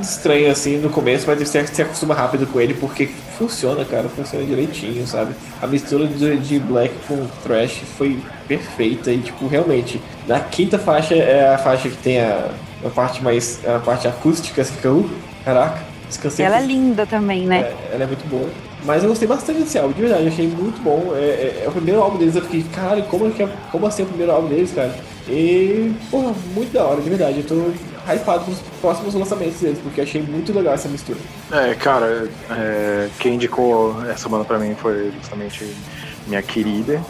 estranho 0.02 0.52
assim 0.52 0.78
no 0.78 0.90
começo, 0.90 1.26
mas 1.28 1.40
você 1.40 1.66
se 1.66 1.82
acostuma 1.82 2.14
rápido 2.14 2.45
com 2.48 2.60
ele 2.60 2.74
porque 2.74 3.07
funciona, 3.38 3.84
cara, 3.86 4.07
funciona 4.10 4.45
direitinho, 4.45 5.06
sabe? 5.07 5.34
A 5.62 5.68
mistura 5.68 6.07
de, 6.07 6.38
de 6.38 6.60
black 6.60 6.94
com 7.07 7.26
trash 7.44 7.82
foi 7.98 8.20
perfeita 8.48 9.12
e, 9.12 9.20
tipo, 9.20 9.48
realmente, 9.48 10.02
na 10.28 10.40
quinta 10.40 10.78
faixa 10.78 11.16
é 11.16 11.53
a 11.53 11.57
faixa 11.57 11.90
que 11.90 11.98
tem 11.98 12.20
a, 12.20 12.49
a 12.86 12.90
parte 12.90 13.24
mais. 13.24 13.60
a 13.66 13.80
parte 13.80 14.07
acústica, 14.07 14.62
assim, 14.62 14.76
que 14.80 14.86
eu. 14.86 15.10
Caraca, 15.44 15.82
descansei. 16.07 16.45
Ela 16.45 16.60
é 16.60 16.66
linda 16.66 17.06
também, 17.06 17.45
né? 17.45 17.62
É, 17.62 17.95
ela 17.95 18.03
é 18.03 18.07
muito 18.07 18.28
boa. 18.28 18.49
Mas 18.86 19.03
eu 19.03 19.10
gostei 19.10 19.28
bastante 19.28 19.62
desse 19.62 19.78
álbum, 19.80 19.94
de 19.94 20.02
verdade, 20.02 20.28
achei 20.28 20.48
muito 20.48 20.80
bom. 20.82 21.14
É, 21.16 21.20
é- 21.20 21.64
é 21.66 21.68
o 21.68 21.72
primeiro 21.72 21.99
álbum 22.02 22.18
deles, 22.18 22.36
eu 22.36 22.41
fiquei, 22.44 22.64
caralho, 22.64 23.03
como, 23.06 23.26
é- 23.28 23.49
como 23.72 23.86
assim 23.88 24.03
é 24.03 24.06
o 24.06 24.10
primeiro 24.10 24.32
álbum 24.32 24.48
deles, 24.48 24.72
cara? 24.74 24.95
E, 25.28 25.91
porra, 26.12 26.34
muito 26.53 26.72
da 26.72 26.84
hora, 26.84 27.02
de 27.02 27.10
verdade. 27.10 27.40
Eu 27.40 27.45
tô 27.45 27.56
hypado 28.14 28.45
pros 28.45 28.60
próximos 28.80 29.16
lançamentos 29.16 29.60
deles, 29.60 29.80
porque 29.82 30.02
achei 30.02 30.22
muito 30.22 30.53
legal 30.53 30.76
essa 30.76 30.88
mistura. 30.88 31.18
É, 31.52 31.74
cara, 31.74 32.30
é, 32.52 33.10
quem 33.20 33.34
indicou 33.36 33.95
essa 34.07 34.30
banda 34.30 34.45
pra 34.45 34.60
mim 34.60 34.76
foi 34.76 35.12
justamente 35.20 35.66
minha 36.28 36.44
querida. 36.44 37.02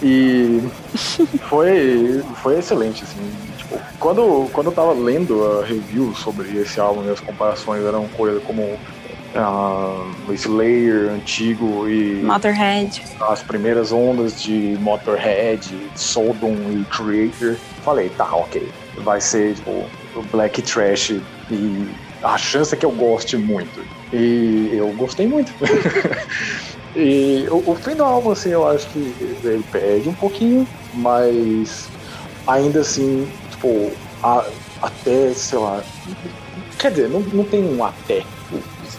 E 0.00 0.62
foi, 1.48 2.22
foi 2.42 2.58
excelente, 2.60 3.02
assim. 3.02 3.16
Tipo, 3.56 3.76
quando, 3.98 4.48
quando 4.52 4.68
eu 4.68 4.72
tava 4.72 4.92
lendo 4.92 5.44
a 5.60 5.64
review 5.64 6.14
sobre 6.14 6.56
esse 6.58 6.78
álbum 6.78 7.04
e 7.04 7.10
as 7.10 7.18
comparações 7.18 7.84
eram 7.84 8.06
coisas 8.16 8.40
como 8.44 8.78
o 10.28 10.32
Slayer 10.32 11.10
antigo 11.10 11.88
e 11.88 12.20
Motorhead. 12.22 13.02
as 13.28 13.42
primeiras 13.42 13.92
ondas 13.92 14.40
de 14.42 14.76
Motorhead, 14.80 15.68
Sodom 15.94 16.54
e 16.70 16.84
Creator. 16.90 17.56
Falei, 17.84 18.08
tá, 18.10 18.24
ok. 18.34 18.68
Vai 18.98 19.20
ser 19.20 19.54
tipo 19.54 19.84
Black 20.32 20.62
Trash 20.62 21.10
e 21.50 21.88
a 22.22 22.36
chance 22.36 22.74
é 22.74 22.76
que 22.78 22.84
eu 22.86 22.90
goste 22.90 23.36
muito. 23.36 23.84
E 24.12 24.70
eu 24.72 24.88
gostei 24.94 25.26
muito. 25.26 25.52
e 26.96 27.46
o, 27.50 27.70
o 27.72 27.74
fim 27.76 27.94
do 27.94 28.02
álbum, 28.04 28.30
assim, 28.32 28.50
eu 28.50 28.66
acho 28.66 28.88
que 28.88 28.98
ele 29.44 29.64
perde 29.70 30.08
um 30.08 30.14
pouquinho, 30.14 30.66
mas 30.94 31.88
ainda 32.46 32.80
assim, 32.80 33.28
tipo, 33.50 33.92
a- 34.22 34.44
até, 34.82 35.32
sei 35.34 35.58
lá. 35.58 35.82
Quer 36.78 36.90
dizer, 36.92 37.08
não, 37.08 37.20
não 37.20 37.44
tem 37.44 37.62
um 37.62 37.84
até. 37.84 38.24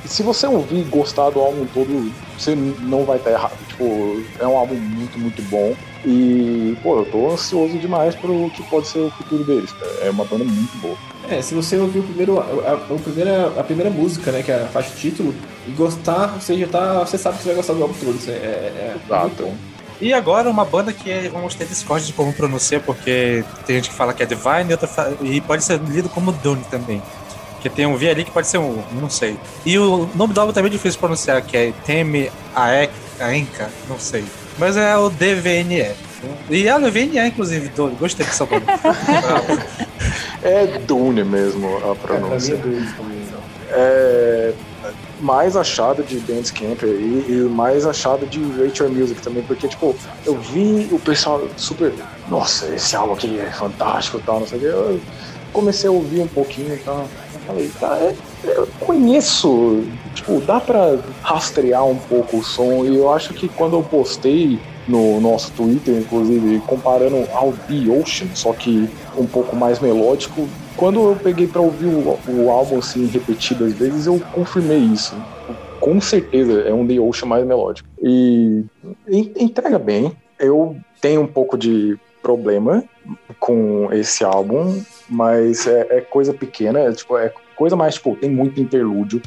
Se 0.06 0.24
você 0.24 0.48
ouvir 0.48 0.80
e 0.80 0.84
gostar 0.84 1.30
do 1.30 1.40
álbum 1.40 1.66
todo, 1.74 2.12
você 2.38 2.56
não 2.56 3.04
vai 3.06 3.18
estar 3.18 3.32
errado. 3.32 3.58
Tipo, 3.68 4.22
é 4.40 4.48
um 4.48 4.58
álbum 4.58 4.76
muito, 4.76 5.20
muito 5.20 5.42
bom. 5.50 5.76
E, 6.06 6.76
pô, 6.82 7.00
eu 7.00 7.06
tô 7.06 7.30
ansioso 7.32 7.78
demais 7.78 8.16
pro 8.16 8.50
que 8.52 8.64
pode 8.64 8.88
ser 8.88 9.00
o 9.00 9.10
futuro 9.12 9.44
deles. 9.44 9.72
cara. 9.74 9.92
É 10.02 10.10
uma 10.10 10.24
banda 10.26 10.44
muito 10.46 10.78
boa. 10.82 10.96
É, 11.30 11.42
se 11.42 11.54
você 11.54 11.78
ouvir 11.78 12.00
o 12.00 12.04
primeiro, 12.04 12.40
a, 12.40 12.44
a- 12.44 12.94
o 12.94 13.00
primeira, 13.00 13.48
a 13.60 13.64
primeira 13.64 13.90
música, 13.92 14.32
né, 14.32 14.42
que 14.42 14.52
é 14.52 14.64
a 14.64 14.68
faixa 14.68 14.90
título, 14.96 15.36
e 15.68 15.72
gostar, 15.72 16.28
você 16.40 16.58
já 16.58 16.68
tá. 16.68 17.00
Você 17.06 17.18
sabe 17.18 17.38
que 17.38 17.44
você 17.44 17.50
vai 17.50 17.58
gostar 17.58 17.74
do 17.74 17.82
álbum 17.84 17.94
todo. 18.00 18.16
Isso 18.16 18.30
é, 18.32 18.34
é, 18.34 18.96
é 18.96 19.30
bom. 19.38 19.54
E 20.02 20.14
agora 20.14 20.50
uma 20.50 20.64
banda 20.64 20.94
que 20.94 21.12
é- 21.12 21.28
vamos 21.28 21.54
ter 21.56 21.66
discórdia 21.68 22.08
de 22.08 22.14
como 22.14 22.32
pronunciar, 22.32 22.82
porque 22.82 23.44
tem 23.66 23.76
gente 23.76 23.90
que 23.90 23.96
fala 23.96 24.14
que 24.14 24.24
é 24.24 24.26
Divine 24.26 24.70
e 24.70 24.72
outra 24.72 24.90
e 25.22 25.42
pode 25.42 25.62
ser 25.64 25.78
lido 25.82 26.08
como 26.08 26.32
Dune 26.32 26.64
também. 26.72 27.02
Que 27.62 27.70
tem 27.70 27.86
um 27.86 27.96
V 27.98 28.10
ali 28.10 28.24
que 28.24 28.32
pode 28.32 28.48
ser 28.48 28.58
um, 28.58 28.82
não 28.94 29.10
sei. 29.10 29.38
E 29.66 29.78
o 29.78 30.10
nome 30.16 30.34
do 30.34 30.40
álbum 30.40 30.54
também 30.54 30.70
é 30.70 30.72
difícil 30.72 30.92
de 30.94 30.98
pronunciar, 31.00 31.42
que 31.42 31.58
é 31.58 31.74
Teme 31.86 32.32
Aenka, 33.20 33.70
não 33.90 34.00
sei. 34.00 34.24
Mas 34.58 34.78
é 34.78 34.96
o 34.98 35.10
DVNE. 35.10 35.92
E 36.50 36.68
é 36.68 36.76
o 36.76 36.92
VNE, 36.92 37.20
inclusive, 37.28 37.70
Dune. 37.70 37.96
Gostei 38.00 38.26
dessa. 38.26 38.46
Bravo. 38.46 38.62
É 40.42 40.66
Dune 40.88 41.24
mesmo 41.26 41.68
a 41.84 41.92
É, 41.92 41.96
pronúncia. 41.96 42.54
é 42.54 42.58
doido 42.58 42.96
também. 42.96 43.20
é 43.72 44.54
mais 45.20 45.58
achado 45.58 46.02
de 46.02 46.18
Bandcamp 46.20 46.82
e, 46.84 47.26
e 47.28 47.50
mais 47.52 47.86
achado 47.86 48.26
de 48.26 48.40
Rachel 48.58 48.90
Music 48.90 49.22
também, 49.22 49.44
porque, 49.44 49.68
tipo, 49.68 49.94
eu 50.26 50.38
vi 50.40 50.88
o 50.94 50.98
pessoal 51.00 51.46
super. 51.58 51.92
Nossa, 52.30 52.74
esse 52.74 52.96
álbum 52.96 53.14
aqui 53.16 53.38
é 53.38 53.52
fantástico 53.52 54.18
e 54.18 54.22
tal, 54.22 54.40
não 54.40 54.48
sei 54.48 54.60
o 54.60 54.62
que. 54.62 54.68
Eu 54.68 55.02
comecei 55.52 55.90
a 55.90 55.92
ouvir 55.92 56.22
um 56.22 56.28
pouquinho 56.28 56.74
e 56.74 56.78
tal. 56.78 57.06
Falei, 57.50 57.72
tá, 57.80 57.98
é- 57.98 58.16
eu 58.44 58.68
conheço. 58.80 59.84
Tipo, 60.14 60.40
dá 60.42 60.60
pra 60.60 61.00
rastrear 61.24 61.84
um 61.84 61.96
pouco 61.98 62.38
o 62.38 62.44
som 62.44 62.86
e 62.86 62.96
eu 62.96 63.12
acho 63.12 63.34
que 63.34 63.48
quando 63.50 63.76
eu 63.76 63.82
postei 63.82 64.60
no 64.88 65.20
nosso 65.20 65.52
Twitter, 65.54 65.98
inclusive, 65.98 66.60
comparando 66.68 67.28
ao 67.34 67.52
The 67.54 67.90
Ocean, 67.92 68.28
só 68.36 68.54
que 68.54 68.88
um 69.18 69.26
pouco 69.26 69.56
mais 69.56 69.80
melódico, 69.80 70.48
quando 70.76 71.10
eu 71.10 71.16
peguei 71.16 71.48
pra 71.48 71.60
ouvir 71.62 71.88
o, 71.88 72.20
o 72.28 72.52
álbum 72.52 72.78
assim 72.78 73.08
repetidas 73.08 73.74
vezes, 73.74 74.06
eu 74.06 74.22
confirmei 74.32 74.78
isso. 74.78 75.16
Com 75.80 76.00
certeza 76.00 76.62
é 76.62 76.74
um 76.74 76.86
The 76.86 77.00
Ocean 77.00 77.28
mais 77.28 77.46
melódico. 77.48 77.90
E 78.02 78.64
en- 79.10 79.32
entrega 79.40 79.80
bem. 79.80 80.12
Eu 80.40 80.76
tenho 81.02 81.22
um 81.22 81.28
pouco 81.28 81.58
de 81.58 81.98
problema 82.22 82.84
com 83.40 83.90
esse 83.92 84.24
álbum, 84.24 84.82
mas 85.10 85.68
é, 85.68 85.88
é 85.90 86.02
coisa 86.02 86.34
pequena, 86.34 86.80
é, 86.80 86.92
tipo, 86.92 87.18
é 87.18 87.32
coisa 87.56 87.76
mais, 87.76 87.96
tipo, 87.96 88.16
tem 88.16 88.30
muito 88.30 88.62
interlúdio 88.62 89.22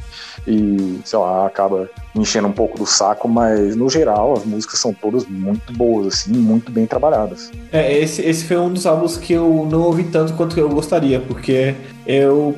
e, 0.46 1.00
sei 1.04 1.18
lá, 1.18 1.46
acaba 1.46 1.90
enchendo 2.14 2.48
um 2.48 2.52
pouco 2.52 2.78
do 2.78 2.86
saco, 2.86 3.28
mas 3.28 3.76
no 3.76 3.90
geral 3.90 4.32
as 4.32 4.44
músicas 4.46 4.78
são 4.78 4.94
todas 4.94 5.26
muito 5.26 5.70
boas, 5.74 6.06
assim, 6.06 6.32
muito 6.32 6.72
bem 6.72 6.86
trabalhadas. 6.86 7.50
É, 7.70 7.98
esse, 7.98 8.22
esse 8.22 8.44
foi 8.44 8.56
um 8.56 8.72
dos 8.72 8.86
álbuns 8.86 9.18
que 9.18 9.34
eu 9.34 9.68
não 9.70 9.82
ouvi 9.82 10.04
tanto 10.04 10.32
quanto 10.32 10.59
eu 10.59 10.68
gostaria, 10.70 11.20
porque 11.20 11.74
eu 12.06 12.56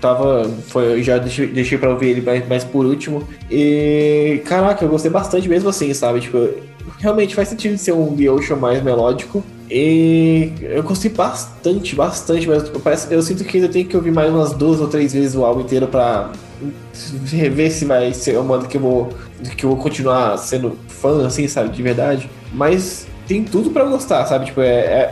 tava. 0.00 0.48
Foi, 0.68 1.02
já 1.02 1.18
deixei, 1.18 1.46
deixei 1.48 1.78
pra 1.78 1.90
ouvir 1.90 2.10
ele 2.10 2.20
mais, 2.20 2.48
mais 2.48 2.64
por 2.64 2.86
último. 2.86 3.26
E. 3.50 4.42
Caraca, 4.44 4.84
eu 4.84 4.88
gostei 4.88 5.10
bastante 5.10 5.48
mesmo 5.48 5.68
assim, 5.68 5.92
sabe? 5.92 6.20
Tipo, 6.20 6.48
realmente 6.98 7.34
faz 7.34 7.48
sentido 7.48 7.76
ser 7.78 7.92
um 7.92 8.14
The 8.16 8.30
Ocean 8.30 8.56
mais 8.56 8.82
melódico. 8.82 9.42
E 9.70 10.52
eu 10.60 10.82
gostei 10.82 11.10
bastante, 11.10 11.96
bastante, 11.96 12.48
mas 12.48 12.68
parece, 12.68 13.12
eu 13.12 13.20
sinto 13.22 13.44
que 13.44 13.56
ainda 13.56 13.68
tenho 13.68 13.86
que 13.86 13.96
ouvir 13.96 14.12
mais 14.12 14.30
umas 14.32 14.52
duas 14.52 14.80
ou 14.80 14.86
três 14.86 15.12
vezes 15.12 15.34
o 15.34 15.44
álbum 15.44 15.62
inteiro 15.62 15.88
pra 15.88 16.30
ver 17.50 17.70
se 17.70 17.84
vai 17.84 18.12
ser 18.12 18.38
uma 18.38 18.56
banda 18.56 18.68
que 18.68 18.76
eu 18.76 18.80
vou, 18.80 19.08
que 19.56 19.64
eu 19.64 19.70
vou 19.70 19.78
continuar 19.78 20.36
sendo 20.38 20.78
fã, 20.88 21.26
assim, 21.26 21.48
sabe, 21.48 21.70
de 21.70 21.82
verdade. 21.82 22.30
Mas 22.52 23.06
tem 23.26 23.42
tudo 23.42 23.70
eu 23.70 23.90
gostar, 23.90 24.24
sabe? 24.26 24.46
Tipo, 24.46 24.60
é, 24.60 24.68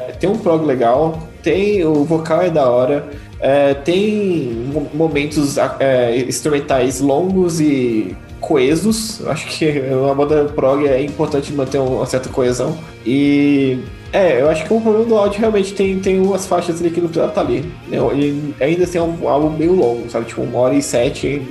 é- 0.09 0.16
tem 0.18 0.31
um 0.31 0.39
prog 0.39 0.64
legal, 0.64 1.18
tem 1.43 1.85
o 1.85 2.05
vocal 2.05 2.43
é 2.43 2.51
da 2.51 2.68
hora, 2.68 3.09
é, 3.40 3.74
tem 3.74 4.52
mo- 4.73 4.89
momentos 4.94 5.56
é, 5.81 6.16
instrumentais 6.27 7.01
longos 7.01 7.61
e 7.61 8.16
coesos. 8.40 9.27
Acho 9.27 9.47
que 9.48 9.66
uma 9.93 10.15
banda 10.15 10.44
prog 10.47 10.86
é 10.86 11.02
importante 11.02 11.52
manter 11.52 11.78
uma 11.78 12.06
certa 12.06 12.28
coesão. 12.28 12.77
E 13.06 13.78
é, 14.12 14.40
eu 14.40 14.48
acho 14.48 14.65
que 14.65 14.73
o 14.73 14.81
problema 14.81 15.05
do 15.06 15.16
áudio 15.16 15.40
realmente 15.40 15.74
tem, 15.74 15.98
tem 15.98 16.20
umas 16.20 16.47
faixas 16.47 16.81
ali 16.81 16.90
que 16.90 17.01
não 17.01 17.09
precisava 17.09 17.31
estar 17.32 17.40
ali. 17.43 17.65
né? 17.89 17.98
E 18.15 18.55
ainda 18.62 18.85
assim 18.85 18.98
é 18.98 19.02
um 19.02 19.28
álbum 19.28 19.51
meio 19.56 19.73
longo, 19.74 20.09
sabe? 20.11 20.27
Tipo, 20.27 20.43
uma 20.43 20.59
hora 20.61 20.74
e 20.74 20.82
sete, 20.82 21.43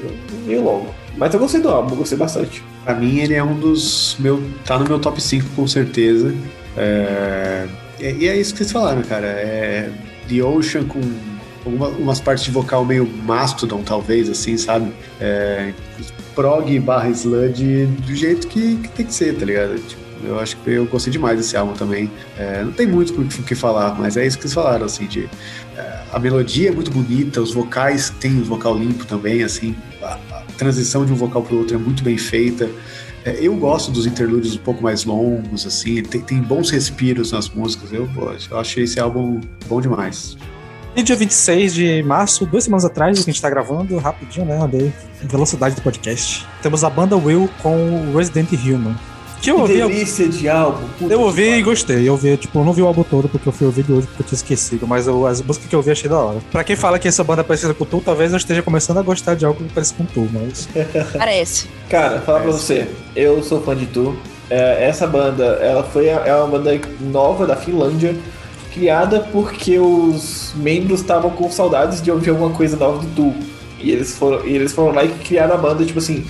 meio 0.46 0.64
longo. 0.64 0.88
Mas 1.18 1.34
eu 1.34 1.40
gostei 1.40 1.62
do 1.62 1.70
álbum, 1.70 1.96
gostei 1.96 2.18
bastante. 2.18 2.64
Pra 2.84 2.96
mim, 2.96 3.20
ele 3.20 3.34
é 3.36 3.44
um 3.44 3.54
dos. 3.58 4.16
Meu, 4.20 4.42
tá 4.66 4.78
no 4.80 4.86
meu 4.86 5.00
top 5.00 5.22
5, 5.22 5.46
com 5.56 5.68
certeza. 5.68 6.34
É, 6.76 7.66
e 8.00 8.28
é 8.28 8.36
isso 8.36 8.52
que 8.54 8.58
vocês 8.60 8.72
falaram, 8.72 9.02
cara. 9.04 9.28
É 9.28 9.90
The 10.28 10.42
Ocean 10.44 10.84
com 10.86 11.00
alguma- 11.66 11.88
umas 11.90 12.20
partes 12.20 12.44
de 12.46 12.52
vocal 12.52 12.84
meio 12.86 13.06
mastodon, 13.24 13.82
talvez, 13.84 14.30
assim, 14.30 14.58
sabe? 14.58 14.92
É, 15.20 15.74
prog 16.36 16.80
barra 16.80 17.10
sludge 17.10 17.86
do 18.06 18.16
jeito 18.16 18.48
que, 18.48 18.76
que 18.78 18.90
tem 18.90 19.06
que 19.06 19.14
ser, 19.14 19.36
tá 19.36 19.46
ligado? 19.46 19.76
Tipo, 19.80 20.02
eu 20.26 20.40
acho 20.40 20.56
que 20.58 20.72
eu 20.72 20.86
gostei 20.86 21.12
demais 21.12 21.38
desse 21.38 21.56
álbum 21.58 21.74
também. 21.74 22.10
É, 22.38 22.64
não 22.64 22.72
tem 22.72 22.88
muito 22.88 23.14
o 23.22 23.26
que- 23.44 23.56
falar, 23.56 23.96
mas 24.00 24.18
é 24.18 24.26
isso 24.26 24.38
que 24.38 24.44
eles 24.46 24.54
falaram, 24.54 24.86
assim, 24.86 25.06
de 25.06 25.30
é, 25.78 26.00
a 26.12 26.20
melodia 26.20 26.70
é 26.70 26.72
muito 26.72 26.90
bonita, 26.92 27.42
os 27.42 27.54
vocais 27.54 28.10
tem 28.20 28.40
o 28.40 28.44
vocal 28.44 28.78
limpo 28.78 29.06
também, 29.06 29.44
assim, 29.44 29.76
a, 30.02 30.18
a 30.32 30.42
transição 30.58 31.06
de 31.06 31.12
um 31.12 31.16
vocal 31.16 31.42
pro 31.44 31.58
outro 31.58 31.76
é 31.76 31.80
muito 31.80 32.04
bem 32.04 32.18
feita. 32.18 32.70
É, 33.26 33.38
eu 33.40 33.56
gosto 33.56 33.90
dos 33.92 34.06
interlúdios 34.06 34.56
um 34.56 34.60
pouco 34.60 34.82
mais 34.84 35.06
longos, 35.06 35.66
assim, 35.66 36.02
tem, 36.04 36.20
tem 36.22 36.42
bons 36.42 36.70
respiros 36.70 37.32
nas 37.32 37.50
músicas. 37.50 37.92
Eu, 37.94 38.10
eu 38.52 38.58
achei 38.60 38.84
esse 38.84 39.00
álbum 39.00 39.40
bom 39.68 39.80
demais. 39.80 40.36
E 40.96 41.02
dia 41.02 41.16
26 41.16 41.74
de 41.74 42.04
março, 42.04 42.46
duas 42.46 42.64
semanas 42.66 42.86
atrás, 42.86 43.18
que 43.18 43.30
a 43.30 43.34
gente 43.34 43.42
tá 43.42 43.50
gravando, 43.50 43.98
rapidinho, 43.98 44.46
né? 44.46 44.60
Andei 44.62 44.94
velocidade 45.24 45.76
do 45.76 45.82
podcast. 45.82 46.46
Temos 46.62 46.84
a 46.84 46.90
banda 46.90 47.16
Will 47.18 47.50
com 47.64 47.76
o 48.12 48.16
Resident 48.18 48.52
Human. 48.54 48.96
Que 49.42 49.50
eu 49.52 49.56
Que 49.56 49.62
ouvi, 49.62 49.74
delícia 49.94 50.30
de 50.30 50.48
álbum. 50.48 50.88
puta 51.00 51.14
eu 51.14 51.18
que 51.20 51.26
ouvi 51.26 51.50
e 51.50 51.62
gostei. 51.64 52.08
Eu 52.08 52.14
ouvi, 52.14 52.38
tipo, 52.38 52.60
eu 52.60 52.64
não 52.64 52.72
vi 52.72 52.82
o 52.82 52.88
álbum 52.88 53.04
todo 53.04 53.28
porque 53.28 53.50
eu 53.50 53.52
fui 53.52 53.66
ouvir 53.68 53.84
de 53.84 53.92
hoje 53.92 54.08
porque 54.08 54.22
eu 54.22 54.28
tinha 54.28 54.38
esquecido, 54.38 54.88
mas 54.88 55.06
eu- 55.08 55.26
as 55.28 55.42
músicas 55.42 55.68
que 55.68 55.76
eu 55.76 55.80
ouvi 55.80 55.92
achei 55.92 56.10
da 56.10 56.18
hora. 56.18 56.38
Pra 56.52 56.64
quem 56.64 56.76
fala 56.78 56.98
que 57.00 57.08
essa 57.08 57.24
banda 57.24 57.42
é 57.42 57.44
parecida 57.44 57.74
com 57.74 57.84
Tu, 57.84 58.00
talvez 58.06 58.32
eu 58.32 58.38
esteja 58.38 58.62
começando 58.62 59.00
a 59.00 59.02
gostar 59.02 59.36
de 59.36 59.46
algo 59.46 59.62
que 59.62 59.74
parece 59.74 59.94
com 59.96 60.06
Tu, 60.06 60.30
mas. 60.32 60.70
Parece. 61.18 61.68
Cara, 61.90 62.22
falar 62.22 62.40
pra 62.42 62.52
você, 62.52 62.88
eu 63.16 63.42
sou 63.44 63.62
fã 63.62 63.76
de 63.76 63.88
Tu. 63.88 64.16
É, 64.50 64.88
essa 64.88 65.08
banda, 65.08 65.44
ela 65.62 65.84
foi 65.84 66.08
é 66.08 66.36
uma 66.36 66.48
banda 66.48 66.80
nova 67.02 67.46
da 67.48 67.56
Finlândia, 67.58 68.16
criada 68.74 69.20
porque 69.32 69.78
os 69.78 70.54
membros 70.56 71.02
estavam 71.02 71.30
com 71.30 71.50
saudades 71.50 72.02
de 72.02 72.12
ouvir 72.12 72.32
alguma 72.32 72.52
coisa 72.52 72.76
nova 72.76 73.00
do 73.00 73.08
Tu. 73.16 73.34
E 73.80 73.92
eles 73.92 74.18
foram, 74.18 74.46
e 74.46 74.56
eles 74.56 74.72
foram 74.72 74.94
lá 74.94 75.04
e 75.04 75.10
criaram 75.10 75.56
a 75.56 75.58
banda, 75.58 75.86
tipo 75.86 76.00
assim, 76.00 76.26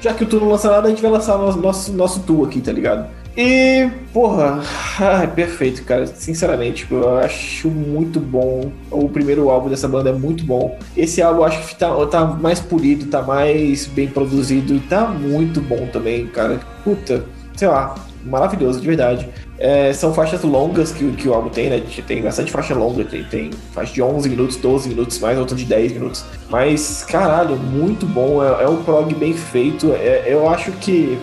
já 0.00 0.12
que 0.12 0.24
o 0.24 0.26
Tu 0.26 0.38
não 0.38 0.48
lança 0.48 0.70
nada, 0.70 0.86
a 0.86 0.90
gente 0.90 1.02
vai 1.02 1.10
lançar 1.10 1.38
nosso, 1.38 1.58
nosso, 1.58 1.92
nosso 1.92 2.20
Tu 2.20 2.44
aqui, 2.44 2.60
tá 2.60 2.72
ligado? 2.72 3.08
E, 3.36 3.88
porra, 4.12 4.60
ai, 5.00 5.26
perfeito, 5.26 5.82
cara. 5.84 6.06
Sinceramente, 6.06 6.82
tipo, 6.82 6.96
eu 6.96 7.18
acho 7.18 7.68
muito 7.68 8.20
bom. 8.20 8.70
O 8.90 9.08
primeiro 9.08 9.48
álbum 9.48 9.70
dessa 9.70 9.88
banda 9.88 10.10
é 10.10 10.12
muito 10.12 10.44
bom. 10.44 10.78
Esse 10.94 11.22
álbum 11.22 11.40
eu 11.40 11.44
acho 11.44 11.66
que 11.66 11.74
tá, 11.76 11.94
tá 12.06 12.26
mais 12.26 12.60
polido, 12.60 13.06
tá 13.06 13.22
mais 13.22 13.86
bem 13.86 14.06
produzido 14.06 14.74
e 14.74 14.80
tá 14.80 15.06
muito 15.06 15.62
bom 15.62 15.88
também, 15.90 16.26
cara. 16.26 16.60
Puta, 16.84 17.24
sei 17.56 17.68
lá, 17.68 17.94
maravilhoso, 18.24 18.80
de 18.80 18.86
verdade. 18.86 19.28
É, 19.58 19.92
são 19.92 20.12
faixas 20.12 20.42
longas 20.42 20.92
que, 20.92 21.10
que 21.12 21.28
o 21.28 21.34
álbum 21.34 21.48
tem, 21.48 21.70
né? 21.70 21.82
Tem 22.06 22.22
bastante 22.22 22.50
faixa 22.50 22.74
longa, 22.74 23.04
tem, 23.04 23.24
tem 23.24 23.50
faixa 23.72 23.92
de 23.92 24.02
11 24.02 24.28
minutos, 24.28 24.56
12 24.56 24.88
minutos, 24.88 25.18
mais 25.18 25.38
outra 25.38 25.56
de 25.56 25.64
10 25.64 25.92
minutos. 25.92 26.24
Mas, 26.50 27.04
caralho, 27.04 27.56
muito 27.56 28.06
bom. 28.06 28.42
É, 28.42 28.64
é 28.64 28.68
um 28.68 28.82
prog 28.82 29.14
bem 29.14 29.34
feito. 29.34 29.92
É, 29.92 30.24
eu 30.26 30.48
acho 30.48 30.72
que 30.72 31.18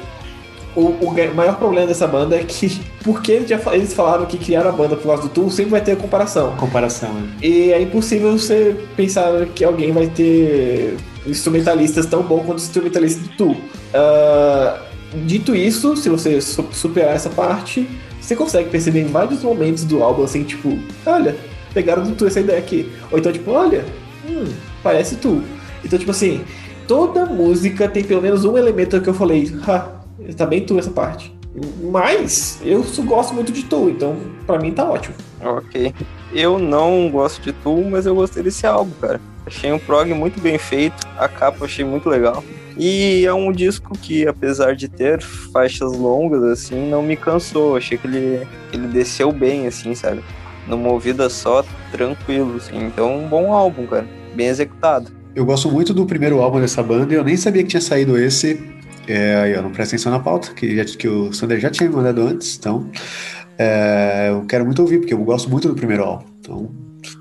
o, 0.75 0.81
o 0.81 1.35
maior 1.35 1.57
problema 1.57 1.87
dessa 1.87 2.07
banda 2.07 2.35
é 2.35 2.43
que, 2.43 2.79
porque 3.03 3.31
eles, 3.31 3.49
já, 3.49 3.59
eles 3.73 3.93
falaram 3.93 4.25
que 4.25 4.37
criaram 4.37 4.69
a 4.69 4.73
banda 4.73 4.95
por 4.95 5.07
causa 5.07 5.23
do 5.23 5.29
Tool, 5.29 5.49
sempre 5.49 5.71
vai 5.71 5.81
ter 5.81 5.97
comparação. 5.97 6.55
Comparação, 6.55 7.13
né? 7.13 7.29
E 7.41 7.71
é 7.71 7.81
impossível 7.81 8.37
você 8.37 8.75
pensar 8.95 9.45
que 9.47 9.63
alguém 9.63 9.91
vai 9.91 10.07
ter 10.07 10.95
instrumentalistas 11.25 12.05
tão 12.05 12.23
bons 12.23 12.45
quanto 12.45 12.57
os 12.57 12.63
instrumentalistas 12.63 13.23
do 13.23 13.29
Tool. 13.35 13.57
Ah, 13.93 14.88
dito 15.25 15.55
isso, 15.55 15.95
se 15.95 16.09
você 16.09 16.39
su- 16.41 16.67
superar 16.71 17.15
essa 17.15 17.29
parte, 17.29 17.87
você 18.19 18.35
consegue 18.35 18.69
perceber 18.69 19.01
em 19.01 19.07
vários 19.07 19.41
momentos 19.43 19.83
do 19.83 20.03
álbum, 20.03 20.23
assim, 20.23 20.43
tipo, 20.43 20.77
olha, 21.05 21.35
pegaram 21.73 22.03
do 22.03 22.11
Tool 22.15 22.27
essa 22.27 22.39
ideia 22.39 22.59
aqui. 22.59 22.91
Ou 23.11 23.17
então, 23.19 23.31
tipo, 23.31 23.51
olha, 23.51 23.85
hum, 24.27 24.45
parece 24.83 25.15
Tool. 25.15 25.41
Então, 25.83 25.97
tipo 25.97 26.11
assim, 26.11 26.41
toda 26.87 27.25
música 27.25 27.87
tem 27.87 28.03
pelo 28.03 28.21
menos 28.21 28.45
um 28.45 28.57
elemento 28.57 28.99
que 29.01 29.09
eu 29.09 29.13
falei, 29.13 29.51
ha, 29.67 29.89
tá 30.35 30.45
bem 30.45 30.61
Tool 30.65 30.79
essa 30.79 30.91
parte. 30.91 31.33
Mas 31.91 32.59
eu 32.63 32.83
gosto 33.05 33.33
muito 33.33 33.51
de 33.51 33.63
Tool, 33.63 33.89
então 33.89 34.15
pra 34.45 34.59
mim 34.59 34.71
tá 34.71 34.85
ótimo. 34.89 35.15
Ok. 35.41 35.93
Eu 36.31 36.59
não 36.59 37.09
gosto 37.09 37.41
de 37.41 37.51
Tool, 37.51 37.89
mas 37.89 38.05
eu 38.05 38.13
gostei 38.13 38.43
desse 38.43 38.67
álbum, 38.67 38.91
cara. 39.01 39.19
Achei 39.45 39.71
um 39.71 39.79
prog 39.79 40.13
muito 40.13 40.39
bem 40.39 40.59
feito, 40.59 40.95
a 41.17 41.27
capa 41.27 41.65
achei 41.65 41.83
muito 41.83 42.07
legal. 42.07 42.43
E 42.81 43.25
é 43.25 43.33
um 43.33 43.51
disco 43.51 43.91
que, 43.97 44.25
apesar 44.25 44.73
de 44.73 44.87
ter 44.87 45.21
faixas 45.21 45.91
longas, 45.91 46.41
assim, 46.43 46.89
não 46.89 47.03
me 47.03 47.17
cansou. 47.17 47.75
Achei 47.75 47.97
que 47.97 48.07
ele, 48.07 48.47
ele 48.71 48.87
desceu 48.87 49.33
bem, 49.33 49.67
assim, 49.67 49.93
sabe? 49.93 50.21
Numa 50.65 50.89
ouvida 50.89 51.29
só, 51.29 51.63
tranquilo, 51.91 52.55
assim. 52.55 52.77
Então, 52.85 53.17
um 53.17 53.27
bom 53.27 53.51
álbum, 53.53 53.85
cara. 53.85 54.07
Bem 54.33 54.47
executado. 54.47 55.11
Eu 55.35 55.45
gosto 55.45 55.69
muito 55.69 55.93
do 55.93 56.05
primeiro 56.05 56.41
álbum 56.41 56.61
dessa 56.61 56.81
banda 56.81 57.13
e 57.13 57.17
eu 57.17 57.23
nem 57.23 57.35
sabia 57.35 57.63
que 57.63 57.69
tinha 57.69 57.81
saído 57.81 58.17
esse. 58.17 58.57
É, 59.07 59.35
aí 59.35 59.51
eu 59.53 59.61
não 59.61 59.71
presto 59.71 59.91
atenção 59.95 60.11
na 60.11 60.19
pauta, 60.19 60.53
que, 60.53 60.75
já- 60.75 60.85
que 60.85 61.07
o 61.07 61.33
Sander 61.33 61.59
já 61.59 61.69
tinha 61.69 61.89
me 61.89 61.95
mandado 61.95 62.21
antes, 62.21 62.55
então 62.57 62.89
é, 63.57 64.27
eu 64.29 64.45
quero 64.45 64.63
muito 64.65 64.81
ouvir, 64.81 64.99
porque 64.99 65.13
eu 65.13 65.17
gosto 65.19 65.49
muito 65.49 65.67
do 65.67 65.73
primeiro 65.75 66.03
álbum. 66.03 66.25
Então, 66.39 66.69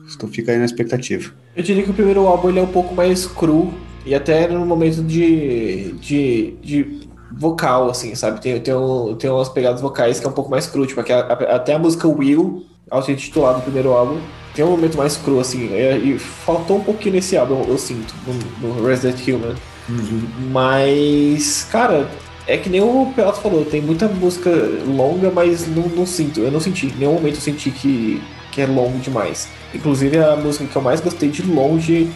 estou, 0.06 0.28
fica 0.28 0.52
aí 0.52 0.58
na 0.58 0.64
expectativa. 0.66 1.32
Eu 1.56 1.62
diria 1.62 1.82
que 1.82 1.90
o 1.90 1.94
primeiro 1.94 2.26
álbum 2.26 2.50
ele 2.50 2.58
é 2.58 2.62
um 2.62 2.66
pouco 2.68 2.94
mais 2.94 3.26
cru 3.26 3.72
e 4.08 4.14
até 4.14 4.48
no 4.48 4.64
momento 4.66 5.02
de, 5.02 5.92
de, 5.94 6.52
de 6.62 7.08
vocal, 7.32 7.90
assim, 7.90 8.14
sabe? 8.14 8.40
Tem, 8.40 8.58
tem, 8.60 8.74
um, 8.74 9.14
tem 9.16 9.30
umas 9.30 9.48
pegadas 9.48 9.80
vocais 9.80 10.18
que 10.20 10.26
é 10.26 10.28
um 10.28 10.32
pouco 10.32 10.50
mais 10.50 10.66
cru, 10.66 10.86
tipo, 10.86 11.00
aquela- 11.00 11.24
a- 11.32 11.56
até 11.56 11.74
a 11.74 11.78
música 11.78 12.08
Will, 12.08 12.64
ao 12.90 13.02
ser 13.02 13.16
titulado 13.16 13.58
do 13.58 13.62
primeiro 13.64 13.90
álbum, 13.92 14.18
tem 14.54 14.64
um 14.64 14.70
momento 14.70 14.96
mais 14.96 15.16
cru, 15.16 15.38
assim, 15.40 15.68
e, 15.72 16.14
e 16.14 16.18
faltou 16.18 16.78
um 16.78 16.84
pouquinho 16.84 17.14
nesse 17.16 17.36
álbum, 17.36 17.64
eu, 17.68 17.78
sinto, 17.78 18.14
no, 18.26 18.74
no 18.74 18.86
Resident 18.86 19.20
Human. 19.28 19.54
Mas, 20.50 21.64
cara, 21.70 22.08
é 22.46 22.56
que 22.56 22.68
nem 22.70 22.80
o 22.80 23.12
Pelato 23.14 23.40
falou, 23.40 23.64
tem 23.64 23.80
muita 23.82 24.08
música 24.08 24.50
longa, 24.86 25.30
mas 25.30 25.66
não, 25.68 25.88
não 25.88 26.06
sinto, 26.06 26.40
eu 26.40 26.50
não 26.50 26.60
senti, 26.60 26.86
em 26.86 26.94
nenhum 26.98 27.14
momento 27.14 27.34
eu 27.36 27.40
senti 27.40 27.70
que, 27.70 28.22
que 28.50 28.60
é 28.62 28.66
longo 28.66 28.98
demais. 28.98 29.48
Inclusive 29.74 30.18
a 30.18 30.34
música 30.36 30.64
que 30.66 30.74
eu 30.76 30.82
mais 30.82 31.00
gostei 31.00 31.28
de 31.28 31.42
longe 31.42 32.10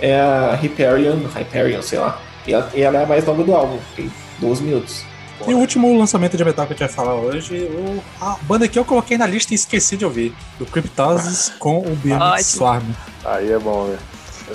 é 0.00 0.18
a 0.20 0.54
Hyperion, 0.54 1.18
Hyperion, 1.34 1.82
sei 1.82 1.98
lá. 1.98 2.20
E 2.46 2.52
ela, 2.54 2.70
e 2.74 2.82
ela 2.82 2.98
é 3.00 3.04
a 3.04 3.06
mais 3.06 3.24
longa 3.26 3.44
do 3.44 3.54
álbum, 3.54 3.78
tem 3.94 4.10
12 4.38 4.62
minutos. 4.62 5.04
E 5.46 5.54
o 5.54 5.58
último 5.58 5.96
lançamento 5.96 6.36
de 6.36 6.44
metal 6.44 6.66
que 6.66 6.72
a 6.72 6.76
gente 6.76 6.86
vai 6.86 6.94
falar 6.94 7.14
hoje, 7.14 7.54
o- 7.72 8.02
a 8.20 8.36
banda 8.42 8.66
que 8.66 8.76
eu 8.78 8.84
coloquei 8.84 9.16
na 9.16 9.26
lista 9.26 9.52
e 9.52 9.56
esqueci 9.56 9.96
de 9.96 10.04
ouvir, 10.04 10.34
do 10.58 10.66
Cryptosis 10.66 11.52
com 11.58 11.78
o 11.78 11.92
Ótimo. 12.14 12.42
Swarm. 12.42 12.84
Aí 13.24 13.52
é 13.52 13.58
bom, 13.58 13.84
né? 13.84 13.98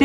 É, 0.00 0.04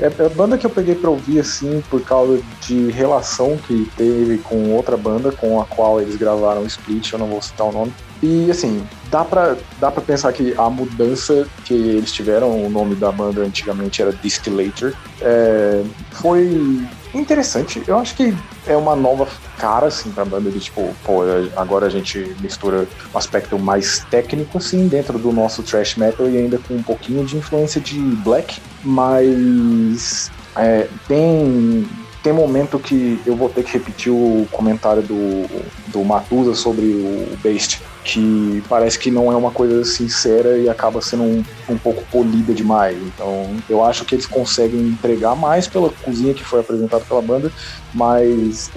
é, 0.00 0.12
é 0.22 0.26
a 0.26 0.28
banda 0.28 0.56
que 0.56 0.64
eu 0.64 0.70
peguei 0.70 0.94
pra 0.94 1.10
ouvir, 1.10 1.40
assim, 1.40 1.82
por 1.90 2.00
causa 2.02 2.40
de 2.62 2.88
relação 2.90 3.56
que 3.66 3.90
teve 3.96 4.38
com 4.38 4.70
outra 4.70 4.96
banda 4.96 5.32
com 5.32 5.60
a 5.60 5.64
qual 5.66 6.00
eles 6.00 6.14
gravaram 6.16 6.62
o 6.62 6.66
Split, 6.66 7.12
eu 7.12 7.18
não 7.18 7.26
vou 7.26 7.42
citar 7.42 7.66
o 7.66 7.72
nome. 7.72 7.92
E, 8.22 8.50
assim, 8.50 8.86
dá 9.10 9.24
pra, 9.24 9.56
dá 9.78 9.90
pra 9.90 10.02
pensar 10.02 10.32
que 10.32 10.54
a 10.56 10.70
mudança 10.70 11.46
que 11.64 11.74
eles 11.74 12.12
tiveram, 12.12 12.64
o 12.64 12.70
nome 12.70 12.94
da 12.94 13.12
banda 13.12 13.42
antigamente 13.42 14.00
era 14.00 14.12
Distillator, 14.12 14.94
é, 15.20 15.82
foi 16.12 16.80
interessante. 17.14 17.82
Eu 17.86 17.98
acho 17.98 18.14
que 18.14 18.34
é 18.66 18.76
uma 18.76 18.96
nova 18.96 19.28
cara, 19.58 19.86
assim, 19.86 20.10
pra 20.10 20.24
banda 20.24 20.50
de 20.50 20.60
tipo, 20.60 20.94
pô, 21.04 21.22
agora 21.56 21.86
a 21.86 21.90
gente 21.90 22.34
mistura 22.40 22.86
um 23.14 23.18
aspecto 23.18 23.58
mais 23.58 24.04
técnico, 24.10 24.58
assim, 24.58 24.88
dentro 24.88 25.18
do 25.18 25.32
nosso 25.32 25.62
thrash 25.62 25.96
metal 25.96 26.28
e 26.28 26.36
ainda 26.36 26.58
com 26.58 26.74
um 26.74 26.82
pouquinho 26.82 27.24
de 27.24 27.36
influência 27.36 27.80
de 27.80 27.98
black, 27.98 28.60
mas 28.82 30.30
é, 30.56 30.88
tem 31.06 31.86
tem 32.26 32.32
momento 32.32 32.76
que 32.80 33.20
eu 33.24 33.36
vou 33.36 33.48
ter 33.48 33.62
que 33.62 33.72
repetir 33.74 34.10
o 34.10 34.48
comentário 34.50 35.00
do, 35.00 35.46
do 35.92 36.04
Matusa 36.04 36.56
sobre 36.56 36.84
o 36.84 37.38
Beast, 37.40 37.78
que 38.02 38.64
parece 38.68 38.98
que 38.98 39.12
não 39.12 39.30
é 39.30 39.36
uma 39.36 39.52
coisa 39.52 39.84
sincera 39.84 40.58
e 40.58 40.68
acaba 40.68 41.00
sendo 41.00 41.22
um, 41.22 41.44
um 41.68 41.78
pouco 41.78 42.02
polida 42.10 42.52
demais. 42.52 42.98
Então 43.00 43.54
eu 43.70 43.84
acho 43.84 44.04
que 44.04 44.16
eles 44.16 44.26
conseguem 44.26 44.88
entregar 44.88 45.36
mais 45.36 45.68
pela 45.68 45.88
cozinha 45.88 46.34
que 46.34 46.42
foi 46.42 46.58
apresentada 46.58 47.04
pela 47.04 47.22
banda, 47.22 47.52
mas 47.94 48.72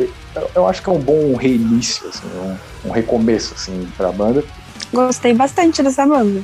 eu, 0.54 0.68
acho 0.68 0.84
que 0.84 0.90
é 0.92 0.94
um 0.94 1.00
bom 1.00 1.34
reinício, 1.36 2.08
assim, 2.08 2.28
um, 2.36 2.90
um 2.90 2.92
recomeço 2.92 3.56
assim, 3.56 3.88
pra 3.98 4.12
banda. 4.12 4.44
Gostei 4.94 5.34
bastante 5.34 5.82
dessa 5.82 6.06
banda. 6.06 6.44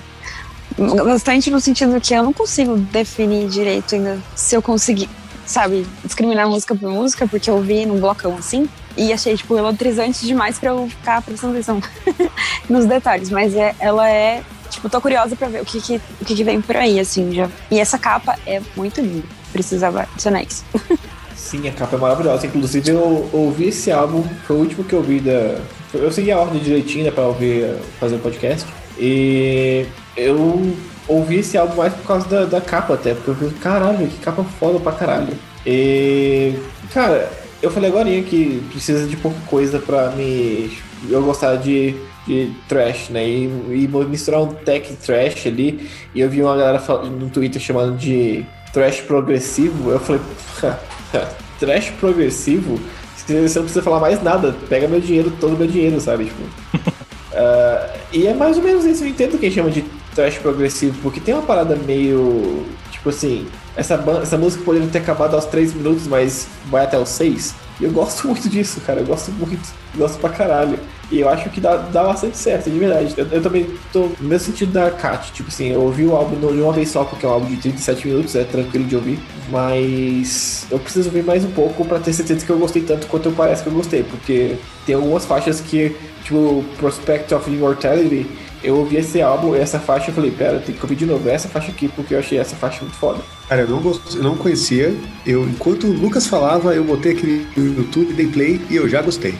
Bastante 1.05 1.51
no 1.51 1.61
sentido 1.61 2.01
que 2.01 2.15
eu 2.15 2.23
não 2.23 2.33
consigo 2.33 2.75
definir 2.77 3.47
direito 3.47 3.93
ainda 3.93 4.17
se 4.35 4.55
eu 4.55 4.61
conseguir, 4.61 5.07
sabe, 5.45 5.85
discriminar 6.03 6.47
música 6.47 6.75
por 6.75 6.89
música, 6.89 7.27
porque 7.27 7.49
eu 7.49 7.61
vi 7.61 7.85
num 7.85 7.99
blocão 7.99 8.35
assim 8.35 8.67
e 8.97 9.11
achei, 9.11 9.35
tipo, 9.35 9.57
eletrizante 9.57 10.25
demais 10.25 10.57
pra 10.57 10.69
eu 10.69 10.87
ficar 10.87 11.21
prestando 11.21 11.53
atenção 11.53 11.81
nos 12.69 12.85
detalhes. 12.85 13.29
Mas 13.29 13.53
é, 13.55 13.75
ela 13.79 14.09
é, 14.09 14.41
tipo, 14.69 14.89
tô 14.89 15.01
curiosa 15.01 15.35
pra 15.35 15.47
ver 15.47 15.61
o 15.61 15.65
que 15.65 15.81
que, 15.81 16.01
o 16.21 16.25
que 16.25 16.35
que 16.35 16.43
vem 16.43 16.61
por 16.61 16.75
aí, 16.75 16.99
assim, 16.99 17.33
já. 17.33 17.49
E 17.69 17.79
essa 17.79 17.97
capa 17.97 18.37
é 18.45 18.61
muito 18.75 19.01
linda. 19.01 19.25
Precisava 19.51 20.01
adicionar 20.01 20.43
isso. 20.43 20.63
Sim, 21.35 21.67
a 21.67 21.71
capa 21.71 21.95
é 21.95 21.99
maravilhosa. 21.99 22.47
Inclusive, 22.47 22.89
eu 22.89 23.29
ouvi 23.31 23.67
esse 23.67 23.91
álbum, 23.91 24.23
foi 24.47 24.55
o 24.55 24.59
último 24.59 24.83
que 24.83 24.93
eu 24.93 24.99
ouvi 24.99 25.19
da. 25.19 25.59
Eu 25.93 26.11
segui 26.11 26.31
a 26.31 26.39
ordem 26.39 26.61
direitinho 26.61 27.05
né, 27.05 27.11
pra 27.11 27.27
ouvir, 27.27 27.75
fazer 27.99 28.15
o 28.15 28.19
podcast. 28.19 28.65
E 28.97 29.85
eu 30.17 30.75
ouvi 31.07 31.37
esse 31.37 31.57
álbum 31.57 31.75
mais 31.75 31.93
por 31.93 32.05
causa 32.05 32.27
da, 32.27 32.45
da 32.45 32.61
capa, 32.61 32.93
até, 32.93 33.13
porque 33.13 33.29
eu 33.29 33.35
falei, 33.35 33.53
caralho, 33.61 34.07
que 34.07 34.17
capa 34.19 34.43
foda 34.59 34.79
pra 34.79 34.91
caralho. 34.91 35.33
E. 35.65 36.53
Cara, 36.93 37.29
eu 37.61 37.71
falei 37.71 37.89
agora 37.89 38.05
que 38.21 38.63
precisa 38.71 39.07
de 39.07 39.17
pouca 39.17 39.39
coisa 39.47 39.79
pra 39.79 40.11
me. 40.11 40.77
Eu 41.09 41.23
gostar 41.23 41.55
de, 41.55 41.95
de 42.27 42.51
trash, 42.67 43.09
né? 43.09 43.27
E, 43.27 43.45
e 43.69 43.87
misturar 44.07 44.41
um 44.41 44.53
tech 44.53 44.93
trash 44.97 45.47
ali. 45.47 45.89
E 46.13 46.21
eu 46.21 46.29
vi 46.29 46.41
uma 46.41 46.55
galera 46.55 46.81
no 47.05 47.29
Twitter 47.29 47.61
chamando 47.61 47.97
de 47.97 48.45
trash 48.71 49.01
progressivo. 49.01 49.91
Eu 49.91 49.99
falei, 49.99 50.21
trash 51.59 51.91
progressivo? 51.99 52.79
Você 53.15 53.33
não 53.33 53.63
precisa 53.63 53.81
falar 53.81 53.99
mais 53.99 54.21
nada. 54.21 54.55
Pega 54.69 54.87
meu 54.87 54.99
dinheiro, 54.99 55.33
todo 55.39 55.57
meu 55.57 55.67
dinheiro, 55.67 55.99
sabe? 55.99 56.25
Tipo. 56.25 56.43
ah, 57.33 57.89
e 58.13 58.27
é 58.27 58.33
mais 58.33 58.57
ou 58.57 58.63
menos 58.63 58.85
isso. 58.85 59.03
Eu 59.03 59.07
entendo 59.07 59.39
quem 59.39 59.49
chama 59.49 59.71
de 59.71 59.83
trash 60.15 60.37
progressivo, 60.37 60.97
porque 61.03 61.19
tem 61.19 61.33
uma 61.33 61.43
parada 61.43 61.75
meio. 61.75 62.65
Tipo 62.91 63.09
assim, 63.09 63.45
essa, 63.75 64.01
essa 64.23 64.37
música 64.37 64.63
poderia 64.63 64.87
ter 64.87 64.99
acabado 64.99 65.35
aos 65.35 65.45
3 65.45 65.73
minutos, 65.73 66.07
mas 66.07 66.47
vai 66.67 66.85
até 66.85 66.97
os 66.97 67.09
6. 67.09 67.53
E 67.79 67.83
eu 67.83 67.91
gosto 67.91 68.25
muito 68.27 68.49
disso, 68.49 68.81
cara. 68.81 69.01
Eu 69.01 69.05
gosto 69.05 69.31
muito. 69.31 69.61
Gosto 69.95 70.17
pra 70.19 70.29
caralho. 70.29 70.79
E 71.11 71.19
eu 71.19 71.29
acho 71.29 71.49
que 71.51 71.61
dá, 71.61 71.77
dá 71.77 72.03
bastante 72.03 72.35
certo, 72.35 72.69
de 72.69 72.79
verdade. 72.79 73.13
Eu, 73.15 73.27
eu 73.27 73.41
também 73.41 73.69
tô 73.93 74.09
no 74.19 74.27
mesmo 74.27 74.47
sentido 74.47 74.71
da 74.71 74.89
Kat. 74.89 75.31
Tipo 75.33 75.49
assim, 75.49 75.67
eu 75.67 75.81
ouvi 75.81 76.05
o 76.05 76.15
álbum 76.15 76.39
de 76.39 76.61
uma 76.61 76.73
vez 76.73 76.89
só, 76.89 77.03
porque 77.03 77.25
é 77.25 77.29
um 77.29 77.33
álbum 77.33 77.47
de 77.47 77.57
37 77.57 78.07
minutos, 78.07 78.35
é 78.35 78.43
tranquilo 78.43 78.85
de 78.85 78.95
ouvir. 78.95 79.19
Mas 79.49 80.65
eu 80.71 80.79
preciso 80.79 81.09
ouvir 81.09 81.23
mais 81.23 81.43
um 81.43 81.51
pouco 81.51 81.85
pra 81.85 81.99
ter 81.99 82.11
certeza 82.13 82.43
que 82.43 82.51
eu 82.51 82.57
gostei 82.57 82.81
tanto 82.81 83.05
quanto 83.07 83.29
eu 83.29 83.33
parece 83.33 83.61
que 83.61 83.69
eu 83.69 83.73
gostei. 83.73 84.03
Porque 84.03 84.55
tem 84.85 84.95
algumas 84.95 85.25
faixas 85.25 85.61
que, 85.61 85.95
tipo, 86.23 86.65
Prospect 86.77 87.33
of 87.35 87.51
Immortality, 87.51 88.25
eu 88.65 88.77
ouvi 88.77 88.97
esse 88.97 89.21
álbum, 89.21 89.55
essa 89.55 89.79
faixa, 89.79 90.09
eu 90.09 90.13
falei, 90.13 90.31
pera, 90.31 90.59
tem 90.59 90.73
que 90.73 90.81
ouvir 90.81 90.95
de 90.95 91.05
novo 91.05 91.29
essa 91.29 91.47
faixa 91.47 91.71
aqui, 91.71 91.87
porque 91.87 92.13
eu 92.13 92.19
achei 92.19 92.37
essa 92.37 92.55
faixa 92.55 92.81
muito 92.81 92.95
foda. 92.97 93.21
Cara, 93.47 93.61
eu 93.61 93.67
não, 93.67 93.79
gost... 93.79 94.15
eu 94.15 94.23
não 94.23 94.35
conhecia. 94.35 94.95
Eu, 95.25 95.47
enquanto 95.47 95.87
o 95.87 95.91
Lucas 95.91 96.27
falava, 96.27 96.73
eu 96.73 96.83
botei 96.83 97.13
aqui 97.13 97.47
no 97.55 97.77
YouTube, 97.77 98.13
dei 98.13 98.27
play 98.27 98.61
e 98.69 98.75
eu 98.75 98.89
já 98.89 99.01
gostei. 99.01 99.35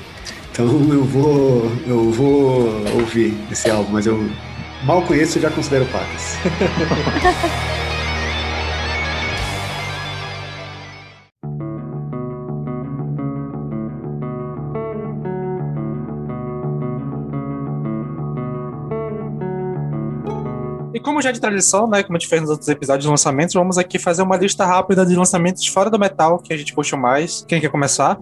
Então 0.52 0.66
eu 0.66 1.04
vou, 1.04 1.72
eu 1.86 2.12
vou 2.12 2.70
ouvir 3.00 3.38
esse 3.52 3.70
álbum, 3.70 3.92
mas 3.92 4.06
eu 4.06 4.26
mal 4.84 5.02
conheço 5.02 5.38
e 5.38 5.42
já 5.42 5.50
considero 5.50 5.86
pacas. 5.88 6.38
como 21.06 21.22
já 21.22 21.30
é 21.30 21.32
de 21.32 21.40
tradição, 21.40 21.88
né, 21.88 22.01
como 22.01 22.17
a 22.17 22.19
gente 22.19 22.27
fez 22.27 22.42
nos 22.42 22.50
outros 22.50 22.67
episódios 22.67 23.03
de 23.03 23.09
lançamentos, 23.09 23.53
vamos 23.53 23.77
aqui 23.77 24.00
fazer 24.00 24.24
uma 24.24 24.35
lista 24.35 24.66
rápida 24.66 25.06
de 25.06 25.16
lançamentos 25.16 25.66
fora 25.67 25.90
do 25.90 26.00
metal 26.00 26.40
que 26.40 26.51
a 26.51 26.58
gente 26.58 26.74
curtiu 26.74 26.98
mais. 26.98 27.45
Quem 27.48 27.61
quer 27.61 27.69
começar? 27.69 28.19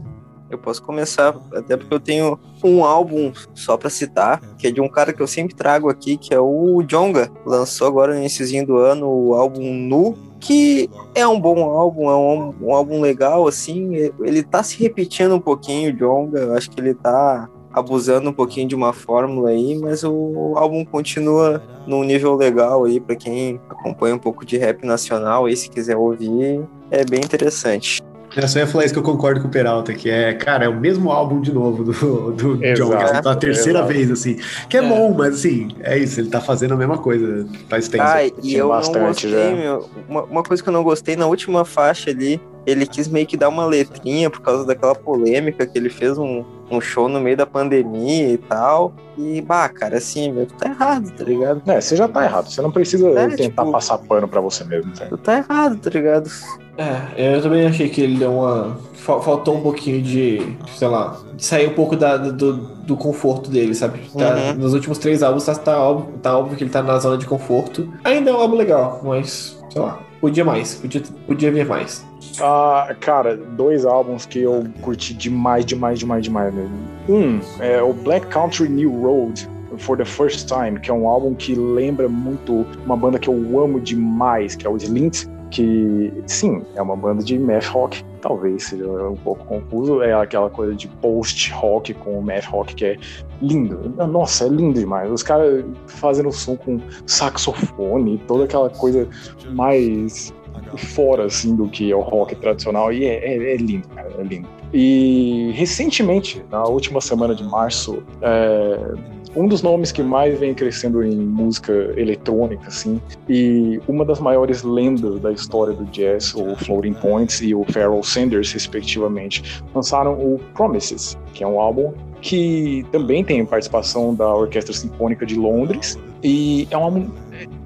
Eu 0.50 0.58
posso 0.58 0.84
começar, 0.84 1.36
até 1.56 1.76
porque 1.76 1.94
eu 1.94 2.00
tenho 2.00 2.38
um 2.64 2.84
álbum 2.84 3.32
só 3.56 3.76
pra 3.76 3.90
citar, 3.90 4.40
que 4.58 4.68
é 4.68 4.72
de 4.72 4.80
um 4.80 4.88
cara 4.88 5.12
que 5.12 5.20
eu 5.20 5.26
sempre 5.26 5.56
trago 5.56 5.90
aqui, 5.90 6.16
que 6.16 6.32
é 6.32 6.40
o 6.40 6.84
Jonga. 6.84 7.32
Lançou 7.44 7.88
agora 7.88 8.14
no 8.14 8.20
iníciozinho 8.20 8.68
do 8.68 8.78
ano 8.78 9.08
o 9.08 9.34
álbum 9.34 9.74
Nu, 9.74 10.16
que 10.40 10.90
é 11.16 11.26
um 11.26 11.40
bom 11.40 11.64
álbum, 11.64 12.08
é 12.08 12.16
um, 12.16 12.54
um 12.68 12.76
álbum 12.76 13.02
legal, 13.02 13.48
assim. 13.48 13.96
Ele 14.22 14.44
tá 14.44 14.62
se 14.62 14.78
repetindo 14.78 15.34
um 15.34 15.40
pouquinho, 15.40 15.92
o 15.92 15.98
Jonga. 15.98 16.40
Eu 16.42 16.54
acho 16.54 16.70
que 16.70 16.80
ele 16.80 16.94
tá 16.94 17.50
abusando 17.74 18.30
um 18.30 18.34
pouquinho 18.34 18.68
de 18.68 18.76
uma 18.76 18.94
fórmula 18.94 19.50
aí, 19.50 19.76
mas 19.76 20.04
o 20.04 20.54
álbum 20.56 20.86
continua 20.86 21.62
num 21.88 22.04
nível 22.04 22.36
legal 22.36 22.86
aí 22.86 23.00
para 23.00 23.16
quem 23.16 23.60
acompanha 23.70 24.16
um 24.16 24.20
pouco 24.20 24.46
de 24.46 24.58
rap 24.58 24.86
nacional 24.86 25.46
aí, 25.46 25.58
se 25.58 25.70
quiser 25.70 25.98
ouvir, 25.98 26.62
é 26.92 27.04
bem 27.04 27.20
interessante. 27.20 28.02
Eu 28.36 28.48
só 28.48 28.58
ia 28.58 28.66
falar 28.66 28.86
isso 28.86 28.94
que 28.96 29.00
eu 29.00 29.04
concordo 29.04 29.42
com 29.42 29.48
o 29.48 29.52
Peralta, 29.52 29.94
que 29.94 30.10
é, 30.10 30.34
cara, 30.34 30.66
é 30.66 30.68
o 30.68 30.76
mesmo 30.76 31.12
álbum 31.12 31.40
de 31.40 31.54
novo 31.54 31.84
do, 31.84 32.32
do 32.32 32.66
Exato, 32.66 32.90
John, 32.92 32.98
assim, 32.98 33.22
pela 33.22 33.36
terceira 33.36 33.80
exato. 33.80 33.94
vez, 33.94 34.10
assim. 34.12 34.40
Que 34.68 34.78
é, 34.78 34.80
É. 34.84 34.90
bom, 34.90 35.14
mas 35.14 35.36
assim, 35.36 35.68
é 35.82 35.98
isso, 36.00 36.20
ele 36.20 36.30
tá 36.30 36.42
fazendo 36.42 36.74
a 36.74 36.78
mesma 36.78 36.98
coisa 36.98 37.46
faz 37.70 37.88
tempo. 37.88 38.04
Ah, 38.04 38.26
e 38.42 38.56
eu 38.56 38.70
não 38.70 38.92
gostei, 38.92 39.30
já. 39.30 39.56
meu. 39.56 39.88
Uma, 40.10 40.24
uma 40.24 40.44
coisa 40.44 40.64
que 40.64 40.68
eu 40.70 40.74
não 40.74 40.84
gostei 40.84 41.16
na 41.16 41.28
última 41.28 41.64
faixa 41.64 42.10
ali, 42.10 42.42
ele 42.66 42.86
quis 42.86 43.08
meio 43.08 43.26
que 43.28 43.36
dar 43.38 43.50
uma 43.50 43.66
letrinha 43.66 44.30
por 44.30 44.42
causa 44.42 44.66
daquela 44.66 44.96
polêmica 44.96 45.66
que 45.66 45.78
ele 45.78 45.90
fez 45.90 46.18
um, 46.18 46.44
um 46.72 46.80
show 46.80 47.08
no 47.10 47.20
meio 47.20 47.36
da 47.38 47.46
pandemia 47.46 48.30
e 48.30 48.38
tal. 48.38 48.94
E, 49.18 49.42
bah, 49.42 49.70
cara, 49.70 49.98
assim, 49.98 50.32
meu, 50.32 50.46
tu 50.46 50.54
tá 50.56 50.70
errado, 50.70 51.12
tá 51.12 51.24
ligado? 51.24 51.62
É, 51.70 51.80
você 51.82 51.96
já 51.96 52.08
tá 52.08 52.24
errado. 52.24 52.50
Você 52.50 52.62
não 52.62 52.72
precisa 52.72 53.08
É, 53.10 53.28
tentar 53.30 53.64
tipo- 53.64 53.72
passar 53.72 53.98
pano 54.00 54.28
pra 54.28 54.42
você 54.42 54.64
mesmo. 54.64 54.92
tá? 54.94 55.06
Tu 55.06 55.18
tá 55.18 55.38
errado, 55.38 55.78
tá 55.78 55.90
ligado? 55.90 56.30
É, 56.76 57.36
eu 57.36 57.42
também 57.42 57.68
achei 57.68 57.88
que 57.90 58.02
ele 58.02 58.18
deu 58.18 58.34
uma. 58.34 58.76
fal- 58.96 59.22
Faltou 59.22 59.56
um 59.58 59.62
pouquinho 59.62 60.02
de. 60.02 60.42
sei 60.76 60.88
lá. 60.88 61.20
De 61.36 61.46
sair 61.46 61.68
um 61.70 61.74
pouco 61.74 61.96
da, 61.96 62.18
do, 62.18 62.54
do 62.54 62.98
conforto 62.98 63.52
dele, 63.52 63.76
sabe? 63.76 64.00
Tá- 64.18 64.34
Uhum. 64.36 64.54
Nos 64.56 64.74
últimos 64.74 64.98
três 64.98 65.22
álbuns 65.22 65.46
tá, 65.46 65.54
tá, 65.54 65.78
óbvio, 65.78 66.14
tá 66.20 66.36
óbvio 66.36 66.58
que 66.58 66.64
ele 66.64 66.72
tá 66.72 66.82
na 66.82 66.98
zona 66.98 67.18
de 67.18 67.28
conforto. 67.28 67.88
Ainda 68.04 68.32
é 68.32 68.34
um 68.34 68.38
álbum 68.38 68.56
legal, 68.56 69.02
mas. 69.04 69.60
sei 69.70 69.82
lá. 69.82 70.00
Podia 70.20 70.44
mais. 70.46 70.76
Podia, 70.76 71.04
podia 71.28 71.52
vir 71.52 71.66
mais. 71.68 72.04
Ah, 72.42 72.96
cara, 73.00 73.38
dois 73.38 73.86
álbuns 73.86 74.26
que 74.26 74.40
eu 74.40 74.66
curti 74.82 75.14
demais, 75.14 75.66
demais, 75.66 76.00
demais, 76.00 76.24
demais 76.24 76.54
mesmo. 76.54 76.76
Um 77.10 77.40
é 77.60 77.82
o 77.82 77.94
Black 77.94 78.28
Country 78.28 78.70
New 78.70 79.02
Road. 79.02 79.50
For 79.80 79.98
the 79.98 80.06
First 80.06 80.48
Time, 80.48 80.80
que 80.80 80.92
é 80.92 80.94
um 80.94 81.08
álbum 81.08 81.34
que 81.34 81.56
lembra 81.56 82.08
muito 82.08 82.64
uma 82.86 82.96
banda 82.96 83.18
que 83.18 83.28
eu 83.28 83.60
amo 83.60 83.80
demais, 83.80 84.56
que 84.56 84.68
é 84.68 84.70
o 84.70 84.78
Slint, 84.78 85.26
que 85.54 86.12
sim, 86.26 86.64
é 86.76 86.82
uma 86.82 86.96
banda 86.96 87.24
de 87.24 87.38
math 87.38 87.66
rock, 87.66 88.04
talvez 88.22 88.66
seja 88.66 88.88
um 88.88 89.16
pouco 89.16 89.46
confuso, 89.46 90.02
é 90.02 90.14
aquela 90.14 90.50
coisa 90.50 90.74
de 90.74 90.88
post 90.88 91.52
rock 91.52 91.94
com 91.94 92.22
math 92.22 92.46
rock 92.46 92.74
que 92.74 92.86
é 92.86 92.98
lindo. 93.42 93.94
Nossa, 94.08 94.46
é 94.46 94.50
lindo 94.50 94.80
demais. 94.80 95.12
Os 95.12 95.22
caras 95.22 95.64
fazendo 95.86 96.32
som 96.32 96.56
com 96.56 96.80
saxofone, 97.06 98.18
toda 98.28 98.46
aquela 98.46 98.70
coisa 98.70 99.08
mais 99.52 100.34
fora 100.78 101.26
assim 101.26 101.56
do 101.56 101.68
que 101.68 101.92
é 101.92 101.96
o 101.96 102.02
rock 102.02 102.36
tradicional 102.36 102.92
e 102.92 103.06
é, 103.06 103.16
é- 103.36 103.54
é 103.54 103.58
lindo, 103.58 103.88
cara, 103.90 104.10
é 104.18 104.24
lindo. 104.24 104.48
E 104.74 105.52
recentemente, 105.54 106.44
na 106.52 106.64
última 106.64 107.00
semana 107.00 107.36
de 107.36 107.44
março, 107.44 108.02
é, 108.22 108.94
um 109.36 109.48
dos 109.48 109.62
nomes 109.62 109.92
que 109.92 110.02
mais 110.04 110.40
vem 110.40 110.54
crescendo 110.54 111.04
em 111.04 111.16
música 111.16 111.72
eletrônica, 111.96 112.68
assim, 112.68 113.00
e 113.30 113.80
uma 113.88 114.04
das 114.06 114.20
maiores 114.20 114.64
lendas 114.64 115.20
da 115.20 115.32
história 115.32 115.74
do 115.74 115.86
jazz, 115.86 116.34
o 116.36 116.56
Floating 116.56 116.94
Points 116.94 117.42
e 117.42 117.54
o 117.54 117.64
Pharoah 117.66 118.04
Sanders, 118.04 118.52
respectivamente, 118.52 119.64
lançaram 119.74 120.14
o 120.14 120.40
Promises, 120.56 121.18
que 121.34 121.44
é 121.44 121.48
um 121.48 121.60
álbum 121.60 121.94
que 122.22 122.86
também 122.92 123.24
tem 123.24 123.46
participação 123.46 124.16
da 124.16 124.34
Orquestra 124.34 124.74
Sinfônica 124.74 125.26
de 125.26 125.36
Londres, 125.36 126.00
e 126.24 126.68
é 126.72 126.78
um 126.78 126.84
álbum 126.84 127.10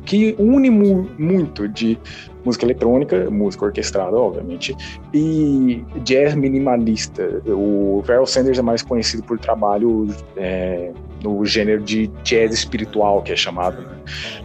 que 0.05 0.35
une 0.39 0.69
mu- 0.69 1.07
muito 1.19 1.67
de 1.67 1.97
música 2.47 2.65
eletrônica, 2.65 3.29
música 3.29 3.65
orquestrada, 3.65 4.15
obviamente, 4.17 4.75
e 5.13 5.83
jazz 6.03 6.33
minimalista. 6.33 7.41
O 7.45 8.01
Pharoah 8.05 8.25
Sanders 8.25 8.57
é 8.57 8.61
mais 8.61 8.81
conhecido 8.81 9.21
por 9.23 9.37
trabalho 9.37 10.07
é, 10.37 10.91
no 11.21 11.45
gênero 11.45 11.83
de 11.83 12.07
jazz 12.23 12.53
espiritual, 12.53 13.21
que 13.21 13.33
é 13.33 13.35
chamado, 13.35 13.81
né? 13.81 13.97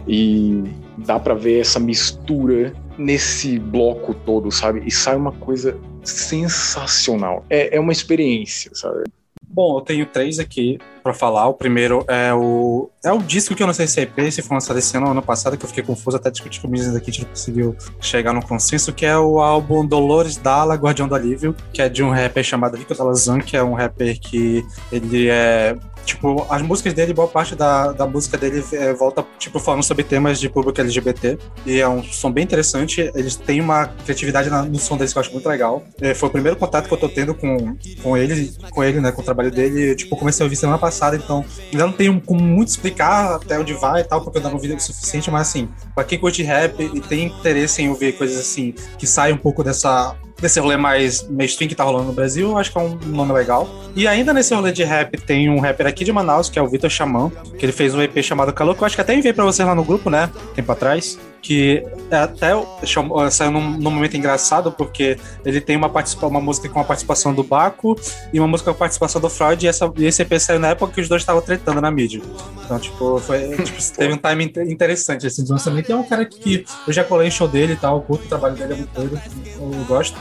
E 0.05 0.63
dá 0.97 1.17
pra 1.17 1.33
ver 1.33 1.61
essa 1.61 1.79
mistura 1.79 2.73
nesse 2.97 3.57
bloco 3.57 4.13
todo, 4.13 4.51
sabe? 4.51 4.83
E 4.85 4.91
sai 4.91 5.15
uma 5.15 5.31
coisa 5.31 5.77
sensacional. 6.03 7.45
É, 7.49 7.77
é 7.77 7.79
uma 7.79 7.93
experiência, 7.93 8.71
sabe? 8.75 9.03
Bom, 9.47 9.77
eu 9.77 9.81
tenho 9.81 10.05
três 10.05 10.39
aqui 10.39 10.77
pra 11.03 11.13
falar. 11.13 11.47
O 11.47 11.53
primeiro 11.53 12.03
é 12.07 12.33
o 12.33 12.89
é 13.03 13.11
o 13.11 13.17
disco 13.19 13.53
que 13.53 13.61
eu 13.61 13.67
não 13.67 13.73
sei 13.73 13.85
se 13.85 13.99
é 13.99 14.03
EP, 14.03 14.31
se 14.31 14.41
foi 14.41 14.55
lançado 14.55 14.79
esse 14.79 14.95
ano 14.95 15.07
ou 15.07 15.11
ano 15.11 15.21
passado, 15.21 15.57
que 15.57 15.65
eu 15.65 15.67
fiquei 15.67 15.83
confuso 15.83 16.15
até 16.15 16.31
discutir 16.31 16.61
com 16.61 16.67
o 16.69 16.71
meninos 16.71 16.95
aqui, 16.95 17.11
a 17.11 17.13
gente 17.13 17.23
não 17.23 17.29
conseguiu 17.31 17.75
chegar 17.99 18.31
num 18.33 18.41
consenso, 18.41 18.93
que 18.93 19.05
é 19.05 19.17
o 19.17 19.41
álbum 19.41 19.85
Dolores 19.85 20.37
Dalla, 20.37 20.75
Guardião 20.75 21.07
do 21.07 21.13
Alívio, 21.13 21.53
que 21.73 21.81
é 21.81 21.89
de 21.89 22.01
um 22.01 22.09
rapper 22.11 22.43
chamado 22.45 22.77
Rico 22.77 22.95
Salazan, 22.95 23.39
que 23.39 23.57
é 23.57 23.63
um 23.63 23.73
rapper 23.73 24.17
que 24.19 24.65
ele 24.91 25.27
é 25.29 25.75
Tipo, 26.05 26.45
as 26.49 26.61
músicas 26.61 26.93
dele, 26.93 27.13
boa 27.13 27.29
parte 27.29 27.55
da, 27.55 27.93
da 27.93 28.05
música 28.05 28.37
dele 28.37 28.61
é, 28.73 28.91
volta, 28.93 29.25
tipo, 29.39 29.57
falando 29.57 29.83
sobre 29.83 30.03
temas 30.03 30.37
de 30.37 30.49
público 30.49 30.81
LGBT. 30.81 31.37
E 31.65 31.79
é 31.79 31.87
um 31.87 32.03
som 32.03 32.29
bem 32.29 32.43
interessante. 32.43 33.09
Eles 33.15 33.37
têm 33.37 33.61
uma 33.61 33.87
criatividade 33.87 34.49
na- 34.49 34.63
no 34.63 34.77
som 34.79 34.97
deles 34.97 35.13
que 35.13 35.17
eu 35.17 35.21
acho 35.21 35.31
muito 35.31 35.47
legal. 35.47 35.81
É, 36.01 36.13
foi 36.13 36.27
o 36.27 36.31
primeiro 36.33 36.57
contato 36.57 36.89
que 36.89 36.93
eu 36.93 36.97
tô 36.97 37.07
tendo 37.07 37.33
com, 37.33 37.77
com 38.01 38.17
ele, 38.17 38.51
com 38.71 38.83
ele, 38.83 38.99
né, 38.99 39.13
com 39.13 39.21
o 39.21 39.23
trabalho 39.23 39.49
dele. 39.49 39.95
Tipo, 39.95 40.15
eu 40.15 40.19
comecei 40.19 40.43
a 40.43 40.45
ouvir 40.45 40.57
semana 40.57 40.77
passada, 40.77 40.92
então 41.15 41.45
ainda 41.71 41.85
não 41.85 41.93
tenho 41.93 42.19
como 42.21 42.41
muito 42.41 42.69
explicar 42.69 43.35
até 43.35 43.59
onde 43.59 43.73
vai 43.73 44.01
e 44.01 44.03
tal, 44.03 44.21
porque 44.21 44.37
eu 44.37 44.41
não 44.41 44.53
ouvi 44.53 44.71
o 44.73 44.79
suficiente, 44.79 45.29
mas 45.31 45.49
assim, 45.49 45.69
pra 45.93 46.03
quem 46.03 46.19
curte 46.19 46.43
rap 46.43 46.81
e 46.81 46.99
tem 47.01 47.25
interesse 47.25 47.81
em 47.81 47.89
ouvir 47.89 48.17
coisas 48.17 48.39
assim, 48.39 48.73
que 48.97 49.07
saem 49.07 49.33
um 49.33 49.37
pouco 49.37 49.63
dessa 49.63 50.15
desse 50.41 50.59
rolê 50.59 50.75
mais 50.77 51.27
mainstream 51.29 51.67
que 51.69 51.75
tá 51.75 51.83
rolando 51.83 52.05
no 52.05 52.13
Brasil, 52.13 52.49
eu 52.49 52.57
acho 52.57 52.71
que 52.71 52.77
é 52.77 52.81
um 52.81 52.95
nome 53.05 53.31
legal. 53.33 53.67
E 53.95 54.07
ainda 54.07 54.33
nesse 54.33 54.53
rolê 54.53 54.71
de 54.71 54.83
rap, 54.83 55.17
tem 55.21 55.49
um 55.49 55.59
rapper 55.59 55.87
aqui 55.87 56.03
de 56.03 56.11
Manaus, 56.11 56.49
que 56.49 56.59
é 56.59 56.61
o 56.61 56.67
Vitor 56.67 56.89
Xamã, 56.89 57.31
que 57.57 57.65
ele 57.65 57.71
fez 57.71 57.93
um 57.95 58.01
EP 58.01 58.21
chamado 58.21 58.51
Calor, 58.51 58.75
que 58.75 58.81
eu 58.81 58.85
acho 58.85 58.95
que 58.95 59.01
até 59.01 59.13
enviei 59.15 59.33
pra 59.33 59.45
vocês 59.45 59.67
lá 59.67 59.73
no 59.75 59.83
grupo, 59.83 60.09
né, 60.09 60.29
tempo 60.55 60.71
atrás, 60.71 61.17
que 61.41 61.83
é 62.09 62.15
até 62.17 62.51
chamou- 62.85 63.29
saiu 63.29 63.51
num, 63.51 63.71
num 63.71 63.91
momento 63.91 64.15
engraçado, 64.15 64.71
porque 64.71 65.17
ele 65.45 65.59
tem 65.59 65.75
uma, 65.75 65.89
participa 65.89 66.25
uma 66.25 66.39
música 66.39 66.69
com 66.69 66.79
a 66.79 66.83
participação 66.85 67.33
do 67.33 67.43
Baco 67.43 67.99
e 68.31 68.39
uma 68.39 68.47
música 68.47 68.71
com 68.71 68.75
a 68.77 68.79
participação 68.79 69.19
do 69.21 69.29
Freud, 69.29 69.63
e, 69.65 69.67
essa, 69.67 69.91
e 69.97 70.05
esse 70.05 70.21
EP 70.21 70.39
saiu 70.39 70.59
na 70.59 70.69
época 70.69 70.93
que 70.93 71.01
os 71.01 71.09
dois 71.09 71.21
estavam 71.21 71.41
tretando 71.41 71.81
na 71.81 71.91
mídia. 71.91 72.21
Então, 72.63 72.79
tipo, 72.79 73.19
foi, 73.19 73.57
tipo, 73.57 73.77
teve 73.95 74.13
um 74.13 74.17
time 74.17 74.43
inte- 74.45 74.61
interessante 74.61 75.27
esse 75.27 75.43
lançamento. 75.49 75.89
E 75.89 75.91
é 75.91 75.95
um 75.95 76.03
cara 76.03 76.25
que 76.25 76.63
eu 76.87 76.93
já 76.93 77.03
colei 77.03 77.27
em 77.27 77.31
show 77.31 77.47
dele 77.47 77.73
e 77.73 77.77
tal, 77.77 78.01
curto 78.01 78.23
o 78.25 78.27
trabalho 78.29 78.55
dele, 78.55 78.73
é 78.73 78.75
muito 78.77 78.93
doido, 78.93 79.21
eu 79.59 79.85
gosto. 79.85 80.17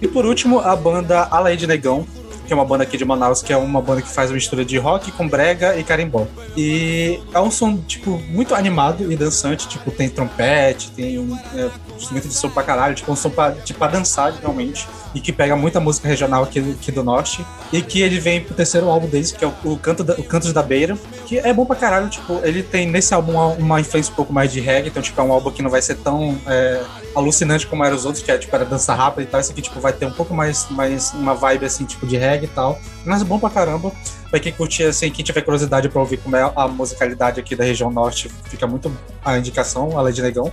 E 0.00 0.08
por 0.08 0.24
último, 0.24 0.60
a 0.60 0.74
banda 0.74 1.28
Alaí 1.30 1.56
de 1.56 1.66
Negão, 1.66 2.06
que 2.46 2.52
é 2.52 2.56
uma 2.56 2.64
banda 2.64 2.82
aqui 2.82 2.96
de 2.96 3.04
Manaus, 3.04 3.42
que 3.42 3.52
é 3.52 3.56
uma 3.56 3.80
banda 3.80 4.02
que 4.02 4.08
faz 4.08 4.28
uma 4.30 4.34
mistura 4.34 4.64
de 4.64 4.76
rock 4.76 5.12
com 5.12 5.28
brega 5.28 5.76
e 5.76 5.84
carimbó. 5.84 6.26
E 6.56 7.20
é 7.32 7.38
um 7.38 7.48
som, 7.50 7.76
tipo, 7.76 8.18
muito 8.28 8.56
animado 8.56 9.12
e 9.12 9.14
dançante, 9.14 9.68
tipo, 9.68 9.88
tem 9.92 10.08
trompete, 10.08 10.90
tem 10.90 11.16
um 11.16 11.38
é, 11.54 11.68
instrumento 11.96 12.26
de 12.26 12.34
som 12.34 12.48
pra 12.50 12.64
caralho, 12.64 12.94
tipo, 12.96 13.12
um 13.12 13.14
som 13.14 13.30
pra, 13.30 13.52
tipo, 13.52 13.78
pra 13.78 13.86
dançar, 13.86 14.32
realmente, 14.32 14.88
e 15.14 15.20
que 15.20 15.32
pega 15.32 15.54
muita 15.54 15.78
música 15.78 16.08
regional 16.08 16.42
aqui, 16.42 16.60
do- 16.60 16.72
aqui 16.72 16.90
do 16.90 17.04
Norte, 17.04 17.44
e 17.72 17.80
que 17.82 18.00
ele 18.02 18.18
vem 18.18 18.40
pro 18.40 18.52
terceiro 18.52 18.88
álbum 18.90 19.06
deles, 19.06 19.30
que 19.30 19.44
é 19.44 19.46
o, 19.48 19.54
o, 19.72 19.78
Canto 19.78 20.02
da, 20.02 20.14
o 20.14 20.24
Cantos 20.24 20.52
da 20.52 20.62
Beira, 20.62 20.98
que 21.26 21.38
é 21.38 21.52
bom 21.52 21.64
pra 21.64 21.76
caralho, 21.76 22.08
tipo, 22.08 22.40
ele 22.42 22.64
tem 22.64 22.84
nesse 22.84 23.14
álbum 23.14 23.30
uma, 23.32 23.46
uma 23.46 23.80
influência 23.80 24.10
um 24.12 24.16
pouco 24.16 24.32
mais 24.32 24.50
de 24.50 24.58
reggae, 24.58 24.88
então, 24.88 25.00
tipo, 25.00 25.20
é 25.20 25.22
um 25.22 25.30
álbum 25.32 25.52
que 25.52 25.62
não 25.62 25.70
vai 25.70 25.82
ser 25.82 25.98
tão 25.98 26.36
é, 26.48 26.82
alucinante 27.14 27.66
como 27.66 27.84
eram 27.84 27.96
os 27.96 28.04
outros, 28.04 28.22
que 28.22 28.30
é, 28.30 28.38
tipo, 28.38 28.54
era 28.54 28.64
dança 28.64 28.94
rápida 28.94 29.22
e 29.22 29.26
tal, 29.26 29.40
esse 29.40 29.52
aqui, 29.52 29.62
tipo, 29.62 29.80
vai 29.80 29.92
ter 29.92 30.06
um 30.06 30.12
pouco 30.12 30.34
mais, 30.34 30.68
mais 30.70 31.12
uma 31.12 31.34
vibe, 31.34 31.66
assim, 31.66 31.84
tipo, 31.84 32.06
de 32.06 32.16
reggae 32.16 32.46
e 32.46 32.48
tal, 32.48 32.78
mas 33.04 33.22
bom 33.22 33.38
pra 33.38 33.50
caramba. 33.50 33.92
Pra 34.30 34.38
quem 34.38 34.52
curtir, 34.52 34.84
assim, 34.84 35.10
quem 35.10 35.24
tiver 35.24 35.40
curiosidade 35.40 35.88
pra 35.88 36.00
ouvir 36.00 36.18
como 36.18 36.36
é 36.36 36.52
a 36.54 36.68
musicalidade 36.68 37.40
aqui 37.40 37.56
da 37.56 37.64
região 37.64 37.90
norte, 37.90 38.30
fica 38.44 38.66
muito 38.66 38.92
a 39.24 39.36
indicação, 39.36 39.98
a 39.98 40.10
de 40.10 40.22
Negão. 40.22 40.52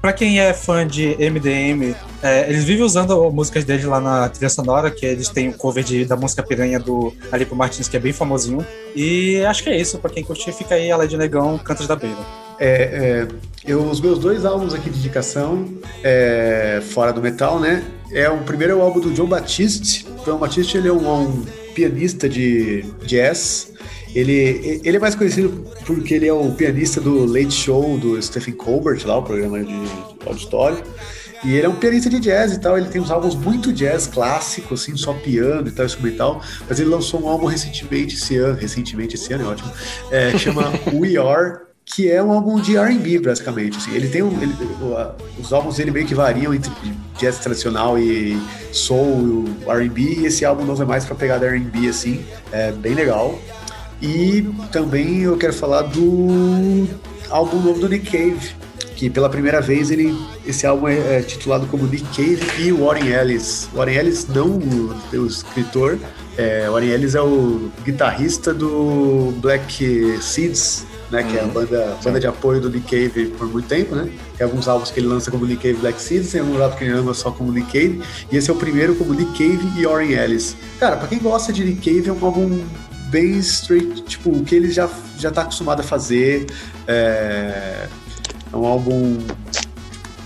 pra 0.00 0.12
quem 0.12 0.38
é 0.38 0.54
fã 0.54 0.86
de 0.86 1.16
MDM, 1.18 1.96
é, 2.22 2.48
eles 2.48 2.62
vivem 2.62 2.84
usando 2.84 3.28
músicas 3.32 3.64
deles 3.64 3.84
lá 3.84 4.00
na 4.00 4.28
trilha 4.28 4.48
sonora, 4.48 4.92
que 4.92 5.04
eles 5.04 5.28
têm 5.28 5.48
um 5.48 5.52
cover 5.52 5.82
de, 5.82 6.04
da 6.04 6.16
música 6.16 6.40
Piranha 6.40 6.78
do 6.78 7.12
Alipo 7.32 7.56
Martins, 7.56 7.88
que 7.88 7.96
é 7.96 8.00
bem 8.00 8.12
famosinho. 8.12 8.64
E 8.94 9.44
acho 9.44 9.64
que 9.64 9.70
é 9.70 9.76
isso, 9.76 9.98
pra 9.98 10.10
quem 10.10 10.22
curtir, 10.22 10.52
fica 10.52 10.76
aí 10.76 10.92
a 10.92 10.96
Led 10.96 11.16
Negão, 11.16 11.58
Cantos 11.58 11.88
da 11.88 11.96
Beira. 11.96 12.45
É, 12.58 12.68
é, 12.68 13.28
eu, 13.66 13.82
os 13.82 14.00
meus 14.00 14.18
dois 14.18 14.44
álbuns 14.44 14.72
aqui 14.72 14.88
de 14.88 14.98
indicação, 14.98 15.68
é, 16.02 16.80
fora 16.90 17.12
do 17.12 17.20
metal, 17.20 17.58
né? 17.60 17.82
É 18.12 18.28
o 18.30 18.38
primeiro 18.38 18.74
é 18.74 18.76
o 18.76 18.80
álbum 18.80 19.00
do 19.00 19.12
John 19.12 19.26
Batiste. 19.26 20.06
O 20.22 20.24
John 20.24 20.38
Batiste 20.38 20.78
ele 20.78 20.88
é 20.88 20.92
um, 20.92 21.22
um 21.22 21.44
pianista 21.74 22.28
de 22.28 22.84
jazz. 23.04 23.72
Ele, 24.14 24.80
ele 24.82 24.96
é 24.96 25.00
mais 25.00 25.14
conhecido 25.14 25.66
porque 25.84 26.14
ele 26.14 26.26
é 26.26 26.32
o 26.32 26.52
pianista 26.52 27.00
do 27.00 27.26
Late 27.26 27.52
Show 27.52 27.98
do 27.98 28.20
Stephen 28.22 28.54
Colbert, 28.54 29.04
lá, 29.04 29.18
o 29.18 29.22
programa 29.22 29.62
de 29.62 29.74
auditório. 30.24 30.82
E 31.44 31.54
ele 31.54 31.66
é 31.66 31.68
um 31.68 31.74
pianista 31.74 32.08
de 32.08 32.18
jazz 32.18 32.52
e 32.52 32.60
tal. 32.60 32.78
Ele 32.78 32.88
tem 32.88 33.00
uns 33.00 33.10
álbuns 33.10 33.34
muito 33.34 33.72
jazz 33.72 34.06
clássico, 34.06 34.74
assim, 34.74 34.96
só 34.96 35.12
piano 35.12 35.68
e 35.68 35.70
tal, 35.70 35.84
instrumental. 35.84 36.40
Mas 36.68 36.80
ele 36.80 36.88
lançou 36.88 37.20
um 37.20 37.28
álbum 37.28 37.46
recentemente 37.46 38.14
esse 38.14 38.36
ano, 38.36 38.56
recentemente 38.56 39.16
esse 39.16 39.32
ano 39.34 39.44
é 39.44 39.46
ótimo, 39.48 39.70
é, 40.10 40.38
chama 40.38 40.72
We 40.94 41.16
Are 41.18 41.65
que 41.86 42.10
é 42.10 42.20
um 42.20 42.32
álbum 42.32 42.60
de 42.60 42.76
R&B, 42.76 43.20
basicamente. 43.20 43.78
Assim. 43.78 43.94
Ele 43.94 44.08
tem 44.08 44.22
um, 44.22 44.42
ele, 44.42 44.54
os 45.38 45.52
álbuns 45.52 45.76
dele 45.76 45.92
meio 45.92 46.04
que 46.04 46.14
variam 46.14 46.52
entre 46.52 46.70
jazz 47.16 47.38
tradicional 47.38 47.96
e 47.96 48.36
soul, 48.72 49.44
R&B, 49.66 50.02
e 50.02 50.26
esse 50.26 50.44
álbum 50.44 50.64
novo 50.64 50.82
é 50.82 50.86
mais 50.86 51.04
pra 51.04 51.14
pegada 51.14 51.46
R&B, 51.46 51.88
assim, 51.88 52.24
é 52.52 52.72
bem 52.72 52.92
legal. 52.94 53.38
E 54.02 54.46
também 54.72 55.22
eu 55.22 55.38
quero 55.38 55.52
falar 55.52 55.82
do 55.82 56.86
álbum 57.30 57.60
novo 57.60 57.80
do 57.80 57.88
Nick 57.88 58.10
Cave, 58.10 58.54
que 58.96 59.08
pela 59.08 59.30
primeira 59.30 59.60
vez 59.60 59.90
ele, 59.90 60.14
esse 60.44 60.66
álbum 60.66 60.88
é, 60.88 61.18
é 61.18 61.22
titulado 61.22 61.66
como 61.66 61.86
Nick 61.86 62.04
Cave 62.14 62.42
e 62.58 62.72
Warren 62.72 63.08
Ellis. 63.08 63.68
Warren 63.72 63.94
Ellis 63.96 64.26
não 64.26 64.58
o, 64.58 64.94
o 65.14 65.26
escritor, 65.26 65.98
é, 66.36 66.68
Warren 66.68 66.90
Ellis 66.90 67.14
é 67.14 67.22
o 67.22 67.70
guitarrista 67.84 68.52
do 68.52 69.32
Black 69.40 70.18
Seeds, 70.20 70.84
né, 71.10 71.22
que 71.22 71.36
é 71.36 71.40
a 71.40 71.46
banda, 71.46 71.96
banda 72.02 72.20
de 72.20 72.26
apoio 72.26 72.60
do 72.60 72.68
Nick 72.68 72.86
Cave 72.86 73.26
por 73.30 73.46
muito 73.48 73.68
tempo, 73.68 73.94
né? 73.94 74.10
Tem 74.36 74.44
alguns 74.44 74.66
álbuns 74.66 74.90
que 74.90 75.00
ele 75.00 75.06
lança 75.06 75.30
como 75.30 75.46
Nick 75.46 75.62
Cave 75.62 75.80
Black 75.80 76.00
Seeds, 76.00 76.32
tem 76.32 76.40
alguns 76.40 76.60
álbuns 76.60 76.78
que 76.78 76.84
ele 76.84 76.94
lança 76.94 77.14
só 77.14 77.30
como 77.30 77.52
Nick 77.52 77.66
Cave, 77.66 78.02
e 78.30 78.36
esse 78.36 78.50
é 78.50 78.52
o 78.52 78.56
primeiro 78.56 78.94
como 78.96 79.14
Nick 79.14 79.32
Cave 79.32 79.80
e 79.80 79.86
Warren 79.86 80.12
Ellis. 80.12 80.56
Cara, 80.80 80.96
pra 80.96 81.06
quem 81.06 81.18
gosta 81.18 81.52
de 81.52 81.64
Nick 81.64 81.78
Cave, 81.78 82.08
é 82.08 82.12
um 82.12 82.24
álbum 82.24 82.64
bem 83.08 83.38
straight, 83.38 84.02
tipo, 84.02 84.30
o 84.30 84.44
que 84.44 84.54
ele 84.54 84.70
já, 84.70 84.88
já 85.18 85.30
tá 85.30 85.42
acostumado 85.42 85.80
a 85.80 85.82
fazer. 85.84 86.46
É, 86.86 87.86
é 88.52 88.56
um 88.56 88.64
álbum 88.64 89.18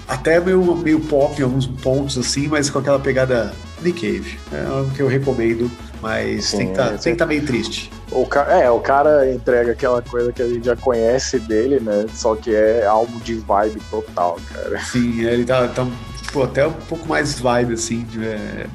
até 0.09 0.41
meio, 0.41 0.76
meio 0.76 1.00
pop 1.00 1.39
em 1.39 1.44
alguns 1.44 1.67
pontos, 1.67 2.18
assim, 2.18 2.49
mas 2.49 2.68
com 2.70 2.78
aquela 2.78 2.99
pegada 2.99 3.52
Nick 3.83 4.00
Cave. 4.00 4.39
É 4.52 4.67
algo 4.67 4.91
que 4.91 5.00
eu 5.00 5.07
recomendo, 5.07 5.70
mas 6.02 6.47
Sim, 6.47 6.57
tem 6.57 6.68
que 6.68 6.75
tá, 6.75 6.91
é, 6.91 6.94
estar 6.94 7.17
tá 7.17 7.26
meio 7.26 7.44
triste. 7.44 7.91
O 8.12 8.26
cara, 8.26 8.52
é, 8.60 8.70
o 8.70 8.80
cara 8.80 9.32
entrega 9.32 9.72
aquela 9.72 10.02
coisa 10.02 10.32
que 10.32 10.42
a 10.42 10.48
gente 10.48 10.64
já 10.64 10.74
conhece 10.74 11.39
dele, 11.39 11.78
né? 11.78 12.06
Só 12.12 12.34
que 12.34 12.55
é 12.55 12.84
álbum 12.84 13.18
de 13.20 13.34
vibe 13.36 13.80
total, 13.90 14.39
cara. 14.52 14.80
Sim, 14.80 15.20
ele 15.20 15.44
tá, 15.44 15.68
tá 15.68 15.86
pô, 16.32 16.42
até 16.42 16.66
um 16.66 16.72
pouco 16.72 17.08
mais 17.08 17.39
vibe, 17.39 17.74
assim. 17.74 18.02
de, 18.05 18.24
é, 18.26 18.66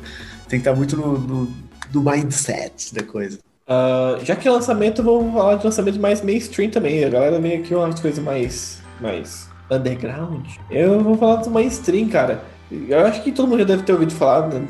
tem 0.47 0.59
que 0.59 0.67
estar 0.67 0.73
muito 0.73 0.95
no, 0.95 1.17
no, 1.17 1.53
no 1.93 2.01
mindset 2.01 2.93
da 2.93 3.03
coisa. 3.03 3.39
Ah, 3.67 4.17
já 4.23 4.35
que 4.35 4.47
é 4.47 4.51
lançamento, 4.51 5.01
vamos 5.01 5.33
falar 5.33 5.55
de 5.55 5.65
lançamento 5.65 5.99
mais 5.99 6.21
mainstream 6.21 6.69
também. 6.69 7.03
A 7.03 7.09
galera 7.09 7.39
vem 7.39 7.57
aqui 7.57 7.73
umas 7.73 7.99
coisas 7.99 8.23
mais, 8.23 8.81
mais 9.01 9.49
underground. 9.69 10.45
Eu 10.69 11.01
vou 11.01 11.17
falar 11.17 11.37
do 11.37 11.49
mainstream, 11.49 12.07
cara. 12.07 12.43
Eu 12.71 13.05
acho 13.05 13.23
que 13.23 13.31
todo 13.31 13.47
mundo 13.47 13.59
já 13.59 13.65
deve 13.65 13.83
ter 13.83 13.93
ouvido 13.93 14.13
falar. 14.13 14.47
Né? 14.47 14.67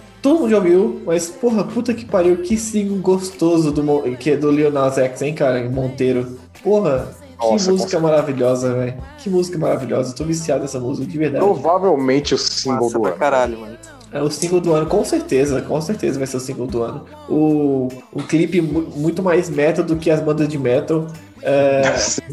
Todo 0.22 0.40
mundo 0.40 0.50
já 0.50 0.56
ouviu, 0.56 1.00
mas 1.06 1.28
porra, 1.30 1.62
puta 1.64 1.94
que 1.94 2.04
pariu, 2.04 2.38
que 2.38 2.56
single 2.56 2.98
gostoso 2.98 3.70
do, 3.70 3.82
Mo- 3.84 4.02
que 4.18 4.30
é 4.32 4.36
do 4.36 4.50
Lil 4.50 4.70
Nas 4.70 4.98
X, 4.98 5.22
hein, 5.22 5.32
cara? 5.34 5.68
Monteiro. 5.70 6.36
Porra, 6.62 7.08
que 7.40 7.46
Nossa, 7.46 7.70
música 7.70 8.00
maravilhosa, 8.00 8.74
velho. 8.74 8.94
Que 9.18 9.30
música 9.30 9.56
maravilhosa. 9.58 10.10
Eu 10.10 10.16
tô 10.16 10.24
viciado 10.24 10.62
nessa 10.62 10.80
música, 10.80 11.06
de 11.06 11.16
verdade. 11.18 11.44
Provavelmente 11.44 12.34
o 12.34 12.38
single 12.38 12.90
do 12.90 13.00
pra 13.00 13.10
ano. 13.10 13.18
caralho, 13.18 13.58
mano. 13.60 13.78
É 14.10 14.22
o 14.22 14.30
single 14.30 14.58
do 14.60 14.72
ano, 14.72 14.86
com 14.86 15.04
certeza, 15.04 15.60
com 15.60 15.78
certeza 15.82 16.18
vai 16.18 16.26
ser 16.26 16.38
o 16.38 16.40
single 16.40 16.66
do 16.66 16.82
ano. 16.82 17.04
O, 17.28 17.88
o 18.10 18.22
clipe 18.22 18.58
mu- 18.60 18.88
muito 18.96 19.22
mais 19.22 19.50
metal 19.50 19.84
do 19.84 19.96
que 19.96 20.10
as 20.10 20.18
bandas 20.20 20.48
de 20.48 20.58
metal. 20.58 21.06
É, 21.42 21.82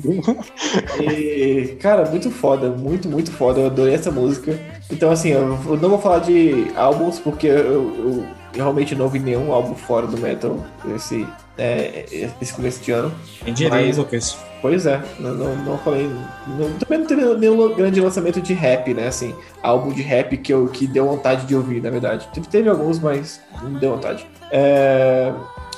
e, 1.01 1.75
cara, 1.79 2.09
muito 2.09 2.31
foda, 2.31 2.69
muito, 2.69 3.07
muito 3.09 3.31
foda. 3.31 3.59
Eu 3.59 3.65
adorei 3.67 3.93
essa 3.93 4.09
música. 4.11 4.57
Então, 4.91 5.11
assim, 5.11 5.29
eu 5.29 5.57
não 5.81 5.89
vou 5.89 5.99
falar 5.99 6.19
de 6.19 6.67
álbuns, 6.75 7.19
porque 7.19 7.47
eu, 7.47 7.55
eu 7.97 8.25
realmente 8.53 8.95
não 8.95 9.05
ouvi 9.05 9.19
nenhum 9.19 9.51
álbum 9.51 9.75
fora 9.75 10.07
do 10.07 10.17
metal 10.17 10.57
esse, 10.95 11.27
é, 11.57 12.05
esse 12.41 12.53
começo 12.53 12.83
de 12.83 12.91
ano. 12.91 13.11
Quem 13.43 13.53
diria, 13.53 13.95
Lucas? 13.95 14.37
Pois 14.61 14.85
é, 14.85 15.01
não, 15.19 15.33
não, 15.33 15.55
não 15.57 15.77
falei. 15.79 16.09
Não, 16.47 16.71
também 16.73 16.99
não 16.99 17.05
teve 17.05 17.23
nenhum 17.35 17.75
grande 17.75 18.01
lançamento 18.01 18.41
de 18.41 18.53
rap, 18.53 18.93
né? 18.93 19.07
Assim, 19.07 19.35
álbum 19.61 19.91
de 19.91 20.01
rap 20.01 20.37
que, 20.37 20.53
eu, 20.53 20.67
que 20.67 20.87
deu 20.87 21.05
vontade 21.05 21.45
de 21.45 21.55
ouvir, 21.55 21.81
na 21.81 21.89
verdade. 21.89 22.27
Teve, 22.33 22.47
teve 22.47 22.69
alguns, 22.69 22.99
mas 22.99 23.41
não 23.61 23.73
deu 23.73 23.91
vontade. 23.91 24.25
É, 24.51 25.33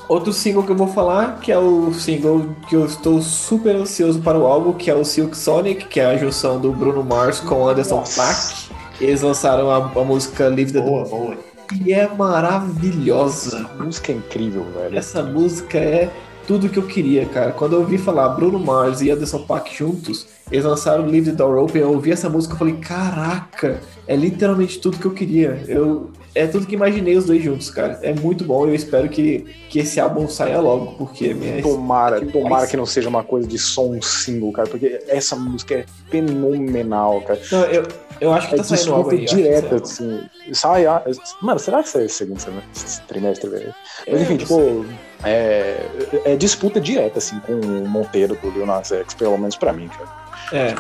Outro 0.07 0.31
single 0.31 0.63
que 0.63 0.71
eu 0.71 0.75
vou 0.75 0.87
falar, 0.87 1.39
que 1.41 1.51
é 1.51 1.57
o 1.57 1.93
single 1.93 2.55
que 2.69 2.75
eu 2.75 2.85
estou 2.85 3.21
super 3.21 3.75
ansioso 3.75 4.21
para 4.21 4.39
o 4.39 4.45
álbum, 4.45 4.71
que 4.71 4.89
é 4.89 4.95
o 4.95 5.03
Silk 5.03 5.35
Sonic, 5.35 5.85
que 5.85 5.99
é 5.99 6.05
a 6.05 6.15
junção 6.15 6.61
do 6.61 6.71
Bruno 6.71 7.03
Mars 7.03 7.41
com 7.41 7.67
Anderson 7.67 7.97
Nossa. 7.97 8.21
Paak. 8.21 8.66
Eles 8.99 9.21
lançaram 9.21 9.69
a, 9.69 9.77
a 9.77 10.03
música 10.03 10.47
Live 10.49 10.71
the 10.73 10.81
Boa, 10.81 11.05
boa. 11.05 11.37
e 11.85 11.93
é 11.93 12.07
maravilhosa. 12.07 13.69
A 13.79 13.83
música 13.83 14.11
é 14.11 14.15
incrível, 14.15 14.65
velho. 14.75 14.97
Essa 14.97 15.21
música 15.23 15.77
é 15.77 16.09
tudo 16.47 16.69
que 16.69 16.77
eu 16.79 16.83
queria, 16.87 17.25
cara. 17.25 17.51
Quando 17.51 17.73
eu 17.73 17.79
ouvi 17.81 17.97
falar 17.97 18.29
Bruno 18.29 18.57
Mars 18.59 19.01
e 19.01 19.11
Anderson 19.11 19.39
Paak 19.43 19.75
juntos, 19.77 20.27
eles 20.51 20.63
lançaram 20.65 21.05
Leave 21.05 21.29
the 21.31 21.35
Door 21.35 21.57
Open, 21.65 21.81
eu 21.81 21.91
ouvi 21.91 22.11
essa 22.11 22.29
música 22.29 22.55
e 22.55 22.57
falei, 22.57 22.75
caraca, 22.77 23.81
é 24.07 24.15
literalmente 24.15 24.79
tudo 24.79 24.97
que 24.97 25.05
eu 25.05 25.11
queria. 25.11 25.61
Eu, 25.67 26.09
é 26.33 26.47
tudo 26.47 26.65
que 26.65 26.73
imaginei 26.73 27.17
os 27.17 27.25
dois 27.25 27.43
juntos, 27.43 27.69
cara. 27.69 27.99
É 28.01 28.13
muito 28.13 28.45
bom 28.45 28.65
e 28.65 28.69
eu 28.69 28.75
espero 28.75 29.09
que, 29.09 29.45
que 29.69 29.79
esse 29.79 29.99
álbum 29.99 30.27
saia 30.29 30.59
logo, 30.61 30.93
porque 30.97 31.27
é 31.27 31.33
minha 31.33 31.61
Tomara, 31.61 32.21
que 32.21 32.31
tomara 32.31 32.49
mais- 32.55 32.71
que 32.71 32.77
não 32.77 32.85
seja 32.85 33.09
uma 33.09 33.23
coisa 33.23 33.45
de 33.47 33.57
som 33.59 33.99
single, 34.01 34.53
cara, 34.53 34.69
porque 34.69 35.01
essa 35.09 35.35
música 35.35 35.75
é 35.75 35.85
fenomenal, 36.09 37.21
cara. 37.21 37.39
Não, 37.51 37.61
eu, 37.65 37.83
eu 38.21 38.33
acho 38.33 38.47
que 38.49 38.55
É 38.55 38.57
tá 38.57 38.63
saindo 38.63 38.93
algo 38.93 39.09
disputa 39.15 39.35
aí. 39.43 39.53
sai 39.53 39.63
algo. 39.63 39.83
assim. 39.83 40.21
Sai, 40.53 40.85
ah, 40.85 41.03
mano, 41.41 41.59
será 41.59 41.83
que 41.83 41.89
sai 41.89 42.05
esse 42.05 42.15
segundo 42.15 42.39
semestre, 42.39 43.01
trimestre, 43.07 43.49
velho? 43.49 43.75
Mas 44.07 44.19
É, 44.19 44.23
enfim, 44.23 44.37
tipo, 44.37 44.85
é, 45.23 45.79
é 46.25 46.35
disputa 46.35 46.79
direta, 46.79 47.19
assim, 47.19 47.39
com 47.41 47.53
o 47.53 47.87
Monteiro 47.87 48.35
do 48.41 48.49
Lil 48.51 48.65
Nas 48.65 48.91
X, 48.91 49.13
pelo 49.13 49.37
menos 49.37 49.55
pra 49.55 49.73
mim, 49.73 49.87
cara. 49.89 50.09
É. 50.53 50.75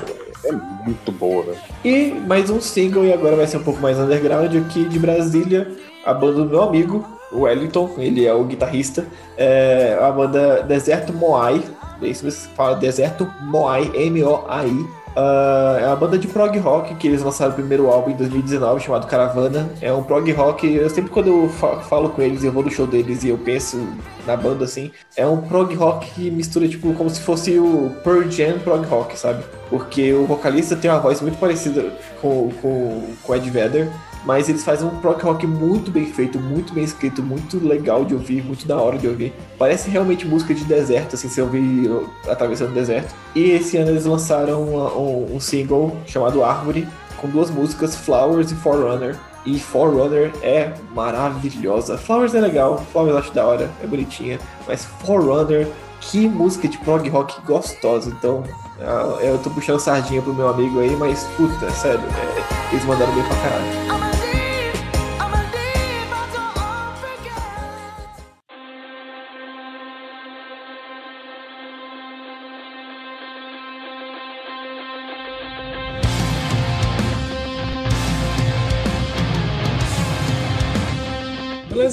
É 0.45 0.51
muito 0.85 1.11
boa, 1.11 1.43
velho. 1.43 1.57
E 1.83 2.11
mais 2.11 2.49
um 2.49 2.61
single, 2.61 3.03
e 3.05 3.11
agora 3.11 3.35
vai 3.35 3.47
ser 3.47 3.57
um 3.57 3.63
pouco 3.63 3.81
mais 3.81 3.97
underground 3.97 4.55
aqui 4.55 4.85
de 4.85 4.99
Brasília, 4.99 5.67
a 6.05 6.13
banda 6.13 6.43
do 6.43 6.45
meu 6.45 6.61
amigo, 6.61 7.05
o 7.31 7.41
Wellington, 7.41 7.95
ele 7.97 8.25
é 8.25 8.33
o 8.33 8.43
guitarrista, 8.45 9.05
é 9.35 9.97
a 9.99 10.09
banda 10.11 10.61
Deserto 10.63 11.11
Moai, 11.11 11.61
é 12.01 12.07
isso 12.07 12.23
que 12.23 12.31
se 12.31 12.47
fala 12.49 12.75
Deserto 12.77 13.29
Moai, 13.41 13.91
M-O-A-I. 13.95 14.87
Ah, 15.19 15.77
é 15.81 15.87
uma 15.87 15.95
banda 15.95 16.15
de 16.15 16.27
prog 16.27 16.55
rock 16.59 16.93
que 16.93 17.07
eles 17.07 17.23
lançaram 17.23 17.51
o 17.51 17.55
primeiro 17.55 17.87
álbum 17.89 18.11
em 18.11 18.15
2019 18.15 18.83
chamado 18.83 19.07
Caravana. 19.07 19.67
É 19.81 19.91
um 19.91 20.03
prog 20.03 20.31
rock. 20.31 20.71
Eu 20.71 20.87
sempre 20.91 21.09
quando 21.09 21.27
eu 21.29 21.49
fa- 21.49 21.79
falo 21.79 22.09
com 22.11 22.21
eles, 22.21 22.43
eu 22.43 22.51
vou 22.51 22.61
no 22.61 22.69
show 22.69 22.85
deles 22.85 23.23
e 23.23 23.29
eu 23.29 23.37
penso 23.39 23.83
na 24.27 24.37
banda 24.37 24.65
assim. 24.65 24.91
É 25.15 25.25
um 25.25 25.41
prog 25.41 25.73
rock 25.73 26.11
que 26.11 26.29
mistura 26.29 26.67
tipo 26.67 26.93
como 26.93 27.09
se 27.09 27.19
fosse 27.21 27.57
o 27.57 27.91
Pearl 28.03 28.29
Jam 28.29 28.59
prog 28.59 28.85
rock, 28.85 29.17
sabe? 29.17 29.43
Porque 29.71 30.13
o 30.13 30.27
vocalista 30.27 30.75
tem 30.75 30.91
uma 30.91 30.99
voz 30.99 31.19
muito 31.19 31.39
parecida 31.39 31.91
com, 32.21 32.51
com, 32.61 33.01
com 33.23 33.35
Ed 33.35 33.49
Vedder, 33.49 33.89
mas 34.27 34.49
eles 34.49 34.61
fazem 34.61 34.85
um 34.85 34.99
prog 34.99 35.23
rock 35.23 35.47
muito 35.47 35.89
bem 35.89 36.05
feito, 36.05 36.37
muito 36.37 36.73
bem 36.73 36.83
escrito, 36.83 37.23
muito 37.23 37.65
legal 37.65 38.03
de 38.03 38.13
ouvir, 38.13 38.43
muito 38.43 38.67
da 38.67 38.75
hora 38.75 38.97
de 38.97 39.07
ouvir. 39.07 39.33
Parece 39.57 39.89
realmente 39.89 40.27
música 40.27 40.53
de 40.53 40.65
deserto, 40.65 41.15
assim, 41.15 41.29
se 41.29 41.41
ouvir 41.41 41.89
atravessando 42.27 42.71
o 42.71 42.73
deserto. 42.73 43.15
E 43.33 43.51
esse 43.51 43.77
ano 43.77 43.91
eles 43.91 44.03
lançaram 44.03 44.63
um, 44.63 45.33
um 45.33 45.39
single 45.39 45.95
chamado 46.05 46.43
Árvore, 46.43 46.85
com 47.15 47.29
duas 47.29 47.49
músicas, 47.49 47.95
Flowers 47.95 48.51
e 48.51 48.55
Forerunner. 48.55 49.15
E 49.45 49.57
Forerunner 49.57 50.33
é 50.41 50.73
maravilhosa. 50.93 51.97
Flowers 51.97 52.35
é 52.35 52.41
legal, 52.41 52.85
Flowers 52.91 53.13
eu 53.13 53.19
acho 53.19 53.33
da 53.33 53.45
hora, 53.45 53.71
é 53.81 53.87
bonitinha, 53.87 54.39
mas 54.67 54.83
Forerunner, 55.05 55.69
que 56.01 56.27
música 56.27 56.67
de 56.67 56.77
prog 56.79 57.07
rock 57.07 57.41
gostosa. 57.45 58.09
Então, 58.09 58.43
ah, 58.81 59.19
eu 59.21 59.37
tô 59.37 59.49
puxando 59.51 59.79
sardinha 59.79 60.21
pro 60.21 60.33
meu 60.33 60.49
amigo 60.49 60.81
aí, 60.81 60.93
mas 60.97 61.23
puta, 61.37 61.71
sério, 61.71 62.01
é, 62.01 62.73
eles 62.73 62.83
mandaram 62.83 63.13
bem 63.13 63.23
pra 63.23 63.35
caralho. 63.37 64.06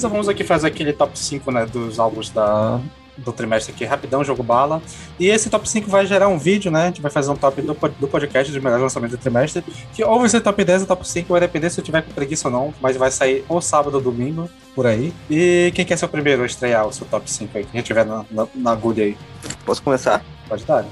Beleza, 0.05 0.09
vamos 0.09 0.29
aqui 0.29 0.43
fazer 0.43 0.67
aquele 0.67 0.93
top 0.93 1.17
5 1.17 1.51
né, 1.51 1.65
dos 1.65 1.99
álbuns 1.99 2.29
da, 2.29 2.79
do 3.17 3.31
trimestre 3.31 3.73
aqui, 3.73 3.85
rapidão, 3.85 4.23
jogo 4.23 4.43
bala. 4.43 4.81
E 5.19 5.27
esse 5.27 5.49
top 5.49 5.67
5 5.67 5.89
vai 5.89 6.05
gerar 6.05 6.27
um 6.27 6.37
vídeo, 6.37 6.71
né? 6.71 6.83
A 6.83 6.85
gente 6.87 7.01
vai 7.01 7.09
fazer 7.09 7.31
um 7.31 7.35
top 7.35 7.61
do, 7.61 7.73
do 7.73 8.07
podcast 8.07 8.51
de 8.51 8.59
melhores 8.59 8.83
lançamentos 8.83 9.17
do 9.17 9.21
trimestre. 9.21 9.63
Que 9.93 10.03
ou 10.03 10.19
vai 10.19 10.29
ser 10.29 10.41
top 10.41 10.63
10 10.63 10.81
ou 10.81 10.87
top 10.87 11.07
5, 11.07 11.27
vai 11.27 11.39
depender 11.39 11.69
se 11.69 11.79
eu 11.79 11.83
tiver 11.83 12.01
com 12.03 12.11
preguiça 12.11 12.47
ou 12.47 12.51
não. 12.51 12.73
Mas 12.81 12.95
vai 12.97 13.09
sair 13.09 13.43
ou 13.49 13.59
sábado 13.61 13.95
ou 13.95 14.01
domingo, 14.01 14.49
por 14.75 14.85
aí. 14.85 15.11
E 15.29 15.71
quem 15.73 15.85
quer 15.85 15.97
ser 15.97 16.05
o 16.05 16.09
primeiro 16.09 16.43
a 16.43 16.45
estrear 16.45 16.87
o 16.87 16.93
seu 16.93 17.07
top 17.07 17.29
5 17.29 17.57
aí? 17.57 17.65
Quem 17.65 17.81
tiver 17.81 18.05
na, 18.05 18.25
na, 18.29 18.47
na 18.53 18.71
agulha 18.71 19.05
aí, 19.05 19.17
Posso 19.65 19.81
começar? 19.81 20.23
pode 20.47 20.63
dar. 20.65 20.85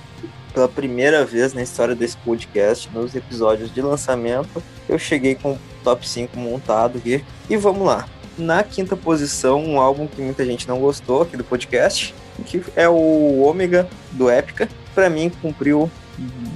Pela 0.53 0.67
primeira 0.67 1.23
vez 1.23 1.53
na 1.53 1.61
história 1.61 1.93
desse 1.93 2.17
podcast, 2.17 2.89
nos 2.91 3.15
episódios 3.15 3.71
de 3.73 3.81
lançamento, 3.81 4.61
eu 4.89 4.97
cheguei 4.97 5.35
com 5.35 5.53
o 5.53 5.59
top 5.83 6.07
5 6.07 6.37
montado 6.39 6.97
aqui. 6.97 7.23
E 7.49 7.55
vamos 7.55 7.85
lá. 7.85 8.07
Na 8.37 8.63
quinta 8.63 8.95
posição, 8.95 9.63
um 9.63 9.79
álbum 9.79 10.07
que 10.07 10.21
muita 10.21 10.43
gente 10.43 10.67
não 10.67 10.79
gostou 10.79 11.21
aqui 11.21 11.37
do 11.37 11.43
podcast, 11.43 12.15
que 12.45 12.63
é 12.75 12.89
o 12.89 13.41
Ômega 13.41 13.87
do 14.11 14.29
Épica. 14.29 14.67
Pra 14.95 15.09
mim, 15.09 15.31
cumpriu 15.41 15.89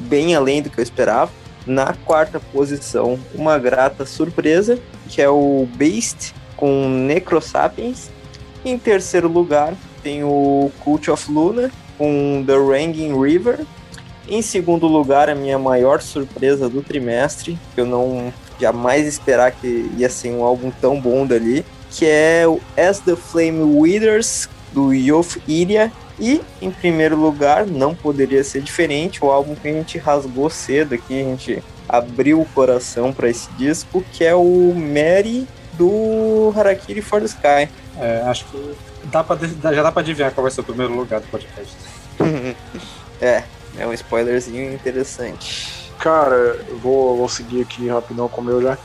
bem 0.07 0.35
além 0.35 0.61
do 0.61 0.69
que 0.69 0.79
eu 0.79 0.83
esperava. 0.83 1.31
Na 1.67 1.93
quarta 1.93 2.39
posição, 2.39 3.19
uma 3.35 3.59
grata 3.59 4.05
surpresa, 4.05 4.79
que 5.09 5.21
é 5.21 5.29
o 5.29 5.67
Beast 5.75 6.33
com 6.55 6.89
Necrosapiens. 6.89 8.09
Em 8.65 8.77
terceiro 8.77 9.27
lugar, 9.27 9.73
tem 10.01 10.23
o 10.23 10.71
Cult 10.79 11.11
of 11.11 11.31
Luna 11.31 11.69
com 11.97 12.43
The 12.45 12.55
Ranging 12.55 13.21
River. 13.21 13.65
Em 14.27 14.41
segundo 14.41 14.87
lugar, 14.87 15.29
a 15.29 15.35
minha 15.35 15.59
maior 15.59 16.01
surpresa 16.01 16.67
do 16.67 16.81
trimestre, 16.81 17.57
que 17.75 17.81
eu 17.81 17.85
não 17.85 18.33
jamais 18.59 19.07
esperar 19.07 19.51
que 19.51 19.89
ia 19.97 20.09
ser 20.09 20.31
um 20.31 20.43
álbum 20.43 20.71
tão 20.81 20.99
bom 20.99 21.25
dali, 21.25 21.65
que 21.91 22.05
é 22.05 22.45
o 22.47 22.59
As 22.77 22.99
the 22.99 23.15
Flame 23.15 23.61
Withers, 23.61 24.49
do 24.73 24.93
Yof 24.93 25.41
Iria. 25.47 25.91
E, 26.19 26.41
em 26.61 26.71
primeiro 26.71 27.15
lugar, 27.15 27.67
não 27.67 27.93
poderia 27.93 28.43
ser 28.43 28.61
diferente, 28.61 29.23
o 29.23 29.29
álbum 29.29 29.53
que 29.53 29.67
a 29.67 29.71
gente 29.71 29.99
rasgou 29.99 30.49
cedo 30.49 30.95
aqui, 30.95 31.21
a 31.21 31.23
gente 31.23 31.63
abriu 31.87 32.41
o 32.41 32.45
coração 32.45 33.13
para 33.13 33.29
esse 33.29 33.47
disco, 33.53 34.03
que 34.11 34.23
é 34.23 34.33
o 34.33 34.73
Mary 34.75 35.47
do 35.73 36.51
Harakiri 36.55 37.01
for 37.01 37.19
the 37.19 37.27
Sky. 37.27 37.69
É, 37.99 38.23
acho 38.25 38.45
que 38.45 38.75
dá 39.05 39.23
pra, 39.23 39.37
já 39.73 39.83
dá 39.83 39.91
pra 39.91 40.01
adivinhar 40.01 40.31
qual 40.31 40.43
vai 40.43 40.51
ser 40.51 40.61
o 40.61 40.63
primeiro 40.63 40.95
lugar 40.95 41.21
do 41.21 41.27
podcast. 41.27 41.75
é, 43.21 43.43
é 43.77 43.87
um 43.87 43.93
spoilerzinho 43.93 44.73
interessante. 44.73 45.86
Cara, 45.99 46.35
eu 46.67 46.77
vou, 46.77 47.17
vou 47.17 47.29
seguir 47.29 47.61
aqui 47.61 47.87
rapidão 47.87 48.27
com 48.27 48.41
o 48.41 48.43
meu 48.43 48.61
já. 48.61 48.77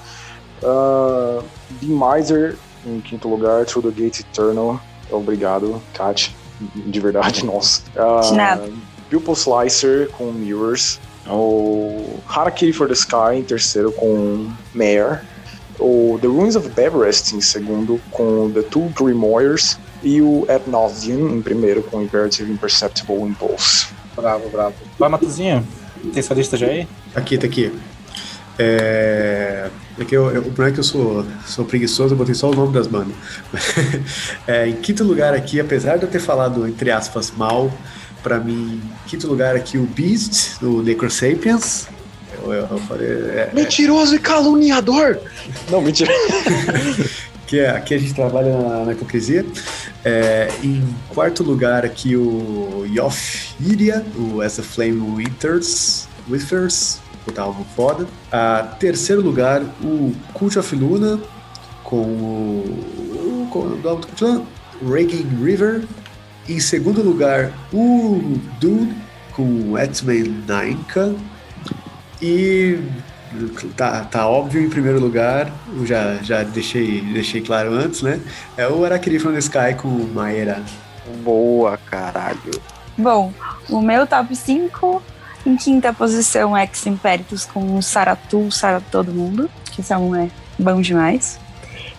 Uh, 0.62 1.42
The 1.81 1.86
Miser 1.86 2.57
em 2.86 3.00
quinto 3.00 3.28
lugar, 3.28 3.65
Through 3.65 3.92
the 3.92 4.02
Gates 4.02 4.20
Eternal. 4.20 4.81
Obrigado, 5.10 5.81
Kat. 5.94 6.34
De 6.74 7.00
verdade, 7.00 7.44
nossa. 7.47 7.82
Uh, 7.97 8.20
De 8.28 8.34
nada. 8.34 8.70
Pupil 9.10 9.34
Slicer 9.34 10.08
com 10.10 10.32
Mirrors. 10.32 10.99
O 11.28 12.18
Harakiri 12.26 12.73
for 12.73 12.89
the 12.89 12.94
Sky 12.94 13.36
em 13.36 13.42
terceiro 13.42 13.92
com 13.92 14.50
Mayor. 14.74 15.20
O 15.78 16.18
The 16.20 16.26
Ruins 16.28 16.57
of 16.57 16.68
Everest 16.81 17.34
em 17.34 17.41
segundo 17.41 18.00
com 18.10 18.50
The 18.52 18.62
Two 18.62 18.92
Grimoires. 18.99 19.78
E 20.02 20.20
o 20.20 20.44
Ad 20.49 20.68
Nauseam 20.68 21.28
em 21.28 21.42
primeiro 21.42 21.82
com 21.84 22.02
Imperative 22.02 22.50
Imperceptible 22.50 23.20
Impulse. 23.23 23.86
Bravo, 24.16 24.49
bravo. 24.49 24.74
Vai, 24.99 25.08
Matuzinho? 25.08 25.66
Tem 26.12 26.20
sua 26.23 26.34
lista 26.34 26.57
já 26.57 26.66
aí? 26.66 26.89
Aqui, 27.15 27.36
tá 27.36 27.47
aqui. 27.47 27.73
É, 28.58 29.68
é 29.99 30.05
que 30.05 30.16
eu, 30.16 30.31
eu, 30.31 30.41
o 30.41 30.44
problema 30.44 30.68
é 30.68 30.73
que 30.73 30.81
eu 30.81 30.84
sou, 30.84 31.24
sou 31.47 31.65
preguiçoso, 31.65 32.15
eu 32.15 32.18
botei 32.18 32.34
só 32.34 32.50
o 32.50 32.55
nome 32.55 32.73
das 32.73 32.86
bandas. 32.86 33.15
É, 34.47 34.66
em 34.68 34.74
quinto 34.74 35.05
lugar 35.05 35.34
aqui, 35.34 35.60
apesar 35.60 35.97
de 35.97 36.05
eu 36.05 36.10
ter 36.10 36.18
falado, 36.18 36.66
entre 36.66 36.91
aspas, 36.91 37.32
mal, 37.36 37.73
pra 38.23 38.39
mim, 38.39 38.81
em 39.05 39.08
quinto 39.08 39.26
lugar 39.26 39.55
aqui 39.55 39.78
o 39.78 39.84
Beast, 39.84 40.58
do 40.60 40.82
Necrosapiens. 40.82 41.86
Eu, 42.42 42.52
eu, 42.52 42.66
eu 42.70 42.78
falei, 42.78 43.08
é, 43.08 43.50
é, 43.50 43.50
Mentiroso 43.55 44.15
e 44.16 44.18
caluniador! 44.18 45.18
Não, 45.70 45.81
mentira. 45.81 46.12
que 47.47 47.60
é- 47.60 47.70
aqui 47.70 47.94
a 47.94 47.99
gente 47.99 48.15
trabalha 48.15 48.57
na, 48.57 48.84
na 48.86 48.92
hipocrisia. 48.92 49.44
É, 50.05 50.49
em 50.62 50.82
quarto 51.10 51.42
lugar 51.44 51.84
aqui 51.84 52.16
o 52.16 52.84
Yoff 52.89 53.55
Iria, 53.60 54.05
o 54.16 54.41
As 54.41 54.58
a 54.58 54.62
Flame 54.62 55.00
Winters, 55.16 56.08
Withers, 56.28 57.01
puta 57.25 57.42
álbum 57.42 57.65
foda. 57.76 58.07
A 58.31 58.62
terceiro 58.78 59.23
lugar 59.23 59.62
o 59.83 60.15
Cult 60.33 60.59
of 60.59 60.75
Luna, 60.75 61.20
com 61.84 62.02
o, 62.02 63.49
com 63.51 63.60
o 63.60 63.76
do 63.76 63.89
álbum 63.89 64.01
do 64.01 64.07
Cult 64.09 64.25
of 64.25 64.33
Luna, 64.33 64.47
Raging 64.83 65.44
River. 65.44 65.84
Em 66.49 66.59
segundo 66.59 67.02
lugar 67.02 67.52
o 67.73 68.39
Dune, 68.60 68.97
com 69.33 69.76
Atman 69.76 70.44
Nainka. 70.47 71.15
E 72.20 72.78
tá, 73.76 74.05
tá 74.05 74.28
óbvio 74.28 74.62
em 74.62 74.68
primeiro 74.68 75.01
lugar, 75.01 75.51
eu 75.75 75.86
já, 75.86 76.17
já 76.17 76.42
deixei, 76.42 77.01
deixei 77.01 77.41
claro 77.41 77.73
antes, 77.73 78.02
né? 78.02 78.20
É 78.57 78.67
o 78.68 78.84
Arakiri 78.84 79.18
from 79.18 79.33
the 79.33 79.39
Sky 79.39 79.75
com 79.76 79.89
Maera. 79.89 80.62
Boa, 81.25 81.76
caralho. 81.76 82.60
Bom, 82.97 83.33
o 83.68 83.81
meu 83.81 84.07
top 84.07 84.34
5, 84.36 85.02
em 85.44 85.56
quinta 85.56 85.92
posição, 85.92 86.56
Ex 86.56 86.86
Imperitus 86.86 87.44
com 87.44 87.80
Saratu, 87.82 88.50
Saratu 88.50 88.86
Todo 88.90 89.12
Mundo, 89.12 89.50
que 89.64 89.92
álbum 89.92 90.14
é 90.14 90.28
bom 90.58 90.80
demais. 90.80 91.38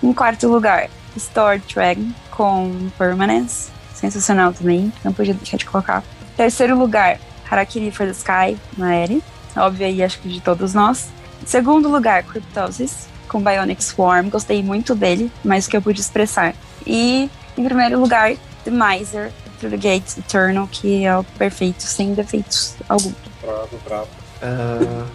Em 0.01 0.13
quarto 0.13 0.47
lugar, 0.47 0.89
Store 1.15 1.61
Dragon 1.73 2.09
com 2.31 2.89
Permanence, 2.97 3.69
sensacional 3.93 4.53
também, 4.53 4.91
não 5.03 5.13
podia 5.13 5.33
deixar 5.33 5.57
de 5.57 5.65
colocar. 5.65 6.03
Terceiro 6.35 6.77
lugar, 6.77 7.19
Harakiri 7.49 7.91
for 7.91 8.05
the 8.05 8.11
Sky, 8.11 8.57
Maeri, 8.77 9.23
óbvio 9.55 9.85
aí, 9.85 10.01
acho 10.01 10.19
que 10.19 10.29
de 10.29 10.41
todos 10.41 10.73
nós. 10.73 11.09
Segundo 11.45 11.89
lugar, 11.89 12.23
Cryptosis, 12.23 13.07
com 13.27 13.41
Bionic 13.41 13.83
Swarm, 13.83 14.29
gostei 14.29 14.63
muito 14.63 14.95
dele, 14.95 15.31
mas 15.43 15.67
que 15.67 15.75
eu 15.75 15.81
pude 15.81 15.99
expressar. 15.99 16.55
E, 16.85 17.29
em 17.57 17.63
primeiro 17.63 17.99
lugar, 17.99 18.33
The 18.63 18.71
Miser, 18.71 19.31
Through 19.59 19.71
the 19.71 19.77
Gates 19.77 20.17
Eternal, 20.17 20.67
que 20.67 21.05
é 21.05 21.17
o 21.17 21.23
perfeito, 21.23 21.83
sem 21.83 22.13
defeitos 22.13 22.75
algum. 22.87 23.11
Bravo, 23.43 23.79
bravo. 23.85 24.07
Ah, 24.41 25.05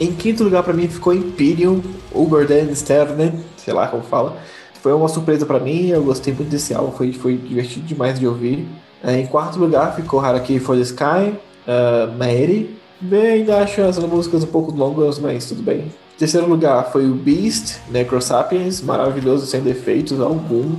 em 0.00 0.12
quinto 0.12 0.44
lugar 0.44 0.62
pra 0.62 0.72
mim 0.72 0.88
ficou 0.88 1.12
Imperium, 1.12 1.82
Uberden 2.12 2.74
Sterne, 2.74 3.44
sei 3.56 3.74
lá 3.74 3.88
como 3.88 4.02
fala. 4.02 4.36
Foi 4.82 4.92
uma 4.94 5.08
surpresa 5.08 5.44
pra 5.44 5.60
mim, 5.60 5.88
eu 5.88 6.02
gostei 6.02 6.32
muito 6.32 6.48
desse 6.48 6.72
álbum, 6.72 6.92
foi, 6.92 7.12
foi 7.12 7.36
divertido 7.36 7.86
demais 7.86 8.18
de 8.18 8.26
ouvir. 8.26 8.66
Ah, 9.02 9.12
em 9.12 9.26
quarto 9.26 9.58
lugar 9.58 9.94
ficou 9.94 10.20
Harakiri 10.20 10.58
for 10.58 10.76
the 10.76 10.82
Sky, 10.82 11.34
uh, 11.66 12.16
Maeri. 12.18 12.78
Bem, 13.00 13.40
ainda 13.40 13.58
acho 13.58 13.80
as 13.82 13.98
músicas 13.98 14.44
um 14.44 14.46
pouco 14.46 14.72
longas, 14.72 15.18
mas 15.18 15.46
tudo 15.46 15.62
bem. 15.62 15.80
Em 15.80 16.18
terceiro 16.18 16.46
lugar 16.46 16.92
foi 16.92 17.06
o 17.06 17.14
Beast, 17.14 17.78
Necrosapiens, 17.88 18.82
maravilhoso, 18.82 19.46
sem 19.46 19.62
defeitos 19.62 20.20
algum. 20.20 20.76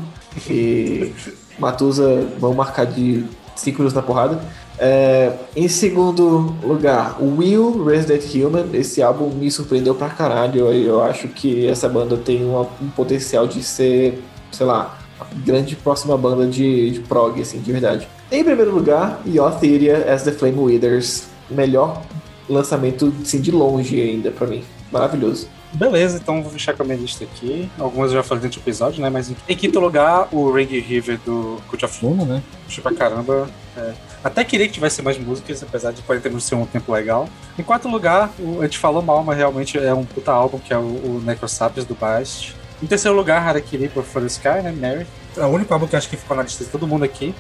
E 0.48 1.14
Matusa, 1.58 2.28
vão 2.40 2.54
marcar 2.54 2.86
de 2.86 3.26
5 3.56 3.78
minutos 3.78 3.96
na 3.96 4.02
porrada. 4.02 4.40
É, 4.84 5.32
em 5.56 5.68
segundo 5.68 6.56
lugar, 6.64 7.18
o 7.22 7.38
Will 7.38 7.84
Resident 7.86 8.24
Human. 8.34 8.66
Esse 8.74 9.00
álbum 9.04 9.30
me 9.30 9.52
surpreendeu 9.52 9.94
pra 9.94 10.10
caralho. 10.10 10.62
Eu, 10.62 10.74
eu 10.74 11.04
acho 11.04 11.28
que 11.28 11.68
essa 11.68 11.88
banda 11.88 12.18
tem 12.18 12.44
uma- 12.44 12.68
um 12.82 12.90
potencial 12.90 13.46
de 13.46 13.62
ser, 13.62 14.20
sei 14.52 14.66
lá, 14.66 14.98
a 15.20 15.26
grande 15.46 15.76
próxima 15.76 16.18
banda 16.18 16.48
de, 16.48 16.90
de 16.90 17.00
prog, 17.02 17.40
assim, 17.40 17.60
de 17.60 17.72
verdade. 17.72 18.08
Em 18.32 18.44
primeiro 18.44 18.74
lugar, 18.74 19.22
Yotheria 19.24 20.12
as 20.12 20.24
the 20.24 20.32
Flame 20.32 20.58
Withers. 20.58 21.26
Melhor 21.48 22.02
lançamento, 22.50 23.14
assim, 23.22 23.40
de 23.40 23.52
longe 23.52 24.02
ainda 24.02 24.32
pra 24.32 24.48
mim. 24.48 24.64
Maravilhoso. 24.92 25.48
Beleza, 25.74 26.18
então 26.18 26.42
vou 26.42 26.52
fechar 26.52 26.74
com 26.76 26.82
a 26.82 26.86
minha 26.86 26.98
lista 26.98 27.24
aqui. 27.24 27.70
Algumas 27.80 28.10
eu 28.12 28.18
já 28.18 28.24
falei 28.24 28.42
dentro 28.42 28.60
do 28.60 28.64
episódio, 28.64 29.02
né? 29.02 29.10
Mas 29.12 29.30
em, 29.30 29.36
em 29.48 29.56
quinto 29.56 29.80
lugar, 29.80 30.28
o 30.32 30.52
Ring 30.52 30.66
River 30.66 31.20
do 31.26 31.60
Cult 31.70 31.86
of 31.86 32.04
Luna, 32.06 32.26
né? 32.26 32.44
Puxa 32.66 32.82
pra 32.82 32.94
caramba. 32.94 33.48
É. 33.78 33.94
Até 34.24 34.44
queria 34.44 34.68
que 34.68 34.74
tivesse 34.74 35.02
mais 35.02 35.18
músicas, 35.18 35.64
apesar 35.64 35.92
de 35.92 36.02
40 36.04 36.30
minutos 36.30 36.48
ser 36.48 36.56
um 36.56 36.66
tempo 36.66 36.92
legal. 36.94 37.28
Em 37.58 37.64
quarto 37.64 37.88
lugar, 37.88 38.30
o- 38.40 38.60
a 38.62 38.64
gente 38.66 38.78
falou 38.78 39.02
mal, 39.02 39.24
mas 39.24 39.38
realmente 39.38 39.78
é 39.80 39.94
um 39.94 40.06
puta 40.06 40.32
álbum, 40.32 40.60
que 40.60 40.72
é 40.74 40.78
o, 40.78 40.82
o 40.82 41.22
Necrosapiens 41.26 41.86
do 41.86 41.96
Bast. 41.96 42.56
Em 42.84 42.86
terceiro 42.88 43.16
lugar, 43.18 43.42
Harakiri 43.48 43.90
por 43.90 44.04
For 44.04 44.22
the 44.22 44.28
Sky, 44.28 44.62
né? 44.64 44.72
Mary. 44.72 45.08
É 45.38 45.42
o 45.46 45.48
único 45.50 45.74
álbum 45.74 45.88
que 45.88 45.96
acho 45.96 46.10
que 46.10 46.18
ficou 46.18 46.36
na 46.38 46.44
lista 46.44 46.64
de 46.64 46.70
todo 46.70 46.86
mundo 46.88 47.04
aqui. 47.04 47.34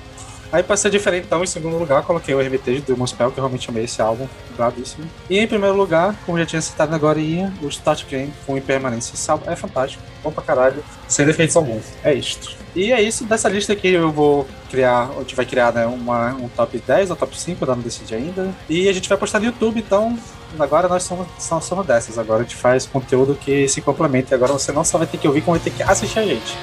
Aí, 0.51 0.61
pra 0.61 0.75
ser 0.75 0.89
diferente, 0.89 1.25
então, 1.27 1.41
em 1.43 1.47
segundo 1.47 1.77
lugar, 1.77 2.03
coloquei 2.03 2.35
o 2.35 2.41
Hermitage 2.41 2.81
do 2.81 2.97
Mospel, 2.97 3.31
que 3.31 3.37
eu 3.39 3.43
realmente 3.43 3.69
amei 3.69 3.85
esse 3.85 4.01
álbum, 4.01 4.27
bravíssimo. 4.57 5.05
E 5.29 5.39
em 5.39 5.47
primeiro 5.47 5.75
lugar, 5.77 6.13
como 6.25 6.37
já 6.37 6.45
tinha 6.45 6.61
citado 6.61 6.93
agora, 6.93 7.19
o 7.61 7.67
Start 7.69 8.05
Game 8.09 8.33
com 8.45 8.57
Impermanência. 8.57 9.13
Esse 9.13 9.31
álbum 9.31 9.49
é 9.49 9.55
fantástico, 9.55 10.03
bom 10.21 10.29
pra 10.31 10.43
caralho, 10.43 10.83
sem 11.07 11.25
defeitos 11.25 11.55
algum. 11.55 11.79
É 12.03 12.13
isto. 12.13 12.57
E 12.75 12.91
é 12.91 13.01
isso, 13.01 13.25
dessa 13.25 13.49
lista 13.49 13.73
aqui 13.73 13.89
eu 13.89 14.11
vou 14.11 14.47
criar, 14.69 15.09
a 15.09 15.19
gente 15.19 15.35
vai 15.35 15.45
criar 15.45 15.73
né, 15.73 15.85
uma, 15.85 16.33
um 16.33 16.47
top 16.47 16.77
10 16.79 17.09
ou 17.09 17.15
top 17.15 17.37
5, 17.37 17.63
eu 17.63 17.75
não 17.75 17.81
decidi 17.81 18.15
ainda. 18.15 18.49
E 18.69 18.87
a 18.87 18.93
gente 18.93 19.09
vai 19.09 19.17
postar 19.17 19.39
no 19.39 19.45
YouTube, 19.45 19.79
então 19.79 20.17
agora 20.57 20.87
nós 20.87 21.03
somos, 21.03 21.27
nós 21.49 21.85
dessas. 21.85 22.17
Agora 22.17 22.41
a 22.41 22.43
gente 22.43 22.55
faz 22.55 22.85
conteúdo 22.85 23.35
que 23.35 23.67
se 23.67 23.81
complementa. 23.81 24.33
E 24.33 24.35
agora 24.35 24.53
você 24.53 24.71
não 24.71 24.83
só 24.83 24.97
vai 24.97 25.07
ter 25.07 25.17
que 25.17 25.27
ouvir, 25.27 25.41
como 25.41 25.57
vai 25.57 25.63
ter 25.63 25.75
que 25.75 25.83
assistir 25.83 26.19
a 26.19 26.25
gente. 26.25 26.57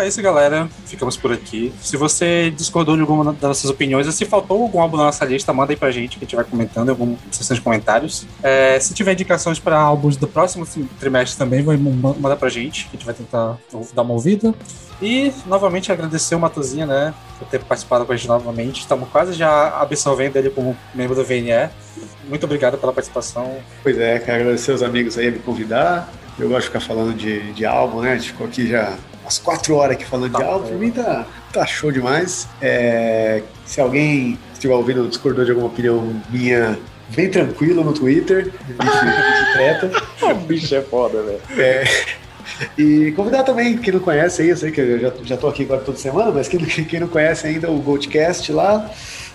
É 0.00 0.08
isso, 0.08 0.20
galera. 0.22 0.68
Ficamos 0.86 1.16
por 1.16 1.32
aqui. 1.32 1.72
Se 1.80 1.96
você 1.96 2.50
discordou 2.50 2.94
de 2.96 3.02
alguma 3.02 3.32
das 3.32 3.42
nossas 3.42 3.70
opiniões, 3.70 4.06
ou 4.06 4.12
se 4.12 4.24
faltou 4.24 4.62
algum 4.62 4.80
álbum 4.80 4.96
na 4.96 5.04
nossa 5.04 5.24
lista, 5.24 5.52
manda 5.52 5.72
aí 5.72 5.76
pra 5.76 5.90
gente, 5.90 6.18
que 6.18 6.24
a 6.24 6.26
gente 6.26 6.36
vai 6.36 6.44
comentando 6.44 6.88
em 6.88 6.90
alguma 6.90 7.16
sessão 7.30 7.54
de 7.54 7.60
comentários. 7.60 8.26
É, 8.42 8.78
se 8.80 8.94
tiver 8.94 9.12
indicações 9.12 9.58
para 9.58 9.78
álbuns 9.78 10.16
do 10.16 10.26
próximo 10.26 10.66
trimestre 10.98 11.38
também, 11.38 11.62
vai 11.62 11.76
mandar 11.76 12.36
pra 12.36 12.48
gente, 12.48 12.84
que 12.84 12.90
a 12.90 12.98
gente 12.98 13.06
vai 13.06 13.14
tentar 13.14 13.58
dar 13.94 14.02
uma 14.02 14.14
ouvida. 14.14 14.54
E, 15.02 15.32
novamente, 15.46 15.90
agradecer 15.90 16.34
o 16.34 16.40
Matozinha, 16.40 16.84
né, 16.84 17.14
por 17.38 17.48
ter 17.48 17.60
participado 17.60 18.04
com 18.04 18.12
a 18.12 18.16
gente 18.16 18.28
novamente. 18.28 18.80
Estamos 18.80 19.08
quase 19.08 19.32
já 19.32 19.80
absorvendo 19.80 20.36
ele 20.36 20.50
como 20.50 20.76
membro 20.94 21.14
do 21.14 21.24
VNE. 21.24 21.70
Muito 22.28 22.44
obrigado 22.44 22.76
pela 22.76 22.92
participação. 22.92 23.56
Pois 23.82 23.98
é, 23.98 24.18
quero 24.18 24.42
agradecer 24.42 24.72
os 24.72 24.82
amigos 24.82 25.16
aí 25.16 25.28
a 25.28 25.30
me 25.30 25.38
convidar. 25.38 26.12
Eu 26.38 26.48
gosto 26.48 26.60
de 26.60 26.66
ficar 26.66 26.80
falando 26.80 27.14
de, 27.14 27.52
de 27.52 27.64
álbum, 27.64 28.00
né? 28.00 28.12
A 28.12 28.16
gente 28.16 28.28
ficou 28.28 28.46
aqui 28.46 28.66
já 28.66 28.96
umas 29.30 29.38
quatro 29.38 29.76
horas 29.76 29.96
aqui 29.96 30.04
falando 30.04 30.36
de 30.36 30.42
álbum. 30.42 30.66
Pra 30.66 30.76
mim 30.76 30.90
tá, 30.90 31.26
tá 31.52 31.66
show 31.66 31.92
demais. 31.92 32.48
É, 32.60 33.42
se 33.64 33.80
alguém 33.80 34.36
estiver 34.52 34.74
ouvindo 34.74 35.06
discordou 35.08 35.44
de 35.44 35.52
alguma 35.52 35.68
opinião 35.68 36.20
minha, 36.30 36.76
bem 37.10 37.30
tranquilo 37.30 37.84
no 37.84 37.92
Twitter. 37.92 38.52
A 38.78 38.84
gente, 38.84 38.96
a 38.96 39.36
gente 39.36 39.52
treta. 39.52 39.90
O 40.32 40.34
bicho 40.34 40.74
é 40.74 40.82
foda, 40.82 41.22
velho. 41.22 41.40
É, 41.56 41.84
e 42.76 43.12
convidar 43.12 43.44
também 43.44 43.78
quem 43.78 43.92
não 43.92 44.00
conhece 44.00 44.42
aí, 44.42 44.48
eu 44.48 44.56
sei 44.56 44.72
que 44.72 44.80
eu 44.80 44.98
já, 44.98 45.12
já 45.22 45.36
tô 45.36 45.46
aqui 45.46 45.62
agora 45.62 45.80
toda 45.80 45.96
semana, 45.96 46.32
mas 46.32 46.48
quem, 46.48 46.58
quem 46.60 47.00
não 47.00 47.08
conhece 47.08 47.46
ainda 47.46 47.70
o 47.70 47.78
Goldcast 47.80 48.52
lá, 48.52 48.90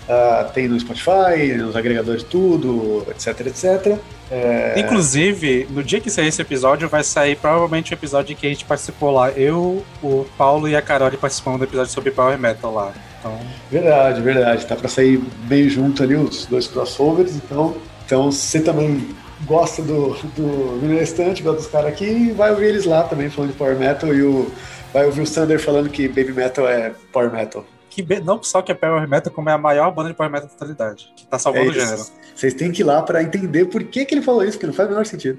uh, 0.08 0.50
tem 0.52 0.68
no 0.68 0.78
Spotify, 0.78 1.54
nos 1.56 1.76
agregadores 1.76 2.22
tudo, 2.22 3.06
etc, 3.10 3.46
etc. 3.46 3.98
É... 4.30 4.74
Inclusive, 4.78 5.68
no 5.70 5.82
dia 5.82 6.00
que 6.00 6.10
sair 6.10 6.28
esse 6.28 6.42
episódio, 6.42 6.88
vai 6.88 7.04
sair 7.04 7.36
provavelmente 7.36 7.92
o 7.92 7.94
episódio 7.94 8.34
que 8.36 8.46
a 8.46 8.50
gente 8.50 8.64
participou 8.64 9.10
lá. 9.10 9.30
Eu, 9.30 9.84
o 10.02 10.26
Paulo 10.36 10.68
e 10.68 10.74
a 10.74 10.82
Carol 10.82 11.10
participando 11.12 11.58
do 11.58 11.64
episódio 11.64 11.92
sobre 11.92 12.10
Power 12.10 12.38
Metal 12.38 12.72
lá. 12.72 12.92
Então... 13.18 13.38
Verdade, 13.70 14.20
verdade. 14.20 14.66
Tá 14.66 14.76
pra 14.76 14.88
sair 14.88 15.22
bem 15.44 15.68
junto 15.68 16.02
ali 16.02 16.14
os 16.14 16.46
dois 16.46 16.66
crossovers, 16.66 17.36
então, 17.36 17.76
então 18.04 18.30
você 18.30 18.60
também 18.60 19.08
gosta 19.44 19.82
do, 19.82 20.14
do, 20.34 20.80
do 20.80 20.86
restante, 20.98 21.42
gosta 21.42 21.60
dos 21.60 21.70
caras 21.70 21.92
aqui, 21.92 22.32
vai 22.32 22.50
ouvir 22.50 22.66
eles 22.66 22.84
lá 22.84 23.02
também 23.02 23.28
falando 23.28 23.50
de 23.50 23.56
Power 23.56 23.76
Metal 23.76 24.12
e 24.14 24.22
o, 24.22 24.50
vai 24.92 25.04
ouvir 25.04 25.20
o 25.20 25.26
Sander 25.26 25.60
falando 25.60 25.90
que 25.90 26.08
Baby 26.08 26.32
Metal 26.32 26.66
é 26.66 26.92
Power 27.12 27.30
Metal. 27.30 27.64
Que 28.04 28.20
não 28.20 28.42
só 28.42 28.60
que 28.60 28.70
é 28.70 28.74
Power 28.74 29.08
Metal, 29.08 29.32
como 29.32 29.48
é 29.48 29.52
a 29.52 29.58
maior 29.58 29.90
banda 29.90 30.10
de 30.10 30.14
Power 30.14 30.30
Metal 30.30 30.46
da 30.48 30.52
totalidade, 30.52 31.12
que 31.16 31.26
tá 31.26 31.38
salvando 31.38 31.66
É 31.66 31.68
o 31.70 31.72
gênero. 31.72 32.04
Vocês 32.34 32.52
têm 32.52 32.70
que 32.70 32.82
ir 32.82 32.84
lá 32.84 33.00
pra 33.02 33.22
entender 33.22 33.64
por 33.66 33.82
que, 33.84 34.04
que 34.04 34.14
ele 34.14 34.22
falou 34.22 34.44
isso, 34.44 34.58
que 34.58 34.66
não 34.66 34.74
faz 34.74 34.88
o 34.88 34.92
menor 34.92 35.06
sentido. 35.06 35.38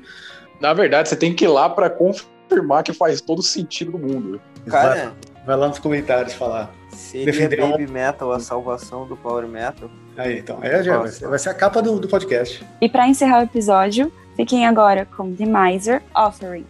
Na 0.59 0.73
verdade, 0.73 1.07
você 1.09 1.15
tem 1.15 1.35
que 1.35 1.45
ir 1.45 1.49
lá 1.49 1.69
pra 1.69 1.87
confirmar 1.89 2.83
que 2.83 2.91
faz 2.93 3.21
todo 3.21 3.43
sentido 3.43 3.91
do 3.91 3.99
mundo. 3.99 4.41
Cara, 4.67 4.89
Vai, 4.95 5.11
vai 5.45 5.55
lá 5.57 5.67
nos 5.67 5.77
comentários 5.79 6.33
falar. 6.33 6.71
seria 6.89 7.25
Defender 7.25 7.63
um- 7.63 7.71
Baby 7.71 7.87
Metal 7.91 8.31
a 8.31 8.39
salvação 8.39 9.05
do 9.07 9.15
Power 9.15 9.47
Metal? 9.47 9.87
Aí, 10.17 10.39
então, 10.39 10.57
aí 10.61 10.83
já 10.83 10.97
vai, 10.97 11.09
ser, 11.09 11.27
vai 11.27 11.37
ser 11.37 11.49
a 11.49 11.53
capa 11.53 11.79
do, 11.79 11.99
do 11.99 12.07
podcast. 12.07 12.65
E 12.81 12.89
para 12.89 13.07
encerrar 13.07 13.39
o 13.41 13.43
episódio, 13.43 14.11
fiquem 14.35 14.65
agora 14.65 15.05
com 15.05 15.31
The 15.35 15.45
Miser 15.45 16.01
Offering. 16.15 16.65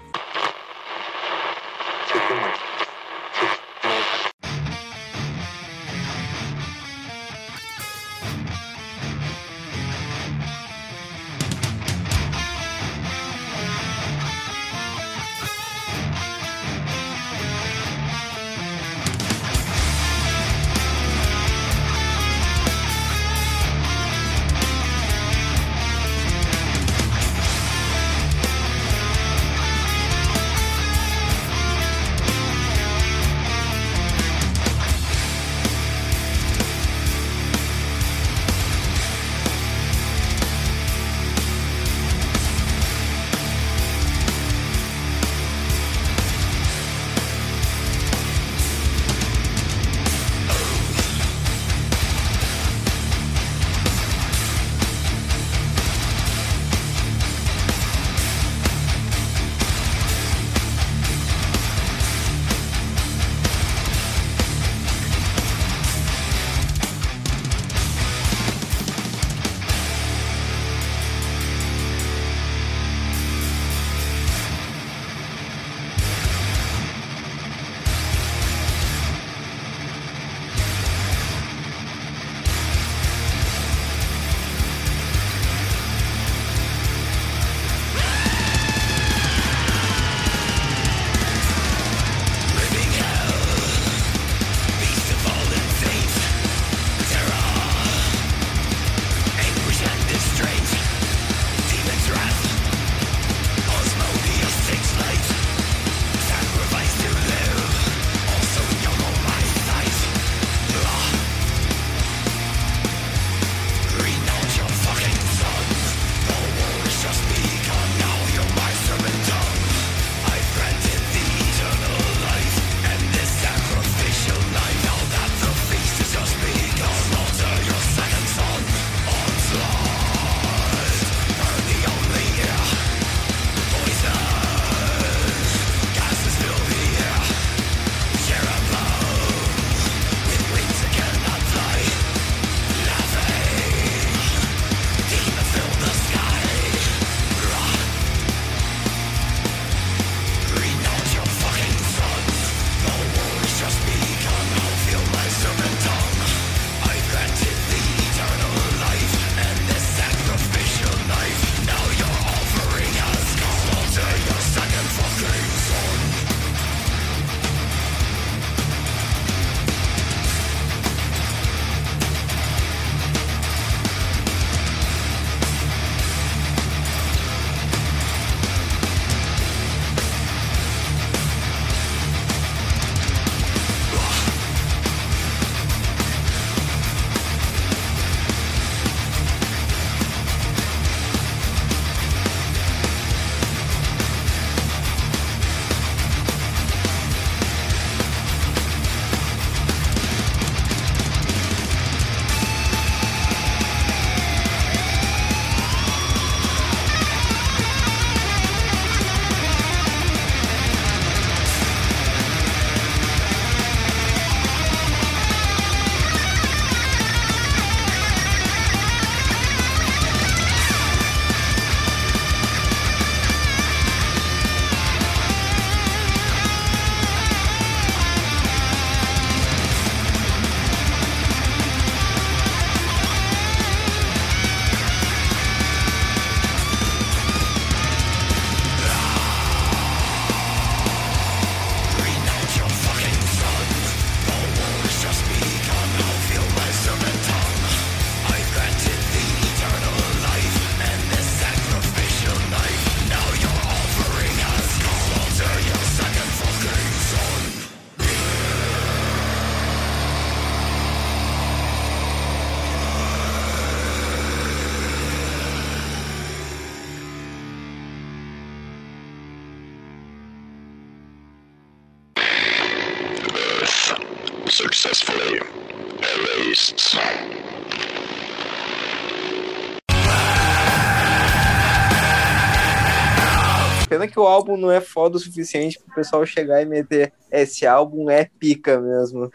Que 284.17 284.21
o 284.21 284.25
álbum 284.25 284.57
não 284.57 284.71
é 284.71 284.81
foda 284.81 285.15
o 285.15 285.19
suficiente 285.19 285.77
pro 285.77 285.93
pessoal 285.93 286.25
chegar 286.25 286.59
e 286.59 286.65
meter. 286.65 287.13
Esse 287.31 287.67
álbum 287.67 288.09
é 288.09 288.27
pica 288.39 288.79
mesmo. 288.79 289.29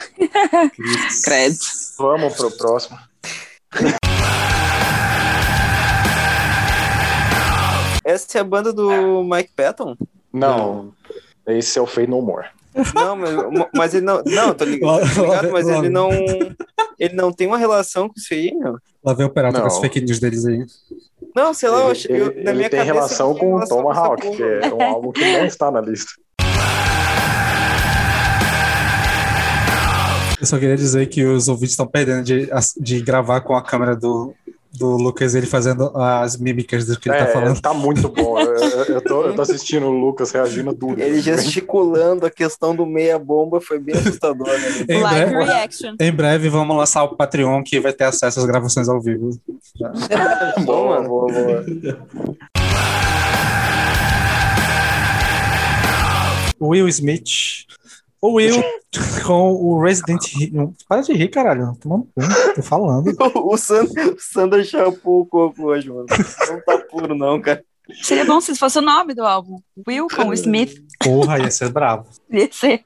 Credo. 1.25 1.57
Vamos 1.97 2.35
pro 2.35 2.51
próximo. 2.51 2.99
Essa 8.05 8.39
é 8.39 8.41
a 8.41 8.44
banda 8.44 8.73
do 8.73 9.23
Mike 9.23 9.52
Patton? 9.55 9.97
Não, 10.33 10.93
esse 11.47 11.78
é 11.78 11.83
o 11.83 11.86
Fade 11.86 12.09
No 12.09 12.20
More. 12.20 12.49
Não, 12.93 13.15
mas, 13.15 13.31
mas 13.73 13.94
ele 13.94 14.05
não. 14.05 14.20
Não, 14.27 14.52
tô 14.52 14.65
ligado, 14.65 15.15
tô 15.15 15.23
ligado 15.23 15.52
mas 15.52 15.69
ele 15.69 15.91
não. 15.91 16.11
Ele 16.99 17.15
não 17.15 17.33
tem 17.33 17.47
uma 17.47 17.59
relação 17.59 18.09
com 18.09 18.15
isso 18.17 18.35
aí, 18.35 18.52
meu. 18.52 18.78
Lá 19.05 19.15
vem 19.15 19.27
o 19.27 19.28
Operato 19.28 19.55
com 19.55 19.61
Não. 19.61 19.67
as 19.67 19.78
fake 19.78 20.01
news 20.01 20.19
deles 20.19 20.44
aí. 20.44 20.65
Não, 21.35 21.55
sei 21.55 21.69
lá, 21.70 21.77
eu, 21.78 21.83
Ele, 21.85 21.93
achei- 21.93 22.11
eu, 22.20 22.27
ele- 22.31 22.43
na 22.44 22.51
ele 22.51 22.57
minha 22.59 22.70
tem 22.70 22.78
cabeça. 22.81 22.94
relação 22.94 23.31
ele 23.31 23.41
tem 23.41 23.49
com 23.51 23.57
o 23.57 23.67
Tomahawk, 23.69 24.31
que 24.36 24.43
é 24.43 24.75
um 24.75 24.83
álbum 24.83 25.12
que 25.12 25.20
não 25.39 25.47
está 25.47 25.70
na 25.70 25.81
lista. 25.81 26.12
Eu 30.41 30.47
só 30.47 30.59
queria 30.59 30.77
dizer 30.77 31.07
que 31.07 31.25
os 31.25 31.47
ouvintes 31.49 31.70
estão 31.73 31.86
perdendo 31.86 32.25
de, 32.25 32.49
de 32.81 33.01
gravar 33.01 33.41
com 33.43 33.55
a 33.57 33.62
câmera 33.62 33.94
do, 33.94 34.35
do 34.73 34.97
Lucas, 34.97 35.34
ele 35.34 35.47
fazendo 35.47 35.92
as 35.94 36.36
mímicas 36.39 36.86
do 36.86 36.99
que 36.99 37.09
ele 37.10 37.17
é, 37.17 37.25
tá 37.25 37.33
falando. 37.33 37.60
tá 37.60 37.75
muito 37.75 38.09
bom. 38.09 38.39
Eu, 38.41 38.55
eu- 38.94 39.01
tô, 39.02 39.23
eu 39.26 39.34
tô 39.34 39.42
assistindo 39.42 39.86
o 39.86 39.91
Lucas 39.91 40.31
reagindo 40.33 40.73
duro. 40.73 40.99
Ele 41.01 41.20
gesticulando 41.20 42.25
a 42.25 42.31
questão 42.31 42.75
do 42.75 42.86
meia 42.86 43.18
bomba 43.18 43.60
foi 43.60 43.78
bem 43.78 43.94
assustador, 43.94 44.47
né? 44.49 44.86
Em 44.89 45.01
Live 45.02 45.31
breve, 45.31 45.44
reaction. 45.44 45.94
em 46.01 46.12
breve 46.12 46.49
vamos 46.49 46.75
lançar 46.76 47.02
o 47.05 47.15
Patreon 47.17 47.62
que 47.62 47.78
vai 47.81 47.92
ter 47.92 48.05
acesso 48.05 48.41
às 48.41 48.47
gravações 48.47 48.89
ao 48.89 49.01
vivo. 49.01 49.31
Bom, 49.78 50.65
Boa, 50.65 50.97
mano. 51.02 51.09
boa, 51.09 51.33
boa. 51.33 51.65
Will 56.60 56.89
Smith. 56.89 57.67
O 58.23 58.34
Will 58.34 58.62
com 59.26 59.52
o 59.52 59.83
Resident 59.83 60.23
Evil. 60.41 60.73
Para 60.89 61.01
de 61.01 61.12
rir, 61.12 61.26
caralho. 61.28 61.76
Tomando 61.81 62.05
cu, 62.05 62.23
tô 62.55 62.62
falando. 62.62 63.12
O 63.34 63.57
Sandra, 63.57 64.12
o 64.12 64.17
Sandra 64.17 64.65
chapou 64.65 65.23
o 65.23 65.26
coco 65.26 65.65
hoje, 65.65 65.89
mano. 65.89 66.07
Não 66.49 66.60
tá 66.60 66.78
puro, 66.89 67.17
não, 67.17 67.41
cara. 67.41 67.65
Seria 68.01 68.25
bom 68.25 68.41
se 68.41 68.55
fosse 68.55 68.78
o 68.78 68.83
nome 68.83 69.12
do 69.12 69.25
álbum. 69.25 69.59
Will 69.89 70.07
com 70.07 70.28
o 70.28 70.33
Smith. 70.34 70.73
Porra, 71.01 71.41
ia 71.41 71.51
ser 71.51 71.70
bravo. 71.70 72.07
Ia 72.31 72.49
ser. 72.52 72.84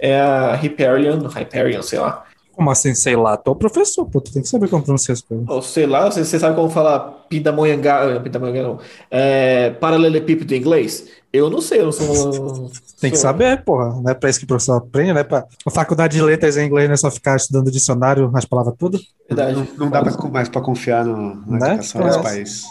É 0.00 0.20
a 0.20 0.54
Hyperion, 0.54 1.26
Hyperion, 1.26 1.82
sei 1.82 1.98
lá. 1.98 2.24
Como 2.54 2.70
assim, 2.70 2.94
sei 2.94 3.16
lá? 3.16 3.36
Tu 3.36 3.48
é 3.48 3.52
o 3.52 3.56
professor, 3.56 4.04
pô. 4.04 4.20
Tu 4.20 4.32
tem 4.32 4.42
que 4.42 4.48
saber 4.48 4.68
como 4.68 4.82
pronunciar 4.82 5.14
as 5.14 5.22
coisas. 5.22 5.48
Ou 5.48 5.62
sei 5.62 5.86
lá, 5.86 6.10
você, 6.10 6.24
você 6.24 6.38
sabe 6.38 6.54
como 6.54 6.68
falar 6.68 7.24
pindamonhangá, 7.28 8.20
pindamonhangá 8.20 8.62
não, 8.62 8.78
é, 9.10 9.70
paralelepípedo 9.70 10.54
em 10.54 10.58
inglês? 10.58 11.06
Eu 11.32 11.48
não 11.48 11.62
sei, 11.62 11.80
eu 11.80 11.86
não 11.86 11.92
sou... 11.92 12.70
Tem 13.00 13.10
que 13.10 13.16
sou- 13.16 13.22
saber, 13.22 13.64
porra. 13.64 14.00
Não 14.02 14.10
é 14.10 14.14
pra 14.14 14.28
isso 14.28 14.38
que 14.38 14.44
o 14.44 14.48
professor 14.48 14.76
aprende, 14.76 15.12
né? 15.14 15.24
Pra... 15.24 15.46
A 15.66 15.70
faculdade 15.70 16.14
de 16.16 16.22
letras 16.22 16.56
em 16.58 16.66
inglês 16.66 16.86
não 16.88 16.94
é 16.94 16.96
só 16.98 17.10
ficar 17.10 17.36
estudando 17.36 17.70
dicionário, 17.70 18.30
as 18.34 18.44
palavras 18.44 18.74
tudo. 18.78 19.00
Verdade. 19.28 19.56
Não, 19.56 19.66
não 19.78 19.90
dá 19.90 20.02
pra- 20.02 20.28
mais 20.30 20.48
pra 20.50 20.60
confiar 20.60 21.04
no, 21.04 21.34
na 21.46 21.58
Né? 21.58 21.68
educação 21.74 22.02
desse 22.02 22.18
É. 22.18 22.22
país. 22.22 22.64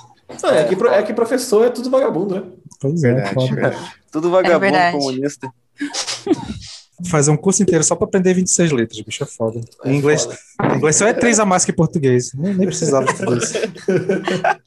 Não, 0.44 0.50
é, 0.52 0.64
que, 0.64 0.76
é 0.88 1.04
que 1.04 1.14
professor 1.14 1.66
é 1.66 1.70
tudo 1.72 1.90
vagabundo, 1.90 2.36
né? 2.36 2.44
Pois 2.80 3.04
é, 3.04 3.14
Verdade, 3.14 3.34
foda. 3.34 3.56
verdade. 3.56 3.78
Tudo 4.12 4.30
vagabundo 4.30 4.60
verdade. 4.60 4.98
comunista. 4.98 5.52
fazer 7.06 7.32
um 7.32 7.38
curso 7.38 7.62
inteiro 7.64 7.84
só 7.84 7.96
para 7.96 8.06
aprender 8.06 8.34
26 8.34 8.72
letras, 8.72 9.02
bicho, 9.02 9.24
é 9.24 9.28
foda. 9.28 9.62
É 9.84 9.92
em 9.92 9.98
inglês, 9.98 10.24
foda. 10.24 10.76
inglês 10.76 10.96
só 10.96 11.08
é 11.08 11.14
três 11.14 11.40
a 11.40 11.46
mais 11.46 11.66
que 11.66 11.74
português. 11.74 12.34
Nem, 12.34 12.54
nem 12.54 12.68
precisava 12.68 13.06
de 13.06 13.18
tudo 13.18 13.38
isso. 13.38 13.54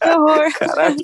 Que 0.01 0.11
horror. 0.11 0.53
Caralho. 0.59 0.97